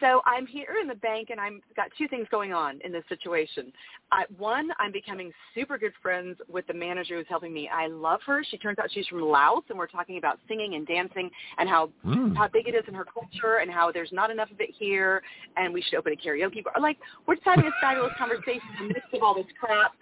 so 0.02 0.20
I'm 0.26 0.46
here 0.46 0.76
in 0.82 0.88
the 0.88 0.96
bank, 0.96 1.28
and 1.30 1.40
I'm 1.40 1.62
got 1.76 1.86
two 1.96 2.08
things 2.08 2.26
going 2.30 2.52
on 2.52 2.80
in 2.84 2.92
this 2.92 3.04
situation. 3.08 3.72
I, 4.10 4.24
one, 4.36 4.70
I'm 4.80 4.92
becoming 4.92 5.32
super 5.54 5.78
good 5.78 5.92
friends 6.02 6.36
with 6.48 6.66
the 6.66 6.74
manager 6.74 7.16
who's 7.16 7.26
helping 7.28 7.54
me. 7.54 7.70
I 7.72 7.86
love 7.86 8.20
her. 8.26 8.44
She 8.50 8.58
turns 8.58 8.78
out 8.80 8.90
she's 8.92 9.06
from 9.06 9.22
Laos, 9.22 9.62
and 9.70 9.78
we're 9.78 9.86
talking 9.86 10.18
about 10.18 10.40
singing 10.48 10.74
and 10.74 10.86
dancing 10.86 11.30
and 11.58 11.68
how 11.68 11.90
Mm. 12.04 12.36
how 12.36 12.48
big 12.48 12.66
it 12.66 12.74
is 12.74 12.84
in 12.88 12.94
her 12.94 13.04
culture, 13.04 13.58
and 13.58 13.70
how 13.70 13.92
there's 13.92 14.12
not 14.12 14.30
enough 14.30 14.50
of 14.50 14.60
it 14.60 14.70
here, 14.76 15.22
and 15.56 15.72
we 15.72 15.80
should 15.82 15.94
open 15.94 16.12
a 16.12 16.16
karaoke 16.16 16.64
bar. 16.64 16.74
Like 16.80 16.98
we're 17.26 17.36
just 17.36 17.46
having 17.46 17.64
this 17.64 17.74
fabulous 17.80 18.12
conversation 18.18 18.68
in 18.80 18.88
the 18.88 18.94
midst 18.94 19.14
of 19.14 19.22
all 19.22 19.34
this 19.34 19.46
crap. 19.58 19.92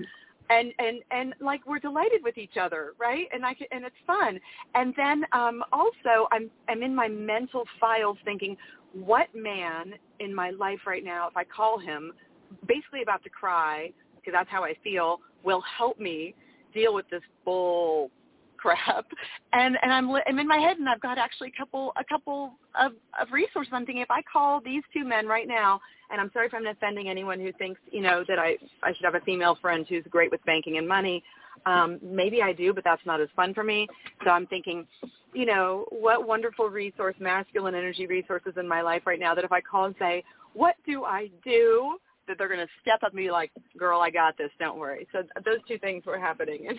And 0.49 0.73
and 0.81 1.03
and 1.13 1.35
like 1.41 1.65
we're 1.65 1.79
delighted 1.79 2.25
with 2.25 2.37
each 2.37 2.57
other, 2.61 2.95
right? 2.99 3.29
And 3.33 3.47
I 3.47 3.55
can, 3.55 3.69
and 3.71 3.85
it's 3.85 3.95
fun. 4.05 4.41
And 4.75 4.93
then 4.97 5.25
um, 5.31 5.63
also, 5.73 6.27
I'm 6.33 6.51
I'm 6.69 6.83
in 6.83 6.93
my 6.93 7.07
mental 7.07 7.65
files 7.79 8.19
thinking, 8.25 8.57
what 8.93 9.29
man 9.35 9.95
in 10.19 10.35
my 10.35 10.51
life 10.51 10.81
right 10.87 11.05
now, 11.05 11.29
if 11.29 11.37
I 11.37 11.45
call 11.45 11.79
him, 11.79 12.13
basically 12.67 13.03
about 13.03 13.23
to 13.25 13.31
cry 13.31 13.93
because 14.17 14.33
that's 14.33 14.51
how 14.51 14.65
I 14.65 14.75
feel, 14.83 15.21
will 15.45 15.63
help 15.79 15.99
me 15.99 16.35
deal 16.75 16.95
with 16.95 17.09
this 17.11 17.23
bull 17.45 18.11
crap. 18.61 19.07
And 19.53 19.77
and 19.83 19.93
I'm 19.93 20.09
I'm 20.09 20.39
in 20.39 20.47
my 20.47 20.59
head, 20.59 20.77
and 20.77 20.89
I've 20.89 21.01
got 21.01 21.19
actually 21.19 21.53
a 21.53 21.59
couple 21.59 21.93
a 21.97 22.05
couple 22.05 22.53
of 22.81 22.93
of 23.21 23.33
resources. 23.33 23.73
I'm 23.75 23.85
thinking 23.85 24.01
if 24.01 24.11
I 24.13 24.23
call 24.33 24.61
these 24.61 24.85
two 24.95 25.05
men 25.05 25.27
right 25.27 25.49
now, 25.49 25.81
and 26.09 26.21
I'm 26.21 26.31
sorry 26.33 26.47
if 26.47 26.55
I'm 26.55 26.65
offending 26.69 27.09
anyone 27.09 27.41
who 27.41 27.51
thinks 27.55 27.81
you 27.91 28.01
know 28.01 28.23
that 28.29 28.39
I 28.39 28.57
I 28.85 28.93
should 28.95 29.05
have 29.05 29.17
a 29.17 29.21
female 29.23 29.59
friend 29.61 29.85
who's 29.89 30.05
great 30.09 30.31
with 30.31 30.41
banking 30.45 30.79
and 30.79 30.87
money. 30.87 31.25
Um, 31.67 31.99
maybe 32.03 32.43
I 32.43 32.53
do, 32.53 32.73
but 32.73 32.85
that's 32.85 33.05
not 33.05 33.21
as 33.21 33.29
fun 33.37 33.55
for 33.55 33.65
me. 33.65 33.87
So 34.25 34.31
I'm 34.31 34.47
thinking, 34.47 34.87
you 35.35 35.47
know, 35.47 35.87
what 35.91 36.27
wonderful 36.27 36.69
resource, 36.69 37.15
masculine 37.21 37.75
energy 37.75 38.07
resources 38.07 38.55
in 38.57 38.67
my 38.67 38.83
life 38.83 39.03
right 39.07 39.21
now 39.21 39.35
that 39.35 39.45
if 39.45 39.53
I 39.53 39.61
call 39.61 39.87
and 39.87 39.95
say, 39.99 40.25
what 40.55 40.77
do 40.87 41.05
I 41.05 41.31
do? 41.45 41.99
That 42.27 42.39
they're 42.39 42.49
going 42.49 42.61
to 42.61 42.69
step 42.81 43.03
up 43.03 43.13
and 43.13 43.17
be 43.17 43.31
like, 43.31 43.51
girl, 43.79 44.01
I 44.01 44.11
got 44.11 44.37
this. 44.39 44.51
Don't 44.59 44.79
worry. 44.79 45.07
So 45.13 45.23
those 45.45 45.59
two 45.67 45.79
things 45.79 46.05
were 46.07 46.19
happening. 46.19 46.79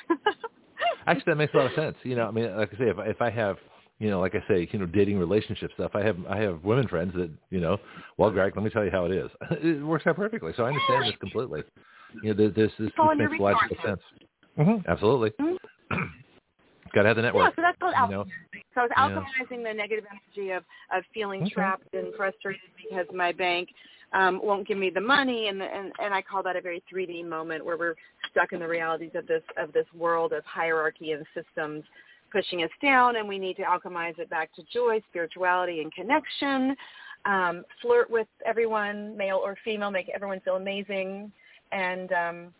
Actually, 1.08 1.32
that 1.32 1.36
makes 1.36 1.54
a 1.54 1.58
lot 1.58 1.66
of 1.68 1.74
sense. 1.74 1.96
You 2.04 2.16
know, 2.16 2.28
I 2.28 2.32
mean, 2.32 2.56
like 2.56 2.74
I 2.74 2.78
say, 2.78 2.90
if 2.90 2.98
I- 2.98 3.08
if 3.08 3.22
I 3.22 3.30
have, 3.30 3.58
you 4.00 4.10
know, 4.10 4.20
like 4.20 4.34
I 4.36 4.44
say, 4.48 4.68
you 4.72 4.80
know, 4.80 4.86
dating 4.86 5.20
relationship 5.20 5.72
stuff, 5.74 5.92
I 5.94 6.02
have 6.04 6.18
I 6.28 6.38
have 6.38 6.64
women 6.64 6.88
friends 6.88 7.14
that, 7.16 7.30
you 7.50 7.60
know, 7.60 7.78
well, 8.18 8.32
Greg, 8.32 8.56
let 8.56 8.64
me 8.64 8.70
tell 8.70 8.84
you 8.86 8.92
how 8.92 9.06
it 9.06 9.12
is. 9.12 9.30
It 9.62 9.84
works 9.86 10.08
out 10.08 10.16
perfectly. 10.16 10.54
So 10.56 10.64
I 10.64 10.70
understand 10.70 11.06
this 11.06 11.16
completely. 11.20 11.64
You 12.24 12.34
know, 12.34 12.48
this, 12.50 12.54
this 12.56 12.72
in 12.80 13.20
your 13.20 13.30
makes 13.30 13.42
logical 13.42 13.78
sense. 13.84 14.02
Hmm 14.58 14.78
Absolutely. 14.88 15.32
Mhm. 15.40 15.58
Got 16.94 17.04
to 17.04 17.08
have 17.10 17.16
the 17.16 17.22
yeah, 17.22 17.28
network. 17.28 17.56
so 17.56 17.62
that's 17.62 17.78
called 17.80 17.94
you 18.10 18.16
know, 18.16 18.26
So 18.74 18.82
I 18.82 18.84
was 18.84 18.92
Yeah. 18.98 19.24
alchemizing 19.24 19.64
the 19.64 19.74
negative 19.74 20.06
energy 20.10 20.52
of 20.52 20.64
of 20.92 21.04
feeling 21.14 21.42
Okay. 21.44 21.52
trapped 21.52 21.94
and 21.94 22.14
frustrated 22.16 22.62
because 22.76 23.08
my 23.14 23.32
bank 23.32 23.70
um, 24.14 24.42
won't 24.44 24.68
give 24.68 24.78
me 24.78 24.90
the 24.90 25.02
money, 25.02 25.48
and, 25.48 25.62
and 25.62 25.94
and 26.00 26.14
I 26.14 26.22
call 26.22 26.44
that 26.44 26.56
a 26.56 26.62
very 26.62 26.84
3D 26.92 27.26
moment 27.26 27.64
where 27.66 27.78
we're 27.78 27.96
stuck 28.30 28.52
in 28.52 28.60
the 28.60 28.68
realities 28.68 29.12
of 29.16 29.26
this 29.28 29.44
of 29.58 29.72
this 29.72 29.86
world 29.94 30.34
of 30.34 30.44
hierarchy 30.46 31.14
and 31.14 31.26
systems 31.34 31.84
pushing 32.32 32.64
us 32.64 32.72
down, 32.82 33.18
and 33.18 33.28
we 33.28 33.38
need 33.38 33.56
to 33.58 33.64
alchemize 33.64 34.18
it 34.20 34.30
back 34.30 34.54
to 34.56 34.64
joy, 34.74 35.02
spirituality, 35.10 35.82
and 35.82 35.94
connection. 35.94 36.76
Um, 37.26 37.64
flirt 37.82 38.10
with 38.10 38.28
everyone, 38.46 39.16
male 39.16 39.42
or 39.44 39.56
female, 39.64 39.92
make 39.92 40.10
everyone 40.10 40.40
feel 40.42 40.56
amazing, 40.56 41.32
and 41.72 42.12
um, 42.12 42.54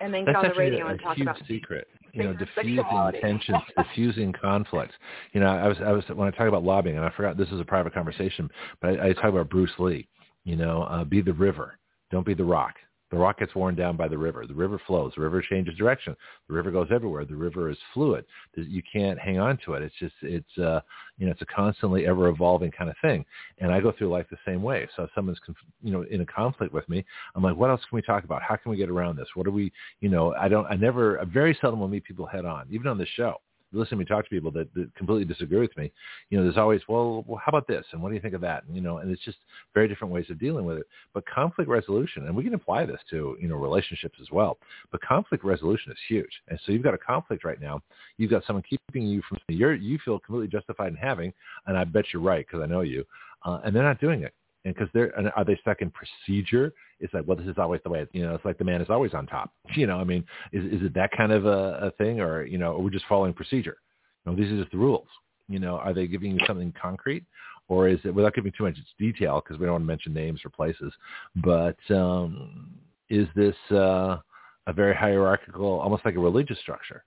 and 0.00 0.12
then 0.12 0.24
That's 0.24 0.38
on 0.38 0.48
the 0.48 0.54
radio 0.54 0.86
a, 0.86 0.90
and 0.90 1.00
a 1.00 1.02
talk 1.02 1.16
huge 1.16 1.26
about 1.26 1.42
secret. 1.46 1.88
You 2.12 2.24
know, 2.24 2.32
diffusing 2.32 3.12
tensions, 3.20 3.58
diffusing 3.76 4.32
conflicts. 4.32 4.94
You 5.32 5.40
know, 5.40 5.46
I 5.46 5.68
was, 5.68 5.76
I 5.84 5.92
was 5.92 6.04
when 6.14 6.26
I 6.26 6.30
talk 6.30 6.48
about 6.48 6.64
lobbying, 6.64 6.96
and 6.96 7.04
I 7.04 7.10
forgot 7.10 7.36
this 7.36 7.48
is 7.48 7.60
a 7.60 7.64
private 7.64 7.92
conversation, 7.92 8.50
but 8.80 8.98
I, 8.98 9.08
I 9.08 9.12
talk 9.12 9.26
about 9.26 9.50
Bruce 9.50 9.70
Lee. 9.78 10.08
You 10.44 10.56
know, 10.56 10.84
uh, 10.84 11.04
be 11.04 11.20
the 11.20 11.32
river, 11.32 11.78
don't 12.10 12.24
be 12.26 12.34
the 12.34 12.44
rock. 12.44 12.74
The 13.10 13.16
rock 13.16 13.38
gets 13.38 13.54
worn 13.54 13.74
down 13.74 13.96
by 13.96 14.08
the 14.08 14.18
river. 14.18 14.46
The 14.46 14.54
river 14.54 14.80
flows. 14.86 15.12
The 15.16 15.22
river 15.22 15.42
changes 15.42 15.76
direction. 15.76 16.14
The 16.46 16.54
river 16.54 16.70
goes 16.70 16.88
everywhere. 16.90 17.24
The 17.24 17.36
river 17.36 17.70
is 17.70 17.78
fluid. 17.94 18.24
You 18.54 18.82
can't 18.90 19.18
hang 19.18 19.38
on 19.38 19.58
to 19.64 19.74
it. 19.74 19.82
It's 19.82 19.94
just 19.98 20.14
it's 20.22 20.58
uh 20.58 20.80
you 21.16 21.26
know 21.26 21.32
it's 21.32 21.42
a 21.42 21.46
constantly 21.46 22.06
ever 22.06 22.28
evolving 22.28 22.70
kind 22.70 22.90
of 22.90 22.96
thing. 23.00 23.24
And 23.58 23.72
I 23.72 23.80
go 23.80 23.92
through 23.92 24.10
life 24.10 24.26
the 24.30 24.36
same 24.46 24.62
way. 24.62 24.86
So 24.96 25.04
if 25.04 25.10
someone's 25.14 25.40
you 25.82 25.92
know 25.92 26.02
in 26.10 26.20
a 26.20 26.26
conflict 26.26 26.74
with 26.74 26.88
me, 26.88 27.04
I'm 27.34 27.42
like, 27.42 27.56
what 27.56 27.70
else 27.70 27.80
can 27.88 27.96
we 27.96 28.02
talk 28.02 28.24
about? 28.24 28.42
How 28.42 28.56
can 28.56 28.70
we 28.70 28.76
get 28.76 28.90
around 28.90 29.16
this? 29.16 29.28
What 29.34 29.44
do 29.44 29.52
we 29.52 29.72
you 30.00 30.08
know 30.08 30.34
I 30.34 30.48
don't 30.48 30.66
I 30.66 30.74
never 30.74 31.20
I 31.20 31.24
very 31.24 31.56
seldom 31.60 31.80
will 31.80 31.88
meet 31.88 32.04
people 32.04 32.26
head 32.26 32.44
on, 32.44 32.66
even 32.70 32.88
on 32.88 32.98
this 32.98 33.08
show. 33.14 33.40
Listen 33.72 33.90
to 33.90 33.96
me 33.96 34.04
talk 34.04 34.24
to 34.24 34.30
people 34.30 34.50
that, 34.52 34.72
that 34.74 34.94
completely 34.94 35.24
disagree 35.24 35.60
with 35.60 35.76
me. 35.76 35.92
You 36.30 36.38
know, 36.38 36.44
there's 36.44 36.56
always, 36.56 36.80
well, 36.88 37.24
well, 37.26 37.40
how 37.44 37.50
about 37.50 37.66
this? 37.66 37.84
And 37.92 38.02
what 38.02 38.08
do 38.08 38.14
you 38.14 38.20
think 38.20 38.34
of 38.34 38.40
that? 38.40 38.64
And, 38.64 38.74
you 38.74 38.80
know, 38.80 38.98
and 38.98 39.10
it's 39.10 39.24
just 39.24 39.38
very 39.74 39.88
different 39.88 40.12
ways 40.12 40.26
of 40.30 40.38
dealing 40.38 40.64
with 40.64 40.78
it. 40.78 40.86
But 41.12 41.24
conflict 41.26 41.70
resolution, 41.70 42.26
and 42.26 42.34
we 42.34 42.44
can 42.44 42.54
apply 42.54 42.86
this 42.86 43.00
to, 43.10 43.36
you 43.40 43.48
know, 43.48 43.56
relationships 43.56 44.18
as 44.20 44.30
well. 44.30 44.58
But 44.90 45.02
conflict 45.02 45.44
resolution 45.44 45.92
is 45.92 45.98
huge. 46.08 46.30
And 46.48 46.58
so 46.64 46.72
you've 46.72 46.82
got 46.82 46.94
a 46.94 46.98
conflict 46.98 47.44
right 47.44 47.60
now. 47.60 47.82
You've 48.16 48.30
got 48.30 48.44
someone 48.46 48.64
keeping 48.68 49.06
you 49.06 49.22
from 49.28 49.38
you're 49.48 49.74
you 49.74 49.98
feel 50.04 50.18
completely 50.18 50.48
justified 50.48 50.88
in 50.88 50.96
having, 50.96 51.32
and 51.66 51.76
I 51.76 51.84
bet 51.84 52.06
you're 52.12 52.22
right 52.22 52.46
because 52.46 52.62
I 52.62 52.66
know 52.66 52.82
you. 52.82 53.04
Uh, 53.44 53.60
and 53.64 53.74
they're 53.74 53.82
not 53.82 54.00
doing 54.00 54.22
it. 54.22 54.34
And 54.64 54.74
because 54.74 54.88
they're 54.92 55.16
and 55.18 55.30
are 55.36 55.44
they 55.44 55.56
stuck 55.60 55.82
in 55.82 55.90
procedure? 55.90 56.72
It's 57.00 57.14
like, 57.14 57.24
well, 57.26 57.36
this 57.36 57.46
is 57.46 57.58
always 57.58 57.80
the 57.84 57.90
way. 57.90 58.06
You 58.12 58.22
know, 58.22 58.34
it's 58.34 58.44
like 58.44 58.58
the 58.58 58.64
man 58.64 58.80
is 58.80 58.90
always 58.90 59.14
on 59.14 59.26
top. 59.26 59.52
You 59.76 59.86
know, 59.86 59.98
I 59.98 60.04
mean, 60.04 60.24
is 60.52 60.64
is 60.64 60.82
it 60.82 60.94
that 60.94 61.10
kind 61.16 61.32
of 61.32 61.46
a, 61.46 61.78
a 61.82 61.90
thing, 61.92 62.20
or 62.20 62.44
you 62.44 62.58
know, 62.58 62.72
are 62.72 62.80
we 62.80 62.90
just 62.90 63.06
following 63.08 63.32
procedure? 63.32 63.78
You 64.24 64.32
know, 64.32 64.38
these 64.38 64.50
are 64.52 64.58
just 64.58 64.72
the 64.72 64.78
rules. 64.78 65.06
You 65.48 65.58
know, 65.58 65.76
are 65.76 65.94
they 65.94 66.06
giving 66.06 66.32
you 66.32 66.40
something 66.46 66.74
concrete, 66.80 67.24
or 67.68 67.88
is 67.88 67.98
it 68.04 68.14
without 68.14 68.34
giving 68.34 68.52
too 68.56 68.64
much 68.64 68.76
detail 68.98 69.40
because 69.42 69.58
we 69.58 69.66
don't 69.66 69.74
want 69.74 69.82
to 69.82 69.86
mention 69.86 70.12
names 70.12 70.40
or 70.44 70.50
places, 70.50 70.92
but 71.36 71.76
um, 71.90 72.70
is 73.08 73.28
this 73.34 73.54
uh, 73.70 74.18
a 74.66 74.72
very 74.72 74.94
hierarchical, 74.94 75.78
almost 75.80 76.04
like 76.04 76.16
a 76.16 76.20
religious 76.20 76.58
structure? 76.60 77.04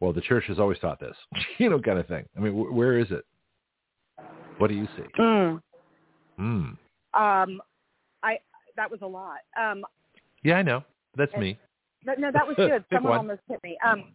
Well, 0.00 0.12
the 0.12 0.20
church 0.20 0.44
has 0.46 0.58
always 0.58 0.78
taught 0.78 1.00
this, 1.00 1.16
you 1.58 1.68
know, 1.68 1.80
kind 1.80 1.98
of 1.98 2.06
thing. 2.06 2.24
I 2.36 2.40
mean, 2.40 2.52
wh- 2.52 2.72
where 2.74 2.98
is 2.98 3.10
it? 3.10 3.24
What 4.58 4.68
do 4.68 4.74
you 4.74 4.88
see? 4.96 5.04
Mm. 5.18 5.60
Mm. 6.38 6.76
Um, 7.14 7.60
I 8.22 8.38
that 8.76 8.90
was 8.90 9.00
a 9.02 9.06
lot. 9.06 9.38
Um, 9.60 9.84
Yeah, 10.42 10.56
I 10.58 10.62
know. 10.62 10.84
That's 11.16 11.32
And- 11.32 11.42
me. 11.42 11.58
but 12.04 12.18
no, 12.18 12.30
that 12.32 12.46
was 12.46 12.56
good. 12.56 12.84
Someone 12.92 13.10
one. 13.10 13.18
almost 13.18 13.40
hit 13.48 13.60
me. 13.62 13.76
Um, 13.84 14.14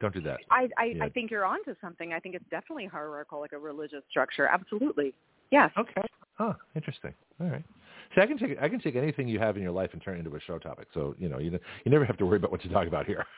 Don't 0.00 0.14
do 0.14 0.20
that. 0.22 0.40
I 0.50 0.68
I, 0.78 0.84
Yeah. 0.96 1.04
I 1.04 1.08
think 1.10 1.30
you're 1.30 1.44
onto 1.44 1.74
something. 1.80 2.12
I 2.12 2.20
think 2.20 2.34
it's 2.34 2.48
definitely 2.50 2.86
hierarchical, 2.86 3.40
like 3.40 3.52
a 3.52 3.58
religious 3.58 4.02
structure. 4.10 4.46
Absolutely. 4.46 5.14
Yes. 5.50 5.70
Okay. 5.76 6.02
Huh. 6.38 6.54
Interesting. 6.74 7.14
All 7.40 7.48
right. 7.48 7.64
See, 8.14 8.20
I 8.20 8.26
can 8.26 8.38
take 8.38 8.56
I 8.60 8.68
can 8.68 8.80
take 8.80 8.96
anything 8.96 9.28
you 9.28 9.38
have 9.38 9.56
in 9.56 9.62
your 9.62 9.72
life 9.72 9.90
and 9.92 10.02
turn 10.02 10.16
it 10.16 10.24
into 10.24 10.34
a 10.36 10.40
show 10.40 10.58
topic. 10.58 10.88
So 10.94 11.14
you 11.18 11.28
know, 11.28 11.38
you 11.38 11.50
you 11.84 11.90
never 11.90 12.04
have 12.04 12.16
to 12.18 12.26
worry 12.26 12.36
about 12.38 12.50
what 12.52 12.62
to 12.62 12.68
talk 12.68 12.86
about 12.86 13.06
here. 13.06 13.24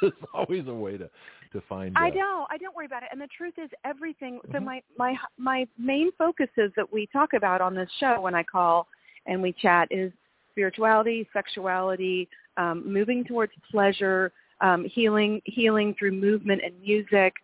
There's 0.10 0.12
always 0.32 0.66
a 0.66 0.74
way 0.74 0.96
to 0.96 1.10
to 1.52 1.60
find. 1.68 1.96
I 1.96 2.08
uh, 2.08 2.12
don't. 2.12 2.46
I 2.50 2.58
don't 2.58 2.74
worry 2.74 2.86
about 2.86 3.02
it. 3.02 3.08
And 3.12 3.20
the 3.20 3.28
truth 3.36 3.54
is, 3.62 3.70
everything. 3.84 4.40
So 4.52 4.58
Mhm. 4.58 4.64
my 4.64 4.82
my 4.98 5.16
my 5.38 5.66
main 5.78 6.10
focuses 6.12 6.72
that 6.76 6.90
we 6.92 7.06
talk 7.06 7.32
about 7.32 7.60
on 7.60 7.74
this 7.74 7.90
show 7.98 8.20
when 8.20 8.34
I 8.34 8.42
call 8.42 8.86
and 9.26 9.42
we 9.42 9.52
chat 9.52 9.88
is 9.90 10.12
spirituality, 10.52 11.28
sexuality, 11.32 12.28
um, 12.56 12.90
moving 12.90 13.24
towards 13.24 13.52
pleasure, 13.70 14.32
um, 14.60 14.84
healing 14.84 15.40
healing 15.44 15.94
through 15.98 16.12
movement 16.12 16.62
and 16.64 16.80
music, 16.80 17.34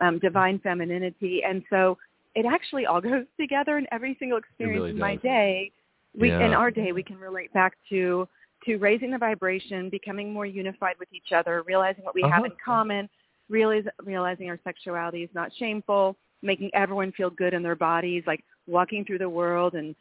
um, 0.00 0.18
divine 0.18 0.58
femininity, 0.60 1.42
and 1.44 1.62
so 1.70 1.98
it 2.34 2.46
actually 2.46 2.86
all 2.86 3.00
goes 3.12 3.24
together 3.38 3.78
in 3.78 3.86
every 3.92 4.16
single 4.18 4.38
experience 4.38 4.80
really 4.80 4.90
in 4.90 4.98
my 4.98 5.16
day. 5.16 5.70
We 6.18 6.30
in 6.30 6.54
our 6.54 6.70
day 6.70 6.92
we 6.92 7.02
can 7.02 7.18
relate 7.18 7.52
back 7.52 7.74
to 7.90 8.26
to 8.66 8.76
raising 8.78 9.10
the 9.10 9.18
vibration, 9.18 9.88
becoming 9.88 10.32
more 10.32 10.46
unified 10.46 10.96
with 10.98 11.08
each 11.12 11.32
other, 11.32 11.62
realizing 11.62 12.04
what 12.04 12.14
we 12.14 12.22
have 12.22 12.44
Uh-huh. 12.44 12.46
in 12.46 12.52
common, 12.62 13.08
realize, 13.48 13.84
realizing 14.02 14.50
our 14.50 14.58
sexuality 14.64 15.22
is 15.22 15.30
not 15.34 15.52
shameful, 15.54 16.16
making 16.42 16.70
everyone 16.74 17.12
feel 17.12 17.30
good 17.30 17.54
in 17.54 17.62
their 17.62 17.76
bodies, 17.76 18.24
like 18.26 18.44
walking 18.66 19.04
through 19.04 19.18
the 19.18 19.28
world 19.28 19.74
and 19.74 19.94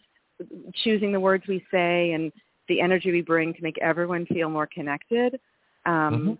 choosing 0.83 1.11
the 1.11 1.19
words 1.19 1.47
we 1.47 1.65
say 1.71 2.11
and 2.11 2.31
the 2.67 2.81
energy 2.81 3.11
we 3.11 3.21
bring 3.21 3.53
to 3.53 3.61
make 3.61 3.77
everyone 3.77 4.25
feel 4.25 4.49
more 4.49 4.67
connected. 4.67 5.39
Um, 5.85 6.19
Mhm. 6.19 6.37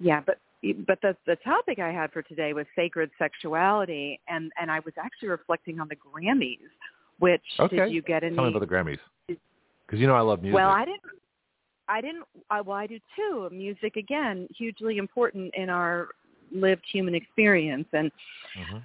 Yeah, 0.00 0.20
but 0.20 0.38
but 0.86 1.00
the 1.00 1.16
the 1.26 1.36
topic 1.36 1.78
I 1.78 1.90
had 1.90 2.12
for 2.12 2.22
today 2.22 2.52
was 2.52 2.66
sacred 2.74 3.10
sexuality, 3.18 4.20
and 4.28 4.52
and 4.60 4.70
I 4.70 4.80
was 4.80 4.94
actually 4.98 5.28
reflecting 5.28 5.80
on 5.80 5.88
the 5.88 5.96
Grammys. 5.96 6.68
Which 7.20 7.42
Okay. 7.58 7.78
did 7.78 7.90
you 7.90 8.02
get 8.02 8.22
any? 8.22 8.34
Tell 8.36 8.44
me 8.44 8.50
about 8.50 8.60
the 8.60 8.66
Grammys. 8.66 8.98
Because 9.26 10.00
you 10.00 10.06
know 10.06 10.14
I 10.14 10.20
love 10.20 10.42
music. 10.42 10.54
Well, 10.56 10.70
I 10.70 10.84
didn't. 10.84 11.02
I 11.88 12.00
didn't. 12.00 12.24
I, 12.50 12.60
well, 12.60 12.76
I 12.76 12.86
do 12.86 12.98
too. 13.16 13.48
Music 13.52 13.96
again, 13.96 14.46
hugely 14.56 14.98
important 14.98 15.54
in 15.56 15.70
our 15.70 16.08
lived 16.52 16.84
human 16.90 17.14
experience, 17.14 17.86
and 17.92 18.10
Mhm. 18.58 18.82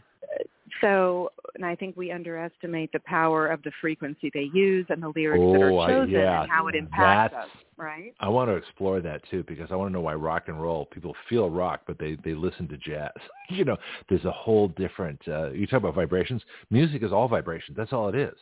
so, 0.81 1.31
and 1.55 1.65
I 1.65 1.75
think 1.75 1.95
we 1.95 2.11
underestimate 2.11 2.91
the 2.91 2.99
power 3.01 3.47
of 3.47 3.61
the 3.63 3.71
frequency 3.81 4.31
they 4.33 4.49
use 4.53 4.85
and 4.89 5.01
the 5.01 5.09
lyrics 5.15 5.43
that 5.51 5.61
Oh, 5.61 5.77
are 5.77 5.81
I- 5.89 5.91
chosen 5.93 6.13
yeah, 6.15 6.41
and 6.43 6.51
how 6.51 6.67
it 6.67 6.75
impacts 6.75 7.35
us. 7.35 7.49
Right? 7.75 8.13
I 8.19 8.29
want 8.29 8.49
to 8.49 8.55
explore 8.55 9.01
that 9.01 9.23
too 9.29 9.43
because 9.43 9.71
I 9.71 9.75
want 9.75 9.89
to 9.89 9.93
know 9.93 10.01
why 10.01 10.13
rock 10.13 10.47
and 10.47 10.61
roll 10.61 10.85
people 10.85 11.15
feel 11.27 11.49
rock, 11.49 11.81
but 11.87 11.97
they 11.97 12.15
they 12.15 12.33
listen 12.33 12.67
to 12.69 12.77
jazz. 12.77 13.11
you 13.49 13.65
know, 13.65 13.77
there's 14.09 14.25
a 14.25 14.31
whole 14.31 14.67
different. 14.69 15.21
Uh, 15.27 15.49
you 15.51 15.65
talk 15.67 15.79
about 15.79 15.95
vibrations. 15.95 16.43
Music 16.69 17.01
is 17.03 17.11
all 17.11 17.27
vibrations. 17.27 17.75
That's 17.75 17.91
all 17.93 18.09
it 18.09 18.15
is. 18.15 18.37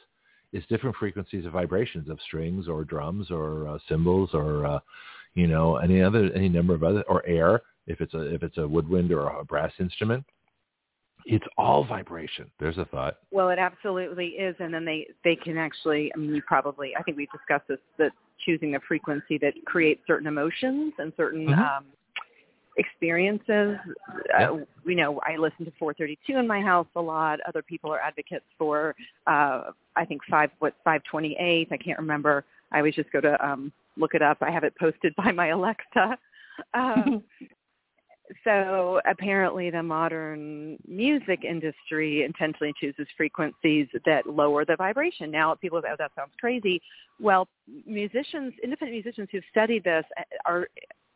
It's 0.53 0.65
different 0.67 0.95
frequencies 0.97 1.45
of 1.45 1.53
vibrations 1.53 2.09
of 2.09 2.19
strings 2.25 2.67
or 2.67 2.83
drums 2.83 3.31
or 3.31 3.67
uh, 3.67 3.77
cymbals 3.88 4.31
or 4.33 4.65
uh, 4.65 4.80
you 5.33 5.47
know 5.47 5.77
any 5.77 6.01
other 6.01 6.30
any 6.33 6.49
number 6.49 6.73
of 6.73 6.83
other 6.83 7.03
or 7.03 7.25
air 7.25 7.61
if 7.88 8.01
it's 8.01 8.13
a 8.13 8.33
if 8.33 8.43
it's 8.43 8.57
a 8.57 8.67
woodwind 8.67 9.11
or 9.11 9.27
a 9.30 9.45
brass 9.45 9.71
instrument. 9.80 10.25
It's 11.25 11.45
all 11.57 11.85
vibration. 11.85 12.49
There's 12.59 12.80
a 12.80 12.85
thought. 12.85 13.17
Well, 13.31 13.49
it 13.49 13.59
absolutely 13.59 14.30
is, 14.30 14.55
and 14.59 14.73
then 14.73 14.85
they 14.85 15.07
they 15.23 15.35
can 15.35 15.57
actually. 15.57 16.11
I 16.15 16.17
mean, 16.17 16.35
you 16.35 16.41
probably. 16.47 16.95
I 16.97 17.03
think 17.03 17.17
we've 17.17 17.31
discussed 17.31 17.67
this. 17.67 17.80
That 17.97 18.11
choosing 18.45 18.75
a 18.75 18.80
frequency 18.88 19.38
that 19.38 19.53
creates 19.65 20.01
certain 20.07 20.27
emotions 20.27 20.93
and 20.97 21.13
certain 21.15 21.47
Mhm. 21.47 21.59
um, 21.59 21.85
experiences. 22.81 23.77
Uh, 24.37 24.57
you 24.85 24.95
know, 24.95 25.21
I 25.25 25.37
listen 25.37 25.65
to 25.65 25.71
432 25.79 26.37
in 26.37 26.47
my 26.47 26.61
house 26.61 26.87
a 26.95 27.01
lot. 27.01 27.39
Other 27.47 27.61
people 27.61 27.91
are 27.91 27.99
advocates 27.99 28.45
for. 28.57 28.95
Uh, 29.27 29.71
I 29.95 30.05
think 30.05 30.21
five 30.29 30.49
what 30.59 30.73
528. 30.83 31.69
I 31.71 31.77
can't 31.77 31.99
remember. 31.99 32.43
I 32.71 32.79
always 32.79 32.95
just 32.95 33.11
go 33.11 33.21
to 33.21 33.45
um, 33.45 33.71
look 33.97 34.13
it 34.13 34.21
up. 34.21 34.37
I 34.41 34.51
have 34.51 34.63
it 34.63 34.73
posted 34.79 35.13
by 35.23 35.31
my 35.31 35.47
Alexa. 35.47 36.17
Um, 36.73 37.23
so 38.43 39.01
apparently 39.09 39.69
the 39.69 39.83
modern 39.83 40.77
music 40.87 41.43
industry 41.43 42.23
intentionally 42.23 42.73
chooses 42.79 43.07
frequencies 43.17 43.87
that 44.05 44.27
lower 44.27 44.65
the 44.65 44.75
vibration. 44.75 45.31
Now 45.31 45.55
people 45.55 45.81
say, 45.81 45.89
oh, 45.91 45.95
that 45.99 46.11
sounds 46.15 46.31
crazy. 46.39 46.81
Well, 47.19 47.47
musicians, 47.85 48.53
independent 48.63 49.03
musicians 49.03 49.29
who've 49.31 49.43
studied 49.51 49.83
this 49.83 50.05
are 50.45 50.67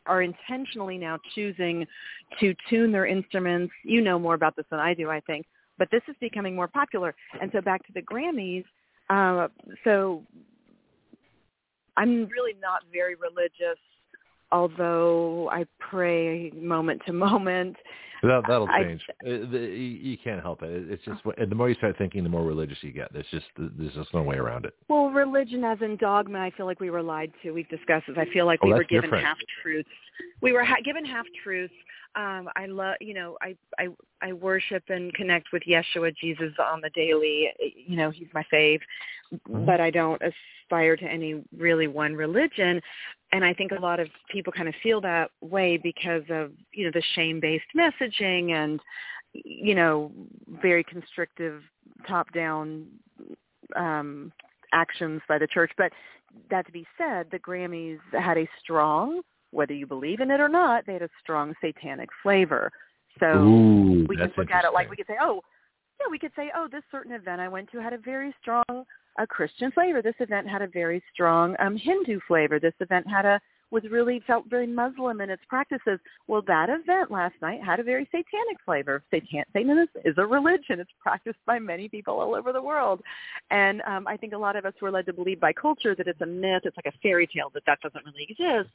are 0.06 0.22
intentionally 0.22 0.98
now 0.98 1.20
choosing 1.34 1.86
to 2.40 2.54
tune 2.70 2.92
their 2.92 3.06
instruments. 3.06 3.74
You 3.84 4.02
know 4.02 4.20
more 4.20 4.34
about 4.34 4.56
this 4.56 4.66
than 4.70 4.80
I 4.80 4.94
do, 4.94 5.10
I 5.10 5.20
think. 5.22 5.46
But 5.78 5.90
this 5.92 6.02
is 6.08 6.16
becoming 6.20 6.56
more 6.56 6.68
popular. 6.68 7.14
And 7.42 7.52
so 7.54 7.62
back 7.62 7.86
to 7.88 7.94
the 7.94 8.02
Grammys. 8.02 8.64
Uh, 9.10 9.48
so 9.84 10.24
I'm 11.98 12.28
really 12.28 12.56
not 12.62 12.82
very 12.92 13.16
religious 13.16 13.80
although 14.52 15.50
I 15.52 15.66
pray 15.80 16.52
moment 16.56 17.02
to 17.08 17.14
moment. 17.28 17.76
That, 18.24 18.44
that'll 18.48 18.68
change. 18.68 19.02
Uh, 19.24 19.46
the, 19.52 19.60
you, 19.78 20.18
can't 20.18 20.42
help 20.42 20.64
it. 20.64 20.72
It- 20.72 20.90
It's 20.94 21.04
just 21.06 21.22
and 21.38 21.52
the 21.52 21.56
more 21.56 21.70
you 21.70 21.76
start 21.76 21.96
thinking, 21.98 22.24
the 22.24 22.30
more 22.30 22.44
religious 22.44 22.78
you 22.82 22.92
get. 22.92 23.14
There's 23.14 23.26
just 23.30 23.46
there's 23.58 23.94
just 23.94 24.14
no 24.16 24.24
way 24.24 24.38
around 24.38 24.66
it. 24.66 24.74
Well, 24.88 25.10
religion 25.10 25.64
as 25.64 25.78
in 25.82 25.96
dogma, 25.98 26.40
I 26.40 26.52
feel 26.58 26.66
like 26.66 26.80
we 26.80 26.90
were 26.90 27.04
lied 27.04 27.32
to. 27.44 27.52
We've 27.52 27.70
discussed 27.70 28.08
this. 28.08 28.16
I 28.18 28.26
feel 28.34 28.46
like 28.48 28.60
Oh, 28.64 28.68
we 28.68 28.74
were 28.74 28.84
given 28.84 29.04
different. 29.12 29.26
half 29.26 29.38
truths. 29.62 29.90
We 30.42 30.54
were 30.54 30.64
ha- 30.64 30.82
given 30.84 31.06
half 31.06 31.26
truths. 31.44 31.74
Um, 32.16 32.48
I 32.56 32.66
love, 32.68 32.96
you 33.02 33.14
know, 33.14 33.38
I, 33.42 33.56
I 33.78 33.90
I 34.22 34.32
worship 34.34 34.84
and 34.90 35.14
connect 35.14 35.48
with 35.54 35.64
Yeshua, 35.70 36.16
Jesus, 36.16 36.54
on 36.60 36.80
the 36.82 36.90
daily. 36.92 37.50
You 37.76 37.98
know, 37.98 38.10
he's 38.10 38.30
my 38.34 38.44
fave, 38.52 38.80
Mhm. 39.34 39.66
but 39.68 39.82
I 39.82 39.92
don't 39.92 40.22
aspire 40.66 40.96
to 40.96 41.06
any 41.06 41.44
really 41.58 41.88
one 41.88 42.14
religion. 42.14 42.82
And 43.32 43.44
I 43.44 43.54
think 43.54 43.72
a 43.72 43.82
lot 43.82 44.00
of 44.00 44.08
people 44.32 44.54
kind 44.54 44.70
of 44.70 44.76
feel 44.82 45.02
that 45.02 45.32
way 45.42 45.78
because 45.78 46.24
of 46.30 46.52
you 46.74 46.86
know 46.86 46.92
the 46.94 47.04
shame-based 47.16 47.66
messaging 47.76 48.52
and 48.52 48.80
you 49.34 49.76
know 49.76 50.12
very 50.62 50.84
constrictive 50.84 51.62
top-down 52.08 52.86
um, 53.76 54.32
actions 54.74 55.22
by 55.28 55.38
the 55.38 55.48
church. 55.48 55.72
But 55.78 55.92
that 56.50 56.66
to 56.66 56.72
be 56.72 56.86
said, 56.98 57.28
the 57.32 57.40
Grammys 57.40 58.00
had 58.12 58.38
a 58.38 58.48
strong, 58.62 59.22
whether 59.52 59.74
you 59.74 59.88
believe 59.88 60.20
in 60.20 60.32
it 60.32 60.40
or 60.40 60.50
not, 60.50 60.86
they 60.86 60.94
had 60.94 61.02
a 61.02 61.10
strong 61.22 61.54
satanic 61.62 62.10
flavor. 62.22 62.72
So 63.20 63.28
Ooh, 63.28 64.06
we 64.08 64.18
can 64.18 64.32
look 64.38 64.52
at 64.52 64.66
it 64.66 64.74
like 64.74 64.90
we 64.90 64.98
could 64.98 65.08
say, 65.08 65.16
oh, 65.22 65.42
yeah, 66.00 66.08
we 66.12 66.20
could 66.20 66.34
say, 66.36 66.52
oh, 66.54 66.68
this 66.70 66.84
certain 66.92 67.14
event 67.14 67.40
I 67.40 67.48
went 67.48 67.72
to 67.72 67.82
had 67.82 67.94
a 67.94 67.98
very 67.98 68.36
strong 68.42 68.84
uh, 69.18 69.26
Christian 69.26 69.72
flavor. 69.72 70.02
This 70.02 70.16
event 70.20 70.48
had 70.48 70.62
a 70.62 70.68
very 70.68 71.04
strong 71.14 71.56
um, 71.60 71.78
Hindu 71.78 72.20
flavor. 72.28 72.60
This 72.60 72.74
event 72.80 73.08
had 73.10 73.26
a 73.26 73.40
was 73.72 73.84
really 73.90 74.22
felt 74.26 74.46
very 74.48 74.68
Muslim 74.68 75.22
in 75.22 75.30
its 75.30 75.42
practices. 75.50 76.00
Well, 76.28 76.42
that 76.48 76.70
event 76.70 77.12
last 77.12 77.36
night 77.42 77.64
had 77.64 77.80
a 77.80 77.84
very 77.84 78.06
satanic 78.06 78.58
flavor. 78.64 79.04
Satan, 79.12 79.44
Satanism 79.54 79.88
is 80.06 80.16
a 80.18 80.26
religion. 80.26 80.80
It's 80.80 80.92
practiced 81.00 81.40
by 81.46 81.60
many 81.60 81.90
people 81.90 82.20
all 82.20 82.36
over 82.36 82.54
the 82.54 82.62
world, 82.62 83.02
and 83.52 83.82
um, 83.82 84.08
I 84.08 84.18
think 84.18 84.34
a 84.34 84.38
lot 84.38 84.56
of 84.56 84.66
us 84.66 84.74
were 84.82 84.92
led 84.92 85.06
to 85.08 85.14
believe 85.14 85.40
by 85.40 85.52
culture 85.52 85.96
that 85.96 86.08
it's 86.08 86.22
a 86.22 86.26
myth. 86.26 86.62
It's 86.64 86.78
like 86.78 86.94
a 86.94 86.98
fairy 87.00 87.28
tale 87.28 87.52
that 87.54 87.64
that 87.66 87.80
doesn't 87.82 88.06
really 88.06 88.28
exist. 88.30 88.74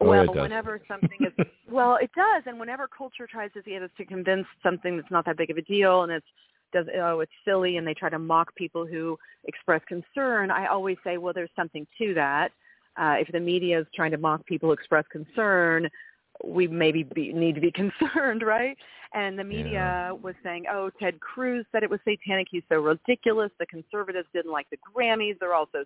Oh, 0.00 0.06
well, 0.06 0.26
whenever 0.26 0.80
something 0.88 1.18
is 1.20 1.46
well, 1.70 1.96
it 1.96 2.10
does, 2.14 2.42
and 2.46 2.58
whenever 2.58 2.88
culture 2.88 3.26
tries 3.26 3.52
to 3.52 3.62
get 3.62 3.82
us 3.82 3.90
to 3.98 4.04
convince 4.04 4.46
something 4.62 4.96
that's 4.96 5.10
not 5.10 5.24
that 5.26 5.36
big 5.36 5.50
of 5.50 5.56
a 5.56 5.62
deal 5.62 6.02
and 6.02 6.12
it's 6.12 6.26
does 6.74 6.86
oh 7.00 7.20
it's 7.20 7.32
silly 7.44 7.78
and 7.78 7.86
they 7.86 7.94
try 7.94 8.10
to 8.10 8.18
mock 8.18 8.54
people 8.54 8.84
who 8.86 9.18
express 9.44 9.80
concern, 9.88 10.50
I 10.50 10.66
always 10.66 10.98
say, 11.02 11.16
well, 11.16 11.32
there's 11.32 11.50
something 11.56 11.86
to 11.98 12.12
that. 12.14 12.50
Uh, 12.96 13.16
if 13.18 13.28
the 13.32 13.40
media 13.40 13.80
is 13.80 13.86
trying 13.94 14.10
to 14.10 14.18
mock 14.18 14.44
people 14.46 14.68
who 14.68 14.72
express 14.72 15.04
concern, 15.10 15.88
we 16.44 16.66
maybe 16.66 17.02
be, 17.02 17.32
need 17.32 17.54
to 17.54 17.60
be 17.60 17.72
concerned, 17.82 18.42
right? 18.42 18.76
And 19.14 19.38
the 19.38 19.44
media 19.44 19.72
Yeah. 19.72 20.12
was 20.12 20.34
saying, 20.42 20.64
oh, 20.70 20.90
Ted 21.00 21.20
Cruz 21.20 21.64
said 21.70 21.82
it 21.82 21.90
was 21.90 22.00
satanic. 22.04 22.48
He's 22.50 22.64
so 22.68 22.80
ridiculous. 22.80 23.50
The 23.58 23.66
conservatives 23.66 24.28
didn't 24.34 24.50
like 24.50 24.68
the 24.70 24.78
Grammys. 24.78 25.38
They're 25.38 25.54
also, 25.54 25.84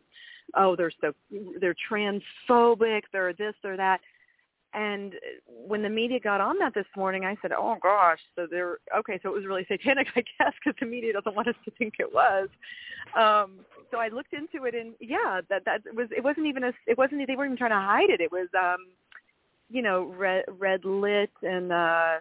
oh, 0.55 0.75
they're 0.77 0.93
so, 1.01 1.13
they're 1.61 1.77
transphobic. 1.91 3.03
They're 3.13 3.35
this, 3.35 3.55
they're 3.63 3.77
that. 3.77 4.01
And 4.75 5.15
when 5.47 5.83
the 5.83 5.89
media 5.89 6.21
got 6.21 6.41
on 6.41 6.59
that 6.59 6.75
this 6.75 6.87
morning, 6.95 7.25
I 7.25 7.37
said, 7.41 7.53
"Oh 7.53 7.77
gosh, 7.83 8.19
so 8.37 8.47
they're 8.51 8.79
okay. 8.99 9.19
So 9.23 9.31
it 9.31 9.35
was 9.35 9.47
really 9.47 9.65
satanic, 9.69 10.09
I 10.15 10.23
guess, 10.39 10.53
because 10.63 10.79
the 10.79 10.87
media 10.87 11.15
doesn't 11.15 11.35
want 11.35 11.49
us 11.49 11.55
to 11.65 11.71
think 11.73 11.95
it 11.99 12.13
was." 12.13 12.49
Um, 13.17 13.61
so 13.91 13.99
I 13.99 14.09
looked 14.09 14.35
into 14.35 14.67
it, 14.67 14.75
and 14.75 14.93
yeah, 15.01 15.41
that 15.49 15.65
that 15.65 15.83
was 15.95 16.09
it 16.15 16.23
wasn't 16.23 16.47
even 16.47 16.65
a 16.65 16.73
it 16.87 16.99
wasn't 16.99 17.27
they 17.27 17.35
weren't 17.35 17.49
even 17.49 17.57
trying 17.57 17.71
to 17.71 17.77
hide 17.77 18.11
it. 18.11 18.21
It 18.21 18.31
was, 18.31 18.49
um, 18.59 18.89
you 19.71 19.81
know, 19.81 20.13
red 20.17 20.45
red 20.59 20.85
lit, 20.85 21.31
and 21.43 21.73
uh, 21.73 22.21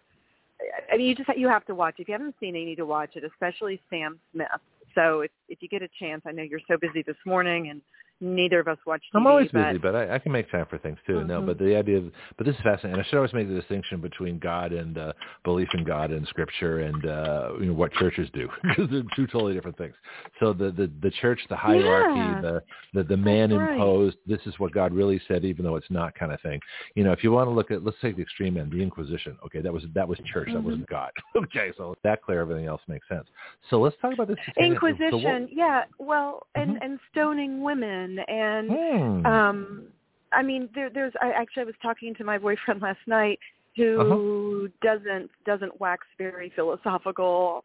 I 0.92 0.98
mean, 0.98 1.08
you 1.08 1.16
just 1.16 1.30
you 1.38 1.50
have 1.50 1.66
to 1.66 1.76
watch. 1.76 1.96
If 1.98 2.08
you 2.08 2.14
haven't 2.14 2.36
seen 2.40 2.56
it, 2.56 2.60
you 2.60 2.66
need 2.66 2.76
to 2.76 2.86
watch 2.86 3.16
it, 3.16 3.24
especially 3.26 3.82
Sam 3.90 4.20
Smith. 4.32 4.48
So 4.96 5.22
if 5.22 5.32
if 5.50 5.62
you 5.62 5.68
get 5.68 5.82
a 5.82 5.90
chance, 6.00 6.22
I 6.26 6.32
know 6.32 6.44
you're 6.44 6.62
so 6.68 6.78
busy 6.78 7.04
this 7.04 7.18
morning 7.26 7.70
and 7.70 7.82
neither 8.20 8.60
of 8.60 8.68
us 8.68 8.78
watch 8.86 9.02
TV. 9.02 9.20
I'm 9.20 9.28
always 9.28 9.50
but, 9.52 9.68
busy, 9.68 9.78
but 9.78 9.96
I, 9.96 10.16
I 10.16 10.20
can 10.20 10.32
make 10.32 10.50
time 10.52 10.66
for 10.70 10.78
things 10.78 10.98
too. 11.06 11.24
No, 11.24 11.42
Mhm. 11.42 11.46
but 11.48 11.58
the 11.60 11.76
idea 11.76 11.98
of, 11.98 12.12
but 12.38 12.46
this 12.46 12.56
is 12.56 12.62
fascinating. 12.62 13.00
I 13.00 13.04
should 13.06 13.18
always 13.18 13.34
make 13.34 13.48
the 13.48 13.54
distinction 13.56 14.02
between 14.02 14.40
God 14.40 14.72
and 14.74 14.98
uh, 14.98 15.14
belief 15.44 15.68
in 15.74 15.84
God 15.84 16.12
and 16.12 16.28
Scripture 16.28 16.80
and 16.80 17.06
uh, 17.06 17.52
you 17.60 17.68
know 17.68 17.74
what 17.74 17.92
churches 17.94 18.30
do 18.34 18.50
because 18.64 18.90
they're 18.90 19.04
two 19.16 19.28
totally 19.28 19.54
different 19.54 19.78
things. 19.78 19.94
So 20.40 20.54
the 20.54 20.72
the, 20.72 20.92
the 21.02 21.12
church, 21.22 21.40
the 21.50 21.56
hierarchy, 21.56 22.20
Yeah. 22.20 22.42
the 22.42 22.64
the, 22.94 23.04
the 23.04 23.18
man 23.18 23.50
That's 23.50 23.60
right. 23.60 23.74
imposed. 23.74 24.18
This 24.26 24.42
is 24.46 24.58
what 24.60 24.72
God 24.74 24.94
really 24.94 25.22
said, 25.28 25.46
even 25.46 25.64
though 25.66 25.76
it's 25.76 25.92
not 25.92 26.16
kind 26.16 26.32
of 26.32 26.42
thing. 26.42 26.60
You 26.96 27.04
know, 27.04 27.12
if 27.12 27.24
you 27.24 27.32
want 27.32 27.48
to 27.48 27.54
look 27.54 27.70
at, 27.72 27.84
let's 27.84 27.98
take 28.02 28.16
the 28.16 28.22
extreme 28.24 28.58
end, 28.58 28.72
the 28.72 28.82
Inquisition. 28.82 29.38
Okay, 29.46 29.62
that 29.62 29.72
was 29.72 29.84
that 29.94 30.08
was 30.08 30.18
church, 30.34 30.48
that 30.54 30.58
Mhm. 30.62 30.64
wasn't 30.64 30.88
God. 30.90 31.12
okay, 31.36 31.72
so 31.78 31.96
that 32.04 32.22
clear, 32.24 32.42
everything 32.42 32.66
else 32.66 32.82
makes 32.88 33.08
sense. 33.08 33.28
So 33.70 33.80
let's 33.80 33.96
talk 34.02 34.14
about 34.14 34.28
this 34.28 34.38
satanic- 34.46 34.80
so 34.80 34.86
what- 34.88 35.00
Inquisition, 35.02 35.50
yeah. 35.52 35.84
Well, 36.00 36.48
and 36.56 36.72
Mhm. 36.72 36.80
and 36.82 37.00
stoning 37.12 37.62
women 37.62 38.07
and 38.28 38.70
Hmm. 38.72 39.26
um 39.26 39.84
I 40.32 40.42
mean 40.44 40.70
there 40.76 40.90
there's 40.90 41.14
I 41.22 41.32
actually 41.32 41.64
I 41.64 41.66
was 41.66 41.76
talking 41.82 42.14
to 42.16 42.24
my 42.24 42.38
boyfriend 42.38 42.82
last 42.88 43.00
night 43.08 43.40
who 43.76 44.70
doesn't 44.82 45.30
doesn't 45.46 45.80
wax 45.80 46.06
very 46.18 46.52
philosophical. 46.56 47.64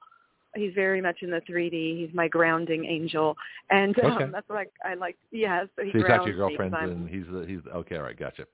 He's 0.55 0.75
very 0.75 1.01
much 1.01 1.23
in 1.23 1.31
the 1.31 1.41
3D. 1.49 2.01
He's 2.05 2.15
my 2.15 2.29
grounding 2.29 2.85
angel, 2.85 3.35
and 3.71 3.99
um, 4.01 4.13
Okay. 4.13 4.31
that's 4.31 4.47
what 4.51 4.59
I, 4.85 4.91
I 4.91 4.95
like. 4.95 5.17
Yeah, 5.31 5.65
so 5.75 5.83
he 5.83 5.93
so 5.93 5.99
you 5.99 6.05
grounds 6.05 6.27
your 6.27 6.37
girlfriend 6.37 6.75
and 6.75 7.09
he's 7.09 7.25
the, 7.33 7.47
he's 7.47 7.61
okay. 7.75 7.97
All 7.97 8.03
right, 8.03 8.19
gotcha. 8.19 8.45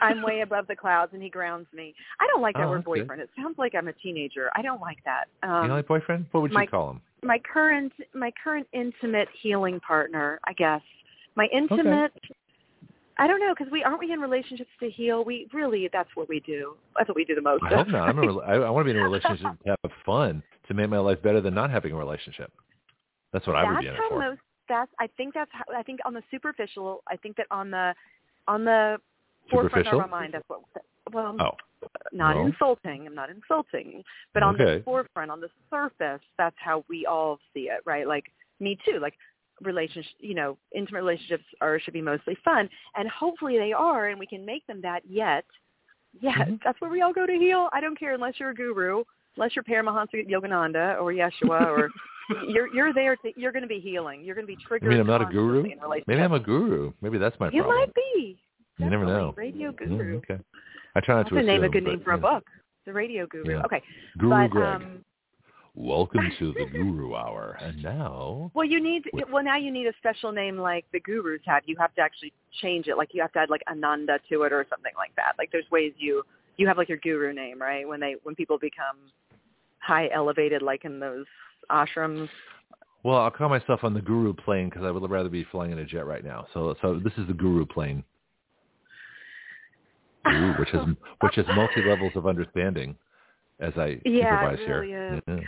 I'm 0.00 0.22
way 0.28 0.42
above 0.42 0.68
the 0.68 0.76
clouds, 0.76 1.10
and 1.14 1.20
he 1.20 1.28
grounds 1.28 1.66
me. 1.74 1.92
I 2.20 2.28
don't 2.28 2.40
like 2.40 2.54
that 2.54 2.66
Oh, 2.66 2.70
word 2.70 2.84
boyfriend. 2.84 3.20
It 3.20 3.30
sounds 3.34 3.58
like 3.58 3.74
I'm 3.74 3.88
a 3.88 3.92
teenager. 3.94 4.48
I 4.54 4.62
don't 4.62 4.80
like 4.80 4.98
that. 5.04 5.24
you 5.42 5.48
Um, 5.50 5.66
know, 5.66 5.74
like 5.74 5.88
boyfriend? 5.88 6.26
What 6.30 6.42
would 6.42 6.52
my- 6.52 6.62
you 6.62 6.68
call 6.68 6.90
him? 6.92 7.00
my 7.24 7.40
current 7.52 7.92
my 8.14 8.30
current 8.44 8.68
intimate 8.72 9.26
healing 9.42 9.80
partner, 9.80 10.38
I 10.44 10.52
guess. 10.52 10.82
My 11.38 11.46
intimate 11.52 12.12
I 13.20 13.26
don't 13.26 13.40
know 13.40 13.52
because 13.56 13.70
we 13.72 13.82
aren't 13.82 14.00
we 14.00 14.12
in 14.12 14.20
relationships 14.20 14.70
to 14.80 14.90
heal. 14.90 15.24
We 15.24 15.48
really 15.52 15.88
that's 15.92 16.10
what 16.14 16.28
we 16.28 16.40
do. 16.40 16.76
That's 16.96 17.08
what 17.08 17.16
we 17.16 17.24
do 17.24 17.34
the 17.34 17.42
most. 17.42 17.62
I 17.64 17.74
hope 17.74 17.88
not. 17.88 18.08
I'm 18.08 18.18
a, 18.28 18.38
I, 18.38 18.54
I 18.56 18.70
want 18.70 18.86
to 18.86 18.92
be 18.92 18.96
in 18.98 19.02
a 19.02 19.08
relationship 19.08 19.46
to 19.64 19.76
have 19.82 19.92
fun, 20.04 20.42
to 20.66 20.74
make 20.74 20.90
my 20.90 20.98
life 20.98 21.22
better 21.22 21.40
than 21.40 21.54
not 21.54 21.70
having 21.70 21.92
a 21.92 21.96
relationship. 21.96 22.52
That's 23.32 23.46
what 23.46 23.56
I 23.56 23.64
would 23.64 23.76
that's 23.76 23.82
be 23.82 23.88
in 23.88 23.94
it 23.94 24.00
for. 24.08 24.18
most. 24.20 24.40
That's 24.68 24.90
I 25.00 25.08
think 25.16 25.34
that's 25.34 25.50
how 25.52 25.64
I 25.76 25.82
think 25.82 26.00
on 26.04 26.14
the 26.14 26.22
superficial. 26.30 27.02
I 27.08 27.16
think 27.16 27.36
that 27.36 27.46
on 27.50 27.70
the 27.70 27.94
on 28.46 28.64
the 28.64 28.98
forefront 29.50 29.86
of 29.88 30.00
our 30.00 30.08
mind. 30.08 30.34
That's 30.34 30.44
what. 30.48 30.60
Well, 31.12 31.36
Oh, 31.40 31.88
not 32.12 32.36
well. 32.36 32.46
insulting. 32.46 33.06
I'm 33.06 33.14
not 33.14 33.30
insulting, 33.30 34.02
but 34.34 34.42
on 34.42 34.58
the 34.58 34.82
forefront, 34.84 35.30
on 35.30 35.40
the 35.40 35.48
surface, 35.70 36.20
that's 36.36 36.56
how 36.58 36.84
we 36.88 37.06
all 37.06 37.38
see 37.54 37.62
it, 37.62 37.80
right? 37.86 38.06
Like 38.06 38.24
me 38.60 38.78
too. 38.84 38.98
Like 39.00 39.14
relationship, 39.62 40.12
you 40.20 40.34
know, 40.34 40.56
intimate 40.74 40.98
relationships 41.02 41.44
are 41.60 41.78
should 41.80 41.94
be 41.94 42.02
mostly 42.02 42.36
fun, 42.44 42.68
and 42.96 43.08
hopefully 43.08 43.58
they 43.58 43.72
are, 43.72 44.08
and 44.08 44.18
we 44.18 44.26
can 44.26 44.44
make 44.44 44.66
them 44.66 44.80
that. 44.82 45.02
Yet, 45.08 45.44
yes, 46.20 46.38
Mhm. 46.38 46.60
that's 46.64 46.80
where 46.80 46.90
we 46.90 47.02
all 47.02 47.12
go 47.12 47.26
to 47.26 47.32
heal. 47.32 47.68
I 47.72 47.80
don't 47.80 47.98
care 47.98 48.14
unless 48.14 48.38
you're 48.40 48.50
a 48.50 48.54
guru, 48.54 49.04
unless 49.36 49.54
you're 49.56 49.62
Paramahansa 49.64 50.28
Yogananda 50.28 51.00
or 51.00 51.12
Yeshua 51.12 51.66
or. 51.66 51.90
You're 52.46 52.66
you're 52.74 52.92
there 52.92 53.16
to 53.16 53.32
you're 53.40 53.52
going 53.52 53.62
to 53.62 53.66
be 53.68 53.80
healing. 53.80 54.22
You're 54.22 54.34
going 54.34 54.46
to 54.46 54.54
be 54.54 54.58
I 54.62 54.68
triggered. 54.68 54.90
mean, 54.90 55.00
I'm 55.00 55.06
not 55.06 55.22
a 55.22 55.24
guru. 55.24 55.62
constantly 55.62 55.72
in 55.72 55.78
relationships. 55.80 56.08
Maybe 56.08 56.20
I'm 56.20 56.32
a 56.34 56.38
guru. 56.38 56.92
Maybe 57.00 57.16
that's 57.16 57.40
my 57.40 57.46
You 57.50 57.62
problem. 57.62 57.78
might 57.78 57.94
be. 57.94 58.38
You 58.76 58.90
never 58.90 59.06
know. 59.06 59.32
Radio 59.34 59.72
Mm, 59.72 59.78
guru. 59.78 60.16
okay. 60.18 60.38
I 60.94 61.00
try 61.00 61.14
not 61.14 61.22
That's 61.22 61.30
to 61.30 61.38
a 61.38 61.42
name, 61.42 61.64
a 61.64 61.70
good 61.70 61.84
but, 61.84 61.90
name 61.90 62.00
for 62.00 62.10
a 62.12 62.16
yeah. 62.16 62.20
book. 62.20 62.44
The 62.84 62.92
Radio 62.92 63.26
Guru. 63.28 63.50
Yeah. 63.50 63.62
Okay. 63.64 63.82
Guru 64.18 64.28
but, 64.30 64.50
Greg. 64.50 64.74
Um, 64.74 65.04
Welcome 65.80 66.28
to 66.40 66.52
the 66.58 66.66
Guru 66.72 67.14
Hour. 67.14 67.56
And 67.62 67.80
now, 67.80 68.50
well, 68.52 68.64
you 68.66 68.82
need 68.82 69.04
With- 69.12 69.28
well 69.30 69.44
now 69.44 69.56
you 69.56 69.70
need 69.70 69.86
a 69.86 69.92
special 69.98 70.32
name 70.32 70.58
like 70.58 70.84
the 70.92 70.98
gurus 70.98 71.40
have. 71.46 71.62
You 71.66 71.76
have 71.78 71.94
to 71.94 72.00
actually 72.00 72.32
change 72.60 72.88
it. 72.88 72.96
Like 72.96 73.10
you 73.14 73.22
have 73.22 73.32
to 73.34 73.38
add 73.38 73.48
like 73.48 73.62
Ananda 73.70 74.18
to 74.28 74.42
it 74.42 74.52
or 74.52 74.66
something 74.68 74.92
like 74.96 75.14
that. 75.14 75.34
Like 75.38 75.52
there's 75.52 75.70
ways 75.70 75.92
you 75.96 76.24
you 76.56 76.66
have 76.66 76.78
like 76.78 76.88
your 76.88 76.98
guru 76.98 77.32
name, 77.32 77.60
right? 77.60 77.86
When 77.86 78.00
they 78.00 78.16
when 78.24 78.34
people 78.34 78.58
become 78.58 78.96
high 79.78 80.10
elevated, 80.12 80.62
like 80.62 80.84
in 80.84 80.98
those 80.98 81.26
ashrams. 81.70 82.28
well, 83.04 83.18
I'll 83.18 83.30
call 83.30 83.48
myself 83.48 83.84
on 83.84 83.94
the 83.94 84.00
Guru 84.00 84.34
plane 84.34 84.68
because 84.68 84.82
I 84.84 84.90
would 84.90 85.08
rather 85.08 85.28
be 85.28 85.44
flying 85.44 85.70
in 85.70 85.78
a 85.78 85.84
jet 85.84 86.06
right 86.06 86.24
now. 86.24 86.48
So, 86.52 86.74
so 86.82 86.98
this 86.98 87.12
is 87.18 87.28
the 87.28 87.34
Guru 87.34 87.64
plane, 87.64 88.02
Guru, 90.24 90.54
which 90.54 90.70
has 90.70 90.82
which 91.20 91.36
has 91.36 91.46
multi 91.54 91.82
levels 91.82 92.14
of 92.16 92.26
understanding, 92.26 92.96
as 93.60 93.72
I 93.76 94.00
Yeah, 94.04 94.32
improvise 94.32 94.58
really 94.66 94.88
here. 94.88 95.14
is. 95.14 95.22
Yeah. 95.28 95.40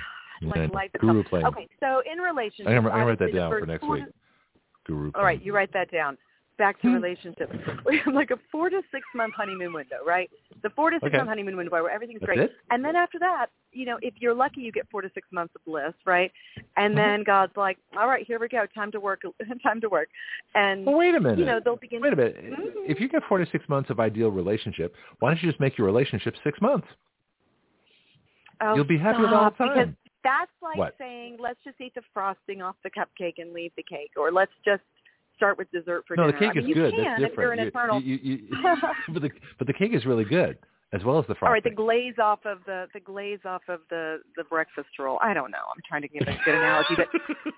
Like 0.42 0.92
Guru 0.98 1.22
plane. 1.22 1.44
Okay, 1.46 1.68
so 1.80 2.02
in 2.10 2.18
relationships, 2.18 2.66
I'm 2.68 2.74
gonna, 2.76 2.88
I'm 2.88 2.94
gonna 2.94 3.06
write 3.06 3.18
that 3.18 3.34
down 3.34 3.50
for 3.50 3.66
next 3.66 3.88
week. 3.88 4.04
Guru. 4.86 5.10
All 5.14 5.22
right, 5.22 5.42
you 5.42 5.54
write 5.54 5.72
that 5.72 5.90
down. 5.90 6.16
Back 6.58 6.80
to 6.82 6.88
Hmm. 6.88 6.94
relationships. 6.94 7.52
We 7.86 7.98
have 8.04 8.14
like 8.14 8.30
a 8.30 8.38
four 8.52 8.68
to 8.68 8.82
six 8.92 9.06
month 9.14 9.34
honeymoon 9.34 9.72
window, 9.72 9.96
right? 10.06 10.30
The 10.62 10.68
four 10.70 10.90
to 10.90 10.96
six 10.96 11.06
Okay. 11.06 11.16
month 11.16 11.28
honeymoon 11.28 11.56
window 11.56 11.70
where 11.72 11.88
everything's 11.90 12.20
That's 12.20 12.34
great. 12.34 12.38
it? 12.50 12.56
And 12.70 12.84
then 12.84 12.96
after 12.96 13.18
that, 13.18 13.46
you 13.72 13.86
know, 13.86 13.98
if 14.02 14.14
you're 14.18 14.34
lucky, 14.34 14.60
you 14.60 14.70
get 14.72 14.86
four 14.90 15.00
to 15.00 15.10
six 15.14 15.26
months 15.32 15.54
of 15.54 15.64
bliss, 15.64 15.94
right? 16.04 16.30
And 16.76 16.92
Mhm. 16.92 16.96
then 16.96 17.24
God's 17.24 17.56
like, 17.56 17.78
all 17.96 18.08
right, 18.08 18.26
here 18.26 18.38
we 18.38 18.48
go, 18.48 18.66
time 18.74 18.90
to 18.92 19.00
work, 19.00 19.22
time 19.62 19.80
to 19.80 19.88
work. 19.88 20.08
And 20.54 20.84
Well, 20.84 20.96
wait 20.96 21.14
a 21.14 21.20
minute. 21.20 21.38
you 21.38 21.46
know, 21.46 21.60
they'll 21.64 21.76
begin. 21.76 22.02
Wait 22.02 22.12
a 22.12 22.16
minute. 22.16 22.36
Mhm. 22.44 22.84
If 22.86 23.00
you 23.00 23.08
get 23.08 23.24
four 23.24 23.38
to 23.38 23.46
six 23.46 23.66
months 23.68 23.88
of 23.88 23.98
ideal 24.00 24.30
relationship, 24.30 24.94
why 25.20 25.30
don't 25.30 25.42
you 25.42 25.48
just 25.48 25.60
make 25.60 25.78
your 25.78 25.86
relationship 25.86 26.36
six 26.44 26.60
months? 26.60 26.86
Oh, 28.60 28.74
You'll 28.74 28.84
be 28.84 28.98
happy 28.98 29.22
with 29.22 29.32
all 29.32 29.48
the 29.48 29.54
stop, 29.54 29.74
time. 29.74 29.96
That's 30.22 30.50
like 30.62 30.76
What? 30.76 30.94
saying, 30.98 31.38
let's 31.40 31.58
just 31.64 31.80
eat 31.80 31.94
the 31.94 32.02
frosting 32.12 32.62
off 32.62 32.76
the 32.84 32.90
cupcake 32.90 33.34
and 33.38 33.52
leave 33.52 33.72
the 33.76 33.82
cake, 33.82 34.12
or 34.16 34.30
let's 34.30 34.52
just 34.64 34.82
start 35.36 35.56
with 35.56 35.70
dessert 35.72 36.04
for 36.06 36.16
no, 36.16 36.26
the 36.26 36.32
cake 36.34 36.50
I 36.50 36.54
mean, 36.54 36.64
is 36.64 36.68
you 36.68 36.74
good. 36.74 36.94
Can 36.94 37.04
That's 37.04 37.32
if 37.32 37.38
you're 37.38 37.56
different. 37.56 37.60
an 37.60 37.66
eternal. 37.68 38.00
You, 38.02 38.18
you, 38.22 38.38
you, 38.50 38.76
but 39.14 39.22
the 39.22 39.30
but 39.58 39.66
the 39.66 39.72
cake 39.72 39.94
is 39.94 40.04
really 40.04 40.24
good, 40.24 40.58
as 40.92 41.02
well 41.02 41.18
as 41.18 41.22
the 41.22 41.34
frosting. 41.34 41.46
All 41.46 41.52
right, 41.52 41.64
the 41.64 41.70
glaze 41.70 42.18
off 42.22 42.40
of 42.44 42.58
the 42.66 42.88
the 42.92 43.00
glaze 43.00 43.38
off 43.46 43.62
of 43.68 43.80
the 43.88 44.18
the 44.36 44.44
breakfast 44.44 44.88
roll. 44.98 45.18
I 45.22 45.32
don't 45.32 45.50
know. 45.50 45.64
I'm 45.74 45.80
trying 45.88 46.02
to 46.02 46.08
give 46.08 46.28
a 46.28 46.38
good 46.44 46.54
analogy, 46.54 46.94
but 46.94 47.06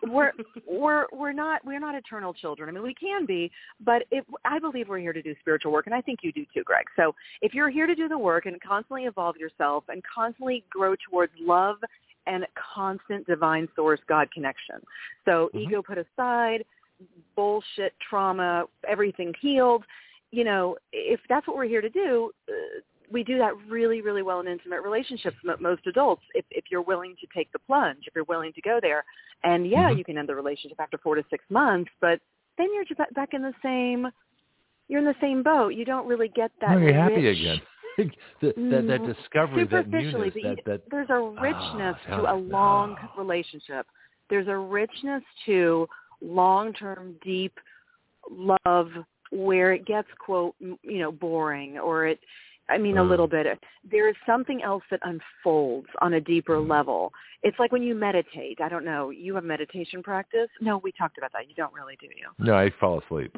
we're 0.09 0.31
we're 0.65 1.07
we're 1.13 1.33
not 1.33 1.65
we're 1.65 1.81
not 1.81 1.97
eternal 1.97 2.33
children. 2.33 2.69
I 2.69 2.73
mean, 2.73 2.85
we 2.85 2.95
can 2.95 3.27
be, 3.27 3.51
but 3.85 4.03
I 4.45 4.61
believe 4.61 4.89
we're 4.89 5.01
here 5.01 5.13
to 5.13 5.23
do 5.23 5.35
spiritual 5.41 5.73
work, 5.73 5.87
and 5.87 5.95
I 5.95 6.01
think 6.01 6.21
you 6.23 6.31
do 6.33 6.45
too, 6.55 6.63
Greg. 6.65 6.87
So 6.95 7.17
if 7.41 7.53
you're 7.53 7.71
here 7.71 7.89
to 7.89 7.97
do 7.97 8.09
the 8.09 8.19
work 8.19 8.47
and 8.47 8.61
constantly 8.61 9.07
evolve 9.07 9.37
yourself 9.37 9.83
and 9.89 10.03
constantly 10.15 10.63
grow 10.71 10.95
towards 11.11 11.33
love 11.41 11.79
and 12.27 12.47
constant 12.75 13.27
divine 13.27 13.69
source 13.75 14.01
God 14.09 14.31
connection. 14.31 14.77
So 15.25 15.51
Mhm. 15.55 15.61
ego 15.61 15.83
put 15.83 15.99
aside, 15.99 16.65
bullshit, 17.35 17.99
trauma, 18.01 18.67
everything 18.87 19.35
healed. 19.41 19.85
You 20.31 20.45
know, 20.45 20.77
if 20.93 21.21
that's 21.29 21.47
what 21.47 21.57
we're 21.57 21.65
here 21.65 21.81
to 21.83 21.91
do, 21.91 22.33
uh, 22.49 22.81
we 23.11 23.23
do 23.23 23.37
that 23.39 23.55
really, 23.69 24.01
really 24.01 24.23
well 24.23 24.41
in 24.41 24.49
intimate 24.49 24.81
relationships. 24.83 25.37
mo- 25.45 25.57
Most 25.61 25.87
adults, 25.87 26.25
if 26.35 26.45
if 26.51 26.71
you're 26.71 26.83
willing 26.83 27.17
to 27.17 27.27
take 27.35 27.51
the 27.53 27.59
plunge, 27.59 28.07
if 28.07 28.15
you're 28.15 28.25
willing 28.25 28.53
to 28.55 28.63
go 28.63 28.81
there, 28.81 29.05
and 29.45 29.67
yeah, 29.67 29.91
Mhm. 29.91 29.99
you 29.99 30.05
can 30.05 30.17
end 30.17 30.29
the 30.29 30.35
relationship 30.35 30.81
after 30.81 30.97
four 30.99 31.15
to 31.17 31.25
six 31.29 31.45
months, 31.51 31.91
but 32.01 32.21
then 32.57 32.73
you're 32.73 32.85
just 32.85 33.01
back 33.15 33.35
in 33.35 33.43
the 33.43 33.55
same. 33.63 34.11
You're 34.89 35.01
in 35.01 35.05
the 35.05 35.17
same 35.21 35.43
boat. 35.43 35.75
You 35.75 35.85
don't 35.85 36.07
really 36.07 36.29
get 36.29 36.53
that. 36.61 36.71
No, 36.71 36.79
you're 36.79 36.95
happy 36.95 37.29
again. 37.29 37.61
The, 37.97 38.07
that 38.41 38.87
that 38.87 39.05
Mm, 39.05 39.15
discovery, 39.15 39.67
that 39.67 39.89
newness, 39.91 40.35
that 40.43 40.59
that 40.67 40.81
there's 40.91 41.11
a 41.11 41.21
richness 41.41 41.97
Ah, 42.09 42.17
to 42.17 42.33
a 42.33 42.37
long 42.37 42.97
relationship. 43.17 43.87
There's 44.31 44.49
a 44.49 44.57
richness 44.57 45.23
to 45.47 45.89
long-term, 46.21 47.17
deep 47.25 47.59
love 48.31 48.91
where 49.31 49.73
it 49.73 49.85
gets 49.87 50.09
quote 50.25 50.55
you 50.61 50.99
know 50.99 51.11
boring 51.11 51.79
or 51.79 52.07
it 52.07 52.21
I 52.69 52.79
mean 52.79 52.97
a 52.99 53.03
Mm. 53.03 53.09
little 53.09 53.27
bit. 53.27 53.47
There 53.91 54.09
is 54.09 54.15
something 54.25 54.63
else 54.63 54.85
that 54.91 55.01
unfolds 55.03 55.89
on 56.01 56.15
a 56.15 56.21
deeper 56.21 56.57
Mm. 56.59 56.69
level. 56.71 57.13
It's 57.43 57.59
like 57.59 57.73
when 57.73 57.83
you 57.83 57.95
meditate. 57.95 58.61
I 58.61 58.69
don't 58.69 58.85
know. 58.85 59.11
You 59.11 59.35
have 59.35 59.45
meditation 59.45 60.03
practice? 60.03 60.49
No, 60.61 60.79
we 60.79 60.93
talked 60.93 61.19
about 61.19 61.33
that. 61.33 61.49
You 61.49 61.55
don't 61.55 61.73
really, 61.75 61.97
do 61.97 62.07
you? 62.07 62.29
no, 62.39 62.55
I 62.55 62.71
fall 62.71 63.01
asleep. 63.01 63.37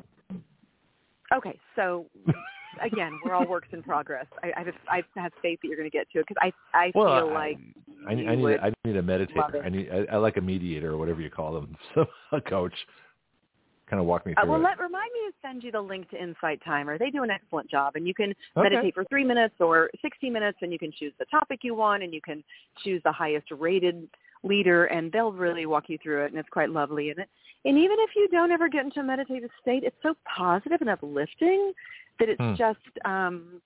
Okay, 1.33 1.59
so 1.75 2.07
again, 2.83 3.13
we're 3.25 3.35
all 3.35 3.47
works 3.47 3.69
in 3.73 3.83
progress. 3.83 4.27
I, 4.43 4.53
I, 4.57 4.65
have, 4.65 4.75
I 4.91 5.03
have 5.21 5.33
faith 5.43 5.59
that 5.63 5.69
you're 5.69 5.77
going 5.77 5.91
to 5.91 5.97
get 5.97 6.11
to 6.13 6.21
it 6.21 6.27
because 6.29 6.53
I 6.75 6.79
I 6.79 6.93
Well, 6.95 7.07
feel 7.07 7.29
I- 7.31 7.35
like 7.35 7.59
I, 8.07 8.13
I, 8.13 8.35
need 8.35 8.45
a, 8.45 8.63
I 8.63 8.73
need 8.85 8.97
a 8.97 9.03
meditator. 9.03 9.65
I 9.65 9.69
need 9.71 9.89
I, 9.91 10.15
I 10.15 10.17
like 10.19 10.37
a 10.37 10.41
mediator 10.41 10.93
or 10.93 10.97
whatever 10.99 11.21
you 11.23 11.31
call 11.31 11.55
them, 11.55 11.75
so 11.95 12.05
a 12.33 12.41
coach, 12.41 12.75
kind 13.89 13.99
of 14.01 14.07
walk 14.07 14.27
me 14.27 14.35
Uh, 14.37 14.43
through 14.43 14.51
well, 14.51 14.61
it. 14.61 14.65
let 14.65 14.79
remind 14.79 15.11
me 15.13 15.21
to 15.31 15.33
send 15.41 15.63
you 15.65 15.73
the 15.73 15.81
link 15.81 16.11
to 16.11 16.23
Insight 16.23 16.61
Timer. 16.65 16.99
They 16.99 17.11
do 17.11 17.23
an 17.23 17.31
excellent 17.31 17.71
job, 17.71 17.97
and 17.97 18.07
you 18.07 18.13
can 18.15 18.35
Okay. 18.57 18.69
meditate 18.69 18.95
for 18.95 19.05
three 19.05 19.25
minutes 19.25 19.55
or 19.61 19.91
60 20.03 20.29
minutes, 20.29 20.59
and 20.61 20.71
you 20.73 20.79
can 20.79 20.93
choose 20.93 21.13
the 21.19 21.25
topic 21.27 21.61
you 21.63 21.75
want, 21.75 22.03
and 22.03 22.13
you 22.13 22.21
can 22.21 22.45
choose 22.83 23.01
the 23.05 23.13
highest 23.13 23.51
rated 23.51 24.07
leader, 24.43 24.85
and 24.87 25.11
they'll 25.11 25.33
really 25.33 25.65
walk 25.65 25.85
you 25.89 25.97
through 26.03 26.25
it, 26.25 26.31
and 26.31 26.39
it's 26.39 26.49
quite 26.51 26.69
lovely. 26.71 27.09
And 27.11 27.21
it, 27.21 27.29
and 27.65 27.79
even 27.79 27.97
if 28.01 28.11
you 28.15 28.29
don't 28.29 28.53
ever 28.53 28.69
get 28.69 28.85
into 28.85 29.01
a 29.01 29.03
meditative 29.03 29.51
state, 29.63 29.85
it's 29.85 29.97
so 30.03 30.15
positive 30.27 30.83
and 30.83 30.91
uplifting 30.91 31.73
that 32.19 32.29
it's 32.29 32.41
Hmm. 32.41 32.55
just. 32.55 32.79
um 33.05 33.61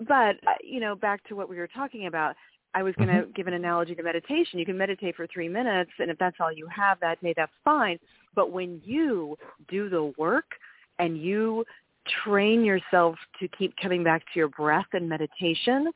But 0.00 0.36
uh, 0.46 0.58
you 0.62 0.80
know, 0.80 0.94
back 0.94 1.22
to 1.28 1.36
what 1.36 1.48
we 1.48 1.56
were 1.56 1.68
talking 1.68 2.06
about. 2.06 2.36
I 2.74 2.82
was 2.82 2.94
going 2.96 3.08
to 3.08 3.26
give 3.34 3.46
an 3.46 3.54
analogy 3.54 3.94
to 3.94 4.02
meditation. 4.02 4.58
You 4.58 4.66
can 4.66 4.76
meditate 4.76 5.16
for 5.16 5.26
three 5.26 5.48
minutes, 5.48 5.90
and 5.98 6.10
if 6.10 6.18
that's 6.18 6.36
all 6.38 6.52
you 6.52 6.66
have 6.68 7.00
that 7.00 7.20
day, 7.22 7.32
that's 7.34 7.52
fine. 7.64 7.98
But 8.34 8.52
when 8.52 8.80
you 8.84 9.36
do 9.68 9.88
the 9.88 10.12
work 10.18 10.44
and 10.98 11.16
you 11.20 11.64
train 12.24 12.64
yourself 12.64 13.16
to 13.40 13.48
keep 13.48 13.74
coming 13.76 14.04
back 14.04 14.22
to 14.22 14.38
your 14.38 14.48
breath 14.48 14.86
and 14.92 15.08
meditation, 15.08 15.90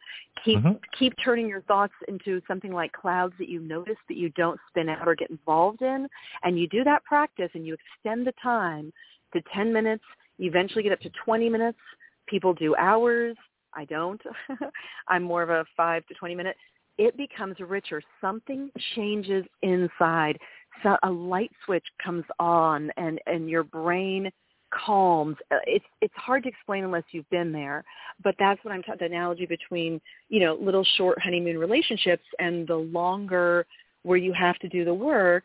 keep 0.44 0.58
Mhm. 0.60 0.78
keep 0.98 1.14
turning 1.24 1.48
your 1.48 1.62
thoughts 1.62 1.94
into 2.08 2.40
something 2.46 2.72
like 2.72 2.92
clouds 2.92 3.34
that 3.38 3.48
you 3.48 3.60
notice 3.60 3.98
that 4.08 4.16
you 4.16 4.28
don't 4.30 4.60
spin 4.68 4.88
out 4.88 5.06
or 5.06 5.14
get 5.14 5.30
involved 5.30 5.82
in, 5.82 6.08
and 6.42 6.58
you 6.58 6.66
do 6.68 6.84
that 6.84 7.04
practice 7.04 7.50
and 7.54 7.66
you 7.66 7.74
extend 7.74 8.26
the 8.26 8.32
time 8.42 8.92
to 9.32 9.40
10 9.54 9.72
minutes, 9.72 10.04
eventually 10.42 10.82
get 10.82 10.92
up 10.92 11.00
to 11.00 11.10
20 11.24 11.48
minutes. 11.48 11.78
People 12.26 12.54
do 12.54 12.74
hours. 12.76 13.36
I 13.74 13.84
don't. 13.86 14.20
I'm 15.08 15.22
more 15.22 15.42
of 15.42 15.50
a 15.50 15.64
5 15.76 16.06
to 16.06 16.14
20 16.14 16.34
minute. 16.34 16.56
It 16.98 17.16
becomes 17.16 17.56
richer. 17.60 18.02
Something 18.20 18.70
changes 18.94 19.44
inside. 19.62 20.38
So 20.82 20.96
a 21.02 21.10
light 21.10 21.50
switch 21.64 21.84
comes 22.04 22.24
on 22.38 22.90
and 22.96 23.20
and 23.26 23.48
your 23.48 23.64
brain 23.64 24.30
calms. 24.72 25.36
It's 25.66 25.84
it's 26.00 26.14
hard 26.16 26.42
to 26.44 26.48
explain 26.48 26.84
unless 26.84 27.04
you've 27.12 27.28
been 27.30 27.52
there, 27.52 27.84
but 28.22 28.34
that's 28.38 28.62
what 28.64 28.72
I'm 28.72 28.82
talking. 28.82 28.98
The 29.00 29.14
analogy 29.14 29.46
between 29.46 30.00
you 30.28 30.40
know 30.40 30.58
little 30.60 30.84
short 30.96 31.20
honeymoon 31.20 31.58
relationships 31.58 32.24
and 32.38 32.66
the 32.66 32.76
longer 32.76 33.66
where 34.02 34.18
you 34.18 34.32
have 34.32 34.58
to 34.58 34.68
do 34.68 34.84
the 34.84 34.94
work 34.94 35.44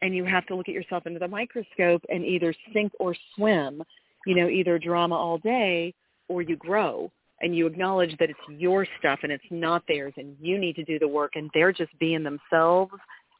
and 0.00 0.14
you 0.14 0.24
have 0.24 0.46
to 0.46 0.54
look 0.54 0.68
at 0.68 0.74
yourself 0.74 1.02
under 1.06 1.18
the 1.18 1.28
microscope 1.28 2.02
and 2.08 2.24
either 2.24 2.54
sink 2.72 2.92
or 2.98 3.14
swim. 3.34 3.82
You 4.28 4.34
know, 4.34 4.48
either 4.50 4.78
drama 4.78 5.14
all 5.14 5.38
day 5.38 5.94
or 6.28 6.42
you 6.42 6.54
grow 6.56 7.10
and 7.40 7.56
you 7.56 7.66
acknowledge 7.66 8.14
that 8.18 8.28
it's 8.28 8.38
your 8.58 8.86
stuff 8.98 9.20
and 9.22 9.32
it's 9.32 9.50
not 9.50 9.82
theirs 9.88 10.12
and 10.18 10.36
you 10.38 10.58
need 10.58 10.76
to 10.76 10.84
do 10.84 10.98
the 10.98 11.08
work 11.08 11.32
and 11.36 11.50
they're 11.54 11.72
just 11.72 11.98
being 11.98 12.22
themselves 12.22 12.92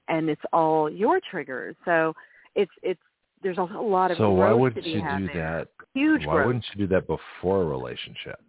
and 0.08 0.30
it's 0.30 0.40
all 0.50 0.88
your 0.88 1.20
triggers. 1.30 1.76
So 1.84 2.14
it's 2.54 2.72
it's 2.82 3.02
there's 3.42 3.58
a 3.58 3.62
lot 3.62 4.10
of 4.10 4.16
So 4.16 4.30
why 4.30 4.50
wouldn't 4.54 4.86
you 4.86 5.02
do 5.02 5.28
there. 5.34 5.66
that? 5.66 5.68
Huge 5.92 6.24
Why 6.24 6.36
growth. 6.36 6.46
wouldn't 6.46 6.64
you 6.72 6.86
do 6.86 6.94
that 6.94 7.06
before 7.06 7.62
a 7.62 7.66
relationship? 7.66 8.40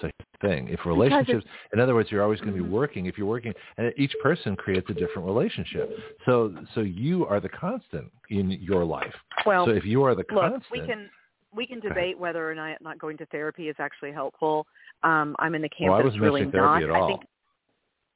So 0.00 0.10
thing. 0.40 0.66
If 0.68 0.84
relationships, 0.86 1.46
in 1.72 1.78
other 1.78 1.94
words, 1.94 2.10
you're 2.10 2.24
always 2.24 2.40
going 2.40 2.52
to 2.54 2.62
be 2.62 2.68
Mhm. 2.68 2.72
working. 2.72 3.06
If 3.06 3.16
you're 3.16 3.28
working, 3.28 3.54
and 3.78 3.92
each 3.96 4.14
person 4.20 4.56
creates 4.56 4.90
a 4.90 4.94
different 4.94 5.24
relationship. 5.24 5.98
So 6.24 6.52
so 6.74 6.80
you 6.80 7.26
are 7.26 7.38
the 7.38 7.48
constant 7.48 8.10
in 8.28 8.50
your 8.50 8.84
life. 8.84 9.14
Well, 9.46 9.66
so 9.66 9.70
if 9.70 9.84
you 9.84 10.02
are 10.02 10.16
the 10.16 10.26
look, 10.30 10.40
constant, 10.40 10.70
we 10.72 10.80
can 10.80 11.10
we 11.56 11.66
can 11.66 11.80
debate 11.80 12.18
whether 12.18 12.48
or 12.48 12.54
not 12.54 12.80
not 12.80 12.98
going 12.98 13.16
to 13.16 13.26
therapy 13.26 13.68
is 13.68 13.76
actually 13.78 14.12
helpful. 14.12 14.66
Um, 15.02 15.34
I'm 15.38 15.54
in 15.54 15.62
the 15.62 15.68
camp 15.70 15.90
well, 15.90 16.00
I 16.00 16.04
wasn't 16.04 16.22
really 16.22 16.44
not. 16.44 16.82
at 16.82 16.90
all. 16.90 17.04
I 17.04 17.08
think 17.08 17.22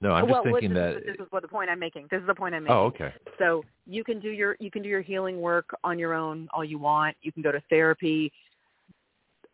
no, 0.03 0.13
I'm 0.13 0.29
well, 0.29 0.43
just 0.43 0.55
thinking 0.55 0.75
this, 0.75 0.95
that. 0.95 1.07
this 1.07 1.27
is 1.27 1.31
what 1.31 1.43
the 1.43 1.49
point 1.49 1.69
I'm 1.69 1.79
making. 1.79 2.09
This 2.11 2.21
is 2.21 2.27
the 2.27 2.35
point 2.35 2.55
I'm 2.55 2.65
making. 2.65 2.77
oh, 2.77 2.85
okay. 2.85 3.13
So 3.39 3.63
you 3.87 4.03
can 4.03 4.19
do 4.21 4.31
your 4.31 4.57
you 4.61 4.71
can 4.71 4.83
do 4.83 4.89
your 4.89 5.03
healing 5.03 5.41
work 5.41 5.69
on 5.85 5.99
your 5.99 6.15
own 6.15 6.49
all 6.55 6.65
you 6.65 6.79
want. 6.79 7.17
You 7.23 7.33
can 7.33 7.43
go 7.43 7.53
to 7.53 7.63
therapy. 7.69 8.33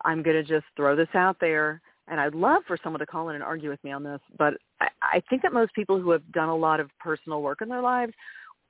I'm 0.05 0.21
going 0.21 0.35
to 0.35 0.43
just 0.43 0.65
throw 0.75 0.95
this 0.95 1.09
out 1.15 1.37
there, 1.41 1.81
and 2.07 2.19
I'd 2.19 2.35
love 2.35 2.61
for 2.67 2.77
someone 2.81 2.99
to 2.99 3.05
call 3.05 3.29
in 3.29 3.35
and 3.35 3.43
argue 3.43 3.69
with 3.69 3.83
me 3.83 3.91
on 3.91 4.03
this. 4.03 4.21
But 4.37 4.53
I, 4.79 4.87
I 5.01 5.23
think 5.29 5.41
that 5.41 5.51
most 5.51 5.73
people 5.73 5.99
who 5.99 6.11
have 6.11 6.31
done 6.31 6.49
a 6.49 6.55
lot 6.55 6.79
of 6.79 6.89
personal 6.99 7.41
work 7.41 7.61
in 7.61 7.67
their 7.67 7.81
lives 7.81 8.13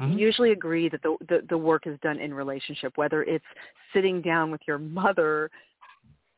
Mhm. 0.01 0.17
usually 0.17 0.51
agree 0.51 0.89
that 0.89 1.01
the, 1.01 1.17
the 1.27 1.41
the 1.49 1.57
work 1.57 1.87
is 1.87 1.99
done 2.01 2.19
in 2.19 2.33
relationship, 2.33 2.97
whether 2.97 3.23
it's 3.23 3.45
sitting 3.93 4.21
down 4.21 4.51
with 4.51 4.61
your 4.67 4.77
mother 4.77 5.49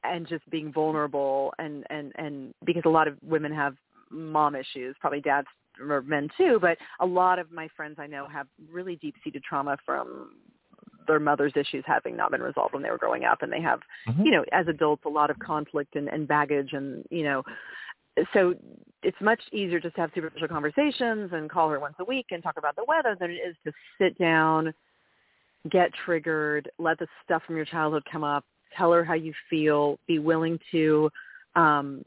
and 0.04 0.28
just 0.28 0.50
being 0.50 0.72
vulnerable 0.72 1.54
and 1.60 1.86
and 1.90 2.14
and 2.16 2.54
because 2.66 2.84
a 2.86 2.90
lot 2.90 3.08
of 3.08 3.18
women 3.22 3.52
have 3.54 3.76
mom 4.10 4.56
issues, 4.56 4.96
probably 5.00 5.22
dads 5.22 5.48
or 5.80 6.02
men 6.02 6.30
too, 6.38 6.58
but 6.62 6.78
a 7.00 7.06
lot 7.06 7.38
of 7.40 7.52
my 7.52 7.68
friends 7.76 7.98
I 8.00 8.08
know 8.08 8.28
have 8.28 8.48
really 8.72 8.96
deep 8.98 9.16
seated 9.24 9.44
trauma 9.44 9.78
from 9.86 10.36
their 11.08 11.20
mother's 11.20 11.54
issues 11.56 11.84
having 11.88 12.16
not 12.16 12.32
been 12.32 12.42
resolved 12.42 12.74
when 12.74 12.84
they 12.84 12.92
were 12.92 12.98
growing 12.98 13.26
up 13.26 13.42
and 13.42 13.52
they 13.52 13.62
have 13.62 13.82
Mhm. 14.08 14.26
you 14.26 14.32
know 14.32 14.46
as 14.52 14.68
adults 14.68 15.04
a 15.06 15.10
lot 15.10 15.30
of 15.30 15.38
conflict 15.40 15.96
and, 15.96 16.08
and 16.08 16.28
baggage 16.28 16.74
and 16.74 17.06
you 17.10 17.24
know 17.24 17.44
so 18.34 18.56
it's 19.02 19.18
much 19.22 19.40
easier 19.52 19.80
just 19.80 19.96
to 19.96 20.02
have 20.02 20.12
superficial 20.14 20.48
conversations 20.48 21.32
and 21.34 21.50
call 21.50 21.70
her 21.70 21.80
once 21.80 21.96
a 22.00 22.04
week 22.04 22.28
and 22.32 22.44
talk 22.44 22.58
about 22.58 22.76
the 22.76 22.84
weather 22.88 23.16
than 23.20 23.32
it 23.32 23.36
is 23.36 23.56
to 23.66 23.72
sit 24.00 24.18
down 24.18 24.74
get 25.70 25.92
triggered 26.06 26.70
let 26.80 26.98
the 27.00 27.08
stuff 27.24 27.42
from 27.46 27.56
your 27.56 27.66
childhood 27.66 28.04
come 28.12 28.24
up 28.24 28.46
tell 28.78 28.92
her 28.92 29.04
how 29.04 29.14
you 29.14 29.34
feel 29.50 29.98
be 30.08 30.20
willing 30.20 30.58
to 30.72 31.10
um 31.56 32.04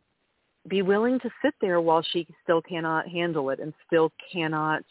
be 0.69 0.83
willing 0.83 1.19
to 1.21 1.31
sit 1.45 1.55
there 1.61 1.81
while 1.81 2.05
she 2.13 2.27
still 2.43 2.63
cannot 2.63 3.09
handle 3.09 3.51
it 3.51 3.61
and 3.61 3.75
still 3.87 4.13
cannot 4.33 4.83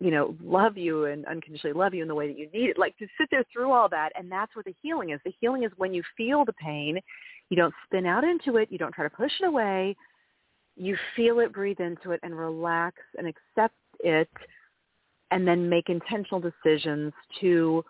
you 0.00 0.10
know 0.10 0.34
love 0.42 0.76
you 0.76 1.04
and 1.04 1.24
unconditionally 1.26 1.74
love 1.74 1.94
you 1.94 2.02
in 2.02 2.08
the 2.08 2.14
way 2.14 2.26
that 2.26 2.38
you 2.38 2.48
need 2.52 2.70
it. 2.70 2.78
Like 2.78 2.96
to 2.98 3.06
sit 3.20 3.28
there 3.30 3.44
through 3.52 3.70
all 3.70 3.88
that 3.90 4.10
and 4.16 4.30
that's 4.30 4.54
what 4.56 4.64
the 4.64 4.74
healing 4.82 5.10
is. 5.10 5.20
The 5.24 5.34
healing 5.40 5.64
is 5.64 5.70
when 5.76 5.94
you 5.94 6.02
feel 6.16 6.44
the 6.44 6.54
pain 6.54 6.98
you 7.50 7.56
don't 7.56 7.74
spin 7.86 8.06
out 8.06 8.24
into 8.24 8.56
it 8.56 8.72
you 8.72 8.78
don't 8.78 8.92
try 8.92 9.04
to 9.04 9.14
push 9.14 9.32
it 9.40 9.46
away 9.46 9.94
you 10.76 10.96
feel 11.14 11.40
it 11.40 11.52
breathe 11.52 11.80
into 11.80 12.12
it 12.12 12.20
and 12.22 12.36
relax 12.36 12.96
and 13.18 13.26
accept 13.26 13.74
it 14.00 14.28
and 15.30 15.46
then 15.46 15.68
make 15.68 15.88
intentional 15.88 16.40
decisions 16.40 17.12
to 17.40 17.84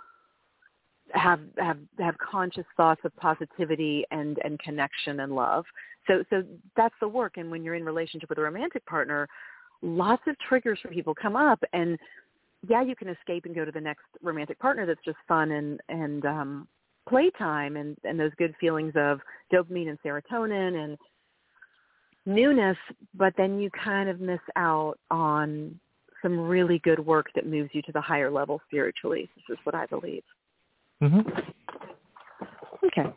have 1.12 1.40
have 1.58 1.78
have 1.98 2.16
conscious 2.18 2.64
thoughts 2.76 3.00
of 3.04 3.14
positivity 3.16 4.04
and 4.10 4.38
and 4.44 4.58
connection 4.60 5.20
and 5.20 5.34
love. 5.34 5.64
So 6.06 6.24
so 6.30 6.42
that's 6.76 6.94
the 7.00 7.08
work. 7.08 7.36
And 7.36 7.50
when 7.50 7.62
you're 7.62 7.74
in 7.74 7.84
relationship 7.84 8.28
with 8.28 8.38
a 8.38 8.42
romantic 8.42 8.84
partner 8.86 9.28
lots 9.82 10.22
of 10.28 10.36
triggers 10.48 10.78
for 10.80 10.88
people 10.88 11.14
come 11.14 11.36
up. 11.36 11.62
And 11.72 11.98
yeah 12.68 12.82
you 12.82 12.94
can 12.94 13.08
escape 13.08 13.44
and 13.44 13.54
go 13.54 13.64
to 13.64 13.72
the 13.72 13.80
next 13.80 14.04
romantic 14.22 14.58
partner 14.58 14.86
that's 14.86 15.04
just 15.04 15.18
fun 15.26 15.50
and 15.52 15.80
and 15.88 16.24
um 16.24 16.68
playtime 17.08 17.76
and 17.76 17.96
and 18.04 18.18
those 18.18 18.30
good 18.38 18.54
feelings 18.60 18.92
of 18.96 19.20
dopamine 19.52 19.88
and 19.88 19.98
serotonin 20.04 20.84
and 20.84 20.96
newness 22.26 22.76
but 23.14 23.32
then 23.36 23.58
you 23.58 23.70
kind 23.70 24.08
of 24.08 24.20
miss 24.20 24.40
out 24.56 24.94
on 25.10 25.78
some 26.22 26.38
really 26.38 26.78
good 26.80 27.04
work 27.04 27.26
that 27.34 27.46
moves 27.46 27.70
you 27.72 27.82
to 27.82 27.90
the 27.90 28.00
higher 28.00 28.30
level 28.30 28.60
spiritually. 28.68 29.28
This 29.36 29.56
is 29.56 29.58
what 29.64 29.74
i 29.74 29.86
believe. 29.86 30.22
Hmm 31.00 31.20
okay 32.84 33.10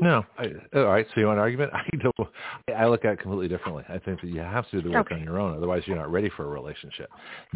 No. 0.00 0.24
I, 0.38 0.46
all 0.74 0.84
right. 0.84 1.06
So 1.14 1.20
you 1.20 1.26
want 1.26 1.38
an 1.38 1.42
argument? 1.42 1.72
I 1.74 1.84
don't. 1.96 2.14
I 2.76 2.86
look 2.86 3.04
at 3.04 3.14
it 3.14 3.20
completely 3.20 3.48
differently. 3.48 3.84
I 3.88 3.98
think 3.98 4.20
that 4.20 4.28
you 4.28 4.40
have 4.40 4.68
to 4.70 4.80
do 4.80 4.88
the 4.88 4.94
work 4.94 5.06
Okay. 5.06 5.16
on 5.16 5.24
your 5.24 5.38
own. 5.38 5.56
Otherwise, 5.56 5.82
you're 5.86 5.96
not 5.96 6.10
ready 6.10 6.30
for 6.36 6.44
a 6.44 6.48
relationship. 6.48 7.10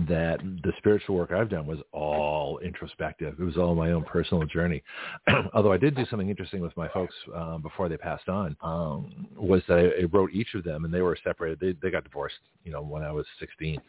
That 0.09 0.41
the 0.63 0.73
spiritual 0.79 1.17
work 1.17 1.33
I've 1.33 1.51
done 1.51 1.67
was 1.67 1.79
all 1.93 2.59
introspective. 2.59 3.37
It 3.39 3.45
was 3.45 3.57
all 3.57 3.75
my 3.75 3.93
own 3.93 4.05
personal 4.05 4.45
journey. 4.47 4.83
Although 5.55 5.73
I 5.73 5.79
did 5.79 5.95
do 5.95 6.05
something 6.07 6.29
interesting 6.29 6.61
with 6.61 6.77
my 6.77 6.89
folks 6.89 7.15
um, 7.35 7.63
before 7.63 7.89
they 7.89 7.97
passed 7.97 8.29
on, 8.29 8.57
um, 8.63 9.27
was 9.37 9.63
that 9.69 9.79
I, 9.79 10.03
I 10.03 10.05
wrote 10.13 10.33
each 10.33 10.55
of 10.55 10.65
them, 10.65 10.85
and 10.85 10.93
they 10.93 11.03
were 11.03 11.17
separated. 11.23 11.61
They 11.61 11.77
they 11.83 11.91
got 11.91 12.05
divorced, 12.05 12.37
you 12.65 12.73
know, 12.73 12.83
when 12.83 13.03
I 13.03 13.13
was 13.13 13.27
16, 13.39 13.81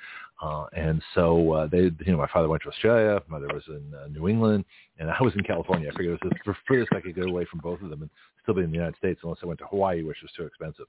uh, 0.41 0.65
and 0.73 1.01
so 1.15 1.51
uh, 1.53 1.67
they, 1.67 1.83
you 1.83 1.93
know, 2.07 2.17
my 2.17 2.27
father 2.27 2.49
went 2.49 2.63
to 2.63 2.69
Australia, 2.69 3.21
my 3.27 3.39
mother 3.39 3.53
was 3.53 3.63
in 3.67 3.93
uh, 3.93 4.07
New 4.07 4.27
England, 4.27 4.65
and 4.99 5.09
I 5.09 5.21
was 5.21 5.33
in 5.35 5.43
California. 5.43 5.89
I 5.89 5.97
figured 5.97 6.19
it 6.21 6.25
was 6.25 6.33
the 6.45 6.55
furthest 6.67 6.93
I 6.93 7.01
could 7.01 7.15
get 7.15 7.27
away 7.27 7.45
from 7.49 7.59
both 7.59 7.81
of 7.81 7.89
them 7.89 8.01
and 8.01 8.09
still 8.43 8.53
be 8.53 8.61
in 8.61 8.69
the 8.69 8.75
United 8.75 8.95
States 8.97 9.19
unless 9.23 9.39
I 9.41 9.47
went 9.47 9.59
to 9.59 9.65
Hawaii, 9.65 10.03
which 10.03 10.17
was 10.21 10.31
too 10.37 10.43
expensive. 10.43 10.85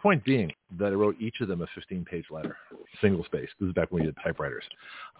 Point 0.00 0.24
being 0.24 0.52
that 0.78 0.86
I 0.86 0.94
wrote 0.94 1.16
each 1.20 1.40
of 1.40 1.48
them 1.48 1.62
a 1.62 1.66
15-page 1.66 2.26
letter, 2.30 2.56
single 3.00 3.24
space. 3.24 3.48
This 3.58 3.68
is 3.68 3.74
back 3.74 3.90
when 3.90 4.02
we 4.02 4.06
had 4.06 4.14
typewriters. 4.22 4.64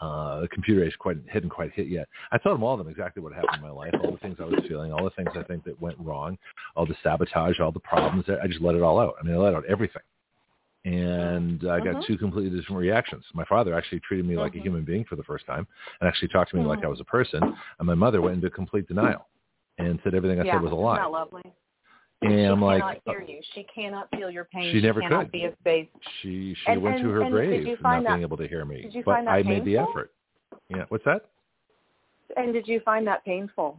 Uh, 0.00 0.40
the 0.40 0.48
computer 0.48 0.84
age 0.84 0.96
quite 0.98 1.18
hadn't 1.28 1.50
quite 1.50 1.72
hit 1.72 1.88
yet. 1.88 2.08
I 2.32 2.38
told 2.38 2.54
them 2.54 2.62
all 2.62 2.74
of 2.74 2.78
them 2.78 2.88
exactly 2.88 3.22
what 3.22 3.32
happened 3.32 3.56
in 3.56 3.62
my 3.62 3.70
life, 3.70 3.92
all 4.02 4.12
the 4.12 4.18
things 4.18 4.36
I 4.40 4.44
was 4.44 4.60
feeling, 4.68 4.92
all 4.92 5.04
the 5.04 5.10
things 5.10 5.30
I 5.34 5.42
think 5.42 5.64
that 5.64 5.80
went 5.80 5.98
wrong, 5.98 6.38
all 6.76 6.86
the 6.86 6.96
sabotage, 7.02 7.60
all 7.60 7.72
the 7.72 7.80
problems. 7.80 8.26
I 8.42 8.46
just 8.46 8.62
let 8.62 8.74
it 8.74 8.82
all 8.82 9.00
out. 9.00 9.14
I 9.20 9.24
mean, 9.24 9.34
I 9.34 9.38
let 9.38 9.54
out 9.54 9.64
everything. 9.68 10.02
And 10.84 11.62
I 11.68 11.78
got 11.80 11.96
Mhm. 11.96 12.06
two 12.06 12.16
completely 12.16 12.58
different 12.58 12.80
reactions. 12.80 13.24
My 13.34 13.44
father 13.44 13.74
actually 13.74 14.00
treated 14.00 14.24
me 14.26 14.36
like 14.36 14.54
a 14.54 14.58
Mhm. 14.58 14.62
human 14.62 14.84
being 14.84 15.04
for 15.04 15.16
the 15.16 15.22
first 15.24 15.44
time 15.46 15.66
and 16.00 16.08
actually 16.08 16.28
talked 16.28 16.50
to 16.52 16.56
me 16.56 16.64
like 16.64 16.80
Mhm. 16.80 16.84
I 16.86 16.88
was 16.88 17.00
a 17.00 17.04
person. 17.04 17.42
And 17.78 17.86
my 17.86 17.94
mother 17.94 18.22
went 18.22 18.36
into 18.36 18.48
complete 18.50 18.88
denial 18.88 19.26
and 19.78 20.00
said 20.02 20.14
everything 20.14 20.40
I 20.40 20.44
yeah 20.44 20.54
said 20.54 20.62
was 20.62 20.72
a 20.72 20.76
lie. 20.76 20.96
that 20.96 21.10
lovely 21.10 21.42
And 22.22 22.32
she 22.32 22.44
I'm 22.44 22.60
like, 22.60 22.82
She 22.82 23.00
cannot 23.00 23.00
hear 23.04 23.22
you 23.36 23.40
she 23.42 23.64
cannot 23.64 24.10
feel 24.10 24.30
your 24.30 24.44
pain 24.44 24.72
She 24.72 24.80
never 24.82 25.00
cannot 25.00 25.24
could. 25.26 25.32
be 25.32 25.44
a 25.46 25.56
space 25.56 25.88
she 26.20 26.52
she 26.54 26.66
And- 26.70 26.82
went 26.82 26.98
to 26.98 27.08
her 27.10 27.22
and 27.22 27.30
grave 27.32 27.66
not 27.66 27.78
find 27.78 28.06
being 28.06 28.20
able 28.22 28.36
to 28.36 28.46
hear 28.46 28.64
me. 28.66 28.82
did 28.82 28.94
you 28.94 29.02
but 29.04 29.14
find 29.16 29.26
that 29.26 29.32
I 29.32 29.42
made 29.42 29.64
the 29.64 29.78
effort. 29.78 30.12
Yeah. 30.68 30.84
What's 30.88 31.04
that? 31.04 31.26
and 32.36 32.52
did 32.52 32.68
you 32.68 32.78
find 32.80 33.06
that 33.06 33.24
painful 33.24 33.78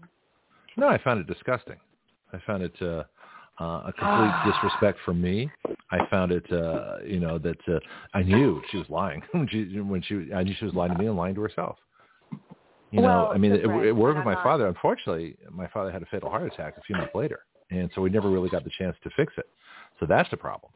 No, 0.78 0.88
I 0.88 0.98
found 0.98 1.20
it 1.20 1.28
disgusting. 1.28 1.80
I 2.34 2.38
found 2.40 2.64
it 2.64 2.82
uh, 2.82 3.04
uh, 3.60 3.84
a 3.88 3.94
complete 3.98 4.54
disrespect 4.54 5.00
for 5.06 5.14
me. 5.14 5.52
I 5.92 6.00
found 6.10 6.32
it, 6.32 6.50
uh, 6.52 6.98
you 7.06 7.20
know, 7.20 7.38
that 7.40 7.58
uh, 7.68 7.80
I 8.14 8.24
knew 8.24 8.62
she 8.72 8.78
was 8.78 8.90
lying 8.90 9.22
when 9.32 9.48
she 9.52 9.80
when 9.80 10.02
she 10.02 10.30
I 10.34 10.44
knew 10.44 10.54
she 10.58 10.66
was 10.66 10.74
lying 10.74 10.94
to 10.94 10.98
me 10.98 11.08
and 11.08 11.16
lying 11.16 11.36
to 11.36 11.42
herself. 11.42 11.78
You 12.92 13.02
Well, 13.02 13.26
know, 13.26 13.32
I 13.32 13.38
mean, 13.38 13.54
it, 13.54 13.66
right, 13.66 13.86
it 13.86 13.92
worked 13.94 14.18
with 14.18 14.26
my 14.26 14.42
father. 14.44 14.68
Unfortunately, 14.68 15.38
my 15.50 15.68
father 15.68 15.92
had 15.92 16.02
a 16.02 16.06
fatal 16.08 16.30
heart 16.30 16.52
attack 16.52 16.76
a 16.78 16.82
few 16.82 16.96
months 16.96 17.16
later, 17.16 17.40
and 17.70 17.90
so 17.96 18.02
we 18.02 18.10
never 18.10 18.30
really 18.30 18.50
got 18.50 18.64
the 18.64 18.72
chance 18.78 18.98
to 19.04 19.10
fix 19.16 19.34
it. 19.38 19.48
So 20.00 20.06
that's 20.06 20.30
the 20.30 20.38
problem. 20.38 20.72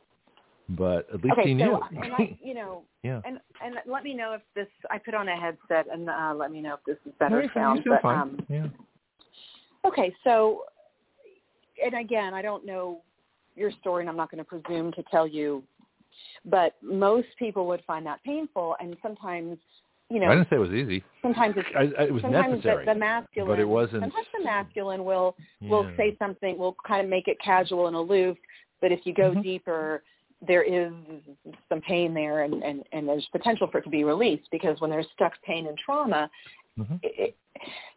But 0.70 1.08
at 1.14 1.24
least 1.24 1.38
okay, 1.38 1.50
he 1.50 1.54
knew. 1.54 1.66
so 1.66 2.02
and 2.02 2.14
I, 2.14 2.38
you 2.42 2.54
know, 2.54 2.84
yeah. 3.04 3.22
and 3.26 3.40
and 3.64 3.76
let 3.86 4.04
me 4.04 4.14
know 4.14 4.34
if 4.34 4.42
this. 4.56 4.68
I 4.90 4.98
put 4.98 5.14
on 5.14 5.28
a 5.28 5.36
headset, 5.40 5.88
and 5.92 6.10
uh, 6.10 6.34
let 6.36 6.52
me 6.52 6.62
know 6.62 6.76
if 6.76 6.80
this 6.86 6.98
is 7.06 7.14
better 7.20 7.44
sound. 7.54 7.84
sound 7.84 7.86
But 7.86 8.02
fine. 8.02 8.20
um, 8.20 8.45
yeah. 8.50 8.68
okay, 9.86 10.14
so 10.24 10.64
and 11.84 11.95
again, 11.95 12.34
I 12.34 12.42
don't 12.42 12.66
know 12.66 13.02
your 13.56 13.72
story, 13.82 14.04
and 14.04 14.10
I'm 14.10 14.18
not 14.18 14.30
going 14.32 14.44
to 14.44 14.45
presume 14.45 14.92
to 14.94 15.04
tell 15.12 15.28
you, 15.28 15.64
but 16.45 16.76
most 16.82 17.28
people 17.40 17.68
would 17.68 17.82
find 17.86 18.06
that 18.06 18.24
painful, 18.24 18.76
and 18.80 18.95
sometimes, 19.02 19.58
you 20.10 20.20
know, 20.20 20.28
I 20.28 20.36
didn't 20.36 20.50
say 20.50 20.56
it 20.58 20.60
was 20.60 20.72
easy. 20.72 21.04
sometimes 21.22 21.56
it's 21.58 21.68
I, 21.76 22.02
I, 22.02 22.06
it 22.06 22.14
was 22.14 22.22
sometimes 22.22 22.52
necessary. 22.52 22.86
the, 22.86 22.94
the 22.94 23.00
masculine, 23.00 23.48
but 23.52 23.60
it 23.60 23.66
wasn't- 23.68 24.04
Sometimes 24.04 24.28
the 24.38 24.44
masculine 24.44 25.04
will 25.06 25.36
will 25.62 25.90
say 25.98 26.16
something, 26.20 26.58
will 26.58 26.76
kind 26.86 27.04
of 27.04 27.10
make 27.10 27.28
it 27.28 27.38
casual 27.40 27.88
and 27.88 27.95
aloof. 27.95 28.38
But 28.82 28.92
if 28.92 29.06
you 29.06 29.14
go 29.14 29.34
Mhm. 29.34 29.42
deeper, 29.42 30.04
there 30.45 30.62
is 30.64 30.92
some 31.70 31.82
pain 31.82 32.14
there, 32.14 32.44
and, 32.44 32.62
and 32.62 32.84
and 32.92 33.08
there's 33.08 33.26
potential 33.32 33.68
for 33.72 33.80
it 33.80 33.84
to 33.84 33.90
be 33.90 34.04
released 34.04 34.48
because 34.52 34.80
when 34.82 34.90
there's 34.92 35.08
stuck 35.14 35.34
pain 35.44 35.68
and 35.68 35.78
trauma, 35.78 36.30
Mhm. 36.78 37.00
it, 37.04 37.38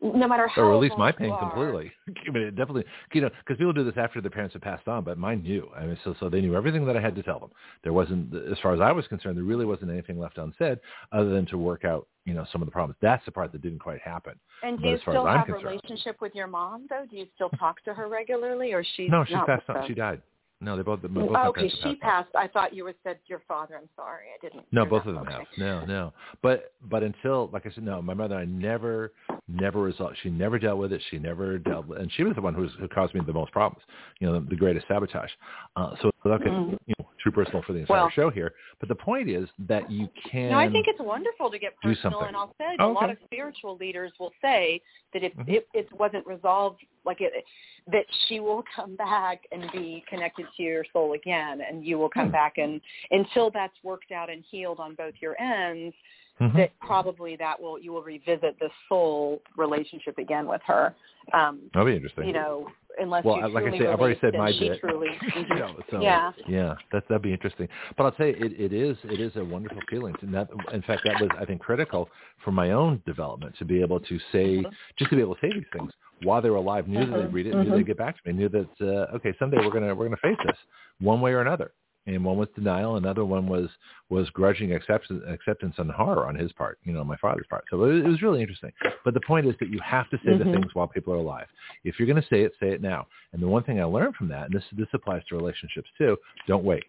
no 0.01 0.29
matter 0.29 0.47
how 0.47 0.63
or 0.63 0.71
release 0.71 0.93
my 0.97 1.11
pain 1.11 1.31
are- 1.31 1.39
completely. 1.39 1.93
I 2.27 2.31
mean, 2.31 2.45
it 2.45 2.57
definitely, 2.57 2.85
you 3.13 3.21
know, 3.21 3.29
because 3.41 3.57
people 3.59 3.73
do 3.73 3.85
this 3.85 3.97
after 3.97 4.21
their 4.21 4.31
parents 4.31 4.53
have 4.55 4.63
passed 4.63 4.87
on, 4.87 5.05
but 5.05 5.19
mine 5.19 5.43
knew. 5.43 5.69
I 5.77 5.85
mean, 5.85 5.99
so 6.05 6.15
so 6.21 6.29
they 6.29 6.41
knew 6.41 6.55
everything 6.55 6.87
that 6.87 6.97
I 6.97 7.01
had 7.01 7.15
to 7.17 7.23
tell 7.23 7.41
them. 7.41 7.51
There 7.83 7.93
wasn't, 7.93 8.35
as 8.35 8.59
far 8.61 8.73
as 8.75 8.81
I 8.81 8.93
was 8.93 9.07
concerned, 9.09 9.37
there 9.37 9.45
really 9.45 9.65
wasn't 9.67 9.91
anything 9.91 10.19
left 10.19 10.39
unsaid 10.39 10.79
other 11.13 11.31
than 11.31 11.47
to 11.47 11.59
work 11.59 11.85
out, 11.85 12.07
you 12.25 12.35
know, 12.35 12.47
some 12.53 12.63
of 12.63 12.67
the 12.67 12.73
problems. 12.73 12.97
That's 13.03 13.25
the 13.25 13.33
part 13.33 13.53
that 13.53 13.63
didn't 13.63 13.81
quite 13.81 14.01
happen. 14.01 14.39
And 14.63 14.79
do 14.79 14.83
But 14.85 14.89
you 14.89 14.95
as 14.95 15.03
far 15.03 15.15
still 15.15 15.29
as 15.29 15.37
have 15.39 15.49
a 15.49 15.53
relationship 15.55 16.21
with 16.21 16.35
your 16.35 16.47
mom 16.47 16.87
though? 16.89 17.05
Do 17.11 17.17
you 17.17 17.27
still 17.35 17.51
talk 17.51 17.83
to 17.85 17.93
her 17.95 18.09
regularly, 18.09 18.73
or 18.73 18.85
she? 18.97 19.09
no, 19.09 19.25
she 19.25 19.35
passed 19.35 19.69
on. 19.69 19.87
She 19.89 19.95
died. 19.95 20.23
No, 20.61 20.77
they 20.77 20.83
both. 20.83 21.03
both 21.03 21.31
Oh, 21.37 21.49
okay, 21.51 21.71
she 21.83 21.97
passed. 21.97 22.31
I 22.35 22.49
thought 22.49 22.75
you 22.75 22.83
were 22.85 22.95
said 23.05 23.19
your 23.27 23.43
father. 23.47 23.77
I'm 23.77 23.89
sorry, 23.95 24.27
I 24.37 24.45
didn't. 24.45 24.67
No, 24.73 24.85
both 24.85 25.07
of 25.07 25.15
them 25.15 25.23
Okay. 25.23 25.33
have. 25.33 25.47
No, 25.57 25.85
no. 25.87 26.13
But 26.43 26.73
but 26.91 27.03
until 27.03 27.49
like 27.53 27.65
I 27.67 27.71
said, 27.71 27.85
no, 27.85 28.03
my 28.03 28.15
mother 28.15 28.35
I 28.35 28.45
never 28.45 29.13
never 29.49 29.81
resolved. 29.81 30.17
She 30.23 30.31
never 30.31 30.59
dealt 30.59 30.79
with 30.79 30.93
it. 30.93 31.03
She 31.11 31.19
never 31.19 31.59
dealt 31.59 31.87
with, 31.87 31.99
and 32.01 32.11
she 32.13 32.23
was 32.23 32.35
the 32.35 32.43
one 32.43 32.55
who 32.55 32.63
was, 32.63 32.71
who 32.79 32.87
caused 32.89 33.15
me 33.15 33.21
the 33.27 33.33
most 33.33 33.51
problems. 33.53 33.83
You 34.21 34.27
know, 34.27 34.41
the, 34.41 34.47
the 34.51 34.57
greatest 34.57 34.87
sabotage. 34.89 35.31
Uh, 35.77 35.95
so 36.03 36.11
without 36.23 36.39
getting 36.41 36.53
Mhm. 36.55 36.79
you 36.87 36.95
know 36.99 37.07
too 37.23 37.33
personal 37.33 37.63
for 37.63 37.73
the 37.73 37.81
entire 37.81 38.03
Well- 38.03 38.11
show 38.11 38.31
here, 38.31 38.55
but 38.79 38.89
the 38.89 38.95
point 38.95 39.29
is 39.29 39.49
that 39.61 39.91
you 39.91 40.09
can. 40.31 40.51
No, 40.51 40.59
I 40.59 40.71
think 40.71 40.87
it's 40.87 41.01
wonderful 41.01 41.51
to 41.51 41.59
get 41.59 41.75
personal, 41.81 42.21
and 42.23 42.37
I'll 42.37 42.55
say 42.59 42.77
Oh, 42.79 42.91
a 42.91 42.93
lot 42.93 43.11
of 43.11 43.17
spiritual 43.25 43.77
leaders 43.77 44.13
will 44.21 44.33
say 44.41 44.81
that 45.13 45.23
if 45.25 45.35
Mhm. 45.35 45.49
it, 45.49 45.69
it 45.75 45.93
wasn't 45.93 46.27
resolved, 46.27 46.85
like 47.05 47.21
it, 47.21 47.45
that 47.87 48.05
she 48.27 48.41
will 48.41 48.63
come 48.75 48.95
back 48.97 49.47
and 49.51 49.71
be 49.73 50.05
connected 50.09 50.47
to 50.57 50.63
your 50.63 50.85
soul 50.93 51.15
again, 51.15 51.61
and 51.63 51.85
you 51.85 51.99
will 51.99 52.11
come 52.11 52.27
Hmm. 52.27 52.33
back 52.33 52.59
and 52.59 52.81
until 53.11 53.51
that's 53.51 53.83
worked 53.83 54.13
out 54.13 54.29
and 54.31 54.45
healed 54.45 54.79
on 54.79 54.95
both 54.95 55.15
your 55.21 55.41
ends, 55.41 55.95
Mhm. 56.41 56.55
that 56.57 56.71
probably 56.81 57.37
that 57.37 57.61
will 57.61 57.79
you 57.79 57.93
will 57.93 58.03
revisit 58.03 58.59
the 58.61 58.71
soul 58.89 59.43
relationship 59.57 60.19
again 60.19 60.47
with 60.47 60.63
her. 60.67 60.95
Um, 61.33 61.61
That'll 61.75 61.87
be 61.87 61.97
interesting. 61.97 62.27
you 62.27 62.33
know, 62.33 62.69
unless 62.99 63.25
Well, 63.25 63.37
you 63.37 63.43
I- 63.43 63.47
like 63.47 63.65
I 63.65 63.67
truly 63.69 63.79
say, 63.81 63.87
I've 63.89 64.01
already 64.01 64.19
said 64.21 64.35
my 64.35 64.51
she 64.53 64.69
bit. 64.71 64.81
Truly, 64.81 65.09
you 65.37 65.55
know, 65.57 65.77
so 65.91 66.01
Yeah. 66.01 66.33
yeah, 66.47 66.75
that 66.93 67.07
that'd 67.09 67.23
be 67.23 67.33
interesting. 67.33 67.69
But 67.97 68.05
I'll 68.05 68.13
tell 68.13 68.27
you, 68.29 68.35
it, 68.39 68.53
it 68.59 68.73
is 68.73 68.97
it 69.05 69.21
is 69.21 69.35
a 69.37 69.45
wonderful 69.45 69.83
feeling. 69.91 70.15
And 70.23 70.33
that, 70.35 70.49
in 70.73 70.83
fact, 70.83 71.03
that 71.05 71.21
was 71.21 71.31
I 71.39 71.45
think 71.45 71.61
critical 71.61 72.09
for 72.45 72.53
my 72.53 72.71
own 72.71 73.03
development 73.05 73.57
to 73.59 73.65
be 73.65 73.81
able 73.83 74.01
to 74.01 74.19
say 74.33 74.65
just 74.97 75.11
to 75.11 75.17
be 75.17 75.23
able 75.23 75.35
to 75.35 75.41
say 75.41 75.53
these 75.53 75.65
things 75.73 75.93
while 76.23 76.41
they 76.43 76.51
were 76.51 76.57
alive, 76.57 76.89
knew 76.89 77.05
that 77.07 77.17
they'd 77.17 77.33
read 77.33 77.47
it, 77.47 77.55
knew 77.55 77.65
Mhm. 77.65 77.77
they'd 77.77 77.87
get 77.87 77.97
back 77.99 78.17
to 78.23 78.29
me, 78.33 78.33
knew 78.39 78.49
that 78.49 78.69
uh, 78.81 79.17
okay, 79.17 79.33
someday 79.39 79.59
we're 79.59 79.71
gonna 79.71 79.95
we're 79.95 80.05
gonna 80.07 80.17
face 80.19 80.39
this 80.47 80.57
one 81.01 81.21
way 81.21 81.33
or 81.33 81.41
another. 81.41 81.73
And 82.09 82.25
one 82.25 82.39
was 82.39 82.49
denial, 82.55 82.97
another 82.97 83.25
one 83.27 83.47
was 83.47 83.69
was 84.09 84.31
grudging 84.31 84.73
acceptance, 84.73 85.23
acceptance 85.29 85.75
and 85.77 85.91
horror 85.91 86.27
on 86.27 86.35
his 86.35 86.51
part, 86.53 86.79
you 86.85 86.95
know, 86.95 87.05
my 87.05 87.17
father's 87.19 87.47
part. 87.51 87.65
So 87.71 87.85
it, 87.85 87.93
was- 87.93 88.05
it 88.05 88.09
was 88.09 88.23
really 88.23 88.41
interesting. 88.41 88.73
But 89.05 89.13
the 89.13 89.21
point 89.21 89.47
is 89.47 89.55
that 89.61 89.69
you 89.69 89.79
have 89.85 90.09
to 90.11 90.17
say 90.25 90.37
the 90.39 90.45
Mhm. 90.45 90.53
things 90.55 90.75
while 90.75 90.87
people 90.89 91.13
are 91.13 91.19
alive. 91.19 91.47
If 91.85 91.99
you're 91.99 92.07
going 92.07 92.21
to 92.21 92.29
say 92.29 92.41
it, 92.43 92.53
say 92.59 92.71
it 92.71 92.81
now. 92.81 93.07
And 93.33 93.43
the 93.43 93.47
one 93.47 93.63
thing 93.63 93.79
I 93.79 93.85
learned 93.85 94.17
from 94.17 94.29
that, 94.29 94.47
and 94.47 94.55
this 94.55 94.65
this 94.73 94.89
applies 94.95 95.23
to 95.27 95.37
relationships 95.37 95.91
too, 95.99 96.17
don't 96.47 96.65
wait. 96.65 96.85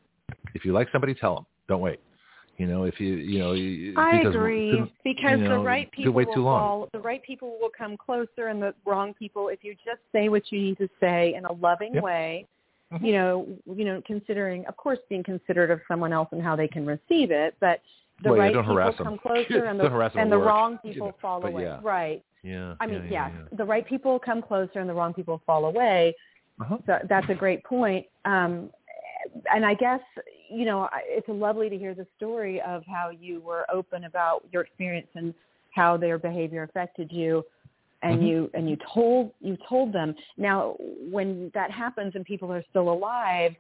If 0.54 0.64
you 0.64 0.72
like 0.72 0.90
somebody, 0.92 1.14
tell 1.14 1.36
them. 1.36 1.46
Don't 1.68 1.82
wait. 1.82 2.00
You 2.58 2.68
know, 2.68 2.86
if 2.86 3.00
you 3.02 3.16
you 3.16 3.40
know, 3.40 3.52
you, 3.52 3.96
I 3.98 4.18
because 4.18 4.36
agree 4.36 4.94
because 5.04 5.40
you 5.40 5.50
the 5.50 5.60
right 5.60 5.92
people 5.92 6.14
wait 6.14 6.28
will 6.28 6.36
too 6.36 6.44
long. 6.44 6.60
fall. 6.62 6.90
The 6.94 7.00
right 7.00 7.22
people 7.24 7.58
will 7.60 7.72
come 7.78 7.98
closer, 7.98 8.48
and 8.48 8.62
the 8.62 8.74
wrong 8.86 9.14
people, 9.14 9.50
if 9.50 9.64
you 9.66 9.76
just 9.76 10.02
say 10.14 10.30
what 10.30 10.50
you 10.52 10.60
need 10.62 10.78
to 10.78 10.90
say 11.02 11.34
in 11.36 11.44
a 11.46 11.52
loving 11.54 11.94
Yep. 11.96 12.04
way. 12.04 12.46
You 13.02 13.14
know, 13.14 13.48
you 13.76 13.86
know, 13.86 14.02
considering, 14.06 14.66
of 14.66 14.76
course, 14.78 15.00
being 15.10 15.24
considerate 15.24 15.70
of 15.72 15.80
someone 15.88 16.12
else 16.12 16.30
and 16.32 16.42
how 16.42 16.56
they 16.56 16.68
can 16.68 16.86
receive 16.86 17.30
it, 17.32 17.56
but 17.60 17.82
the 18.24 18.30
Well, 18.32 18.40
right 18.40 18.50
people 18.50 18.64
harass 18.74 18.98
them. 18.98 19.06
come 19.06 19.18
closer, 19.20 19.66
and 19.66 19.80
the 19.80 20.12
and 20.16 20.32
the 20.32 20.38
work, 20.40 20.48
wrong 20.48 20.80
you 20.84 20.94
people 20.94 21.08
know, 21.08 21.16
fall 21.22 21.46
away. 21.46 21.64
yeah. 21.64 21.80
Right. 21.84 22.24
Yeah. 22.44 22.74
I 22.80 22.88
mean, 22.88 23.04
yeah, 23.12 23.30
yes, 23.30 23.32
yeah, 23.52 23.58
the 23.58 23.66
right 23.66 23.86
people 23.86 24.18
come 24.20 24.42
closer, 24.42 24.80
and 24.80 24.90
the 24.90 24.94
wrong 24.94 25.14
people 25.14 25.42
fall 25.46 25.66
away. 25.66 26.16
Uh-huh. 26.60 26.78
So 26.86 26.98
that's 27.08 27.30
a 27.30 27.36
great 27.36 27.64
point. 27.64 28.06
Um, 28.26 28.70
and 29.54 29.66
I 29.66 29.74
guess 29.74 30.02
you 30.50 30.66
know 30.66 30.90
I- 30.92 31.04
it's 31.06 31.28
lovely 31.30 31.70
to 31.70 31.78
hear 31.78 31.94
the 31.94 32.08
story 32.18 32.60
of 32.62 32.84
how 32.86 33.10
you 33.12 33.40
were 33.42 33.66
open 33.72 34.06
about 34.06 34.44
your 34.52 34.64
experience 34.64 35.08
and 35.16 35.34
how 35.76 35.96
their 35.98 36.18
behavior 36.18 36.64
affected 36.64 37.12
you, 37.12 37.46
and 38.02 38.22
Mhm. 38.22 38.28
you 38.28 38.52
and 38.54 38.70
you 38.70 38.78
told 38.78 39.32
you 39.42 39.58
told 39.68 39.92
them. 39.94 40.16
Now, 40.38 40.76
when 41.10 41.50
that 41.54 41.72
happens 41.72 42.16
and 42.16 42.26
people 42.26 42.52
are 42.52 42.64
still 42.70 42.90
alive, 42.90 43.56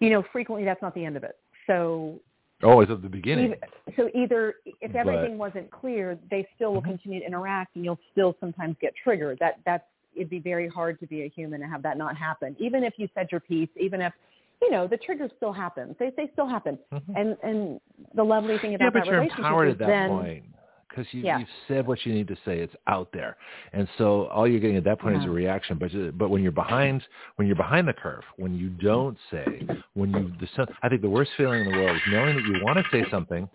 you 0.00 0.10
know, 0.10 0.22
frequently 0.22 0.64
that's 0.64 0.82
not 0.82 0.94
the 0.94 1.04
end 1.04 1.16
of 1.16 1.24
it. 1.24 1.38
So 1.66 2.18
Always 2.62 2.90
at 2.90 3.00
the 3.02 3.08
beginning. 3.08 3.54
so 3.96 4.10
either 4.14 4.56
if 4.80 4.92
But- 4.92 4.96
everything 4.96 5.38
wasn't 5.38 5.70
clear, 5.70 6.18
they 6.30 6.46
still 6.54 6.74
will 6.74 6.82
Mhm. 6.82 6.86
continue 6.86 7.20
to 7.20 7.26
interact, 7.26 7.74
and 7.76 7.84
you'll 7.84 7.98
still 8.12 8.36
sometimes 8.38 8.76
get 8.80 8.94
triggered. 8.96 9.38
That 9.38 9.60
that's 9.64 9.84
it'd 10.14 10.28
be 10.28 10.40
very 10.40 10.66
hard 10.66 10.98
to 10.98 11.06
be 11.06 11.22
a 11.22 11.28
human 11.28 11.62
and 11.62 11.70
have 11.70 11.82
that 11.82 11.96
not 11.96 12.16
happen. 12.16 12.54
Even 12.58 12.82
if 12.84 12.98
you 12.98 13.08
said 13.14 13.30
your 13.30 13.40
piece, 13.40 13.68
even 13.76 14.00
if 14.00 14.12
you 14.60 14.70
know 14.70 14.86
the 14.86 14.96
triggers 14.98 15.30
still 15.36 15.52
happen, 15.52 15.94
they 15.98 16.10
they 16.10 16.26
still 16.28 16.46
happen. 16.46 16.78
Mhm. 16.92 17.02
And 17.16 17.36
and 17.42 17.80
the 18.14 18.24
lovely 18.24 18.58
thing 18.58 18.74
about 18.74 18.86
yeah, 18.86 18.90
but 18.90 18.98
that 19.00 19.06
you're 19.06 19.14
relationship 19.20 19.38
empowered 19.44 19.68
is 19.68 19.72
at 19.74 19.78
that 19.78 19.86
then 19.86 20.08
point 20.10 20.44
because 20.90 21.06
you, 21.14 21.22
Yeah. 21.22 21.38
you've 21.38 21.48
said 21.68 21.86
what 21.86 22.04
you 22.04 22.12
need 22.12 22.28
to 22.28 22.36
say. 22.44 22.58
It's 22.58 22.74
out 22.86 23.08
there, 23.12 23.36
and 23.72 23.88
so 23.96 24.26
all 24.26 24.46
you're 24.46 24.60
getting 24.60 24.76
at 24.76 24.84
that 24.84 24.98
point 24.98 25.16
is 25.16 25.24
a 25.24 25.30
reaction. 25.30 25.78
But 25.78 26.18
but 26.18 26.28
when 26.28 26.42
you're 26.42 26.52
behind 26.52 27.06
when 27.36 27.46
you're 27.46 27.56
behind 27.56 27.88
the 27.88 27.92
curve, 27.92 28.24
when 28.36 28.54
you 28.54 28.68
don't 28.68 29.16
say, 29.30 29.66
when 29.94 30.10
you 30.10 30.32
the, 30.40 30.68
I 30.82 30.88
think 30.88 31.02
the 31.02 31.08
worst 31.08 31.30
feeling 31.36 31.60
in 31.60 31.72
the 31.72 31.78
world 31.78 31.96
is 31.96 32.02
knowing 32.12 32.34
that 32.34 32.44
you 32.44 32.62
want 32.62 32.78
to 32.78 32.84
say 32.90 33.08
something, 33.10 33.48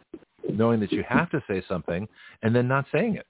knowing 0.49 0.80
that 0.80 0.91
you 0.91 1.03
have 1.07 1.30
to 1.31 1.43
say 1.47 1.61
something, 1.67 2.07
and 2.41 2.55
then 2.55 2.67
not 2.67 2.85
saying 2.91 3.15
it. 3.15 3.27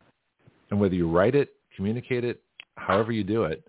And 0.72 0.80
whether 0.80 0.96
you 0.96 1.10
write 1.10 1.36
it, 1.36 1.50
communicate 1.76 2.24
it, 2.24 2.42
however 2.78 3.12
you 3.12 3.24
do 3.24 3.44
it, 3.46 3.64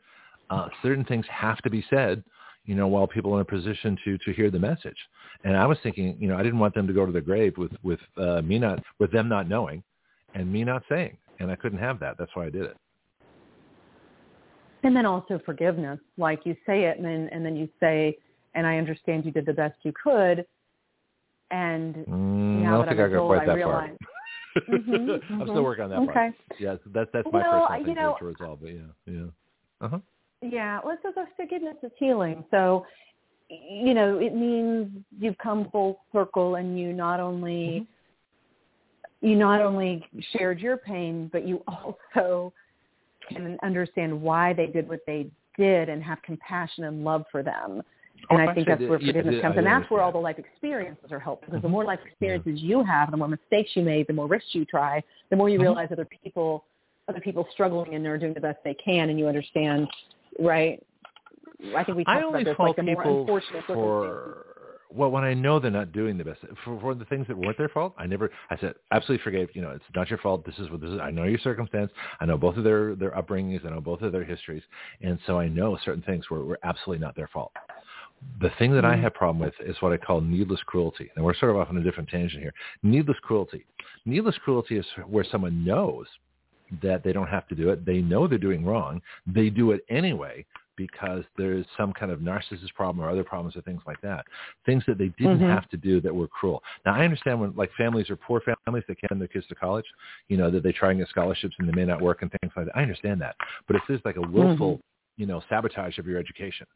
uh, 0.51 0.69
certain 0.83 1.05
things 1.05 1.27
have 1.29 1.59
to 1.63 1.71
be 1.71 1.85
said 1.91 2.23
you 2.67 2.75
know, 2.75 2.89
while 2.89 3.07
people 3.07 3.33
are 3.33 3.37
in 3.37 3.43
a 3.43 3.45
position 3.45 3.97
to 4.05 4.19
to 4.19 4.33
hear 4.33 4.51
the 4.51 4.59
message. 4.59 4.97
And 5.45 5.57
I 5.57 5.67
was 5.67 5.79
thinking, 5.83 6.17
you 6.19 6.29
know, 6.29 6.37
I 6.37 6.43
didn't 6.43 6.59
want 6.59 6.75
them 6.75 6.89
to 6.89 6.93
go 6.93 7.07
to 7.07 7.13
the 7.13 7.21
grave 7.21 7.57
with 7.57 7.71
with 7.83 8.01
uh, 8.17 8.43
me 8.43 8.59
not 8.59 8.83
with 8.99 9.13
them 9.13 9.29
not 9.29 9.49
knowing, 9.49 9.85
and 10.37 10.53
me 10.53 10.63
not 10.63 10.83
saying, 10.89 11.17
and 11.41 11.51
I 11.51 11.57
couldn't 11.57 11.79
have 11.79 11.99
that. 12.01 12.17
That's 12.19 12.31
why 12.35 12.47
I 12.47 12.51
did 12.51 12.63
it. 12.63 12.77
and 14.85 14.95
then 14.95 15.07
also 15.07 15.41
forgiveness. 15.45 15.99
Like 16.17 16.41
you 16.45 16.55
say 16.67 16.85
it, 16.85 16.97
and 16.99 17.05
then 17.05 17.29
and 17.33 17.45
then 17.45 17.57
you 17.57 17.69
say, 17.81 18.17
and 18.55 18.67
I 18.67 18.79
understand 18.79 19.25
you 19.25 19.33
did 19.33 19.47
the 19.47 19.53
best 19.53 19.77
you 19.83 19.93
could, 20.01 20.47
and 21.51 21.95
Mm, 22.07 22.67
I 22.67 22.71
don't 22.71 22.81
that 22.81 22.89
think 22.91 23.01
I'm 23.01 23.07
I 23.13 23.17
got 23.17 23.27
quite 23.27 23.47
that 23.47 23.55
realize. 23.57 23.97
Mhm, 24.69 25.21
far. 25.29 25.41
I'm 25.43 25.49
still 25.49 25.63
working 25.65 25.85
on 25.85 25.91
that 25.91 25.99
Okay. 26.01 26.13
part. 26.13 26.35
Yeah, 26.59 26.77
that's 26.87 27.11
that's 27.13 27.29
my 27.33 27.41
Well, 27.43 27.67
personal 27.69 27.79
you 27.81 27.85
thing 27.87 27.95
to- 27.97 28.01
know- 28.01 28.17
to 28.19 28.25
resolve. 28.25 28.61
But 28.63 28.69
yeah, 28.71 28.81
yeah. 29.07 29.27
Uh 29.83 29.89
huh. 29.89 29.99
Yeah, 30.41 30.81
well, 30.85 30.97
so 31.03 31.13
the 31.15 31.27
forgiveness 31.37 31.77
is 31.83 31.91
healing. 31.99 32.45
So, 32.51 32.87
you 33.51 33.93
know, 33.95 34.19
it 34.19 34.35
means 34.35 34.91
you've 35.19 35.37
come 35.39 35.69
full 35.71 36.01
circle, 36.13 36.55
and 36.57 36.79
you 36.79 36.93
not 36.93 37.21
only 37.21 37.87
you 39.21 39.37
not 39.37 39.61
only 39.61 40.07
shared 40.37 40.61
your 40.61 40.77
pain, 40.77 41.29
but 41.33 41.47
you 41.47 41.63
also 41.67 42.53
can 43.29 43.59
understand 43.63 44.21
why 44.21 44.53
they 44.53 44.67
did 44.67 44.89
what 44.89 45.01
they 45.07 45.29
did, 45.59 45.89
and 45.89 46.03
have 46.03 46.21
compassion 46.23 46.85
and 46.85 47.03
love 47.03 47.25
for 47.33 47.43
them. 47.43 47.83
And 48.31 48.41
Oh, 48.41 48.49
I 48.51 48.55
think 48.55 48.67
that's 48.67 48.81
where 48.83 48.99
forgiveness 48.99 49.35
yeah, 49.37 49.41
comes, 49.41 49.57
and 49.57 49.67
that's 49.67 49.89
where 49.91 50.03
all 50.03 50.13
the 50.13 50.19
life 50.19 50.39
experiences 50.39 51.13
are 51.13 51.19
helpful. 51.19 51.49
Because 51.49 51.63
the 51.63 51.69
Mhm. 51.69 51.73
more 51.73 51.85
life 51.85 52.01
experiences 52.05 52.61
you 52.63 52.83
have, 52.83 53.11
the 53.11 53.17
more 53.17 53.29
mistakes 53.29 53.75
you 53.75 53.83
made, 53.83 54.07
the 54.07 54.13
more 54.13 54.27
risks 54.27 54.55
you 54.55 54.65
try, 54.65 55.03
the 55.31 55.37
more 55.37 55.49
you 55.49 55.59
Mhm. 55.59 55.63
realize 55.63 55.93
other 55.93 56.07
people 56.07 56.65
other 57.09 57.21
people 57.21 57.47
struggling 57.53 57.95
and 57.95 58.05
they're 58.05 58.19
doing 58.19 58.35
the 58.35 58.41
best 58.41 58.59
they 58.65 58.75
can, 58.75 59.11
and 59.11 59.19
you 59.19 59.29
understand, 59.29 59.89
right? 60.41 60.83
I 61.75 61.85
think 61.85 61.97
we 61.97 62.05
talked 62.05 62.17
I 62.17 62.23
only 62.23 62.43
about 62.43 62.51
this, 62.51 62.59
like 62.59 62.77
the 62.77 62.83
more 62.83 63.05
unfortunate 63.05 63.65
for 63.65 64.56
well, 64.91 65.11
when 65.11 65.25
I 65.25 65.35
know 65.35 65.59
they're 65.59 65.71
not 65.71 65.93
doing 65.93 66.17
the 66.17 66.25
best 66.25 66.41
for, 66.65 66.79
for 66.81 66.95
the 66.95 67.05
things 67.07 67.27
that 67.29 67.37
weren't 67.37 67.59
their 67.59 67.69
fault, 67.69 67.95
I 67.99 68.07
never. 68.07 68.31
I 68.51 68.57
said 68.57 68.75
absolutely 68.93 69.23
forgave. 69.25 69.49
You 69.55 69.63
know, 69.63 69.71
it's 69.71 69.85
not 69.95 70.09
your 70.09 70.19
fault. 70.19 70.45
This 70.45 70.59
is 70.59 70.71
what 70.71 70.81
this 70.81 70.91
is. 70.91 71.01
I 71.01 71.11
know 71.11 71.25
your 71.25 71.39
circumstance. 71.39 71.91
I 72.21 72.27
know 72.27 72.37
both 72.37 72.57
of 72.57 72.65
their 72.65 72.95
their 72.95 73.11
upbringings. 73.13 73.67
I 73.67 73.71
know 73.71 73.81
both 73.81 74.03
of 74.03 74.13
their 74.13 74.25
histories, 74.25 74.63
and 75.01 75.19
so 75.27 75.39
I 75.39 75.49
know 75.49 75.79
certain 75.85 76.03
things 76.03 76.31
were 76.31 76.45
were 76.45 76.59
absolutely 76.63 77.05
not 77.05 77.17
their 77.17 77.29
fault. 77.29 77.53
The 78.41 78.51
thing 78.59 78.73
that 78.73 78.85
I 78.85 78.97
Mhm. 78.97 79.03
have 79.03 79.15
problem 79.15 79.45
with 79.45 79.55
is 79.61 79.81
what 79.83 79.93
I 79.93 79.99
call 79.99 80.21
needless 80.21 80.63
cruelty, 80.63 81.11
and 81.15 81.25
we're 81.25 81.35
sort 81.35 81.51
of 81.51 81.59
off 81.59 81.69
on 81.69 81.77
a 81.77 81.83
different 81.83 82.09
tangent 82.09 82.43
here. 82.43 82.55
Needless 82.83 83.19
cruelty. 83.21 83.67
Needless 84.07 84.39
cruelty 84.39 84.79
is 84.79 84.87
where 85.07 85.25
someone 85.25 85.65
knows 85.65 86.07
that 86.83 87.03
they 87.03 87.13
don't 87.13 87.29
have 87.29 87.47
to 87.49 87.55
do 87.55 87.71
it. 87.71 87.85
They 87.85 88.01
know 88.01 88.27
they're 88.27 88.39
doing 88.39 88.65
wrong. 88.65 89.03
They 89.27 89.51
do 89.51 89.73
it 89.73 89.85
anyway 89.89 90.45
because 90.77 91.25
there's 91.37 91.65
some 91.77 91.93
kind 91.93 92.13
of 92.13 92.21
narcissist 92.21 92.75
problem 92.75 93.05
or 93.05 93.11
other 93.11 93.25
problems 93.25 93.57
or 93.57 93.63
things 93.63 93.83
like 93.87 94.01
that. 94.03 94.25
Things 94.65 94.85
that 94.87 94.99
they 94.99 95.09
didn't 95.19 95.41
Mhm. 95.41 95.49
have 95.49 95.69
to 95.71 95.77
do 95.77 96.01
that 96.01 96.15
were 96.15 96.29
cruel. 96.29 96.63
Now 96.85 96.95
I 96.95 97.05
understand 97.05 97.41
when 97.41 97.55
like 97.57 97.73
families 97.73 98.11
are 98.11 98.17
poor 98.17 98.41
families 98.41 98.85
that 98.89 98.99
can't 99.01 99.11
send 99.11 99.21
their 99.21 99.29
kids 99.29 99.47
to 99.49 99.55
college, 99.55 99.87
you 100.29 100.37
know, 100.37 100.51
that 100.51 100.63
they 100.63 100.73
try 100.73 100.91
and 100.91 100.99
get 100.99 101.09
scholarships 101.09 101.57
and 101.59 101.69
they 101.69 101.73
may 101.73 101.85
not 101.85 102.01
work 102.01 102.23
and 102.23 102.31
things 102.41 102.53
like 102.57 102.67
that. 102.67 102.77
I 102.77 102.83
understand 102.83 103.21
that. 103.21 103.37
But 103.67 103.77
if 103.77 103.83
there's 103.89 104.05
like 104.05 104.17
a 104.17 104.29
willful, 104.29 104.81
you 105.17 105.27
know, 105.27 105.43
sabotage 105.49 105.99
of 105.99 106.07
your 106.07 106.19
education, 106.19 106.67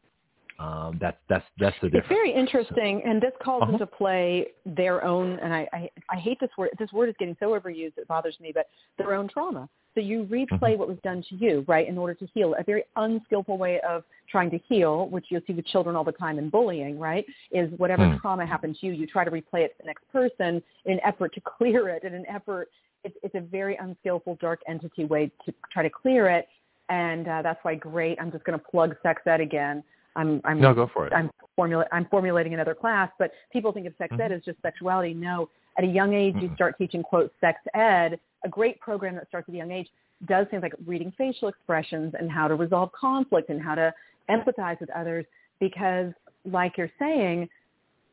um, 0.61 0.97
that's 1.01 1.17
that's 1.29 1.45
that's 1.59 1.75
the 1.81 1.87
difference. 1.89 2.05
It's 2.09 2.15
very 2.19 2.31
interesting, 2.33 3.01
and 3.05 3.21
this 3.21 3.31
calls 3.43 3.63
Uh-huh. 3.63 3.73
into 3.73 3.85
play 3.87 4.47
their 4.65 5.03
own. 5.03 5.39
And 5.39 5.53
I, 5.53 5.67
I, 5.73 5.89
I 6.09 6.17
hate 6.17 6.39
this 6.39 6.49
word. 6.57 6.69
This 6.77 6.91
word 6.91 7.09
is 7.09 7.15
getting 7.19 7.35
so 7.39 7.47
overused 7.59 7.97
it 7.97 8.07
bothers 8.07 8.37
me. 8.39 8.51
But 8.53 8.67
their 8.97 9.13
own 9.13 9.27
trauma. 9.27 9.67
So 9.95 9.99
you 9.99 10.23
replay 10.25 10.73
Mhm. 10.75 10.77
what 10.77 10.87
was 10.87 10.97
done 11.03 11.21
to 11.29 11.35
you, 11.35 11.65
right, 11.67 11.85
in 11.87 11.97
order 11.97 12.13
to 12.13 12.25
heal. 12.33 12.53
A 12.57 12.63
very 12.63 12.83
unskillful 12.95 13.57
way 13.57 13.81
of 13.81 14.05
trying 14.29 14.49
to 14.51 14.57
heal, 14.69 15.07
which 15.09 15.25
you'll 15.29 15.41
see 15.47 15.53
with 15.53 15.65
children 15.65 15.97
all 15.97 16.05
the 16.05 16.13
time 16.13 16.39
in 16.39 16.49
bullying, 16.49 16.97
right, 16.97 17.25
is 17.51 17.69
whatever 17.77 18.07
Hmm. 18.07 18.17
trauma 18.19 18.45
happened 18.45 18.77
to 18.79 18.85
you, 18.85 18.93
you 18.93 19.05
try 19.05 19.25
to 19.25 19.31
replay 19.31 19.61
it 19.65 19.71
to 19.71 19.77
the 19.79 19.87
next 19.87 20.07
person 20.09 20.63
in 20.85 20.93
an 20.93 20.99
effort 21.03 21.33
to 21.33 21.41
clear 21.57 21.89
it. 21.89 22.03
In 22.05 22.13
an 22.13 22.25
effort, 22.27 22.69
it's, 23.03 23.17
it's 23.23 23.35
a 23.35 23.41
very 23.41 23.75
unskillful, 23.77 24.35
dark 24.39 24.61
entity 24.67 25.03
way 25.05 25.31
to 25.45 25.53
try 25.73 25.83
to 25.83 25.89
clear 25.89 26.29
it. 26.29 26.47
And 26.87 27.27
uh, 27.27 27.41
that's 27.41 27.59
why 27.63 27.75
great. 27.75 28.17
I'm 28.21 28.31
just 28.31 28.43
going 28.45 28.57
to 28.57 28.63
plug 28.65 28.95
sex 29.03 29.21
ed 29.25 29.41
again. 29.41 29.83
I'm, 30.15 30.41
I'm 30.43 30.59
No, 30.59 30.73
go 30.73 30.89
for 30.93 31.07
it. 31.07 31.13
I'm 31.13 31.29
formula 31.55 31.85
I'm 31.91 32.05
formulating 32.05 32.53
another 32.53 32.73
class, 32.75 33.09
but 33.19 33.31
people 33.51 33.71
think 33.71 33.87
of 33.87 33.93
sex 33.97 34.13
ed 34.13 34.31
Mhm. 34.31 34.37
as 34.37 34.41
just 34.43 34.61
sexuality. 34.61 35.13
No, 35.13 35.49
at 35.77 35.83
a 35.83 35.87
young 35.87 36.13
age 36.13 36.35
you 36.35 36.49
Mm-mm. 36.49 36.55
start 36.55 36.77
teaching 36.77 37.03
quote 37.03 37.31
sex 37.41 37.59
ed. 37.73 38.19
A 38.43 38.49
great 38.49 38.79
program 38.79 39.15
that 39.15 39.27
starts 39.27 39.47
at 39.49 39.55
a 39.55 39.57
young 39.57 39.71
age 39.71 39.87
does 40.25 40.47
things 40.49 40.63
like 40.63 40.73
reading 40.85 41.11
facial 41.17 41.47
expressions 41.47 42.13
and 42.17 42.29
how 42.31 42.47
to 42.47 42.55
resolve 42.55 42.91
conflict 42.93 43.49
and 43.49 43.61
how 43.61 43.75
to 43.75 43.93
empathize 44.29 44.79
with 44.79 44.89
others 44.91 45.25
because 45.59 46.11
like 46.45 46.77
you're 46.77 46.91
saying, 46.99 47.47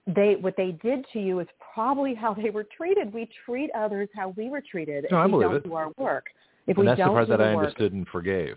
they 0.07 0.37
what 0.37 0.57
they 0.57 0.73
did 0.83 1.05
to 1.13 1.21
you 1.21 1.41
is 1.41 1.47
probably 1.75 2.15
how 2.15 2.33
they 2.35 2.51
were 2.51 2.65
treated. 2.77 3.13
We 3.13 3.29
treat 3.45 3.71
others 3.75 4.09
how 4.15 4.31
we 4.37 4.49
were 4.49 4.61
treated 4.63 5.07
No, 5.11 5.19
I 5.19 5.27
if 5.27 5.33
we 5.33 5.43
don't 5.43 5.55
it. 5.57 5.65
do 5.65 5.75
our 5.75 5.91
work. 5.99 6.27
If 6.67 6.77
and 6.77 6.79
we 6.79 6.87
that's 6.87 6.99
don't 6.99 7.09
the 7.09 7.15
part 7.15 7.27
do 7.27 7.31
that 7.33 7.37
the 7.39 7.45
I 7.45 7.55
work, 7.55 7.65
understood 7.67 7.93
and 7.93 8.07
forgave. 8.09 8.57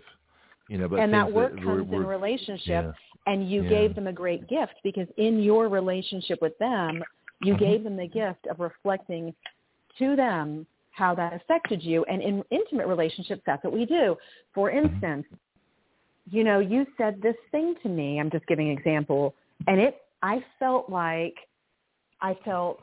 You 0.68 0.78
know, 0.78 0.88
but 0.88 1.00
and 1.00 1.12
that 1.12 1.30
work 1.30 1.52
were- 1.52 1.58
comes 1.58 1.88
in 1.88 1.94
a 1.94 1.96
were- 1.98 2.06
relationship 2.06 2.66
yeah. 2.84 2.92
And 3.26 3.48
you 3.50 3.62
Yeah. 3.62 3.68
gave 3.68 3.94
them 3.94 4.06
a 4.06 4.12
great 4.12 4.46
gift 4.48 4.74
because 4.82 5.08
in 5.16 5.40
your 5.42 5.68
relationship 5.68 6.40
with 6.42 6.56
them 6.58 7.04
you 7.40 7.54
Mhm. 7.54 7.58
gave 7.58 7.84
them 7.84 7.96
the 7.96 8.06
gift 8.06 8.46
of 8.46 8.60
reflecting 8.60 9.34
to 9.98 10.16
them 10.16 10.66
how 10.90 11.14
that 11.14 11.32
affected 11.32 11.82
you. 11.82 12.04
And 12.04 12.22
in 12.22 12.44
intimate 12.50 12.86
relationships 12.86 13.42
that's 13.46 13.64
what 13.64 13.72
we 13.72 13.86
do. 13.86 14.16
For 14.54 14.70
Mm-hmm. 14.70 14.86
instance 14.86 15.26
you 16.30 16.44
know 16.44 16.60
you 16.60 16.86
said 16.96 17.20
this 17.20 17.36
thing 17.50 17.74
to 17.82 17.88
me. 17.88 18.20
I'm 18.20 18.30
just 18.30 18.46
giving 18.46 18.70
an 18.70 18.78
example. 18.78 19.34
And 19.66 19.80
it 19.80 20.02
i 20.22 20.44
felt 20.58 20.88
like 20.88 21.36
i 22.20 22.34
felt 22.44 22.82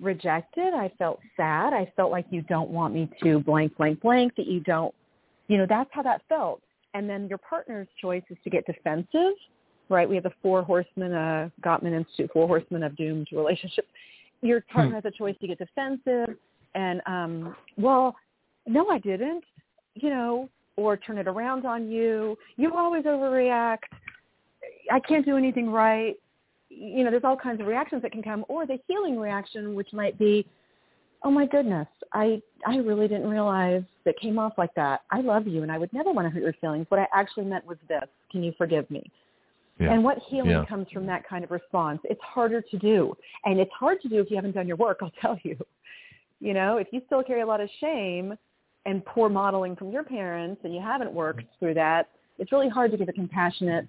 rejected. 0.00 0.72
I 0.74 0.88
felt 0.98 1.20
sad. 1.36 1.74
I 1.74 1.92
felt 1.96 2.10
like 2.10 2.26
you 2.30 2.42
don't 2.42 2.70
want 2.70 2.94
me 2.94 3.10
to 3.22 3.40
blank 3.40 3.76
blank 3.76 4.00
blank 4.00 4.34
that 4.36 4.46
you 4.46 4.60
don't 4.60 4.94
you 5.48 5.58
know 5.58 5.66
that's 5.66 5.90
how 5.92 6.02
that 6.02 6.22
felt 6.28 6.62
and 6.94 7.08
then 7.08 7.28
your 7.28 7.38
partner's 7.38 7.88
choice 8.00 8.22
is 8.30 8.36
to 8.44 8.50
get 8.50 8.66
defensive 8.66 9.34
right? 9.88 10.08
We 10.08 10.14
have 10.14 10.24
the 10.24 10.32
four 10.40 10.62
horsemen 10.62 11.12
uh 11.12 11.48
gottman 11.62 11.92
institute 11.92 12.30
four 12.32 12.46
horsemen 12.46 12.82
of 12.82 12.96
doomed 12.96 13.28
relationships 13.32 13.88
your 14.42 14.62
partner 14.72 14.94
has 14.94 15.04
a 15.04 15.10
choice 15.10 15.34
to 15.40 15.46
get 15.46 15.58
defensive 15.58 16.36
and 16.74 17.02
um 17.06 17.56
well 17.76 18.14
no 18.66 18.88
i 18.88 18.98
didn't 18.98 19.44
you 19.94 20.10
know 20.10 20.48
or 20.80 20.96
turn 20.96 21.18
it 21.18 21.28
around 21.28 21.66
on 21.66 21.90
you. 21.90 22.36
You 22.56 22.72
always 22.74 23.04
overreact. 23.04 23.78
I 24.90 24.98
can't 25.00 25.24
do 25.24 25.36
anything 25.36 25.70
right. 25.70 26.14
You 26.68 27.04
know 27.04 27.10
there's 27.10 27.24
all 27.24 27.36
kinds 27.36 27.60
of 27.60 27.66
reactions 27.66 28.02
that 28.02 28.12
can 28.12 28.22
come 28.22 28.44
or 28.48 28.66
the 28.66 28.78
healing 28.86 29.18
reaction 29.18 29.74
which 29.74 29.92
might 29.92 30.18
be 30.18 30.46
oh 31.24 31.30
my 31.30 31.46
goodness 31.46 31.86
i 32.12 32.40
i 32.66 32.76
really 32.76 33.08
didn't 33.08 33.28
realize 33.28 33.82
that 34.04 34.18
came 34.18 34.38
off 34.38 34.54
like 34.56 34.74
that. 34.74 35.02
I 35.10 35.20
love 35.20 35.46
you 35.46 35.62
and 35.62 35.70
i 35.70 35.78
would 35.78 35.92
never 35.92 36.12
want 36.12 36.26
to 36.26 36.30
hurt 36.30 36.42
your 36.42 36.54
feelings. 36.60 36.86
What 36.88 37.00
i 37.00 37.06
actually 37.14 37.44
meant 37.44 37.66
was 37.66 37.78
this 37.88 38.02
can 38.32 38.42
you 38.42 38.52
forgive 38.56 38.90
me? 38.90 39.02
Yeah. 39.78 39.92
and 39.92 40.04
what 40.04 40.18
healing 40.28 40.50
Yeah. 40.50 40.64
comes 40.66 40.86
from 40.92 41.06
that 41.06 41.26
kind 41.26 41.42
of 41.44 41.50
response 41.50 42.00
it's 42.04 42.20
harder 42.22 42.60
to 42.62 42.78
do. 42.78 43.14
And 43.44 43.58
it's 43.58 43.72
hard 43.72 44.00
to 44.02 44.08
do 44.08 44.20
if 44.20 44.30
you 44.30 44.36
haven't 44.36 44.52
done 44.52 44.66
your 44.68 44.76
work 44.76 44.98
i'll 45.02 45.12
tell 45.20 45.38
you. 45.42 45.56
You 46.40 46.54
know 46.54 46.76
if 46.78 46.88
you 46.92 47.00
still 47.06 47.22
carry 47.22 47.42
a 47.42 47.46
lot 47.46 47.60
of 47.60 47.68
shame 47.80 48.34
and 48.86 49.04
poor 49.04 49.28
modeling 49.28 49.76
from 49.76 49.90
your 49.90 50.02
parents 50.04 50.60
and 50.64 50.74
you 50.74 50.80
haven't 50.80 51.12
worked 51.12 51.44
through 51.58 51.74
that 51.74 52.08
it's 52.38 52.50
really 52.52 52.68
hard 52.68 52.90
to 52.90 52.96
give 52.96 53.08
a 53.08 53.12
compassionate 53.12 53.86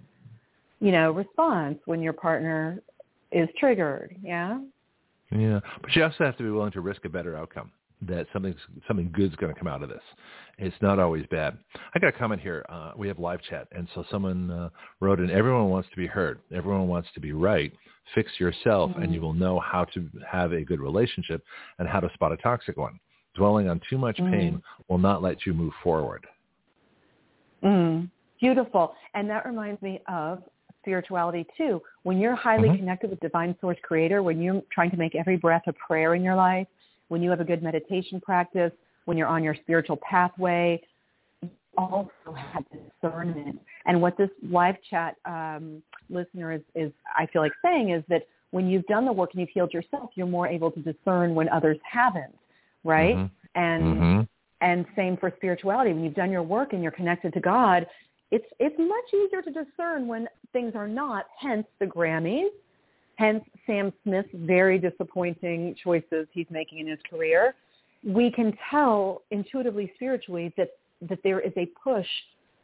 you 0.82 0.92
know 0.92 1.12
response 1.12 1.78
when 1.86 2.02
your 2.02 2.12
partner 2.14 2.82
is 3.32 3.48
triggered 3.58 4.16
yeah 4.22 4.60
Yeah, 5.32 5.60
but 5.82 5.96
you 5.96 6.04
also 6.04 6.26
have 6.26 6.38
to 6.38 6.44
be 6.44 6.50
willing 6.50 6.72
to 6.74 6.82
risk 6.82 7.06
a 7.06 7.10
better 7.10 7.38
outcome. 7.38 7.72
That 8.08 8.26
something 8.34 8.56
something 8.88 9.12
good's 9.14 9.36
going 9.36 9.54
to 9.54 9.60
come 9.60 9.68
out 9.68 9.84
of 9.84 9.90
this. 9.90 10.02
It's 10.58 10.76
not 10.82 10.98
always 10.98 11.24
bad. 11.30 11.58
I 11.94 12.00
got 12.00 12.08
a 12.08 12.12
comment 12.18 12.42
here. 12.42 12.66
Uh, 12.68 12.94
we 12.98 13.08
have 13.08 13.20
live 13.20 13.42
chat, 13.48 13.68
and 13.74 13.88
so 13.94 14.04
someone 14.10 14.50
uh, 14.50 14.70
wrote 15.02 15.20
in: 15.20 15.30
"Everyone 15.30 15.70
wants 15.70 15.88
to 15.92 15.96
be 15.96 16.08
heard. 16.08 16.40
Everyone 16.52 16.88
wants 16.88 17.10
to 17.14 17.20
be 17.20 17.32
right. 17.32 17.72
Fix 18.16 18.32
yourself, 18.40 18.90
Mm-hmm. 18.92 19.04
and 19.04 19.14
you 19.14 19.22
will 19.22 19.34
know 19.34 19.60
how 19.60 19.86
to 19.94 20.10
have 20.28 20.52
a 20.52 20.64
good 20.64 20.80
relationship 20.80 21.44
and 21.78 21.88
how 21.88 22.00
to 22.00 22.10
spot 22.16 22.32
a 22.32 22.38
toxic 22.38 22.76
one. 22.76 23.00
Dwelling 23.36 23.70
on 23.70 23.80
too 23.88 24.00
much 24.00 24.18
Mm-hmm. 24.18 24.32
pain 24.32 24.64
will 24.90 24.98
not 24.98 25.22
let 25.22 25.46
you 25.46 25.54
move 25.54 25.74
forward." 25.84 26.26
Mm, 27.64 28.10
beautiful. 28.40 28.96
And 29.14 29.30
that 29.30 29.46
reminds 29.46 29.80
me 29.84 30.02
of 30.08 30.42
spirituality 30.82 31.46
too. 31.58 31.82
When 32.04 32.20
you're 32.20 32.36
highly 32.36 32.70
Mhm. 32.70 32.78
connected 32.78 33.10
with 33.10 33.20
divine 33.20 33.58
source 33.60 33.78
creator, 33.82 34.24
when 34.24 34.42
you're 34.42 34.62
trying 34.72 34.92
to 34.92 34.98
make 34.98 35.16
every 35.16 35.38
breath 35.38 35.64
a 35.68 35.74
prayer 35.74 36.16
in 36.16 36.24
your 36.24 36.36
life, 36.36 36.68
when 37.10 37.22
you 37.22 37.30
have 37.30 37.40
a 37.40 37.46
good 37.46 37.62
meditation 37.62 38.20
practice, 38.22 38.72
when 39.06 39.18
you're 39.18 39.28
on 39.28 39.44
your 39.44 39.56
spiritual 39.56 39.98
pathway, 39.98 40.82
you 41.42 41.50
also 41.78 42.34
have 42.36 42.64
discernment. 42.72 43.60
And 43.86 44.02
what 44.02 44.18
this 44.18 44.30
live 44.44 44.76
chat 44.90 45.16
um, 45.26 45.82
listener 46.10 46.52
is, 46.52 46.62
is, 46.76 46.92
I 47.16 47.26
feel 47.28 47.42
like 47.42 47.54
saying 47.64 47.90
is 47.90 48.04
that 48.10 48.28
when 48.52 48.68
you've 48.68 48.86
done 48.86 49.06
the 49.06 49.12
work 49.12 49.32
and 49.34 49.42
you've 49.42 49.50
healed 49.50 49.74
yourself, 49.74 50.12
you're 50.16 50.28
more 50.28 50.48
able 50.48 50.72
to 50.72 50.80
discern 50.82 51.36
when 51.36 51.50
others 51.50 51.78
haven't, 51.90 52.38
right? 52.84 53.18
Mhm. 53.18 53.30
And 53.56 54.02
Mhm. 54.02 54.28
and 54.62 54.86
same 54.96 55.18
for 55.18 55.32
spirituality. 55.38 55.92
When 55.92 56.04
you've 56.04 56.14
done 56.14 56.32
your 56.32 56.44
work 56.44 56.74
and 56.74 56.84
you're 56.84 56.92
connected 56.92 57.34
to 57.34 57.40
God, 57.40 57.88
it's 58.32 58.46
it's 58.60 58.76
much 58.80 59.14
easier 59.14 59.42
to 59.42 59.52
discern 59.52 60.08
when 60.08 60.28
things 60.54 60.74
are 60.76 60.88
not. 60.88 61.26
Hence 61.40 61.68
the 61.80 61.86
Grammys. 61.86 62.50
Hence 63.16 63.44
Sam 63.68 63.94
Smith's 64.04 64.30
very 64.34 64.80
disappointing 64.80 65.76
choices 65.84 66.28
he's 66.32 66.48
making 66.50 66.80
in 66.80 66.88
his 66.88 67.00
career. 67.10 67.54
We 68.04 68.32
can 68.32 68.58
tell 68.70 69.22
intuitively, 69.32 69.92
spiritually, 69.96 70.54
that 70.58 70.70
that 71.10 71.20
there 71.24 71.40
is 71.40 71.54
a 71.58 71.68
push 71.84 72.08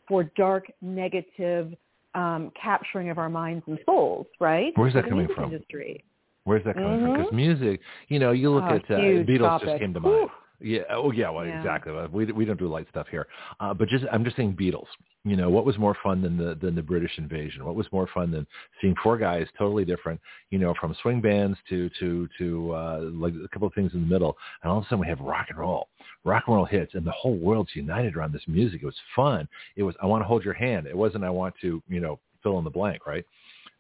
for 0.07 0.23
dark, 0.35 0.71
negative 0.81 1.73
um, 2.15 2.51
capturing 2.59 3.09
of 3.09 3.17
our 3.17 3.29
minds 3.29 3.63
and 3.67 3.77
souls. 3.85 4.27
Right? 4.39 4.71
Where's 4.75 4.93
that 4.93 5.09
coming 5.09 5.27
from? 5.35 5.51
Industry. 5.51 6.03
Where's 6.45 6.63
that 6.63 6.75
coming 6.75 7.01
from? 7.01 7.09
Mhm. 7.09 7.17
Because 7.17 7.33
music, 7.33 7.81
you 8.07 8.19
know, 8.19 8.31
you 8.31 8.49
look 8.49 8.63
Oh, 8.69 8.75
at 8.75 8.89
uh, 8.89 8.99
Beatles 9.27 9.59
just 9.59 9.79
came 9.79 9.93
to 9.93 9.99
mind. 9.99 10.29
Yeah. 10.59 10.81
Oh, 10.89 11.11
yeah. 11.11 11.29
Well, 11.29 11.45
Yeah. 11.45 11.57
exactly. 11.57 11.93
We 12.11 12.25
we 12.31 12.45
don't 12.45 12.57
do 12.57 12.67
light 12.67 12.87
stuff 12.89 13.07
here. 13.09 13.27
Uh, 13.59 13.73
but 13.73 13.87
just 13.87 14.05
I'm 14.11 14.23
just 14.23 14.35
saying 14.35 14.55
Beatles. 14.59 14.87
You 15.23 15.35
know, 15.35 15.49
what 15.49 15.65
was 15.65 15.77
more 15.77 15.95
fun 16.01 16.21
than 16.21 16.37
the 16.37 16.55
than 16.55 16.73
the 16.73 16.81
British 16.81 17.17
invasion? 17.17 17.65
What 17.65 17.75
was 17.75 17.85
more 17.91 18.07
fun 18.07 18.31
than 18.31 18.47
seeing 18.81 18.95
four 19.03 19.17
guys 19.17 19.45
totally 19.57 19.85
different? 19.85 20.19
You 20.49 20.57
know, 20.57 20.73
from 20.79 20.95
swing 21.01 21.21
bands 21.21 21.57
to 21.69 21.89
to 21.99 22.27
to 22.39 22.73
uh, 22.73 22.99
like 23.13 23.33
a 23.33 23.47
couple 23.49 23.67
of 23.67 23.73
things 23.73 23.93
in 23.93 24.01
the 24.01 24.07
middle, 24.07 24.37
and 24.63 24.71
all 24.71 24.79
of 24.79 24.85
a 24.85 24.87
sudden 24.87 24.99
we 24.99 25.07
have 25.07 25.19
rock 25.19 25.47
and 25.49 25.59
roll, 25.59 25.89
rock 26.23 26.45
and 26.47 26.55
roll 26.55 26.65
hits, 26.65 26.95
and 26.95 27.05
the 27.05 27.11
whole 27.11 27.35
world's 27.35 27.75
united 27.75 28.15
around 28.15 28.33
this 28.33 28.47
music. 28.47 28.81
It 28.81 28.85
was 28.85 28.95
fun. 29.15 29.47
It 29.75 29.83
was 29.83 29.95
I 30.01 30.05
want 30.05 30.23
to 30.23 30.27
hold 30.27 30.43
your 30.43 30.53
hand. 30.53 30.87
It 30.87 30.97
wasn't 30.97 31.23
I 31.23 31.29
want 31.29 31.53
to 31.61 31.83
you 31.87 31.99
know 31.99 32.19
fill 32.41 32.57
in 32.57 32.63
the 32.63 32.71
blank, 32.71 33.05
right? 33.05 33.25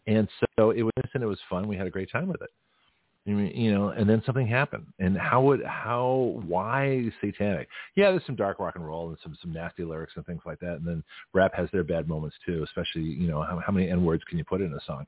And 0.05 0.27
so 0.57 0.71
it 0.71 0.83
was 0.83 0.93
and 1.13 1.23
it 1.23 1.27
was 1.27 1.39
fun. 1.49 1.67
We 1.67 1.77
had 1.77 1.87
a 1.87 1.91
great 1.91 2.11
time 2.11 2.27
with 2.27 2.41
it 2.41 2.49
You 3.27 3.73
know, 3.73 3.89
and 3.89 4.09
then 4.09 4.23
something 4.25 4.47
happened. 4.47 4.85
And 4.99 5.17
how 5.17 5.41
would 5.41 5.61
how 5.65 6.41
why 6.45 7.11
satanic? 7.19 7.67
Yeah, 7.95 8.11
there's 8.11 8.25
some 8.25 8.37
dark 8.37 8.57
rock 8.57 8.75
and 8.75 8.85
roll 8.87 9.09
and 9.09 9.17
some 9.21 9.37
some 9.41 9.51
nasty 9.51 9.83
lyrics 9.83 10.13
and 10.15 10.25
things 10.25 10.43
like 10.45 10.59
that. 10.61 10.75
And 10.75 10.87
then 10.87 11.03
rap 11.33 11.53
has 11.53 11.67
their 11.73 11.83
bad 11.83 12.07
moments 12.07 12.37
too, 12.45 12.63
especially 12.63 13.01
you 13.01 13.27
know 13.27 13.41
how 13.41 13.59
how 13.59 13.73
many 13.73 13.89
n 13.89 14.05
words 14.05 14.23
can 14.29 14.37
you 14.37 14.45
put 14.45 14.61
in 14.61 14.73
a 14.73 14.79
song? 14.85 15.05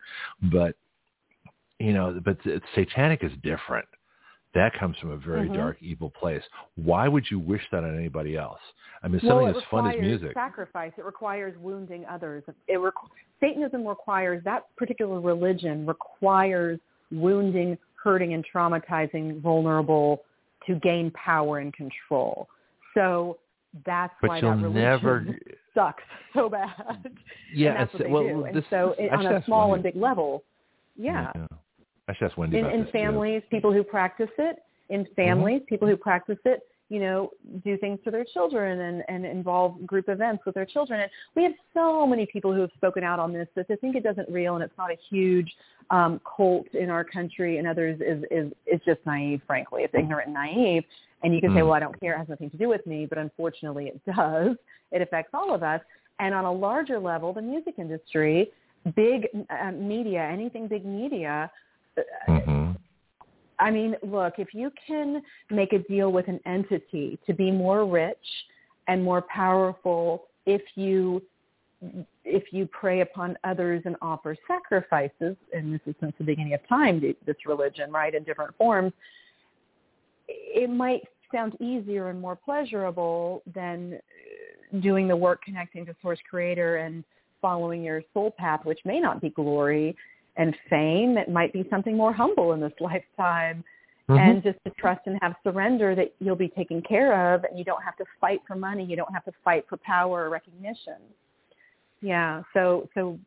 But 0.52 0.76
you 1.80 1.94
know, 1.94 2.20
but 2.26 2.38
satanic 2.76 3.24
is 3.24 3.32
different. 3.42 3.88
That 4.54 4.74
comes 4.78 4.98
from 4.98 5.12
a 5.12 5.18
very 5.18 5.48
Mhm. 5.48 5.54
dark, 5.54 5.78
evil 5.80 6.10
place. 6.10 6.44
Why 6.76 7.08
would 7.08 7.30
you 7.32 7.40
wish 7.40 7.62
that 7.70 7.86
on 7.86 7.96
anybody 7.96 8.36
else? 8.36 8.60
I 9.02 9.08
mean, 9.08 9.22
well, 9.24 9.38
something 9.38 9.56
as 9.56 9.64
fun 9.70 9.88
as 9.88 9.98
music. 9.98 10.34
sacrifice. 10.34 10.92
It 10.98 11.06
requires 11.06 11.56
wounding 11.58 12.06
others. 12.06 12.44
It 12.68 12.80
requ- 12.80 13.10
Satanism 13.40 13.88
requires 13.88 14.44
that 14.44 14.76
particular 14.76 15.22
religion 15.22 15.86
requires 15.86 16.82
wounding, 17.12 17.78
hurting, 18.04 18.34
and 18.34 18.46
traumatizing 18.54 19.42
vulnerable 19.42 20.24
to 20.68 20.76
gain 20.76 21.12
power 21.12 21.60
and 21.60 21.74
control. 21.74 22.48
So 22.94 23.38
that's 23.86 24.14
But 24.22 24.30
why 24.30 24.42
that 24.42 24.48
religion 24.48 24.74
never. 24.74 25.26
sucks 25.74 26.04
so 26.34 26.50
bad. 26.50 26.72
Yeah, 27.54 27.72
and 27.72 27.80
that's 27.80 27.94
what 27.94 28.04
they 28.04 28.10
well, 28.10 28.24
do. 28.24 28.46
And 28.46 28.64
so 28.70 28.96
it, 28.98 29.12
on 29.14 29.26
a 29.26 29.44
small 29.46 29.72
Wendy. 29.72 29.88
and 29.88 29.94
big 29.96 30.02
level, 30.02 30.44
yeah. 30.96 31.32
I 32.08 32.14
should 32.16 32.26
ask 32.26 32.38
Wendy 32.38 32.58
in, 32.58 32.66
in 32.66 32.88
families, 32.92 33.44
people 33.52 33.72
who 33.72 33.84
practice 33.84 34.30
it, 34.38 34.58
in 34.90 35.04
Mm-hmm. 35.04 35.14
families, 35.16 35.62
people 35.68 35.88
who 35.88 35.96
practice 35.96 36.40
it, 36.46 36.62
you 36.90 37.00
know, 37.00 37.30
do 37.64 37.78
things 37.78 38.00
for 38.04 38.10
their 38.10 38.26
children 38.26 38.80
and, 38.82 39.04
and 39.08 39.26
involve 39.26 39.86
group 39.86 40.10
events 40.10 40.44
with 40.46 40.56
their 40.56 40.66
children. 40.66 41.02
And 41.02 41.12
we 41.36 41.44
have 41.44 41.54
so 41.74 42.06
many 42.08 42.26
people 42.26 42.52
who 42.54 42.62
have 42.62 42.72
spoken 42.76 43.04
out 43.04 43.20
on 43.20 43.32
this 43.32 43.48
that 43.56 43.68
they 43.68 43.76
think 43.76 43.96
it 43.96 44.04
doesn't 44.04 44.28
real 44.30 44.56
and 44.56 44.64
it's 44.64 44.78
not 44.78 44.90
a 44.92 44.98
huge 45.10 45.52
um, 45.92 46.20
cult 46.36 46.68
in 46.74 46.90
our 46.90 47.04
country 47.04 47.60
and 47.60 47.68
others 47.68 48.02
is, 48.02 48.24
is, 48.32 48.52
is 48.66 48.82
just 48.86 49.00
naive, 49.06 49.42
frankly. 49.46 49.84
It's 49.84 49.94
ignorant 49.94 50.28
and 50.28 50.34
naive. 50.34 50.84
And 51.22 51.34
you 51.36 51.42
can 51.42 51.52
say, 51.52 51.60
Mm. 51.60 51.66
well, 51.66 51.74
I 51.74 51.80
don't 51.80 52.00
care. 52.00 52.16
It 52.16 52.18
has 52.18 52.30
nothing 52.30 52.50
to 52.50 52.58
do 52.58 52.68
with 52.70 52.86
me. 52.88 53.06
But 53.06 53.20
unfortunately 53.20 53.88
it 53.88 54.02
does. 54.16 54.56
It 54.92 55.02
affects 55.02 55.32
all 55.34 55.54
of 55.54 55.62
us. 55.62 55.82
And 56.20 56.34
on 56.34 56.46
a 56.46 56.52
larger 56.52 57.00
level, 57.00 57.34
the 57.34 57.42
music 57.42 57.76
industry, 57.78 58.52
big 58.96 59.28
uh, 59.50 59.72
media, 59.72 60.24
anything 60.24 60.68
big 60.68 60.86
media, 60.86 61.52
uh, 61.98 62.02
Mhm. 62.32 62.59
I 63.60 63.72
mean, 63.72 63.96
look, 64.02 64.36
if 64.38 64.54
you 64.54 64.72
can 64.88 65.22
make 65.50 65.74
a 65.74 65.80
deal 65.80 66.12
with 66.12 66.28
an 66.28 66.40
entity 66.46 67.20
to 67.28 67.34
be 67.34 67.52
more 67.52 67.86
rich 67.86 68.18
and 68.88 69.04
more 69.04 69.22
powerful 69.22 70.24
if 70.46 70.62
you 70.76 71.22
if 72.26 72.52
you 72.52 72.66
prey 72.68 73.00
upon 73.02 73.38
others 73.46 73.82
and 73.86 73.96
offer 74.02 74.36
sacrifices, 74.46 75.38
and 75.54 75.74
this 75.74 75.80
is 75.86 75.96
since 76.02 76.14
the 76.18 76.26
beginning 76.26 76.54
of 76.54 76.60
time, 76.68 77.00
this 77.00 77.36
religion, 77.46 77.90
right, 77.90 78.14
in 78.14 78.24
different 78.24 78.54
forms, 78.58 78.92
it 80.28 80.70
might 80.70 81.04
sound 81.32 81.56
easier 81.62 82.10
and 82.10 82.20
more 82.20 82.36
pleasurable 82.36 83.42
than 83.54 83.98
doing 84.82 85.08
the 85.08 85.16
work 85.16 85.42
connecting 85.42 85.86
to 85.86 85.96
source 86.02 86.20
creator 86.30 86.78
and 86.78 87.04
following 87.42 87.82
your 87.82 88.04
soul 88.14 88.32
path, 88.32 88.60
which 88.66 88.80
may 88.84 89.00
not 89.00 89.22
be 89.22 89.30
glory 89.30 89.96
and 90.38 90.56
fame. 90.70 91.18
It 91.18 91.30
might 91.30 91.54
be 91.54 91.66
something 91.70 91.96
more 91.96 92.14
humble 92.14 92.54
in 92.54 92.60
this 92.60 92.74
lifetime. 92.80 93.64
And 94.12 94.42
just 94.42 94.58
to 94.66 94.72
trust 94.72 95.02
and 95.06 95.20
have 95.22 95.36
surrender 95.44 95.94
that 95.94 96.16
you'll 96.18 96.36
be 96.36 96.48
taken 96.48 96.82
care 96.82 97.36
of 97.36 97.44
and 97.44 97.60
you 97.60 97.64
don't 97.64 97.84
have 97.84 97.96
to 97.98 98.06
fight 98.20 98.40
for 98.48 98.56
money. 98.56 98.84
You 98.84 98.96
don't 98.96 99.14
have 99.14 99.24
to 99.26 99.32
fight 99.44 99.66
for 99.70 99.78
power 99.78 100.26
or 100.26 100.30
recognition. 100.30 100.96
Yeah. 102.02 102.42
So, 102.56 102.90
so 102.96 103.20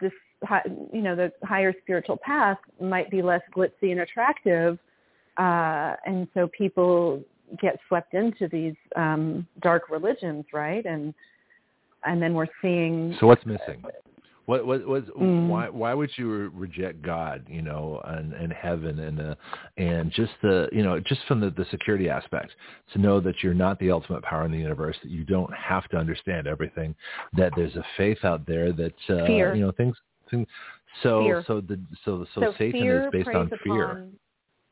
this, 0.00 0.12
hi- 0.44 0.64
you 0.94 1.02
know, 1.02 1.14
the 1.14 1.30
higher 1.42 1.74
spiritual 1.82 2.16
path 2.16 2.56
might 2.80 3.10
be 3.10 3.20
less 3.20 3.42
glitzy 3.54 3.90
and 3.90 4.00
attractive. 4.00 4.78
Uh, 5.36 5.96
and 6.06 6.26
so 6.32 6.48
people 6.56 7.22
get 7.60 7.78
swept 7.88 8.14
into 8.14 8.48
these 8.48 8.76
um, 8.96 9.46
dark 9.60 9.90
religions, 9.90 10.46
right? 10.54 10.86
And, 10.86 11.12
and 12.04 12.22
then 12.22 12.32
we're 12.32 12.46
seeing 12.62 13.14
So 13.20 13.26
what's 13.26 13.44
missing? 13.44 13.84
What 14.50 14.66
what 14.66 14.84
was 14.84 15.04
Mm. 15.16 15.46
why 15.46 15.68
why 15.68 15.94
would 15.94 16.10
you 16.16 16.28
re- 16.28 16.48
reject 16.48 17.02
God, 17.02 17.46
you 17.48 17.62
know, 17.62 18.00
and, 18.04 18.32
and 18.32 18.52
heaven 18.52 18.98
and 18.98 19.20
uh, 19.20 19.34
and 19.76 20.10
just 20.10 20.32
the 20.42 20.68
you 20.72 20.82
know 20.82 20.98
just 20.98 21.20
from 21.28 21.38
the, 21.38 21.50
the 21.50 21.64
security 21.70 22.08
aspect 22.08 22.50
to 22.92 22.98
know 22.98 23.20
that 23.20 23.44
you're 23.44 23.54
not 23.54 23.78
the 23.78 23.92
ultimate 23.92 24.24
power 24.24 24.44
in 24.44 24.50
the 24.50 24.58
universe, 24.58 24.96
that 25.04 25.10
you 25.12 25.24
don't 25.24 25.54
have 25.54 25.88
to 25.90 25.96
understand 25.96 26.48
everything, 26.48 26.96
that 27.36 27.52
there's 27.54 27.76
a 27.76 27.84
faith 27.96 28.24
out 28.24 28.44
there 28.44 28.72
that 28.72 28.94
uh, 29.08 29.24
Fear. 29.24 29.54
you 29.54 29.60
know 29.60 29.70
things 29.70 29.96
things. 30.28 30.48
So 31.04 31.20
Fear. 31.20 31.44
so 31.46 31.60
the 31.60 31.80
so 32.04 32.26
so, 32.34 32.46
so 32.46 32.54
Satan 32.58 32.88
is 32.90 33.04
based 33.12 33.28
on 33.28 33.52
fear. 33.62 33.92
Upon, 33.92 34.12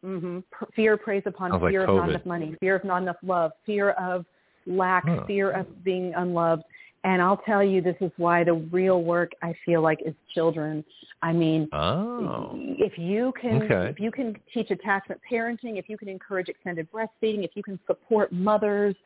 hmm 0.03 0.39
Fear 0.75 0.97
preys 0.97 1.23
upon 1.25 1.53
Sounds 1.53 1.63
like 1.63 1.71
fear 1.71 1.85
of 1.85 1.95
not 1.95 2.09
enough 2.09 2.27
money, 2.27 2.57
fear 2.59 2.75
of 2.75 2.85
not 2.85 3.03
enough 3.03 3.23
love, 3.23 3.53
fear 3.65 3.91
of 3.91 4.27
lack, 4.67 5.05
Huh. 5.07 5.23
fear 5.29 5.53
of 5.53 5.85
being 5.85 6.15
unloved. 6.17 6.65
And 7.05 7.23
I'll 7.23 7.37
tell 7.39 7.63
you, 7.63 7.81
this 7.81 7.97
is 8.01 8.11
why 8.17 8.43
the 8.45 8.55
real 8.55 9.03
work 9.03 9.33
I 9.43 9.55
feel 9.65 9.81
like 9.83 10.01
is 10.05 10.15
children. 10.35 10.85
I 11.23 11.33
mean, 11.33 11.69
Oh. 11.73 12.51
if 12.57 12.99
you 12.99 13.33
can, 13.41 13.63
Okay. 13.63 13.89
if 13.91 14.01
you 14.01 14.11
can 14.11 14.37
teach 14.53 14.71
attachment 14.71 15.21
parenting, 15.31 15.79
if 15.79 15.89
you 15.89 15.97
can 15.97 16.09
encourage 16.09 16.49
extended 16.49 16.91
breastfeeding, 16.91 17.45
if 17.45 17.53
you 17.55 17.63
can 17.63 17.79
support 17.87 18.33
mothers 18.33 18.97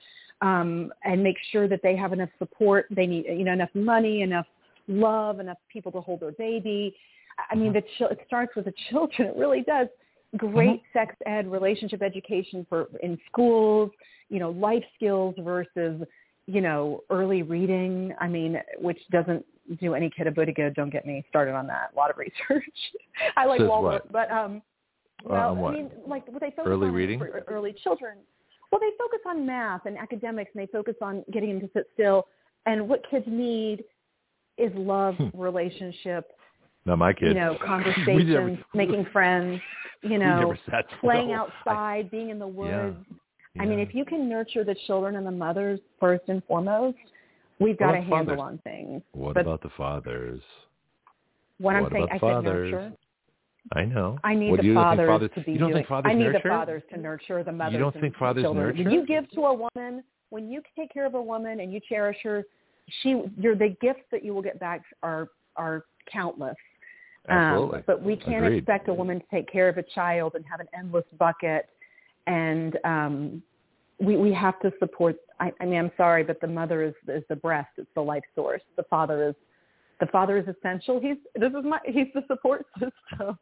um, 0.41 0.93
and 1.05 1.23
make 1.23 1.39
sure 1.51 1.69
that 1.69 1.83
they 1.83 1.95
have 1.95 2.13
enough 2.13 2.31
support, 2.39 2.87
they 2.91 3.07
need, 3.07 3.27
you 3.27 3.45
know, 3.45 3.53
enough 3.53 3.75
money, 3.75 4.23
enough 4.23 4.47
love, 4.89 5.39
enough 5.39 5.59
people 5.73 5.93
to 5.93 6.01
hold 6.01 6.21
their 6.21 6.33
baby. 6.33 6.97
I 7.51 7.55
mean, 7.55 7.73
the 7.73 7.83
chil- 7.97 8.09
it 8.09 8.21
starts 8.27 8.55
with 8.57 8.65
the 8.65 8.75
children. 8.91 9.29
It 9.31 9.37
really 9.37 9.63
does. 9.63 9.89
Great 10.37 10.83
sex 10.95 11.15
ed, 11.27 11.47
relationship 11.47 12.01
education 12.03 12.67
for 12.69 12.89
in 13.03 13.19
schools. 13.31 13.91
You 14.31 14.39
know, 14.39 14.51
life 14.51 14.83
skills 14.97 15.35
versus 15.39 16.03
you 16.47 16.61
know 16.61 17.03
early 17.11 17.43
reading. 17.43 18.15
I 18.21 18.29
mean, 18.29 18.59
which 18.79 18.99
doesn't 19.11 19.45
do 19.81 19.95
any 19.95 20.11
kid 20.11 20.27
a 20.27 20.31
of 20.31 20.55
good. 20.55 20.75
Don't 20.75 20.91
get 20.91 21.07
me 21.07 21.25
started 21.29 21.55
on 21.55 21.67
that. 21.69 21.91
A 21.95 21.97
lot 21.97 22.11
of 22.11 22.17
research. 22.19 22.65
I 23.37 23.47
like 23.47 23.61
Says 23.61 23.69
Waldorf, 23.69 24.03
what? 24.05 24.13
but 24.13 24.31
um, 24.31 24.63
well, 25.25 25.55
what? 25.55 25.75
I 25.75 25.77
mean, 25.77 25.91
like 26.07 26.27
what 26.29 26.41
they 26.41 26.51
focus 26.51 26.65
Early 26.67 26.89
on 26.89 26.95
reading? 26.95 27.19
for 27.19 27.43
early 27.49 27.75
children. 27.83 28.19
Well, 28.71 28.81
they 28.81 28.91
focus 28.99 29.21
on 29.27 29.45
math 29.47 29.85
and 29.87 29.99
academics, 29.99 30.51
and 30.55 30.63
they 30.67 30.71
focus 30.73 30.95
on 31.03 31.25
getting 31.33 31.51
them 31.51 31.61
to 31.61 31.71
sit 31.75 31.87
still. 31.95 32.27
And 32.67 32.89
what 32.89 33.03
kids 33.11 33.27
need 33.29 33.85
is 34.59 34.73
love, 34.75 35.15
Hmm. 35.17 35.29
relationship, 35.35 36.31
Not 36.87 36.99
my 36.99 37.13
kids. 37.13 37.29
you 37.29 37.35
know, 37.35 37.57
conversations, 37.65 38.29
never, 38.29 38.59
making 38.75 39.05
friends, 39.13 39.61
you 40.03 40.19
know, 40.19 40.55
playing 41.01 41.33
outside, 41.33 42.11
being 42.11 42.31
in 42.31 42.39
the 42.39 42.47
woods. 42.47 42.97
I, 43.59 43.63
I 43.65 43.67
mean, 43.67 43.79
if 43.81 43.95
you 43.95 44.05
can 44.05 44.29
nurture 44.29 44.65
the 44.65 44.75
children 44.87 45.17
and 45.17 45.27
the 45.27 45.31
mothers 45.31 45.79
first 46.01 46.23
and 46.29 46.43
foremost, 46.45 46.97
we've 47.59 47.79
What 47.79 47.87
got 47.87 47.95
a 47.97 48.01
handle 48.01 48.37
fathers? 48.37 48.41
on 48.41 48.59
things. 48.65 49.03
what 49.13 49.35
but 49.35 49.41
about 49.43 49.63
the 49.63 49.71
fathers? 49.77 50.41
What, 51.59 51.77
I'm 51.77 51.83
what 51.85 51.93
saying, 51.93 52.09
I 52.11 52.19
the 52.19 52.21
said 52.21 52.45
nurture. 52.45 52.93
I 53.77 53.85
know. 53.85 54.19
I 54.25 54.35
need 54.35 54.51
What, 54.51 54.61
the 54.61 54.67
you 54.67 54.75
don't 54.75 54.83
think 54.97 55.07
fathers 55.07 55.09
fathers, 55.09 55.31
to 55.37 55.41
be 55.43 55.53
You 55.53 55.59
don't 55.59 55.69
doing. 55.69 55.79
think 55.81 55.89
fathers 55.89 56.11
I 56.11 56.15
need 56.15 56.25
nurture? 56.25 56.41
the 56.43 56.49
fathers 56.49 56.83
to 56.93 56.99
nurture 57.01 57.45
the 57.45 57.53
mothers. 57.53 57.73
You 57.75 57.79
don't 57.79 57.95
and 57.95 58.03
think 58.03 58.17
fathers 58.17 58.43
children. 58.43 58.67
nurture? 58.67 58.83
When 58.85 58.93
you 58.93 59.07
give 59.07 59.31
to 59.31 59.41
a 59.43 59.55
woman, 59.55 60.03
when 60.31 60.51
you 60.51 60.63
take 60.77 60.93
care 60.93 61.07
of 61.07 61.15
a 61.15 61.23
woman 61.23 61.61
and 61.61 61.73
you 61.73 61.79
cherish 61.89 62.17
her, 62.25 62.45
she, 63.03 63.23
you're 63.39 63.55
the 63.55 63.77
gifts 63.81 64.03
that 64.11 64.25
you 64.25 64.35
will 64.35 64.43
get 64.43 64.59
back 64.59 64.83
are 65.03 65.29
are 65.57 65.85
countless. 66.11 66.57
Absolutely. 67.29 67.79
Um, 67.79 67.85
but 67.87 68.03
we 68.03 68.17
can't 68.17 68.45
Agreed. 68.45 68.59
expect 68.59 68.89
a 68.89 68.95
woman 68.95 69.21
to 69.21 69.27
take 69.31 69.49
care 69.53 69.69
of 69.69 69.77
a 69.79 69.83
child 69.95 70.33
and 70.35 70.45
have 70.51 70.59
an 70.59 70.67
endless 70.77 71.05
bucket. 71.19 71.69
And 72.27 72.79
um, 72.85 73.43
we 73.99 74.17
we 74.17 74.33
have 74.33 74.59
to 74.61 74.73
support. 74.79 75.17
I, 75.41 75.53
I 75.61 75.65
mean, 75.65 75.79
I'm 75.79 75.93
sorry, 75.97 76.25
but 76.25 76.41
the 76.41 76.47
mother 76.47 76.83
is 76.83 76.95
is 77.09 77.25
the 77.29 77.37
breast. 77.37 77.71
It's 77.79 77.91
the 77.95 78.03
life 78.03 78.25
source. 78.35 78.63
The 78.77 78.85
father 78.85 79.29
is 79.29 79.35
the 80.01 80.07
father 80.07 80.37
is 80.37 80.47
essential. 80.49 81.01
He's 81.01 81.17
this 81.35 81.51
is 81.51 81.65
my 81.65 81.79
he's 81.85 82.09
the 82.15 82.23
support 82.27 82.67
system. 82.75 83.39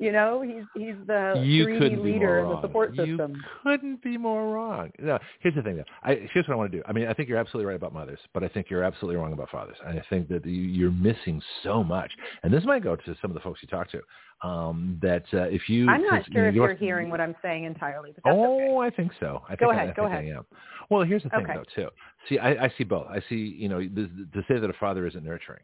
You 0.00 0.12
know, 0.12 0.40
he's 0.40 0.64
he's 0.74 0.94
the 1.06 1.34
you 1.44 1.66
3D 1.66 2.02
leader 2.02 2.38
in 2.38 2.48
the 2.48 2.60
support 2.62 2.94
you 2.94 3.04
system. 3.18 3.36
couldn't 3.62 4.02
be 4.02 4.16
more 4.16 4.50
wrong. 4.50 4.90
No, 4.98 5.18
here's 5.40 5.54
the 5.54 5.60
thing, 5.60 5.76
though. 5.76 5.84
I, 6.02 6.26
here's 6.32 6.48
what 6.48 6.54
I 6.54 6.56
want 6.56 6.72
to 6.72 6.78
do. 6.78 6.82
I 6.88 6.92
mean, 6.92 7.06
I 7.06 7.12
think 7.12 7.28
you're 7.28 7.36
absolutely 7.38 7.66
right 7.66 7.76
about 7.76 7.92
mothers, 7.92 8.18
but 8.32 8.42
I 8.42 8.48
think 8.48 8.70
you're 8.70 8.82
absolutely 8.82 9.16
wrong 9.20 9.34
about 9.34 9.50
fathers. 9.50 9.76
And 9.86 9.98
I 9.98 10.02
think 10.08 10.28
that 10.30 10.46
you, 10.46 10.52
you're 10.62 10.90
missing 10.90 11.42
so 11.62 11.84
much. 11.84 12.10
And 12.42 12.50
this 12.52 12.64
might 12.64 12.82
go 12.82 12.96
to 12.96 13.16
some 13.20 13.30
of 13.30 13.34
the 13.34 13.40
folks 13.40 13.60
you 13.62 13.68
talk 13.68 13.90
to. 13.90 14.00
Um, 14.42 14.98
that 15.02 15.24
uh, 15.34 15.42
if 15.42 15.68
you, 15.68 15.86
I'm 15.86 16.00
not 16.02 16.24
sure 16.32 16.48
if 16.48 16.54
you 16.54 16.62
you're 16.62 16.74
hearing 16.74 17.10
what 17.10 17.20
I'm 17.20 17.36
saying 17.42 17.64
entirely, 17.64 18.12
but 18.14 18.22
that's 18.24 18.36
Oh, 18.38 18.80
okay. 18.80 18.86
I 18.86 18.96
think 18.96 19.12
so. 19.20 19.42
I 19.44 19.48
think 19.48 19.60
Go 19.60 19.70
I- 19.70 19.74
ahead, 19.74 19.90
I, 19.90 19.92
go 19.92 20.02
think 20.04 20.14
ahead. 20.14 20.24
I 20.34 20.38
am. 20.38 20.46
Well, 20.88 21.02
here's 21.02 21.24
the 21.24 21.28
thing, 21.28 21.40
Okay. 21.44 21.52
though, 21.56 21.82
too. 21.82 21.88
See, 22.26 22.38
I, 22.38 22.64
I 22.64 22.72
see 22.78 22.84
both. 22.84 23.06
I 23.10 23.20
see, 23.28 23.34
you 23.36 23.68
know, 23.68 23.80
the, 23.80 24.08
to 24.32 24.42
say 24.48 24.58
that 24.58 24.70
a 24.70 24.72
father 24.80 25.06
isn't 25.06 25.22
nurturing, 25.22 25.60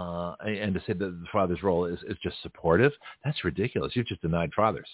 uh, 0.00 0.34
and 0.44 0.74
to 0.74 0.80
say 0.80 0.92
that 0.92 0.98
the 0.98 1.24
father's 1.32 1.62
role 1.62 1.84
is, 1.84 1.98
is 2.08 2.16
just 2.22 2.36
supportive, 2.42 2.92
that's 3.24 3.44
ridiculous. 3.44 3.94
You've 3.94 4.06
just 4.06 4.22
denied 4.22 4.50
fathers. 4.54 4.88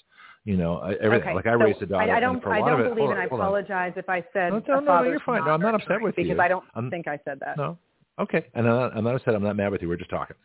You 0.45 0.57
know, 0.57 0.79
everything. 1.03 1.29
Okay, 1.29 1.35
Like 1.35 1.47
I 1.47 1.53
so 1.55 1.59
raised 1.65 1.83
a 1.83 1.87
daughter. 1.87 2.05
I, 2.11 2.15
I 2.15 2.17
and 2.19 2.23
don't. 2.23 2.43
for 2.43 2.53
a 2.53 2.57
I 2.57 2.59
don't 2.61 2.81
of 2.81 2.87
it, 2.87 2.89
believe, 2.91 2.99
hold 2.99 3.11
and 3.11 3.19
I 3.19 3.27
hold 3.29 3.41
on. 3.41 3.47
apologize 3.47 3.93
if 3.97 4.09
I 4.09 4.25
said 4.33 4.51
No, 4.53 4.63
no, 4.69 4.81
no, 4.81 5.03
no, 5.03 5.03
you're 5.11 5.21
fine. 5.21 5.45
No, 5.45 5.51
I'm 5.51 5.61
not 5.61 5.75
upset 5.75 6.01
with 6.01 6.15
because 6.15 6.29
you. 6.29 6.35
Because 6.35 6.45
I 6.45 6.49
don't 6.49 6.65
I'm- 6.75 6.91
think 6.91 7.09
I 7.09 7.19
said 7.25 7.41
that. 7.41 7.57
No. 7.57 7.77
Okay. 8.19 8.47
And 8.55 8.67
I'm 8.69 8.75
not, 8.77 8.97
I'm 8.97 9.05
not 9.05 9.15
upset. 9.17 9.35
I'm 9.35 9.43
not 9.43 9.57
mad 9.57 9.73
with 9.73 9.83
you. 9.83 9.89
We're 9.89 9.97
just 9.97 10.11
talking. 10.11 10.37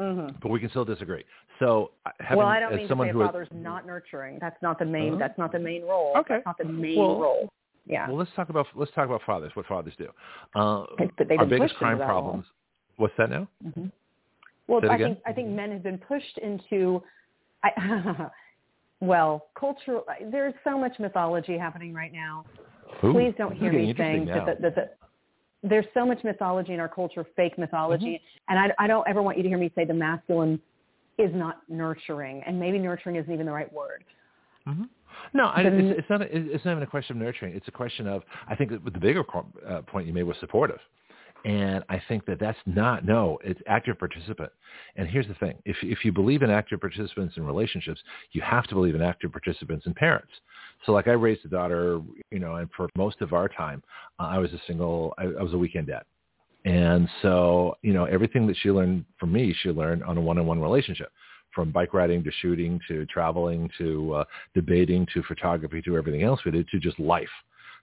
Mm-hmm. 0.00 0.36
but 0.42 0.50
we 0.50 0.58
can 0.58 0.70
still 0.70 0.84
disagree. 0.84 1.22
So 1.58 1.90
uh, 2.06 2.10
having, 2.20 2.38
Well, 2.38 2.46
I 2.48 2.58
don't 2.60 2.74
mean 2.74 2.88
to 2.88 2.96
say 2.96 3.10
who 3.10 3.20
father's 3.24 3.48
not 3.52 3.86
nurturing. 3.86 4.38
That's 4.40 4.60
not 4.62 4.78
the 4.78 4.84
main. 4.86 5.10
Uh-huh. 5.10 5.18
That's 5.18 5.38
not 5.38 5.52
the 5.52 5.58
main 5.58 5.82
role. 5.82 6.14
Okay. 6.16 6.36
That's 6.36 6.46
not 6.46 6.58
the 6.58 6.64
main 6.64 6.98
Well, 6.98 7.20
role. 7.20 7.48
Yeah. 7.86 8.08
Well, 8.08 8.16
let's 8.16 8.30
talk 8.34 8.48
about 8.48 8.66
let's 8.74 8.90
talk 8.92 9.06
about 9.06 9.20
fathers. 9.26 9.52
What 9.54 9.66
fathers 9.66 9.94
do. 9.98 10.08
Uh, 10.54 10.84
our 11.38 11.46
biggest 11.46 11.74
crime 11.74 11.98
problems. 11.98 12.44
role. 12.46 12.61
Problems. 13.08 13.12
What's 13.16 13.16
that 13.16 13.30
now? 13.30 13.72
hmm 13.72 13.86
Well, 14.68 14.80
Say 14.82 14.88
I 14.88 14.94
again? 14.94 15.08
think 15.08 15.18
I 15.26 15.32
think 15.32 15.48
men 15.48 15.70
have 15.72 15.82
been 15.82 15.98
pushed 15.98 16.38
into. 16.38 17.02
I, 17.64 18.28
well, 19.00 19.46
cultural. 19.58 20.04
There's 20.30 20.54
so 20.64 20.78
much 20.78 20.98
mythology 20.98 21.58
happening 21.58 21.94
right 21.94 22.12
now. 22.12 22.44
Ooh, 23.04 23.12
Please 23.12 23.34
don't 23.38 23.56
hear 23.56 23.72
me 23.72 23.94
saying 23.96 24.26
now. 24.26 24.44
that, 24.44 24.56
the, 24.60 24.70
that 24.70 24.74
the, 24.74 25.68
there's 25.68 25.86
so 25.94 26.04
much 26.04 26.22
mythology 26.24 26.72
in 26.72 26.80
our 26.80 26.88
culture, 26.88 27.24
fake 27.36 27.58
mythology, 27.58 28.04
Mm-hmm. 28.06 28.52
and 28.52 28.58
I, 28.58 28.84
I 28.84 28.86
don't 28.86 29.06
ever 29.08 29.22
want 29.22 29.36
you 29.36 29.42
to 29.44 29.48
hear 29.48 29.58
me 29.58 29.70
say 29.74 29.84
the 29.84 29.94
masculine 29.94 30.60
is 31.18 31.30
not 31.34 31.58
nurturing, 31.68 32.42
and 32.46 32.58
maybe 32.58 32.78
nurturing 32.78 33.16
isn't 33.16 33.32
even 33.32 33.46
the 33.46 33.52
right 33.52 33.72
word. 33.72 34.04
Mhm. 34.66 34.88
No, 35.34 35.44
I, 35.46 35.62
it's, 35.62 35.98
it's 36.00 36.10
not. 36.10 36.22
A, 36.22 36.26
it's 36.30 36.64
not 36.64 36.72
even 36.72 36.82
a 36.82 36.86
question 36.86 37.16
of 37.16 37.22
nurturing. 37.22 37.54
It's 37.54 37.68
a 37.68 37.72
question 37.72 38.06
of. 38.06 38.22
I 38.48 38.54
think 38.54 38.70
that 38.70 38.84
the 38.84 38.98
bigger 38.98 39.22
co- 39.24 39.46
uh, 39.68 39.82
point 39.82 40.06
you 40.06 40.12
made 40.12 40.22
was 40.24 40.36
supportive, 40.40 40.78
and 41.44 41.82
I 41.88 42.00
think 42.08 42.24
that 42.26 42.38
that's 42.38 42.58
not. 42.66 43.04
No, 43.04 43.38
it's 43.44 43.60
active 43.66 43.98
participant. 43.98 44.50
And 44.96 45.08
here's 45.08 45.26
the 45.26 45.34
thing: 45.34 45.54
if 45.64 45.76
if 45.82 46.04
you 46.04 46.12
believe 46.12 46.42
in 46.42 46.50
active 46.50 46.80
participants 46.80 47.36
in 47.36 47.44
relationships, 47.44 48.00
you 48.32 48.42
have 48.42 48.66
to 48.68 48.74
believe 48.74 48.94
in 48.94 49.02
active 49.02 49.32
participants 49.32 49.86
in 49.86 49.94
parents. 49.94 50.32
So, 50.86 50.92
like 50.92 51.08
I 51.08 51.12
raised 51.12 51.44
a 51.44 51.48
daughter, 51.48 52.00
you 52.30 52.38
know, 52.38 52.56
and 52.56 52.68
for 52.76 52.88
most 52.96 53.20
of 53.20 53.32
our 53.32 53.48
time, 53.48 53.82
uh, 54.18 54.24
I 54.24 54.38
was 54.38 54.52
a 54.52 54.60
single. 54.66 55.14
I, 55.18 55.24
I 55.24 55.42
was 55.42 55.54
a 55.54 55.58
weekend 55.58 55.88
dad. 55.88 56.02
And 56.64 57.08
so, 57.22 57.76
you 57.82 57.92
know, 57.92 58.04
everything 58.04 58.46
that 58.46 58.56
she 58.62 58.70
learned 58.70 59.04
from 59.18 59.32
me, 59.32 59.52
she 59.62 59.70
learned 59.70 60.04
on 60.04 60.16
a 60.16 60.20
one-on-one 60.20 60.60
relationship, 60.60 61.10
from 61.52 61.70
bike 61.72 61.92
riding 61.92 62.22
to 62.24 62.30
shooting 62.40 62.80
to 62.88 63.04
traveling 63.06 63.68
to 63.78 64.14
uh, 64.14 64.24
debating 64.54 65.06
to 65.12 65.22
photography 65.24 65.82
to 65.82 65.96
everything 65.96 66.22
else 66.22 66.40
we 66.44 66.52
did 66.52 66.68
to 66.68 66.78
just 66.78 66.98
life, 66.98 67.28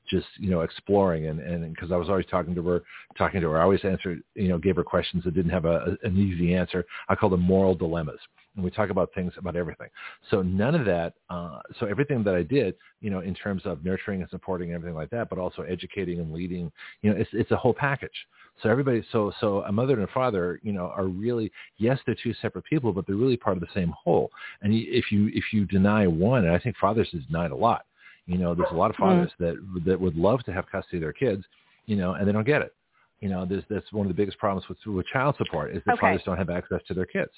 just 0.09 0.27
you 0.37 0.49
know 0.49 0.61
exploring 0.61 1.27
and 1.27 1.39
and 1.39 1.73
because 1.73 1.91
I 1.91 1.97
was 1.97 2.09
always 2.09 2.25
talking 2.25 2.55
to 2.55 2.67
her, 2.67 2.83
talking 3.17 3.41
to 3.41 3.49
her, 3.49 3.59
I 3.59 3.63
always 3.63 3.83
answered, 3.83 4.21
you 4.35 4.49
know, 4.49 4.57
gave 4.57 4.75
her 4.75 4.83
questions 4.83 5.23
that 5.23 5.33
didn't 5.33 5.51
have 5.51 5.65
a, 5.65 5.97
an 6.03 6.17
easy 6.17 6.55
answer. 6.55 6.85
I 7.07 7.15
call 7.15 7.29
them 7.29 7.41
moral 7.41 7.75
dilemmas. 7.75 8.19
And 8.55 8.65
we 8.65 8.71
talk 8.71 8.89
about 8.89 9.13
things 9.13 9.31
about 9.37 9.55
everything. 9.55 9.87
So 10.31 10.41
none 10.41 10.75
of 10.75 10.83
that. 10.85 11.13
Uh, 11.29 11.59
so 11.79 11.85
everything 11.85 12.23
that 12.23 12.35
I 12.35 12.43
did, 12.43 12.75
you 12.99 13.09
know, 13.09 13.19
in 13.19 13.33
terms 13.35 13.61
of 13.65 13.85
nurturing 13.85 14.21
and 14.21 14.29
supporting 14.29 14.69
and 14.69 14.75
everything 14.75 14.95
like 14.95 15.11
that, 15.11 15.29
but 15.29 15.37
also 15.37 15.61
educating 15.61 16.19
and 16.19 16.33
leading, 16.33 16.71
you 17.01 17.11
know, 17.11 17.17
it's 17.17 17.29
it's 17.33 17.51
a 17.51 17.55
whole 17.55 17.73
package. 17.73 18.09
So 18.61 18.69
everybody, 18.69 19.03
so 19.11 19.31
so 19.39 19.61
a 19.61 19.71
mother 19.71 19.93
and 19.93 20.03
a 20.03 20.11
father, 20.11 20.59
you 20.63 20.73
know, 20.73 20.87
are 20.87 21.05
really 21.05 21.51
yes, 21.77 21.99
they're 22.05 22.15
two 22.21 22.33
separate 22.41 22.65
people, 22.65 22.91
but 22.91 23.05
they're 23.07 23.15
really 23.15 23.37
part 23.37 23.55
of 23.55 23.61
the 23.61 23.67
same 23.73 23.93
whole. 24.03 24.31
And 24.61 24.73
if 24.73 25.11
you 25.11 25.29
if 25.33 25.53
you 25.53 25.65
deny 25.65 26.07
one, 26.07 26.45
and 26.45 26.53
I 26.53 26.59
think 26.59 26.75
fathers 26.77 27.09
is 27.13 27.23
denied 27.25 27.51
a 27.51 27.55
lot. 27.55 27.85
You 28.29 28.37
know, 28.37 28.53
there's 28.53 28.69
a 28.71 28.75
lot 28.75 28.91
of 28.91 28.95
fathers 28.95 29.31
that 29.39 29.55
that 29.85 29.99
would 29.99 30.15
love 30.15 30.43
to 30.43 30.53
have 30.53 30.69
custody 30.71 30.97
of 30.97 31.01
their 31.01 31.13
kids, 31.13 31.43
you 31.87 31.95
know, 31.95 32.13
and 32.13 32.27
they 32.27 32.31
don't 32.31 32.45
get 32.45 32.61
it. 32.61 32.75
You 33.21 33.27
know, 33.27 33.43
there's 33.43 33.63
that's 33.71 33.91
one 33.91 34.05
of 34.05 34.07
the 34.07 34.13
biggest 34.13 34.37
problems 34.37 34.69
with 34.69 34.77
with 34.85 35.07
child 35.07 35.35
support 35.37 35.75
is 35.75 35.81
that 35.87 35.93
Okay. 35.93 36.01
fathers 36.01 36.21
don't 36.25 36.37
have 36.37 36.51
access 36.51 36.79
to 36.89 36.93
their 36.93 37.07
kids. 37.07 37.31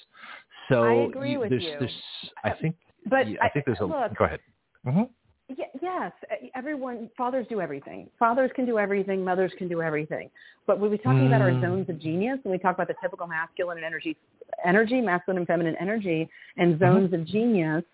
So 0.68 0.82
I 0.84 0.92
agree 1.08 1.38
with 1.38 1.48
there's, 1.48 1.62
you. 1.64 1.76
There's, 1.78 2.02
I 2.44 2.50
think, 2.50 2.76
But 3.08 3.26
yeah, 3.26 3.38
I 3.42 3.48
think 3.48 3.64
there's 3.64 3.80
a. 3.80 3.86
look, 3.86 4.14
go 4.18 4.26
ahead. 4.26 4.40
hmm 4.84 5.02
Y- 5.48 5.56
yes, 5.80 6.12
uh, 6.30 6.34
everyone, 6.54 7.10
fathers 7.16 7.46
do 7.48 7.60
everything. 7.60 8.08
Fathers 8.18 8.50
can 8.54 8.66
do 8.66 8.78
everything. 8.78 9.24
Mothers 9.24 9.52
can 9.58 9.68
do 9.68 9.80
everything. 9.80 10.30
But 10.66 10.78
when 10.78 10.90
we're 10.90 10.98
talking 10.98 11.26
about 11.26 11.40
our 11.42 11.50
Mm. 11.50 11.60
zones 11.60 11.88
of 11.88 11.98
genius, 11.98 12.38
and 12.44 12.52
we 12.52 12.58
talk 12.58 12.74
about 12.74 12.88
the 12.88 12.94
typical 13.02 13.26
masculine 13.26 13.78
and 13.78 13.84
energy, 13.84 14.16
energy, 14.64 15.00
masculine 15.00 15.38
and 15.38 15.46
feminine 15.46 15.76
energy, 15.80 16.28
and 16.58 16.78
zones 16.78 17.12
of 17.12 17.24
genius, 17.24 17.84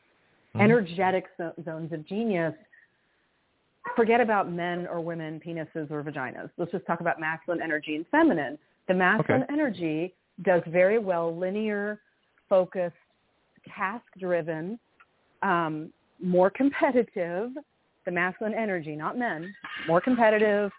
Mhm. 0.55 0.61
energetic 0.61 1.27
zo- 1.37 1.55
zones 1.65 1.93
of 1.93 2.05
genius, 2.05 2.55
forget 3.97 4.21
about 4.21 4.51
men 4.51 4.87
or 4.87 5.01
women, 5.01 5.41
penises 5.45 5.91
or 5.91 6.03
vaginas. 6.03 6.51
Let's 6.57 6.73
just 6.73 6.87
talk 6.87 7.01
about 7.01 7.21
masculine 7.21 7.63
energy 7.63 7.97
and 7.97 8.07
feminine. 8.11 8.59
The 8.87 8.95
masculine 8.95 9.45
energy 9.51 10.15
does 10.43 10.63
very 10.67 10.99
well 10.99 11.37
linear, 11.37 12.01
focused, 12.49 12.97
task-driven, 13.77 14.79
um, 15.43 15.93
more 16.23 16.51
competitive. 16.51 17.51
The 18.05 18.11
masculine 18.13 18.55
energy, 18.55 18.97
not 18.97 19.19
men, 19.19 19.55
more 19.87 20.01
competitive, 20.01 20.71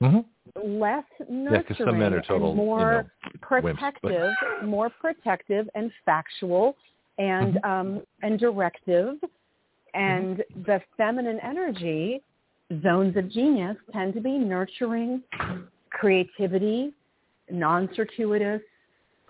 hmm 0.00 0.20
less 0.64 1.04
Yeah, 1.28 1.62
men 1.92 2.14
are 2.14 2.22
total, 2.22 2.54
more 2.54 3.06
you 3.50 3.60
know, 3.60 3.60
wimps, 3.60 3.76
protective, 3.76 4.32
more 4.64 4.90
protective 4.90 5.68
and 5.74 5.92
factual 6.04 6.76
and 7.18 7.54
Mm-hmm. 7.54 7.70
um, 7.70 8.02
and 8.22 8.38
directive. 8.38 9.16
And 9.94 10.42
the 10.64 10.80
feminine 10.96 11.40
energy 11.40 12.22
zones 12.82 13.16
of 13.16 13.30
genius 13.30 13.76
tend 13.92 14.14
to 14.14 14.20
be 14.20 14.38
nurturing, 14.38 15.22
creativity, 15.90 16.94
non-circuitous, 17.50 18.62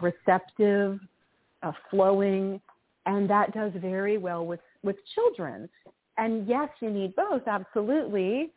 receptive, 0.00 0.98
uh, 1.62 1.72
flowing, 1.90 2.60
and 3.06 3.30
that 3.30 3.54
does 3.54 3.72
very 3.76 4.18
well 4.18 4.46
with 4.46 4.60
with 4.82 4.96
children. 5.14 5.68
And 6.16 6.48
yes, 6.48 6.68
you 6.80 6.90
need 6.90 7.14
both, 7.14 7.42
absolutely 7.46 8.50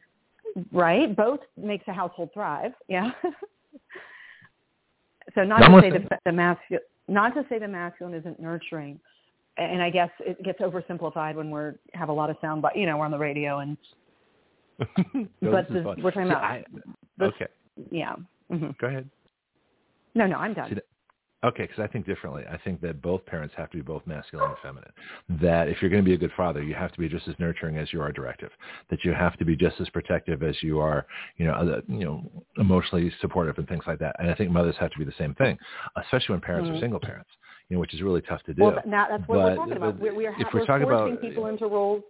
right? 0.71 1.15
Both 1.15 1.41
makes 1.57 1.87
a 1.87 1.93
household 1.93 2.29
thrive. 2.33 2.73
Yeah. 2.87 3.11
so 5.35 5.43
not 5.43 5.59
to 5.59 5.81
say 5.81 5.91
the, 5.91 6.07
the 6.25 6.31
masculine, 6.31 6.83
not 7.07 7.33
to 7.35 7.45
say 7.49 7.59
the 7.59 7.67
masculine 7.67 8.13
isn't 8.13 8.39
nurturing, 8.39 8.99
and 9.57 9.81
I 9.81 9.89
guess 9.89 10.09
it 10.19 10.41
gets 10.43 10.59
oversimplified 10.59 11.35
when 11.35 11.49
we're 11.49 11.75
have 11.93 12.09
a 12.09 12.13
lot 12.13 12.29
of 12.29 12.37
sound, 12.41 12.61
but 12.61 12.75
you 12.75 12.85
know 12.85 12.97
we're 12.97 13.05
on 13.05 13.11
the 13.11 13.17
radio 13.17 13.59
and 13.59 13.77
No, 15.14 15.51
but 15.51 15.67
this 15.69 15.77
is 15.77 15.85
we're 15.85 16.11
talking 16.11 16.24
See, 16.24 16.30
about 16.30 16.43
I- 16.43 16.64
this- 17.17 17.30
okay, 17.35 17.48
yeah. 17.91 18.16
hmm 18.50 18.69
go 18.80 18.88
ahead. 18.88 19.09
No, 20.16 20.27
no, 20.27 20.38
I'm 20.38 20.53
done. 20.53 20.69
See, 20.75 20.82
Okay, 21.43 21.64
because 21.64 21.80
I 21.80 21.88
think 21.88 22.06
differently. 22.06 22.43
I 22.48 22.58
think 22.59 22.82
that 22.82 23.01
both 23.01 23.25
parents 23.25 23.56
have 23.58 23.72
to 23.72 23.77
be 23.77 23.82
both 23.82 24.06
masculine 24.06 24.50
and 24.51 24.58
feminine. 24.61 24.91
That 25.41 25.69
if 25.69 25.82
you're 25.82 25.90
going 25.90 26.03
to 26.03 26.08
be 26.08 26.14
a 26.14 26.17
good 26.17 26.32
father, 26.38 26.61
you 26.61 26.75
have 26.75 26.91
to 26.91 27.00
be 27.00 27.09
just 27.09 27.27
as 27.27 27.33
nurturing 27.40 27.77
as 27.77 27.91
you 27.91 28.00
are 28.00 28.11
directive. 28.11 28.51
That 28.91 29.03
you 29.03 29.11
have 29.14 29.35
to 29.38 29.45
be 29.45 29.56
just 29.56 29.82
as 29.82 29.90
protective 29.90 30.43
as 30.43 30.56
you 30.61 30.80
are, 30.80 31.08
you 31.38 31.45
know, 31.48 31.53
other, 31.53 31.82
you 31.88 32.06
know, 32.06 32.30
emotionally 32.58 33.11
supportive 33.22 33.58
and 33.58 33.67
things 33.67 33.83
like 33.88 33.98
that. 33.98 34.17
And 34.19 34.30
I 34.30 34.35
think 34.35 34.51
mothers 34.51 34.75
have 34.80 34.91
to 34.91 35.00
be 35.00 35.03
the 35.03 35.14
same 35.17 35.33
thing, 35.33 35.58
especially 35.95 36.33
when 36.33 36.41
parents 36.41 36.69
Mhm. 36.69 36.77
are 36.77 36.80
single 36.80 37.00
parents, 37.00 37.32
you 37.69 37.75
know, 37.75 37.80
which 37.82 37.95
is 37.95 38.03
really 38.03 38.22
tough 38.22 38.43
to 38.43 38.53
do. 38.53 38.61
Well, 38.61 38.80
now 38.85 39.08
that's 39.09 39.27
what 39.27 39.40
we're 39.40 39.56
talking 39.56 39.77
about. 39.77 39.98
We're, 39.98 40.14
we're, 40.14 40.32
ha- 40.32 40.43
we're 40.53 40.59
we're 40.59 40.66
talking 40.67 40.85
forcing 40.88 41.14
about- 41.14 41.22
people 41.24 41.48
into 41.48 41.66
roles. 41.66 42.03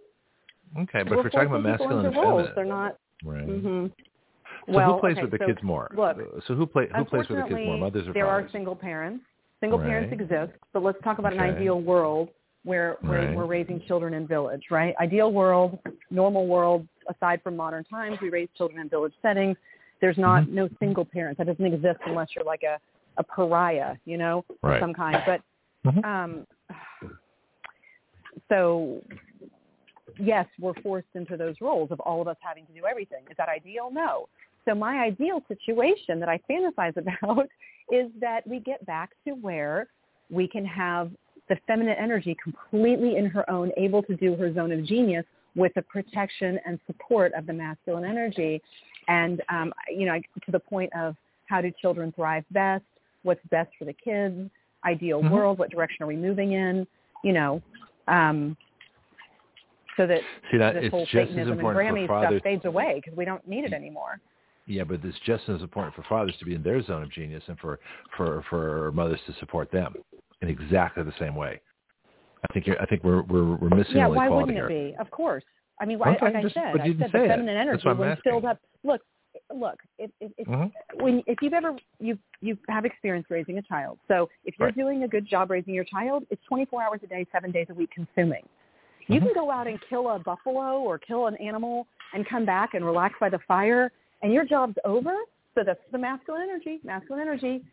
Okay, 0.80 1.02
but 1.02 1.10
we're 1.12 1.18
if 1.18 1.24
we're 1.24 1.30
talking 1.30 1.48
about 1.48 1.62
masculine 1.62 2.06
and 2.06 2.06
into 2.06 2.20
roles. 2.20 2.48
feminine, 2.48 2.52
They're 2.54 2.64
not. 2.64 2.98
right? 3.24 3.44
hmm 3.44 3.86
So 4.66 4.72
well, 4.74 4.94
who 4.94 5.00
plays 5.00 5.12
okay, 5.14 5.22
with 5.22 5.30
the 5.32 5.38
so 5.38 5.46
kids 5.46 5.58
more? 5.62 5.88
Look, 5.96 6.16
so 6.46 6.54
who 6.54 6.66
play 6.66 6.88
who 6.94 7.04
plays 7.04 7.28
with 7.28 7.38
the 7.38 7.42
kids 7.48 7.66
more, 7.66 7.76
Unfortunately, 7.76 7.80
mothers 7.80 8.08
or 8.08 8.12
there 8.12 8.26
fathers? 8.26 8.48
are 8.48 8.52
single 8.52 8.76
parents. 8.76 9.24
Single 9.60 9.78
parents 9.78 10.12
exist, 10.12 10.52
but 10.72 10.82
let's 10.82 10.98
talk 11.04 11.18
about 11.18 11.32
Okay. 11.32 11.48
an 11.48 11.54
ideal 11.54 11.80
world 11.80 12.30
where, 12.64 12.96
where 13.02 13.26
Right. 13.26 13.36
we're 13.36 13.46
raising 13.46 13.80
children 13.86 14.14
in 14.14 14.26
village, 14.26 14.64
right? 14.70 14.94
Ideal 15.00 15.32
world, 15.32 15.78
normal 16.10 16.46
world, 16.48 16.86
aside 17.08 17.40
from 17.42 17.56
modern 17.56 17.84
times, 17.84 18.18
we 18.20 18.28
raise 18.28 18.48
children 18.56 18.80
in 18.80 18.88
village 18.88 19.14
settings. 19.22 19.56
There's 20.00 20.18
not 20.18 20.44
Mm-hmm. 20.44 20.54
no 20.54 20.68
single 20.80 21.04
parents. 21.04 21.38
That 21.38 21.46
doesn't 21.46 21.64
exist 21.64 22.00
unless 22.06 22.28
you're 22.34 22.44
like 22.44 22.64
a, 22.64 22.80
a 23.18 23.22
pariah, 23.22 23.96
you 24.04 24.16
know, 24.16 24.44
of 24.64 24.80
some 24.80 24.94
kind. 24.94 25.22
But 25.24 25.42
Mhm. 25.86 26.04
um, 26.04 26.46
so 28.48 29.02
yes, 30.18 30.46
we're 30.58 30.74
forced 30.82 31.08
into 31.14 31.36
those 31.36 31.54
roles 31.60 31.90
of 31.90 32.00
all 32.00 32.20
of 32.20 32.28
us 32.28 32.36
having 32.40 32.66
to 32.66 32.72
do 32.72 32.86
everything. 32.86 33.24
Is 33.30 33.36
that 33.38 33.48
ideal? 33.48 33.90
No. 33.90 34.28
So 34.64 34.74
my 34.74 34.98
ideal 34.98 35.42
situation 35.48 36.20
that 36.20 36.28
I 36.28 36.40
fantasize 36.50 36.96
about 37.22 37.48
is 37.90 38.10
that 38.20 38.46
we 38.46 38.60
get 38.60 38.84
back 38.86 39.10
to 39.26 39.32
where 39.32 39.88
we 40.30 40.48
can 40.48 40.64
have 40.64 41.10
the 41.48 41.56
feminine 41.66 41.96
energy 41.98 42.36
completely 42.42 43.16
in 43.16 43.26
her 43.26 43.48
own, 43.50 43.70
able 43.76 44.02
to 44.04 44.16
do 44.16 44.34
her 44.36 44.52
zone 44.54 44.72
of 44.72 44.84
genius 44.84 45.24
with 45.54 45.72
the 45.74 45.82
protection 45.82 46.58
and 46.64 46.78
support 46.86 47.32
of 47.34 47.46
the 47.46 47.52
masculine 47.52 48.04
energy. 48.04 48.62
And, 49.08 49.42
um, 49.50 49.72
you 49.90 50.06
know, 50.06 50.18
to 50.18 50.50
the 50.50 50.60
point 50.60 50.90
of 50.96 51.16
how 51.46 51.60
do 51.60 51.70
children 51.80 52.12
thrive 52.12 52.44
best, 52.52 52.84
what's 53.22 53.44
best 53.50 53.70
for 53.78 53.84
the 53.84 53.92
kids, 53.92 54.48
ideal 54.84 55.22
Mhm. 55.22 55.30
world, 55.30 55.58
what 55.58 55.70
direction 55.70 56.04
are 56.04 56.06
we 56.06 56.16
moving 56.16 56.52
in, 56.52 56.86
you 57.22 57.32
know, 57.32 57.60
um, 58.08 58.56
so 59.96 60.06
that 60.06 60.20
See 60.50 60.58
that 60.58 60.74
this 60.74 60.84
it's 60.84 60.90
whole 60.92 61.04
just 61.06 61.14
as 61.16 61.28
Satanism 61.28 61.58
and 61.60 61.68
Grammy 61.76 62.06
fathers. 62.06 62.40
stuff 62.40 62.42
fades 62.42 62.64
away 62.64 63.00
because 63.02 63.16
we 63.16 63.24
don't 63.24 63.46
need 63.46 63.64
it 63.64 63.72
anymore. 63.72 64.20
Yeah, 64.66 64.84
but 64.84 65.00
it's 65.04 65.18
just 65.26 65.48
as 65.48 65.60
important 65.60 65.94
for 65.94 66.02
fathers 66.04 66.34
to 66.38 66.44
be 66.44 66.54
in 66.54 66.62
their 66.62 66.82
zone 66.82 67.02
of 67.02 67.10
genius 67.10 67.42
and 67.48 67.58
for 67.58 67.80
for 68.16 68.44
for 68.48 68.92
mothers 68.92 69.20
to 69.26 69.34
support 69.40 69.70
them 69.72 69.94
in 70.40 70.48
exactly 70.48 71.02
the 71.02 71.12
same 71.18 71.34
way. 71.34 71.60
I 72.48 72.52
think 72.52 72.66
you're, 72.66 72.80
I 72.80 72.86
think 72.86 73.02
we're 73.04 73.22
we're 73.22 73.56
we're 73.56 73.70
missing 73.70 73.96
yeah, 73.96 74.06
why 74.08 74.28
wouldn't 74.28 74.56
it 74.56 74.68
be? 74.68 74.94
Of 74.98 75.10
course. 75.10 75.44
I 75.80 75.84
mean, 75.84 75.98
why 75.98 76.14
Okay, 76.14 76.26
like 76.26 76.36
I 76.36 76.48
said, 76.50 76.80
I 76.80 76.86
you 76.86 76.96
said 76.98 77.10
the 77.12 77.24
it. 77.24 77.28
feminine 77.28 77.46
That's 77.46 77.84
energy 77.84 77.88
when 77.88 78.08
asking. 78.08 78.30
filled 78.32 78.44
up. 78.44 78.58
Look, 78.84 79.00
look, 79.54 79.78
if 79.98 80.10
if, 80.20 80.30
if 80.38 80.46
Mhm. 80.46 80.72
when 81.00 81.22
if 81.26 81.38
you've 81.42 81.54
ever 81.54 81.76
you 81.98 82.18
you 82.40 82.56
have 82.68 82.84
experience 82.84 83.26
raising 83.30 83.58
a 83.58 83.62
child, 83.62 83.98
so 84.06 84.28
if 84.44 84.58
you're 84.58 84.68
Right. 84.68 84.76
doing 84.76 85.02
a 85.02 85.08
good 85.08 85.26
job 85.26 85.50
raising 85.50 85.74
your 85.74 85.84
child, 85.84 86.24
it's 86.30 86.42
24 86.44 86.82
hours 86.82 87.00
a 87.02 87.06
day, 87.06 87.26
seven 87.32 87.50
days 87.50 87.66
a 87.70 87.74
week 87.74 87.90
consuming. 87.90 88.44
You 89.08 89.20
Mhm. 89.20 89.24
can 89.24 89.34
go 89.34 89.50
out 89.50 89.66
and 89.66 89.80
kill 89.82 90.08
a 90.08 90.18
buffalo 90.18 90.80
or 90.80 90.98
kill 90.98 91.26
an 91.26 91.36
animal 91.36 91.86
and 92.12 92.26
come 92.26 92.44
back 92.44 92.74
and 92.74 92.84
relax 92.84 93.18
by 93.18 93.28
the 93.28 93.38
fire, 93.40 93.90
and 94.22 94.32
your 94.32 94.44
job's 94.44 94.78
over. 94.84 95.16
So 95.54 95.64
that's 95.64 95.82
the 95.90 95.98
masculine 95.98 96.42
energy. 96.42 96.80
Masculine 96.84 97.22
energy. 97.22 97.64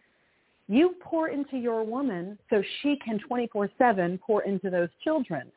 You 0.67 0.95
pour 0.99 1.29
into 1.29 1.57
your 1.57 1.83
woman 1.83 2.37
so 2.49 2.61
she 2.61 2.95
can 2.97 3.19
24/7 3.19 4.17
pour 4.19 4.43
into 4.43 4.69
those 4.69 4.89
children. 5.03 5.51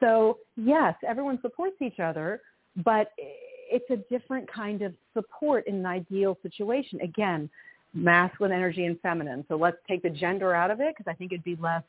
So 0.00 0.38
yes, 0.56 0.94
everyone 1.06 1.40
supports 1.40 1.80
each 1.80 2.00
other, 2.00 2.42
but 2.76 3.12
it's 3.16 3.88
a 3.90 3.96
different 3.96 4.48
kind 4.48 4.82
of 4.82 4.94
support 5.14 5.66
in 5.66 5.76
an 5.76 5.86
ideal 5.86 6.36
situation. 6.42 7.00
Again, 7.00 7.48
masculine 7.94 8.52
energy 8.52 8.84
and 8.86 9.00
feminine. 9.00 9.44
So 9.48 9.56
let's 9.56 9.78
take 9.86 10.02
the 10.02 10.10
gender 10.10 10.54
out 10.54 10.70
of 10.70 10.80
it 10.80 10.94
because 10.96 11.10
I 11.10 11.14
think 11.14 11.32
it'd 11.32 11.44
be 11.44 11.56
less, 11.56 11.82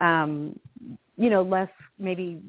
um, 0.00 0.58
you 1.16 1.30
know, 1.30 1.42
less 1.42 1.68
maybe 1.98 2.40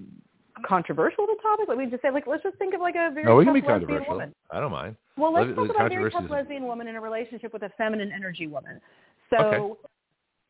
controversial 0.65 1.25
the 1.25 1.35
topic. 1.41 1.67
Like 1.67 1.77
we 1.77 1.85
just 1.87 2.01
say, 2.01 2.11
like 2.11 2.27
let's 2.27 2.43
just 2.43 2.57
think 2.57 2.73
of 2.73 2.81
like 2.81 2.95
a 2.95 3.11
very 3.13 3.25
No, 3.25 3.35
we 3.35 3.45
can 3.45 3.53
be 3.53 3.61
controversial. 3.61 4.13
woman. 4.13 4.33
I 4.51 4.59
don't 4.59 4.71
mind. 4.71 4.95
Well, 5.17 5.33
let's 5.33 5.47
Let- 5.49 5.55
talk 5.55 5.69
about 5.69 5.85
a 5.85 5.89
very 5.89 6.11
tough 6.11 6.25
lesbian 6.29 6.65
woman 6.65 6.87
in 6.87 6.95
a 6.95 7.01
relationship 7.01 7.53
with 7.53 7.63
a 7.63 7.69
feminine 7.77 8.11
energy 8.11 8.47
woman. 8.47 8.81
So 9.29 9.37
Okay. 9.37 9.73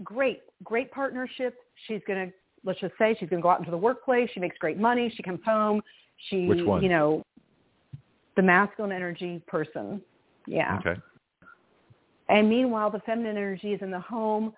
great, 0.03 0.41
great 0.63 0.91
partnership. 0.91 1.55
She's 1.87 2.01
going 2.07 2.27
to, 2.27 2.33
let's 2.63 2.79
just 2.79 2.93
say, 2.97 3.15
she's 3.19 3.29
going 3.29 3.41
to 3.41 3.43
go 3.43 3.49
out 3.49 3.59
into 3.59 3.71
the 3.71 3.77
workplace. 3.77 4.29
She 4.33 4.39
makes 4.39 4.57
great 4.57 4.77
money. 4.77 5.13
She 5.15 5.23
comes 5.23 5.39
home. 5.45 5.81
She, 6.29 6.47
Which 6.47 6.65
one? 6.65 6.81
you 6.81 6.89
know, 6.89 7.21
the 8.35 8.41
masculine 8.41 8.91
energy 8.91 9.41
person. 9.47 10.01
Yeah. 10.47 10.79
Okay. 10.79 10.99
And 12.27 12.49
meanwhile, 12.49 12.89
the 12.89 12.99
feminine 12.99 13.37
energy 13.37 13.73
is 13.73 13.81
in 13.81 13.91
the 13.91 13.99
home, 13.99 14.53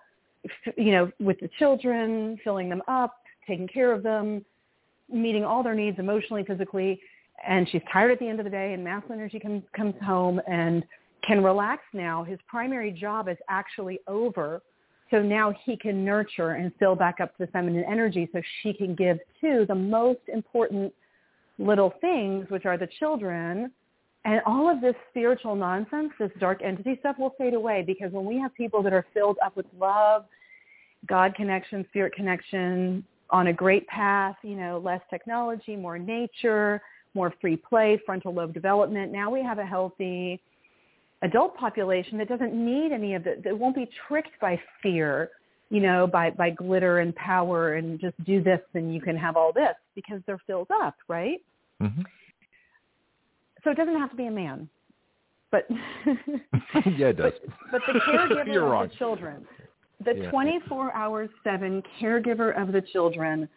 you 0.76 0.92
know, 0.92 1.10
with 1.20 1.38
the 1.40 1.48
children, 1.58 2.38
filling 2.44 2.68
them 2.68 2.82
up, 2.88 3.14
taking 3.46 3.68
care 3.68 3.92
of 3.92 4.02
them, 4.02 4.44
meeting 5.10 5.44
all 5.44 5.62
their 5.62 5.74
needs 5.74 5.98
emotionally, 5.98 6.44
physically. 6.44 7.00
And 7.46 7.68
she's 7.70 7.82
tired 7.92 8.10
at 8.10 8.18
the 8.18 8.28
end 8.28 8.40
of 8.40 8.44
the 8.44 8.50
day, 8.50 8.72
and 8.72 8.82
masculine 8.82 9.20
energy 9.20 9.38
comes 9.38 9.62
comes 9.76 9.94
home 10.04 10.40
and 10.48 10.84
can 11.26 11.42
relax 11.42 11.82
now. 11.92 12.24
His 12.24 12.38
primary 12.46 12.90
job 12.90 13.28
is 13.28 13.36
actually 13.48 14.00
over. 14.06 14.62
So 15.10 15.22
now 15.22 15.54
he 15.64 15.76
can 15.76 16.04
nurture 16.04 16.50
and 16.52 16.70
fill 16.78 16.94
back 16.94 17.20
up 17.20 17.32
the 17.38 17.46
feminine 17.46 17.84
energy 17.90 18.28
so 18.32 18.42
she 18.62 18.74
can 18.74 18.94
give 18.94 19.18
to 19.40 19.64
the 19.66 19.74
most 19.74 20.20
important 20.28 20.92
little 21.58 21.94
things, 22.00 22.48
which 22.50 22.66
are 22.66 22.76
the 22.76 22.88
children, 22.98 23.70
and 24.24 24.40
all 24.46 24.68
of 24.68 24.80
this 24.80 24.94
spiritual 25.10 25.54
nonsense, 25.54 26.10
this 26.18 26.30
dark 26.38 26.60
entity 26.62 26.96
stuff 27.00 27.16
will 27.18 27.34
fade 27.38 27.54
away 27.54 27.82
because 27.86 28.12
when 28.12 28.24
we 28.24 28.38
have 28.38 28.54
people 28.54 28.82
that 28.82 28.92
are 28.92 29.06
filled 29.14 29.38
up 29.44 29.56
with 29.56 29.66
love, 29.78 30.24
God 31.06 31.34
connection, 31.34 31.84
spirit 31.88 32.12
connection, 32.12 33.04
on 33.30 33.48
a 33.48 33.52
great 33.52 33.86
path, 33.88 34.36
you 34.42 34.56
know, 34.56 34.78
less 34.82 35.00
technology, 35.10 35.76
more 35.76 35.98
nature, 35.98 36.80
more 37.14 37.32
free 37.40 37.56
play, 37.56 38.00
frontal 38.04 38.32
lobe 38.32 38.54
development. 38.54 39.12
Now 39.12 39.30
we 39.30 39.42
have 39.42 39.58
a 39.58 39.66
healthy 39.66 40.40
adult 41.22 41.56
population 41.56 42.18
that 42.18 42.28
doesn't 42.28 42.54
need 42.54 42.92
any 42.92 43.14
of 43.14 43.24
that, 43.24 43.44
That 43.44 43.58
won't 43.58 43.76
be 43.76 43.88
tricked 44.06 44.40
by 44.40 44.60
fear, 44.82 45.30
you 45.70 45.80
know, 45.80 46.06
by, 46.06 46.30
by 46.30 46.50
glitter 46.50 47.00
and 47.00 47.14
power 47.16 47.74
and 47.74 48.00
just 48.00 48.14
do 48.24 48.42
this 48.42 48.60
and 48.74 48.94
you 48.94 49.00
can 49.00 49.16
have 49.16 49.36
all 49.36 49.52
this 49.52 49.74
because 49.94 50.20
they're 50.26 50.40
filled 50.46 50.70
up, 50.82 50.96
right? 51.08 51.40
hmm 51.80 52.02
So 53.64 53.70
it 53.70 53.76
doesn't 53.76 53.96
have 53.98 54.10
to 54.10 54.16
be 54.16 54.26
a 54.26 54.30
man. 54.30 54.68
But 55.50 55.66
yeah, 56.96 57.08
it 57.08 57.16
does. 57.16 57.32
but 57.70 57.80
the 57.86 57.98
caregiver 58.00 58.56
of 58.64 58.70
wrong. 58.70 58.88
the 58.88 58.94
children, 58.96 59.46
the 60.04 60.14
Yeah. 60.14 60.30
24 60.30 60.94
hours 60.94 61.30
7 61.42 61.82
caregiver 62.00 62.60
of 62.60 62.72
the 62.72 62.82
children, 62.82 63.48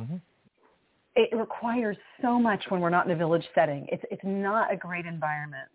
Mhm. 0.00 0.20
it 1.14 1.34
requires 1.34 1.96
so 2.20 2.38
much 2.38 2.62
when 2.70 2.80
we're 2.80 2.90
not 2.90 3.06
in 3.06 3.12
a 3.12 3.16
village 3.16 3.46
setting. 3.54 3.86
It's 3.90 4.04
it's 4.10 4.24
not 4.24 4.72
a 4.72 4.76
great 4.76 5.06
environment 5.06 5.68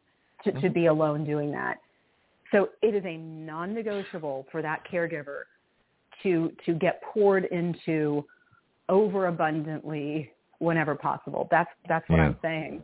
to, 0.44 0.52
to 0.52 0.70
Mhm. 0.70 0.74
be 0.74 0.86
alone 0.88 1.24
doing 1.24 1.52
that. 1.52 1.78
So 2.52 2.70
it 2.82 2.94
is 2.94 3.04
a 3.06 3.18
non-negotiable 3.18 4.46
for 4.52 4.62
that 4.62 4.84
caregiver 4.86 5.44
to 6.22 6.52
to 6.66 6.74
get 6.76 7.02
poured 7.02 7.46
into 7.46 8.26
overabundantly 8.90 10.32
whenever 10.62 10.94
possible. 10.96 11.48
That's 11.50 11.70
that's 11.90 12.08
what 12.08 12.18
Yeah. 12.18 12.26
I'm 12.26 12.38
saying. 12.42 12.84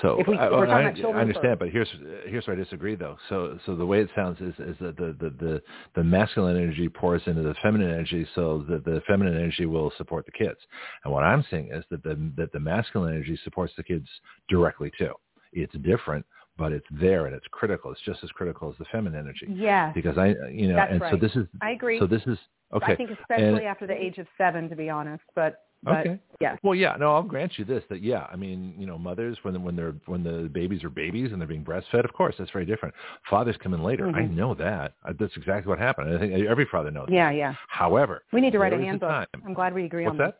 So 0.00 0.18
If 0.18 0.26
we- 0.26 0.36
I, 0.36 0.50
we're 0.50 0.66
talking 0.66 0.72
I, 0.72 0.80
about 0.82 0.94
children 0.96 1.16
I 1.18 1.20
understand, 1.20 1.58
first. 1.58 1.58
but 1.60 1.68
here's 1.70 1.88
here's 2.26 2.46
where 2.46 2.56
I 2.56 2.58
disagree 2.58 2.96
though. 2.96 3.16
So 3.28 3.58
so 3.64 3.76
the 3.76 3.86
way 3.86 4.00
it 4.00 4.10
sounds 4.16 4.40
is 4.40 4.54
is 4.58 4.76
that 4.80 4.96
the 4.96 5.14
the 5.20 5.30
the, 5.44 5.62
the 5.94 6.02
masculine 6.04 6.56
energy 6.56 6.88
pours 6.88 7.22
into 7.26 7.42
the 7.42 7.54
feminine 7.62 7.90
energy, 7.90 8.26
so 8.34 8.64
that 8.68 8.84
the 8.84 9.00
feminine 9.06 9.36
energy 9.36 9.66
will 9.66 9.92
support 9.96 10.26
the 10.26 10.32
kids. 10.32 10.58
And 11.04 11.12
what 11.12 11.22
I'm 11.22 11.44
saying 11.50 11.70
is 11.72 11.84
that 11.90 12.02
the 12.02 12.14
that 12.36 12.50
the 12.52 12.60
masculine 12.60 13.14
energy 13.14 13.38
supports 13.44 13.72
the 13.76 13.84
kids 13.84 14.08
directly 14.48 14.90
too. 14.98 15.12
It's 15.52 15.74
different, 15.74 16.26
but 16.58 16.72
it's 16.72 16.86
there 16.90 17.26
and 17.26 17.34
it's 17.34 17.46
critical. 17.52 17.92
It's 17.92 18.00
just 18.00 18.24
as 18.24 18.30
critical 18.30 18.68
as 18.70 18.76
the 18.78 18.86
feminine 18.90 19.20
energy. 19.20 19.46
Yeah. 19.48 19.92
Because 19.92 20.18
I 20.18 20.34
you 20.50 20.68
know, 20.68 20.76
That's 20.76 20.92
and 20.92 21.02
so 21.12 21.16
this 21.16 21.36
is 21.36 21.46
I 21.60 21.70
agree. 21.70 22.00
so 22.00 22.06
this 22.06 22.22
is 22.26 22.38
okay. 22.74 22.92
I 22.92 22.96
think 22.96 23.10
especially 23.10 23.46
And- 23.66 23.72
after 23.74 23.86
the 23.86 23.94
age 24.06 24.18
of 24.18 24.26
seven, 24.36 24.68
to 24.70 24.74
be 24.76 24.88
honest. 24.90 25.22
But 25.36 25.60
but 25.82 25.98
Okay. 26.06 26.18
yeah, 26.40 26.56
Well, 26.62 26.74
yeah, 26.74 26.96
no, 26.98 27.14
I'll 27.14 27.22
grant 27.22 27.58
you 27.58 27.64
this. 27.64 27.82
That 27.90 28.02
yeah, 28.02 28.26
I 28.32 28.36
mean, 28.36 28.74
you 28.78 28.86
know, 28.86 28.98
mothers 28.98 29.36
when 29.42 29.62
when 29.62 29.74
they're 29.76 29.94
when 30.06 30.22
the 30.22 30.48
babies 30.52 30.84
are 30.84 30.90
babies 30.90 31.32
and 31.32 31.40
they're 31.40 31.48
being 31.48 31.64
breastfed, 31.64 32.04
of 32.04 32.12
course, 32.12 32.34
that's 32.38 32.50
very 32.50 32.66
different. 32.66 32.94
Fathers 33.28 33.56
come 33.62 33.74
in 33.74 33.82
later. 33.82 34.06
I 34.08 34.22
Mhm. 34.22 34.36
know 34.36 34.54
that. 34.54 34.94
That's 35.18 35.36
exactly 35.36 35.68
what 35.68 35.78
happened. 35.78 36.14
I 36.14 36.18
think 36.18 36.32
every 36.46 36.64
father 36.66 36.90
knows. 36.90 37.08
yeah, 37.10 37.30
yeah. 37.30 37.54
However, 37.68 38.22
We 38.32 38.40
need 38.40 38.52
to 38.52 38.58
write 38.58 38.72
a 38.72 38.78
handbook. 38.78 39.28
I'm 39.44 39.54
glad 39.54 39.74
we 39.74 39.84
agree 39.84 40.04
What's 40.04 40.12
on 40.12 40.18
that? 40.18 40.38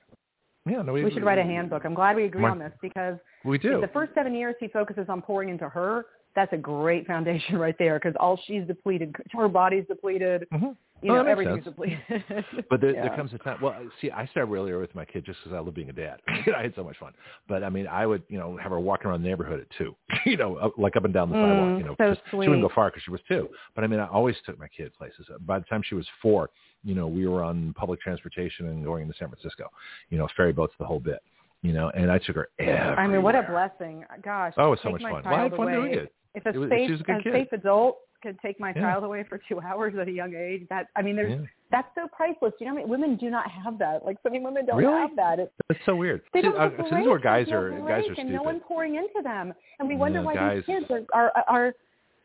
Yeah, 0.65 0.83
no, 0.83 0.93
we. 0.93 1.05
We 1.05 1.11
should 1.11 1.25
write 1.25 1.39
a 1.39 1.43
handbook. 1.43 1.85
I'm 1.85 1.95
glad 1.95 2.15
we 2.15 2.25
agree 2.25 2.45
on 2.45 2.59
this 2.59 2.73
because 2.81 3.19
We 3.45 3.59
do. 3.59 3.81
the 3.81 3.89
first 3.89 4.15
seven 4.15 4.35
years 4.35 4.55
he 4.61 4.69
focuses 4.69 5.09
on 5.09 5.21
pouring 5.23 5.49
into 5.49 5.69
her. 5.69 6.07
That's 6.35 6.53
a 6.53 6.57
great 6.59 7.07
foundation 7.07 7.59
right 7.67 7.77
there 7.79 7.99
because 7.99 8.15
all 8.19 8.41
she's 8.47 8.67
depleted, 8.67 9.15
her 9.33 9.49
body's 9.49 9.85
depleted. 9.87 10.47
Mhm. 10.53 10.77
You 11.05 11.11
Oh, 11.11 11.17
know, 11.17 11.25
everything's 11.25 11.65
sense. 11.65 11.75
depleted. 11.75 11.99
But 12.71 12.81
there, 12.81 12.93
Yeah. 12.95 13.03
there 13.09 13.17
comes 13.17 13.35
a 13.35 13.39
time. 13.39 13.59
Well, 13.61 13.75
see, 14.01 14.13
I 14.13 14.25
started 14.27 14.53
earlier 14.55 14.79
with 14.79 14.95
my 14.95 15.05
kid 15.05 15.25
just 15.25 15.41
because 15.41 15.53
I 15.53 15.59
love 15.59 15.75
being 15.75 15.91
a 15.91 15.93
dad. 15.93 16.21
I 16.57 16.63
had 16.63 16.75
so 16.77 16.85
much 16.85 16.97
fun. 16.99 17.13
But 17.49 17.65
I 17.65 17.71
mean, 17.71 17.89
I 17.89 18.07
would, 18.07 18.23
you 18.29 18.39
know, 18.39 18.57
have 18.57 18.71
her 18.71 18.79
walking 18.79 19.09
around 19.11 19.23
the 19.23 19.29
neighborhood 19.29 19.59
at 19.61 19.67
two. 19.77 19.97
you 20.25 20.37
know, 20.37 20.55
up, 20.57 20.79
like 20.79 20.95
up 20.97 21.05
and 21.05 21.13
down 21.13 21.29
the 21.29 21.35
Mm, 21.37 21.49
sidewalk. 21.49 21.79
You 21.79 21.85
know, 21.85 21.97
so 21.99 22.15
she 22.31 22.37
wouldn't 22.49 22.63
go 22.63 22.71
far 22.73 22.89
because 22.91 23.03
she 23.03 23.11
was 23.11 23.21
two. 23.27 23.49
But 23.75 23.83
I 23.83 23.89
mean, 23.89 23.99
I 23.99 24.07
always 24.07 24.37
took 24.47 24.59
my 24.61 24.69
kid 24.69 24.95
places. 24.95 25.27
By 25.41 25.59
the 25.59 25.65
time 25.65 25.83
she 25.85 25.97
was 25.97 26.07
four, 26.23 26.51
you 26.85 26.95
know, 26.95 27.09
we 27.09 27.27
were 27.27 27.43
on 27.43 27.75
public 27.75 28.01
transportation 28.01 28.69
and 28.69 28.85
going 28.85 29.03
into 29.03 29.15
San 29.19 29.29
Francisco. 29.29 29.69
You 30.09 30.19
know, 30.19 30.29
ferry 30.37 30.53
boats, 30.53 30.73
the 30.79 30.87
whole 30.87 31.01
bit. 31.01 31.21
You 31.63 31.73
know, 31.73 31.91
and 31.97 32.11
I 32.13 32.19
took 32.19 32.37
her 32.37 32.49
everywhere. 32.61 32.99
I 32.99 33.07
mean, 33.09 33.23
what 33.25 33.35
a 33.35 33.43
blessing! 33.43 34.05
Gosh. 34.23 34.55
Oh, 34.57 34.67
it 34.69 34.71
was 34.71 34.79
so 34.85 34.91
much 34.91 35.03
fun. 35.03 35.23
Well, 35.25 35.35
I 35.35 35.43
had 35.43 35.55
fun 35.57 35.73
doing 35.73 35.95
it. 35.95 36.13
If 36.35 36.47
a 36.47 36.59
was- 36.59 36.71
safe, 36.71 36.91
a 37.09 37.13
a 37.13 37.23
safe 37.23 37.53
adult 37.53 37.99
could 38.23 38.39
take 38.41 38.59
my 38.61 38.73
Yeah. 38.75 38.83
child 38.83 39.05
away 39.05 39.25
for 39.29 39.39
two 39.49 39.61
hours 39.67 39.95
at 40.01 40.09
a 40.09 40.13
young 40.13 40.35
age, 40.35 40.67
that 40.71 40.87
I 40.97 41.03
mean, 41.03 41.17
there's 41.17 41.33
Yeah. 41.41 41.47
that's 41.71 41.89
so 41.95 42.09
priceless. 42.09 42.53
You 42.61 42.67
know, 42.67 42.75
what 42.75 42.81
I 42.81 42.83
mean, 42.85 42.91
women 42.91 43.17
do 43.17 43.31
not 43.31 43.51
have 43.51 43.79
that. 43.79 44.05
Like 44.05 44.17
so 44.23 44.31
many 44.31 44.45
women 44.45 44.65
don't 44.67 44.77
Really? 44.79 44.93
have 45.01 45.17
that. 45.17 45.39
It's, 45.41 45.53
It's 45.71 45.81
so 45.85 45.97
weird. 45.97 46.23
they 46.33 46.41
don't 46.43 46.57
have 46.57 46.75
uh, 46.75 46.85
so 46.85 46.91
break. 46.91 47.03
is 47.03 47.09
where 47.09 47.19
guys 47.19 47.51
are 47.51 47.71
guys 47.71 48.05
are 48.05 48.07
break, 48.09 48.19
and 48.19 48.33
no 48.33 48.43
one 48.43 48.61
pouring 48.61 48.95
into 48.95 49.21
them, 49.23 49.53
and 49.79 49.89
we 49.89 49.97
wonder 49.97 50.21
Yeah, 50.21 50.25
why 50.25 50.35
guys- 50.35 50.65
these 50.67 50.77
kids 50.87 50.91
are 50.91 51.03
are 51.13 51.45
are 51.49 51.75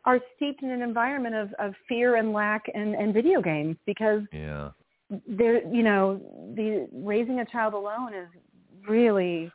are 0.04 0.20
steeped 0.36 0.62
in 0.62 0.70
an 0.70 0.80
environment 0.82 1.34
of 1.34 1.52
of 1.58 1.74
fear 1.88 2.16
and 2.16 2.32
lack 2.32 2.62
and 2.74 2.94
and 2.94 3.12
video 3.12 3.42
games 3.42 3.76
because 3.84 4.22
yeah. 4.32 4.70
they're 5.26 5.66
you 5.68 5.82
know 5.82 6.20
the 6.54 6.88
raising 6.92 7.40
a 7.40 7.44
child 7.44 7.74
alone 7.74 8.14
is 8.14 8.28
really 8.86 9.50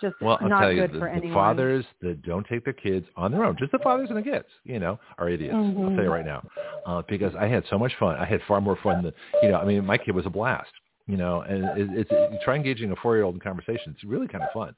just 0.00 0.16
Well, 0.20 0.38
I'll 0.40 0.48
not 0.48 0.60
tell 0.60 0.72
you, 0.72 0.82
good 0.82 0.92
the, 0.92 0.98
for 0.98 1.20
the 1.20 1.32
fathers 1.32 1.84
that 2.02 2.22
don't 2.22 2.46
take 2.46 2.64
their 2.64 2.72
kids 2.72 3.06
on 3.16 3.32
their 3.32 3.44
own, 3.44 3.56
just 3.56 3.72
the 3.72 3.78
fathers 3.78 4.08
and 4.10 4.18
the 4.18 4.22
kids, 4.22 4.46
you 4.64 4.78
know, 4.78 4.98
are 5.18 5.28
idiots. 5.28 5.54
I'll 5.54 5.64
Mhm. 5.64 5.94
tell 5.94 6.04
you 6.04 6.10
right 6.10 6.24
now, 6.24 6.42
uh, 6.86 7.02
because 7.08 7.34
I 7.36 7.46
had 7.46 7.64
so 7.70 7.78
much 7.78 7.94
fun. 7.96 8.16
I 8.16 8.24
had 8.24 8.40
far 8.42 8.60
more 8.60 8.76
fun 8.76 9.02
than, 9.02 9.12
you 9.42 9.48
know, 9.50 9.58
I 9.58 9.64
mean, 9.64 9.84
my 9.84 9.98
kid 9.98 10.14
was 10.14 10.26
a 10.26 10.30
blast, 10.30 10.72
you 11.06 11.16
know, 11.16 11.40
and 11.42 11.64
it, 11.78 11.88
it's 11.98 12.10
you 12.10 12.38
try 12.42 12.56
engaging 12.56 12.90
a 12.92 12.96
four-year-old 12.96 13.34
in 13.34 13.40
conversation. 13.40 13.92
It's 13.94 14.04
really 14.04 14.28
kind 14.28 14.44
of 14.44 14.50
fun. 14.52 14.74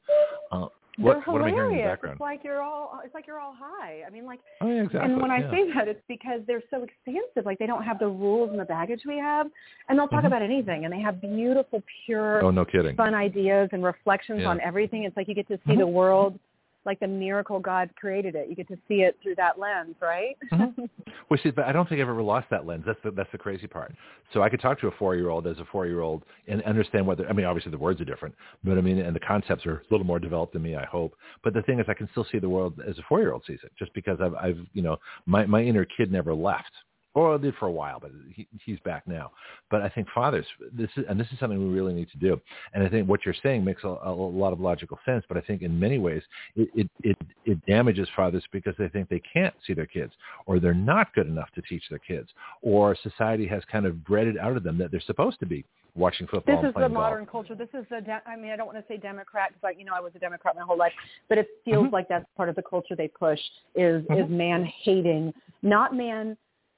Uh, 0.52 0.66
what 0.99 1.12
They're 1.26 1.33
what 1.34 1.42
am 1.42 1.49
I 1.49 1.50
hearing 1.50 1.73
in 1.73 1.76
the 1.76 1.83
hilarious. 1.83 1.91
background? 1.92 2.15
It's 2.15 2.20
like 2.23 2.41
you're 2.42 2.62
all 2.62 3.00
it's 3.05 3.12
like 3.15 3.26
you're 3.26 3.39
all 3.39 3.55
high. 3.58 4.00
I 4.07 4.10
mean, 4.10 4.25
like 4.25 4.41
Oh 4.62 4.66
yeah, 4.66 4.83
exactly. 4.84 5.12
And 5.12 5.20
when 5.20 5.31
I 5.31 5.41
yeah. 5.41 5.50
say 5.50 5.70
that, 5.75 5.89
it's 5.89 6.00
because 6.08 6.41
they're 6.47 6.62
so 6.70 6.84
expansive. 6.84 7.44
Like 7.44 7.58
they 7.58 7.66
don't 7.66 7.83
have 7.83 7.99
the 7.99 8.07
rules 8.08 8.50
and 8.50 8.58
the 8.58 8.65
baggage 8.65 9.02
we 9.07 9.18
have, 9.18 9.47
and 9.89 9.99
they'll 9.99 10.08
talk 10.08 10.23
Mhm. 10.23 10.28
about 10.28 10.41
anything. 10.42 10.84
And 10.86 10.92
they 10.92 11.00
have 11.00 11.20
beautiful, 11.20 11.83
pure, 12.07 12.42
oh 12.42 12.50
no 12.50 12.65
kidding. 12.65 12.97
fun 12.97 13.15
ideas 13.15 13.68
and 13.73 13.84
reflections 13.84 14.41
Yeah. 14.41 14.49
on 14.49 14.60
everything. 14.62 15.05
It's 15.05 15.16
like 15.18 15.28
you 15.28 15.34
get 15.34 15.49
to 15.49 15.58
see 15.66 15.73
Mhm. 15.75 15.78
the 15.81 15.86
world 15.86 16.39
like 16.86 17.00
the 17.00 17.08
miracle 17.08 17.58
God 17.58 17.90
created 17.97 18.34
it. 18.34 18.48
You 18.48 18.55
get 18.55 18.68
to 18.68 18.78
see 18.89 19.02
it 19.02 19.18
through 19.23 19.34
that 19.34 19.58
lens, 19.58 19.97
right? 20.00 20.36
Mm-hmm. 20.52 20.84
Well, 21.28 21.40
see, 21.42 21.50
but 21.50 21.65
I 21.65 21.73
don't 21.73 21.89
think 21.89 22.00
I've 22.00 22.08
ever 22.08 22.23
lost 22.23 22.47
that 22.50 22.66
lens. 22.66 22.84
That's 22.86 23.00
the 23.02 23.10
that's 23.10 23.31
the 23.32 23.39
crazy 23.39 23.66
part. 23.66 23.92
So 24.32 24.42
I 24.42 24.48
could 24.48 24.60
talk 24.60 24.78
to 24.81 24.86
a 24.86 24.92
four 24.92 25.16
year 25.16 25.28
old 25.28 25.48
as 25.48 25.58
a 25.58 25.65
four 25.73 25.86
year 25.86 26.00
old 26.00 26.23
and 26.47 26.62
understand 26.62 27.05
whether 27.05 27.28
I 27.28 27.32
mean 27.32 27.47
obviously 27.47 27.73
the 27.73 27.78
words 27.78 28.00
are 28.00 28.05
different, 28.05 28.32
but 28.62 28.78
I 28.78 28.81
mean 28.81 28.98
and 28.98 29.16
the 29.16 29.20
concepts 29.20 29.66
are 29.66 29.78
a 29.78 29.82
little 29.90 30.06
more 30.06 30.20
developed 30.20 30.52
than 30.52 30.62
me, 30.62 30.76
I 30.76 30.84
hope. 30.84 31.15
But 31.42 31.52
the 31.52 31.62
thing 31.62 31.81
is, 31.81 31.86
I 31.89 31.94
can 31.94 32.08
still 32.12 32.26
see 32.31 32.39
the 32.39 32.48
world 32.48 32.81
as 32.89 32.97
a 32.98 33.02
four 33.08 33.18
year 33.18 33.32
old 33.32 33.42
sees 33.44 33.58
it, 33.65 33.73
just 33.76 33.92
because 33.92 34.18
I've 34.20 34.34
I've 34.34 34.58
you 34.73 34.82
know 34.82 34.98
my 35.26 35.47
my 35.47 35.62
inner 35.62 35.84
kid 35.84 36.12
never 36.12 36.32
left 36.32 36.70
or 37.17 37.39
did 37.39 37.55
for 37.55 37.67
a 37.67 37.73
while, 37.73 37.99
but 37.99 38.11
he, 38.31 38.47
he's 38.62 38.78
back 38.81 39.09
now. 39.09 39.33
But 39.70 39.81
I 39.81 39.89
think 39.89 40.07
fathers, 40.15 40.45
this 40.70 40.91
is, 40.97 41.05
and 41.09 41.19
this 41.19 41.27
is 41.33 41.39
something 41.39 41.59
we 41.59 41.75
really 41.75 41.95
need 41.95 42.11
to 42.11 42.19
do. 42.19 42.39
And 42.75 42.85
I 42.85 42.91
think 42.91 43.09
what 43.09 43.25
you're 43.25 43.35
saying 43.43 43.65
makes 43.65 43.85
a, 43.85 43.89
a 43.89 44.12
lot 44.12 44.53
of 44.53 44.61
logical 44.61 44.99
sense. 45.07 45.25
But 45.27 45.39
I 45.39 45.41
think 45.41 45.62
in 45.62 45.81
many 45.81 45.99
ways 45.99 46.23
it, 46.55 46.69
it, 46.75 46.91
it, 47.03 47.17
it 47.47 47.67
damages 47.67 48.07
fathers 48.15 48.45
because 48.53 48.75
they 48.78 48.89
think 48.89 49.09
they 49.09 49.23
can't 49.33 49.55
see 49.67 49.73
their 49.73 49.86
kids, 49.86 50.12
or 50.45 50.61
they're 50.61 50.75
not 50.75 51.15
good 51.15 51.27
enough 51.27 51.49
to 51.55 51.62
teach 51.62 51.85
their 51.89 51.99
kids, 51.99 52.28
or 52.61 52.95
society 53.03 53.47
has 53.47 53.62
kind 53.73 53.86
of 53.86 54.05
bred 54.05 54.27
it 54.27 54.39
out 54.39 54.55
of 54.55 54.62
them 54.62 54.77
that 54.77 54.91
they're 54.91 55.01
supposed 55.01 55.41
to 55.41 55.47
be 55.47 55.65
watching 55.95 56.27
football. 56.27 56.61
This 56.61 56.69
is 56.69 56.75
the 56.75 56.89
modern 56.89 57.25
golf. 57.25 57.47
culture. 57.49 57.55
This 57.55 57.70
is 57.73 57.86
the. 57.91 58.03
De- 58.03 58.23
I 58.27 58.36
mean, 58.36 58.51
I 58.51 58.57
don't 58.57 58.67
want 58.67 58.78
to 58.78 58.85
say 58.86 58.99
Democrat 58.99 59.49
because, 59.49 59.62
like, 59.62 59.78
you 59.78 59.86
know, 59.86 59.95
I 59.97 60.01
was 60.01 60.12
a 60.15 60.19
Democrat 60.19 60.55
my 60.55 60.62
whole 60.62 60.77
life, 60.77 60.93
but 61.31 61.39
it 61.39 61.49
feels 61.65 61.85
mm-hmm. 61.86 61.95
like 61.95 62.09
that's 62.11 62.27
part 62.36 62.51
of 62.51 62.57
the 62.57 62.62
culture 62.62 62.95
they 62.95 63.09
push 63.09 63.41
is 63.75 64.05
mm-hmm. 64.05 64.20
is 64.20 64.31
man 64.31 64.70
hating, 64.85 65.33
not 65.62 65.97
man, 65.97 66.36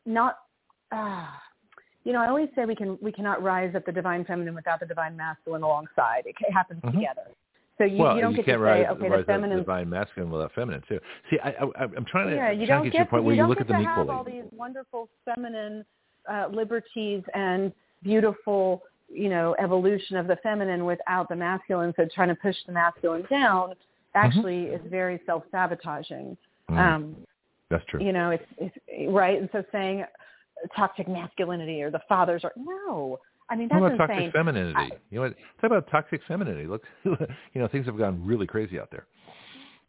not 0.08 0.38
ah, 0.90 1.40
you 2.04 2.12
know, 2.12 2.20
I 2.20 2.28
always 2.28 2.48
say 2.56 2.64
we 2.64 2.74
can 2.74 2.98
we 3.02 3.12
cannot 3.12 3.42
rise 3.42 3.72
at 3.74 3.84
the 3.84 3.92
divine 3.92 4.24
feminine 4.24 4.54
without 4.54 4.80
the 4.80 4.86
divine 4.86 5.16
masculine 5.16 5.62
alongside. 5.62 6.22
It 6.24 6.34
happens 6.52 6.82
mm-hmm. 6.82 6.96
together. 6.96 7.28
So 7.76 7.84
you, 7.84 7.98
well, 7.98 8.16
you 8.16 8.22
don't 8.22 8.32
you 8.32 8.38
get 8.38 8.46
can't 8.46 8.58
to 8.58 8.64
rise, 8.64 8.86
say, 8.86 8.90
okay, 8.90 9.08
rise 9.08 9.20
the 9.20 9.24
feminine. 9.26 9.58
divine 9.58 9.88
masculine 9.88 10.32
without 10.32 10.52
feminine 10.52 10.82
too. 10.88 10.98
See, 11.30 11.38
I, 11.38 11.50
I, 11.50 11.84
I'm 11.84 12.04
trying 12.06 12.30
to 12.30 12.34
yeah, 12.34 12.50
you 12.50 12.66
don't 12.66 12.84
to 12.84 12.90
get, 12.90 12.92
get 12.92 12.98
your 12.98 13.06
point 13.06 13.20
to, 13.20 13.24
where 13.24 13.34
you, 13.36 13.42
you 13.42 13.48
look 13.48 13.58
get 13.58 13.68
at 13.68 13.68
them 13.68 13.82
to 13.82 13.88
have 13.88 14.10
all 14.10 14.24
these 14.24 14.42
wonderful 14.50 15.08
feminine 15.24 15.84
uh, 16.28 16.48
liberties 16.52 17.22
and 17.34 17.72
beautiful, 18.02 18.82
you 19.08 19.28
know, 19.28 19.54
evolution 19.60 20.16
of 20.16 20.26
the 20.26 20.36
feminine 20.42 20.84
without 20.86 21.28
the 21.28 21.36
masculine. 21.36 21.92
So 21.96 22.08
trying 22.12 22.28
to 22.28 22.34
push 22.34 22.56
the 22.66 22.72
masculine 22.72 23.24
down 23.30 23.74
actually 24.14 24.64
mm-hmm. 24.64 24.86
is 24.86 24.90
very 24.90 25.20
self-sabotaging. 25.24 26.36
Mm. 26.70 26.78
Um, 26.78 27.16
That's 27.70 27.84
true. 27.86 28.02
You 28.02 28.12
know, 28.12 28.30
it's, 28.30 28.44
it's 28.58 28.76
right. 29.10 29.38
And 29.38 29.48
so 29.52 29.62
saying 29.72 30.04
toxic 30.74 31.08
masculinity 31.08 31.82
or 31.82 31.90
the 31.90 32.00
fathers 32.08 32.42
are 32.44 32.52
no. 32.56 33.18
I 33.50 33.56
mean 33.56 33.68
that's 33.70 33.80
what 33.80 33.94
about 33.94 34.10
insane. 34.10 34.26
toxic 34.26 34.32
femininity? 34.32 34.74
I, 34.76 34.90
you 35.10 35.16
know 35.16 35.22
what? 35.22 35.34
Talk 35.60 35.70
about 35.70 35.90
toxic 35.90 36.20
femininity. 36.28 36.66
Look, 36.66 36.82
you 37.04 37.18
know 37.54 37.68
things 37.68 37.86
have 37.86 37.98
gone 37.98 38.24
really 38.24 38.46
crazy 38.46 38.78
out 38.78 38.90
there. 38.90 39.06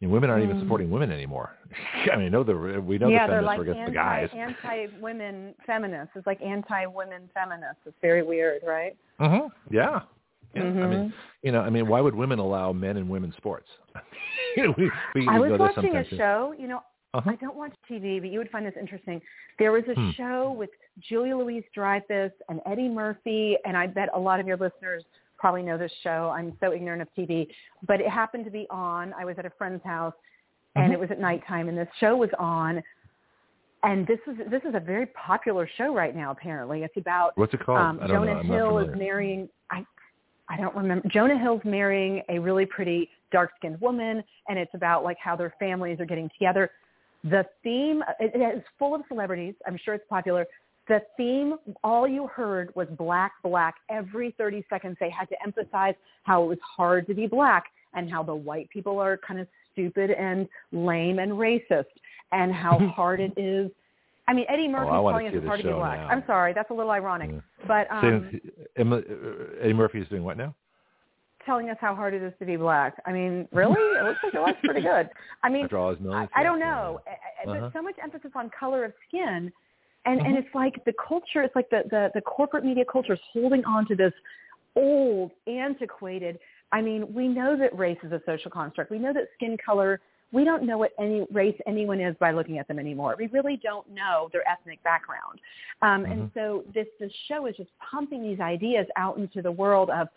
And 0.02 0.10
women 0.10 0.30
aren't 0.30 0.44
mm. 0.44 0.48
even 0.48 0.60
supporting 0.60 0.90
women 0.90 1.12
anymore. 1.12 1.56
I 2.12 2.16
mean, 2.16 2.32
know 2.32 2.42
the 2.42 2.54
we 2.80 2.96
know 2.98 3.08
yeah, 3.08 3.26
the 3.26 3.34
feminists 3.34 3.46
like 3.46 3.58
are 3.58 3.62
against 3.62 3.78
anti, 3.80 3.90
the 3.90 4.28
guys. 4.28 4.28
anti-women 4.34 5.54
feminists. 5.66 6.12
It's 6.16 6.26
like 6.26 6.40
anti-women 6.40 7.28
feminists. 7.34 7.80
It's 7.84 7.96
very 8.00 8.22
weird, 8.22 8.62
right? 8.66 8.96
Mm-hmm. 9.20 9.74
Yeah. 9.74 10.00
Yeah, 10.54 10.62
mm-hmm. 10.62 10.82
I 10.82 10.86
mean, 10.88 11.14
you 11.42 11.52
know, 11.52 11.60
I 11.60 11.70
mean, 11.70 11.86
why 11.86 12.00
would 12.00 12.14
women 12.14 12.40
allow 12.40 12.72
men 12.72 12.96
and 12.96 13.08
women 13.08 13.32
sports? 13.36 13.68
we, 14.56 14.90
we, 15.14 15.28
I 15.28 15.38
was 15.38 15.60
watching 15.60 15.94
a 15.94 16.04
show. 16.16 16.54
You 16.58 16.66
know, 16.66 16.80
uh-huh. 17.12 17.30
I 17.30 17.36
don't 17.36 17.56
watch 17.56 17.72
TV, 17.90 18.20
but 18.20 18.30
you 18.30 18.38
would 18.38 18.50
find 18.50 18.64
this 18.64 18.74
interesting. 18.78 19.20
There 19.58 19.72
was 19.72 19.82
a 19.88 19.94
hmm. 19.94 20.10
show 20.16 20.54
with 20.56 20.70
Julia 21.08 21.36
Louise 21.36 21.64
Dreyfus 21.74 22.32
and 22.48 22.60
Eddie 22.66 22.88
Murphy, 22.88 23.56
and 23.64 23.76
I 23.76 23.86
bet 23.86 24.10
a 24.14 24.18
lot 24.18 24.38
of 24.38 24.46
your 24.46 24.56
listeners 24.56 25.04
probably 25.36 25.62
know 25.62 25.76
this 25.76 25.90
show. 26.02 26.32
I'm 26.34 26.56
so 26.60 26.72
ignorant 26.72 27.02
of 27.02 27.08
TV, 27.18 27.48
but 27.86 28.00
it 28.00 28.08
happened 28.08 28.44
to 28.44 28.50
be 28.50 28.66
on. 28.70 29.12
I 29.18 29.24
was 29.24 29.36
at 29.38 29.46
a 29.46 29.50
friend's 29.50 29.82
house, 29.82 30.14
and 30.76 30.84
mm-hmm. 30.84 30.92
it 30.92 31.00
was 31.00 31.10
at 31.10 31.18
nighttime, 31.18 31.68
and 31.68 31.76
this 31.76 31.88
show 31.98 32.16
was 32.16 32.30
on. 32.38 32.82
And 33.82 34.06
this 34.06 34.18
is 34.28 34.36
this 34.50 34.62
is 34.68 34.74
a 34.74 34.80
very 34.80 35.06
popular 35.06 35.68
show 35.78 35.94
right 35.94 36.14
now. 36.14 36.30
Apparently, 36.30 36.82
it's 36.82 36.96
about 36.96 37.32
what's 37.36 37.54
it 37.54 37.64
called? 37.64 37.78
Um, 37.78 37.98
I 38.02 38.06
don't 38.06 38.26
Jonah 38.26 38.42
know. 38.44 38.54
Hill 38.54 38.78
is 38.78 38.96
marrying. 38.96 39.48
I 39.70 39.84
I 40.50 40.58
don't 40.58 40.76
remember. 40.76 41.08
Jonah 41.08 41.38
Hill's 41.38 41.62
marrying 41.64 42.22
a 42.28 42.38
really 42.38 42.66
pretty 42.66 43.08
dark-skinned 43.32 43.80
woman, 43.80 44.22
and 44.48 44.58
it's 44.58 44.74
about 44.74 45.02
like 45.02 45.16
how 45.18 45.34
their 45.34 45.54
families 45.58 45.98
are 45.98 46.04
getting 46.04 46.28
together. 46.38 46.70
The 47.24 47.44
theme 47.62 48.02
it, 48.18 48.32
it 48.34 48.56
is 48.56 48.62
full 48.78 48.94
of 48.94 49.02
celebrities. 49.08 49.54
I'm 49.66 49.78
sure 49.84 49.94
it's 49.94 50.06
popular. 50.08 50.46
The 50.88 51.02
theme, 51.16 51.56
all 51.84 52.08
you 52.08 52.26
heard 52.26 52.74
was 52.74 52.88
black, 52.98 53.32
black. 53.44 53.76
Every 53.90 54.34
30 54.38 54.64
seconds, 54.68 54.96
they 54.98 55.10
had 55.10 55.28
to 55.28 55.36
emphasize 55.42 55.94
how 56.24 56.42
it 56.42 56.46
was 56.46 56.58
hard 56.76 57.06
to 57.06 57.14
be 57.14 57.26
black 57.26 57.64
and 57.94 58.10
how 58.10 58.22
the 58.22 58.34
white 58.34 58.68
people 58.70 58.98
are 58.98 59.16
kind 59.18 59.38
of 59.38 59.46
stupid 59.72 60.10
and 60.10 60.48
lame 60.72 61.18
and 61.18 61.32
racist, 61.32 61.84
and 62.32 62.52
how 62.52 62.78
hard 62.96 63.20
it 63.20 63.32
is. 63.36 63.70
I 64.26 64.32
mean, 64.32 64.46
Eddie 64.48 64.68
Murphy's 64.68 64.92
oh, 64.92 65.08
telling 65.10 65.26
us 65.26 65.32
it's 65.34 65.46
hard 65.46 65.60
to 65.60 65.66
be 65.66 65.72
black. 65.72 65.98
Now. 65.98 66.08
I'm 66.08 66.22
sorry, 66.26 66.52
that's 66.52 66.70
a 66.70 66.74
little 66.74 66.92
ironic, 66.92 67.30
yeah. 67.32 67.40
but 67.66 67.90
um, 67.90 68.40
Eddie 68.76 69.72
Murphy 69.72 70.00
is 70.00 70.08
doing 70.08 70.22
what 70.22 70.36
now? 70.36 70.54
Telling 71.44 71.70
us 71.70 71.76
how 71.80 71.94
hard 71.94 72.14
it 72.14 72.22
is 72.22 72.32
to 72.38 72.46
be 72.46 72.56
black. 72.56 73.00
I 73.06 73.12
mean, 73.12 73.48
really? 73.52 73.74
It 73.74 74.04
looks 74.04 74.20
like 74.22 74.34
it 74.34 74.40
looks 74.40 74.58
pretty 74.64 74.82
good. 74.82 75.08
I 75.42 75.48
mean, 75.48 75.68
I, 75.72 76.28
I 76.34 76.42
don't 76.42 76.60
know, 76.60 77.00
uh-huh. 77.06 77.60
but 77.60 77.72
so 77.72 77.82
much 77.82 77.96
emphasis 78.02 78.30
on 78.34 78.50
color 78.58 78.84
of 78.84 78.92
skin, 79.08 79.52
and 80.04 80.20
mm-hmm. 80.20 80.26
and 80.26 80.38
it's 80.38 80.54
like 80.54 80.84
the 80.84 80.92
culture. 81.06 81.42
It's 81.42 81.54
like 81.56 81.70
the 81.70 81.82
the 81.90 82.10
the 82.14 82.20
corporate 82.20 82.64
media 82.64 82.84
culture 82.90 83.14
is 83.14 83.20
holding 83.32 83.64
on 83.64 83.86
to 83.88 83.96
this 83.96 84.12
old, 84.76 85.32
antiquated. 85.46 86.38
I 86.72 86.80
mean, 86.80 87.12
we 87.12 87.28
know 87.28 87.56
that 87.56 87.76
race 87.76 87.98
is 88.02 88.12
a 88.12 88.20
social 88.26 88.50
construct. 88.50 88.90
We 88.90 88.98
know 88.98 89.12
that 89.12 89.24
skin 89.34 89.56
color. 89.64 90.00
We 90.32 90.44
don't 90.44 90.62
know 90.62 90.78
what 90.78 90.92
any 91.00 91.26
race 91.32 91.58
anyone 91.66 92.00
is 92.00 92.14
by 92.20 92.30
looking 92.30 92.58
at 92.58 92.68
them 92.68 92.78
anymore. 92.78 93.16
We 93.18 93.26
really 93.28 93.58
don't 93.60 93.88
know 93.90 94.28
their 94.32 94.48
ethnic 94.48 94.80
background. 94.84 95.40
Um, 95.82 96.02
mm-hmm. 96.02 96.12
And 96.12 96.30
so 96.34 96.64
this 96.72 96.86
this 97.00 97.10
show 97.26 97.46
is 97.46 97.56
just 97.56 97.70
pumping 97.90 98.22
these 98.22 98.38
ideas 98.38 98.86
out 98.96 99.16
into 99.16 99.42
the 99.42 99.50
world 99.50 99.90
of 99.90 100.08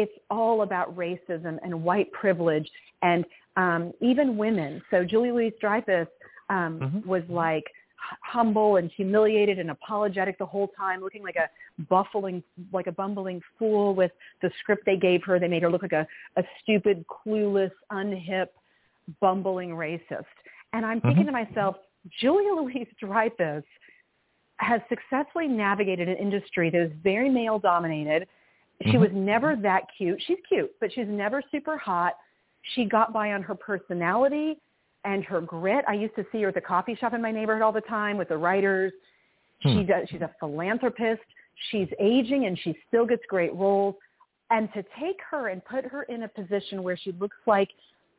it's 0.00 0.18
all 0.30 0.62
about 0.62 0.96
racism 0.96 1.58
and 1.62 1.84
white 1.84 2.10
privilege 2.12 2.68
and 3.02 3.24
um, 3.56 3.92
even 4.00 4.38
women. 4.38 4.82
So 4.90 5.04
Julie 5.04 5.30
Louise 5.30 5.52
Dreyfus 5.60 6.08
um, 6.48 6.80
mm-hmm. 6.80 7.08
was 7.08 7.22
like 7.28 7.64
humble 8.22 8.76
and 8.76 8.90
humiliated 8.96 9.58
and 9.58 9.70
apologetic 9.70 10.38
the 10.38 10.46
whole 10.46 10.68
time, 10.68 11.00
looking 11.02 11.22
like 11.22 11.36
a 11.36 11.50
buffling, 11.84 12.42
like 12.72 12.86
a 12.86 12.92
bumbling 12.92 13.42
fool 13.58 13.94
with 13.94 14.10
the 14.40 14.50
script 14.60 14.84
they 14.86 14.96
gave 14.96 15.22
her. 15.24 15.38
They 15.38 15.48
made 15.48 15.62
her 15.62 15.70
look 15.70 15.82
like 15.82 15.92
a, 15.92 16.06
a 16.36 16.42
stupid, 16.62 17.04
clueless, 17.06 17.72
unhip, 17.92 18.46
bumbling 19.20 19.70
racist. 19.70 20.24
And 20.72 20.86
I'm 20.86 21.02
thinking 21.02 21.26
mm-hmm. 21.26 21.36
to 21.36 21.44
myself, 21.44 21.76
Julia 22.20 22.54
Louise 22.54 22.88
Dreyfus 22.98 23.64
has 24.56 24.80
successfully 24.88 25.48
navigated 25.48 26.08
an 26.08 26.16
industry 26.16 26.70
that 26.70 26.80
is 26.80 26.92
very 27.02 27.28
male 27.28 27.58
dominated 27.58 28.26
she 28.82 28.90
mm-hmm. 28.90 29.00
was 29.00 29.10
never 29.12 29.56
that 29.56 29.82
cute. 29.96 30.22
She's 30.26 30.38
cute, 30.48 30.70
but 30.80 30.92
she's 30.92 31.08
never 31.08 31.42
super 31.50 31.76
hot. 31.76 32.14
She 32.74 32.84
got 32.84 33.12
by 33.12 33.32
on 33.32 33.42
her 33.42 33.54
personality 33.54 34.56
and 35.04 35.24
her 35.24 35.40
grit. 35.40 35.84
I 35.88 35.94
used 35.94 36.14
to 36.16 36.24
see 36.32 36.42
her 36.42 36.48
at 36.48 36.54
the 36.54 36.60
coffee 36.60 36.94
shop 36.94 37.14
in 37.14 37.22
my 37.22 37.30
neighborhood 37.30 37.62
all 37.62 37.72
the 37.72 37.80
time 37.82 38.16
with 38.16 38.28
the 38.28 38.36
writers. 38.36 38.92
Hmm. 39.62 39.78
She 39.78 39.84
does, 39.84 40.08
she's 40.10 40.22
a 40.22 40.30
philanthropist. 40.38 41.22
She's 41.70 41.88
aging 41.98 42.46
and 42.46 42.58
she 42.58 42.74
still 42.88 43.06
gets 43.06 43.22
great 43.28 43.54
roles. 43.54 43.96
And 44.50 44.72
to 44.72 44.82
take 44.98 45.18
her 45.30 45.48
and 45.48 45.64
put 45.64 45.84
her 45.84 46.04
in 46.04 46.22
a 46.22 46.28
position 46.28 46.82
where 46.82 46.96
she 46.96 47.12
looks 47.12 47.36
like, 47.46 47.68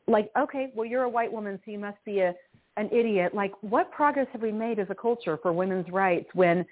like, 0.07 0.31
okay, 0.37 0.71
well, 0.75 0.85
you're 0.85 1.03
a 1.03 1.09
white 1.09 1.31
woman, 1.31 1.59
so 1.65 1.71
you 1.71 1.79
must 1.79 1.97
be 2.05 2.19
a, 2.19 2.33
an 2.77 2.89
idiot. 2.91 3.33
Like, 3.33 3.51
what 3.61 3.91
progress 3.91 4.27
have 4.31 4.41
we 4.41 4.51
made 4.51 4.79
as 4.79 4.87
a 4.89 4.95
culture 4.95 5.37
for 5.41 5.51
women's 5.51 5.89
rights 5.89 6.29
when, 6.33 6.65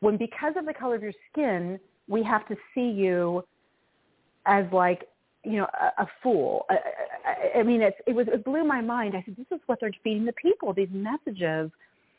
when 0.00 0.16
because 0.16 0.54
of 0.56 0.66
the 0.66 0.74
color 0.74 0.94
of 0.94 1.02
your 1.02 1.12
skin, 1.30 1.78
we 2.08 2.22
have 2.22 2.46
to 2.48 2.56
see 2.74 2.90
you 2.90 3.44
as 4.46 4.64
like 4.72 5.08
you 5.44 5.58
know 5.58 5.66
a, 5.80 6.02
a 6.02 6.06
fool. 6.22 6.66
I, 6.70 6.74
I, 6.74 7.60
I 7.60 7.62
mean, 7.62 7.82
it's, 7.82 7.96
it 8.06 8.14
was 8.14 8.26
it 8.28 8.44
blew 8.44 8.64
my 8.64 8.80
mind. 8.80 9.14
I 9.16 9.22
said, 9.24 9.36
this 9.36 9.46
is 9.50 9.60
what 9.66 9.78
they're 9.80 9.90
feeding 10.04 10.24
the 10.24 10.32
people. 10.32 10.72
These 10.72 10.88
messages. 10.92 11.70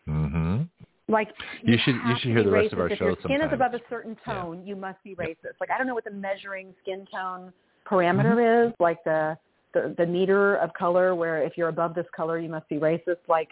Mm-hmm. 0.07 0.63
Like 1.09 1.29
you, 1.61 1.73
you 1.73 1.79
should 1.83 1.95
you 1.95 2.15
should 2.19 2.31
hear 2.31 2.43
the 2.43 2.49
rest 2.49 2.73
of 2.73 2.79
our 2.79 2.89
if 2.89 2.97
show. 2.97 3.05
If 3.05 3.09
your 3.09 3.17
skin 3.19 3.39
sometimes. 3.41 3.51
is 3.51 3.53
above 3.53 3.73
a 3.73 3.79
certain 3.89 4.17
tone, 4.25 4.59
yeah. 4.59 4.69
you 4.69 4.75
must 4.75 5.03
be 5.03 5.15
racist. 5.15 5.59
Like 5.59 5.69
I 5.69 5.77
don't 5.77 5.87
know 5.87 5.93
what 5.93 6.05
the 6.05 6.11
measuring 6.11 6.73
skin 6.81 7.05
tone 7.13 7.51
parameter 7.89 8.35
mm-hmm. 8.35 8.69
is. 8.69 8.73
Like 8.79 9.03
the, 9.03 9.37
the 9.73 9.93
the 9.97 10.05
meter 10.05 10.55
of 10.55 10.73
color, 10.73 11.13
where 11.13 11.43
if 11.43 11.57
you're 11.57 11.69
above 11.69 11.93
this 11.93 12.05
color, 12.15 12.39
you 12.39 12.49
must 12.49 12.67
be 12.69 12.77
racist. 12.77 13.17
Like 13.27 13.49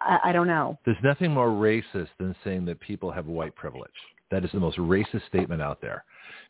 I, 0.00 0.18
I 0.24 0.32
don't 0.32 0.48
know. 0.48 0.76
There's 0.84 0.96
nothing 1.04 1.30
more 1.30 1.48
racist 1.48 2.08
than 2.18 2.34
saying 2.42 2.64
that 2.66 2.80
people 2.80 3.12
have 3.12 3.26
white 3.26 3.54
privilege. 3.54 3.90
That 4.30 4.44
is 4.44 4.50
the 4.52 4.60
most 4.60 4.78
racist 4.78 5.26
statement 5.28 5.62
out 5.62 5.80
there 5.80 6.04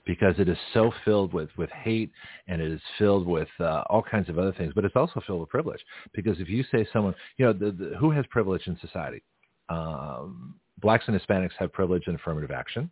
because 0.07 0.35
it 0.39 0.49
is 0.49 0.57
so 0.73 0.93
filled 1.05 1.35
with, 1.35 1.51
with 1.59 1.71
hate 1.71 2.11
and 2.47 2.63
it 2.63 2.71
is 2.71 2.81
filled 2.99 3.27
with 3.27 3.49
uh, 3.61 3.83
all 3.91 4.03
kinds 4.03 4.29
of 4.29 4.39
other 4.39 4.53
things, 4.53 4.73
but 4.75 4.85
it's 4.85 4.97
also 4.97 5.21
filled 5.27 5.41
with 5.41 5.49
privilege. 5.49 5.81
Because 6.15 6.41
if 6.41 6.49
you 6.49 6.65
say 6.73 6.87
someone, 6.93 7.15
you 7.37 7.45
know, 7.45 7.53
the, 7.53 7.73
the, 7.73 7.97
who 7.99 8.11
has 8.13 8.25
privilege 8.31 8.67
in 8.67 8.79
society? 8.81 9.23
Um, 9.69 10.55
blacks 10.81 11.05
and 11.09 11.21
Hispanics 11.21 11.53
have 11.59 11.73
privilege 11.73 12.05
in 12.07 12.15
affirmative 12.15 12.51
action. 12.51 12.91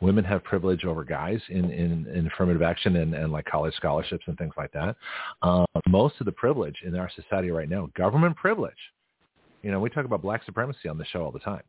Women 0.00 0.24
have 0.24 0.42
privilege 0.44 0.84
over 0.84 1.04
guys 1.04 1.40
in, 1.48 1.70
in, 1.70 2.06
in 2.06 2.26
affirmative 2.26 2.62
action 2.62 2.96
and, 2.96 3.14
and 3.14 3.32
like 3.32 3.44
college 3.44 3.74
scholarships 3.74 4.24
and 4.26 4.38
things 4.38 4.54
like 4.56 4.72
that. 4.72 4.96
Uh, 5.42 5.64
most 5.88 6.14
of 6.20 6.26
the 6.26 6.32
privilege 6.32 6.76
in 6.84 6.96
our 6.96 7.10
society 7.14 7.50
right 7.50 7.68
now, 7.68 7.88
government 7.96 8.36
privilege, 8.36 8.72
you 9.62 9.70
know, 9.70 9.80
we 9.80 9.90
talk 9.90 10.04
about 10.04 10.22
black 10.22 10.44
supremacy 10.44 10.88
on 10.88 10.98
the 10.98 11.04
show 11.06 11.22
all 11.22 11.32
the 11.32 11.38
time 11.38 11.62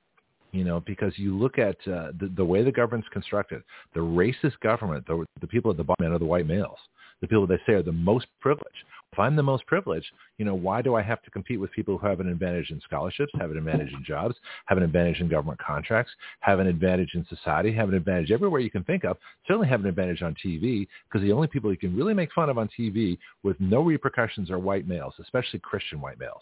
you 0.53 0.64
know, 0.64 0.80
because 0.80 1.17
you 1.17 1.35
look 1.35 1.57
at 1.57 1.75
uh, 1.88 2.14
the, 2.19 2.32
the 2.38 2.45
way 2.45 2.64
the 2.64 2.72
government's 2.72 3.09
constructed, 3.09 3.64
the 3.93 3.99
racist 3.99 4.57
government, 4.61 5.06
the, 5.07 5.25
the 5.41 5.48
people 5.48 5.72
at 5.72 5.77
the 5.77 5.83
bottom 5.83 6.14
are 6.14 6.19
the 6.19 6.25
white 6.25 6.48
males, 6.48 6.77
the 7.22 7.27
people 7.27 7.48
they 7.48 7.59
say 7.65 7.73
are 7.73 7.83
the 7.83 7.91
most 7.91 8.27
privileged. 8.40 8.85
If 9.11 9.19
I'm 9.19 9.35
the 9.35 9.43
most 9.43 9.65
privileged, 9.67 10.07
you 10.38 10.45
know, 10.45 10.56
why 10.56 10.82
do 10.82 10.95
I 10.95 11.01
have 11.01 11.22
to 11.23 11.32
compete 11.32 11.59
with 11.59 11.72
people 11.72 11.98
who 11.98 12.07
have 12.07 12.19
an 12.19 12.27
advantage 12.27 12.69
in 12.69 12.82
scholarships, 12.82 13.32
have 13.40 13.51
an 13.51 13.57
advantage 13.57 13.93
in 13.93 14.03
jobs, 14.03 14.35
have 14.65 14.77
an 14.77 14.83
advantage 14.83 15.22
in 15.22 15.27
government 15.27 15.59
contracts, 15.59 16.11
have 16.40 16.59
an 16.59 16.67
advantage 16.67 17.11
in 17.14 17.25
society, 17.27 17.72
have 17.73 17.90
an 17.90 17.95
advantage 17.95 18.32
everywhere 18.32 18.59
you 18.59 18.72
can 18.72 18.83
think 18.83 19.03
of, 19.03 19.17
certainly 19.48 19.67
have 19.67 19.82
an 19.82 19.88
advantage 19.88 20.22
on 20.22 20.35
TV, 20.43 20.88
because 21.06 21.22
the 21.22 21.32
only 21.32 21.48
people 21.48 21.72
you 21.72 21.77
can 21.77 21.95
really 21.95 22.14
make 22.14 22.33
fun 22.33 22.49
of 22.49 22.57
on 22.57 22.69
TV 22.77 23.17
with 23.43 23.59
no 23.59 23.82
repercussions 23.82 24.49
are 24.49 24.59
white 24.59 24.88
males, 24.88 25.14
especially 25.19 25.59
Christian 25.59 26.01
white 26.01 26.19
males. 26.19 26.41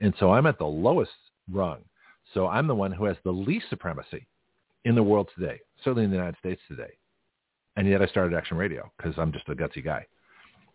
And 0.00 0.14
so 0.18 0.32
I'm 0.32 0.46
at 0.46 0.58
the 0.58 0.64
lowest 0.64 1.12
rung 1.50 1.82
so 2.34 2.48
I'm 2.48 2.66
the 2.66 2.74
one 2.74 2.92
who 2.92 3.04
has 3.04 3.16
the 3.24 3.30
least 3.30 3.66
supremacy 3.70 4.26
in 4.84 4.94
the 4.94 5.02
world 5.02 5.28
today, 5.36 5.60
certainly 5.84 6.04
in 6.04 6.10
the 6.10 6.16
United 6.16 6.38
States 6.38 6.60
today. 6.68 6.90
And 7.76 7.88
yet 7.88 8.02
I 8.02 8.06
started 8.06 8.36
Action 8.36 8.56
Radio 8.56 8.90
because 8.96 9.14
I'm 9.18 9.32
just 9.32 9.48
a 9.48 9.54
gutsy 9.54 9.84
guy. 9.84 10.06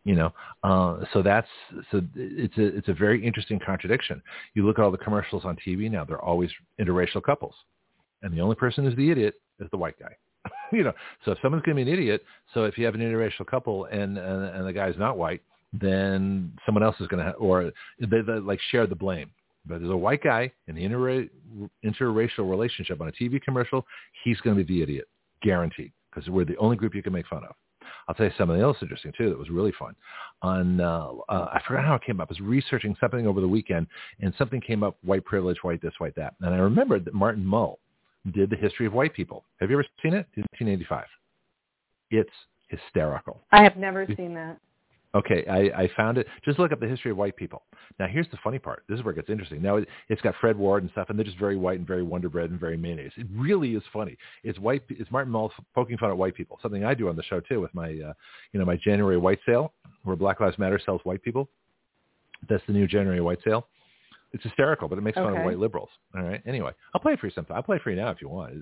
You 0.03 0.15
know, 0.15 0.33
uh, 0.63 1.03
so 1.11 1.21
that's 1.21 1.49
so 1.91 2.01
it's 2.15 2.57
a 2.57 2.77
it's 2.77 2.87
a 2.87 2.93
very 2.93 3.25
interesting 3.25 3.59
contradiction. 3.59 4.21
You 4.53 4.65
look 4.65 4.79
at 4.79 4.85
all 4.85 4.91
the 4.91 4.97
commercials 4.97 5.43
on 5.43 5.57
TV 5.57 5.91
now; 5.91 6.05
they're 6.05 6.23
always 6.23 6.49
interracial 6.79 7.21
couples, 7.21 7.53
and 8.21 8.33
the 8.33 8.39
only 8.39 8.55
person 8.55 8.85
who's 8.85 8.95
the 8.95 9.11
idiot 9.11 9.35
is 9.59 9.67
the 9.69 9.77
white 9.77 9.99
guy. 9.99 10.15
you 10.71 10.85
know, 10.85 10.93
so 11.25 11.31
if 11.31 11.39
someone's 11.41 11.63
going 11.65 11.75
to 11.75 11.83
be 11.83 11.91
an 11.91 11.93
idiot, 11.93 12.23
so 12.53 12.63
if 12.63 12.77
you 12.77 12.85
have 12.85 12.95
an 12.95 13.01
interracial 13.01 13.45
couple 13.45 13.83
and 13.85 14.17
and, 14.17 14.43
and 14.45 14.65
the 14.65 14.71
guy's 14.71 14.97
not 14.97 15.17
white, 15.17 15.41
then 15.73 16.53
someone 16.65 16.83
else 16.83 16.95
is 17.01 17.07
going 17.07 17.25
to, 17.25 17.31
ha- 17.31 17.37
or 17.37 17.71
they, 17.99 18.21
they 18.21 18.33
like 18.39 18.61
share 18.71 18.87
the 18.87 18.95
blame. 18.95 19.29
But 19.67 19.79
there's 19.79 19.91
a 19.91 19.97
white 19.97 20.23
guy 20.23 20.51
in 20.67 20.75
the 20.75 20.83
inter- 20.83 21.27
interracial 21.85 22.49
relationship 22.49 23.01
on 23.01 23.07
a 23.07 23.11
TV 23.11 23.41
commercial, 23.41 23.85
he's 24.23 24.39
going 24.41 24.57
to 24.57 24.63
be 24.63 24.75
the 24.75 24.83
idiot, 24.83 25.07
guaranteed, 25.41 25.91
because 26.09 26.29
we're 26.29 26.45
the 26.45 26.57
only 26.57 26.77
group 26.77 26.95
you 26.95 27.03
can 27.03 27.13
make 27.13 27.27
fun 27.27 27.43
of. 27.43 27.55
I'll 28.07 28.15
tell 28.15 28.25
you 28.25 28.31
something 28.37 28.59
else 28.59 28.77
interesting 28.81 29.11
too 29.17 29.29
that 29.29 29.37
was 29.37 29.49
really 29.49 29.73
fun. 29.77 29.95
On 30.41 30.79
uh, 30.79 31.09
uh, 31.29 31.49
I 31.53 31.61
forgot 31.67 31.85
how 31.85 31.95
it 31.95 32.03
came 32.03 32.21
up. 32.21 32.29
I 32.29 32.33
was 32.33 32.39
researching 32.39 32.95
something 32.99 33.27
over 33.27 33.41
the 33.41 33.47
weekend, 33.47 33.87
and 34.19 34.33
something 34.37 34.61
came 34.61 34.83
up: 34.83 34.97
white 35.03 35.25
privilege, 35.25 35.57
white 35.61 35.81
this, 35.81 35.93
white 35.97 36.15
that. 36.15 36.35
And 36.41 36.53
I 36.53 36.57
remembered 36.57 37.05
that 37.05 37.13
Martin 37.13 37.45
Mull 37.45 37.79
did 38.33 38.49
the 38.49 38.55
history 38.55 38.85
of 38.85 38.93
white 38.93 39.13
people. 39.13 39.45
Have 39.59 39.69
you 39.69 39.77
ever 39.77 39.85
seen 40.01 40.13
it? 40.13 40.27
1985. 40.35 41.05
It's 42.11 42.29
hysterical. 42.67 43.41
I 43.51 43.63
have 43.63 43.77
never 43.77 44.05
seen 44.15 44.33
that. 44.35 44.59
Okay, 45.15 45.45
I, 45.49 45.83
I 45.83 45.89
found 45.95 46.17
it. 46.17 46.27
Just 46.43 46.59
look 46.59 46.71
up 46.71 46.79
the 46.79 46.87
history 46.87 47.11
of 47.11 47.17
white 47.17 47.35
people. 47.35 47.63
Now, 47.97 48.07
here's 48.07 48.27
the 48.29 48.37
funny 48.43 48.59
part. 48.59 48.83
This 48.89 48.99
is 48.99 49.05
where 49.05 49.13
it 49.13 49.15
gets 49.15 49.29
interesting. 49.29 49.61
Now, 49.61 49.77
it, 49.77 49.87
has 50.09 50.19
got 50.21 50.35
Fred 50.39 50.57
Willard 50.57 50.83
and 50.83 50.91
stuff, 50.91 51.09
and 51.09 51.17
they're 51.17 51.25
just 51.25 51.39
very 51.39 51.55
white 51.55 51.79
and 51.79 51.87
very 51.87 52.03
Wonder 52.03 52.29
Bread 52.29 52.49
and 52.49 52.59
very 52.59 52.77
mayonnaise. 52.77 53.13
It 53.15 53.27
really 53.33 53.75
is 53.75 53.83
funny. 53.93 54.17
It's 54.43 54.59
white. 54.59 54.83
It's 54.89 55.09
Martin 55.09 55.31
Mull 55.31 55.51
poking 55.73 55.97
fun 55.97 56.09
at 56.09 56.17
white 56.17 56.35
people. 56.35 56.59
Something 56.61 56.83
I 56.83 56.93
do 56.93 57.07
on 57.09 57.15
the 57.15 57.23
show 57.23 57.39
too 57.39 57.61
with 57.61 57.73
my, 57.73 57.87
uh, 57.87 58.13
you 58.51 58.59
know, 58.59 58.65
my 58.65 58.75
January 58.75 59.17
white 59.17 59.39
sale, 59.45 59.73
where 60.03 60.15
Black 60.15 60.39
Lives 60.41 60.59
Matter 60.59 60.79
sells 60.85 61.01
white 61.03 61.23
people. 61.23 61.49
That's 62.49 62.63
the 62.67 62.73
new 62.73 62.85
January 62.85 63.21
white 63.21 63.39
sale. 63.43 63.67
It's 64.33 64.43
hysterical, 64.43 64.89
but 64.89 64.97
it 64.97 65.01
makes 65.01 65.15
fun 65.15 65.27
okay. 65.27 65.39
of 65.39 65.45
white 65.45 65.57
liberals. 65.57 65.89
All 66.15 66.21
right. 66.21 66.41
Anyway, 66.45 66.71
I'll 66.93 66.99
play 66.99 67.13
it 67.13 67.19
for 67.19 67.27
you 67.27 67.33
sometime. 67.33 67.55
I'll 67.55 67.63
play 67.63 67.77
it 67.77 67.81
for 67.81 67.91
you 67.91 67.95
now 67.95 68.09
if 68.09 68.21
you 68.21 68.27
want. 68.27 68.53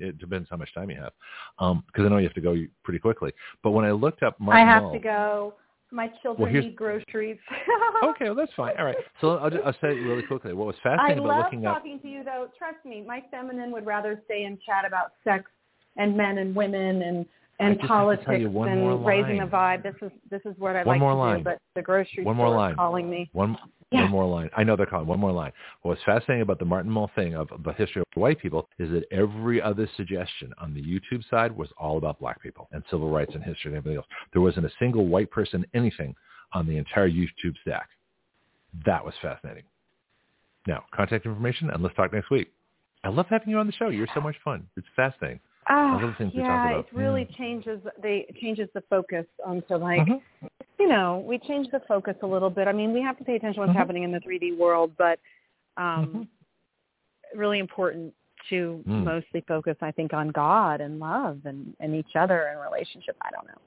It, 0.00 0.18
depends 0.18 0.48
how 0.50 0.56
much 0.56 0.72
time 0.74 0.90
you 0.90 0.96
have, 0.96 1.12
because 1.58 1.72
um, 1.72 2.06
I 2.06 2.08
know 2.08 2.16
you 2.16 2.24
have 2.24 2.34
to 2.34 2.40
go 2.40 2.56
pretty 2.84 2.98
quickly. 2.98 3.32
But 3.62 3.72
when 3.72 3.84
I 3.84 3.90
looked 3.90 4.22
up 4.22 4.40
Martin 4.40 4.66
I 4.66 4.72
have 4.72 4.82
Mull, 4.84 4.92
to 4.94 4.98
go. 4.98 5.54
My 5.92 6.08
children 6.22 6.52
well, 6.52 6.62
need 6.62 6.76
groceries. 6.76 7.38
okay, 8.04 8.26
well 8.26 8.34
that's 8.34 8.52
fine. 8.56 8.74
All 8.78 8.84
right. 8.84 8.96
So 9.20 9.38
I'll, 9.38 9.50
just, 9.50 9.62
I'll 9.64 9.72
say 9.74 9.88
it 9.88 10.02
really 10.02 10.22
quickly. 10.22 10.52
What 10.52 10.68
was 10.68 10.76
I 10.84 10.96
fascinating 10.96 11.24
love 11.24 11.38
about 11.38 11.44
looking 11.46 11.62
talking 11.62 12.00
to 12.00 12.08
you, 12.08 12.22
though. 12.22 12.48
Trust 12.56 12.84
me, 12.84 13.02
my 13.06 13.22
feminine 13.30 13.72
would 13.72 13.86
rather 13.86 14.22
stay 14.26 14.44
and 14.44 14.58
chat 14.60 14.84
about 14.86 15.12
sex 15.24 15.44
and 15.96 16.16
men 16.16 16.38
and 16.38 16.54
women 16.54 17.02
and 17.02 17.26
and 17.60 17.74
just 17.76 17.80
have 17.82 17.88
to 17.88 17.92
politics 17.92 18.26
and 18.44 19.06
raising 19.06 19.38
the 19.38 19.46
vibe. 19.46 19.82
This 19.82 19.94
is 20.02 20.10
this 20.30 20.40
is 20.44 20.54
what 20.58 20.76
I 20.76 20.80
One 20.82 20.94
like 20.94 21.00
more 21.00 21.12
to 21.12 21.16
line. 21.16 21.38
do. 21.38 21.44
But 21.44 21.58
the 21.74 21.82
grocery 21.82 22.24
One 22.24 22.36
more 22.36 22.46
store 22.48 22.56
line. 22.56 22.70
is 22.72 22.76
calling 22.76 23.10
me. 23.10 23.28
one 23.32 23.56
Yeah. 23.92 24.02
one 24.02 24.10
more 24.10 24.26
line. 24.26 24.50
I 24.56 24.62
know 24.64 24.76
they're 24.76 24.86
calling 24.86 25.06
one 25.06 25.18
more 25.20 25.32
line. 25.32 25.52
What's 25.82 26.02
fascinating 26.04 26.42
about 26.42 26.58
the 26.58 26.64
Martin 26.64 26.90
Mull 26.90 27.08
thing 27.16 27.34
of 27.34 27.50
the 27.64 27.72
history 27.72 28.02
of 28.02 28.06
white 28.20 28.38
people 28.38 28.68
is 28.78 28.90
that 28.92 29.04
every 29.12 29.60
other 29.60 29.86
suggestion 29.96 30.52
on 30.58 30.74
the 30.74 30.82
YouTube 30.82 31.28
side 31.28 31.50
was 31.56 31.68
all 31.76 31.98
about 31.98 32.18
black 32.20 32.40
people 32.42 32.68
and 32.72 32.82
civil 32.90 33.10
rights 33.10 33.34
and 33.34 33.42
history 33.44 33.70
and 33.72 33.78
everything 33.78 33.96
else. 33.98 34.06
There 34.32 34.42
wasn't 34.42 34.66
a 34.66 34.72
single 34.78 35.06
white 35.06 35.30
person 35.30 35.64
anything 35.74 36.14
on 36.52 36.66
the 36.66 36.76
entire 36.78 37.08
YouTube 37.10 37.56
stack. 37.62 37.88
That 38.86 39.04
was 39.04 39.14
fascinating. 39.20 39.64
Now, 40.66 40.84
contact 40.94 41.26
information 41.26 41.70
and 41.70 41.82
let's 41.82 41.94
talk 41.96 42.12
next 42.12 42.30
week. 42.30 42.52
I 43.02 43.08
love 43.08 43.26
having 43.28 43.48
you 43.48 43.58
on 43.58 43.66
the 43.66 43.72
show. 43.72 43.88
You're 43.88 44.06
so 44.14 44.20
much 44.20 44.36
fun. 44.44 44.66
It's 44.76 44.86
fascinating. 44.94 45.40
Love 45.68 46.00
the 46.00 46.14
things 46.18 46.32
we 46.34 46.40
yeah, 46.40 46.70
it 46.70 46.86
really 46.92 47.24
Mm. 47.24 47.36
changes 47.36 47.80
the 48.02 48.24
it 48.28 48.36
changes 48.36 48.68
the 48.74 48.80
focus 48.82 49.26
onto 49.44 49.76
like 49.76 50.06
Mhm. 50.06 50.22
you 50.78 50.88
know 50.88 51.18
we 51.26 51.38
change 51.38 51.70
the 51.70 51.80
focus 51.80 52.16
a 52.22 52.26
little 52.26 52.50
bit. 52.50 52.66
I 52.66 52.72
mean 52.72 52.92
we 52.92 53.02
have 53.02 53.18
to 53.18 53.24
pay 53.24 53.36
attention 53.36 53.54
to 53.56 53.60
what's 53.66 53.76
Mhm. 53.76 53.78
happening 53.78 54.02
in 54.04 54.12
the 54.12 54.20
3D 54.20 54.52
world, 54.56 54.96
but 54.96 55.20
um, 55.76 56.06
Mhm. 56.12 57.38
really 57.38 57.58
important 57.58 58.14
to 58.48 58.82
Mm. 58.88 59.04
mostly 59.04 59.42
focus 59.42 59.76
I 59.80 59.90
think 59.92 60.12
on 60.12 60.28
God 60.28 60.80
and 60.80 60.98
love 60.98 61.44
and 61.44 61.76
and 61.80 61.94
each 61.94 62.16
other 62.16 62.46
and 62.46 62.60
relationship. 62.60 63.16
I 63.22 63.30
don't 63.30 63.46
know. 63.46 63.60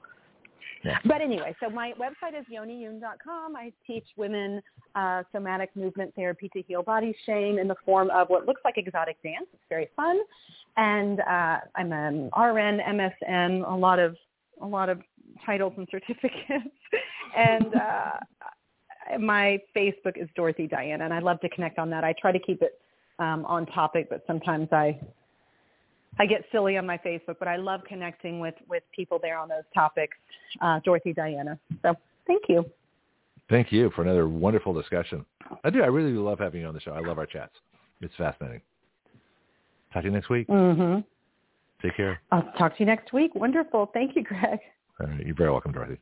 But 1.04 1.20
anyway, 1.20 1.54
so 1.60 1.70
my 1.70 1.92
website 1.98 2.38
is 2.38 2.44
yoniyun.com. 2.52 3.56
I 3.56 3.72
teach 3.86 4.06
women 4.16 4.60
uh, 4.94 5.22
somatic 5.32 5.74
movement 5.74 6.14
therapy 6.14 6.50
to 6.52 6.62
heal 6.62 6.82
body 6.82 7.14
shame 7.26 7.58
in 7.58 7.68
the 7.68 7.76
form 7.84 8.10
of 8.10 8.28
what 8.28 8.46
looks 8.46 8.60
like 8.64 8.76
exotic 8.76 9.22
dance. 9.22 9.46
It's 9.52 9.62
very 9.68 9.88
fun, 9.96 10.20
and 10.76 11.20
uh, 11.20 11.58
I'm 11.74 11.92
an 11.92 12.30
RN, 12.36 12.80
MSN, 12.80 13.70
a 13.70 13.74
lot 13.74 13.98
of 13.98 14.16
a 14.62 14.66
lot 14.66 14.88
of 14.88 15.00
titles 15.44 15.72
and 15.76 15.88
certificates, 15.90 16.74
and 17.36 17.74
uh, 17.74 19.18
my 19.18 19.60
Facebook 19.76 20.16
is 20.16 20.28
Dorothy 20.36 20.66
Diana, 20.66 21.04
and 21.04 21.12
I 21.12 21.18
love 21.18 21.40
to 21.40 21.48
connect 21.48 21.78
on 21.78 21.90
that. 21.90 22.04
I 22.04 22.14
try 22.20 22.32
to 22.32 22.38
keep 22.38 22.62
it 22.62 22.80
um, 23.18 23.44
on 23.46 23.66
topic, 23.66 24.08
but 24.10 24.22
sometimes 24.26 24.68
I 24.72 24.98
I 26.18 26.26
get 26.26 26.44
silly 26.52 26.76
on 26.76 26.86
my 26.86 26.98
Facebook, 26.98 27.36
but 27.38 27.48
I 27.48 27.56
love 27.56 27.80
connecting 27.86 28.40
with 28.40 28.54
with 28.68 28.82
people 28.94 29.18
there 29.20 29.38
on 29.38 29.48
those 29.48 29.64
topics. 29.74 30.16
Uh, 30.60 30.80
Dorothy 30.84 31.12
Diana. 31.12 31.58
So 31.82 31.94
thank 32.26 32.42
you. 32.48 32.64
Thank 33.50 33.72
you 33.72 33.90
for 33.94 34.02
another 34.02 34.28
wonderful 34.28 34.72
discussion. 34.72 35.24
I 35.64 35.70
do. 35.70 35.82
I 35.82 35.86
really 35.86 36.12
love 36.12 36.38
having 36.38 36.62
you 36.62 36.66
on 36.66 36.74
the 36.74 36.80
show. 36.80 36.92
I 36.92 37.00
love 37.00 37.18
our 37.18 37.26
chats. 37.26 37.52
It's 38.00 38.14
fascinating. 38.16 38.62
Talk 39.92 40.02
to 40.02 40.08
you 40.08 40.14
next 40.14 40.30
week. 40.30 40.48
Mm-hmm. 40.48 41.00
Take 41.82 41.96
care. 41.96 42.20
I'll 42.32 42.50
talk 42.58 42.76
to 42.76 42.80
you 42.80 42.86
next 42.86 43.12
week. 43.12 43.34
Wonderful. 43.34 43.90
Thank 43.92 44.16
you, 44.16 44.22
Greg. 44.22 44.58
All 45.00 45.06
right, 45.06 45.24
you're 45.24 45.34
very 45.34 45.50
welcome, 45.50 45.72
Dorothy. 45.72 45.98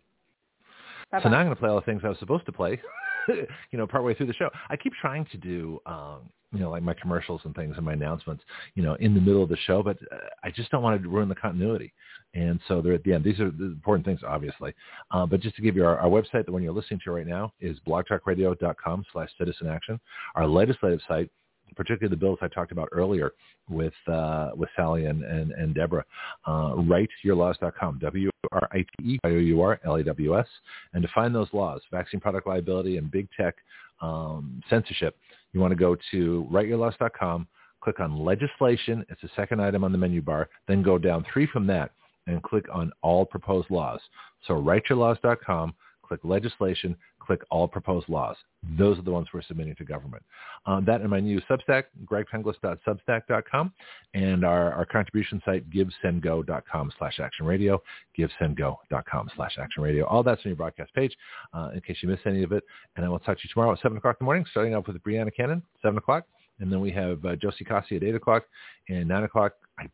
Bye-bye. 1.10 1.23
So 1.24 1.28
now 1.28 1.39
I'm 1.39 1.47
going 1.47 1.57
to 1.57 1.60
play 1.60 1.68
all 1.68 1.76
the 1.76 1.82
things 1.82 2.02
I 2.05 2.08
was 2.08 2.18
supposed 2.18 2.47
to 2.47 2.52
play, 2.52 2.81
you 3.70 3.78
know, 3.78 3.86
partway 3.86 4.15
through 4.15 4.26
the 4.26 4.34
show. 4.34 4.51
I 4.68 4.76
keep 4.76 4.92
trying 5.01 5.26
to 5.26 5.36
do, 5.36 5.81
um, 5.86 6.31
you 6.52 6.60
know, 6.60 6.70
like 6.70 6.83
my 6.83 6.94
commercials 6.94 7.41
and 7.44 7.55
things 7.55 7.76
and 7.76 7.84
my 7.84 7.94
announcements, 7.94 8.42
you 8.75 8.83
know, 8.83 8.94
in 8.94 9.15
the 9.15 9.20
middle 9.20 9.42
of 9.42 9.49
the 9.49 9.57
show, 9.67 9.83
but 9.83 9.97
uh, 10.12 10.17
I 10.44 10.51
just 10.51 10.70
don't 10.70 10.83
want 10.83 11.02
to 11.02 11.09
ruin 11.09 11.28
the 11.28 11.34
continuity. 11.34 11.92
And 12.34 12.60
so 12.68 12.81
they're 12.81 12.94
at 12.94 13.05
the 13.05 13.12
end. 13.12 13.25
These 13.25 13.41
are 13.41 13.51
the 13.51 13.65
important 13.65 14.07
things, 14.07 14.20
obviously. 14.26 14.75
Uh, 15.10 15.26
but 15.26 15.41
just 15.41 15.57
to 15.57 15.62
give 15.62 15.76
you 15.76 15.84
our, 15.84 15.99
our 15.99 16.09
website, 16.09 16.47
the 16.47 16.52
one 16.52 16.62
you're 16.62 16.73
listening 16.73 17.01
to 17.05 17.10
right 17.12 17.26
now 17.26 17.52
is 17.60 17.78
blogtalkradio.com 17.86 19.05
slash 19.12 19.31
citizen 19.39 19.68
action. 19.68 20.01
Our 20.34 20.47
legislative 20.47 21.01
site, 21.07 21.31
particularly 21.76 22.10
the 22.10 22.20
bills 22.20 22.39
I 22.42 22.49
talked 22.49 22.73
about 22.73 22.89
earlier 22.92 23.33
with 23.68 23.94
uh, 24.09 24.51
with 24.55 24.68
Sally 24.76 25.07
and, 25.07 25.25
and, 25.25 25.52
and 25.52 25.75
Deborah, 25.75 26.05
uh, 26.47 26.75
writeyourlaws.com, 26.75 27.99
W-R-I-T-E-Y-O-U-R-L-A-W-S. 28.01 30.47
And 30.92 31.02
to 31.02 31.09
find 31.15 31.34
those 31.34 31.49
laws, 31.52 31.81
vaccine 31.91 32.20
product 32.20 32.47
liability 32.47 32.99
and 32.99 33.10
big 33.10 33.26
tech 33.39 33.57
um, 34.01 34.62
censorship, 34.68 35.17
you 35.52 35.60
want 35.60 35.73
to 35.73 35.76
go 35.76 35.97
to 36.10 36.49
writeyourlaws.com, 36.51 37.47
click 37.83 38.01
on 38.01 38.25
legislation. 38.25 39.05
It's 39.09 39.23
the 39.23 39.31
second 39.36 39.60
item 39.60 39.84
on 39.84 39.92
the 39.92 39.99
menu 39.99 40.23
bar. 40.23 40.49
Then 40.68 40.83
go 40.83 40.99
down 40.99 41.25
three 41.33 41.47
from 41.47 41.67
that 41.68 41.92
and 42.26 42.42
click 42.42 42.67
on 42.73 42.92
all 43.02 43.25
proposed 43.25 43.70
laws. 43.70 44.01
So 44.47 44.55
writeyourlaws.com, 44.55 45.75
click 46.12 46.24
legislation, 46.24 46.97
click 47.18 47.41
all 47.50 47.66
proposed 47.66 48.08
laws. 48.08 48.36
Those 48.78 48.99
are 48.99 49.02
the 49.02 49.10
ones 49.10 49.28
we're 49.32 49.42
submitting 49.42 49.74
to 49.76 49.84
government. 49.84 50.23
Um, 50.66 50.84
that 50.84 51.00
and 51.00 51.08
my 51.08 51.20
new 51.20 51.41
Substack, 51.50 51.84
gregpenglis.substack.com, 52.05 53.73
and 54.15 54.44
our, 54.44 54.73
our 54.73 54.84
contribution 54.84 55.41
site, 55.44 55.65
givesendgo.com 55.70 56.92
slash 56.99 57.18
action 57.20 57.47
radio, 57.47 57.82
givesendgo.com 58.18 59.31
slash 59.36 59.57
action 59.58 59.82
radio. 59.82 60.05
All 60.07 60.23
that's 60.23 60.41
on 60.44 60.50
your 60.50 60.57
broadcast 60.57 60.92
page 60.94 61.16
uh, 61.55 61.70
in 61.74 61.81
case 61.81 61.97
you 62.02 62.08
miss 62.08 62.20
any 62.26 62.42
of 62.42 62.52
it. 62.52 62.65
And 62.97 63.07
I 63.07 63.08
will 63.08 63.18
talk 63.18 63.39
to 63.39 63.42
you 63.44 63.50
tomorrow 63.52 63.73
at 63.73 63.81
7 63.81 63.97
o'clock 63.97 64.16
in 64.20 64.24
the 64.24 64.26
morning, 64.26 64.44
starting 64.50 64.74
off 64.74 64.86
with 64.86 65.02
Brianna 65.02 65.34
Cannon, 65.34 65.62
7 65.81 65.97
o'clock. 65.97 66.24
And 66.60 66.70
then 66.70 66.81
we 66.81 66.91
have 66.92 67.24
uh, 67.24 67.36
Josie 67.36 67.65
Cossey 67.65 67.97
at 67.97 68.05
8 68.05 68.15
o'clock 68.16 68.44
and 68.89 69.08
9 69.08 69.24
o'clock. 69.24 69.55
I 69.78 69.86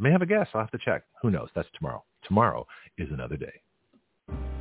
May 0.00 0.10
have 0.10 0.22
a 0.22 0.26
guest. 0.26 0.50
I'll 0.54 0.62
have 0.62 0.70
to 0.70 0.78
check. 0.78 1.02
Who 1.20 1.30
knows? 1.30 1.50
That's 1.54 1.68
tomorrow. 1.76 2.02
Tomorrow 2.26 2.66
is 2.96 3.08
another 3.10 3.36
day. 3.36 4.59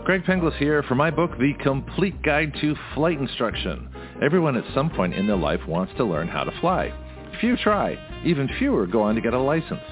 Greg 0.00 0.24
Penglis 0.24 0.56
here 0.56 0.82
for 0.82 0.96
my 0.96 1.12
book, 1.12 1.30
The 1.38 1.52
Complete 1.62 2.20
Guide 2.22 2.52
to 2.60 2.74
Flight 2.92 3.20
Instruction. 3.20 3.88
Everyone 4.20 4.56
at 4.56 4.74
some 4.74 4.90
point 4.90 5.14
in 5.14 5.28
their 5.28 5.36
life 5.36 5.60
wants 5.68 5.92
to 5.96 6.04
learn 6.04 6.26
how 6.26 6.42
to 6.42 6.60
fly. 6.60 6.92
Few 7.40 7.56
try. 7.56 7.96
Even 8.24 8.48
fewer 8.58 8.88
go 8.88 9.02
on 9.02 9.14
to 9.14 9.20
get 9.20 9.32
a 9.32 9.38
license. 9.38 9.82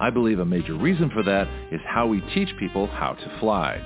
I 0.00 0.10
believe 0.10 0.40
a 0.40 0.44
major 0.44 0.74
reason 0.74 1.08
for 1.10 1.22
that 1.22 1.46
is 1.70 1.80
how 1.86 2.08
we 2.08 2.20
teach 2.34 2.48
people 2.58 2.88
how 2.88 3.12
to 3.12 3.38
fly. 3.38 3.80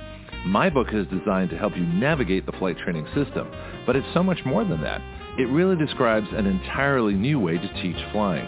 My 0.47 0.71
book 0.71 0.87
is 0.91 1.05
designed 1.07 1.51
to 1.51 1.57
help 1.57 1.77
you 1.77 1.85
navigate 1.85 2.47
the 2.47 2.53
flight 2.53 2.79
training 2.79 3.05
system, 3.13 3.51
but 3.85 3.95
it's 3.95 4.11
so 4.15 4.23
much 4.23 4.39
more 4.43 4.65
than 4.65 4.81
that. 4.81 5.01
It 5.37 5.49
really 5.49 5.75
describes 5.75 6.27
an 6.31 6.47
entirely 6.47 7.13
new 7.13 7.39
way 7.39 7.59
to 7.59 7.81
teach 7.81 7.97
flying. 8.11 8.47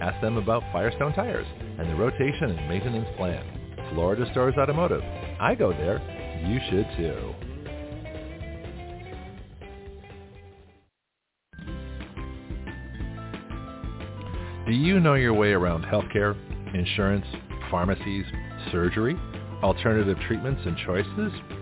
Ask 0.00 0.20
them 0.20 0.36
about 0.36 0.64
Firestone 0.72 1.12
tires 1.12 1.46
and 1.78 1.88
the 1.88 1.94
rotation 1.94 2.50
and 2.50 2.68
maintenance 2.68 3.06
plan. 3.16 3.44
Florida 3.92 4.28
Stars 4.32 4.54
Automotive. 4.58 5.00
I 5.40 5.54
go 5.54 5.70
there. 5.70 6.00
You 6.44 6.58
should 6.70 6.88
too. 6.96 7.34
Do 14.66 14.72
you 14.72 14.98
know 14.98 15.14
your 15.14 15.34
way 15.34 15.52
around 15.52 15.84
healthcare, 15.84 16.36
insurance, 16.74 17.26
pharmacies, 17.70 18.24
surgery, 18.72 19.16
alternative 19.62 20.18
treatments 20.26 20.62
and 20.64 20.76
choices? 20.78 21.61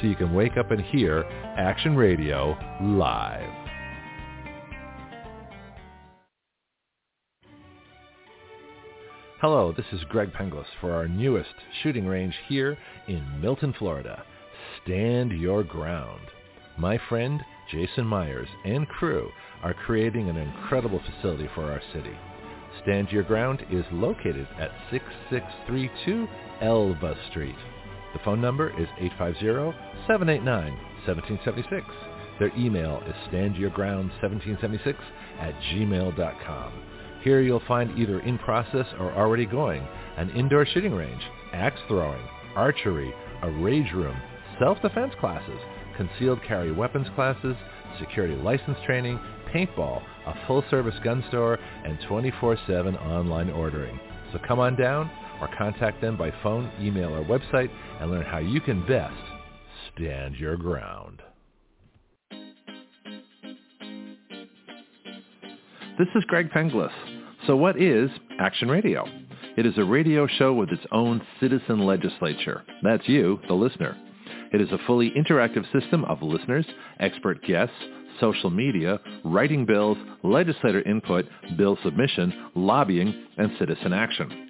so 0.00 0.06
you 0.06 0.16
can 0.16 0.34
wake 0.34 0.56
up 0.56 0.70
and 0.70 0.80
hear 0.80 1.22
Action 1.56 1.96
Radio 1.96 2.56
live. 2.80 3.60
Hello, 9.40 9.72
this 9.74 9.86
is 9.92 10.04
Greg 10.10 10.32
Penglis 10.32 10.66
for 10.80 10.92
our 10.92 11.08
newest 11.08 11.54
shooting 11.82 12.06
range 12.06 12.34
here 12.48 12.76
in 13.08 13.40
Milton, 13.40 13.74
Florida. 13.78 14.22
Stand 14.84 15.32
your 15.32 15.64
ground. 15.64 16.20
My 16.78 16.98
friend 17.08 17.40
Jason 17.70 18.06
Myers 18.06 18.48
and 18.64 18.86
crew 18.88 19.30
are 19.62 19.74
creating 19.74 20.28
an 20.28 20.36
incredible 20.36 21.00
facility 21.00 21.48
for 21.54 21.70
our 21.70 21.80
city. 21.94 22.16
Stand 22.82 23.10
Your 23.10 23.22
Ground 23.22 23.64
is 23.70 23.84
located 23.92 24.46
at 24.58 24.70
6632 24.90 26.28
Elva 26.62 27.16
Street. 27.30 27.56
The 28.12 28.18
phone 28.24 28.40
number 28.40 28.70
is 28.80 28.88
850-789-1776. 29.20 31.84
Their 32.38 32.56
email 32.56 33.02
is 33.06 33.14
standyourground1776 33.30 34.96
at 35.38 35.54
gmail.com. 35.72 36.72
Here 37.22 37.42
you'll 37.42 37.62
find 37.68 37.98
either 37.98 38.20
in 38.20 38.38
process 38.38 38.86
or 38.98 39.12
already 39.12 39.44
going 39.44 39.86
an 40.16 40.30
indoor 40.30 40.64
shooting 40.66 40.94
range, 40.94 41.20
axe 41.52 41.78
throwing, 41.86 42.22
archery, 42.56 43.12
a 43.42 43.50
rage 43.50 43.92
room, 43.92 44.16
self-defense 44.58 45.12
classes, 45.20 45.60
concealed 45.96 46.42
carry 46.42 46.72
weapons 46.72 47.06
classes, 47.14 47.54
security 47.98 48.34
license 48.36 48.78
training, 48.86 49.20
paintball, 49.52 50.02
a 50.26 50.34
full-service 50.46 50.94
gun 51.04 51.22
store, 51.28 51.58
and 51.84 51.98
24-7 52.00 52.98
online 53.06 53.50
ordering. 53.50 54.00
So 54.32 54.38
come 54.46 54.58
on 54.58 54.76
down 54.76 55.10
or 55.40 55.48
contact 55.56 56.00
them 56.00 56.16
by 56.16 56.32
phone, 56.42 56.70
email, 56.80 57.14
or 57.14 57.24
website 57.24 57.70
and 58.00 58.10
learn 58.10 58.24
how 58.24 58.38
you 58.38 58.60
can 58.60 58.86
best 58.86 59.14
stand 59.94 60.36
your 60.36 60.56
ground. 60.56 61.22
This 65.98 66.08
is 66.14 66.24
Greg 66.28 66.50
Penglis. 66.50 66.92
So 67.46 67.56
what 67.56 67.80
is 67.80 68.10
Action 68.38 68.68
Radio? 68.68 69.04
It 69.56 69.66
is 69.66 69.76
a 69.76 69.84
radio 69.84 70.26
show 70.26 70.54
with 70.54 70.70
its 70.70 70.86
own 70.92 71.20
citizen 71.40 71.80
legislature. 71.84 72.62
That's 72.82 73.06
you, 73.08 73.40
the 73.48 73.54
listener. 73.54 73.96
It 74.52 74.60
is 74.60 74.70
a 74.72 74.78
fully 74.86 75.10
interactive 75.10 75.70
system 75.72 76.04
of 76.06 76.22
listeners, 76.22 76.66
expert 77.00 77.42
guests, 77.44 77.74
social 78.18 78.50
media, 78.50 78.98
writing 79.24 79.66
bills, 79.66 79.98
legislator 80.22 80.82
input, 80.82 81.26
bill 81.56 81.78
submission, 81.82 82.50
lobbying, 82.54 83.14
and 83.36 83.50
citizen 83.58 83.92
action. 83.92 84.49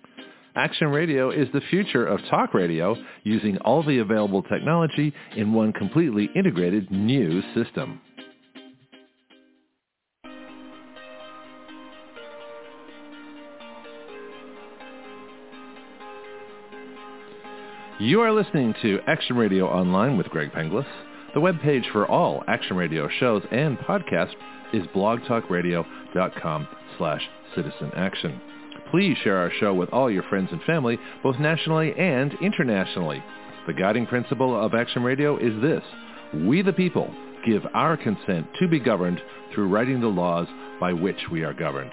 Action 0.61 0.89
Radio 0.89 1.31
is 1.31 1.49
the 1.55 1.63
future 1.71 2.05
of 2.05 2.21
talk 2.29 2.53
radio 2.53 2.95
using 3.23 3.57
all 3.65 3.83
the 3.83 4.01
available 4.01 4.43
technology 4.43 5.11
in 5.35 5.55
one 5.55 5.73
completely 5.73 6.29
integrated 6.37 6.91
new 6.91 7.41
system. 7.55 7.99
You 17.99 18.21
are 18.21 18.31
listening 18.31 18.75
to 18.83 19.01
Action 19.07 19.39
Radio 19.39 19.67
Online 19.67 20.19
with 20.19 20.27
Greg 20.29 20.53
Penglis. 20.53 20.85
The 21.33 21.41
webpage 21.41 21.91
for 21.91 22.07
all 22.07 22.45
Action 22.49 22.77
Radio 22.77 23.09
shows 23.19 23.43
and 23.51 23.79
podcasts 23.79 24.35
is 24.75 24.87
blogtalkradio.com 24.89 26.69
slash 26.99 27.23
citizen 27.55 27.93
action. 27.97 28.50
Please 28.91 29.17
share 29.23 29.37
our 29.37 29.53
show 29.61 29.73
with 29.73 29.89
all 29.91 30.11
your 30.11 30.25
friends 30.25 30.49
and 30.51 30.63
family, 30.63 30.99
both 31.23 31.39
nationally 31.39 31.95
and 31.97 32.35
internationally. 32.43 33.23
The 33.67 33.73
guiding 33.73 34.07
principle 34.07 34.59
of 34.59 34.75
Action 34.75 35.03
Radio 35.03 35.37
is 35.37 35.61
this. 35.63 35.83
We 36.35 36.63
the 36.63 36.73
people 36.73 37.13
give 37.47 37.63
our 37.73 37.97
consent 37.97 38.47
to 38.59 38.69
be 38.69 38.81
governed 38.81 39.21
through 39.55 39.69
writing 39.69 40.01
the 40.01 40.09
laws 40.09 40.49
by 40.81 40.93
which 40.93 41.19
we 41.31 41.45
are 41.45 41.55
governed. 41.55 41.93